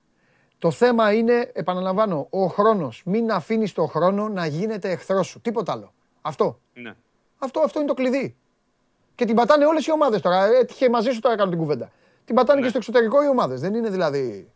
Το 0.57 0.71
θέμα 0.71 1.13
είναι, 1.13 1.51
επαναλαμβάνω, 1.53 2.27
ο 2.29 2.45
χρόνος. 2.45 3.01
Μην 3.05 3.31
αφήνεις 3.31 3.73
το 3.73 3.85
χρόνο 3.85 4.29
να 4.29 4.45
γίνεται 4.45 4.91
εχθρός 4.91 5.27
σου. 5.27 5.41
Τίποτα 5.41 5.71
άλλο. 5.71 5.93
Αυτό. 6.21 6.59
Ναι. 6.73 6.93
Αυτό, 7.43 7.59
αυτό 7.59 7.79
είναι 7.79 7.87
το 7.87 7.93
κλειδί. 7.93 8.35
Και 9.15 9.25
την 9.25 9.35
πατάνε 9.35 9.65
όλες 9.65 9.85
οι 9.85 9.91
ομάδες 9.91 10.21
τώρα. 10.21 10.45
Έτυχε 10.45 10.89
μαζί 10.89 11.11
σου 11.11 11.19
τώρα 11.19 11.35
κάνω 11.35 11.49
την 11.49 11.59
κουβέντα. 11.59 11.91
Την 12.25 12.35
πατάνε 12.35 12.59
ναι. 12.59 12.63
και 12.65 12.69
στο 12.69 12.77
εξωτερικό 12.77 13.23
οι 13.23 13.27
ομάδες. 13.27 13.61
Δεν 13.61 13.73
είναι 13.73 13.89
δηλαδή. 13.89 14.51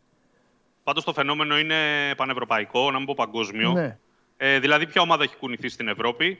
Πάντως 0.83 1.03
το 1.03 1.13
φαινόμενο 1.13 1.57
είναι 1.59 1.75
πανευρωπαϊκό, 2.17 2.91
να 2.91 2.97
μην 2.97 3.07
πω 3.07 3.13
παγκόσμιο. 3.17 3.71
Ναι. 3.71 3.97
Ε, 4.37 4.59
δηλαδή, 4.59 4.87
ποια 4.87 5.01
ομάδα 5.01 5.23
έχει 5.23 5.35
κουνηθεί 5.35 5.69
στην 5.69 5.87
Ευρώπη; 5.87 6.39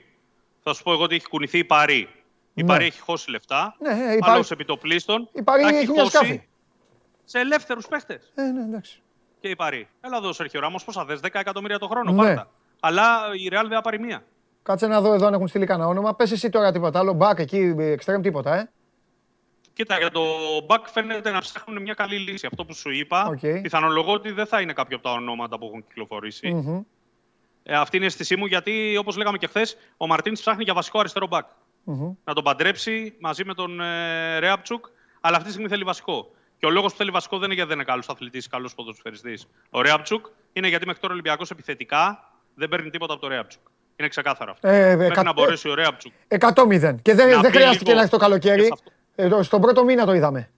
Θα 0.64 0.74
σου 0.74 0.84
πω 0.84 0.92
εγώ 0.92 1.04
ότι 1.04 1.16
έχει 1.16 1.28
κουνηθεί 1.28 1.58
η 1.58 1.64
Παρή. 1.64 2.10
Η 2.54 2.62
ναι. 2.62 2.68
Παρή 2.68 2.86
έχει 2.86 3.00
χώσει 3.00 3.30
λεφτά. 3.32 3.76
Ναι, 3.80 3.94
ναι 3.94 4.14
η 4.14 4.18
Παρή... 4.20 4.44
επιτοπλίστων. 4.50 5.30
Η 5.32 5.44
Παρή 5.44 5.64
έχει, 5.64 5.76
έχει 5.76 5.92
μια 5.92 6.06
σκάφη. 6.06 6.42
Σε 7.24 7.40
ελεύθερους 7.40 7.88
παίχτες. 7.88 8.32
Ε, 8.36 8.42
ναι, 8.42 8.62
εντάξει. 8.62 9.02
Και 9.40 9.48
η 9.48 9.56
Παρή. 9.56 9.88
Έλα 10.02 10.18
εδώ, 10.18 10.34
Σέρχιο 10.34 10.60
Ράμος, 10.60 10.84
πόσα 10.84 11.06
θε, 11.06 11.16
10 11.22 11.30
εκατομμύρια 11.34 11.80
το 11.80 11.88
χρόνο. 11.88 12.12
Ναι. 12.12 12.24
Πάρτα. 12.24 12.52
Αλλά 12.80 13.20
η 13.34 13.48
Real 13.52 13.62
δεν 13.62 13.70
θα 13.70 13.82
πάρει 13.82 14.00
μία. 14.00 14.24
Κάτσε 14.68 14.88
να 14.88 15.02
δω 15.02 15.14
εδώ 15.14 15.26
αν 15.28 15.34
έχουν 15.34 15.48
στείλει 15.48 15.66
κανένα 15.66 15.90
όνομα. 15.90 16.16
Πες 16.16 16.32
εσύ 16.32 16.50
τώρα 16.50 16.72
τίποτα 16.72 17.00
άλλο. 17.00 17.14
Μπακ 17.14 17.40
εκεί, 17.40 17.76
εξτρέμ 17.78 18.22
τίποτα, 18.22 18.60
ε. 18.60 18.70
Κοίτα, 19.74 19.98
για 19.98 20.12
το 20.12 20.22
back 20.68 20.84
φαίνεται 20.92 21.32
να 21.32 21.40
ψάχνουν 21.40 21.82
μια 21.82 21.94
καλή 21.94 22.18
λύση. 22.18 22.46
Αυτό 22.46 22.66
που 22.66 22.74
σου 22.74 22.90
είπα, 22.90 23.30
okay. 23.30 23.60
πιθανολογώ 23.62 24.14
ότι 24.14 24.32
δεν 24.32 24.46
θα 24.46 24.62
είναι 24.62 24.74
κάποιο 24.74 24.98
από 24.98 25.08
τα 25.08 25.14
ονόματα 25.14 25.58
που 25.58 25.66
έχουν 25.66 25.88
κυκλοφορήσει. 25.88 26.48
Ε, 27.64 27.76
αυτή 27.76 27.96
είναι 27.96 28.06
η 28.06 28.08
αίσθησή 28.08 28.36
μου, 28.36 28.46
γιατί 28.46 28.98
όπως 28.98 29.18
λέγαμε 29.18 29.38
και 29.38 29.48
χθες, 29.48 29.78
ο 29.98 30.08
Μαρτίνς 30.08 30.40
ψάχνει 30.40 30.64
για 30.64 30.74
βασικό 30.74 31.00
αριστερό 31.00 31.28
back. 31.30 31.46
Να 32.24 32.34
τον 32.34 32.44
παντρέψει 32.44 33.16
μαζί 33.20 33.46
με 33.46 33.54
τον 33.54 33.82
ε, 33.82 34.40
Ρέαπτσουκ, 34.40 34.86
αλλά 35.22 35.36
αυτή 35.36 35.48
τη 35.48 35.54
στιγμή 35.54 35.70
θέλει 35.70 35.84
βασικό. 35.84 36.32
Και 36.58 36.66
ο 36.66 36.70
λόγος 36.70 36.92
που 36.92 36.98
θέλει 36.98 37.12
βασικό 37.12 37.38
δεν 37.38 37.46
είναι 37.46 37.54
γιατί 37.54 37.70
δεν 37.70 37.78
είναι 37.78 37.88
καλός 37.88 38.10
αθλητής, 38.10 38.48
καλός 38.48 38.76
ποδοσφαιριστής. 38.76 39.48
Ο 39.70 39.82
Ρέαπτσουκ 39.82 40.26
είναι 40.54 40.68
γιατί 40.68 40.86
μέχρι 40.86 41.02
τώρα 41.02 41.14
ο 41.14 41.16
Ολυμπιακός 41.16 41.52
επιθετικά 41.52 42.32
δεν 42.56 42.70
παίρνει 42.70 42.90
τίποτα 42.90 43.14
από 43.14 43.22
τον 43.22 43.32
Ρέαπτσουκ. 43.32 43.62
Είναι 44.00 44.08
ξεκάθαρο 44.10 44.52
αυτό. 44.52 44.68
Ε, 44.68 44.96
Μέχρι 44.96 45.24
να 45.24 45.34
μπορέσει 45.34 45.70
ο 45.70 45.74
Ρέαπτσουκ. 45.74 46.14
100-0. 46.28 46.96
Και 47.02 47.14
δεν, 47.14 47.42
δεν 47.42 47.52
χρειάστηκε 47.52 47.94
να 47.94 48.02
έχει 48.02 48.10
το 48.10 48.18
καλοκαίρι. 48.18 48.74
Ε, 49.16 49.30
στον 49.42 49.62
πρώτο 49.62 49.84
μήνα 49.84 50.06
το 50.06 50.14
είδαμε. 50.14 50.50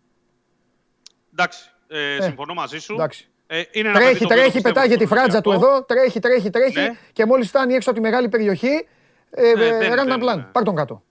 Εντάξει. 1.32 1.70
Ε, 1.88 2.16
ε, 2.16 2.22
συμφωνώ 2.22 2.53
μαζί 2.53 2.80
σου. 2.80 2.94
Εντάξει. 2.94 3.28
Ε, 3.48 3.61
είναι 3.72 3.91
τρέχει, 3.91 4.26
τρέχει, 4.26 4.61
πετάγει 4.61 4.95
τη 4.95 5.06
φράτζα 5.06 5.41
του 5.41 5.52
εδώ. 5.52 5.84
Τρέχει, 5.84 6.20
τρέχει, 6.20 6.49
τρέχει. 6.49 6.80
Ναι. 6.80 6.98
Και 7.14 7.26
μόλις 7.26 7.48
φτάνει 7.48 7.74
έξω 7.74 7.90
από 7.90 7.99
τη 7.99 8.06
μεγάλη 8.06 8.30
περιοχή. 8.30 8.88
Ε, 9.32 9.53
ναι, 9.57 9.86
ε, 9.86 10.18
πλάν. 10.20 10.49
Πάρ 10.52 10.64
τον 10.64 10.76
κάτω. 10.76 11.03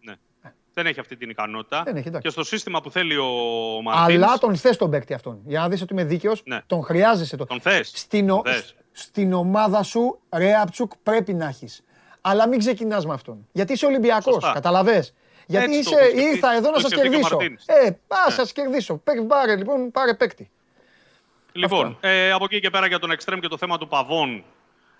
Ναι. 0.00 0.14
Δεν 0.72 0.86
έχει 0.86 1.00
αυτή 1.00 1.16
την 1.16 1.30
ικανότητα. 1.30 1.82
Δεν 1.84 1.96
έχει, 1.96 2.10
και 2.10 2.28
στο 2.28 2.44
σύστημα 2.44 2.80
που 2.80 2.90
θέλει 2.90 3.16
ο 3.16 3.26
Μαρτίνς... 3.82 4.24
Αλλά 4.24 4.38
τον 4.38 4.56
θες 4.56 4.76
τον 4.76 4.90
παίκτη 4.90 5.14
αυτόν. 5.14 5.40
Για 5.44 5.60
να 5.60 5.68
δεις 5.68 5.82
ότι 5.82 5.92
είμαι 5.92 6.04
δίκαιος, 6.04 6.42
ναι. 6.44 6.60
τον 6.66 6.82
χρειάζεσαι. 6.82 7.36
Τον, 7.36 7.46
τον 7.46 7.60
θες. 7.60 7.92
Στην, 7.94 8.30
ο... 8.30 8.42
στην 8.98 9.32
ομάδα 9.32 9.82
σου, 9.82 10.18
Ρέαπτσουκ, 10.32 10.92
πρέπει 11.02 11.34
να 11.34 11.46
έχεις. 11.46 11.84
Αλλά 12.20 12.48
μην 12.48 12.58
ξεκινάς 12.58 13.06
με 13.06 13.12
αυτόν. 13.12 13.48
Γιατί 13.52 13.72
είσαι 13.72 13.86
Ολυμπιακός. 13.86 14.52
Καταλαβέ. 14.54 15.06
Γιατί 15.46 15.74
είσαι, 15.76 16.12
ήρθα 16.14 16.54
εδώ 16.54 16.70
να 16.70 16.78
σας 16.78 16.94
κερδίσω. 16.94 17.38
Ε, 17.66 17.86
α, 17.86 17.90
ναι. 18.26 18.34
σας 18.34 18.52
κερδίσω. 18.52 19.02
Πάρε 19.28 19.56
λοιπόν, 19.56 19.90
πάρε 19.90 20.14
παίκτη. 20.14 20.50
Λοιπόν, 21.52 21.96
ε, 22.00 22.30
από 22.30 22.44
εκεί 22.44 22.60
και 22.60 22.70
πέρα 22.70 22.86
για 22.86 22.98
τον 22.98 23.10
Εκστρέμ 23.10 23.38
και 23.38 23.48
το 23.48 23.56
θέμα 23.56 23.78
του 23.78 23.88
Παβών, 23.88 24.44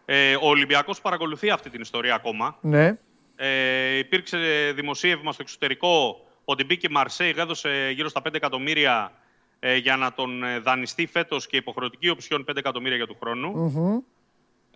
ε, 0.05 0.35
ο 0.35 0.49
Ολυμπιακός 0.49 1.01
παρακολουθεί 1.01 1.51
αυτή 1.51 1.71
την 1.71 1.81
ιστορία 1.81 2.15
ακόμα. 2.15 2.57
Ναι. 2.61 2.99
Ε, 3.37 3.99
υπήρξε 3.99 4.39
δημοσίευμα 4.75 5.33
στο 5.33 5.43
εξωτερικό 5.43 6.21
ότι 6.45 6.65
μπήκε 6.65 6.87
η 6.91 6.93
Μαρσέη, 6.93 7.35
έδωσε 7.37 7.91
γύρω 7.95 8.09
στα 8.09 8.23
5 8.29 8.35
εκατομμύρια 8.35 9.13
ε, 9.13 9.26
για 9.61 9.97
να 9.97 10.13
τον 10.13 10.43
ε, 10.43 10.59
δανειστεί 10.59 11.07
φέτος 11.07 11.47
και 11.47 11.57
υποχρεωτική 11.57 12.09
οψιόν 12.09 12.45
5 12.51 12.57
εκατομμύρια 12.57 12.97
για 12.97 13.07
του 13.07 13.17
χρόνου. 13.21 14.05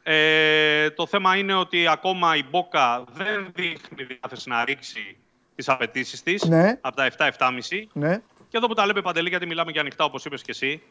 Ε, 0.03 0.91
το 0.91 1.07
θέμα 1.07 1.37
είναι 1.37 1.55
ότι 1.55 1.87
ακόμα 1.87 2.37
η 2.37 2.43
Μπόκα 2.51 3.05
δεν 3.13 3.51
δείχνει 3.55 4.05
διάθεση 4.05 4.49
να 4.49 4.65
ρίξει 4.65 5.17
τις 5.55 5.69
απαιτήσεις 5.69 6.23
της 6.23 6.45
ναι. 6.45 6.79
από 6.81 6.97
τα 6.97 7.11
7-7,5. 7.19 7.29
Ναι. 7.93 8.21
Και 8.49 8.57
εδώ 8.57 8.67
που 8.67 8.75
τα 8.75 8.87
λέμε 8.87 9.03
παντελή, 9.03 9.29
γιατί 9.29 9.47
μιλάμε 9.47 9.71
για 9.71 9.81
ανοιχτά, 9.81 10.05
όπως 10.05 10.25
είπες 10.25 10.43
και 10.43 10.51
εσύ, 10.51 10.83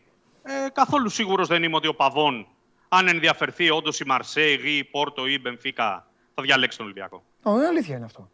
ε, 0.43 0.69
καθόλου 0.73 1.09
σίγουρος 1.09 1.47
δεν 1.47 1.63
είμαι 1.63 1.75
ότι 1.75 1.87
ο 1.87 1.95
Παβών, 1.95 2.47
αν 2.89 3.07
ενδιαφερθεί 3.07 3.69
όντως 3.69 3.99
η 3.99 4.05
Μαρσέη, 4.05 4.59
η 4.63 4.83
Πόρτο 4.83 5.27
ή 5.27 5.33
η 5.35 5.39
Μπενφίκα, 5.41 6.07
θα 6.35 6.43
διαλέξει 6.43 6.77
τον 6.77 6.85
Ολυμπιακό. 6.85 7.23
Ω, 7.43 7.51
αλήθεια 7.51 7.95
είναι 7.95 8.05
αυτό. 8.05 8.29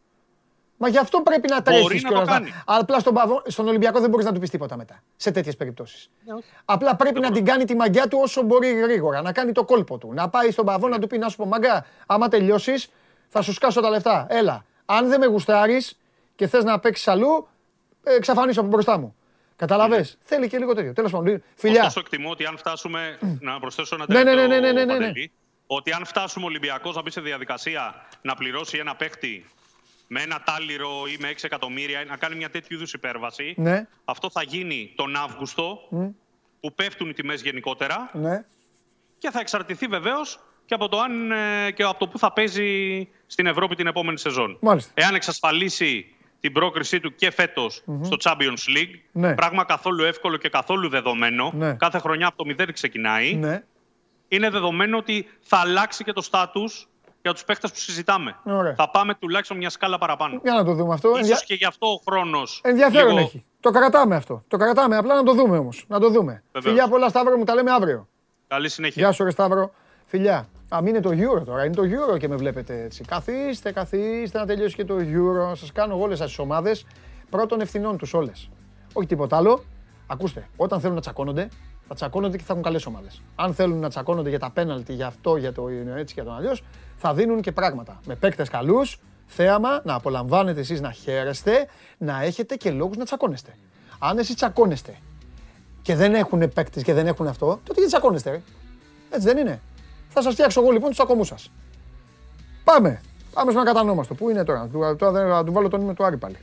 Μα 0.86 0.92
γι' 0.92 0.98
αυτό 0.98 1.22
πρέπει 1.22 1.48
να 1.50 1.62
τρέχεις 1.62 2.04
κιόλα. 2.04 2.42
Απλά 2.66 3.00
στον, 3.00 3.14
Παβό, 3.14 3.42
στον 3.46 3.68
Ολυμπιακό 3.68 4.00
δεν 4.00 4.10
μπορείς 4.10 4.26
να 4.26 4.34
του 4.34 4.40
πεις 4.40 4.50
τίποτα 4.50 4.78
μετά. 4.78 5.04
Σε 5.16 5.32
τέτοιες 5.32 5.56
περιπτώσεις. 5.56 6.10
Ναι, 6.26 6.34
Απλά 6.66 6.96
πρέπει 6.96 7.20
να 7.20 7.32
την 7.32 7.46
κάνει 7.46 7.66
τη 7.66 7.76
μαγιά 7.76 8.08
του 8.08 8.20
όσο 8.22 8.42
μπορεί 8.42 8.68
γρήγορα. 8.68 9.22
Να 9.22 9.32
κάνει 9.32 9.52
το 9.52 9.64
κόλπο 9.64 9.98
του. 9.98 10.14
Να 10.14 10.30
πάει 10.30 10.52
στον 10.52 10.66
Παβό 10.66 10.88
να 10.88 11.00
του 11.00 11.08
πει 11.08 11.18
να 11.18 11.30
σου 11.30 11.38
πω 11.38 11.46
μαγκά, 11.46 11.86
άμα 12.06 12.28
τελειώσεις, 12.28 12.90
θα 13.30 13.42
σου 13.42 13.54
σκάσω 13.54 13.82
τα 13.82 13.90
λεφτά. 13.90 14.28
Έλα. 14.30 14.66
Αν 14.86 15.10
δεν 15.10 15.20
με 15.20 15.26
γουστάρεις, 15.26 15.98
και 16.36 16.48
θες 16.48 16.64
να 16.64 16.80
παίξεις 16.80 17.08
αλλού, 17.08 17.48
ε, 18.04 18.16
εξαφανίσω 18.16 18.60
από 18.60 18.70
μπροστά 18.70 18.98
μου. 18.98 19.16
Καταλαβέ. 19.56 19.98
Ναι. 19.98 20.06
Θέλει 20.22 20.48
και 20.48 20.58
λίγο 20.58 20.74
τέτοιο. 20.74 20.94
Τέλος 20.94 21.12
πάντων. 21.12 21.44
Φιλιά. 21.56 21.80
Ωστόσο, 21.80 22.00
εκτιμώ 22.00 22.30
ότι 22.30 22.46
αν 22.46 22.58
φτάσουμε. 22.58 23.18
να 23.40 23.60
προσθέσω 23.60 23.96
ένα 23.96 24.06
ναι, 24.08 24.18
ναι, 24.18 24.24
τελευταίο. 24.24 24.48
Ναι, 24.48 24.60
ναι, 24.60 24.72
ναι, 24.72 24.84
ναι, 24.84 24.98
ναι, 24.98 25.06
ναι. 25.06 25.12
Ότι 25.68 25.92
αν 25.92 26.06
φτάσουμε 26.06 26.46
ο 26.46 26.48
Ολυμπιακός 26.48 26.96
να 26.96 27.02
μπει 27.02 27.12
σε 27.12 27.22
διαδικασία 27.22 28.06
να 28.22 28.36
πληρώσει 28.36 28.78
ένα 28.78 28.96
παίχτη 28.96 29.46
με 30.08 30.22
ένα 30.22 30.42
τάλιρο 30.46 30.90
ή 31.14 31.18
με 31.20 31.30
6 31.32 31.36
εκατομμύρια, 31.42 32.06
να 32.06 32.18
κάνει 32.18 32.36
μια 32.36 32.50
τέτοιου 32.50 32.76
είδους 32.76 32.94
υπέρβαση, 32.94 33.54
ναι. 33.58 33.88
αυτό 34.06 34.30
θα 34.30 34.44
γίνει 34.44 34.94
τον 34.96 35.16
Αύγουστο, 35.16 35.80
mm. 35.92 36.12
που 36.60 36.74
πέφτουν 36.74 37.10
οι 37.10 37.14
τιμές 37.14 37.42
γενικότερα. 37.42 38.10
Ναι. 38.14 38.46
Και 39.18 39.32
θα 39.32 39.40
εξαρτηθεί 39.40 39.88
βεβαίως 39.88 40.40
και 40.66 40.74
από 40.74 40.90
το, 40.90 41.00
αν, 41.00 41.32
ε, 41.32 41.72
και 41.72 41.84
από 41.84 42.00
το 42.00 42.08
που 42.08 42.20
θα 42.20 42.34
παίζει 42.34 43.08
στην 43.28 43.46
Ευρώπη 43.46 43.76
την 43.76 43.88
επόμενη 43.88 44.18
σεζόν. 44.18 44.58
Μάλιστα. 44.62 44.92
Εάν 44.96 45.16
εξασφαλίσει 45.16 46.16
την 46.40 46.54
πρόκρισή 46.54 47.00
του 47.00 47.16
και 47.16 47.32
φετο 47.32 47.70
στο 48.02 48.18
Champions 48.24 48.78
League. 48.78 49.00
Ναι. 49.12 49.36
Πράγμα 49.36 49.64
καθόλου 49.64 50.04
εύκολο 50.04 50.38
και 50.38 50.50
καθόλου 50.50 50.90
δεδομένο. 50.90 51.52
Ναι. 51.56 51.74
Κάθε 51.74 52.00
χρονιά 52.00 52.28
από 52.28 52.38
το 52.38 52.46
μηδέν 52.46 52.74
ξεκινάει. 52.74 53.34
Ναι. 53.34 53.64
Είναι 54.28 54.50
δεδομένο 54.50 54.98
ότι 54.98 55.28
θα 55.42 55.58
αλλάξει 55.58 56.04
και 56.04 56.14
το 56.14 56.22
στάτου 56.22 56.64
για 57.26 57.34
τους 57.34 57.44
παίχτε 57.44 57.68
που 57.68 57.76
συζητάμε. 57.76 58.36
Ωραία. 58.44 58.76
Θα 58.76 58.90
πάμε 58.90 59.14
τουλάχιστον 59.14 59.58
μια 59.58 59.70
σκάλα 59.70 59.98
παραπάνω. 59.98 60.40
Για 60.44 60.54
να 60.54 60.64
το 60.64 60.74
δούμε 60.74 60.94
αυτό. 60.94 61.12
Ίσως 61.20 61.44
και 61.44 61.54
γι' 61.54 61.66
αυτό 61.66 61.88
ο 61.88 62.02
χρόνος. 62.10 62.62
Ενδιαφέρον 62.64 63.08
λίγο... 63.08 63.20
έχει. 63.20 63.46
Το 63.60 63.72
κρατάμε 63.72 64.16
αυτό. 64.16 64.44
Το 64.48 64.58
κρατάμε. 64.58 64.98
Απλά 64.98 65.16
να 65.16 65.24
το 65.24 65.34
δούμε 65.34 65.58
όμως. 65.58 65.86
Να 65.88 66.00
το 66.00 66.10
δούμε. 66.10 66.44
Βεβαίως. 66.52 66.74
Φιλιά 66.74 66.88
πολλά, 66.88 67.10
Σταύρο 67.10 67.38
μου, 67.38 67.44
τα 67.44 67.54
λέμε 67.56 67.72
αύριο. 67.72 68.08
Καλή 68.48 68.70
συνέχεια. 68.70 69.02
Γεια 69.04 69.12
σου, 69.12 69.24
ρε 69.24 69.30
Σταύρο. 69.30 69.72
Φιλιά. 70.06 70.48
Α, 70.76 70.82
μην 70.82 70.88
είναι 70.88 71.00
το 71.00 71.10
Euro 71.10 71.46
τώρα. 71.46 71.66
Είναι 71.66 71.76
το 71.76 71.84
Euro 71.84 72.18
και 72.20 72.28
με 72.28 72.36
βλέπετε 72.36 72.82
έτσι. 72.82 73.04
Καθίστε, 73.04 73.72
καθίστε 73.72 74.40
να 74.40 74.46
τελειώσει 74.46 74.76
και 74.76 74.86
το 74.86 74.96
Euro. 74.98 75.56
Σας 75.56 75.72
κάνω 75.72 76.00
όλες 76.00 76.20
τις 76.20 76.40
ομάδες 76.40 76.86
πρώτων 77.30 77.62
ευθυνών 77.62 77.98
τους 77.98 78.14
όλες. 78.14 78.50
Όχι 78.94 79.08
τίποτα 79.08 79.38
άλλο. 79.38 79.64
Ακούστε, 80.08 80.48
όταν 80.56 80.80
θέλουν 80.80 80.96
να 80.96 81.02
τσακώνονται, 81.02 81.50
θα 81.88 81.96
τσακώνονται 81.96 82.38
και 82.38 82.44
θα 82.44 82.52
έχουν 82.52 82.64
καλές 82.64 82.86
ομάδες. 82.86 83.22
Αν 83.36 83.54
θέλουν 83.54 83.80
να 83.80 83.90
τσακώνονται 83.90 84.30
για 84.30 84.40
τα 84.40 84.52
πέναλτι, 84.52 84.94
για 84.94 85.08
αυτό, 85.08 85.38
για 85.38 85.54
το 85.54 85.68
έτσι 85.96 86.14
και 86.14 86.22
για 86.22 86.24
τον 86.24 86.36
αλλιώς, 86.36 86.64
θα 86.98 87.14
δίνουν 87.14 87.42
και 87.42 87.52
πράγματα. 87.52 88.00
Με 88.06 88.16
παίκτες 88.16 88.50
καλούς, 88.50 89.00
θέαμα, 89.26 89.82
να 89.84 89.94
απολαμβάνετε 89.94 90.60
εσείς 90.60 90.82
να 90.82 90.92
χαίρεστε, 90.92 91.68
να 91.98 92.24
έχετε 92.24 92.56
και 92.56 92.72
λόγους 92.72 92.98
να 92.98 93.06
τσακώνεστε. 93.06 93.58
Αν 94.00 94.18
εσείς 94.18 94.36
τσακώνεστε 94.36 94.96
και 95.82 95.96
δεν 95.96 96.14
έχουν 96.16 96.50
παίκτες 96.54 96.84
και 96.84 96.94
δεν 96.94 97.08
έχουν 97.08 97.28
αυτό, 97.28 97.46
τότε 97.46 97.74
γιατί 97.74 97.88
τσακώνεστε, 97.88 98.30
ρε; 98.30 98.42
Έτσι 99.10 99.28
δεν 99.28 99.38
είναι. 99.38 99.62
Θα 100.10 100.22
σας 100.22 100.34
φτιάξω 100.34 100.62
εγώ 100.62 100.72
λοιπόν 100.72 100.88
τους 100.88 100.98
τσακωμούς 100.98 101.28
σας. 101.28 101.52
Πάμε. 102.64 103.02
Πάμε 103.34 103.52
στον 103.52 103.64
ακατανόμαστο. 103.64 104.14
Πού 104.14 104.30
είναι 104.30 104.44
τώρα, 104.44 104.70
τώρα 104.98 105.36
θα 105.36 105.44
του 105.44 105.52
βάλω 105.52 105.70
τον 105.70 105.82
ύμνο 105.82 105.94
του 105.94 106.06
Άρη 106.06 106.18
πάλι. 106.18 106.38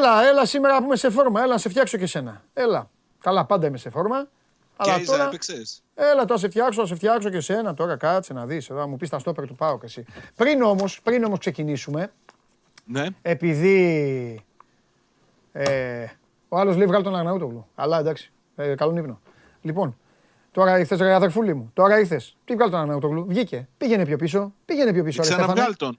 Έλα, 0.00 0.28
έλα 0.28 0.46
σήμερα 0.46 0.78
που 0.78 0.84
είμαι 0.84 0.96
σε 0.96 1.10
φόρμα. 1.10 1.40
Έλα, 1.42 1.52
να 1.52 1.58
σε 1.58 1.68
φτιάξω 1.68 1.98
και 1.98 2.06
σένα. 2.06 2.42
Έλα. 2.52 2.90
Καλά, 3.20 3.44
πάντα 3.44 3.66
είμαι 3.66 3.76
σε 3.76 3.90
φόρμα. 3.90 4.28
Αλλά 4.76 5.00
τώρα... 5.04 5.26
έπαιξες. 5.26 5.82
Έλα, 5.94 6.24
τώρα 6.24 6.40
σε 6.40 6.48
φτιάξω, 6.48 6.80
να 6.80 6.86
σε 6.86 6.94
φτιάξω 6.94 7.30
και 7.30 7.40
σένα. 7.40 7.74
Τώρα 7.74 7.96
κάτσε 7.96 8.32
να 8.32 8.46
δεις. 8.46 8.70
Εδώ 8.70 8.88
μου 8.88 8.96
πεις 8.96 9.08
τα 9.08 9.18
στόπερ 9.18 9.46
του 9.46 9.54
πάω 9.54 9.78
και 9.78 9.86
εσύ. 9.86 10.04
Πριν 10.36 10.62
όμως, 10.62 11.00
πριν 11.02 11.24
όμως 11.24 11.38
ξεκινήσουμε, 11.38 12.12
ναι. 12.84 13.06
επειδή 13.22 14.44
ε, 15.52 16.06
ο 16.48 16.58
άλλος 16.58 16.76
λέει 16.76 16.86
βγάλει 16.86 17.04
τον 17.04 17.16
Αγναούτογλου. 17.16 17.66
Αλλά 17.74 17.98
εντάξει, 17.98 18.32
ε, 18.56 18.74
καλόν 18.74 18.96
ύπνο. 18.96 19.20
Λοιπόν, 19.62 19.96
τώρα 20.52 20.78
ήρθες 20.78 20.98
ρε 20.98 21.14
αδερφούλη 21.14 21.54
μου, 21.54 21.70
τώρα 21.74 21.98
ήρθες. 21.98 22.36
Τι 22.44 22.54
βγάλει 22.54 22.70
τον 22.70 22.80
Αγναούτογλου, 22.80 23.26
βγήκε. 23.26 23.68
Πήγαινε 23.76 24.04
πιο 24.04 24.16
πίσω, 24.16 24.52
πήγαινε 24.64 24.92
πιο 24.92 25.04
πίσω. 25.04 25.22
Ξαναβγάλει 25.22 25.76
τον. 25.76 25.98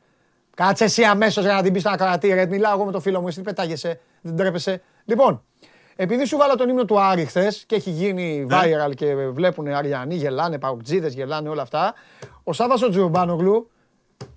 Κάτσε 0.55 0.83
εσύ 0.83 1.03
αμέσως 1.03 1.43
για 1.43 1.53
να 1.53 1.61
την 1.61 1.73
πεις 1.73 1.81
στον 1.81 1.93
ακροατή. 1.93 2.33
Ρε, 2.33 2.45
μιλάω 2.45 2.73
εγώ 2.73 2.85
με 2.85 2.91
το 2.91 2.99
φίλο 2.99 3.21
μου, 3.21 3.27
εσύ 3.27 3.41
πετάγεσαι, 3.41 3.99
δεν 4.21 4.35
τρέπεσαι. 4.35 4.81
Λοιπόν, 5.05 5.43
επειδή 5.95 6.25
σου 6.25 6.37
βάλα 6.37 6.55
τον 6.55 6.69
ύμνο 6.69 6.85
του 6.85 6.99
Άρη 6.99 7.25
χθες 7.25 7.63
και 7.67 7.75
έχει 7.75 7.89
γίνει 7.89 8.45
ναι. 8.45 8.57
viral 8.59 8.95
και 8.95 9.15
βλέπουν 9.15 9.67
Αριανοί, 9.67 10.15
γελάνε, 10.15 10.59
παουκτζίδε, 10.59 11.07
γελάνε 11.07 11.49
όλα 11.49 11.61
αυτά. 11.61 11.93
Ο 12.43 12.53
Σάβα 12.53 12.73
ο 12.85 12.89
Τζιομπάνογλου 12.89 13.69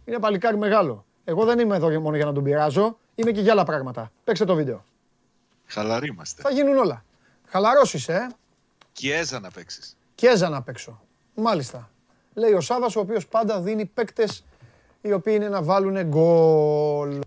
είναι 0.04 0.18
παλικάρι 0.18 0.56
μεγάλο. 0.56 1.04
Εγώ 1.24 1.44
δεν 1.44 1.58
είμαι 1.58 1.76
εδώ 1.76 2.00
μόνο 2.00 2.16
για 2.16 2.24
να 2.24 2.32
τον 2.32 2.42
πειράζω, 2.42 2.98
είμαι 3.14 3.30
και 3.30 3.40
για 3.40 3.52
άλλα 3.52 3.64
πράγματα. 3.64 4.10
Παίξτε 4.24 4.44
το 4.44 4.54
βίντεο. 4.54 4.84
Χαλαροί 5.66 6.08
είμαστε. 6.08 6.42
Θα 6.42 6.50
γίνουν 6.50 6.76
όλα. 6.76 7.04
Χαλαρός 7.48 7.94
είσαι, 7.94 8.12
ε. 8.12 8.26
Κιέζα 8.92 9.40
να 9.40 9.50
παίξεις. 9.50 9.96
Κιέζα 10.14 10.48
να 10.48 10.62
παίξω. 10.62 11.00
Μάλιστα. 11.34 11.90
Λέει 12.34 12.52
ο 12.52 12.60
Σάβα, 12.60 12.86
ο 12.86 13.00
οποίος 13.00 13.26
πάντα 13.26 13.60
δίνει 13.60 13.84
παίκτες 13.84 14.44
οι 15.04 15.12
οποίοι 15.12 15.32
είναι 15.36 15.48
να 15.48 15.62
βάλουν 15.62 16.02
γκολ. 16.02 17.20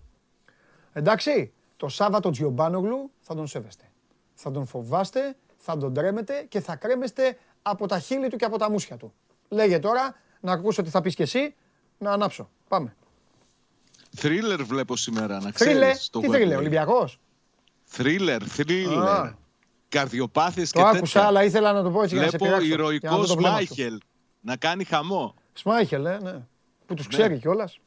Εντάξει, 0.94 1.54
το 1.78 1.88
Σάββατο 1.88 2.30
Τζιομπάνογλου 2.30 3.12
θα 3.20 3.36
τον 3.36 3.48
σέβεστε. 3.48 3.84
Θα 4.34 4.52
τον 4.52 4.66
φοβάστε, 4.66 5.36
θα 5.58 5.78
τον 5.78 5.94
τρέμετε 5.94 6.46
και 6.50 6.60
θα 6.60 6.76
κρέμεστε 6.76 7.38
από 7.62 7.88
τα 7.88 8.00
χείλη 8.00 8.28
του 8.28 8.36
και 8.36 8.46
από 8.46 8.58
τα 8.58 8.70
μουσια 8.70 8.98
του. 8.98 9.14
Λέγε 9.50 9.80
τώρα, 9.80 10.16
να 10.40 10.52
ακούσω 10.52 10.82
τι 10.82 10.90
θα 10.90 11.02
πεις 11.02 11.16
και 11.16 11.24
εσύ, 11.24 11.56
να 11.98 12.12
ανάψω. 12.12 12.50
Πάμε. 12.68 12.96
Θρίλερ 14.16 14.64
βλέπω 14.64 14.96
σήμερα, 14.96 15.40
να 15.42 15.52
ξέρεις. 15.52 16.10
Τι 16.10 16.28
θρίλερ, 16.28 16.58
Ολυμπιακός; 16.58 17.20
Θρίλερ, 17.84 18.42
θρίλερ. 18.50 19.32
Καρδιοπάθειες 19.90 20.72
και 20.72 20.78
τέτοια. 20.78 20.92
Το 20.92 20.98
άκουσα, 20.98 21.26
αλλά 21.26 21.44
ήθελα 21.44 21.74
να 21.74 21.84
το 21.84 21.92
πω 21.92 22.02
έτσι 22.02 22.16
για 22.16 22.24
να 22.24 22.30
σε 22.30 22.38
πειράξω. 22.38 22.66
Βλέπω 22.66 22.82
ηρωικό 22.82 23.26
Σμάιχελ 23.26 24.00
να 24.42 24.56
κάνει 24.56 24.84
χαμό. 24.84 25.34
Σμάιχελ, 25.54 26.06
ε, 26.06 26.18
ναι 26.18 26.46
που 26.88 26.94
τους 26.94 27.08
ξέρει 27.08 27.34
ναι. 27.34 27.40
κιόλας. 27.40 27.80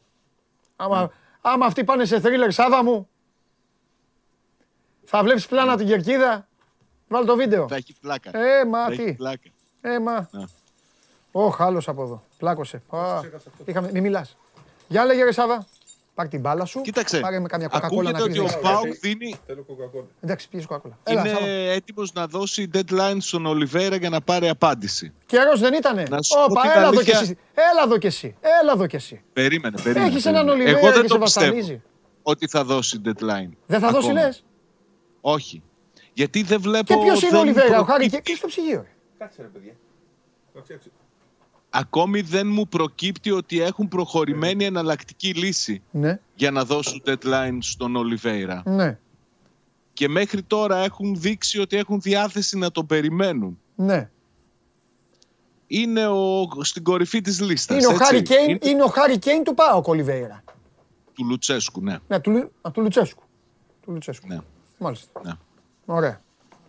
Άμα, 0.77 1.01
ναι. 1.01 1.09
άμα 1.41 1.67
αυτοί 1.67 1.85
πάνε 1.85 2.05
σε 2.05 2.21
θρίλερ 2.21 2.53
Σάβα 2.53 2.85
μου, 2.85 3.09
θα 5.05 5.23
βλέπεις 5.23 5.47
πλάνα 5.47 5.77
την 5.77 5.87
κερκίδα. 5.87 6.49
Βάλ 7.09 7.27
το 7.27 7.37
βίντεο. 7.37 7.69
Θα 7.69 7.77
έχει 7.77 7.95
πλάκα. 8.01 8.39
Ε, 8.39 8.65
μα 8.65 8.87
τι. 8.87 9.17
Ε, 9.81 9.99
μα. 9.99 10.31
Όχι, 11.33 11.63
άλλος 11.63 11.89
από 11.89 12.03
εδώ. 12.03 12.23
Πλάκωσε. 12.39 12.83
Είχαμε... 13.65 13.91
Μη 13.93 14.01
μιλάς. 14.01 14.37
Γεια 14.89 15.05
λέγε 15.05 15.25
ρε 15.25 15.33
Σάβα. 15.33 15.67
Πάρ 16.21 16.29
την 16.29 16.41
μπάλα 16.41 16.65
σου. 16.65 16.81
Κοίταξε. 16.81 17.21
Πάρε 17.21 17.41
με 17.41 17.49
καμιά 17.49 17.69
κοκακόλα 17.69 18.11
να 18.11 18.23
ότι 18.23 18.39
ο 18.39 18.49
Πάουκ 18.63 18.95
δίνει. 19.01 19.35
Θέλω 19.47 19.63
κοκακόλα. 19.63 20.07
Εντάξει, 20.21 20.49
πιέζει 20.49 20.67
κοκακόλα. 20.67 20.99
Είναι 21.11 21.73
έτοιμος 21.73 22.13
να 22.13 22.27
δώσει 22.27 22.71
deadline 22.75 23.17
στον 23.19 23.47
Ολιβέρα 23.47 23.97
για 23.97 24.09
να 24.09 24.21
πάρει 24.21 24.49
απάντηση. 24.49 25.13
Καιρός 25.27 25.61
δεν 25.61 25.75
ήτανε. 25.75 26.03
Όπα, 26.47 26.63
έλα 26.77 26.87
εδώ 26.87 27.03
κι 27.03 27.11
εσύ. 27.11 27.39
Έλα 27.55 27.83
εδώ 27.85 27.99
κι 27.99 28.07
εσύ. 28.07 28.37
Έλα 28.61 28.73
εδώ 28.73 28.87
κι 28.87 28.97
εσύ. 28.97 29.23
Περίμενε, 29.33 29.81
περίμενε. 29.83 30.07
Έχεις 30.07 30.27
έναν 30.27 30.49
Ολιβέρα 30.49 30.79
Εγώ 30.79 30.93
δεν 30.93 31.07
το 31.07 31.19
πιστεύω 31.19 31.81
ότι 32.23 32.49
θα 32.49 32.65
δώσει 32.65 33.01
deadline. 33.05 33.51
Δεν 33.67 33.81
θα 33.81 33.91
δώσει 33.91 34.13
λες; 34.13 34.45
Όχι. 35.21 35.63
Γιατί 36.13 36.43
δεν 36.43 36.61
βλέπω. 36.61 36.95
Και 36.95 37.01
ποιος 37.01 37.23
είναι 37.23 37.37
ο 37.37 37.41
Ολιβέρα, 37.41 37.81
ο 37.81 37.85
Χάρη 37.85 38.09
και 38.09 38.35
στο 38.35 38.47
ψυγείο. 38.47 38.87
Κάτσε 39.19 39.43
ρε 39.43 39.49
παιδιά 39.49 39.73
ακόμη 41.71 42.21
δεν 42.21 42.47
μου 42.47 42.69
προκύπτει 42.69 43.31
ότι 43.31 43.61
έχουν 43.61 43.89
προχωρημένη 43.89 44.65
εναλλακτική 44.65 45.35
λύση 45.35 45.83
ναι. 45.91 46.21
για 46.35 46.51
να 46.51 46.65
δώσουν 46.65 47.03
deadline 47.07 47.59
στον 47.59 47.97
Ολιβέηρα. 47.97 48.63
Ναι. 48.67 48.99
Και 49.93 50.09
μέχρι 50.09 50.43
τώρα 50.43 50.77
έχουν 50.77 51.21
δείξει 51.21 51.61
ότι 51.61 51.77
έχουν 51.77 52.01
διάθεση 52.01 52.59
να 52.59 52.71
το 52.71 52.85
περιμένουν. 52.85 53.59
Ναι. 53.75 54.11
Είναι 55.67 56.07
ο, 56.07 56.49
στην 56.61 56.83
κορυφή 56.83 57.21
της 57.21 57.41
λίστας. 57.41 57.77
Είναι, 57.77 57.95
ο 57.95 57.97
Χάρη 57.97 58.23
Κέιν, 58.23 58.59
είναι... 58.63 58.83
ο 58.83 58.87
Χάρη 58.87 59.19
Κέιν 59.19 59.45
του 59.45 59.55
Πάοκ 59.55 59.87
Ολιβέηρα. 59.87 60.45
Του 61.15 61.25
Λουτσέσκου, 61.25 61.81
ναι. 61.81 61.99
Ναι, 62.09 62.21
του, 62.21 62.51
του 62.73 62.81
Λουτσέσκου. 62.81 63.23
Του 63.81 63.93
Λουτσέσκου. 63.93 64.27
Ναι. 64.29 64.39
Μάλιστα. 64.79 65.21
Ναι. 65.25 65.33
Ωραία. 65.85 66.21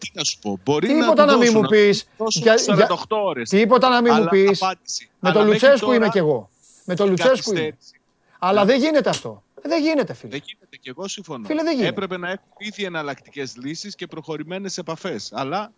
Τι 0.02 0.12
να 0.14 0.24
σου 0.24 0.40
πω, 0.40 0.60
μπορεί 0.64 0.88
Τίποτα 0.88 1.26
να, 1.26 1.32
να 1.32 1.38
μην 1.38 1.52
μου 1.56 1.62
πεις. 1.62 2.08
Για, 2.28 2.56
48 2.66 2.96
ώρες. 3.10 3.50
Τίποτα 3.50 3.90
να 3.90 4.02
μην 4.02 4.14
μου 4.14 4.26
πεις. 4.30 4.62
Με 5.20 5.32
τον 5.32 5.48
Λουτσέσκου 5.48 5.92
είμαι 5.92 6.10
κι 6.10 6.18
εγώ. 6.18 6.50
Με 6.86 6.96
τον 6.96 7.10
Λουτσέσκου 7.10 7.52
είμαι. 7.52 7.78
Αλλά 8.40 8.66
δεν 8.66 8.80
γίνεται 8.80 9.10
αυτό. 9.10 9.44
Δεν 9.64 9.82
γίνεται, 9.82 10.14
φίλε. 10.14 10.32
Δεν 10.32 10.42
γίνεται 10.46 10.78
και 10.78 10.90
εγώ 10.90 11.08
συμφωνώ. 11.08 11.48
Φίλε, 11.48 11.64
δεν 11.64 11.72
γίνεται. 11.74 11.90
Έπρεπε 11.90 12.18
να 12.18 12.30
έχουν 12.30 12.48
ήδη 12.58 12.84
εναλλακτικές 12.84 13.56
λύσεις 13.58 13.96
και 13.96 14.08
προχωρημένες 14.08 14.78
επαφές. 14.78 15.32
Αλλά 15.34 15.72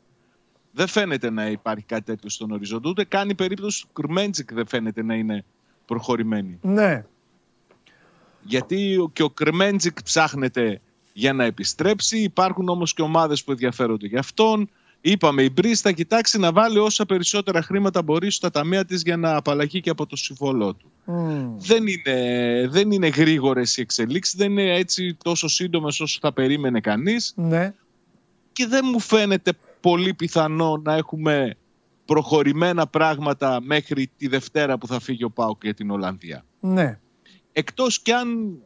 δεν 0.71 0.87
φαίνεται 0.87 1.29
να 1.29 1.47
υπάρχει 1.47 1.83
κάτι 1.83 2.03
τέτοιο 2.03 2.29
στον 2.29 2.51
οριζόντα. 2.51 2.89
Ούτε 2.89 3.03
καν 3.03 3.29
η 3.29 3.35
περίπτωση 3.35 3.81
του 3.81 4.01
Κρμέντζικ 4.01 4.53
δεν 4.53 4.67
φαίνεται 4.67 5.03
να 5.03 5.13
είναι 5.15 5.45
προχωρημένη. 5.85 6.59
Ναι. 6.61 7.05
Γιατί 8.41 9.09
και 9.13 9.23
ο 9.23 9.29
Κρμέντζικ 9.29 10.03
ψάχνεται 10.03 10.81
για 11.13 11.33
να 11.33 11.43
επιστρέψει. 11.43 12.17
Υπάρχουν 12.17 12.69
όμως 12.69 12.93
και 12.93 13.01
ομάδες 13.01 13.43
που 13.43 13.51
ενδιαφέρονται 13.51 14.07
για 14.07 14.19
αυτόν. 14.19 14.69
Είπαμε 15.05 15.43
η 15.43 15.49
Μπρίζ 15.53 15.79
θα 15.81 15.91
κοιτάξει 15.91 16.39
να 16.39 16.51
βάλει 16.51 16.77
όσα 16.77 17.05
περισσότερα 17.05 17.61
χρήματα 17.61 18.01
μπορεί 18.01 18.31
στα 18.31 18.49
ταμεία 18.49 18.85
της 18.85 19.01
για 19.01 19.17
να 19.17 19.35
απαλλαγεί 19.35 19.81
και 19.81 19.89
από 19.89 20.05
το 20.05 20.15
συμβολό 20.15 20.73
του. 20.73 20.91
Δεν, 21.57 21.87
είναι, 21.87 22.67
δεν 22.69 22.91
είναι 22.91 23.07
γρήγορες 23.07 23.77
οι 23.77 23.81
εξελίξεις, 23.81 24.35
δεν 24.35 24.51
είναι 24.51 24.75
έτσι 24.75 25.17
τόσο 25.23 25.47
σύντομες 25.47 25.99
όσο 25.99 26.17
θα 26.21 26.33
περίμενε 26.33 26.79
κανείς. 26.79 27.33
Ναι. 27.35 27.73
Και 28.51 28.67
δεν 28.67 28.85
μου 28.91 28.99
φαίνεται 28.99 29.51
πολύ 29.81 30.13
πιθανό 30.13 30.81
να 30.83 30.95
έχουμε 30.95 31.55
προχωρημένα 32.05 32.87
πράγματα 32.87 33.59
μέχρι 33.61 34.11
τη 34.17 34.27
Δευτέρα 34.27 34.77
που 34.77 34.87
θα 34.87 34.99
φύγει 34.99 35.23
ο 35.23 35.29
Πάουκ 35.29 35.63
για 35.63 35.73
την 35.73 35.91
Ολλανδία. 35.91 36.45
Ναι. 36.59 36.99
Εκτός 37.51 37.99
κι 38.01 38.11
αν 38.11 38.57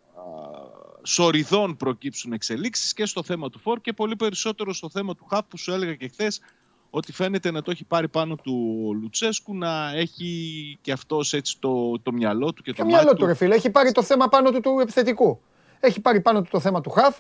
σοριδών 1.08 1.78
προκύψουν 1.78 2.34
εξελίξεις 2.34 2.94
και 2.94 3.06
στο 3.06 3.24
θέμα 3.24 3.50
του 3.50 3.60
Φόρ 3.60 3.82
και 3.82 3.94
πολύ 3.94 4.16
περισσότερο 4.16 4.74
στο 4.74 4.90
θέμα 4.90 5.16
του 5.16 5.26
Χαφ 5.30 5.46
που 5.48 5.58
σου 5.58 5.72
έλεγα 5.72 5.96
και 5.96 6.08
χθες 6.08 6.42
ότι 6.90 7.12
φαίνεται 7.12 7.52
να 7.52 7.62
το 7.62 7.72
έχει 7.72 7.84
πάρει 7.84 8.08
πάνω 8.08 8.36
του 8.36 8.54
Λουτσέσκου, 9.02 9.58
να 9.58 9.92
έχει 9.96 10.78
και 10.82 10.92
αυτός 10.92 11.34
έτσι 11.34 11.58
το, 11.60 12.00
το 12.00 12.12
μυαλό 12.12 12.54
του 12.54 12.64
και 12.64 12.72
το, 12.72 12.78
το 12.78 12.86
μυαλό 12.86 13.14
του. 13.14 13.26
ρε 13.26 13.34
φίλε, 13.34 13.56
έχει 13.56 13.70
πάρει 13.70 13.92
το 13.92 14.04
θέμα 14.04 14.28
πάνω 14.28 14.52
του 14.52 14.60
του 14.60 14.80
επιθετικού. 14.82 15.40
Έχει 15.80 16.02
πάρει 16.02 16.22
πάνω 16.22 16.42
του 16.42 16.50
το 16.52 16.60
θέμα 16.60 16.82
του 16.82 16.90
Χαφ. 16.90 17.18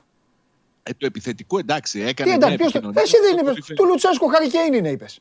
Ε, 0.84 0.91
το 0.97 1.05
επιθετικό 1.05 1.57
εντάξει, 1.57 1.99
έκανε 1.99 2.30
Τι 2.30 2.35
εντάξει, 2.35 2.57
ποιος, 2.57 2.73
Εσύ 2.73 3.18
δεν 3.18 3.38
είπες, 3.38 3.65
του 3.76 3.85
Λουτσέσκου 3.85 4.27
Χαρικέιν 4.27 4.73
είναι 4.73 4.89
είπες. 4.89 5.19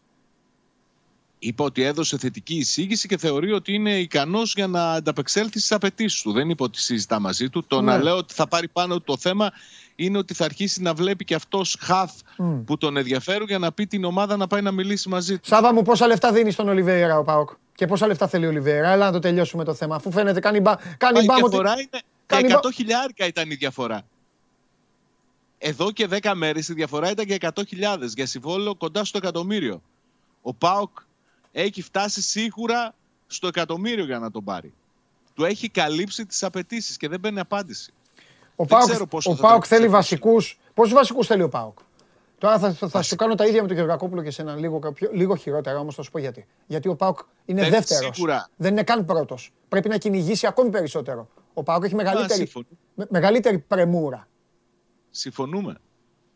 Είπε 1.38 1.62
ότι 1.62 1.82
έδωσε 1.82 2.18
θετική 2.18 2.54
εισήγηση 2.54 3.08
και 3.08 3.16
θεωρεί 3.16 3.52
ότι 3.52 3.72
είναι 3.72 3.98
ικανός 3.98 4.52
για 4.54 4.66
να 4.66 4.92
ανταπεξέλθει 4.92 5.58
στις 5.58 5.72
απαιτήσεις 5.72 6.22
του. 6.22 6.32
Δεν 6.32 6.50
είπε 6.50 6.62
ότι 6.62 6.80
συζητά 6.80 7.20
μαζί 7.20 7.48
του. 7.48 7.64
Το 7.66 7.80
να 7.80 7.96
ναι. 7.96 8.02
λέω 8.02 8.16
ότι 8.16 8.34
θα 8.34 8.48
πάρει 8.48 8.68
πάνω 8.68 9.00
το 9.00 9.16
θέμα 9.16 9.52
είναι 9.96 10.18
ότι 10.18 10.34
θα 10.34 10.44
αρχίσει 10.44 10.82
να 10.82 10.94
βλέπει 10.94 11.24
και 11.24 11.34
αυτός 11.34 11.76
χαφ 11.80 12.12
που 12.64 12.76
τον 12.78 12.96
ενδιαφέρουν 12.96 13.46
για 13.46 13.58
να 13.58 13.72
πει 13.72 13.86
την 13.86 14.04
ομάδα 14.04 14.36
να 14.36 14.46
πάει 14.46 14.62
να 14.62 14.72
μιλήσει 14.72 15.08
μαζί 15.08 15.38
του. 15.38 15.46
Σάβα 15.48 15.72
μου, 15.72 15.82
πόσα 15.82 16.06
λεφτά 16.06 16.32
δίνεις 16.32 16.54
στον 16.54 16.68
Ολιβέηρα 16.68 17.18
ο 17.18 17.24
Πάοκ; 17.24 17.50
Και 17.74 17.86
πόσα 17.86 18.06
λεφτά 18.06 18.28
θέλει 18.28 18.46
ο 18.46 18.50
Λιβέρα, 18.50 18.90
έλα 18.90 19.04
να 19.06 19.12
το 19.12 19.18
τελειώσουμε 19.18 19.64
το 19.64 19.74
θέμα. 19.74 19.94
Αφού 19.96 20.10
φαίνεται 20.10 20.40
κάνει, 20.40 20.60
μπα, 20.60 20.74
κάνει 20.96 21.20
Η 21.20 21.24
μπάμ 21.26 21.42
ότι... 21.42 21.48
διαφορά 21.48 21.72
είναι. 21.72 22.02
κάνει 22.26 22.48
100 22.52 22.60
μπα- 22.62 22.72
χιλιάρικα 22.72 23.26
ήταν 23.26 23.50
η 23.50 23.54
διαφορά. 23.54 24.02
Εδώ 25.58 25.92
και 25.92 26.08
10 26.10 26.32
μέρες 26.34 26.68
η 26.68 26.72
διαφορά 26.72 27.10
ήταν 27.10 27.26
και 27.26 27.38
100.000 27.40 27.62
για 28.14 28.26
συμβόλαιο 28.26 28.74
κοντά 28.74 29.04
στο 29.04 29.18
εκατομμύριο. 29.18 29.82
Ο 30.42 30.54
Πάοκ 30.54 30.98
έχει 31.62 31.82
φτάσει 31.82 32.22
σίγουρα 32.22 32.94
στο 33.26 33.46
εκατομμύριο 33.46 34.04
για 34.04 34.18
να 34.18 34.30
τον 34.30 34.44
πάρει. 34.44 34.72
Του 35.34 35.44
έχει 35.44 35.68
καλύψει 35.68 36.26
τις 36.26 36.42
απαιτήσεις 36.42 36.96
και 36.96 37.08
δεν 37.08 37.20
παίρνει 37.20 37.40
απάντηση. 37.40 37.92
Ο 38.56 38.64
Δεν 38.64 38.66
Πάοκ, 38.66 38.88
ξέρω 38.90 39.06
πόσο 39.06 39.30
ο 39.30 39.34
θα 39.34 39.40
Πάοκ 39.42 39.52
τρέξει 39.54 39.68
θέλει 39.74 39.84
αυτό. 39.84 39.96
βασικού. 39.96 40.36
Πόσους 40.74 40.92
βασικούς 40.94 41.26
θέλει 41.26 41.42
ο 41.42 41.48
Πάοκ; 41.48 41.78
Τώρα 42.38 42.58
θα, 42.58 42.72
θα, 42.72 42.88
θα 42.88 43.02
σου 43.02 43.16
κάνω 43.16 43.34
τα 43.34 43.46
ίδια 43.46 43.60
με 43.62 43.66
τον 43.68 43.76
Γεωργακόπουλο 43.76 44.22
και 44.22 44.30
σε 44.30 44.42
ένα 44.42 44.54
λίγο, 44.56 44.78
κάποιο- 44.78 45.10
λίγο 45.12 45.36
χειρότερα 45.36 45.78
όμως 45.78 45.94
θα 45.94 46.02
σου 46.02 46.10
πω 46.10 46.18
γιατί. 46.18 46.46
Γιατί 46.66 46.88
ο 46.88 46.96
Πάοκ 46.96 47.18
είναι 47.44 47.60
Θέλει 47.60 47.70
δεύτερος. 47.72 48.14
σίγουρα. 48.16 48.48
Δεν 48.56 48.72
είναι 48.72 48.82
καν 48.82 49.04
πρώτος. 49.04 49.52
Πρέπει 49.68 49.88
να 49.88 49.96
κυνηγήσει 49.98 50.46
ακόμη 50.46 50.70
περισσότερο. 50.70 51.28
Ο 51.54 51.62
Πάοκ 51.62 51.84
έχει 51.84 51.94
μεγαλύτερη, 51.94 52.38
συμφωνώ. 52.40 52.66
με- 52.94 53.06
μεγαλύτερη 53.10 53.58
πρεμούρα. 53.58 54.28
Συμφωνούμε. 55.10 55.76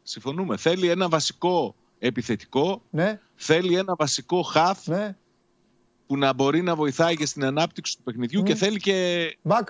Συμφωνούμε. 0.03 0.57
Θέλει 0.57 0.89
ένα 0.89 1.09
βασικό 1.09 1.75
επιθετικό, 2.01 2.83
Ναι, 2.91 3.21
θέλει 3.35 3.77
ένα 3.77 3.95
βασικό 3.95 4.43
χαφ 4.43 4.87
ναι. 4.87 5.17
που 6.07 6.17
να 6.17 6.33
μπορεί 6.33 6.63
να 6.63 6.75
βοηθάει 6.75 7.17
και 7.17 7.27
στην 7.27 7.45
ανάπτυξη 7.45 7.97
του 7.97 8.03
παιχνιδιού 8.03 8.43
και 8.43 8.55
θέλει 8.55 8.79
και 8.79 9.37
μπακ. 9.43 9.69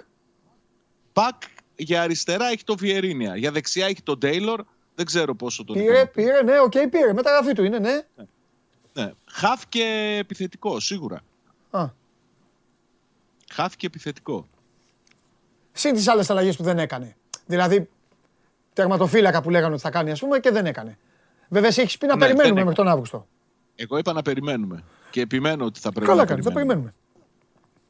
Μπακ 1.12 1.42
για 1.76 2.02
αριστερά 2.02 2.46
έχει 2.46 2.64
το 2.64 2.76
Βιερίνια. 2.76 3.36
Για 3.36 3.52
δεξιά 3.52 3.86
έχει 3.86 4.02
τον 4.02 4.18
Τέιλορ. 4.18 4.64
Δεν 4.94 5.06
ξέρω 5.06 5.34
πόσο 5.34 5.64
τον 5.64 5.76
Πήρε, 5.76 5.90
ικανοποιεί. 5.90 6.24
πήρε, 6.24 6.42
ναι, 6.42 6.60
οκ, 6.60 6.70
πήρε. 6.90 7.12
Μεταγραφή 7.12 7.52
του 7.52 7.64
είναι, 7.64 7.78
ναι. 7.78 8.00
Ναι. 8.92 9.12
Χαφ 9.30 9.66
και 9.68 10.16
επιθετικό, 10.20 10.80
σίγουρα. 10.80 11.20
Α. 11.70 11.88
Χαφ 13.50 13.76
και 13.76 13.86
επιθετικό. 13.86 14.48
Συν 15.72 15.94
τις 15.94 16.08
άλλες 16.08 16.30
αλλαγές 16.30 16.56
που 16.56 16.62
δεν 16.62 16.78
έκανε. 16.78 17.16
Δηλαδή, 17.46 17.88
τερματοφύλακα 18.72 19.42
που 19.42 19.50
λέγανε 19.50 19.72
ότι 19.72 19.82
θα 19.82 19.90
κάνει, 19.90 20.10
ας 20.10 20.20
πούμε, 20.20 20.38
και 20.38 20.50
δεν 20.50 20.66
έκανε. 20.66 20.98
Βέβαια, 21.52 21.68
εσύ 21.68 21.80
έχεις 21.80 21.98
πει 21.98 22.06
να 22.06 22.12
Ναι, 22.14 22.20
περιμένουμε 22.20 22.54
δεν 22.54 22.62
μέχρι 22.64 22.74
τον 22.82 22.88
Αύγουστο. 22.88 23.26
Εγώ 23.74 23.98
είπα 23.98 24.12
να 24.12 24.22
περιμένουμε. 24.22 24.84
Και 25.10 25.20
επιμένω 25.20 25.64
ότι 25.64 25.80
θα 25.80 25.90
πρέπει 25.90 26.06
Καλά 26.06 26.20
να 26.20 26.26
κάνεις, 26.26 26.44
θα 26.44 26.52
περιμένουμε. 26.52 26.90
περιμένουμε. 26.90 27.24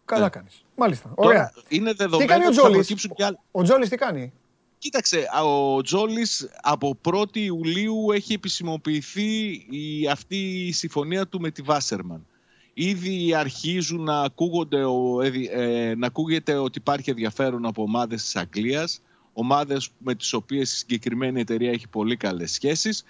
Καλά 0.04 0.22
Ναι. 0.24 0.28
κάνεις. 0.30 0.64
Μάλιστα. 0.76 1.12
Τώρα, 1.16 1.28
Ωραία. 1.28 1.52
είναι 1.68 1.90
Τι 1.90 1.96
δεδομένο 1.96 2.28
κάνει 2.30 2.44
ο 2.44 2.46
ότι 2.46 2.56
θα 2.56 2.60
Τζόλης; 2.62 2.76
προκύψουν 2.78 3.10
και 3.14 3.24
άλλα. 3.24 3.38
Ο 3.50 3.62
Τζόλης 3.62 3.88
τι 3.88 3.96
κάνει; 3.96 4.32
Κοίταξε, 4.78 5.26
α, 5.38 5.42
ο 5.44 5.80
Τζόλης 5.82 6.48
από 6.62 6.98
1η 7.02 7.36
Ιουλίου 7.38 8.10
έχει 8.12 8.32
επισημοποιηθεί 8.32 9.48
η, 9.70 10.08
αυτή 10.10 10.66
η 10.66 10.72
συμφωνία 10.72 11.26
του 11.26 11.40
με 11.40 11.50
τη 11.50 11.62
Βάσερμαν. 11.62 12.26
Ήδη 12.74 13.34
αρχίζουν 13.34 14.02
να, 14.02 14.20
ακούγονται, 14.20 14.84
ο- 14.84 15.20
ε, 15.20 15.30
ε, 15.50 15.94
να 15.94 16.06
ακούγεται 16.06 16.54
ότι 16.54 16.78
υπάρχει 16.78 17.10
ενδιαφέρον 17.10 17.66
από 17.66 17.82
ομάδες 17.82 18.22
της 18.22 18.36
Αγγλίας, 18.36 19.00
ομάδες 19.32 19.90
με 19.98 20.14
τις 20.14 20.32
οποίες 20.32 20.72
η 20.72 20.76
συγκεκριμένη 20.76 21.40
εταιρεία 21.40 21.70
έχει 21.70 21.88
πολύ 21.88 22.16
καλές 22.16 22.50
σχέσεις. 22.50 23.04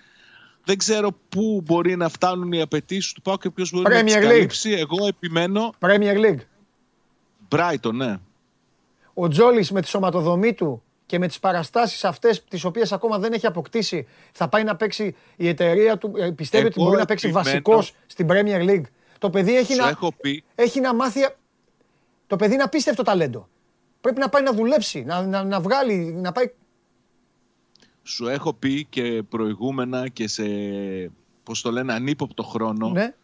Δεν 0.65 0.79
ξέρω 0.79 1.13
πού 1.29 1.63
μπορεί 1.65 1.97
να 1.97 2.09
φτάνουν 2.09 2.53
οι 2.53 2.61
απαιτήσεις 2.61 3.13
του 3.13 3.23
Πάου 3.23 3.37
και 3.37 3.51
ποιος 3.51 3.71
μπορεί 3.73 3.95
να 3.95 4.05
τις 4.05 4.15
Premier 4.15 4.19
League. 4.19 4.23
καλύψει. 4.23 4.71
Εγώ 4.71 5.07
επιμένω. 5.07 5.75
Premier 5.81 6.17
League. 6.25 6.39
Brighton, 7.49 7.93
ναι. 7.93 8.17
Ο 9.15 9.29
Τζόλης 9.29 9.71
με 9.71 9.81
τη 9.81 9.89
σωματοδομή 9.89 10.55
του 10.55 10.83
και 11.07 11.19
με 11.19 11.27
τις 11.27 11.39
παραστάσεις 11.39 12.05
αυτές 12.05 12.45
τις 12.45 12.65
οποίες 12.65 12.93
ακόμα 12.93 13.19
δεν 13.19 13.33
έχει 13.33 13.47
αποκτήσει 13.47 14.07
θα 14.33 14.49
πάει 14.49 14.65
να 14.65 14.77
παίξει 14.77 15.17
η 15.37 15.49
εταιρεία 15.49 15.99
του, 15.99 16.13
ε, 16.17 16.31
πιστεύει 16.31 16.67
ότι 16.67 16.75
Εγώ 16.77 16.87
μπορεί 16.87 16.99
να 17.01 17.05
παίξει 17.07 17.27
επιμένω- 17.27 17.49
βασικός 17.49 17.95
στην 18.07 18.27
Premier 18.31 18.69
League. 18.71 18.85
Το 19.19 19.31
παιδί 19.31 19.57
έχει 19.57 19.73
Σου 19.75 19.81
να, 19.81 19.89
έχω 19.89 20.13
πει 20.21 20.45
έχει 20.55 20.81
να 20.81 20.95
μάθει, 20.95 21.21
το 22.27 22.37
παιδί 22.37 22.55
είναι 22.55 22.63
απίστευτο 22.63 23.03
ταλέντο. 23.03 23.49
Πρέπει 24.01 24.19
να 24.21 24.29
πάει 24.29 24.43
να 24.43 24.53
δουλέψει, 24.53 25.03
να, 25.05 25.23
να, 25.27 25.45
να 25.45 25.61
βγάλει, 25.61 25.95
να 25.97 26.33
πάει... 26.33 26.53
Σου 28.11 28.29
έχω 28.29 28.53
πει 28.55 28.85
και 28.91 29.23
προηγούμενα 29.29 30.09
και 30.09 30.29
σε, 30.29 30.43
πώς 31.43 31.61
το 31.61 31.71
λένε, 31.71 31.93
ανύποπτο 31.93 32.43
χρόνο 32.43 32.89
Ναι. 32.91 33.15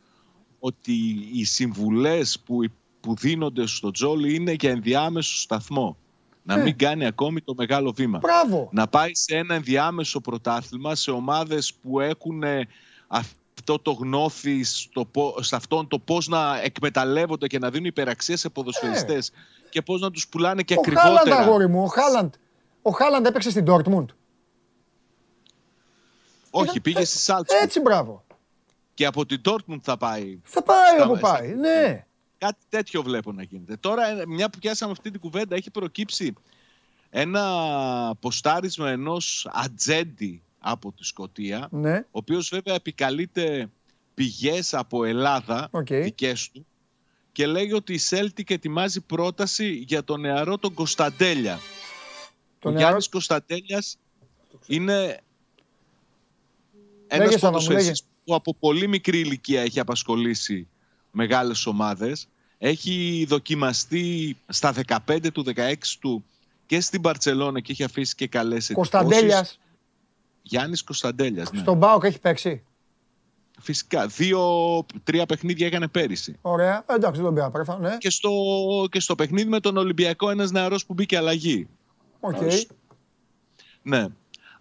ότι 0.58 0.92
οι 1.32 1.44
συμβουλές 1.44 2.40
που, 2.44 2.58
που 3.00 3.14
δίνονται 3.16 3.66
στο 3.66 3.90
Τζόλι 3.90 4.34
είναι 4.34 4.52
για 4.52 4.70
ενδιάμεσο 4.70 5.36
σταθμό. 5.36 5.96
Να 6.42 6.56
Ναι. 6.56 6.62
μην 6.62 6.78
κάνει 6.78 7.06
ακόμη 7.06 7.40
το 7.40 7.54
μεγάλο 7.56 7.92
βήμα. 7.92 8.18
Μπράβο. 8.18 8.68
Να 8.72 8.86
πάει 8.88 9.14
σε 9.14 9.36
ένα 9.36 9.54
ενδιάμεσο 9.54 10.20
πρωτάθλημα 10.20 10.94
σε 10.94 11.10
ομάδες 11.10 11.74
που 11.74 12.00
έχουν 12.00 12.42
ε, 12.42 12.66
αυτό 13.06 13.78
το 13.78 13.90
γνώθι 13.90 14.64
στο, 14.64 15.04
πο- 15.04 15.34
σε 15.40 15.56
αυτόν 15.56 15.88
το 15.88 15.98
πώς 15.98 16.28
να 16.28 16.60
εκμεταλλεύονται 16.62 17.46
και 17.46 17.58
να 17.58 17.70
δίνουν 17.70 17.86
υπεραξία 17.86 18.36
σε 18.36 18.48
ποδοσφαιριστές 18.48 19.30
και 19.70 19.82
πώς 19.82 20.00
να 20.00 20.10
τους 20.10 20.28
πουλάνε 20.28 20.62
και 20.62 20.74
Ο 20.74 20.82
Χάλαντ, 20.94 21.16
ακριβότερα. 21.16 21.42
αγόρι 21.48 21.68
μου, 21.68 21.82
ο 21.82 21.86
Χάλαντ. 21.86 22.34
Ο 22.82 22.90
Χάλαντ 22.90 23.26
έπαιξε 23.26 23.50
στην 23.50 23.64
Dortmund. 23.68 24.04
Όχι, 26.60 26.80
πήγε 26.80 27.04
στη 27.04 27.18
Σάλτσμπουργκ. 27.18 27.62
Έτσι, 27.64 27.80
μπράβο. 27.80 28.24
Και 28.94 29.06
από 29.06 29.26
την 29.26 29.40
Dortmund 29.44 29.78
θα 29.82 29.96
πάει. 29.96 30.38
Θα 30.44 30.62
πάει 30.62 30.94
Στα- 30.96 31.06
όπου 31.06 31.16
στα- 31.16 31.28
πάει, 31.32 31.54
ναι. 31.54 32.06
Κάτι 32.38 32.64
τέτοιο 32.68 33.02
βλέπω 33.02 33.32
να 33.32 33.42
γίνεται. 33.42 33.76
Τώρα, 33.76 34.08
ε, 34.20 34.26
μια 34.26 34.50
που 34.50 34.58
πιάσαμε 34.58 34.92
αυτή 34.92 35.10
την 35.10 35.20
κουβέντα, 35.20 35.56
έχει 35.56 35.70
προκύψει 35.70 36.32
ένα 37.10 38.14
ποστάρισμα 38.20 38.90
ενός 38.90 39.48
ατζέντη 39.52 40.42
από 40.58 40.92
τη 40.92 41.04
Σκωτία, 41.04 41.68
Ναι. 41.70 41.96
ο 41.96 42.18
οποίος 42.18 42.48
βέβαια 42.48 42.74
επικαλείται 42.74 43.70
πηγές 44.14 44.74
από 44.74 45.04
Ελλάδα, 45.04 45.68
Οκ. 45.70 45.86
δικές 45.86 46.50
του, 46.50 46.66
και 47.32 47.46
λέει 47.46 47.72
ότι 47.72 47.94
η 47.94 48.00
Celtic 48.10 48.50
ετοιμάζει 48.50 49.00
πρόταση 49.00 49.68
για 49.72 50.04
τον 50.04 50.20
νεαρό 50.20 50.58
τον 50.58 50.74
Κωνσταντέλια. 50.74 51.58
Τον 52.58 52.70
ο 52.70 52.74
νεαρό- 52.74 52.78
Γιάννης 52.78 53.08
Κωνσταντέλιας 53.08 53.96
είναι 54.66 55.20
Λέγες, 57.10 57.26
ένας 57.26 57.40
Σάβα 57.40 57.46
μου, 57.46 57.52
ποδοσφαιριστής 57.52 58.02
που 58.24 58.34
από 58.34 58.54
πολύ 58.54 58.88
μικρή 58.88 59.18
ηλικία 59.18 59.60
έχει 59.62 59.80
απασχολήσει 59.80 60.68
μεγάλες 61.10 61.66
ομάδες. 61.66 62.28
Έχει 62.58 63.24
δοκιμαστεί 63.28 64.36
στα 64.48 64.72
15 64.72 65.32
του, 65.32 65.42
16 65.42 65.98
του 66.00 66.24
και 66.66 66.80
στην 66.80 67.00
Μπαρτσελώνα 67.00 67.60
και 67.60 67.72
έχει 67.72 67.84
αφήσει 67.84 68.14
και 68.14 68.26
καλές 68.26 68.70
εντυπώσεις. 68.70 68.90
Κωνσταντέλιας 68.90 69.58
Γιάννης 70.42 70.84
Κωνσταντέλιας, 70.84 71.52
ναι. 71.52 71.60
στον 71.60 71.76
Μπάουκ 71.76 72.04
έχει 72.04 72.20
παίξει. 72.20 72.62
Φυσικά. 73.60 74.06
Δύο-τρία 74.06 75.26
παιχνίδια 75.26 75.66
έκανε 75.66 75.88
πέρυσι. 75.88 76.38
Ωραία. 76.40 76.84
Ε, 76.88 76.94
Εντάξει, 76.94 77.16
δεν 77.16 77.24
τον 77.24 77.34
πήρα 77.34 77.50
πρέφα, 77.50 77.78
ναι. 77.78 77.96
Και 77.98 78.10
στο, 78.10 78.30
και 78.90 79.00
στο 79.00 79.14
παιχνίδι 79.14 79.48
με 79.48 79.60
τον 79.60 79.76
Ολυμπιακό 79.76 80.30
ένας 80.30 80.50
νεαρός 80.50 80.86
που 80.86 80.94
μπήκε 80.94 81.16
αλλαγή. 81.16 81.68
Οκ. 82.20 82.36
Ναι. 83.82 84.06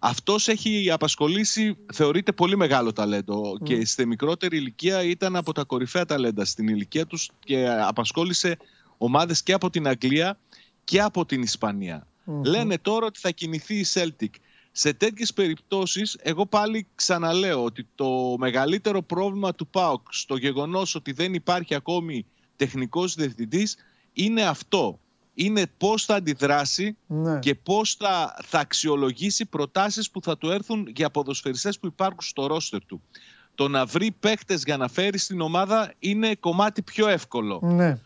Αυτός 0.08 0.48
έχει 0.48 0.90
απασχολήσει, 0.90 1.76
θεωρείται 1.92 2.32
πολύ 2.32 2.56
μεγάλο 2.56 2.92
ταλέντο 2.92 3.58
και 3.62 3.84
στη 3.84 4.06
μικρότερη 4.06 4.56
ηλικία 4.56 5.02
ήταν 5.02 5.36
από 5.36 5.52
τα 5.52 5.64
κορυφαία 5.64 6.04
ταλέντα 6.04 6.44
στην 6.44 6.68
ηλικία 6.68 7.06
τους 7.06 7.30
και 7.44 7.68
απασχόλησε 7.68 8.56
ομάδες 8.98 9.42
και 9.42 9.52
από 9.52 9.70
την 9.70 9.88
Αγγλία 9.88 10.38
και 10.84 11.00
από 11.00 11.26
την 11.26 11.42
Ισπανία 11.42 12.06
Λένε 12.44 12.78
τώρα 12.78 13.06
ότι 13.06 13.18
θα 13.18 13.30
κινηθεί 13.30 13.74
η 13.74 13.86
Celtic. 13.94 14.30
Σε 14.72 14.92
τέτοιες 14.92 15.32
περιπτώσεις, 15.32 16.16
εγώ 16.20 16.46
πάλι 16.46 16.86
ξαναλέω 16.94 17.64
ότι 17.64 17.86
το 17.94 18.36
μεγαλύτερο 18.38 19.02
πρόβλημα 19.02 19.54
του 19.54 19.66
ΠΑΟΚ 19.66 20.06
στο 20.10 20.36
γεγονός 20.36 20.94
ότι 20.94 21.12
δεν 21.12 21.34
υπάρχει 21.34 21.74
ακόμη 21.74 22.26
τεχνικός 22.56 23.14
διευθυντής 23.14 23.76
είναι 24.12 24.42
αυτό. 24.42 25.00
Είναι 25.38 25.66
πώς 25.76 26.04
θα 26.04 26.14
αντιδράσει 26.14 26.96
Ναι. 27.06 27.38
και 27.38 27.54
πώς 27.54 27.94
θα, 27.94 28.36
θα 28.44 28.58
αξιολογήσει 28.58 29.46
προτάσεις 29.46 30.10
που 30.10 30.22
θα 30.22 30.38
του 30.38 30.50
έρθουν 30.50 30.92
για 30.94 31.10
ποδοσφαιριστές 31.10 31.78
που 31.78 31.86
υπάρχουν 31.86 32.20
στο 32.22 32.46
ρόστερ 32.46 32.84
του. 32.84 33.02
Το 33.54 33.68
να 33.68 33.86
βρει 33.86 34.10
παίχτες 34.20 34.62
για 34.62 34.76
να 34.76 34.88
φέρει 34.88 35.18
στην 35.18 35.40
ομάδα 35.40 35.92
είναι 35.98 36.34
κομμάτι 36.34 36.82
πιο 36.82 37.08
εύκολο. 37.08 37.60
Ναι. 37.62 37.98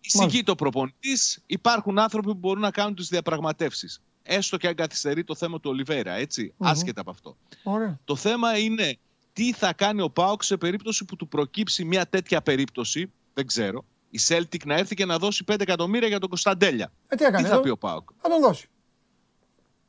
Εισηγεί 0.00 0.42
το 0.42 0.54
προπονητής, 0.54 1.42
υπάρχουν 1.46 1.98
άνθρωποι 1.98 2.26
που 2.26 2.34
μπορούν 2.34 2.62
να 2.62 2.70
κάνουν 2.70 2.94
τις 2.94 3.08
διαπραγματεύσεις. 3.08 4.02
Έστω 4.22 4.56
και 4.56 4.66
αν 4.68 4.74
καθυστερεί 4.74 5.24
το 5.24 5.34
θέμα 5.34 5.60
του 5.60 5.70
Ολιβέρα, 5.70 6.12
έτσι, 6.12 6.54
άσχετα 6.58 7.00
από 7.00 7.10
αυτό. 7.10 7.36
Ωραία. 7.62 7.98
Το 8.04 8.16
θέμα 8.16 8.58
είναι 8.58 8.98
τι 9.32 9.52
θα 9.52 9.72
κάνει 9.72 10.00
ο 10.00 10.10
Πάοξ 10.10 10.46
σε 10.46 10.56
περίπτωση 10.56 11.04
που 11.04 11.16
του 11.16 11.28
προκύψει 11.28 11.84
μια 11.84 12.06
τέτοια 12.06 12.42
περίπτωση, 12.42 13.12
δεν 13.34 13.46
ξέρω, 13.46 13.84
η 14.14 14.20
Celtic 14.28 14.64
να 14.66 14.74
έρθει 14.74 14.94
και 14.94 15.04
να 15.04 15.18
δώσει 15.18 15.44
5 15.52 15.60
εκατομμύρια 15.60 16.08
για 16.08 16.18
τον 16.18 16.28
Κωνσταντέλια. 16.28 16.92
Ε, 17.08 17.16
τι 17.16 17.24
έκανε. 17.24 17.42
Τι 17.42 17.48
θα 17.48 17.54
εδώ; 17.54 17.62
πει 17.62 17.68
ο 17.70 17.76
Πάοκ; 17.76 18.08
Θα 18.20 18.28
τον 18.28 18.40
δώσει. 18.40 18.68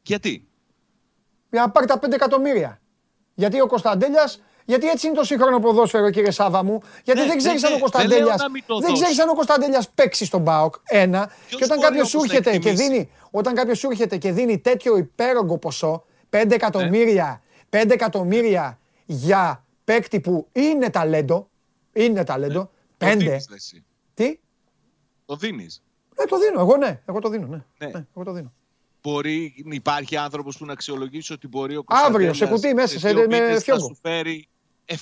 Γιατί; 0.02 0.48
Για 1.52 1.62
να 1.62 1.70
πάρει 1.70 1.86
τα 1.88 2.00
5 2.00 2.12
εκατομμύρια. 2.14 2.82
Γιατί 3.34 3.62
ο 3.62 3.68
Κωνσταντέλιας, 3.68 4.42
γιατί 4.66 4.88
έτσι 4.88 5.08
είναι 5.08 5.16
το 5.16 5.24
σύγχρονο 5.24 5.60
ποδόσφαιρο, 5.60 6.10
κύριε 6.10 6.32
Σάβα 6.32 6.64
μου. 6.64 6.82
Γιατί 7.04 7.20
Ναι, 7.22 7.28
δεν 7.28 7.38
ξέρεις 7.38 7.62
ναι, 7.62 7.68
αν 7.68 7.74
ο 7.74 7.76
ναι, 7.76 7.82
Κωνσταντέλιας 7.82 8.18
δεν 8.20 8.26
λέω 8.28 8.36
να 8.38 8.50
μην 8.50 8.64
το 8.68 8.80
δεν 8.80 8.90
δώσει. 8.90 9.02
ξέρεις 9.02 9.20
αν 9.22 9.30
ο 9.30 9.34
Κωνσταντέλιας 9.34 9.90
παίξει 9.90 10.26
στον 10.26 10.42
Μπάοκ. 10.42 10.76
Ένα. 10.84 11.28
Ποιος 11.48 11.60
και 11.60 11.64
όταν 11.66 11.78
μπορεί 11.78 11.90
κάποιος 11.90 12.10
σου 12.10 12.18
όμως 12.18 12.30
να 12.32 12.36
έρχεται 12.38 12.58
και 12.58 12.70
εκτιμήσει; 12.70 12.90
δίνει, 12.94 13.10
όταν 13.32 13.54
κάποιος 13.54 13.78
σου 13.78 13.90
έρχεται 13.90 14.18
και 14.18 14.32
δίνει 14.32 14.60
τέτοιο 14.60 14.98
υπέρογκο 14.98 15.58
ποσό, 15.58 16.06
5 16.30 16.52
εκατομμύρια, 16.52 17.42
5 17.70 17.90
εκατομμύρια 17.92 18.80
για 19.06 19.66
παίκτη 19.84 20.20
που 20.20 20.48
είναι 20.52 20.90
ταλέντο, 20.90 21.50
είναι 21.94 22.24
ταλέντο, 22.24 22.72
Το 22.98 23.06
5, 24.18 24.22
δίνεις, 24.22 24.32
λε 24.32 24.32
εσύ. 24.32 24.34
Τι; 24.36 24.40
Το 25.26 25.36
δίνεις. 25.36 25.84
Ε, 26.16 26.24
το 26.26 26.38
δίνω. 26.40 26.60
Εγώ 26.60 26.78
ναι. 26.78 27.02
Εγώ 27.06 27.20
το 27.20 27.30
δίνω. 27.30 27.48
Ναι. 27.48 27.64
Ναι. 27.78 27.88
ναι 27.88 28.06
εγώ 28.16 28.26
το 28.26 28.32
δίνω. 28.32 28.54
Μπορεί, 29.04 29.54
υπάρχει 29.70 30.18
άνθρωπος 30.18 30.58
που 30.58 30.66
να 30.66 30.74
αξιολογήσει 30.74 31.34
ότι 31.34 31.48
μπορεί 31.48 31.76
ο 31.76 31.84
Αύριο, 31.88 32.34
σε 32.34 32.46
κουτί 32.46 32.74
μέσα, 32.74 33.00
σε, 33.00 33.14
με 33.14 33.38
Θα 33.54 33.60
φιόγκο. 33.60 33.88
σου 33.88 33.98
φέρει 34.02 34.48
7 34.86 34.96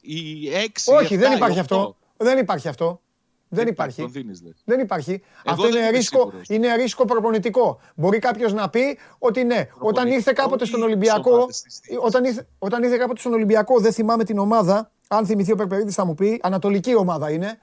ή 0.00 0.48
6. 0.86 0.94
Όχι, 0.94 1.16
δεν 1.16 1.32
υπάρχει 1.32 1.58
αυτό. 1.58 1.96
Δεν 2.16 2.38
υπάρχει 2.38 2.68
αυτό. 2.68 3.00
Δεν 3.48 3.66
υπάρχει. 3.66 4.00
Τον 4.00 4.12
δίνεις, 4.12 4.42
λες. 4.42 4.62
Δεν 4.64 4.80
υπάρχει. 4.80 5.10
Εγώ 5.12 5.22
Αυτό 5.44 5.62
δεν 5.62 5.70
είναι 5.70 5.80
είμαι 5.80 5.90
ρίσκο, 5.90 6.18
σίγουρος. 6.18 6.48
είναι 6.48 6.74
ρίσκο 6.74 7.04
προπονητικό. 7.04 7.80
Μπορεί 7.94 8.18
κάποιος 8.18 8.52
να 8.52 8.70
πει 8.70 8.98
ότι 9.18 9.44
ναι, 9.44 9.54
όταν 9.56 9.68
Προπονητικό 9.78 10.14
ήρθε 10.16 10.32
κάποτε 10.32 10.64
ή 10.64 10.66
στον 10.66 10.80
τις 10.80 10.88
Ολυμπιακό. 10.88 11.34
ομάδες 11.34 11.60
της 11.62 11.78
θήκης. 11.78 11.98
Όταν 12.02 12.24
ήρθε, 12.24 12.46
όταν 12.58 12.82
ήρθε 12.82 12.96
κάποτε 12.96 13.20
στον 13.20 13.32
Ολυμπιακό, 13.32 13.80
δεν 13.80 13.92
θυμάμαι 13.92 14.24
την 14.24 14.38
ομάδα. 14.38 14.90
Αν 15.08 15.26
θυμηθεί 15.26 15.52
ο 15.52 15.56
Περπερίδης 15.56 15.94
θα 15.94 16.04
μου 16.04 16.14
πει, 16.14 16.40
Ανατολική 16.42 16.94
ομάδα 16.94 17.30
είναι. 17.30 17.58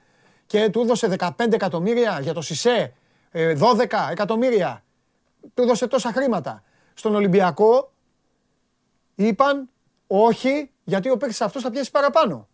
Και 0.45 0.69
του 0.69 0.81
έδωσε 0.81 1.07
15 1.19 1.53
εκατομμύρια 1.53 2.19
για 2.21 2.33
το 2.33 2.41
Σισε, 2.41 2.93
ε, 3.31 3.55
12 3.55 4.07
εκατομμύρια. 4.11 4.83
Του 5.53 5.61
έδωσε 5.61 5.87
τόσα 5.87 6.11
χρήματα. 6.11 6.63
Στον 6.93 7.15
Ολυμπιακό 7.15 7.91
είπαν 9.15 9.69
όχι, 10.07 10.71
γιατί 10.83 11.09
ο 11.09 11.17
παίκτης 11.17 11.41
αυτός 11.41 11.61
θα 11.61 11.69
πιάσει 11.71 11.91
παραπάνω. 11.91 12.47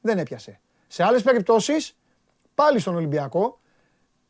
Δεν 0.00 0.18
έπιασε. 0.18 0.60
Σε 0.86 1.02
άλλες 1.04 1.22
περιπτώσεις, 1.22 1.96
πάλι 2.54 2.78
στον 2.78 2.94
Ολυμπιακό, 2.94 3.60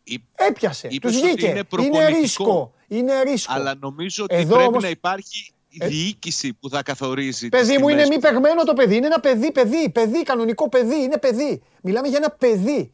Είπε- 0.02 0.24
έπιασε. 0.34 0.88
είπες 0.90 1.10
Τους 1.12 1.20
ότι 1.20 1.28
βγήκε. 1.30 1.46
είναι 1.46 1.54
Είναι, 1.54 1.64
προπονητικό. 1.64 2.06
ρίσκο. 2.20 2.74
Είναι 2.88 3.22
ρίσκο. 3.22 3.52
Αλλά 3.52 3.74
νομίζω 3.74 4.24
ότι 4.24 4.34
Εδώ 4.34 4.54
πρέπει 4.54 4.68
όμως- 4.68 4.82
να 4.82 4.88
υπάρχει 4.88 5.52
διοίκηση 5.70 6.52
που 6.60 6.68
θα 6.68 6.82
καθορίζει. 6.82 7.48
τις 7.48 7.60
Παιδί 7.60 7.78
μου 7.78 7.88
είναι 7.88 8.02
τιμές 8.02 8.08
μη 8.08 8.14
που- 8.14 8.20
παιγμένο 8.20 8.62
το 8.64 8.72
παιδί. 8.72 8.96
Είναι 8.96 9.06
ένα 9.06 9.20
παιδί, 9.20 9.52
παιδί, 9.52 9.90
παιδί, 9.90 10.22
κανονικό 10.22 10.68
παιδί. 10.68 11.02
Είναι 11.02 11.18
παιδί. 11.18 11.62
Μιλάμε 11.82 12.08
για 12.08 12.16
ένα 12.16 12.30
παιδί. 12.30 12.92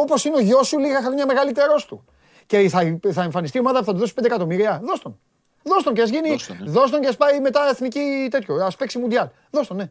Όπως 0.00 0.24
είναι 0.24 0.36
ο 0.36 0.40
γιος 0.40 0.66
σου, 0.68 0.78
λίγα 0.78 1.02
χρόνια 1.02 1.26
μεγαλύτερό 1.26 1.74
του. 1.86 2.04
Και 2.46 2.68
θα, 2.68 2.98
θα 3.12 3.22
εμφανιστεί 3.22 3.56
η 3.56 3.60
ομάδα 3.60 3.78
που 3.78 3.84
θα 3.84 3.92
του 3.92 3.98
δώσει 3.98 4.12
5 4.20 4.24
εκατομμύρια. 4.24 4.80
Δώσ' 4.84 5.00
τον. 5.00 5.18
Δώσ' 5.62 5.82
τον 5.82 5.94
και 5.94 6.02
ας 6.02 6.10
γίνει. 6.10 6.28
Δώσ' 6.30 6.46
τον, 6.46 6.56
ναι. 6.60 6.70
Δώσ' 6.70 6.90
τον 6.90 7.00
και 7.00 7.08
ας 7.08 7.16
πάει 7.16 7.40
μετά 7.40 7.68
εθνική 7.70 8.28
τέτοιο. 8.30 8.54
Α 8.54 8.70
παίξει 8.78 8.98
μουντιάλ. 8.98 9.28
Δώσ' 9.50 9.66
τον, 9.66 9.76
ναι. 9.76 9.90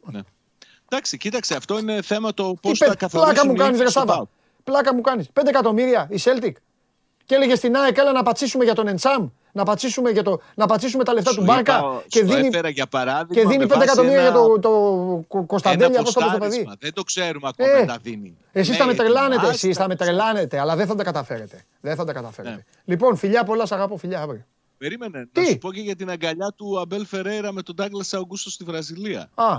Ναι. 0.00 0.20
Εντάξει, 0.88 1.16
κοίταξε, 1.16 1.54
αυτό 1.54 1.78
είναι 1.78 2.02
θέμα 2.02 2.34
το 2.34 2.50
Τι 2.52 2.58
πώς 2.68 2.78
πε- 2.78 2.88
θα 2.88 2.94
καθορίσουν. 2.96 3.32
πλάκα 3.34 3.48
μου 3.48 3.54
οι 3.54 3.58
κάνεις, 3.58 3.76
ρε 3.76 3.82
ίδιοι 3.82 3.90
στο 3.90 4.00
Σάβα. 4.00 4.14
ΠΑΟΚ. 4.14 4.28
Πλάκα 4.64 4.94
μου 4.94 5.00
κάνεις. 5.00 5.26
5 5.32 5.48
εκατομμύρια 5.48 6.08
η 6.10 6.20
Celtic. 6.24 6.52
Και 7.24 7.34
έλεγε 7.34 7.54
στην 7.54 7.76
ΑΕΚ, 7.76 7.96
έλα 7.98 8.12
να 8.12 8.22
πατσίσουμε 8.22 8.64
για 8.64 8.74
τον 8.74 8.88
Εντσάμ. 8.88 9.28
Να 9.52 9.64
πατσίσουμε, 9.64 10.10
για 10.10 10.22
το, 10.22 10.40
να 10.54 10.66
πατσίσουμε 10.66 11.04
τα 11.04 11.12
λεφτά 11.12 11.30
Σου 11.30 11.36
του 11.36 11.44
Μπάρκα. 11.44 11.76
είπα, 11.78 12.02
Και 12.08 12.18
στο 12.18 12.26
δίνει, 12.34 12.46
έφερα 12.46 12.68
για 12.68 12.86
παράδειγμα. 12.86 13.42
και 13.42 13.48
δίνει 13.48 13.58
με 13.58 13.64
5 13.64 13.68
βάση 13.68 13.82
εκατομμύρια 13.82 14.20
για 14.20 14.28
ένα- 14.28 14.38
το, 14.38 14.58
το 14.58 14.70
Κο- 15.28 15.44
Κωνσταντέλια. 15.44 15.86
Ένα 15.86 16.02
Πώ 16.02 16.12
το 16.12 16.20
πει 16.20 16.24
το 16.24 16.30
παιδί. 16.30 16.40
ποστάρισμα. 16.40 16.74
Δεν 16.80 16.92
το 16.92 17.02
ξέρουμε 17.02 17.48
ακόμα 17.48 17.68
Ε, 17.76 17.80
αν 17.80 17.86
τα 17.86 17.98
δίνει. 18.02 18.36
Εσείς 18.52 18.70
Ναι, 18.70 18.76
θα 18.76 18.86
με 18.86 18.94
τρελάνετε, 18.94 19.34
ετοιμάστε. 19.34 19.66
εσείς 19.66 19.76
θα 19.76 19.88
με 19.88 19.96
τρελάνετε, 19.96 20.58
αλλά 20.60 20.76
δεν 20.76 20.86
θα 20.86 20.94
τα 20.94 21.02
καταφέρετε. 21.04 21.64
Δεν 21.80 21.96
θα 21.96 22.04
τα 22.04 22.12
καταφέρετε. 22.12 22.54
Ναι. 22.54 22.62
Λοιπόν, 22.84 23.16
φιλιά 23.16 23.44
πολλά, 23.44 23.66
σ' 23.66 23.72
αγαπώ, 23.72 23.96
φιλιά 23.96 24.20
αύριο. 24.20 24.44
Περίμενε. 24.78 25.28
Τι; 25.32 25.40
Να 25.40 25.46
σου 25.46 25.58
πω 25.58 25.72
και 25.72 25.80
για 25.80 25.96
την 25.96 26.10
αγκαλιά 26.10 26.52
του 26.56 26.80
Αμπέλ 26.80 27.06
Φεραίρα 27.06 27.52
με 27.52 27.62
τον 27.62 27.74
Ντάγκλα 27.74 28.04
Αουγκούστο 28.12 28.50
στη 28.50 28.64
Βραζιλία. 28.64 29.30
Α, 29.34 29.56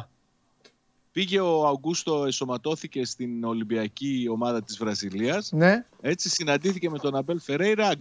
Πήγε 1.12 1.40
ο 1.40 1.68
Αουγκούστο, 1.68 2.26
εσωματώθηκε 2.26 3.06
στην 3.06 3.44
Ολυμπιακή 3.44 4.28
ομάδα 4.32 4.64
της 4.64 4.78
Βραζιλίας. 4.78 5.52
ναι, 5.52 5.86
Έτσι 6.02 6.30
συναντήθηκε 6.30 6.90
με 6.90 6.98
τον 6.98 7.16
Αμπέλ 7.16 7.40
Φερέιρα, 7.40 7.92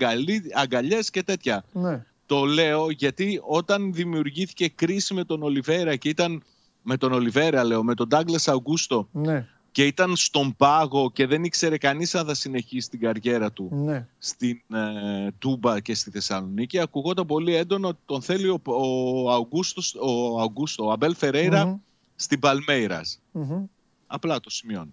αγκαλιές 0.54 1.10
και 1.10 1.22
τέτοια. 1.22 1.64
ναι. 1.72 2.04
Το 2.26 2.44
λέω 2.44 2.90
γιατί 2.90 3.40
όταν 3.46 3.92
δημιουργήθηκε 3.92 4.68
κρίση 4.68 5.14
με 5.14 5.24
τον 5.24 5.42
Ολιβέρα 5.42 5.96
και 5.96 6.08
ήταν 6.08 6.42
με 6.82 6.96
τον 6.96 7.12
Ολιβέρα 7.12 7.64
λέω, 7.64 7.82
με 7.82 7.94
τον 7.94 8.08
Ντάγκλας 8.08 8.48
Αουγκούστο 8.48 9.08
Ναι, 9.12 9.46
και 9.72 9.86
ήταν 9.86 10.16
στον 10.16 10.54
πάγο 10.56 11.10
και 11.10 11.26
δεν 11.26 11.44
ήξερε 11.44 11.78
κανείς 11.78 12.14
αν 12.14 12.26
θα 12.26 12.34
συνεχίσει 12.34 12.90
την 12.90 13.00
καριέρα 13.00 13.52
του 13.52 13.68
ναι. 13.72 14.06
στην 14.18 14.60
ε, 14.72 15.30
Τούμπα 15.38 15.80
και 15.80 15.94
στη 15.94 16.10
Θεσσαλονίκη 16.10 16.78
ακουγόταν 16.78 17.26
πολύ 17.26 17.54
έντονο 17.54 17.88
ότι 17.88 17.98
τον 18.06 18.22
θέλει 18.22 18.48
ο, 18.48 18.60
ο, 18.64 19.30
Αουγκούστος, 19.30 19.94
ο, 19.94 20.40
Αουγκούστο, 20.40 20.86
ο 20.86 20.90
Αμπέλ 20.90 21.14
Φερέιρα 21.14 21.66
Μμμ. 21.66 21.76
Στην 22.20 22.38
Παλμέιρας. 22.40 23.20
Μμμ. 23.32 23.64
Απλά 24.06 24.40
το 24.40 24.50
σημειώνω. 24.50 24.92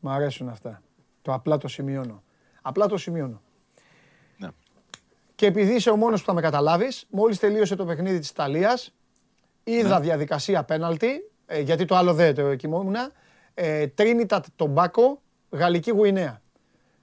Μ' 0.00 0.08
αρέσουν 0.08 0.48
αυτά. 0.48 0.82
Το 1.22 1.32
απλά 1.32 1.56
το 1.58 1.68
σημειώνω. 1.68 2.22
Απλά 2.62 2.86
το 2.86 2.96
σημειώνω. 2.96 3.42
Ναι. 4.36 4.48
Και 5.34 5.46
επειδή 5.46 5.74
είσαι 5.74 5.90
ο 5.90 5.96
μόνος 5.96 6.20
που 6.20 6.26
θα 6.26 6.32
με 6.32 6.40
καταλάβεις, 6.40 7.06
μόλις 7.10 7.38
τελείωσε 7.38 7.76
το 7.76 7.84
παιχνίδι 7.84 8.18
της 8.18 8.30
Ιταλίας, 8.30 8.92
είδα 9.64 9.98
Ναι. 9.98 10.04
διαδικασία 10.04 10.64
πέναλτι, 10.64 11.30
ε, 11.46 11.60
γιατί 11.60 11.84
το 11.84 11.96
άλλο 11.96 12.14
δεν 12.14 12.34
το 12.34 12.54
κοιμόμουν, 12.54 12.94
ε, 13.54 13.86
Τρίνιτα 13.86 14.42
Τομπάκο, 14.56 15.22
Γαλλική 15.50 15.90
Γουινέα. 15.90 16.42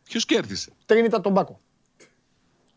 Ποιος 0.03 0.25
κέρδισε. 0.25 0.71
Τρίνιτα 0.85 1.21
Τομπάκο. 1.21 1.59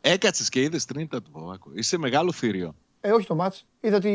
Έκατσε 0.01 0.45
και 0.49 0.63
είδε 0.63 0.79
τρίτα 0.87 1.23
του 1.23 1.31
Παπάκου. 1.31 1.71
Είσαι 1.75 1.99
μεγάλο 1.99 2.33
θύριο. 2.33 2.75
Ε, 3.01 3.10
όχι 3.10 3.27
το 3.27 3.35
μάτς. 3.35 3.66
Είδα 3.81 3.97
ότι, 3.97 4.09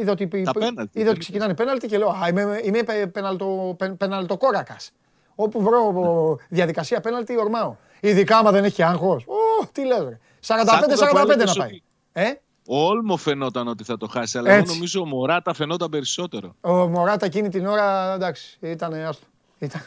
είδα 0.00 0.12
ότι, 0.12 0.28
Τα 0.42 0.52
πέναλτι, 0.52 0.80
είδα 0.98 1.04
δεν 1.04 1.08
ότι 1.08 1.18
ξεκινάνε 1.18 1.54
πέναλτι 1.54 1.86
και 1.86 1.98
λέω 1.98 2.08
«Α, 2.08 2.28
είμαι, 2.28 2.60
είμαι 2.64 2.82
πε- 2.82 3.06
πεναλτο, 3.06 3.74
πεν- 3.78 3.96
πεναλτοκόρακας». 3.96 4.90
Όπου 5.34 5.62
βρω 5.62 5.78
ο, 5.86 6.36
διαδικασία 6.48 7.00
πέναλτι, 7.00 7.38
ορμάω. 7.38 7.76
Ειδικά 8.00 8.36
άμα 8.38 8.50
δεν 8.50 8.64
έχει 8.64 8.82
άγχος. 8.82 9.24
Ω, 9.26 9.66
τι 9.72 9.84
λες 9.86 9.98
ρε. 10.08 10.18
45-45 10.40 11.44
να 11.46 11.52
πάει. 11.54 11.82
Ε, 12.12 12.30
Ο 12.66 12.84
Όλμο 12.86 13.16
φαινόταν 13.16 13.68
ότι 13.68 13.84
θα 13.84 13.96
το 13.96 14.06
χάσει, 14.06 14.38
αλλά 14.38 14.50
Έτσι. 14.50 14.62
εγώ 14.64 14.74
νομίζω 14.74 15.00
ο 15.00 15.04
Μωράτα 15.06 15.54
φαινόταν 15.54 15.90
περισσότερο. 15.90 16.54
ο 16.60 16.72
Μωράτα 16.72 17.26
εκείνη 17.26 17.48
την 17.48 17.66
ώρα, 17.66 18.14
εντάξει, 18.14 18.58
ήταν 18.60 18.94
άστο. 18.94 19.26
Ήταν... 19.58 19.80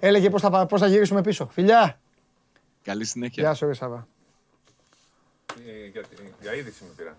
Έλεγε 0.00 0.30
πώς 0.30 0.40
θα, 0.40 0.50
πα- 0.50 0.66
πώς 0.66 0.80
θα 0.80 0.86
γυρίσουμε 0.86 1.20
πίσω. 1.20 1.48
Φιλιά. 1.52 1.98
Καλή 2.82 3.04
συνέχεια. 3.04 3.42
Γεια 3.42 3.54
σου, 3.54 3.66
ρε 3.66 3.74
Σάβα. 3.74 4.06
Ε, 5.66 5.88
Για, 5.92 6.02
για 6.40 6.54
είδηση 6.54 6.82
με 6.84 6.88
πήραν. 6.96 7.14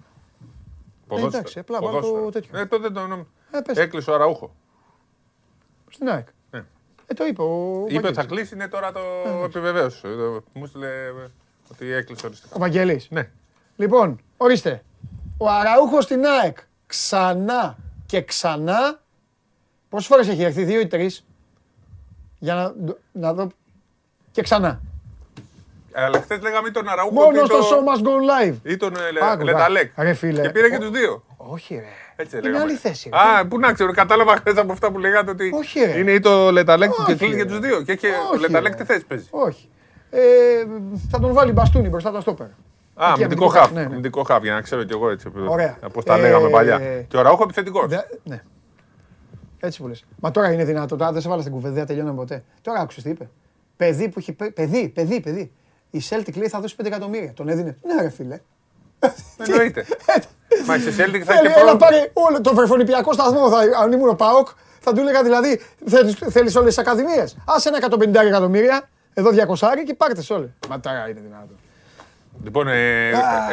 Εντάξει, 1.16 1.60
απλά 1.60 1.80
βάλω 1.82 1.92
το 2.00 2.00
Ποδόσφαιρο. 2.02 2.30
τέτοιο. 2.32 2.60
Ε, 2.60 2.66
τότε 2.66 2.90
το 2.90 3.26
Ε, 3.52 3.60
πες. 3.62 3.78
Έκλεισε 3.78 4.12
ο 4.12 4.14
Αραούχο. 4.14 4.56
Στην 5.90 6.10
ΑΕΚ. 6.10 6.28
Ναι. 6.52 6.66
Ε, 7.08 7.14
το 7.14 7.26
είπε 7.26 7.42
ο 7.42 7.86
Είπε 7.88 7.98
ότι 8.08 8.14
θα 8.16 8.22
Βαγγέλης. 8.22 8.26
κλείσει, 8.26 8.56
ναι, 8.56 8.68
τώρα 8.68 8.92
το 8.92 9.00
ναι. 9.40 9.44
επιβεβαίωσε. 9.46 10.08
Ε, 10.08 10.12
Μου 10.54 10.66
στείλε 10.66 10.88
ε, 10.88 11.12
ότι 11.72 11.92
έκλεισε 11.92 12.26
Ο 12.26 12.28
οριστικά. 12.28 12.60
Βαγγέλης. 12.60 13.08
Ναι. 13.10 13.30
Λοιπόν, 13.76 14.20
ορίστε. 14.38 14.84
Ο 15.38 15.50
Αραούχος 15.50 16.04
στην 16.04 16.26
ΑΕΚ 16.26 16.58
ξανά 16.88 17.78
και 18.06 18.22
ξανά. 18.22 19.02
Πόσες 19.90 20.08
φορές 20.08 20.28
έχει 20.28 20.44
έρθει, 20.44 20.64
δύο 20.64 20.80
ή 20.80 20.88
τρεις. 20.88 21.26
Για 22.40 22.54
να, 22.56 22.74
να 23.12 23.34
δω. 23.34 23.48
Και 24.32 24.42
ξανά. 24.42 24.82
Ε, 25.99 26.03
Αλλά 26.03 26.22
χθες 26.22 26.41
λέγαμε 26.41 26.68
ή 26.68 26.72
τον 26.72 26.88
Αραούχο 26.90 27.14
Μόνο 27.14 27.41
ή 27.41 27.45
στο 27.45 27.57
τον- 27.57 27.64
show 27.64 27.78
must 27.90 28.02
go 28.07 28.49
live. 28.52 28.56
ή 28.64 28.78
τον 28.78 28.94
ε, 29.07 29.11
Λε- 29.11 29.24
Άκου, 29.24 29.44
Λεταλέκ. 29.44 29.91
Ρε 29.98 30.14
φίλε. 30.14 30.41
Και 30.41 30.49
πήρε 30.49 30.69
και 30.69 30.78
τους 30.78 30.90
δύο. 30.90 31.24
Όχι 31.38 31.76
ρε. 31.76 31.84
Έτσι 32.15 32.38
Είναι 32.38 32.45
λέγαμε. 32.48 32.64
άλλη 32.64 32.74
θέση. 32.78 33.10
ρε. 33.14 33.18
Α, 33.40 33.48
πού 33.48 33.60
να 33.60 33.74
ξέρω, 33.74 33.91
κατάλαβα 33.91 34.36
χθες 34.36 34.57
από 34.57 34.72
αυτά 34.72 34.91
που 34.91 34.99
λέγατε 34.99 35.32
ότι 35.32 35.52
Όχι, 35.53 35.80
ρε. 35.80 35.98
είναι 35.99 36.11
ή 36.11 36.19
το 36.19 36.52
Λεταλέκ 36.52 36.91
Όχι, 36.91 37.03
και 37.03 37.15
κλείνει 37.15 37.36
και 37.36 37.44
ρε. 37.44 37.49
τους 37.49 37.60
δύο. 37.60 37.82
Και 37.82 37.91
έχει 37.91 38.07
ο 38.07 38.11
Όχι, 38.32 38.41
Λεταλέκ 38.41 38.72
ρε. 38.78 38.78
τι 38.84 38.86
θέση 38.94 39.06
παίζει. 39.06 39.28
Όχι. 39.30 39.69
Ε, 40.10 40.19
θα 41.11 41.19
τον 41.19 41.34
βάλει 41.34 41.52
μπαστούνι 41.52 41.90
μπροστά 41.90 42.11
τα 42.11 42.22
στόπερ. 42.22 42.45
Α, 42.45 42.49
Εκεί, 42.49 43.24
αμυντικό 43.24 43.24
αμυντικό, 43.24 43.48
χαφ. 43.48 43.72
ναι, 43.72 43.80
ναι. 43.80 43.86
Αμυντικό 43.86 44.24
χαφ, 44.24 44.44
για 44.44 44.53
να 44.53 44.61
ξέρω 44.61 44.84
κι 44.84 44.94
εγώ 44.94 45.10
έτσι. 45.10 45.32
Ωραία. 45.48 45.78
Πώ 45.94 46.03
τα 46.03 46.15
Ε, 46.15 46.19
λέγαμε 46.22 46.49
παλιά. 46.49 46.80
Και 47.07 47.18
ο 47.18 47.22
Ραούχο 47.22 47.44
επιθετικός. 47.44 47.86
Δε- 47.88 47.98
ναι. 48.24 48.41
Έτσι 49.60 49.82
που 49.82 49.88
λες. 49.88 50.06
Μα 50.19 50.32
τώρα 50.32 50.52
είναι 50.52 50.64
δυνατό. 50.65 50.95
Τώρα 50.95 51.11
δεν 51.11 51.22
σε 51.22 51.30
βάλα 51.30 51.41
στην 51.41 51.53
κουβέντα, 51.53 51.74
δεν 51.74 51.86
τελειώναμε 51.86 52.15
ποτέ. 52.15 52.44
Τώρα 52.61 52.80
άκουσες 52.80 53.03
τι 53.03 53.10
είπε. 53.10 53.30
Παιδί 53.78 54.10
που 54.10 54.19
έχει. 54.19 54.34
παι- 54.34 54.52
Παιδί, 54.53 54.90
παιδί, 54.90 55.19
παιδί. 55.22 55.52
Η 55.91 56.01
Celtic 56.09 56.35
λέει 56.38 56.47
θα 56.47 56.59
δώσει 56.59 56.76
5 56.81 56.85
εκατομμύρια. 56.85 57.34
Τον 57.34 57.47
έδινε. 57.49 57.77
Ναι, 57.84 58.01
ρε 58.01 58.09
φίλε. 58.09 58.39
Εννοείται. 59.47 59.85
Μα 60.65 60.76
η 60.76 60.80
Celtic 60.80 60.89
θα 60.89 60.97
Θέλει, 60.97 61.19
έχει 61.23 61.35
έλα 61.38 61.53
πρόβλημα. 61.53 61.76
πάρε 61.77 62.09
όλο 62.14 62.41
το 62.41 62.53
βρεφονιπιακό 62.55 63.14
σταθμό. 63.14 63.49
Θα, 63.49 63.57
αν 63.84 63.91
ήμουν 63.91 64.09
ο 64.09 64.14
Πάοκ, 64.15 64.47
θα 64.80 64.93
του 64.93 64.99
έλεγα 64.99 65.23
δηλαδή 65.23 65.61
θέλεις 66.30 66.55
όλες 66.55 66.76
τις 66.76 66.77
ακαδημίες. 66.77 67.38
Άσε 67.45 67.69
ένα 67.69 67.77
150 68.22 68.26
εκατομμύρια, 68.27 68.89
εδώ 69.14 69.30
200 69.30 69.34
και 69.85 69.93
πάρτε 69.93 70.22
σε 70.22 70.34
όλες. 70.34 70.49
Μα 70.69 70.80
τώρα 70.80 71.09
είναι 71.09 71.19
δυνατό. 71.19 71.53
Λοιπόν, 72.43 72.68
ε, 72.68 73.09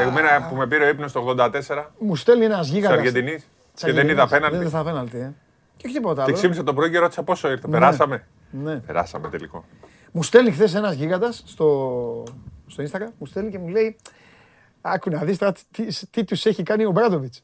εμένα 0.07 0.47
που 0.49 0.55
με 0.57 0.67
πήρε 0.67 0.85
ο 0.85 0.89
ύπνος 0.89 1.13
το 1.13 1.35
84 1.39 1.51
Μου 1.99 2.17
στέλνει 2.17 2.45
ένας 2.45 2.61
της 2.61 2.69
γίγαντα. 2.75 2.95
Αργεντινή 2.95 3.43
και 3.75 3.93
δεν 3.93 4.09
είδα 4.09 4.27
Δεν 4.27 4.41
πέναλτι. 4.41 4.69
θα 4.69 4.83
πέναλτι, 4.85 5.19
ε. 5.19 5.33
Και 5.77 5.87
όχι 5.87 5.95
τίποτα 5.95 6.15
Και 6.15 6.23
άλλο. 6.23 6.33
ξύπνησα 6.37 6.63
το 6.63 6.75
πρωί 6.75 6.91
και 6.91 6.99
ρώτησα 6.99 7.23
πόσο 7.23 7.51
ήρθε. 7.51 7.69
Περάσαμε. 7.69 8.27
Ναι. 8.51 8.77
Περάσαμε 8.77 9.29
τελικό. 9.29 9.65
Μου 10.17 10.23
στέλνει 10.23 10.51
χθες 10.51 10.75
ένας 10.75 10.95
γίγαντας 10.95 11.43
στο, 11.47 12.23
στο 12.67 12.85
Instagram, 12.85 13.09
μου 13.19 13.27
στέλνει 13.27 13.51
και 13.51 13.59
μου 13.59 13.69
λέει: 13.69 13.97
Άκου 14.81 15.11
να 15.11 15.19
δεις 15.19 15.39
τι, 15.71 16.07
τι 16.11 16.25
τους 16.25 16.47
έχει 16.47 16.63
κάνει 16.63 16.85
ο 16.85 16.91
Μπράντοβιτς. 16.91 17.43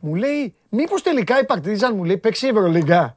Μου 0.00 0.14
λέει: 0.14 0.54
Μήπως 0.68 1.02
τελικά 1.02 1.40
η 1.40 1.44
Παρτίζαν 1.44 1.96
μου 1.96 2.04
λέει 2.04 2.16
παίξει 2.18 2.46
Ευρωλίγκα. 2.46 3.16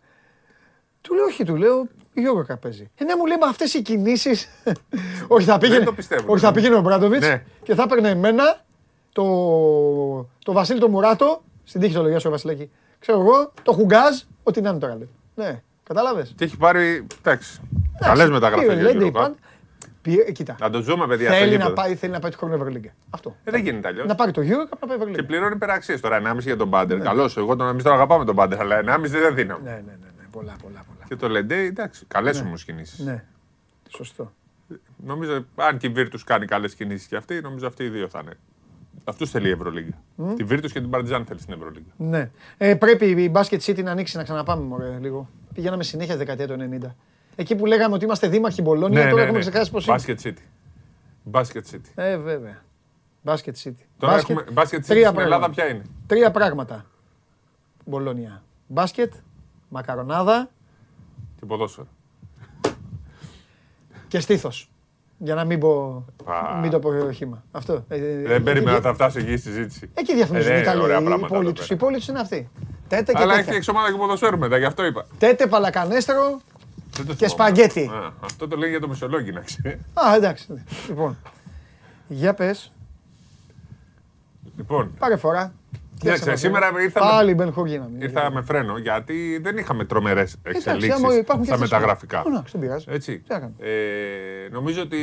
Του 1.01 1.13
λέω: 1.13 1.25
Όχι, 1.25 1.43
του 1.43 1.55
λέω: 1.55 1.87
Η 2.13 2.21
Γιώργο 2.21 2.57
παίζει. 2.57 2.89
Ε, 2.95 3.03
ναι, 3.03 3.15
μου 3.15 3.25
λέει: 3.25 3.37
Μα 3.37 3.47
αυτές 3.47 3.73
οι 3.73 3.81
κινήσεις. 3.81 4.47
όχι, 5.27 5.45
θα 5.45 5.57
πήγαινε, 5.57 5.85
το 5.85 5.93
πιστεύω, 5.93 6.33
όχι, 6.33 6.41
ναι. 6.41 6.47
θα 6.47 6.53
πήγαινε 6.53 6.75
ο 6.75 6.81
Μπράντοβιτς 6.81 7.27
Ναι. 7.27 7.43
και 7.63 7.75
θα 7.75 7.83
έπαιρνε 7.83 8.09
εμένα, 8.09 8.65
το, 9.11 9.23
το 10.43 10.51
Βασίλη 10.51 10.79
το 10.79 10.89
Μουράτο, 10.89 11.43
στην 11.63 11.81
τύχη 11.81 11.93
το 11.93 12.01
λογιά 12.01 12.19
σου, 12.19 12.29
Βασιλέκη. 12.29 12.71
Ξέρω 12.99 13.19
εγώ, 13.19 13.53
το 13.63 13.71
Χουγκάζ, 13.71 14.21
ό,τι 14.43 14.61
να 14.61 14.69
είναι 14.69 14.79
τώρα 14.79 14.95
λέει. 14.95 15.09
Ναι, 15.35 15.61
Κατάλαβες. 15.83 16.33
Και 16.35 16.43
έχει 16.43 16.57
πάρει. 16.57 17.07
Εντάξει. 17.17 17.61
Καλέ 17.99 18.29
μεταγραφέ. 18.29 18.95
Κοίτα. 20.31 20.55
Να 20.59 20.69
το 20.69 20.81
ζούμε, 20.81 21.07
παιδιά. 21.07 21.31
Θέλει 21.31 21.57
να, 21.57 21.73
πάει, 21.73 21.95
θέλει 21.95 22.11
να 22.11 22.19
πάει 22.19 22.31
το 22.31 22.37
χρόνο 22.37 22.55
Ευρωλίγκα. 22.55 22.93
Αυτό. 23.09 23.35
Ε, 23.43 23.51
δεν 23.51 23.61
γίνεται 23.61 23.87
αλλιώς. 23.87 24.07
Να 24.07 24.15
πάρει 24.15 24.31
το 24.31 24.41
γύρο 24.41 24.63
και 24.63 24.69
να 24.79 24.87
πάει 24.87 24.95
Ευρωλίγκα. 24.95 25.21
Και 25.21 25.27
πληρώνει 25.27 25.55
υπεραξίες 25.55 26.01
τώρα 26.01 26.21
1,5 26.33 26.39
για 26.39 26.57
τον 26.57 26.69
Πάντερ. 26.69 26.97
Ναι. 26.97 27.03
Καλώς. 27.03 27.37
Εγώ 27.37 27.55
τον 27.55 27.67
εμείς 27.67 27.83
τον 27.83 27.93
αγαπάμε 27.93 28.25
τον 28.25 28.35
Πάντερ, 28.35 28.59
αλλά 28.59 28.79
1,5 28.79 28.99
δεν 29.01 29.35
δίνω. 29.35 29.59
Ναι, 29.63 29.69
ναι, 29.69 29.75
ναι, 29.75 29.93
ναι. 30.17 30.27
Πολλά, 30.31 30.55
πολλά, 30.63 30.83
πολλά. 30.87 31.05
Και 31.07 31.15
το 31.15 31.29
Λεντέ, 31.29 31.55
εντάξει. 31.55 32.05
Καλές 32.07 32.41
ναι. 32.41 32.47
όμως 32.47 32.63
κινήσεις. 32.63 32.99
Ναι. 32.99 33.23
Σωστό. 33.89 34.33
Νομίζω, 35.05 35.45
αν 35.55 35.77
και 35.77 35.87
η 35.87 35.89
Βίρτου 35.89 36.19
κάνει 36.25 36.45
καλές 36.45 36.75
κινήσεις 36.75 37.07
και 37.07 37.15
αυτή, 37.15 37.41
νομίζω 37.41 37.67
αυτοί 37.67 37.83
οι 37.83 37.89
δύο 37.89 38.07
θα 38.07 38.19
είναι. 38.23 38.33
Αυτούς 39.03 39.29
θέλει 39.29 39.47
η 39.47 39.51
Ευρωλίγα. 39.51 39.93
Mm. 40.17 40.33
Τη 40.35 40.43
Βίρτου 40.43 40.67
και 40.67 40.79
την 40.79 40.89
Παρτιζάν 40.89 41.25
θέλει 41.25 41.39
στην 41.39 41.53
Ευρωλίγα. 41.53 41.91
Ναι. 41.97 42.31
Ε, 42.57 42.75
πρέπει 42.75 43.05
η 43.05 43.31
Basket 43.35 43.59
City 43.59 43.83
να 43.83 43.91
ανοίξει 43.91 44.17
να 44.17 44.23
ξαναπάμε 44.23 44.63
μωρέ, 44.63 44.97
λίγο. 45.01 45.29
Πηγαίναμε 45.53 45.83
συνέχεια 45.83 46.17
δεκαετία 46.17 46.47
του 46.47 46.55
90. 46.81 46.87
Εκεί 47.35 47.55
που 47.55 47.65
λέγαμε 47.65 47.95
ότι 47.95 48.05
είμαστε 48.05 48.27
δήμαρχοι 48.27 48.61
Μπολόνια, 48.61 49.03
ναι, 49.03 49.09
τώρα 49.09 49.15
ναι, 49.15 49.21
έχουμε 49.21 49.37
ναι. 49.37 49.49
ξεχάσει 49.49 49.71
πώς 49.71 49.85
είναι. 49.85 49.95
Basket 49.99 50.27
City. 50.27 50.43
Basket 51.31 51.73
City. 51.73 51.89
Ε, 51.95 52.17
βέβαια. 52.17 52.61
Basket 53.25 53.53
City. 53.63 53.83
Τώρα 53.97 54.13
basket, 54.13 54.19
έχουμε, 54.19 54.43
basket 54.53 54.75
City 54.75 54.83
στην 54.83 55.19
Ελλάδα 55.19 55.49
ποια 55.49 55.67
είναι; 55.69 55.81
Τρία 56.07 56.31
πράγματα. 56.31 56.85
Μπολόνια. 57.85 58.43
Μπάσκετ, 58.67 59.13
μακαρονάδα. 59.69 60.49
Και 61.39 61.45
ποδόσφαιρο. 61.45 61.87
Και 64.07 64.19
στήθος. 64.19 64.67
Για 65.17 65.35
να 65.35 65.45
μην, 65.45 65.59
πω, 65.59 66.05
μην 66.61 66.71
το 66.71 66.79
πω 66.79 67.11
χήμα. 67.11 67.43
Αυτό. 67.51 67.85
Ε, 67.87 67.95
ε, 67.95 68.21
δεν 68.21 68.43
περίμενα 68.43 68.71
να 68.71 68.81
τα 68.81 68.93
φτάσει 68.93 69.19
εκεί 69.19 69.37
στη 69.37 69.49
συζήτηση. 69.49 69.89
Εκεί 69.93 70.13
διαφημίζουν 70.13 70.55
οι 70.55 70.59
Ιταλοί. 70.59 70.81
Οι 71.23 71.25
πόλοι 71.27 71.53
του. 71.53 71.63
Οι 71.69 71.75
πόλοι 71.75 71.99
του 71.99 72.05
είναι 72.09 72.19
αυτοί. 72.19 72.49
Τέτε 72.87 73.13
και 73.13 73.21
Αλλά 73.21 73.37
έχει 73.37 73.49
εξωμάδα 73.49 73.91
και 73.91 73.97
ποδοσφαίρου 73.97 74.37
μετά, 74.37 74.57
γι' 74.57 74.65
αυτό 74.65 74.85
είπα. 74.85 75.05
Τέτε 75.17 75.47
παλακανέστρο 75.47 76.41
και 77.17 77.27
σπαγκέτι. 77.27 77.91
Αυτό 78.19 78.47
το 78.47 78.55
λέει 78.55 78.69
για 78.69 78.79
το 78.79 78.87
μισολόγι, 78.87 79.31
να 79.31 79.41
ξέρει. 79.41 79.79
Α, 79.93 80.15
εντάξει. 80.15 80.63
Λοιπόν. 80.87 81.17
Για 82.07 82.33
πες. 82.33 82.71
Λοιπόν. 84.57 84.91
Πάρε 84.99 85.15
φορά. 85.15 85.53
Κοίταξε, 85.99 86.35
σήμερα 86.35 86.71
ήρθα, 86.81 86.99
Πάλι 86.99 87.35
με, 87.35 87.53
ήρθα 87.99 88.31
με 88.31 88.41
φρένο 88.41 88.77
γιατί 88.77 89.39
δεν 89.41 89.57
είχαμε 89.57 89.85
τρομερές 89.85 90.35
εξελίξεις 90.43 91.01
στα 91.43 91.57
μεταγραφικά. 91.57 92.23
Έτσι. 92.85 93.23
Ε, 93.59 94.49
νομίζω 94.51 94.81
ότι 94.81 94.97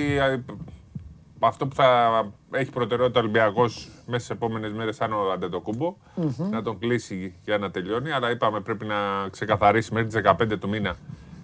αυτό 1.39 1.67
που 1.67 1.75
θα 1.75 2.09
έχει 2.51 2.71
προτεραιότητα 2.71 3.21
ο 3.21 3.23
Ολυμπιακός 3.23 3.89
μέσα 4.07 4.25
στις 4.25 4.37
επόμενες 4.37 4.73
μέρες, 4.73 5.01
αν 5.01 5.12
ο 5.12 5.31
αντετοκουμπο 5.33 5.97
να 6.51 6.62
τον 6.62 6.79
κλείσει 6.79 7.35
για 7.45 7.59
να 7.59 7.71
τελειώνει. 7.71 8.11
Αλλά 8.11 8.31
είπαμε 8.31 8.61
πρέπει 8.61 8.85
να 8.87 8.97
ξεκαθαρίσει 9.31 9.95
μέχρι 9.95 10.09
τις 10.09 10.21
15 10.25 10.59
του 10.61 10.69
μήνα 10.69 10.97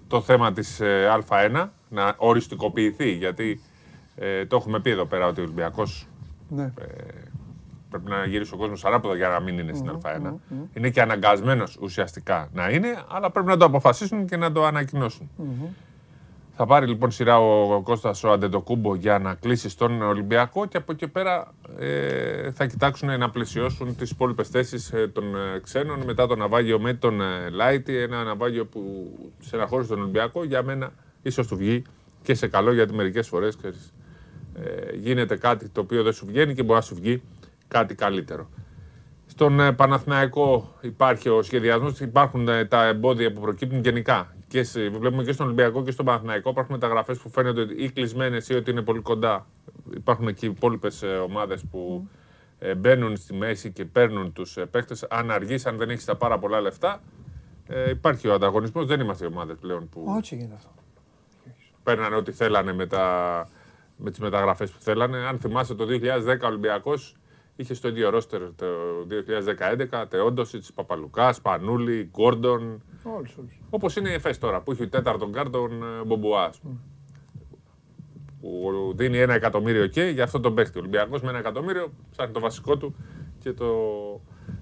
το 0.07 0.21
θέμα 0.21 0.53
της 0.53 0.79
ε, 0.79 1.19
Α1, 1.29 1.67
να 1.89 2.15
οριστικοποιηθεί. 2.17 3.11
Γιατί 3.11 3.61
ε, 4.15 4.45
το 4.45 4.55
έχουμε 4.55 4.79
πει 4.79 4.89
εδώ 4.89 5.05
πέρα 5.05 5.27
ότι 5.27 5.39
ο 5.39 5.43
Ολυμπιακός 5.43 6.07
ναι. 6.49 6.63
ε, 6.63 7.17
Πρέπει 7.89 8.09
να 8.09 8.25
γυρίσει 8.25 8.53
ο 8.53 8.57
κόσμος 8.57 8.85
αράποδο 8.85 9.15
για 9.15 9.27
να 9.27 9.39
μην 9.39 9.59
είναι 9.59 9.73
στην 9.73 9.99
Α1. 10.01 10.33
Είναι 10.73 10.89
και 10.89 11.01
αναγκασμένος 11.01 11.77
ουσιαστικά 11.81 12.49
να 12.53 12.69
είναι, 12.69 13.03
αλλά 13.07 13.31
πρέπει 13.31 13.47
να 13.47 13.57
το 13.57 13.65
αποφασίσουν 13.65 14.25
και 14.25 14.37
να 14.37 14.51
το 14.51 14.65
ανακοινώσουν. 14.65 15.29
Θα 16.59 16.65
πάρει 16.65 16.87
λοιπόν 16.87 17.11
σειρά 17.11 17.39
ο 17.39 17.81
Κώστας 17.81 18.23
ο 18.23 18.31
Αντετοκούμπο 18.31 18.95
για 18.95 19.19
να 19.19 19.33
κλείσει 19.33 19.69
στον 19.69 20.01
Ολυμπιακό 20.01 20.65
και 20.65 20.77
από 20.77 20.91
εκεί 20.91 21.07
πέρα 21.07 21.53
ε, 21.79 22.51
θα 22.51 22.65
κοιτάξουν 22.65 23.19
να 23.19 23.29
πλαισιώσουν 23.29 23.95
τις 23.95 24.09
υπόλοιπες 24.09 24.47
θέσεις 24.47 24.91
ε, 24.91 25.07
των 25.07 25.35
ε, 25.35 25.59
ξένων 25.59 26.03
μετά 26.05 26.27
το 26.27 26.35
ναυάγιο 26.35 26.79
με 26.79 26.93
τον 26.93 27.21
ε, 27.21 27.49
Λάιτι. 27.49 27.97
Ένα 27.97 28.23
ναυάγιο 28.23 28.65
που 28.65 29.11
στεναχώρησε 29.39 29.89
τον 29.89 30.01
Ολυμπιακό. 30.01 30.43
Για 30.43 30.63
μένα 30.63 30.91
ίσως 31.21 31.47
του 31.47 31.55
βγει 31.55 31.83
και 32.23 32.33
σε 32.33 32.47
καλό 32.47 32.73
γιατί 32.73 32.93
μερικές 32.93 33.27
φορές 33.27 33.57
ε, 33.63 34.95
γίνεται 34.95 35.35
κάτι 35.37 35.69
το 35.69 35.81
οποίο 35.81 36.03
δεν 36.03 36.13
σου 36.13 36.25
βγαίνει 36.25 36.53
και 36.53 36.63
μπορεί 36.63 36.79
να 36.79 36.85
σου 36.85 36.95
βγει 36.95 37.21
κάτι 37.67 37.95
καλύτερο. 37.95 38.49
Στον 39.25 39.59
ε, 39.59 39.71
Παναθηναϊκό 39.71 40.75
υπάρχει 40.81 41.29
ο 41.29 41.41
σχεδιασμός, 41.41 41.99
υπάρχουν 41.99 42.47
ε, 42.47 42.65
τα 42.65 42.85
εμπόδια 42.85 43.33
που 43.33 43.41
προκύπτουν 43.41 43.79
γενικά. 43.79 44.36
Και 44.47 44.63
σε, 44.63 44.89
βλέπουμε 44.89 45.23
και 45.23 45.31
στον 45.31 45.45
Ολυμπιακό 45.45 45.83
και 45.83 45.91
στον 45.91 46.05
Παναθηναϊκό 46.05 46.49
υπάρχουν 46.49 46.75
μεταγραφές 46.75 47.17
που 47.17 47.29
φαίνονται 47.29 47.61
ή 47.61 47.91
κλεισμένες 47.91 48.49
ή 48.49 48.53
ότι 48.53 48.71
είναι 48.71 48.81
πολύ 48.81 49.01
κοντά. 49.01 49.45
Υπάρχουν 49.95 50.27
εκεί 50.27 50.45
υπόλοιπες 50.45 51.03
ομάδες 51.03 51.63
που 51.71 52.07
mm. 52.59 52.73
μπαίνουν 52.77 53.17
στη 53.17 53.33
μέση 53.33 53.71
και 53.71 53.85
παίρνουν 53.85 54.33
τους 54.33 54.57
παίχτε. 54.71 54.95
Αν 55.09 55.31
αργείς, 55.31 55.65
αν 55.65 55.77
δεν 55.77 55.89
έχεις 55.89 56.05
τα 56.05 56.15
πάρα 56.15 56.39
πολλά 56.39 56.61
λεφτά, 56.61 57.01
ε, 57.67 57.89
υπάρχει 57.89 58.27
ο 58.27 58.33
ανταγωνισμός. 58.33 58.85
Δεν 58.85 58.99
είμαστε 58.99 59.25
οι 59.25 59.27
ομάδες 59.27 59.57
πλέον 59.61 59.89
που. 59.89 60.03
Όχι 60.17 60.35
γίνεται 60.35 60.55
αυτό. 60.55 60.69
Παίρνανε 61.83 62.15
ό,τι 62.15 62.31
θέλανε 62.31 62.73
με, 62.73 62.85
τα, 62.85 63.47
με 63.97 64.09
τις 64.09 64.19
μεταγραφές 64.19 64.71
που 64.71 64.79
θέλανε. 64.79 65.17
Αν 65.17 65.39
θυμάστε 65.39 65.75
το 65.75 65.85
2010 65.85 66.39
ο 66.43 66.47
Ολυμπιακός 66.47 67.15
Είχε 67.59 67.73
στο 67.73 67.87
ίδιο 67.87 68.09
ρόστερ 68.09 68.41
το 68.55 68.65
2011 69.91 70.05
Τεόντοσιτς, 70.09 70.73
Παπαλουκάς, 70.73 71.41
Πανούλη, 71.41 72.09
Γκόρντον. 72.11 72.81
Όπως 73.69 73.95
είναι 73.95 74.09
η 74.09 74.13
ΕΦΕΣ 74.13 74.37
τώρα 74.37 74.61
που 74.61 74.71
έχει 74.71 74.83
ο 74.83 74.89
τέταρτον 74.89 75.31
κάρτον 75.31 75.71
ε, 75.71 76.05
Μπομπουάς. 76.05 76.61
Που 78.41 78.93
δίνει 78.95 79.17
ένα 79.17 79.33
εκατομμύριο 79.33 79.87
και 79.87 80.03
για 80.03 80.23
αυτό 80.23 80.39
τον 80.39 80.55
παίχτη. 80.55 80.77
Ο 80.77 80.79
Ολυμπιακός 80.81 81.21
με 81.21 81.29
ένα 81.29 81.37
εκατομμύριο 81.37 81.93
ψάχνει 82.11 82.33
το 82.33 82.39
βασικό 82.39 82.77
του 82.77 82.95
και 83.39 83.53
το 83.53 83.67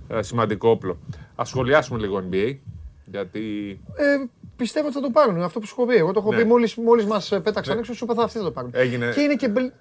ε, 0.07 0.21
σημαντικό 0.21 0.69
όπλο. 0.69 0.99
Α 1.35 1.45
σχολιάσουμε 1.45 1.99
λίγο 1.99 2.23
NBA. 2.31 2.57
Γιατί... 3.05 3.79
Ε, 3.95 4.25
πιστεύω 4.55 4.85
ότι 4.85 4.95
θα 4.95 5.01
το 5.01 5.09
πάρουν. 5.09 5.41
Αυτό 5.41 5.59
που 5.59 5.65
σου 5.65 5.75
έχω 5.77 5.87
πει. 5.89 5.95
Εγώ 5.95 6.11
το 6.11 6.19
έχω 6.19 6.31
ναι. 6.31 6.37
πει 6.37 6.43
μόλις 6.43 6.75
μόλις 6.75 7.05
μας 7.05 7.29
πέταξαν 7.29 7.73
ναι. 7.73 7.79
έξω, 7.79 7.93
σου 7.93 8.03
είπα 8.03 8.13
θα 8.13 8.23
αυτοί 8.23 8.37
θα 8.37 8.43
το 8.43 8.51
πάρουν. 8.51 8.71
Έγινε... 8.73 9.11
Και 9.11 9.21
είναι 9.21 9.35
και. 9.35 9.71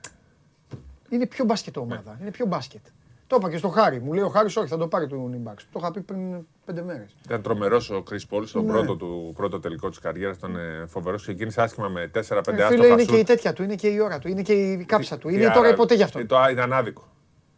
Είναι 1.09 1.26
πιο 1.26 1.44
μπάσκετ 1.44 1.76
ομάδα. 1.76 2.10
Ναι. 2.10 2.18
Είναι 2.20 2.31
πιο 2.31 2.47
μπάσκετ. 2.47 2.81
Το 3.27 3.36
είπα 3.39 3.51
και 3.51 3.57
στο 3.57 3.69
Χάρη. 3.69 4.01
Μου 4.01 4.12
λέει 4.12 4.25
ο 4.25 4.28
Χάρης, 4.28 4.57
όχι, 4.57 4.69
θα 4.69 4.77
το 4.77 4.89
πάρει 4.89 5.07
του 5.07 5.28
Νιμπάξ. 5.31 5.67
Το 5.73 5.78
είχα 5.83 5.91
πει 5.91 6.01
πριν 6.01 6.47
πέντε 6.65 6.83
μέρες. 6.83 7.17
Ήταν 7.25 7.43
τρομερός 7.43 7.91
ο 7.91 8.03
Κρι 8.03 8.20
Πόλ 8.28 8.47
στον 8.47 8.65
ναι. 8.65 8.73
πρώτο, 8.73 8.97
του, 8.97 9.33
πρώτο 9.36 9.61
τελικό 9.61 9.89
της 9.89 9.99
καριέρας. 9.99 10.36
Ήταν 10.36 10.57
ε, 10.57 10.86
φοβερός. 10.86 11.23
Ξεκίνησε 11.23 11.62
άσχημα 11.62 11.89
με 11.89 12.11
4-5 12.15 12.19
άστοχα. 12.19 12.67
Φίλε, 12.67 12.86
είναι 12.86 13.05
και 13.05 13.17
η 13.17 13.25
τέτοια 13.25 13.53
του, 13.53 13.62
είναι 13.62 13.75
και 13.75 13.89
η 13.89 14.01
ώρα 14.01 14.19
του, 14.19 14.28
είναι 14.28 14.43
και 14.43 14.53
η 14.53 14.85
κάψα 14.85 15.19
του. 15.19 15.28
Είναι 15.28 15.51
τώρα 15.51 15.75
ποτέ 15.75 15.94
γι' 15.94 16.03
αυτό. 16.03 16.20
Ήταν 16.51 16.73
άδικο. 16.73 17.03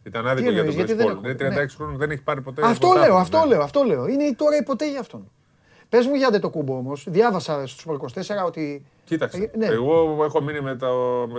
Ήταν 0.03 0.27
άδικο 0.27 0.49
για 0.51 0.65
τον 0.65 0.75
Κρι 0.75 0.95
Πόλ. 0.95 1.17
Είναι 1.23 1.65
36 1.65 1.67
χρόνων, 1.75 1.97
δεν 1.97 2.11
έχει 2.11 2.21
πάρει 2.21 2.41
ποτέ. 2.41 2.61
Αυτό 2.65 2.93
λέω, 2.97 3.15
αυτό 3.15 3.43
λέω, 3.47 3.61
αυτό 3.61 3.83
λέω. 3.83 4.07
Είναι 4.07 4.23
η 4.23 4.35
τώρα 4.35 4.57
ή 4.57 4.63
ποτέ 4.63 4.89
γι' 4.89 4.97
αυτόν. 4.97 5.31
Πες 5.89 6.05
μου 6.05 6.15
για 6.15 6.39
το 6.39 6.49
κούμπο 6.49 6.77
όμως. 6.77 7.05
Διάβασα 7.09 7.67
στους 7.67 7.85
24 7.85 8.45
ότι. 8.45 8.85
Κοίταξε. 9.03 9.51
Ε, 9.53 9.57
ναι. 9.57 9.65
Εγώ 9.65 10.23
έχω 10.23 10.41
μείνει 10.41 10.61
με 10.61 10.75
τα. 10.75 10.87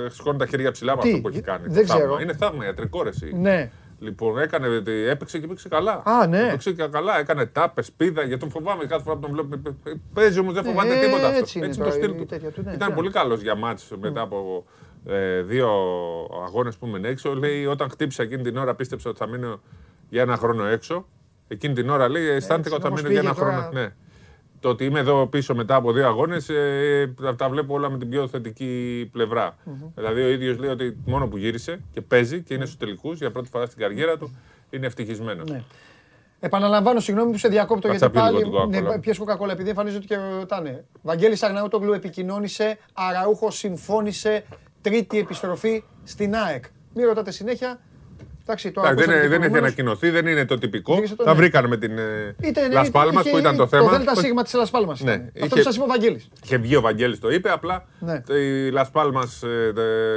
Σηκώνει 0.09 0.39
τα 0.39 0.47
χέρια 0.47 0.71
ψηλά 0.71 0.97
με 0.97 1.01
αυτό 1.05 1.21
που 1.21 1.29
έχει 1.29 1.41
κάνει. 1.41 1.65
Δεν 1.69 1.85
ξέρω. 1.85 2.19
Είναι 2.19 2.35
θαύμα 2.35 2.65
ιατρικό 2.65 3.07
εσύ. 3.07 3.33
Ναι. 3.35 3.71
Λοιπόν, 4.01 4.39
έκανε, 4.39 4.83
έπαιξε 5.09 5.39
και 5.39 5.44
έπαιξε 5.44 5.68
καλά. 5.68 6.02
Α, 6.05 6.27
ναι. 6.27 6.47
Έπαιξε 6.47 6.73
και 6.73 6.86
καλά. 6.86 7.18
Έκανε 7.18 7.47
τάπες, 7.47 7.93
πήδα, 7.93 8.23
γιατί 8.23 8.41
τον 8.41 8.51
φοβάμαι 8.51 8.85
κάθε 8.85 9.02
φορά 9.02 9.17
που 9.17 9.20
τον 9.20 9.31
βλέπω. 9.31 9.77
Παίζει 10.15 10.39
όμως, 10.39 10.55
δεν 10.55 10.65
ναι, 10.65 10.70
φοβάται 10.70 11.01
τίποτα 11.01 11.27
αυτό. 11.27 11.39
Έτσι, 11.39 11.60
έτσι 11.62 11.78
το 11.81 11.91
στυλ 11.91 12.15
του. 12.15 12.27
Ναι, 12.65 12.73
Ήταν 12.73 12.89
ναι. 12.89 12.94
πολύ 12.94 13.10
καλός 13.10 13.41
για 13.41 13.55
μάτς 13.55 13.93
μετά 14.01 14.20
από 14.20 14.65
ε, 15.07 15.43
δύο 15.43 15.68
αγώνες 16.47 16.77
που 16.77 16.86
ήμουν 16.86 17.05
έξω. 17.05 17.35
Λέει, 17.35 17.67
όταν 17.67 17.91
χτύπησα 17.91 18.23
εκείνη 18.23 18.43
την 18.43 18.57
ώρα, 18.57 18.75
πίστεψα 18.75 19.10
ότι 19.10 19.18
θα 19.18 19.27
μείνω 19.27 19.60
για 20.09 20.23
ένα 20.23 20.36
χρόνο 20.36 20.65
έξω. 20.65 21.07
Εκείνη 21.49 21.75
την 21.75 21.91
ώρα 21.91 22.09
λέει, 22.09 22.27
αισθάνθηκα 22.28 22.75
ότι 22.75 22.85
θα 22.85 22.93
μείνω 22.93 23.09
για 23.09 23.20
ένα 23.20 23.35
χρόνο. 23.35 23.68
Ναι 23.73 23.93
το 24.61 24.69
ότι 24.69 24.85
είμαι 24.85 24.99
εδώ 24.99 25.27
πίσω 25.27 25.55
μετά 25.55 25.75
από 25.75 25.93
δύο 25.93 26.07
αγώνες, 26.07 26.49
ε, 26.49 27.15
τα 27.37 27.49
βλέπω 27.49 27.75
όλα 27.75 27.91
με 27.91 27.99
την 27.99 28.09
πιο 28.09 28.28
θετική 28.28 29.09
πλευρά. 29.12 29.55
Mm-hmm. 29.55 29.91
Δηλαδή, 29.95 30.20
ο 30.20 30.28
ίδιος 30.28 30.59
λέει 30.59 30.70
ότι 30.70 30.97
μόνο 31.07 31.28
που 31.28 31.37
γύρισε 31.37 31.81
και 31.93 32.01
παίζει 32.01 32.43
και 32.43 32.55
είναι 32.55 32.65
στους 32.65 32.77
τελικούς 32.77 33.19
για 33.19 33.31
πρώτη 33.31 33.49
φορά 33.49 33.67
στην 33.67 33.78
καριέρα 33.78 34.17
του, 34.17 34.37
είναι 34.70 34.87
ευτυχισμένος. 34.87 35.51
Ναι. 35.51 35.62
Επαναλαμβάνω, 36.41 37.01
συγγνώμη 37.01 37.33
που 37.33 37.39
σε 37.39 37.49
διακόπτω 37.49 37.89
γιατί 37.89 38.09
πάλι. 38.09 38.51
Ναι, 38.69 38.99
Πιέσαι 38.99 39.19
κοκακόλα, 39.19 39.53
επειδή 39.53 39.69
εμφανίζονται 39.69 40.07
και 40.07 40.17
ρωτάνε. 40.39 40.85
Βαγγέλης 41.03 41.43
Αγναούτογλου 41.43 41.93
επικοινώνησε, 41.93 42.78
Αραούχο 42.93 43.51
συμφώνησε, 43.51 44.45
τρίτη 44.81 45.19
επιστροφή 45.19 45.85
στην 46.05 46.35
ΑΕΚ. 46.35 46.65
Μην 46.95 47.07
ρωτάτε 47.07 47.31
συνέχεια, 47.31 47.81
Εντάξει, 48.51 48.70
το 48.70 48.83
δεν, 48.83 49.28
δεν 49.28 49.43
έχει 49.43 49.57
ανακοινωθεί, 49.57 50.10
δεν 50.10 50.27
είναι 50.27 50.44
το 50.44 50.59
τυπικό. 50.59 51.01
Το, 51.17 51.25
Τα 51.25 51.31
ναι. 51.33 51.36
βρήκαν 51.36 51.67
με 51.67 51.77
την 51.77 51.93
Λασπάλμα 52.73 53.23
που 53.23 53.39
ήταν 53.39 53.57
το 53.57 53.67
θέμα. 53.67 53.85
Το 53.85 53.91
Δέλτα 53.97 54.15
Σίγμα 54.15 54.43
της 54.43 54.52
Λασπάλμα. 54.52 54.97
Ναι. 54.99 55.31
Αυτό 55.43 55.57
που 55.57 55.62
σα 55.62 55.70
είπε 55.70 55.83
ο 55.83 55.86
Βαγγέλης. 55.86 56.28
Είχε 56.44 56.57
βγει 56.57 56.77
ο 56.77 56.81
Βαγγέλης 56.81 57.18
το 57.18 57.31
είπε, 57.31 57.51
απλά 57.51 57.85
ναι. 57.99 58.23
η 58.36 58.70
Λασπάλμα 58.70 59.23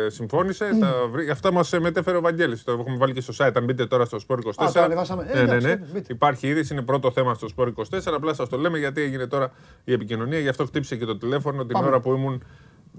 ε, 0.06 0.10
συμφώνησε. 0.10 0.69
Mm. 0.74 1.30
αυτά 1.32 1.51
μας 1.51 1.72
μετέφερε 1.80 2.18
ο 2.18 2.22
Βαγγέλης. 2.22 2.64
Το 2.64 2.72
έχουμε 2.72 2.98
βάλει 2.98 3.14
και 3.14 3.22
στο 3.22 3.34
site. 3.38 3.51
Αν 3.56 3.64
μπείτε 3.64 3.85
τώρα 3.85 4.06
στο 4.06 4.18
Sport 4.27 4.40
24. 4.56 4.76
Α, 4.76 4.88
ναι, 5.34 5.42
ναι, 5.43 5.58
ναι. 5.60 5.76
Υπάρχει 6.08 6.48
είδηση, 6.48 6.74
είναι 6.74 6.82
πρώτο 6.82 7.11
θέμα 7.11 7.34
στο 7.34 7.48
Sport 7.58 7.68
24. 7.68 8.00
Απλά 8.06 8.34
σας 8.34 8.50
το 8.50 8.58
λέμε 8.58 8.77
γιατί 8.77 9.01
έγινε 9.01 9.27
τώρα 9.27 9.51
η 9.84 9.93
επικοινωνία. 9.93 10.40
Γι' 10.40 10.50
αυτό 10.50 10.66
χτύπησε 10.66 10.95
και 10.95 11.06
το 11.06 11.18
τηλέφωνο 11.18 11.66
την 11.66 11.76
ώρα 11.76 12.00
που 12.00 12.14
ήμουν 12.14 12.43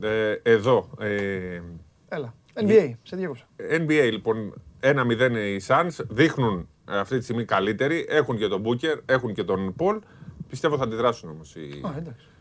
ε, 0.01 0.35
εδώ. 0.43 0.91
Ε, 0.99 1.61
Έλα. 2.09 2.35
NBA, 2.55 2.91
σε 3.03 3.17
διέκοψα. 3.17 3.45
NBA 3.71 4.09
λοιπόν 4.11 4.55
1-0 4.83 5.37
οι 5.37 5.63
Suns 5.67 6.05
δείχνουν 6.09 6.69
ε, 6.91 6.99
αυτή 6.99 7.19
τη 7.19 7.23
στιγμή 7.23 7.45
καλύτεροι. 7.45 8.07
Έχουν 8.09 8.37
και 8.37 8.49
τον 8.49 8.63
Booker, 8.67 8.99
έχουν 9.07 9.35
και 9.35 9.45
τον 9.45 9.75
Paul. 9.79 9.99
Πιστεύω 10.49 10.77
θα 10.77 10.85
αντιδράσουν 10.85 11.31
όμως 11.31 11.55
οι, 11.55 11.81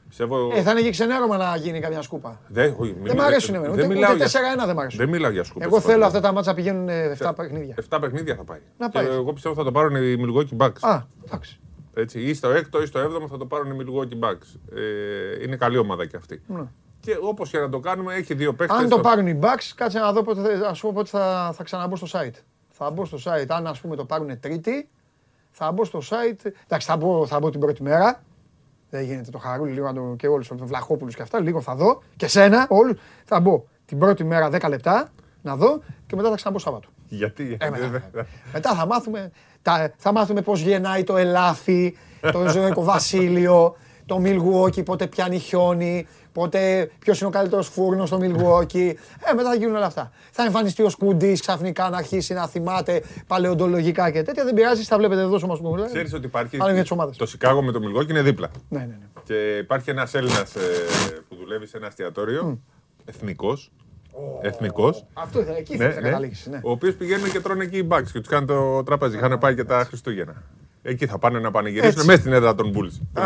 Πιστεύω... 0.07 0.51
Ε, 0.55 0.61
θα 0.61 0.71
είναι 0.71 0.81
και 0.81 0.89
ξενέρωμα 0.89 1.37
να 1.37 1.55
γίνει 1.55 1.79
καμιά 1.79 2.01
σκούπα. 2.01 2.39
Δεν, 2.47 2.75
όχι, 2.77 2.95
δεν 3.03 3.15
μ' 3.15 3.21
αρέσουν 3.21 3.55
εμένα. 3.55 3.73
Ούτε, 3.73 3.85
ούτε 3.85 4.25
4-1 4.25 4.65
δεν 4.65 4.75
μ' 4.75 4.79
αρέσουν. 4.79 4.99
Δεν 4.99 5.09
μιλάω 5.09 5.31
για 5.31 5.43
σκούπα. 5.43 5.65
Εγώ 5.65 5.79
θέλω 5.79 6.05
αυτά 6.05 6.19
τα 6.19 6.31
μάτσα 6.31 6.49
να 6.49 6.55
πηγαίνουν 6.55 6.87
7 7.19 7.31
παιχνίδια. 7.35 7.75
7 7.89 7.97
παιχνίδια 8.01 8.35
θα 8.35 8.43
πάει. 8.43 8.59
Να 8.77 8.89
πάει. 8.89 9.05
Και 9.05 9.11
εγώ 9.11 9.33
πιστεύω 9.33 9.55
θα 9.55 9.63
το 9.63 9.71
πάρουν 9.71 9.95
οι 9.95 10.15
Milwaukee 10.19 10.65
Bucks. 10.65 10.79
Α, 10.79 11.01
εντάξει. 11.25 11.59
Έτσι, 11.93 12.19
ή 12.19 12.33
στο 12.33 12.49
6ο 12.49 12.81
ή 12.81 12.85
στο 12.85 12.99
7ο 12.99 13.27
θα 13.29 13.37
το 13.37 13.45
πάρουν 13.45 13.71
οι 13.71 13.83
Milwaukee 13.83 14.27
Bucks. 14.27 14.75
Ε, 14.75 15.43
είναι 15.43 15.55
καλή 15.55 15.77
ομάδα 15.77 16.05
και 16.05 16.17
αυτή. 16.17 16.41
Ναι. 16.47 16.63
Και 17.01 17.17
όπως 17.21 17.49
και 17.49 17.57
να 17.57 17.69
το 17.69 17.79
κάνουμε, 17.79 18.13
έχει 18.13 18.33
δύο 18.33 18.53
παίχτε. 18.53 18.75
Αν 18.75 18.89
το 18.89 18.99
πάρουν 18.99 19.27
οι 19.27 19.39
Bucks, 19.41 19.71
κάτσε 19.75 19.99
να 19.99 20.11
δω 20.11 20.23
πότε, 20.23 20.67
ας 20.67 20.79
πω 20.79 20.91
πότε 20.93 21.09
θα, 21.09 21.51
θα 21.55 21.63
ξαναμπω 21.63 21.95
στο 21.95 22.07
site. 22.11 22.35
Θα 22.69 22.91
μπω 22.91 23.05
στο 23.05 23.17
site, 23.23 23.45
αν 23.47 23.67
ας 23.67 23.79
πούμε 23.79 23.95
το 23.95 24.05
πάρουν 24.05 24.39
Τρίτη, 24.39 24.87
θα 25.51 25.71
μπω 25.71 25.85
στο 25.85 26.01
site. 26.09 26.51
Εντάξει, 26.63 26.87
θα 26.87 26.97
μπω, 26.97 27.25
θα 27.27 27.39
μπω 27.39 27.49
την 27.49 27.59
πρώτη 27.59 27.83
μέρα. 27.83 28.23
Δεν 28.89 29.03
γίνεται 29.03 29.31
το 29.31 29.37
χαρούλι 29.37 29.71
λίγο 29.71 29.93
το, 29.93 30.15
και 30.17 30.27
όλους 30.27 30.47
του 30.47 30.65
Βλαχόπουλου 30.65 31.11
και 31.11 31.21
αυτά. 31.21 31.39
Λίγο 31.39 31.61
θα 31.61 31.75
δω. 31.75 32.01
Και 32.15 32.27
σένα, 32.27 32.67
όλους. 32.69 32.99
Θα 33.25 33.39
μπω 33.39 33.63
την 33.85 33.99
πρώτη 33.99 34.23
μέρα 34.23 34.49
10 34.51 34.69
λεπτά 34.69 35.11
να 35.41 35.55
δω 35.55 35.81
και 36.07 36.15
μετά 36.15 36.29
θα 36.29 36.35
ξαναμπω 36.35 36.59
Σάββατο. 36.59 36.87
Γιατί, 37.07 37.57
ε, 37.59 37.69
μετά, 37.69 38.01
μετά 38.53 38.75
θα 38.75 38.85
μάθουμε, 38.85 39.31
τα, 39.61 39.93
θα 39.97 40.11
μάθουμε 40.11 40.41
πώς 40.41 40.61
γεννάει 40.61 41.03
το 41.03 41.17
ελάφι, 41.17 41.97
το 42.31 42.47
ζωικό 42.49 42.83
βασίλειο, 42.83 43.75
το 44.05 44.19
Μιλγουόκι, 44.19 44.83
πότε 44.83 45.07
πιάνει 45.07 45.37
χιόνι, 45.37 46.07
πότε 46.31 46.91
ποιος 46.99 47.19
είναι 47.19 47.27
ο 47.27 47.31
καλύτερος 47.31 47.67
φούρνος 47.67 48.07
στο 48.07 48.17
Μιλγουόκι. 48.17 48.97
Ε, 49.29 49.33
μετά 49.33 49.49
θα 49.49 49.55
γίνουν 49.55 49.75
όλα 49.75 49.85
αυτά. 49.85 50.11
Θα 50.31 50.43
εμφανιστεί 50.43 50.83
ο 50.83 50.89
Σκουντής 50.89 51.41
ξαφνικά 51.41 51.89
να 51.89 51.97
αρχίσει 51.97 52.33
να 52.33 52.47
θυμάται 52.47 53.01
παλαιοντολογικά 53.27 54.11
και 54.11 54.21
τέτοια. 54.23 54.43
Δεν 54.43 54.53
πειράζει, 54.53 54.83
θα 54.83 54.97
βλέπετε 54.97 55.21
εδώ 55.21 55.39
όμω 55.43 55.55
που 55.55 55.83
Ξέρεις 55.85 56.13
ότι 56.13 56.25
υπάρχει. 56.25 56.57
Το 57.17 57.25
Σικάγο 57.25 57.61
με 57.61 57.71
το 57.71 57.79
Μιλγουόκι 57.79 58.11
είναι 58.11 58.21
δίπλα. 58.21 58.49
Ναι, 58.69 58.79
ναι, 58.79 58.85
ναι. 58.85 59.07
Και 59.23 59.57
υπάρχει 59.57 59.89
ένας 59.89 60.13
Έλληνας 60.13 60.55
ε, 60.55 60.61
που 61.29 61.35
δουλεύει 61.35 61.67
σε 61.67 61.77
ένα 61.77 61.87
εστιατόριο, 61.87 62.59
εθνικός, 63.05 63.71
Εθνικός. 64.41 65.05
Αυτό 65.13 65.39
ήθελα, 65.39 65.57
εκεί 65.57 65.77
ναι, 65.77 65.89
θα 65.89 66.01
ναι. 66.01 66.09
καταλήξεις. 66.09 66.47
Ναι. 66.47 66.59
Ο 66.63 66.71
οποίος 66.71 66.95
πηγαίνουν 66.95 67.31
και 67.31 67.39
τρώνε 67.39 67.63
εκεί 67.63 67.77
οι 67.77 67.83
μπακς 67.83 68.11
και 68.11 68.19
τους 68.19 68.27
κάνει 68.27 68.45
το 68.45 68.83
τραπέζι. 68.83 69.15
Είχαν 69.15 69.37
πάει 69.39 69.55
και 69.55 69.63
τα 69.63 69.83
Χριστούγεννα. 69.83 70.43
Εκεί 70.83 71.05
θα 71.07 71.17
πάνε 71.17 71.39
να 71.39 71.51
πανηγυρίσουν 71.51 72.05
μέσα 72.05 72.19
στην 72.19 72.33
έδρα 72.33 72.55
των 72.55 72.73
Bulls. 72.75 73.23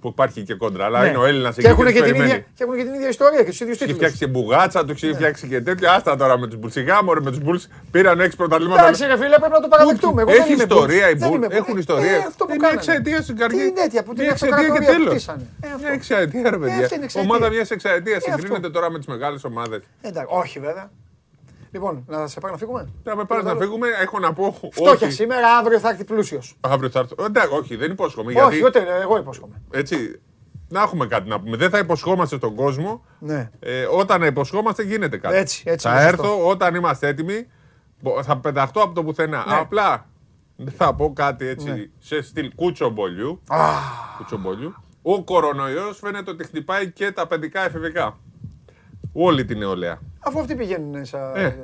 Που 0.00 0.08
υπάρχει 0.08 0.42
και 0.42 0.54
κόντρα. 0.54 0.84
Αλλά 0.84 1.00
ναι. 1.00 1.08
είναι 1.08 1.18
ο 1.18 1.24
Έλληνας 1.24 1.56
εκεί. 1.56 1.66
Και 1.66 1.68
έχουν 1.68 1.92
και, 1.92 2.02
την 2.02 2.14
ίδια, 2.14 2.38
και 2.38 2.62
έχουν 2.62 2.76
και 2.76 2.82
την 2.82 2.94
ίδια 2.94 3.08
ιστορία 3.08 3.42
και 3.42 3.50
του 3.50 3.56
ίδιου 3.62 3.72
τίτλους. 3.72 3.80
Έχει 3.80 3.92
φτιάξει 3.94 4.16
και 4.16 4.26
μπουγάτσα, 4.26 4.84
τους 4.84 5.02
έχει 5.02 5.06
ναι. 5.06 5.14
φτιάξει 5.18 5.48
και 5.48 5.60
τέτοια. 5.60 5.92
Άστα 5.92 6.16
τώρα 6.16 6.38
με 6.38 6.46
τους 6.46 6.58
Bulls. 6.62 6.70
Σιγά 6.70 7.02
μωρέ 7.02 7.20
με 7.20 7.30
τους 7.30 7.40
Bulls 7.44 7.70
πήραν 7.90 8.20
έξι 8.20 8.36
πρωταλήματα. 8.36 8.82
Εντάξει, 8.82 9.06
ρε 9.06 9.16
φίλε, 9.16 9.36
πρέπει 9.38 9.52
να 9.52 9.60
το 9.60 9.68
παραδεχτούμε. 9.68 10.24
Έχει 10.26 10.52
ιστορία 10.52 11.10
οι 11.10 11.16
Bulls. 11.20 11.50
Έχουν 11.50 11.78
ιστορία. 11.78 12.10
Ε, 12.10 12.56
μια 12.58 12.70
εξαετία 12.72 13.22
στην 13.22 13.36
καρδιά. 13.36 13.62
Είναι 13.62 13.72
τέτοια 13.72 14.02
που 14.02 14.14
την 14.14 14.28
εξαετία 14.28 14.68
και 14.68 14.84
τέλο. 14.84 15.12
Μια 15.80 15.90
εξαετία, 15.92 16.50
ρε 16.50 16.58
παιδιά. 16.58 16.88
Ομάδα 17.16 17.48
μιας 17.48 17.70
εξαετία 17.70 18.20
συγκρίνεται 18.20 18.70
τώρα 18.70 18.90
με 18.90 18.98
τις 18.98 19.06
μεγάλες 19.06 19.44
ομάδες. 19.44 19.82
Όχι 20.26 20.58
βέβαια. 20.58 20.90
Λοιπόν, 21.74 22.04
να 22.06 22.26
σε 22.26 22.40
πάρει 22.40 22.52
να 22.52 22.58
φύγουμε; 22.58 22.88
Να 23.04 23.16
με 23.16 23.24
πάρεις 23.24 23.44
να 23.44 23.54
φύγουμε, 23.54 23.88
έχω 24.00 24.18
να 24.18 24.32
πω. 24.32 24.58
Φτώχεια 24.72 25.10
σήμερα, 25.10 25.56
αύριο 25.56 25.78
θα 25.78 25.88
έρθει 25.88 26.04
πλούσιος. 26.04 26.56
Αύριο 26.60 26.90
θα 26.90 26.98
έρθει. 26.98 27.14
Εντάξει, 27.18 27.54
όχι, 27.54 27.76
δεν 27.76 27.90
υπόσχομαι. 27.90 28.32
Όχι, 28.32 28.56
γιατί... 28.58 28.64
ούτε 28.64 29.00
εγώ 29.02 29.16
υπόσχομαι. 29.16 29.62
Έτσι, 29.70 30.20
να 30.68 30.82
έχουμε 30.82 31.06
κάτι 31.06 31.28
να 31.28 31.40
πούμε. 31.40 31.56
Δεν 31.56 31.70
θα 31.70 31.78
υποσχόμαστε 31.78 32.36
στον 32.36 32.54
κόσμο. 32.54 33.04
Ναι. 33.18 33.50
Ε, 33.60 33.84
όταν 33.84 34.22
υποσχόμαστε 34.22 34.82
γίνεται 34.82 35.16
κάτι. 35.16 35.36
Έτσι, 35.36 35.62
έτσι, 35.66 35.88
θα 35.88 36.02
έρθω 36.02 36.48
όταν 36.48 36.74
είμαστε 36.74 37.08
έτοιμοι. 37.08 37.46
Θα 38.22 38.36
πεταχτώ 38.38 38.80
από 38.82 38.94
το 38.94 39.04
πουθενά. 39.04 39.44
Ναι. 39.48 39.54
Απλά 39.54 40.06
θα 40.76 40.94
πω 40.94 41.12
κάτι 41.12 41.46
έτσι 41.46 41.68
ναι. 41.68 41.84
σε 41.98 42.22
στυλ 42.22 42.52
κούτσομπολιού. 42.54 43.40
κούτσομπολιού. 44.16 44.74
Ο 45.02 45.24
κορονοϊός 45.24 45.98
φαίνεται 45.98 46.30
ότι 46.30 46.44
χτυπάει 46.44 46.90
και 46.90 47.12
τα 47.12 47.26
παιδικά 47.26 47.64
εφηβικά. 47.64 48.18
Όλη 49.16 49.44
την 49.44 49.58
νεολαία. 49.58 49.98
Αφού 50.20 50.40
αυτοί 50.40 50.54
πηγαίνουν 50.54 51.04
σαν. 51.04 51.32
Ε. 51.34 51.56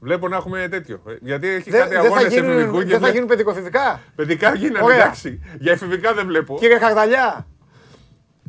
Βλέπω 0.00 0.28
να 0.28 0.36
έχουμε 0.36 0.68
τέτοιο. 0.70 1.02
Ε, 1.08 1.16
γιατί 1.20 1.48
έχει 1.48 1.70
δε, 1.70 1.78
κάτι 1.78 1.96
αγώνες 1.96 2.24
εφηβικού. 2.24 2.84
Δεν 2.84 3.00
θα 3.00 3.08
γίνουν 3.08 3.26
παιδικοεφηβικά. 3.28 4.00
Παιδικά 4.14 4.54
γίνανε, 4.54 4.94
εντάξει. 4.94 5.42
Για 5.58 5.72
εφηβικά 5.72 6.14
δεν 6.14 6.26
βλέπω. 6.26 6.56
Κύριε 6.58 6.78
Χαρδαλιά, 6.78 7.46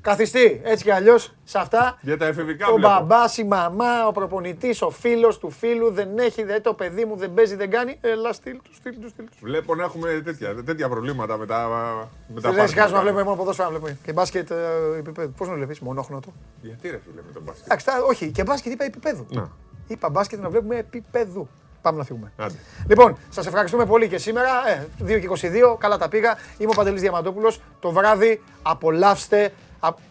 καθιστή 0.03 0.61
έτσι 0.63 0.83
κι 0.83 0.91
αλλιώς 0.91 1.33
σε 1.43 1.57
αυτά. 1.59 1.97
Για 2.01 2.17
τα 2.17 2.25
εφηβικά 2.25 2.67
Ο 2.67 2.77
μπαμπάς, 2.77 3.37
η 3.37 3.43
μαμά, 3.43 4.07
ο 4.07 4.11
προπονητής, 4.11 4.81
ο 4.81 4.89
φίλος 4.89 5.37
του 5.37 5.49
φίλου 5.49 5.91
δεν 5.91 6.17
έχει, 6.17 6.43
δεν, 6.43 6.61
το 6.61 6.73
παιδί 6.73 7.05
μου 7.05 7.15
δεν 7.15 7.33
παίζει, 7.33 7.55
δεν 7.55 7.69
κάνει. 7.69 7.97
Ελά, 8.01 8.33
στείλ 8.33 8.57
του, 8.61 8.73
στείλ 8.73 8.99
του, 8.99 9.09
στείλ 9.09 9.25
του. 9.25 9.37
Βλέπω 9.41 9.75
να 9.75 9.83
έχουμε 9.83 10.21
τέτοια, 10.23 10.63
τέτοια 10.63 10.89
προβλήματα 10.89 11.37
με 11.37 11.45
τα. 11.45 11.67
Με 12.33 12.41
τα 12.41 12.51
δεν 12.51 12.67
σκάζουμε 12.67 12.97
να 12.97 13.03
βλέπουμε 13.03 13.23
μόνο 13.23 13.35
ποδόσφαιρα 13.35 13.67
να 13.67 13.73
βλέπουμε. 13.73 13.97
Και 14.05 14.13
μπάσκετ 14.13 14.51
ε, 14.51 14.55
επίπεδο. 14.97 15.27
Πώς 15.37 15.47
να 15.47 15.53
βλέπεις, 15.53 15.79
μονόχνοτο. 15.79 16.33
Γιατί 16.61 16.89
ρε 16.89 16.99
φίλε 17.03 17.21
με 17.27 17.31
τον 17.33 17.43
μπάσκετ; 17.43 17.65
Εντάξει, 17.65 17.87
όχι, 18.09 18.31
και 18.31 18.43
μπάσκετ 18.43 18.73
είπα 18.73 18.83
επίπεδο. 18.83 19.25
Να. 19.29 19.49
Είπα 19.87 20.09
μπάσκετ 20.09 20.39
να 20.39 20.49
βλέπουμε 20.49 20.75
επίπεδου. 20.77 21.47
Πάμε 21.81 21.97
να 21.97 22.03
φύγουμε. 22.03 22.31
Άντε. 22.37 22.55
Λοιπόν, 22.87 23.17
σας 23.29 23.45
ευχαριστούμε 23.45 23.85
πολύ 23.85 24.07
και 24.07 24.17
σήμερα. 24.17 24.49
Ε, 24.67 24.87
2 25.03 25.19
και 25.19 25.47
22, 25.73 25.77
καλά 25.77 25.97
τα 25.97 26.09
πήγα. 26.09 26.37
Είμαι 26.57 26.71
ο 26.71 26.75
Παντελής 26.75 27.01
Διαμαντόπουλος. 27.01 27.61
Το 27.79 27.91
βράδυ 27.91 28.41
απολαύστε. 28.61 29.53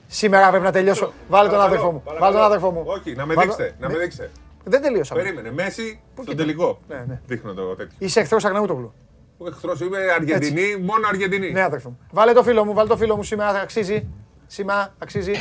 Σήμερα 0.06 0.48
πρέπει 0.48 0.64
να 0.64 0.72
τελειώσω. 0.72 1.12
Βάλε 1.28 1.48
τον 1.48 1.60
αδερφό 1.60 1.90
μου. 1.92 2.02
Βάλε 2.18 2.34
τον 2.34 2.44
αδερφό 2.44 2.70
μου. 2.70 2.82
Όχι, 2.86 3.14
να 3.14 3.26
με 3.26 3.34
δείξετε. 3.34 3.74
Να 3.78 3.88
με 3.88 3.98
δείξετε. 3.98 4.30
Δεν 4.64 4.82
τελείωσα. 4.82 5.14
Περίμενε. 5.14 5.52
Μέση 5.52 6.00
στο 6.22 6.34
τελικό. 6.34 6.78
Ναι, 6.88 7.04
ναι. 7.08 7.20
Δείχνω 7.26 7.54
το 7.54 7.62
τέτοιο. 7.62 7.96
Είσαι 7.98 8.20
εχθρός 8.20 8.44
Αγναούτογλου. 8.44 8.94
Ο 9.38 9.46
εχθρός 9.46 9.80
είμαι 9.80 9.98
Αργεντινή, 10.16 10.76
μόνο 10.76 11.08
Αργεντινή. 11.08 11.50
Ναι, 11.50 11.62
αδερφό 11.62 11.88
μου. 11.88 11.98
Βάλε 12.10 12.32
το 12.32 12.42
φίλο 12.42 12.64
μου, 12.64 12.74
βάλε 12.74 12.88
το 12.88 12.96
φίλο 12.96 13.16
μου 13.16 13.22
σήμερα, 13.22 13.60
αξίζει. 13.60 14.06
Σήμα, 14.46 14.94
αξίζει. 14.98 15.32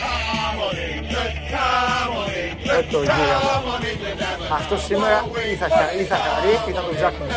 Αυτό 4.52 4.78
σήμερα 4.78 5.26
ή 5.52 5.56
θα, 5.56 5.68
ή 6.00 6.04
θα 6.04 6.16
χαρεί 6.16 6.70
ή 6.70 6.72
θα 6.72 6.82
τον 6.82 6.96
ψάχνει. 6.96 7.28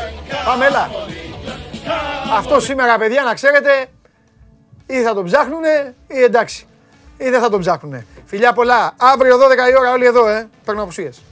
Πάμε, 0.44 0.66
έλα. 0.66 0.88
Αυτό 2.36 2.60
σήμερα, 2.60 2.98
παιδιά, 2.98 3.22
να 3.22 3.34
ξέρετε, 3.34 3.86
ή 4.86 5.02
θα 5.02 5.14
τον 5.14 5.24
ψάχνουνε 5.24 5.94
ή 6.06 6.22
εντάξει. 6.22 6.66
Ή 7.16 7.30
δεν 7.30 7.40
θα 7.40 7.48
τον 7.50 7.60
ψάχνουνε. 7.60 8.06
Φιλιά 8.24 8.52
πολλά. 8.52 8.94
Αύριο 8.96 9.36
12 9.36 9.40
η 9.70 9.76
ώρα 9.78 9.92
όλοι 9.92 10.06
εδώ, 10.06 10.28
ε. 10.28 10.48
Παίρνω 10.64 10.82
απουσίες. 10.82 11.22